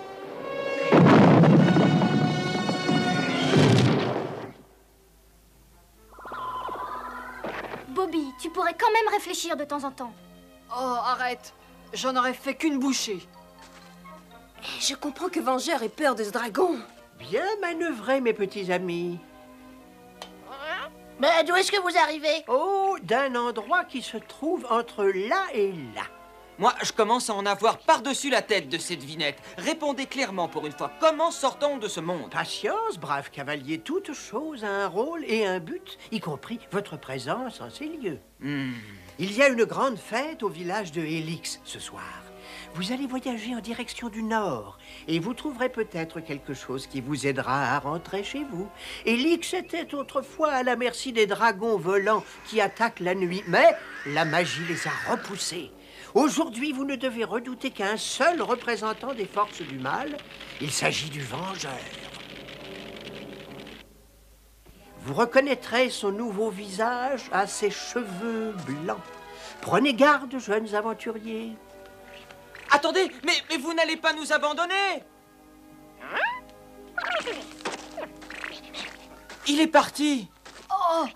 Bobby, 7.88 8.32
tu 8.40 8.48
pourrais 8.50 8.74
quand 8.74 8.92
même 8.92 9.12
réfléchir 9.12 9.56
de 9.56 9.64
temps 9.64 9.82
en 9.82 9.90
temps. 9.90 10.12
Oh, 10.70 10.98
arrête 11.02 11.52
J'en 11.92 12.14
aurais 12.14 12.32
fait 12.32 12.54
qu'une 12.54 12.78
bouchée. 12.78 13.18
Je 14.78 14.94
comprends 14.94 15.28
que 15.28 15.40
Vengeur 15.40 15.82
ait 15.82 15.88
peur 15.88 16.14
de 16.14 16.22
ce 16.22 16.30
dragon. 16.30 16.78
Bien 17.18 17.44
manœuvré, 17.60 18.20
mes 18.20 18.34
petits 18.34 18.70
amis. 18.70 19.18
Mais 21.18 21.42
d'où 21.42 21.56
est-ce 21.56 21.72
que 21.72 21.80
vous 21.80 21.98
arrivez? 21.98 22.44
Oh, 22.46 22.96
d'un 23.02 23.34
endroit 23.34 23.82
qui 23.84 24.00
se 24.00 24.16
trouve 24.16 24.64
entre 24.70 25.02
là 25.06 25.46
et 25.52 25.72
là. 25.96 26.04
Moi, 26.58 26.74
je 26.82 26.90
commence 26.90 27.30
à 27.30 27.34
en 27.34 27.46
avoir 27.46 27.78
par-dessus 27.78 28.30
la 28.30 28.42
tête 28.42 28.68
de 28.68 28.78
cette 28.78 29.04
vinette. 29.04 29.38
Répondez 29.58 30.06
clairement 30.06 30.48
pour 30.48 30.66
une 30.66 30.72
fois. 30.72 30.90
Comment 30.98 31.30
sortons 31.30 31.78
de 31.78 31.86
ce 31.86 32.00
monde? 32.00 32.30
Patience, 32.30 32.98
brave 32.98 33.30
cavalier, 33.30 33.78
toute 33.78 34.12
chose 34.12 34.64
a 34.64 34.68
un 34.68 34.88
rôle 34.88 35.24
et 35.26 35.46
un 35.46 35.60
but, 35.60 35.98
y 36.10 36.18
compris 36.18 36.58
votre 36.72 36.98
présence 36.98 37.60
en 37.60 37.70
ces 37.70 37.86
lieux. 37.86 38.18
Hmm. 38.40 38.72
Il 39.20 39.32
y 39.36 39.40
a 39.40 39.48
une 39.48 39.64
grande 39.64 39.98
fête 39.98 40.42
au 40.42 40.48
village 40.48 40.90
de 40.90 41.00
Helix 41.00 41.60
ce 41.62 41.78
soir. 41.78 42.24
Vous 42.74 42.90
allez 42.90 43.06
voyager 43.06 43.54
en 43.54 43.60
direction 43.60 44.08
du 44.08 44.24
nord 44.24 44.78
et 45.06 45.20
vous 45.20 45.34
trouverez 45.34 45.68
peut-être 45.68 46.18
quelque 46.20 46.54
chose 46.54 46.88
qui 46.88 47.00
vous 47.00 47.26
aidera 47.26 47.74
à 47.74 47.78
rentrer 47.78 48.24
chez 48.24 48.44
vous. 48.44 48.68
Helix 49.06 49.54
était 49.54 49.94
autrefois 49.94 50.50
à 50.50 50.62
la 50.64 50.74
merci 50.74 51.12
des 51.12 51.26
dragons 51.26 51.78
volants 51.78 52.24
qui 52.46 52.60
attaquent 52.60 53.00
la 53.00 53.14
nuit, 53.14 53.44
mais 53.46 53.76
la 54.06 54.24
magie 54.24 54.64
les 54.68 54.86
a 54.88 55.12
repoussés. 55.12 55.70
Aujourd'hui, 56.14 56.72
vous 56.72 56.84
ne 56.84 56.96
devez 56.96 57.24
redouter 57.24 57.70
qu'un 57.70 57.96
seul 57.96 58.40
représentant 58.40 59.14
des 59.14 59.26
forces 59.26 59.62
du 59.62 59.78
mal. 59.78 60.16
Il 60.60 60.70
s'agit 60.70 61.10
du 61.10 61.20
Vengeur. 61.20 61.72
Vous 65.00 65.14
reconnaîtrez 65.14 65.90
son 65.90 66.10
nouveau 66.10 66.50
visage 66.50 67.28
à 67.32 67.46
ses 67.46 67.70
cheveux 67.70 68.52
blancs. 68.66 68.98
Prenez 69.60 69.94
garde, 69.94 70.38
jeunes 70.38 70.74
aventuriers. 70.74 71.52
Attendez, 72.70 73.10
mais, 73.24 73.32
mais 73.48 73.56
vous 73.56 73.72
n'allez 73.72 73.96
pas 73.96 74.12
nous 74.12 74.32
abandonner 74.32 75.02
Il 79.46 79.60
est 79.60 79.66
parti 79.66 80.28
Oh 80.70 81.06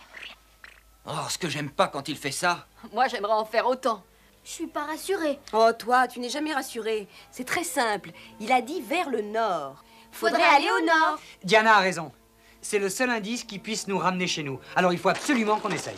Oh, 1.07 1.27
ce 1.29 1.37
que 1.37 1.49
j'aime 1.49 1.71
pas 1.71 1.89
quand 1.89 2.09
il 2.09 2.17
fait 2.17 2.31
ça 2.31 2.67
Moi, 2.93 3.09
j'aimerais 3.09 3.33
en 3.33 3.45
faire 3.45 3.67
autant. 3.67 4.03
Je 4.45 4.51
suis 4.51 4.67
pas 4.67 4.85
rassurée. 4.85 5.39
Oh, 5.53 5.71
toi, 5.79 6.09
tu 6.09 6.19
n'es 6.19 6.29
jamais 6.29 6.53
rassuré. 6.53 7.07
C'est 7.31 7.45
très 7.45 7.65
simple. 7.65 8.11
Il 8.41 8.51
a 8.51 8.61
dit 8.61 8.81
vers 8.81 9.09
le 9.09 9.23
nord. 9.23 9.85
Faudrait 10.11 10.43
aller 10.43 10.71
au 10.71 10.85
nord. 10.85 11.19
Diana 11.45 11.77
a 11.77 11.81
raison. 11.81 12.13
C'est 12.61 12.79
le 12.79 12.89
seul 12.89 13.11
indice 13.11 13.45
qui 13.45 13.59
puisse 13.59 13.87
nous 13.87 13.99
ramener 13.99 14.27
chez 14.27 14.43
nous. 14.43 14.61
Alors 14.77 14.93
il 14.93 14.99
faut 14.99 15.09
absolument 15.09 15.59
qu'on 15.59 15.71
essaye. 15.71 15.97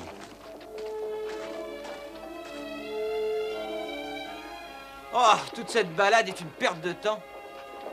Oh, 5.15 5.37
toute 5.55 5.71
cette 5.71 5.95
balade 5.95 6.29
est 6.29 6.41
une 6.41 6.49
perte 6.49 6.81
de 6.81 6.93
temps. 6.93 7.23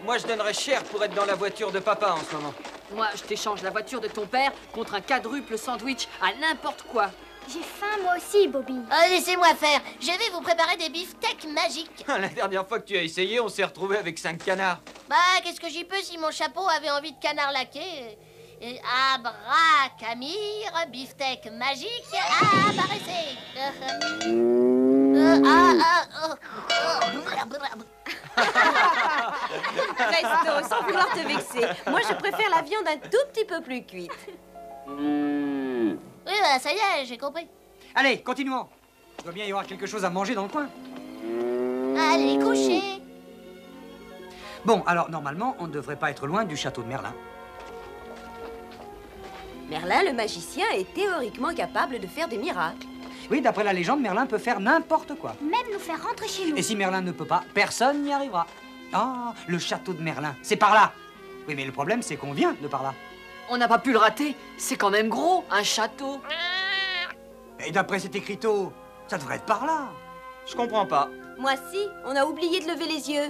Moi, 0.03 0.17
je 0.17 0.25
donnerais 0.25 0.53
cher 0.53 0.83
pour 0.85 1.03
être 1.03 1.13
dans 1.13 1.25
la 1.25 1.35
voiture 1.35 1.71
de 1.71 1.79
papa 1.79 2.13
en 2.13 2.23
ce 2.23 2.35
moment. 2.35 2.53
Moi, 2.95 3.07
je 3.15 3.21
t'échange 3.21 3.61
la 3.61 3.69
voiture 3.69 4.01
de 4.01 4.07
ton 4.07 4.25
père 4.25 4.51
contre 4.73 4.95
un 4.95 5.01
quadruple 5.01 5.57
sandwich 5.57 6.07
à 6.21 6.33
n'importe 6.39 6.83
quoi. 6.91 7.11
J'ai 7.47 7.61
faim, 7.61 7.97
moi 8.03 8.13
aussi, 8.17 8.47
Bobby. 8.47 8.77
Ah, 8.89 9.07
Laissez-moi 9.09 9.53
faire. 9.55 9.81
Je 9.99 10.07
vais 10.07 10.29
vous 10.33 10.41
préparer 10.41 10.77
des 10.77 10.89
beefsteaks 10.89 11.45
magiques. 11.53 12.05
La 12.07 12.27
dernière 12.29 12.67
fois 12.67 12.79
que 12.79 12.85
tu 12.85 12.97
as 12.97 13.03
essayé, 13.03 13.39
on 13.39 13.49
s'est 13.49 13.63
retrouvé 13.63 13.97
avec 13.97 14.17
cinq 14.19 14.43
canards. 14.43 14.79
Bah, 15.09 15.15
qu'est-ce 15.43 15.59
que 15.59 15.69
j'y 15.69 15.83
peux 15.83 16.01
si 16.01 16.17
mon 16.17 16.31
chapeau 16.31 16.67
avait 16.69 16.89
envie 16.91 17.11
de 17.11 17.19
canard 17.19 17.51
laqué 17.51 18.17
Et 18.61 18.79
Abracamir, 19.13 20.71
beefsteak 20.91 21.51
magique, 21.51 22.05
apparaissez. 22.41 23.37
Euh, 25.17 25.41
ah, 25.45 25.73
ah, 25.83 26.03
oh, 26.23 26.33
oh. 26.33 27.21
Presto, 29.95 30.67
sans 30.69 30.83
vouloir 30.83 31.09
te 31.11 31.19
vexer. 31.19 31.67
Moi, 31.89 31.99
je 32.07 32.13
préfère 32.15 32.49
la 32.49 32.61
viande 32.61 32.87
un 32.87 32.97
tout 32.97 33.25
petit 33.33 33.45
peu 33.45 33.61
plus 33.61 33.83
cuite. 33.83 34.11
Oui, 36.25 36.33
bah, 36.41 36.59
ça 36.59 36.71
y 36.71 36.75
est, 36.75 37.05
j'ai 37.05 37.17
compris. 37.17 37.47
Allez, 37.95 38.21
continuons. 38.21 38.67
Il 39.19 39.23
doit 39.23 39.33
bien 39.33 39.45
y 39.45 39.49
avoir 39.49 39.65
quelque 39.65 39.85
chose 39.85 40.05
à 40.05 40.09
manger 40.09 40.35
dans 40.35 40.43
le 40.43 40.49
coin. 40.49 40.67
Allez, 41.97 42.39
coucher. 42.39 43.01
Bon, 44.63 44.83
alors 44.85 45.09
normalement, 45.09 45.55
on 45.59 45.67
ne 45.67 45.71
devrait 45.71 45.95
pas 45.95 46.11
être 46.11 46.27
loin 46.27 46.45
du 46.45 46.55
château 46.55 46.83
de 46.83 46.87
Merlin. 46.87 47.13
Merlin, 49.69 50.03
le 50.03 50.13
magicien, 50.13 50.65
est 50.73 50.93
théoriquement 50.93 51.53
capable 51.53 51.99
de 51.99 52.07
faire 52.07 52.27
des 52.27 52.37
miracles. 52.37 52.87
Oui, 53.29 53.41
d'après 53.41 53.63
la 53.63 53.73
légende, 53.73 54.01
Merlin 54.01 54.25
peut 54.25 54.37
faire 54.37 54.59
n'importe 54.59 55.15
quoi. 55.15 55.35
Même 55.41 55.71
nous 55.71 55.79
faire 55.79 56.03
rentrer 56.03 56.27
chez 56.27 56.49
nous. 56.49 56.57
Et 56.57 56.61
si 56.61 56.75
Merlin 56.75 57.01
ne 57.01 57.11
peut 57.11 57.25
pas, 57.25 57.43
personne 57.53 58.03
n'y 58.03 58.11
arrivera. 58.11 58.45
Ah, 58.93 59.33
le 59.47 59.57
château 59.57 59.93
de 59.93 60.01
Merlin, 60.01 60.35
c'est 60.43 60.57
par 60.57 60.73
là. 60.73 60.91
Oui, 61.47 61.55
mais 61.55 61.65
le 61.65 61.71
problème, 61.71 62.01
c'est 62.01 62.17
qu'on 62.17 62.33
vient 62.33 62.55
de 62.61 62.67
par 62.67 62.83
là. 62.83 62.93
On 63.53 63.57
n'a 63.57 63.67
pas 63.67 63.79
pu 63.79 63.91
le 63.91 63.97
rater. 63.97 64.37
C'est 64.57 64.77
quand 64.77 64.89
même 64.89 65.09
gros, 65.09 65.43
un 65.51 65.61
château. 65.61 66.21
Et 67.65 67.71
d'après 67.71 67.99
cet 67.99 68.15
écriteau, 68.15 68.71
ça 69.09 69.17
devrait 69.17 69.35
être 69.35 69.45
par 69.45 69.65
là. 69.65 69.89
Je 70.49 70.55
comprends 70.55 70.85
pas. 70.85 71.09
Moi, 71.37 71.51
si, 71.69 71.85
on 72.05 72.15
a 72.15 72.23
oublié 72.23 72.61
de 72.61 72.71
lever 72.71 72.87
les 72.87 73.11
yeux. 73.11 73.29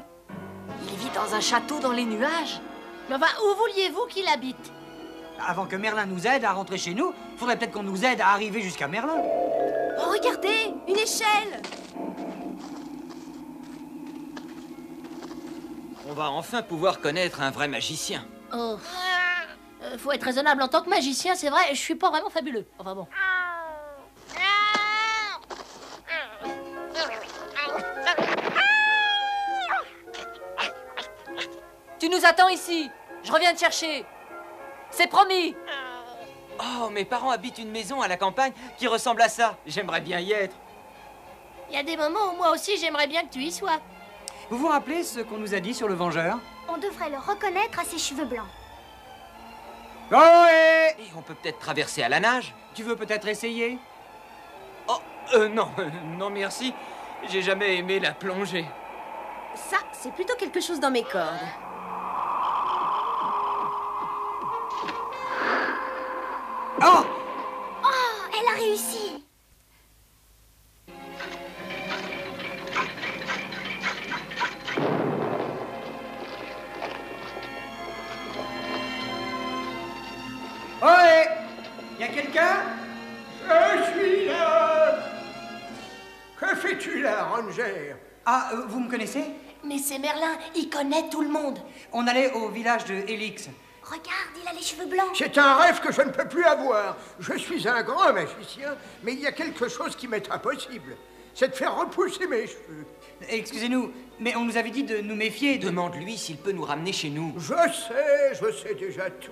Il 0.88 0.96
vit 0.98 1.10
dans 1.16 1.34
un 1.34 1.40
château 1.40 1.80
dans 1.80 1.92
les 1.92 2.06
nuages. 2.06 2.62
Mais 3.10 3.16
enfin, 3.16 3.34
où 3.44 3.56
vouliez-vous 3.56 4.06
qu'il 4.10 4.28
habite? 4.28 4.72
Avant 5.44 5.66
que 5.66 5.76
Merlin 5.76 6.06
nous 6.06 6.28
aide 6.28 6.46
à 6.46 6.52
rentrer 6.52 6.78
chez 6.78 6.94
nous, 6.94 7.16
faudrait 7.38 7.58
peut-être 7.58 7.72
qu'on 7.72 7.82
nous 7.82 8.06
aide 8.06 8.22
à 8.22 8.28
arriver 8.28 8.62
jusqu'à 8.62 8.88
Merlin. 8.88 9.18
Oh, 9.18 10.12
regardez, 10.12 10.72
une 10.88 10.98
échelle 10.98 11.62
On 16.08 16.14
va 16.14 16.30
enfin 16.30 16.62
pouvoir 16.62 17.00
connaître 17.00 17.42
un 17.42 17.50
vrai 17.50 17.68
magicien. 17.68 18.24
Oh. 18.54 18.78
Euh, 19.84 19.98
faut 19.98 20.12
être 20.12 20.24
raisonnable 20.24 20.62
en 20.62 20.68
tant 20.68 20.82
que 20.82 20.90
magicien, 20.90 21.36
c'est 21.36 21.50
vrai, 21.50 21.62
je 21.72 21.80
suis 21.80 21.96
pas 21.96 22.10
vraiment 22.10 22.30
fabuleux. 22.30 22.68
Enfin 22.78 22.94
bon. 22.94 23.08
Tu 32.00 32.10
nous 32.10 32.26
attends 32.26 32.50
ici. 32.50 32.90
Je 33.24 33.32
reviens 33.32 33.54
te 33.54 33.60
chercher. 33.60 34.06
C'est 34.90 35.08
promis. 35.08 35.56
Oh, 36.60 36.90
mes 36.90 37.06
parents 37.06 37.32
habitent 37.32 37.60
une 37.60 37.72
maison 37.72 38.02
à 38.02 38.08
la 38.08 38.18
campagne 38.18 38.54
qui 38.78 38.88
ressemble 38.88 39.22
à 39.22 39.30
ça. 39.30 39.58
J'aimerais 39.66 40.02
bien 40.02 40.20
y 40.20 40.32
être. 40.32 40.56
Il 41.70 41.76
y 41.76 41.80
a 41.80 41.84
des 41.84 41.98
moments 41.98 42.34
où 42.34 42.38
moi 42.38 42.52
aussi 42.52 42.78
j'aimerais 42.78 43.08
bien 43.08 43.24
que 43.24 43.32
tu 43.32 43.40
y 43.40 43.52
sois. 43.52 43.80
Vous 44.50 44.58
vous 44.58 44.68
rappelez 44.68 45.04
ce 45.04 45.22
qu'on 45.22 45.38
nous 45.38 45.54
a 45.54 45.60
dit 45.60 45.74
sur 45.74 45.88
le 45.88 45.94
Vengeur? 45.94 46.38
On 46.68 46.78
devrait 46.78 47.10
le 47.10 47.18
reconnaître 47.18 47.80
à 47.80 47.84
ses 47.84 47.98
cheveux 47.98 48.26
blancs. 48.26 48.48
Et... 50.12 51.12
On 51.16 51.22
peut 51.22 51.36
peut-être 51.36 51.60
traverser 51.60 52.04
à 52.04 52.10
la 52.10 52.20
nage 52.20 52.54
Tu 52.74 52.84
veux 52.84 52.96
peut-être 52.96 53.28
essayer 53.28 53.80
Oh, 54.88 55.00
non, 55.50 55.70
non 56.18 56.30
merci. 56.30 56.74
J'ai 57.30 57.42
jamais 57.42 57.78
aimé 57.78 58.00
la 58.00 58.12
plongée. 58.12 58.66
Ça, 59.56 59.78
c'est 59.94 60.14
plutôt 60.14 60.36
quelque 60.36 60.60
chose 60.60 60.80
dans 60.80 60.92
mes 60.92 61.04
cordes. 61.04 61.40
Connaît 90.82 91.10
tout 91.10 91.22
le 91.22 91.30
monde. 91.30 91.60
On 91.94 92.08
allait 92.08 92.32
au 92.34 92.50
village 92.50 92.86
de 92.86 92.94
Helix. 92.94 93.50
Regarde, 93.84 94.36
il 94.42 94.48
a 94.48 94.54
les 94.54 94.62
cheveux 94.62 94.86
blancs. 94.86 95.10
C'est 95.14 95.38
un 95.38 95.56
rêve 95.56 95.80
que 95.80 95.92
je 95.92 96.02
ne 96.02 96.12
peux 96.12 96.28
plus 96.28 96.44
avoir. 96.44 96.98
Je 97.20 97.38
suis 97.38 97.68
un 97.68 97.84
grand 97.84 98.14
magicien, 98.14 98.76
mais 99.04 99.14
il 99.14 99.20
y 99.20 99.28
a 99.28 99.32
quelque 99.32 99.68
chose 99.68 99.96
qui 99.96 100.08
m'est 100.08 100.32
impossible. 100.32 100.96
C'est 101.34 101.50
de 101.50 101.56
faire 101.56 101.76
repousser 101.78 102.28
mes 102.28 102.48
cheveux. 102.48 102.86
Excusez-nous, 103.30 103.92
mais 104.20 104.36
on 104.36 104.44
nous 104.46 104.58
avait 104.58 104.70
dit 104.70 104.84
de 104.84 104.98
nous 104.98 105.16
méfier 105.16 105.58
de... 105.58 105.68
Demande-lui 105.68 106.18
s'il 106.18 106.38
peut 106.38 106.52
nous 106.52 106.64
ramener 106.64 106.94
chez 106.94 107.10
nous. 107.10 107.34
Je 107.38 107.54
sais, 107.54 108.34
je 108.42 108.52
sais 108.52 108.76
déjà 108.76 109.10
tout. 109.10 109.32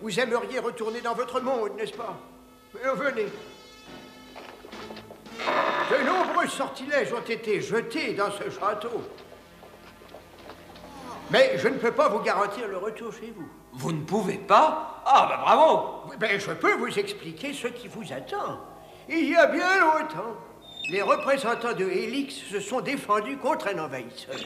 Vous 0.00 0.18
aimeriez 0.18 0.58
retourner 0.58 1.00
dans 1.00 1.14
votre 1.14 1.40
monde, 1.40 1.76
n'est-ce 1.76 1.92
pas? 1.92 2.18
Euh, 2.84 2.94
Venez. 2.94 3.26
De 5.90 6.06
nombreux 6.06 6.48
sortilèges 6.48 7.12
ont 7.12 7.28
été 7.28 7.60
jetés 7.60 8.14
dans 8.14 8.30
ce 8.30 8.50
château. 8.50 9.02
Mais 11.32 11.56
je 11.56 11.66
ne 11.66 11.78
peux 11.78 11.92
pas 11.92 12.10
vous 12.10 12.20
garantir 12.20 12.68
le 12.68 12.76
retour 12.76 13.10
chez 13.10 13.32
vous. 13.34 13.48
Vous 13.72 13.90
ne 13.90 14.04
pouvez 14.04 14.36
pas 14.36 15.02
Ah 15.06 15.26
bah 15.30 15.38
bravo 15.40 16.10
ben, 16.18 16.38
je 16.38 16.50
peux 16.52 16.74
vous 16.74 16.98
expliquer 16.98 17.54
ce 17.54 17.68
qui 17.68 17.88
vous 17.88 18.04
attend. 18.12 18.60
Il 19.08 19.30
y 19.30 19.34
a 19.34 19.46
bien 19.46 19.80
longtemps, 19.80 20.36
les 20.90 21.00
représentants 21.00 21.72
de 21.72 21.86
Helix 21.86 22.34
se 22.34 22.60
sont 22.60 22.82
défendus 22.82 23.38
contre 23.38 23.68
un 23.68 23.78
envahisseur. 23.78 24.36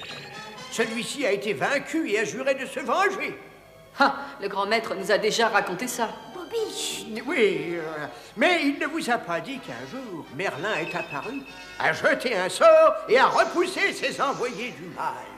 Celui-ci 0.70 1.26
a 1.26 1.32
été 1.32 1.54
vaincu 1.54 2.08
et 2.08 2.20
a 2.20 2.24
juré 2.24 2.54
de 2.54 2.66
se 2.66 2.78
venger. 2.78 3.36
Ah, 3.98 4.14
le 4.40 4.46
grand 4.46 4.66
maître 4.66 4.94
nous 4.94 5.10
a 5.10 5.18
déjà 5.18 5.48
raconté 5.48 5.88
ça. 5.88 6.08
Bobby 6.34 7.22
Oui, 7.26 7.70
euh, 7.72 8.06
mais 8.36 8.60
il 8.62 8.78
ne 8.78 8.86
vous 8.86 9.10
a 9.10 9.18
pas 9.18 9.40
dit 9.40 9.58
qu'un 9.58 9.86
jour, 9.90 10.24
Merlin 10.36 10.76
est 10.76 10.94
apparu, 10.94 11.40
a 11.80 11.92
jeté 11.92 12.36
un 12.36 12.48
sort 12.48 12.94
et 13.08 13.18
a 13.18 13.26
repoussé 13.26 13.92
ses 13.92 14.20
envoyés 14.20 14.70
du 14.70 14.84
mal. 14.94 15.35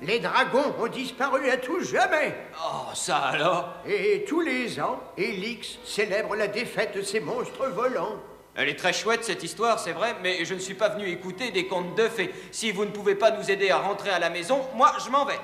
Les 0.00 0.20
dragons 0.20 0.74
ont 0.78 0.86
disparu 0.86 1.50
à 1.50 1.56
tout 1.56 1.82
jamais. 1.82 2.34
Oh, 2.64 2.94
ça 2.94 3.16
alors? 3.16 3.74
Et 3.86 4.24
tous 4.28 4.40
les 4.40 4.80
ans, 4.80 5.00
Helix 5.16 5.78
célèbre 5.84 6.36
la 6.36 6.46
défaite 6.46 6.96
de 6.96 7.02
ces 7.02 7.18
monstres 7.20 7.66
volants. 7.68 8.16
Elle 8.54 8.68
est 8.68 8.78
très 8.78 8.92
chouette 8.92 9.24
cette 9.24 9.42
histoire, 9.42 9.78
c'est 9.78 9.92
vrai, 9.92 10.16
mais 10.22 10.44
je 10.44 10.54
ne 10.54 10.58
suis 10.58 10.74
pas 10.74 10.88
venu 10.88 11.08
écouter 11.08 11.50
des 11.50 11.66
contes 11.66 11.94
de 11.96 12.08
fées. 12.08 12.32
Si 12.52 12.72
vous 12.72 12.84
ne 12.84 12.90
pouvez 12.90 13.14
pas 13.14 13.30
nous 13.32 13.50
aider 13.50 13.70
à 13.70 13.78
rentrer 13.78 14.10
à 14.10 14.18
la 14.18 14.30
maison, 14.30 14.60
moi 14.74 14.92
je 15.04 15.10
m'en 15.10 15.24
vais. 15.24 15.38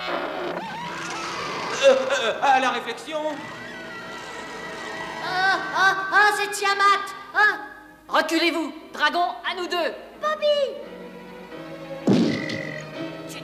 Euh, 0.00 1.96
euh, 2.22 2.32
à 2.42 2.60
la 2.60 2.70
réflexion 2.70 3.18
Ah, 5.24 5.58
ah, 5.76 5.96
ah, 6.12 6.30
c'est 6.36 6.50
Tiamat 6.50 6.82
Ah, 7.34 7.58
Reculez-vous 8.08 8.72
Dragon, 8.92 9.24
à 9.50 9.54
nous 9.56 9.66
deux 9.66 9.94
Bobby 10.20 10.89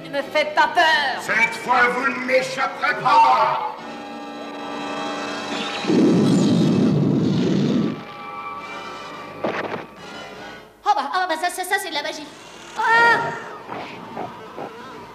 Tu 0.06 0.12
ne 0.12 0.18
me 0.18 0.22
fais 0.22 0.44
pas 0.54 0.68
peur 0.68 1.20
Cette 1.20 1.56
fois, 1.56 1.88
vous 1.88 2.06
ne 2.06 2.26
m'échapperez 2.26 2.94
pas 3.02 3.76
Oh 10.84 10.90
bah, 10.94 11.10
ah 11.12 11.26
bah 11.28 11.34
ça, 11.42 11.50
ça, 11.50 11.64
ça 11.64 11.74
c'est 11.82 11.88
de 11.88 11.94
la 11.94 12.04
magie. 12.04 12.24
Ah 12.78 13.32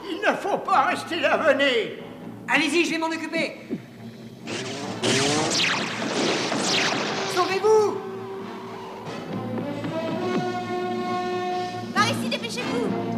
Il 0.04 0.20
ne 0.20 0.36
faut 0.36 0.58
pas 0.58 0.82
rester 0.88 1.22
là, 1.22 1.38
venez. 1.38 2.04
Allez-y, 2.50 2.84
je 2.84 2.92
vais 2.92 2.98
m'en 2.98 3.08
occuper. 3.08 3.62
Sauvez-vous 7.34 7.98
Par 11.96 12.10
ici, 12.10 12.28
dépêchez-vous 12.30 13.12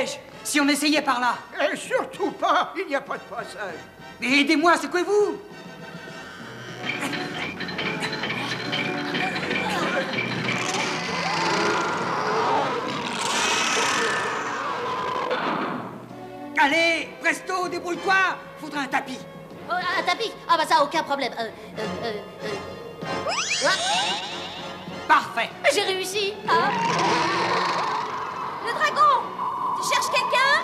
piège 0.00 0.20
Si 0.44 0.60
on 0.60 0.68
essayait 0.68 1.02
par 1.02 1.20
là 1.20 1.34
Et 1.72 1.76
surtout 1.76 2.30
pas, 2.32 2.72
il 2.76 2.86
n'y 2.88 2.94
a 2.96 3.00
pas 3.00 3.16
de 3.16 3.22
passage. 3.22 3.58
Mais 4.20 4.40
aidez-moi, 4.40 4.76
secouez-vous 4.76 5.38
Allez, 16.62 17.08
presto, 17.20 17.68
débrouille-toi 17.68 18.14
Faudra 18.60 18.80
un 18.82 18.86
tapis. 18.86 19.18
Oh, 19.70 19.72
Un 19.72 20.02
tapis? 20.02 20.30
Ah 20.48 20.56
bah 20.58 20.64
ça, 20.68 20.82
aucun 20.82 21.02
problème. 21.02 21.32
Euh, 21.38 21.48
euh, 21.78 21.82
euh, 22.04 22.12
euh. 22.44 22.48
Ah, 23.64 23.70
Parfait. 25.08 25.50
J'ai 25.72 25.82
réussi 25.82 26.34
Ah. 26.46 26.70
Le 28.66 28.72
dragon 28.72 29.49
Tu 29.82 29.88
cherches 29.88 30.10
quelqu'un? 30.10 30.60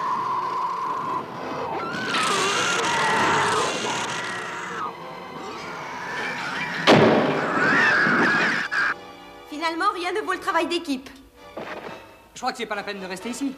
Finalement, 9.49 9.87
rien 9.95 10.13
ne 10.13 10.21
vaut 10.21 10.33
le 10.33 10.39
travail 10.39 10.67
d'équipe. 10.67 11.09
Je 12.35 12.41
crois 12.41 12.53
que 12.53 12.59
c'est 12.59 12.67
pas 12.67 12.75
la 12.75 12.83
peine 12.83 13.01
de 13.01 13.07
rester 13.07 13.31
ici. 13.31 13.55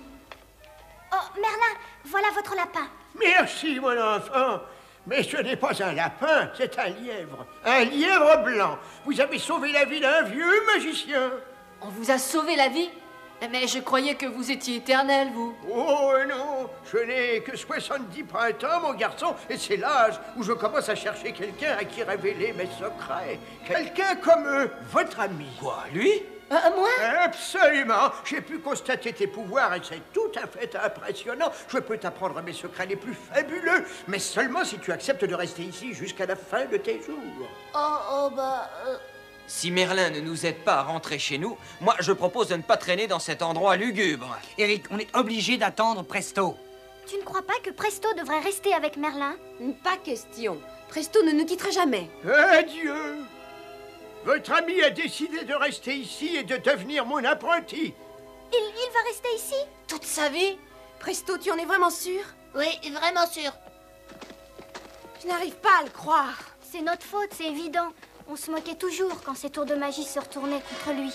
Oh, 1.12 1.16
Merlin, 1.34 1.78
voilà 2.04 2.28
votre 2.34 2.54
lapin. 2.54 2.86
Merci, 3.18 3.80
mon 3.80 4.00
enfant. 4.00 4.60
Mais 5.08 5.24
ce 5.24 5.38
n'est 5.38 5.56
pas 5.56 5.72
un 5.82 5.92
lapin, 5.92 6.50
c'est 6.56 6.78
un 6.78 6.90
lièvre. 6.90 7.46
Un 7.64 7.84
lièvre 7.84 8.44
blanc. 8.44 8.78
Vous 9.04 9.20
avez 9.20 9.38
sauvé 9.38 9.72
la 9.72 9.86
vie 9.86 10.00
d'un 10.00 10.22
vieux 10.22 10.66
magicien. 10.66 11.32
On 11.80 11.88
vous 11.88 12.10
a 12.10 12.18
sauvé 12.18 12.54
la 12.54 12.68
vie 12.68 12.90
Mais 13.50 13.68
je 13.68 13.78
croyais 13.78 14.14
que 14.16 14.26
vous 14.26 14.50
étiez 14.50 14.76
éternel, 14.76 15.30
vous. 15.32 15.54
Oh 15.72 16.12
non, 16.28 16.68
je 16.92 16.98
n'ai 16.98 17.40
que 17.40 17.56
70 17.56 18.24
printemps, 18.24 18.80
mon 18.80 18.94
garçon, 18.94 19.34
et 19.48 19.56
c'est 19.56 19.76
l'âge 19.76 20.20
où 20.36 20.42
je 20.42 20.52
commence 20.52 20.88
à 20.88 20.96
chercher 20.96 21.32
quelqu'un 21.32 21.76
à 21.78 21.84
qui 21.84 22.02
révéler 22.02 22.52
mes 22.52 22.66
secrets. 22.66 23.38
Quelqu'un 23.64 24.16
comme 24.16 24.46
eux, 24.46 24.70
votre 24.90 25.20
ami. 25.20 25.46
Quoi, 25.60 25.84
lui? 25.92 26.10
Euh, 26.50 26.56
moi? 26.76 26.88
Absolument. 27.22 28.10
J'ai 28.24 28.40
pu 28.40 28.58
constater 28.58 29.12
tes 29.12 29.26
pouvoirs 29.26 29.74
et 29.74 29.80
c'est 29.82 30.12
tout 30.12 30.32
à 30.42 30.46
fait 30.46 30.74
impressionnant. 30.76 31.52
Je 31.68 31.78
peux 31.78 31.98
t'apprendre 31.98 32.42
mes 32.42 32.54
secrets 32.54 32.86
les 32.86 32.96
plus 32.96 33.14
fabuleux, 33.14 33.84
mais 34.08 34.18
seulement 34.18 34.64
si 34.64 34.78
tu 34.78 34.90
acceptes 34.90 35.24
de 35.24 35.34
rester 35.34 35.62
ici 35.62 35.94
jusqu'à 35.94 36.26
la 36.26 36.36
fin 36.36 36.64
de 36.64 36.78
tes 36.78 37.00
jours. 37.02 37.48
Oh, 37.74 37.96
oh, 38.12 38.30
bah... 38.34 38.68
euh, 38.86 38.96
Si 39.48 39.70
Merlin 39.70 40.10
ne 40.10 40.20
nous 40.20 40.44
aide 40.44 40.58
pas 40.58 40.74
à 40.74 40.82
rentrer 40.82 41.18
chez 41.18 41.38
nous, 41.38 41.56
moi 41.80 41.96
je 42.00 42.12
propose 42.12 42.48
de 42.48 42.56
ne 42.56 42.62
pas 42.62 42.76
traîner 42.76 43.06
dans 43.06 43.18
cet 43.18 43.42
endroit 43.42 43.76
lugubre. 43.76 44.38
Eric, 44.58 44.84
on 44.90 44.98
est 44.98 45.16
obligé 45.16 45.56
d'attendre 45.56 46.04
presto. 46.04 46.54
Tu 47.06 47.16
ne 47.16 47.22
crois 47.22 47.42
pas 47.42 47.58
que 47.64 47.70
Presto 47.70 48.12
devrait 48.12 48.40
rester 48.40 48.74
avec 48.74 48.98
Merlin? 48.98 49.34
Pas 49.82 49.96
question. 49.96 50.60
Presto 50.88 51.22
ne 51.22 51.32
nous 51.32 51.46
quittera 51.46 51.70
jamais. 51.70 52.10
Adieu. 52.52 53.24
Votre 54.26 54.52
ami 54.52 54.82
a 54.82 54.90
décidé 54.90 55.44
de 55.44 55.54
rester 55.54 55.94
ici 55.94 56.36
et 56.36 56.42
de 56.44 56.58
devenir 56.58 57.06
mon 57.06 57.24
apprenti. 57.24 57.94
il, 58.52 58.72
il 58.74 58.92
va 58.92 59.00
rester 59.08 59.28
ici? 59.36 59.54
Toute 59.86 60.04
sa 60.04 60.28
vie? 60.28 60.58
Presto, 60.98 61.38
tu 61.38 61.50
en 61.50 61.56
es 61.56 61.64
vraiment 61.64 61.88
sûr? 61.88 62.20
Oui, 62.54 62.66
vraiment 62.92 63.26
sûr. 63.26 63.52
Je 65.22 65.28
n'arrive 65.28 65.56
pas 65.56 65.78
à 65.80 65.84
le 65.84 65.90
croire. 65.90 66.38
C'est 66.70 66.82
notre 66.82 67.04
faute, 67.04 67.30
c'est 67.32 67.46
évident. 67.46 67.88
On 68.30 68.36
se 68.36 68.50
moquait 68.50 68.74
toujours 68.74 69.22
quand 69.24 69.34
ces 69.34 69.48
tours 69.50 69.64
de 69.64 69.74
magie 69.74 70.04
se 70.04 70.20
retournaient 70.20 70.60
contre 70.60 70.96
lui. 70.96 71.12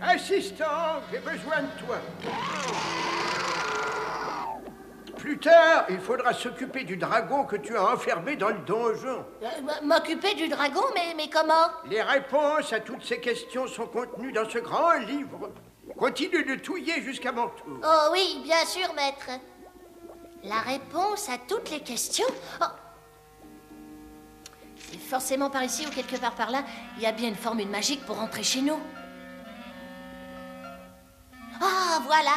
Assistant, 0.00 1.00
j'ai 1.10 1.18
besoin 1.18 1.62
de 1.62 1.84
toi. 1.84 1.96
Plus 5.16 5.38
tard, 5.38 5.86
il 5.88 5.98
faudra 5.98 6.32
s'occuper 6.32 6.84
du 6.84 6.96
dragon 6.96 7.44
que 7.44 7.56
tu 7.56 7.76
as 7.76 7.82
enfermé 7.92 8.36
dans 8.36 8.50
le 8.50 8.58
donjon. 8.58 9.24
Euh, 9.42 9.46
M'occuper 9.82 10.34
du 10.34 10.46
dragon, 10.46 10.82
mais, 10.94 11.14
mais 11.16 11.28
comment? 11.28 11.68
Les 11.90 12.02
réponses 12.02 12.72
à 12.72 12.78
toutes 12.78 13.04
ces 13.04 13.18
questions 13.20 13.66
sont 13.66 13.86
contenues 13.86 14.30
dans 14.30 14.48
ce 14.48 14.58
grand 14.58 14.92
livre. 14.98 15.50
Continue 15.98 16.44
de 16.44 16.54
touiller 16.56 17.02
jusqu'à 17.02 17.32
mon 17.32 17.48
tour. 17.48 17.80
Oh 17.82 18.08
oui, 18.12 18.40
bien 18.44 18.64
sûr, 18.66 18.92
maître. 18.94 19.30
La 20.44 20.60
réponse 20.60 21.28
à 21.28 21.38
toutes 21.48 21.70
les 21.70 21.80
questions? 21.80 22.26
Oh. 22.60 22.66
C'est 24.90 24.98
forcément 24.98 25.50
par 25.50 25.64
ici 25.64 25.86
ou 25.86 25.90
quelque 25.90 26.16
part 26.16 26.34
par 26.34 26.50
là. 26.50 26.64
Il 26.96 27.02
y 27.02 27.06
a 27.06 27.12
bien 27.12 27.28
une 27.28 27.36
formule 27.36 27.68
magique 27.68 28.04
pour 28.06 28.16
rentrer 28.16 28.42
chez 28.42 28.62
nous. 28.62 28.78
Ah, 31.60 32.00
voilà. 32.04 32.32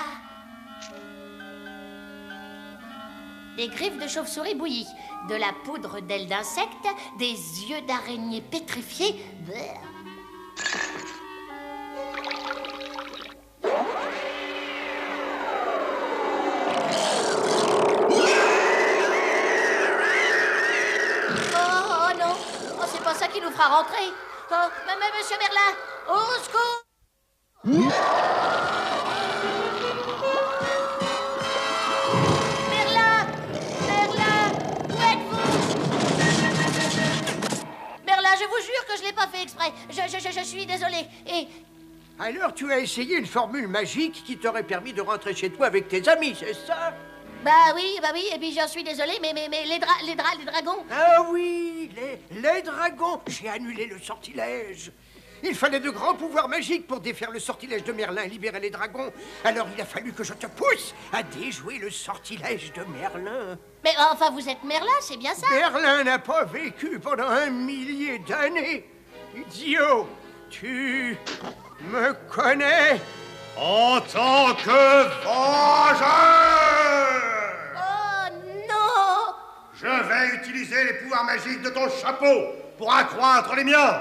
Des 3.57 3.67
griffes 3.67 3.97
de 3.97 4.07
chauve-souris 4.07 4.55
bouillies, 4.55 4.87
de 5.27 5.35
la 5.35 5.51
poudre 5.65 5.99
d'ailes 5.99 6.27
d'insectes, 6.27 6.87
des 7.17 7.33
yeux 7.33 7.81
d'araignée 7.81 8.41
pétrifiés. 8.41 9.21
Pas 23.09 23.15
ça 23.15 23.27
qui 23.27 23.41
nous 23.41 23.49
fera 23.49 23.77
rentrer. 23.79 24.13
Oh, 24.51 24.55
monsieur 25.17 25.37
Merlin, 25.39 25.71
au 26.09 26.19
secours 26.43 26.83
Merlin 32.69 33.25
Merlin 33.87 34.41
Où 34.89 35.01
êtes-vous? 35.11 35.49
Merlin, 38.05 38.29
je 38.39 38.45
vous 38.45 38.61
jure 38.63 38.85
que 38.87 38.97
je 38.97 39.03
l'ai 39.03 39.13
pas 39.13 39.27
fait 39.27 39.41
exprès. 39.41 39.73
Je, 39.89 40.01
je, 40.07 40.19
je, 40.19 40.31
je 40.39 40.43
suis 40.45 40.67
désolée. 40.67 41.07
Et 41.25 41.47
Alors 42.19 42.53
tu 42.53 42.71
as 42.71 42.77
essayé 42.79 43.17
une 43.17 43.25
formule 43.25 43.67
magique 43.67 44.23
qui 44.23 44.37
t'aurait 44.37 44.61
permis 44.61 44.93
de 44.93 45.01
rentrer 45.01 45.33
chez 45.33 45.49
toi 45.49 45.65
avec 45.65 45.87
tes 45.87 46.07
amis, 46.07 46.35
c'est 46.39 46.53
ça? 46.53 46.93
Bah 47.43 47.73
oui, 47.75 47.97
bah 48.01 48.09
oui, 48.13 48.25
et 48.33 48.37
puis 48.37 48.53
j'en 48.53 48.67
suis 48.67 48.83
désolée, 48.83 49.17
mais, 49.21 49.31
mais, 49.33 49.47
mais 49.49 49.65
les, 49.65 49.79
dra 49.79 49.91
les, 50.05 50.15
dra 50.15 50.27
les 50.37 50.45
dragons. 50.45 50.83
Ah 50.91 51.21
oui, 51.29 51.89
les, 51.95 52.41
les 52.41 52.61
dragons 52.61 53.21
J'ai 53.27 53.49
annulé 53.49 53.85
le 53.85 53.99
sortilège. 53.99 54.91
Il 55.43 55.55
fallait 55.55 55.79
de 55.79 55.89
grands 55.89 56.15
pouvoirs 56.15 56.49
magiques 56.49 56.85
pour 56.85 56.99
défaire 56.99 57.31
le 57.31 57.39
sortilège 57.39 57.83
de 57.83 57.93
Merlin 57.93 58.23
et 58.23 58.27
libérer 58.29 58.59
les 58.59 58.69
dragons. 58.69 59.11
Alors 59.45 59.67
il 59.73 59.81
a 59.81 59.85
fallu 59.85 60.11
que 60.11 60.23
je 60.23 60.33
te 60.33 60.47
pousse 60.47 60.93
à 61.13 61.23
déjouer 61.23 61.77
le 61.77 61.89
sortilège 61.89 62.73
de 62.73 62.83
Merlin. 62.99 63.57
Mais 63.83 63.93
enfin, 64.11 64.31
vous 64.31 64.49
êtes 64.49 64.63
Merlin, 64.63 64.91
c'est 64.99 65.17
bien 65.17 65.33
ça 65.33 65.47
Merlin 65.49 66.03
n'a 66.03 66.19
pas 66.19 66.43
vécu 66.43 66.99
pendant 66.99 67.29
un 67.29 67.49
millier 67.49 68.19
d'années. 68.19 68.85
Idiot, 69.35 70.09
tu 70.49 71.17
me 71.83 72.13
connais 72.29 72.99
En 73.61 73.99
tant 73.99 74.55
que 74.55 75.23
vengeur 75.25 76.05
Oh 77.75 78.29
non 78.69 79.33
Je 79.75 79.85
vais 79.85 80.37
utiliser 80.37 80.81
les 80.85 80.93
pouvoirs 80.93 81.25
magiques 81.25 81.61
de 81.61 81.69
ton 81.69 81.89
chapeau 81.89 82.53
pour 82.77 82.93
accroître 82.93 83.53
les 83.55 83.65
miens. 83.65 83.99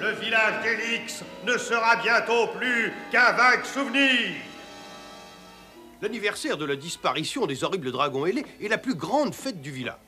Le 0.00 0.10
village 0.12 0.64
d'Elix 0.64 1.22
ne 1.46 1.56
sera 1.56 1.96
bientôt 1.96 2.48
plus 2.58 2.92
qu'un 3.12 3.30
vague 3.30 3.64
souvenir. 3.64 4.32
L'anniversaire 6.02 6.56
de 6.56 6.64
la 6.64 6.74
disparition 6.74 7.46
des 7.46 7.62
horribles 7.62 7.92
dragons 7.92 8.26
ailés 8.26 8.46
est 8.60 8.68
la 8.68 8.78
plus 8.78 8.96
grande 8.96 9.34
fête 9.34 9.60
du 9.60 9.70
village. 9.70 9.98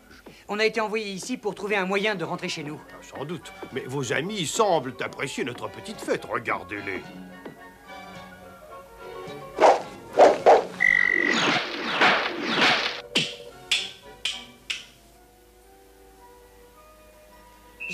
On 0.49 0.59
a 0.59 0.65
été 0.65 0.81
envoyé 0.81 1.07
ici 1.07 1.37
pour 1.37 1.55
trouver 1.55 1.77
un 1.77 1.87
moyen 1.87 2.17
de 2.17 2.25
rentrer 2.25 2.49
chez 2.49 2.65
nous. 2.65 2.81
Sans 3.01 3.25
doute, 3.25 3.53
mais 3.73 3.85
vos 3.87 4.13
amis 4.13 4.45
semblent 4.45 4.95
apprécier 5.01 5.45
notre 5.45 5.69
petite 5.69 6.01
fête. 6.01 6.25
Regardez-les. 6.25 7.03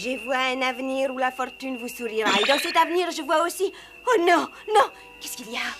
Je 0.00 0.16
vois 0.24 0.38
un 0.38 0.62
avenir 0.62 1.12
où 1.12 1.18
la 1.18 1.32
fortune 1.32 1.76
vous 1.76 1.88
sourira. 1.88 2.30
Et 2.40 2.44
dans 2.46 2.58
cet 2.60 2.76
avenir, 2.76 3.10
je 3.10 3.20
vois 3.22 3.44
aussi... 3.44 3.72
Oh 4.06 4.20
non, 4.20 4.46
non 4.72 4.86
Qu'est-ce 5.20 5.36
qu'il 5.36 5.50
y 5.50 5.56
a? 5.56 5.72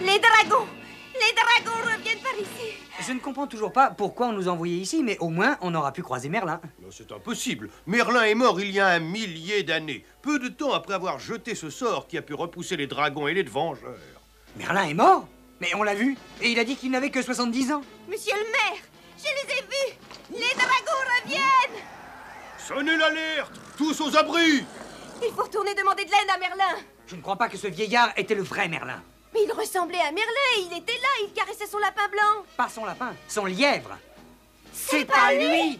Les 0.00 0.18
dragons 0.18 0.66
Les 1.12 1.34
dragons 1.34 1.82
reviennent 1.82 2.20
par 2.20 2.32
ici 2.40 2.72
Je 3.06 3.12
ne 3.12 3.18
comprends 3.18 3.46
toujours 3.46 3.74
pas 3.74 3.90
pourquoi 3.90 4.28
on 4.28 4.32
nous 4.32 4.48
a 4.48 4.52
envoyés 4.52 4.78
ici, 4.78 5.02
mais 5.02 5.18
au 5.18 5.28
moins 5.28 5.58
on 5.60 5.74
aura 5.74 5.92
pu 5.92 6.02
croiser 6.02 6.30
Merlin. 6.30 6.58
Non, 6.80 6.88
C'est 6.90 7.12
impossible. 7.12 7.68
Merlin 7.86 8.22
est 8.22 8.34
mort 8.34 8.58
il 8.62 8.70
y 8.70 8.80
a 8.80 8.86
un 8.86 8.98
millier 8.98 9.62
d'années, 9.62 10.06
peu 10.22 10.38
de 10.38 10.48
temps 10.48 10.72
après 10.72 10.94
avoir 10.94 11.18
jeté 11.18 11.54
ce 11.54 11.68
sort 11.68 12.06
qui 12.06 12.16
a 12.16 12.22
pu 12.22 12.32
repousser 12.32 12.78
les 12.78 12.86
dragons 12.86 13.26
ailés 13.26 13.44
de 13.44 13.50
vengeurs. 13.50 13.94
Merlin 14.56 14.88
est 14.88 14.94
mort 14.94 15.28
Mais 15.60 15.74
on 15.74 15.82
l'a 15.82 15.94
vu, 15.94 16.16
et 16.40 16.48
il 16.48 16.58
a 16.58 16.64
dit 16.64 16.76
qu'il 16.76 16.92
n'avait 16.92 17.10
que 17.10 17.20
70 17.20 17.72
ans. 17.72 17.82
Monsieur 18.08 18.36
le 18.36 18.50
maire 18.52 18.82
Je 19.18 19.24
les 19.24 19.52
ai 19.58 19.60
vus 19.60 19.98
Les 20.32 20.54
dragons 20.54 21.02
reviennent 21.24 21.82
Sonnez 22.58 22.96
l'alerte 22.96 23.65
Tous 23.76 24.00
aux 24.00 24.16
abris 24.16 24.64
Il 25.22 25.32
faut 25.34 25.42
retourner 25.42 25.74
demander 25.74 26.04
de 26.04 26.10
l'aide 26.10 26.30
à 26.34 26.38
Merlin 26.38 26.78
Je 27.06 27.16
ne 27.16 27.20
crois 27.20 27.36
pas 27.36 27.48
que 27.48 27.58
ce 27.58 27.66
vieillard 27.66 28.10
était 28.16 28.34
le 28.34 28.42
vrai 28.42 28.68
Merlin. 28.68 29.02
Mais 29.34 29.40
il 29.44 29.52
ressemblait 29.52 30.00
à 30.00 30.12
Merlin, 30.12 30.52
il 30.58 30.78
était 30.78 30.94
là, 30.94 31.08
il 31.26 31.32
caressait 31.34 31.66
son 31.66 31.78
lapin 31.78 32.08
blanc 32.10 32.44
Pas 32.56 32.68
son 32.70 32.84
lapin, 32.86 33.14
son 33.28 33.44
lièvre. 33.44 33.98
C'est 34.72 35.04
pas 35.04 35.32
lui 35.32 35.78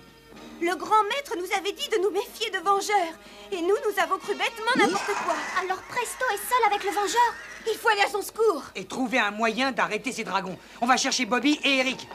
Le 0.60 0.76
grand 0.76 1.04
maître 1.04 1.34
nous 1.36 1.56
avait 1.56 1.72
dit 1.72 1.88
de 1.88 1.96
nous 2.02 2.10
méfier 2.10 2.50
de 2.50 2.58
vengeurs. 2.58 3.14
Et 3.52 3.60
nous, 3.62 3.68
nous 3.68 4.02
avons 4.02 4.18
cru 4.18 4.34
bêtement 4.34 4.72
n'importe 4.76 5.12
quoi. 5.24 5.34
Alors 5.62 5.80
Presto 5.88 6.24
est 6.34 6.48
seul 6.48 6.66
avec 6.66 6.84
le 6.84 6.90
vengeur? 6.90 7.34
Il 7.66 7.78
faut 7.78 7.88
aller 7.88 8.02
à 8.02 8.08
son 8.08 8.22
secours. 8.22 8.62
Et 8.74 8.84
trouver 8.84 9.18
un 9.18 9.30
moyen 9.30 9.72
d'arrêter 9.72 10.12
ces 10.12 10.24
dragons. 10.24 10.58
On 10.80 10.86
va 10.86 10.96
chercher 10.96 11.24
Bobby 11.26 11.58
et 11.64 11.78
Eric. 11.78 12.08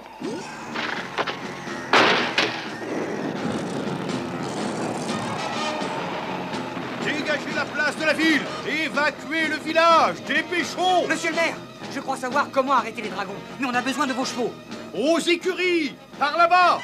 Dégagez 7.21 7.53
la 7.55 7.65
place 7.65 7.95
de 7.97 8.05
la 8.05 8.13
ville 8.13 8.41
Évacuez 8.67 9.47
le 9.47 9.57
village 9.57 10.15
Dépêchons 10.27 11.07
Monsieur 11.07 11.29
le 11.29 11.35
maire, 11.35 11.55
je 11.93 11.99
crois 11.99 12.17
savoir 12.17 12.47
comment 12.51 12.73
arrêter 12.73 13.03
les 13.03 13.09
dragons, 13.09 13.35
mais 13.59 13.67
on 13.67 13.73
a 13.75 13.81
besoin 13.81 14.07
de 14.07 14.13
vos 14.13 14.25
chevaux. 14.25 14.51
Aux 14.95 15.19
écuries 15.19 15.93
Par 16.17 16.35
là-bas 16.35 16.79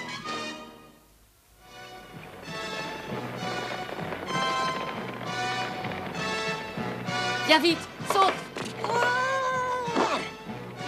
Viens 7.48 7.60
vite, 7.60 7.80
saute 8.14 8.34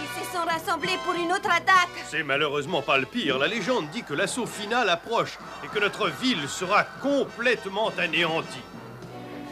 Ils 0.00 0.24
se 0.24 0.32
sont 0.32 0.44
rassemblés 0.46 0.98
pour 1.04 1.14
une 1.14 1.32
autre 1.32 1.50
attaque. 1.50 1.88
C'est 2.08 2.22
malheureusement 2.22 2.82
pas 2.82 2.98
le 2.98 3.06
pire. 3.06 3.38
La 3.38 3.48
légende 3.48 3.88
dit 3.90 4.04
que 4.04 4.14
l'assaut 4.14 4.46
final 4.46 4.88
approche 4.90 5.38
et 5.64 5.68
que 5.68 5.80
notre 5.80 6.08
ville 6.08 6.48
sera 6.48 6.84
complètement 7.02 7.90
anéantie. 7.98 8.62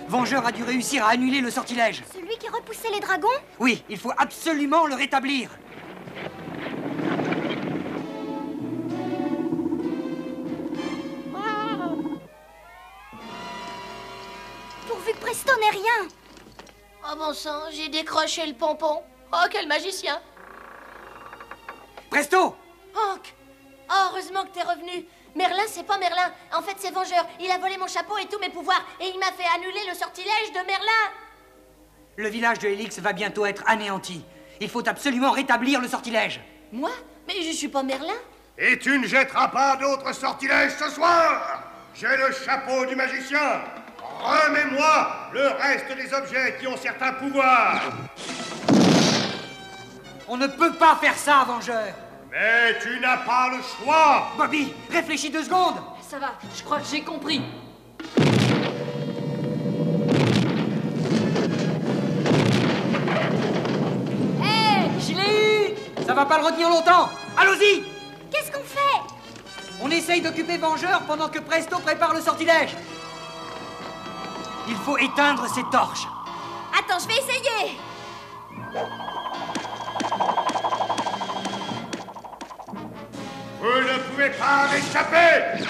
Vengeur 0.09 0.47
a 0.47 0.53
dû 0.53 0.63
réussir 0.63 1.05
à 1.05 1.11
annuler 1.11 1.43
le 1.43 1.51
sortilège. 1.51 2.03
Celui 2.15 2.39
qui 2.39 2.49
repoussait 2.49 2.91
les 2.91 3.01
dragons 3.01 3.29
Oui, 3.59 3.85
il 3.91 3.99
faut 3.99 4.13
absolument 4.17 4.87
le 4.87 4.95
rétablir. 4.95 5.51
Pourvu 14.87 15.13
que 15.13 15.19
Presto 15.19 15.53
n'ait 15.61 15.79
rien 15.79 16.09
Oh 17.05 17.17
bon 17.17 17.33
sang, 17.35 17.71
j'ai 17.71 17.89
décroché 17.89 18.47
le 18.47 18.55
pompon. 18.55 19.03
Oh, 19.33 19.47
quel 19.51 19.67
magicien 19.69 20.21
Presto 22.11 22.57
Hank 22.95 23.35
Oh, 23.91 23.95
heureusement 24.11 24.45
que 24.45 24.51
t'es 24.51 24.63
revenu. 24.63 25.07
Merlin, 25.39 25.63
c'est 25.69 25.87
pas 25.87 25.99
Merlin. 25.99 26.33
En 26.53 26.63
fait, 26.63 26.75
c'est 26.79 26.91
Vengeur. 26.91 27.25
Il 27.39 27.49
a 27.49 27.59
volé 27.59 27.79
mon 27.79 27.87
chapeau 27.87 28.19
et 28.19 28.27
tous 28.27 28.41
mes 28.41 28.51
pouvoirs. 28.51 28.85
Et 29.01 29.05
il 29.15 29.19
m'a 29.21 29.27
fait 29.27 29.47
annuler 29.55 29.89
le 29.89 29.95
sortilège 29.95 30.51
de 30.53 30.67
Merlin. 30.67 31.05
Le 32.17 32.29
village 32.29 32.59
de 32.59 32.67
Helix 32.67 32.99
va 32.99 33.13
bientôt 33.13 33.47
être 33.47 33.63
anéanti. 33.69 34.25
Il 34.61 34.69
faut 34.69 34.87
absolument 34.89 35.31
rétablir 35.31 35.81
le 35.81 35.87
sortilège. 35.87 36.41
Moi 36.73 36.91
Mais 37.29 37.41
je 37.41 37.53
suis 37.53 37.69
pas 37.69 37.85
Merlin. 37.85 38.19
Et 38.59 38.81
tu 38.81 38.99
ne 38.99 39.07
jetteras 39.07 39.47
pas 39.49 39.77
d'autres 39.77 40.13
sortilèges 40.13 40.73
ce 40.77 40.91
soir 40.91 41.63
J'ai 41.95 42.09
le 42.17 42.33
chapeau 42.33 42.85
du 42.87 42.97
magicien 42.97 43.63
Remets-moi 44.21 45.31
le 45.33 45.47
reste 45.47 45.97
des 45.97 46.13
objets 46.13 46.57
qui 46.59 46.67
ont 46.67 46.77
certains 46.77 47.13
pouvoirs 47.13 47.83
On 50.27 50.37
ne 50.37 50.49
peut 50.49 50.73
pas 50.73 50.97
faire 50.97 51.17
ça, 51.17 51.45
Vengeur 51.47 51.95
Mais 52.31 52.79
tu 52.83 53.01
n'as 53.01 53.19
pas 53.19 53.51
le 53.51 53.63
choix 53.63 54.29
Bobby, 54.37 54.73
réfléchis 54.91 55.31
deux 55.31 55.45
secondes 55.45 55.77
Ça 56.01 56.19
va, 56.19 56.33
je 56.57 56.63
crois 56.63 56.79
que 56.81 56.87
j'ai 56.87 57.03
compris. 57.03 57.43
Hé, 64.43 64.91
je 65.01 65.15
l'ai 65.15 65.73
eu 65.73 66.05
Ça 66.07 66.15
va 66.15 66.27
pas 66.27 66.39
le 66.39 66.45
retenir 66.45 66.69
longtemps 66.69 67.09
Allons-y 67.37 67.83
Qu'est-ce 68.31 68.51
qu'on 68.53 68.65
fait? 68.65 69.15
On 69.81 69.91
essaye 69.91 70.21
d'occuper 70.21 70.59
Vengeur 70.59 71.03
pendant 71.07 71.29
que 71.29 71.39
Presto 71.39 71.79
prépare 71.79 72.13
le 72.13 72.21
sortilège. 72.21 72.77
Il 74.69 74.75
faut 74.75 74.99
éteindre 74.99 75.47
ces 75.49 75.63
torches. 75.71 76.07
Attends, 76.79 76.99
je 76.99 77.07
vais 77.07 77.15
essayer. 77.15 77.79
Vous 83.61 83.67
ne 83.67 83.99
pouvez 84.11 84.31
pas 84.31 84.69
m'échapper 84.73 85.65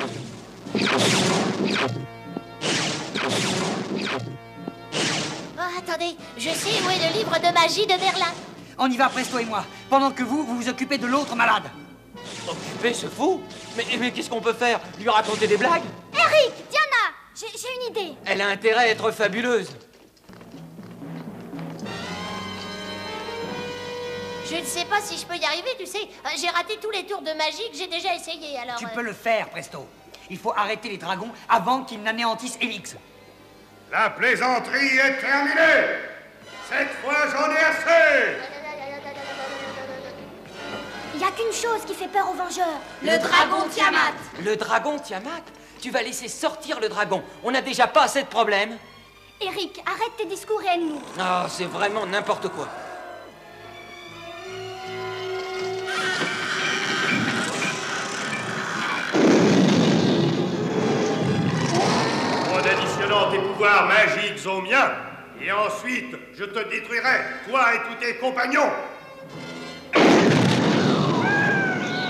Oh, 5.57 5.79
attendez, 5.79 6.17
je 6.37 6.51
sais 6.51 6.83
où 6.85 6.91
est 6.91 7.09
le 7.13 7.19
livre 7.19 7.37
de 7.39 7.53
magie 7.55 7.87
de 7.87 7.93
Merlin. 8.01 8.33
On 8.79 8.91
y 8.91 8.97
va, 8.97 9.09
Presto 9.09 9.39
et 9.39 9.45
moi. 9.45 9.65
pendant 9.91 10.11
que 10.11 10.23
vous, 10.23 10.45
vous 10.45 10.57
vous 10.57 10.69
occupez 10.69 10.99
de 10.99 11.07
l'autre 11.07 11.35
malade. 11.35 11.65
Occupé, 12.49 12.95
ce 12.95 13.07
fou 13.07 13.41
Mais, 13.77 13.85
mais 13.99 14.11
qu'est-ce 14.13 14.31
qu'on 14.31 14.41
peut 14.41 14.53
faire? 14.53 14.81
Lui 14.99 15.09
raconter 15.09 15.47
des 15.47 15.57
blagues? 15.57 15.83
Eric, 16.15 16.53
Diana, 16.71 17.05
j'ai 17.35 17.47
j'ai 17.59 17.69
une 17.77 17.91
idée. 17.97 18.15
Elle 18.25 18.41
a 18.41 18.49
intérêt 18.49 18.85
à 18.85 18.89
être 18.89 19.11
fabuleuse. 19.11 19.69
Je 24.51 24.57
ne 24.57 24.65
sais 24.65 24.87
pas 24.87 25.01
si 25.03 25.19
je 25.19 25.27
peux 25.27 25.37
y 25.37 25.45
arriver, 25.45 25.77
tu 25.79 25.85
sais. 25.85 25.99
Euh, 25.99 26.29
J'ai 26.39 26.49
raté 26.49 26.79
tous 26.81 26.91
les 26.91 27.05
tours 27.05 27.21
de 27.21 27.33
magie 27.33 27.71
que 27.71 27.77
j'ai 27.77 27.87
déjà 27.87 28.15
essayé, 28.15 28.59
alors... 28.59 28.77
Tu 28.77 28.87
euh, 28.87 28.95
peux 28.95 29.03
le 29.03 29.13
faire, 29.13 29.51
Presto. 29.51 29.87
Il 30.31 30.39
faut 30.39 30.55
arrêter 30.57 30.89
les 30.89 30.97
dragons 30.97 31.31
avant 31.49 31.85
qu'ils 31.85 32.03
n'anéantissent 32.03 32.57
Elix. 32.61 32.97
La 33.93 34.09
plaisanterie 34.11 34.97
est 34.97 35.19
terminée 35.19 35.99
Cette 36.69 36.91
fois, 37.03 37.27
j'en 37.31 37.51
ai 37.51 37.59
assez 37.59 38.37
Il 41.15 41.21
y 41.21 41.25
a 41.25 41.31
qu'une 41.31 41.53
chose 41.53 41.85
qui 41.87 41.95
fait 41.95 42.09
peur 42.09 42.31
aux 42.31 42.35
Vengeurs. 42.35 42.81
Le 43.03 43.19
dragon 43.19 43.69
Tiamat. 43.69 44.15
Le 44.43 44.57
dragon 44.57 44.99
Tiamat? 44.99 45.43
Tu 45.81 45.91
vas 45.91 46.03
laisser 46.03 46.29
sortir 46.29 46.81
le 46.81 46.89
dragon. 46.89 47.23
On 47.45 47.51
n'a 47.51 47.61
déjà 47.61 47.87
pas 47.87 48.05
assez 48.05 48.23
de 48.23 48.29
problèmes. 48.29 48.79
Eric, 49.41 49.83
arrête 49.87 50.17
tes 50.17 50.27
discours 50.27 50.63
et 50.63 50.75
aide-nous. 50.75 51.03
Ah, 51.19 51.47
c'est 51.51 51.67
vraiment 51.67 52.07
n'importe 52.07 52.49
quoi. 52.49 52.69
Tes 63.09 63.39
pouvoirs 63.39 63.87
magiques 63.87 64.47
aux 64.47 64.61
miens, 64.61 64.91
et 65.41 65.51
ensuite, 65.51 66.15
je 66.39 66.45
te 66.45 66.59
détruirai, 66.69 67.21
toi 67.49 67.75
et 67.75 67.79
tous 67.79 67.95
tes 68.05 68.17
compagnons. 68.17 68.71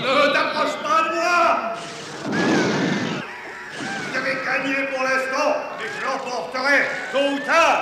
Ne 0.01 0.33
t'approche 0.33 0.75
pas 0.83 1.01
de 1.09 1.15
moi. 1.15 1.73
Avez 4.13 4.35
gagné 4.45 4.75
pour 4.93 5.03
l'instant, 5.03 5.51
et 5.79 5.87
je 5.97 6.05
l'emporterai, 6.05 6.79
tôt 7.13 7.29
ou 7.33 7.39
tard 7.45 7.79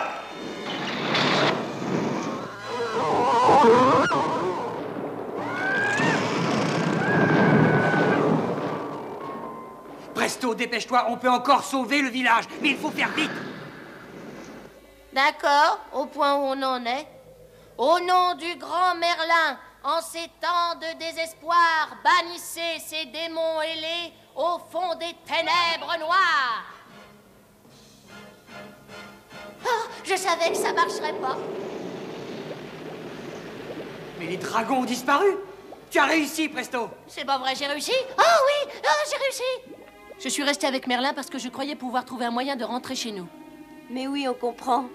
Presto, 10.27 10.53
dépêche-toi, 10.53 11.06
on 11.07 11.15
peut 11.15 11.30
encore 11.30 11.64
sauver 11.64 12.01
le 12.01 12.09
village, 12.09 12.43
mais 12.61 12.72
il 12.72 12.77
faut 12.77 12.91
faire 12.91 13.07
vite. 13.14 13.31
D'accord, 15.14 15.80
au 15.93 16.06
point 16.06 16.35
où 16.35 16.39
on 16.39 16.61
en 16.64 16.85
est. 16.85 17.07
Au 17.77 17.97
nom 18.01 18.35
du 18.35 18.56
grand 18.56 18.95
Merlin, 18.95 19.57
en 19.85 20.01
ces 20.01 20.27
temps 20.41 20.75
de 20.81 20.99
désespoir, 20.99 21.95
bannissez 22.03 22.77
ces 22.85 23.06
démons 23.06 23.61
ailés 23.61 24.11
au 24.35 24.59
fond 24.69 24.95
des 24.95 25.15
ténèbres 25.25 25.97
noires. 25.97 26.73
Oh, 29.65 29.89
je 30.03 30.15
savais 30.17 30.49
que 30.49 30.57
ça 30.57 30.73
marcherait 30.73 31.14
pas. 31.22 31.38
Mais 34.19 34.25
les 34.25 34.38
dragons 34.38 34.80
ont 34.80 34.83
disparu. 34.83 35.38
Tu 35.89 35.99
as 35.99 36.06
réussi, 36.06 36.49
Presto. 36.49 36.89
C'est 37.07 37.23
pas 37.23 37.38
vrai, 37.38 37.56
j'ai 37.56 37.67
réussi 37.67 37.93
Oh 38.17 38.22
oui, 38.22 38.73
oh, 38.83 39.09
j'ai 39.09 39.17
réussi 39.23 39.76
Je 40.20 40.30
suis 40.30 40.44
restée 40.44 40.68
avec 40.68 40.88
Merlin 40.88 41.14
parce 41.14 41.30
que 41.30 41.38
je 41.38 41.48
croyais 41.50 41.76
pouvoir 41.76 42.06
trouver 42.06 42.26
un 42.26 42.32
moyen 42.32 42.56
de 42.56 42.64
rentrer 42.64 42.96
chez 42.96 43.12
nous. 43.12 43.28
Mais 43.90 44.08
oui, 44.08 44.28
on 44.28 44.34
comprend. 44.34 44.86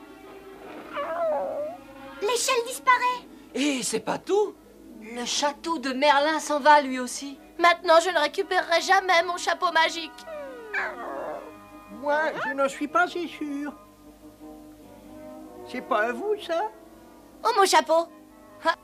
L'échelle 2.21 2.65
disparaît. 2.67 3.27
Et 3.55 3.83
c'est 3.83 4.01
pas 4.01 4.19
tout 4.19 4.55
Le 5.01 5.25
château 5.25 5.79
de 5.79 5.93
Merlin 5.93 6.39
s'en 6.41 6.61
va 6.61 6.81
lui 6.81 6.99
aussi. 6.99 7.39
Maintenant, 7.59 8.01
je 8.05 8.11
ne 8.11 8.19
récupérerai 8.19 8.81
jamais 8.81 9.23
mon 9.27 9.37
chapeau 9.37 9.71
magique. 9.73 10.11
Moi, 11.91 12.19
je 12.47 12.53
n'en 12.55 12.69
suis 12.69 12.89
pas 12.89 13.07
si 13.07 13.29
sûr. 13.29 13.73
C'est 15.69 15.83
pas 15.83 16.09
à 16.09 16.13
vous, 16.13 16.35
ça? 16.45 16.71
Oh, 17.45 17.51
mon 17.57 17.65
chapeau 17.67 18.09
Ah. 18.65 18.75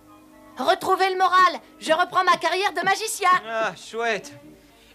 Retrouvez 0.58 1.10
le 1.10 1.18
moral 1.18 1.60
Je 1.78 1.92
reprends 1.92 2.24
ma 2.24 2.36
carrière 2.36 2.72
de 2.72 2.80
magicien 2.82 3.30
Ah, 3.48 3.72
chouette. 3.76 4.32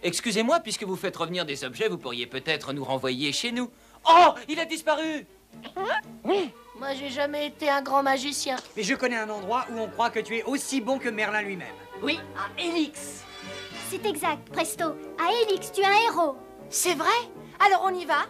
Excusez-moi, 0.04 0.60
puisque 0.60 0.82
vous 0.82 0.96
faites 0.96 1.16
revenir 1.16 1.46
des 1.46 1.64
objets, 1.64 1.88
vous 1.88 1.96
pourriez 1.96 2.26
peut-être 2.26 2.74
nous 2.74 2.84
renvoyer 2.84 3.32
chez 3.32 3.52
nous. 3.52 3.70
Oh, 4.06 4.34
il 4.48 4.60
a 4.60 4.66
disparu 4.66 5.26
Moi, 6.22 6.92
j'ai 6.94 7.08
jamais 7.08 7.46
été 7.46 7.70
un 7.70 7.80
grand 7.80 8.02
magicien. 8.02 8.56
Mais 8.76 8.82
je 8.82 8.94
connais 8.94 9.16
un 9.16 9.30
endroit 9.30 9.64
où 9.72 9.78
on 9.78 9.88
croit 9.88 10.10
que 10.10 10.20
tu 10.20 10.36
es 10.36 10.42
aussi 10.42 10.82
bon 10.82 10.98
que 10.98 11.08
Merlin 11.08 11.40
lui-même. 11.40 11.74
Oui, 12.02 12.20
à 12.36 12.60
Elix. 12.60 13.22
C'est 13.88 14.04
exact, 14.04 14.46
Presto. 14.50 14.94
À 15.18 15.32
Elix, 15.42 15.72
tu 15.72 15.80
es 15.80 15.86
un 15.86 15.96
héros. 16.10 16.36
C'est 16.68 16.94
vrai? 16.94 17.08
Alors 17.58 17.82
on 17.84 17.94
y 17.98 18.04
va? 18.04 18.26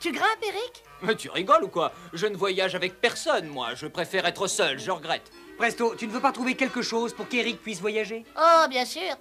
Tu 0.00 0.10
grimpes, 0.10 0.42
Eric? 0.42 0.82
Mais 1.02 1.14
tu 1.14 1.30
rigoles 1.30 1.62
ou 1.62 1.68
quoi? 1.68 1.92
Je 2.12 2.26
ne 2.26 2.36
voyage 2.36 2.74
avec 2.74 3.00
personne, 3.00 3.46
moi. 3.46 3.76
Je 3.76 3.86
préfère 3.86 4.26
être 4.26 4.48
seul, 4.48 4.80
je 4.80 4.90
regrette. 4.90 5.30
Presto, 5.56 5.94
tu 5.96 6.08
ne 6.08 6.12
veux 6.12 6.20
pas 6.20 6.32
trouver 6.32 6.56
quelque 6.56 6.82
chose 6.82 7.12
pour 7.12 7.28
qu'Eric 7.28 7.62
puisse 7.62 7.80
voyager? 7.80 8.24
Oh, 8.36 8.66
bien 8.68 8.84
sûr. 8.84 9.16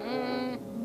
Hmm. 0.00 0.75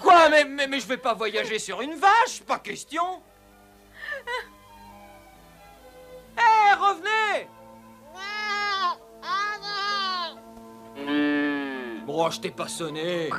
Quoi 0.00 0.28
mais, 0.30 0.44
mais, 0.44 0.66
mais 0.66 0.80
je 0.80 0.86
vais 0.86 0.96
pas 0.96 1.14
voyager 1.14 1.58
sur 1.58 1.80
une 1.80 1.94
vache, 1.94 2.42
pas 2.46 2.58
question. 2.58 3.22
Hé, 6.36 6.74
revenez. 6.74 7.48
Bon, 12.06 12.30
je 12.30 12.40
t'ai 12.40 12.50
pas 12.50 12.68
sonné. 12.68 13.30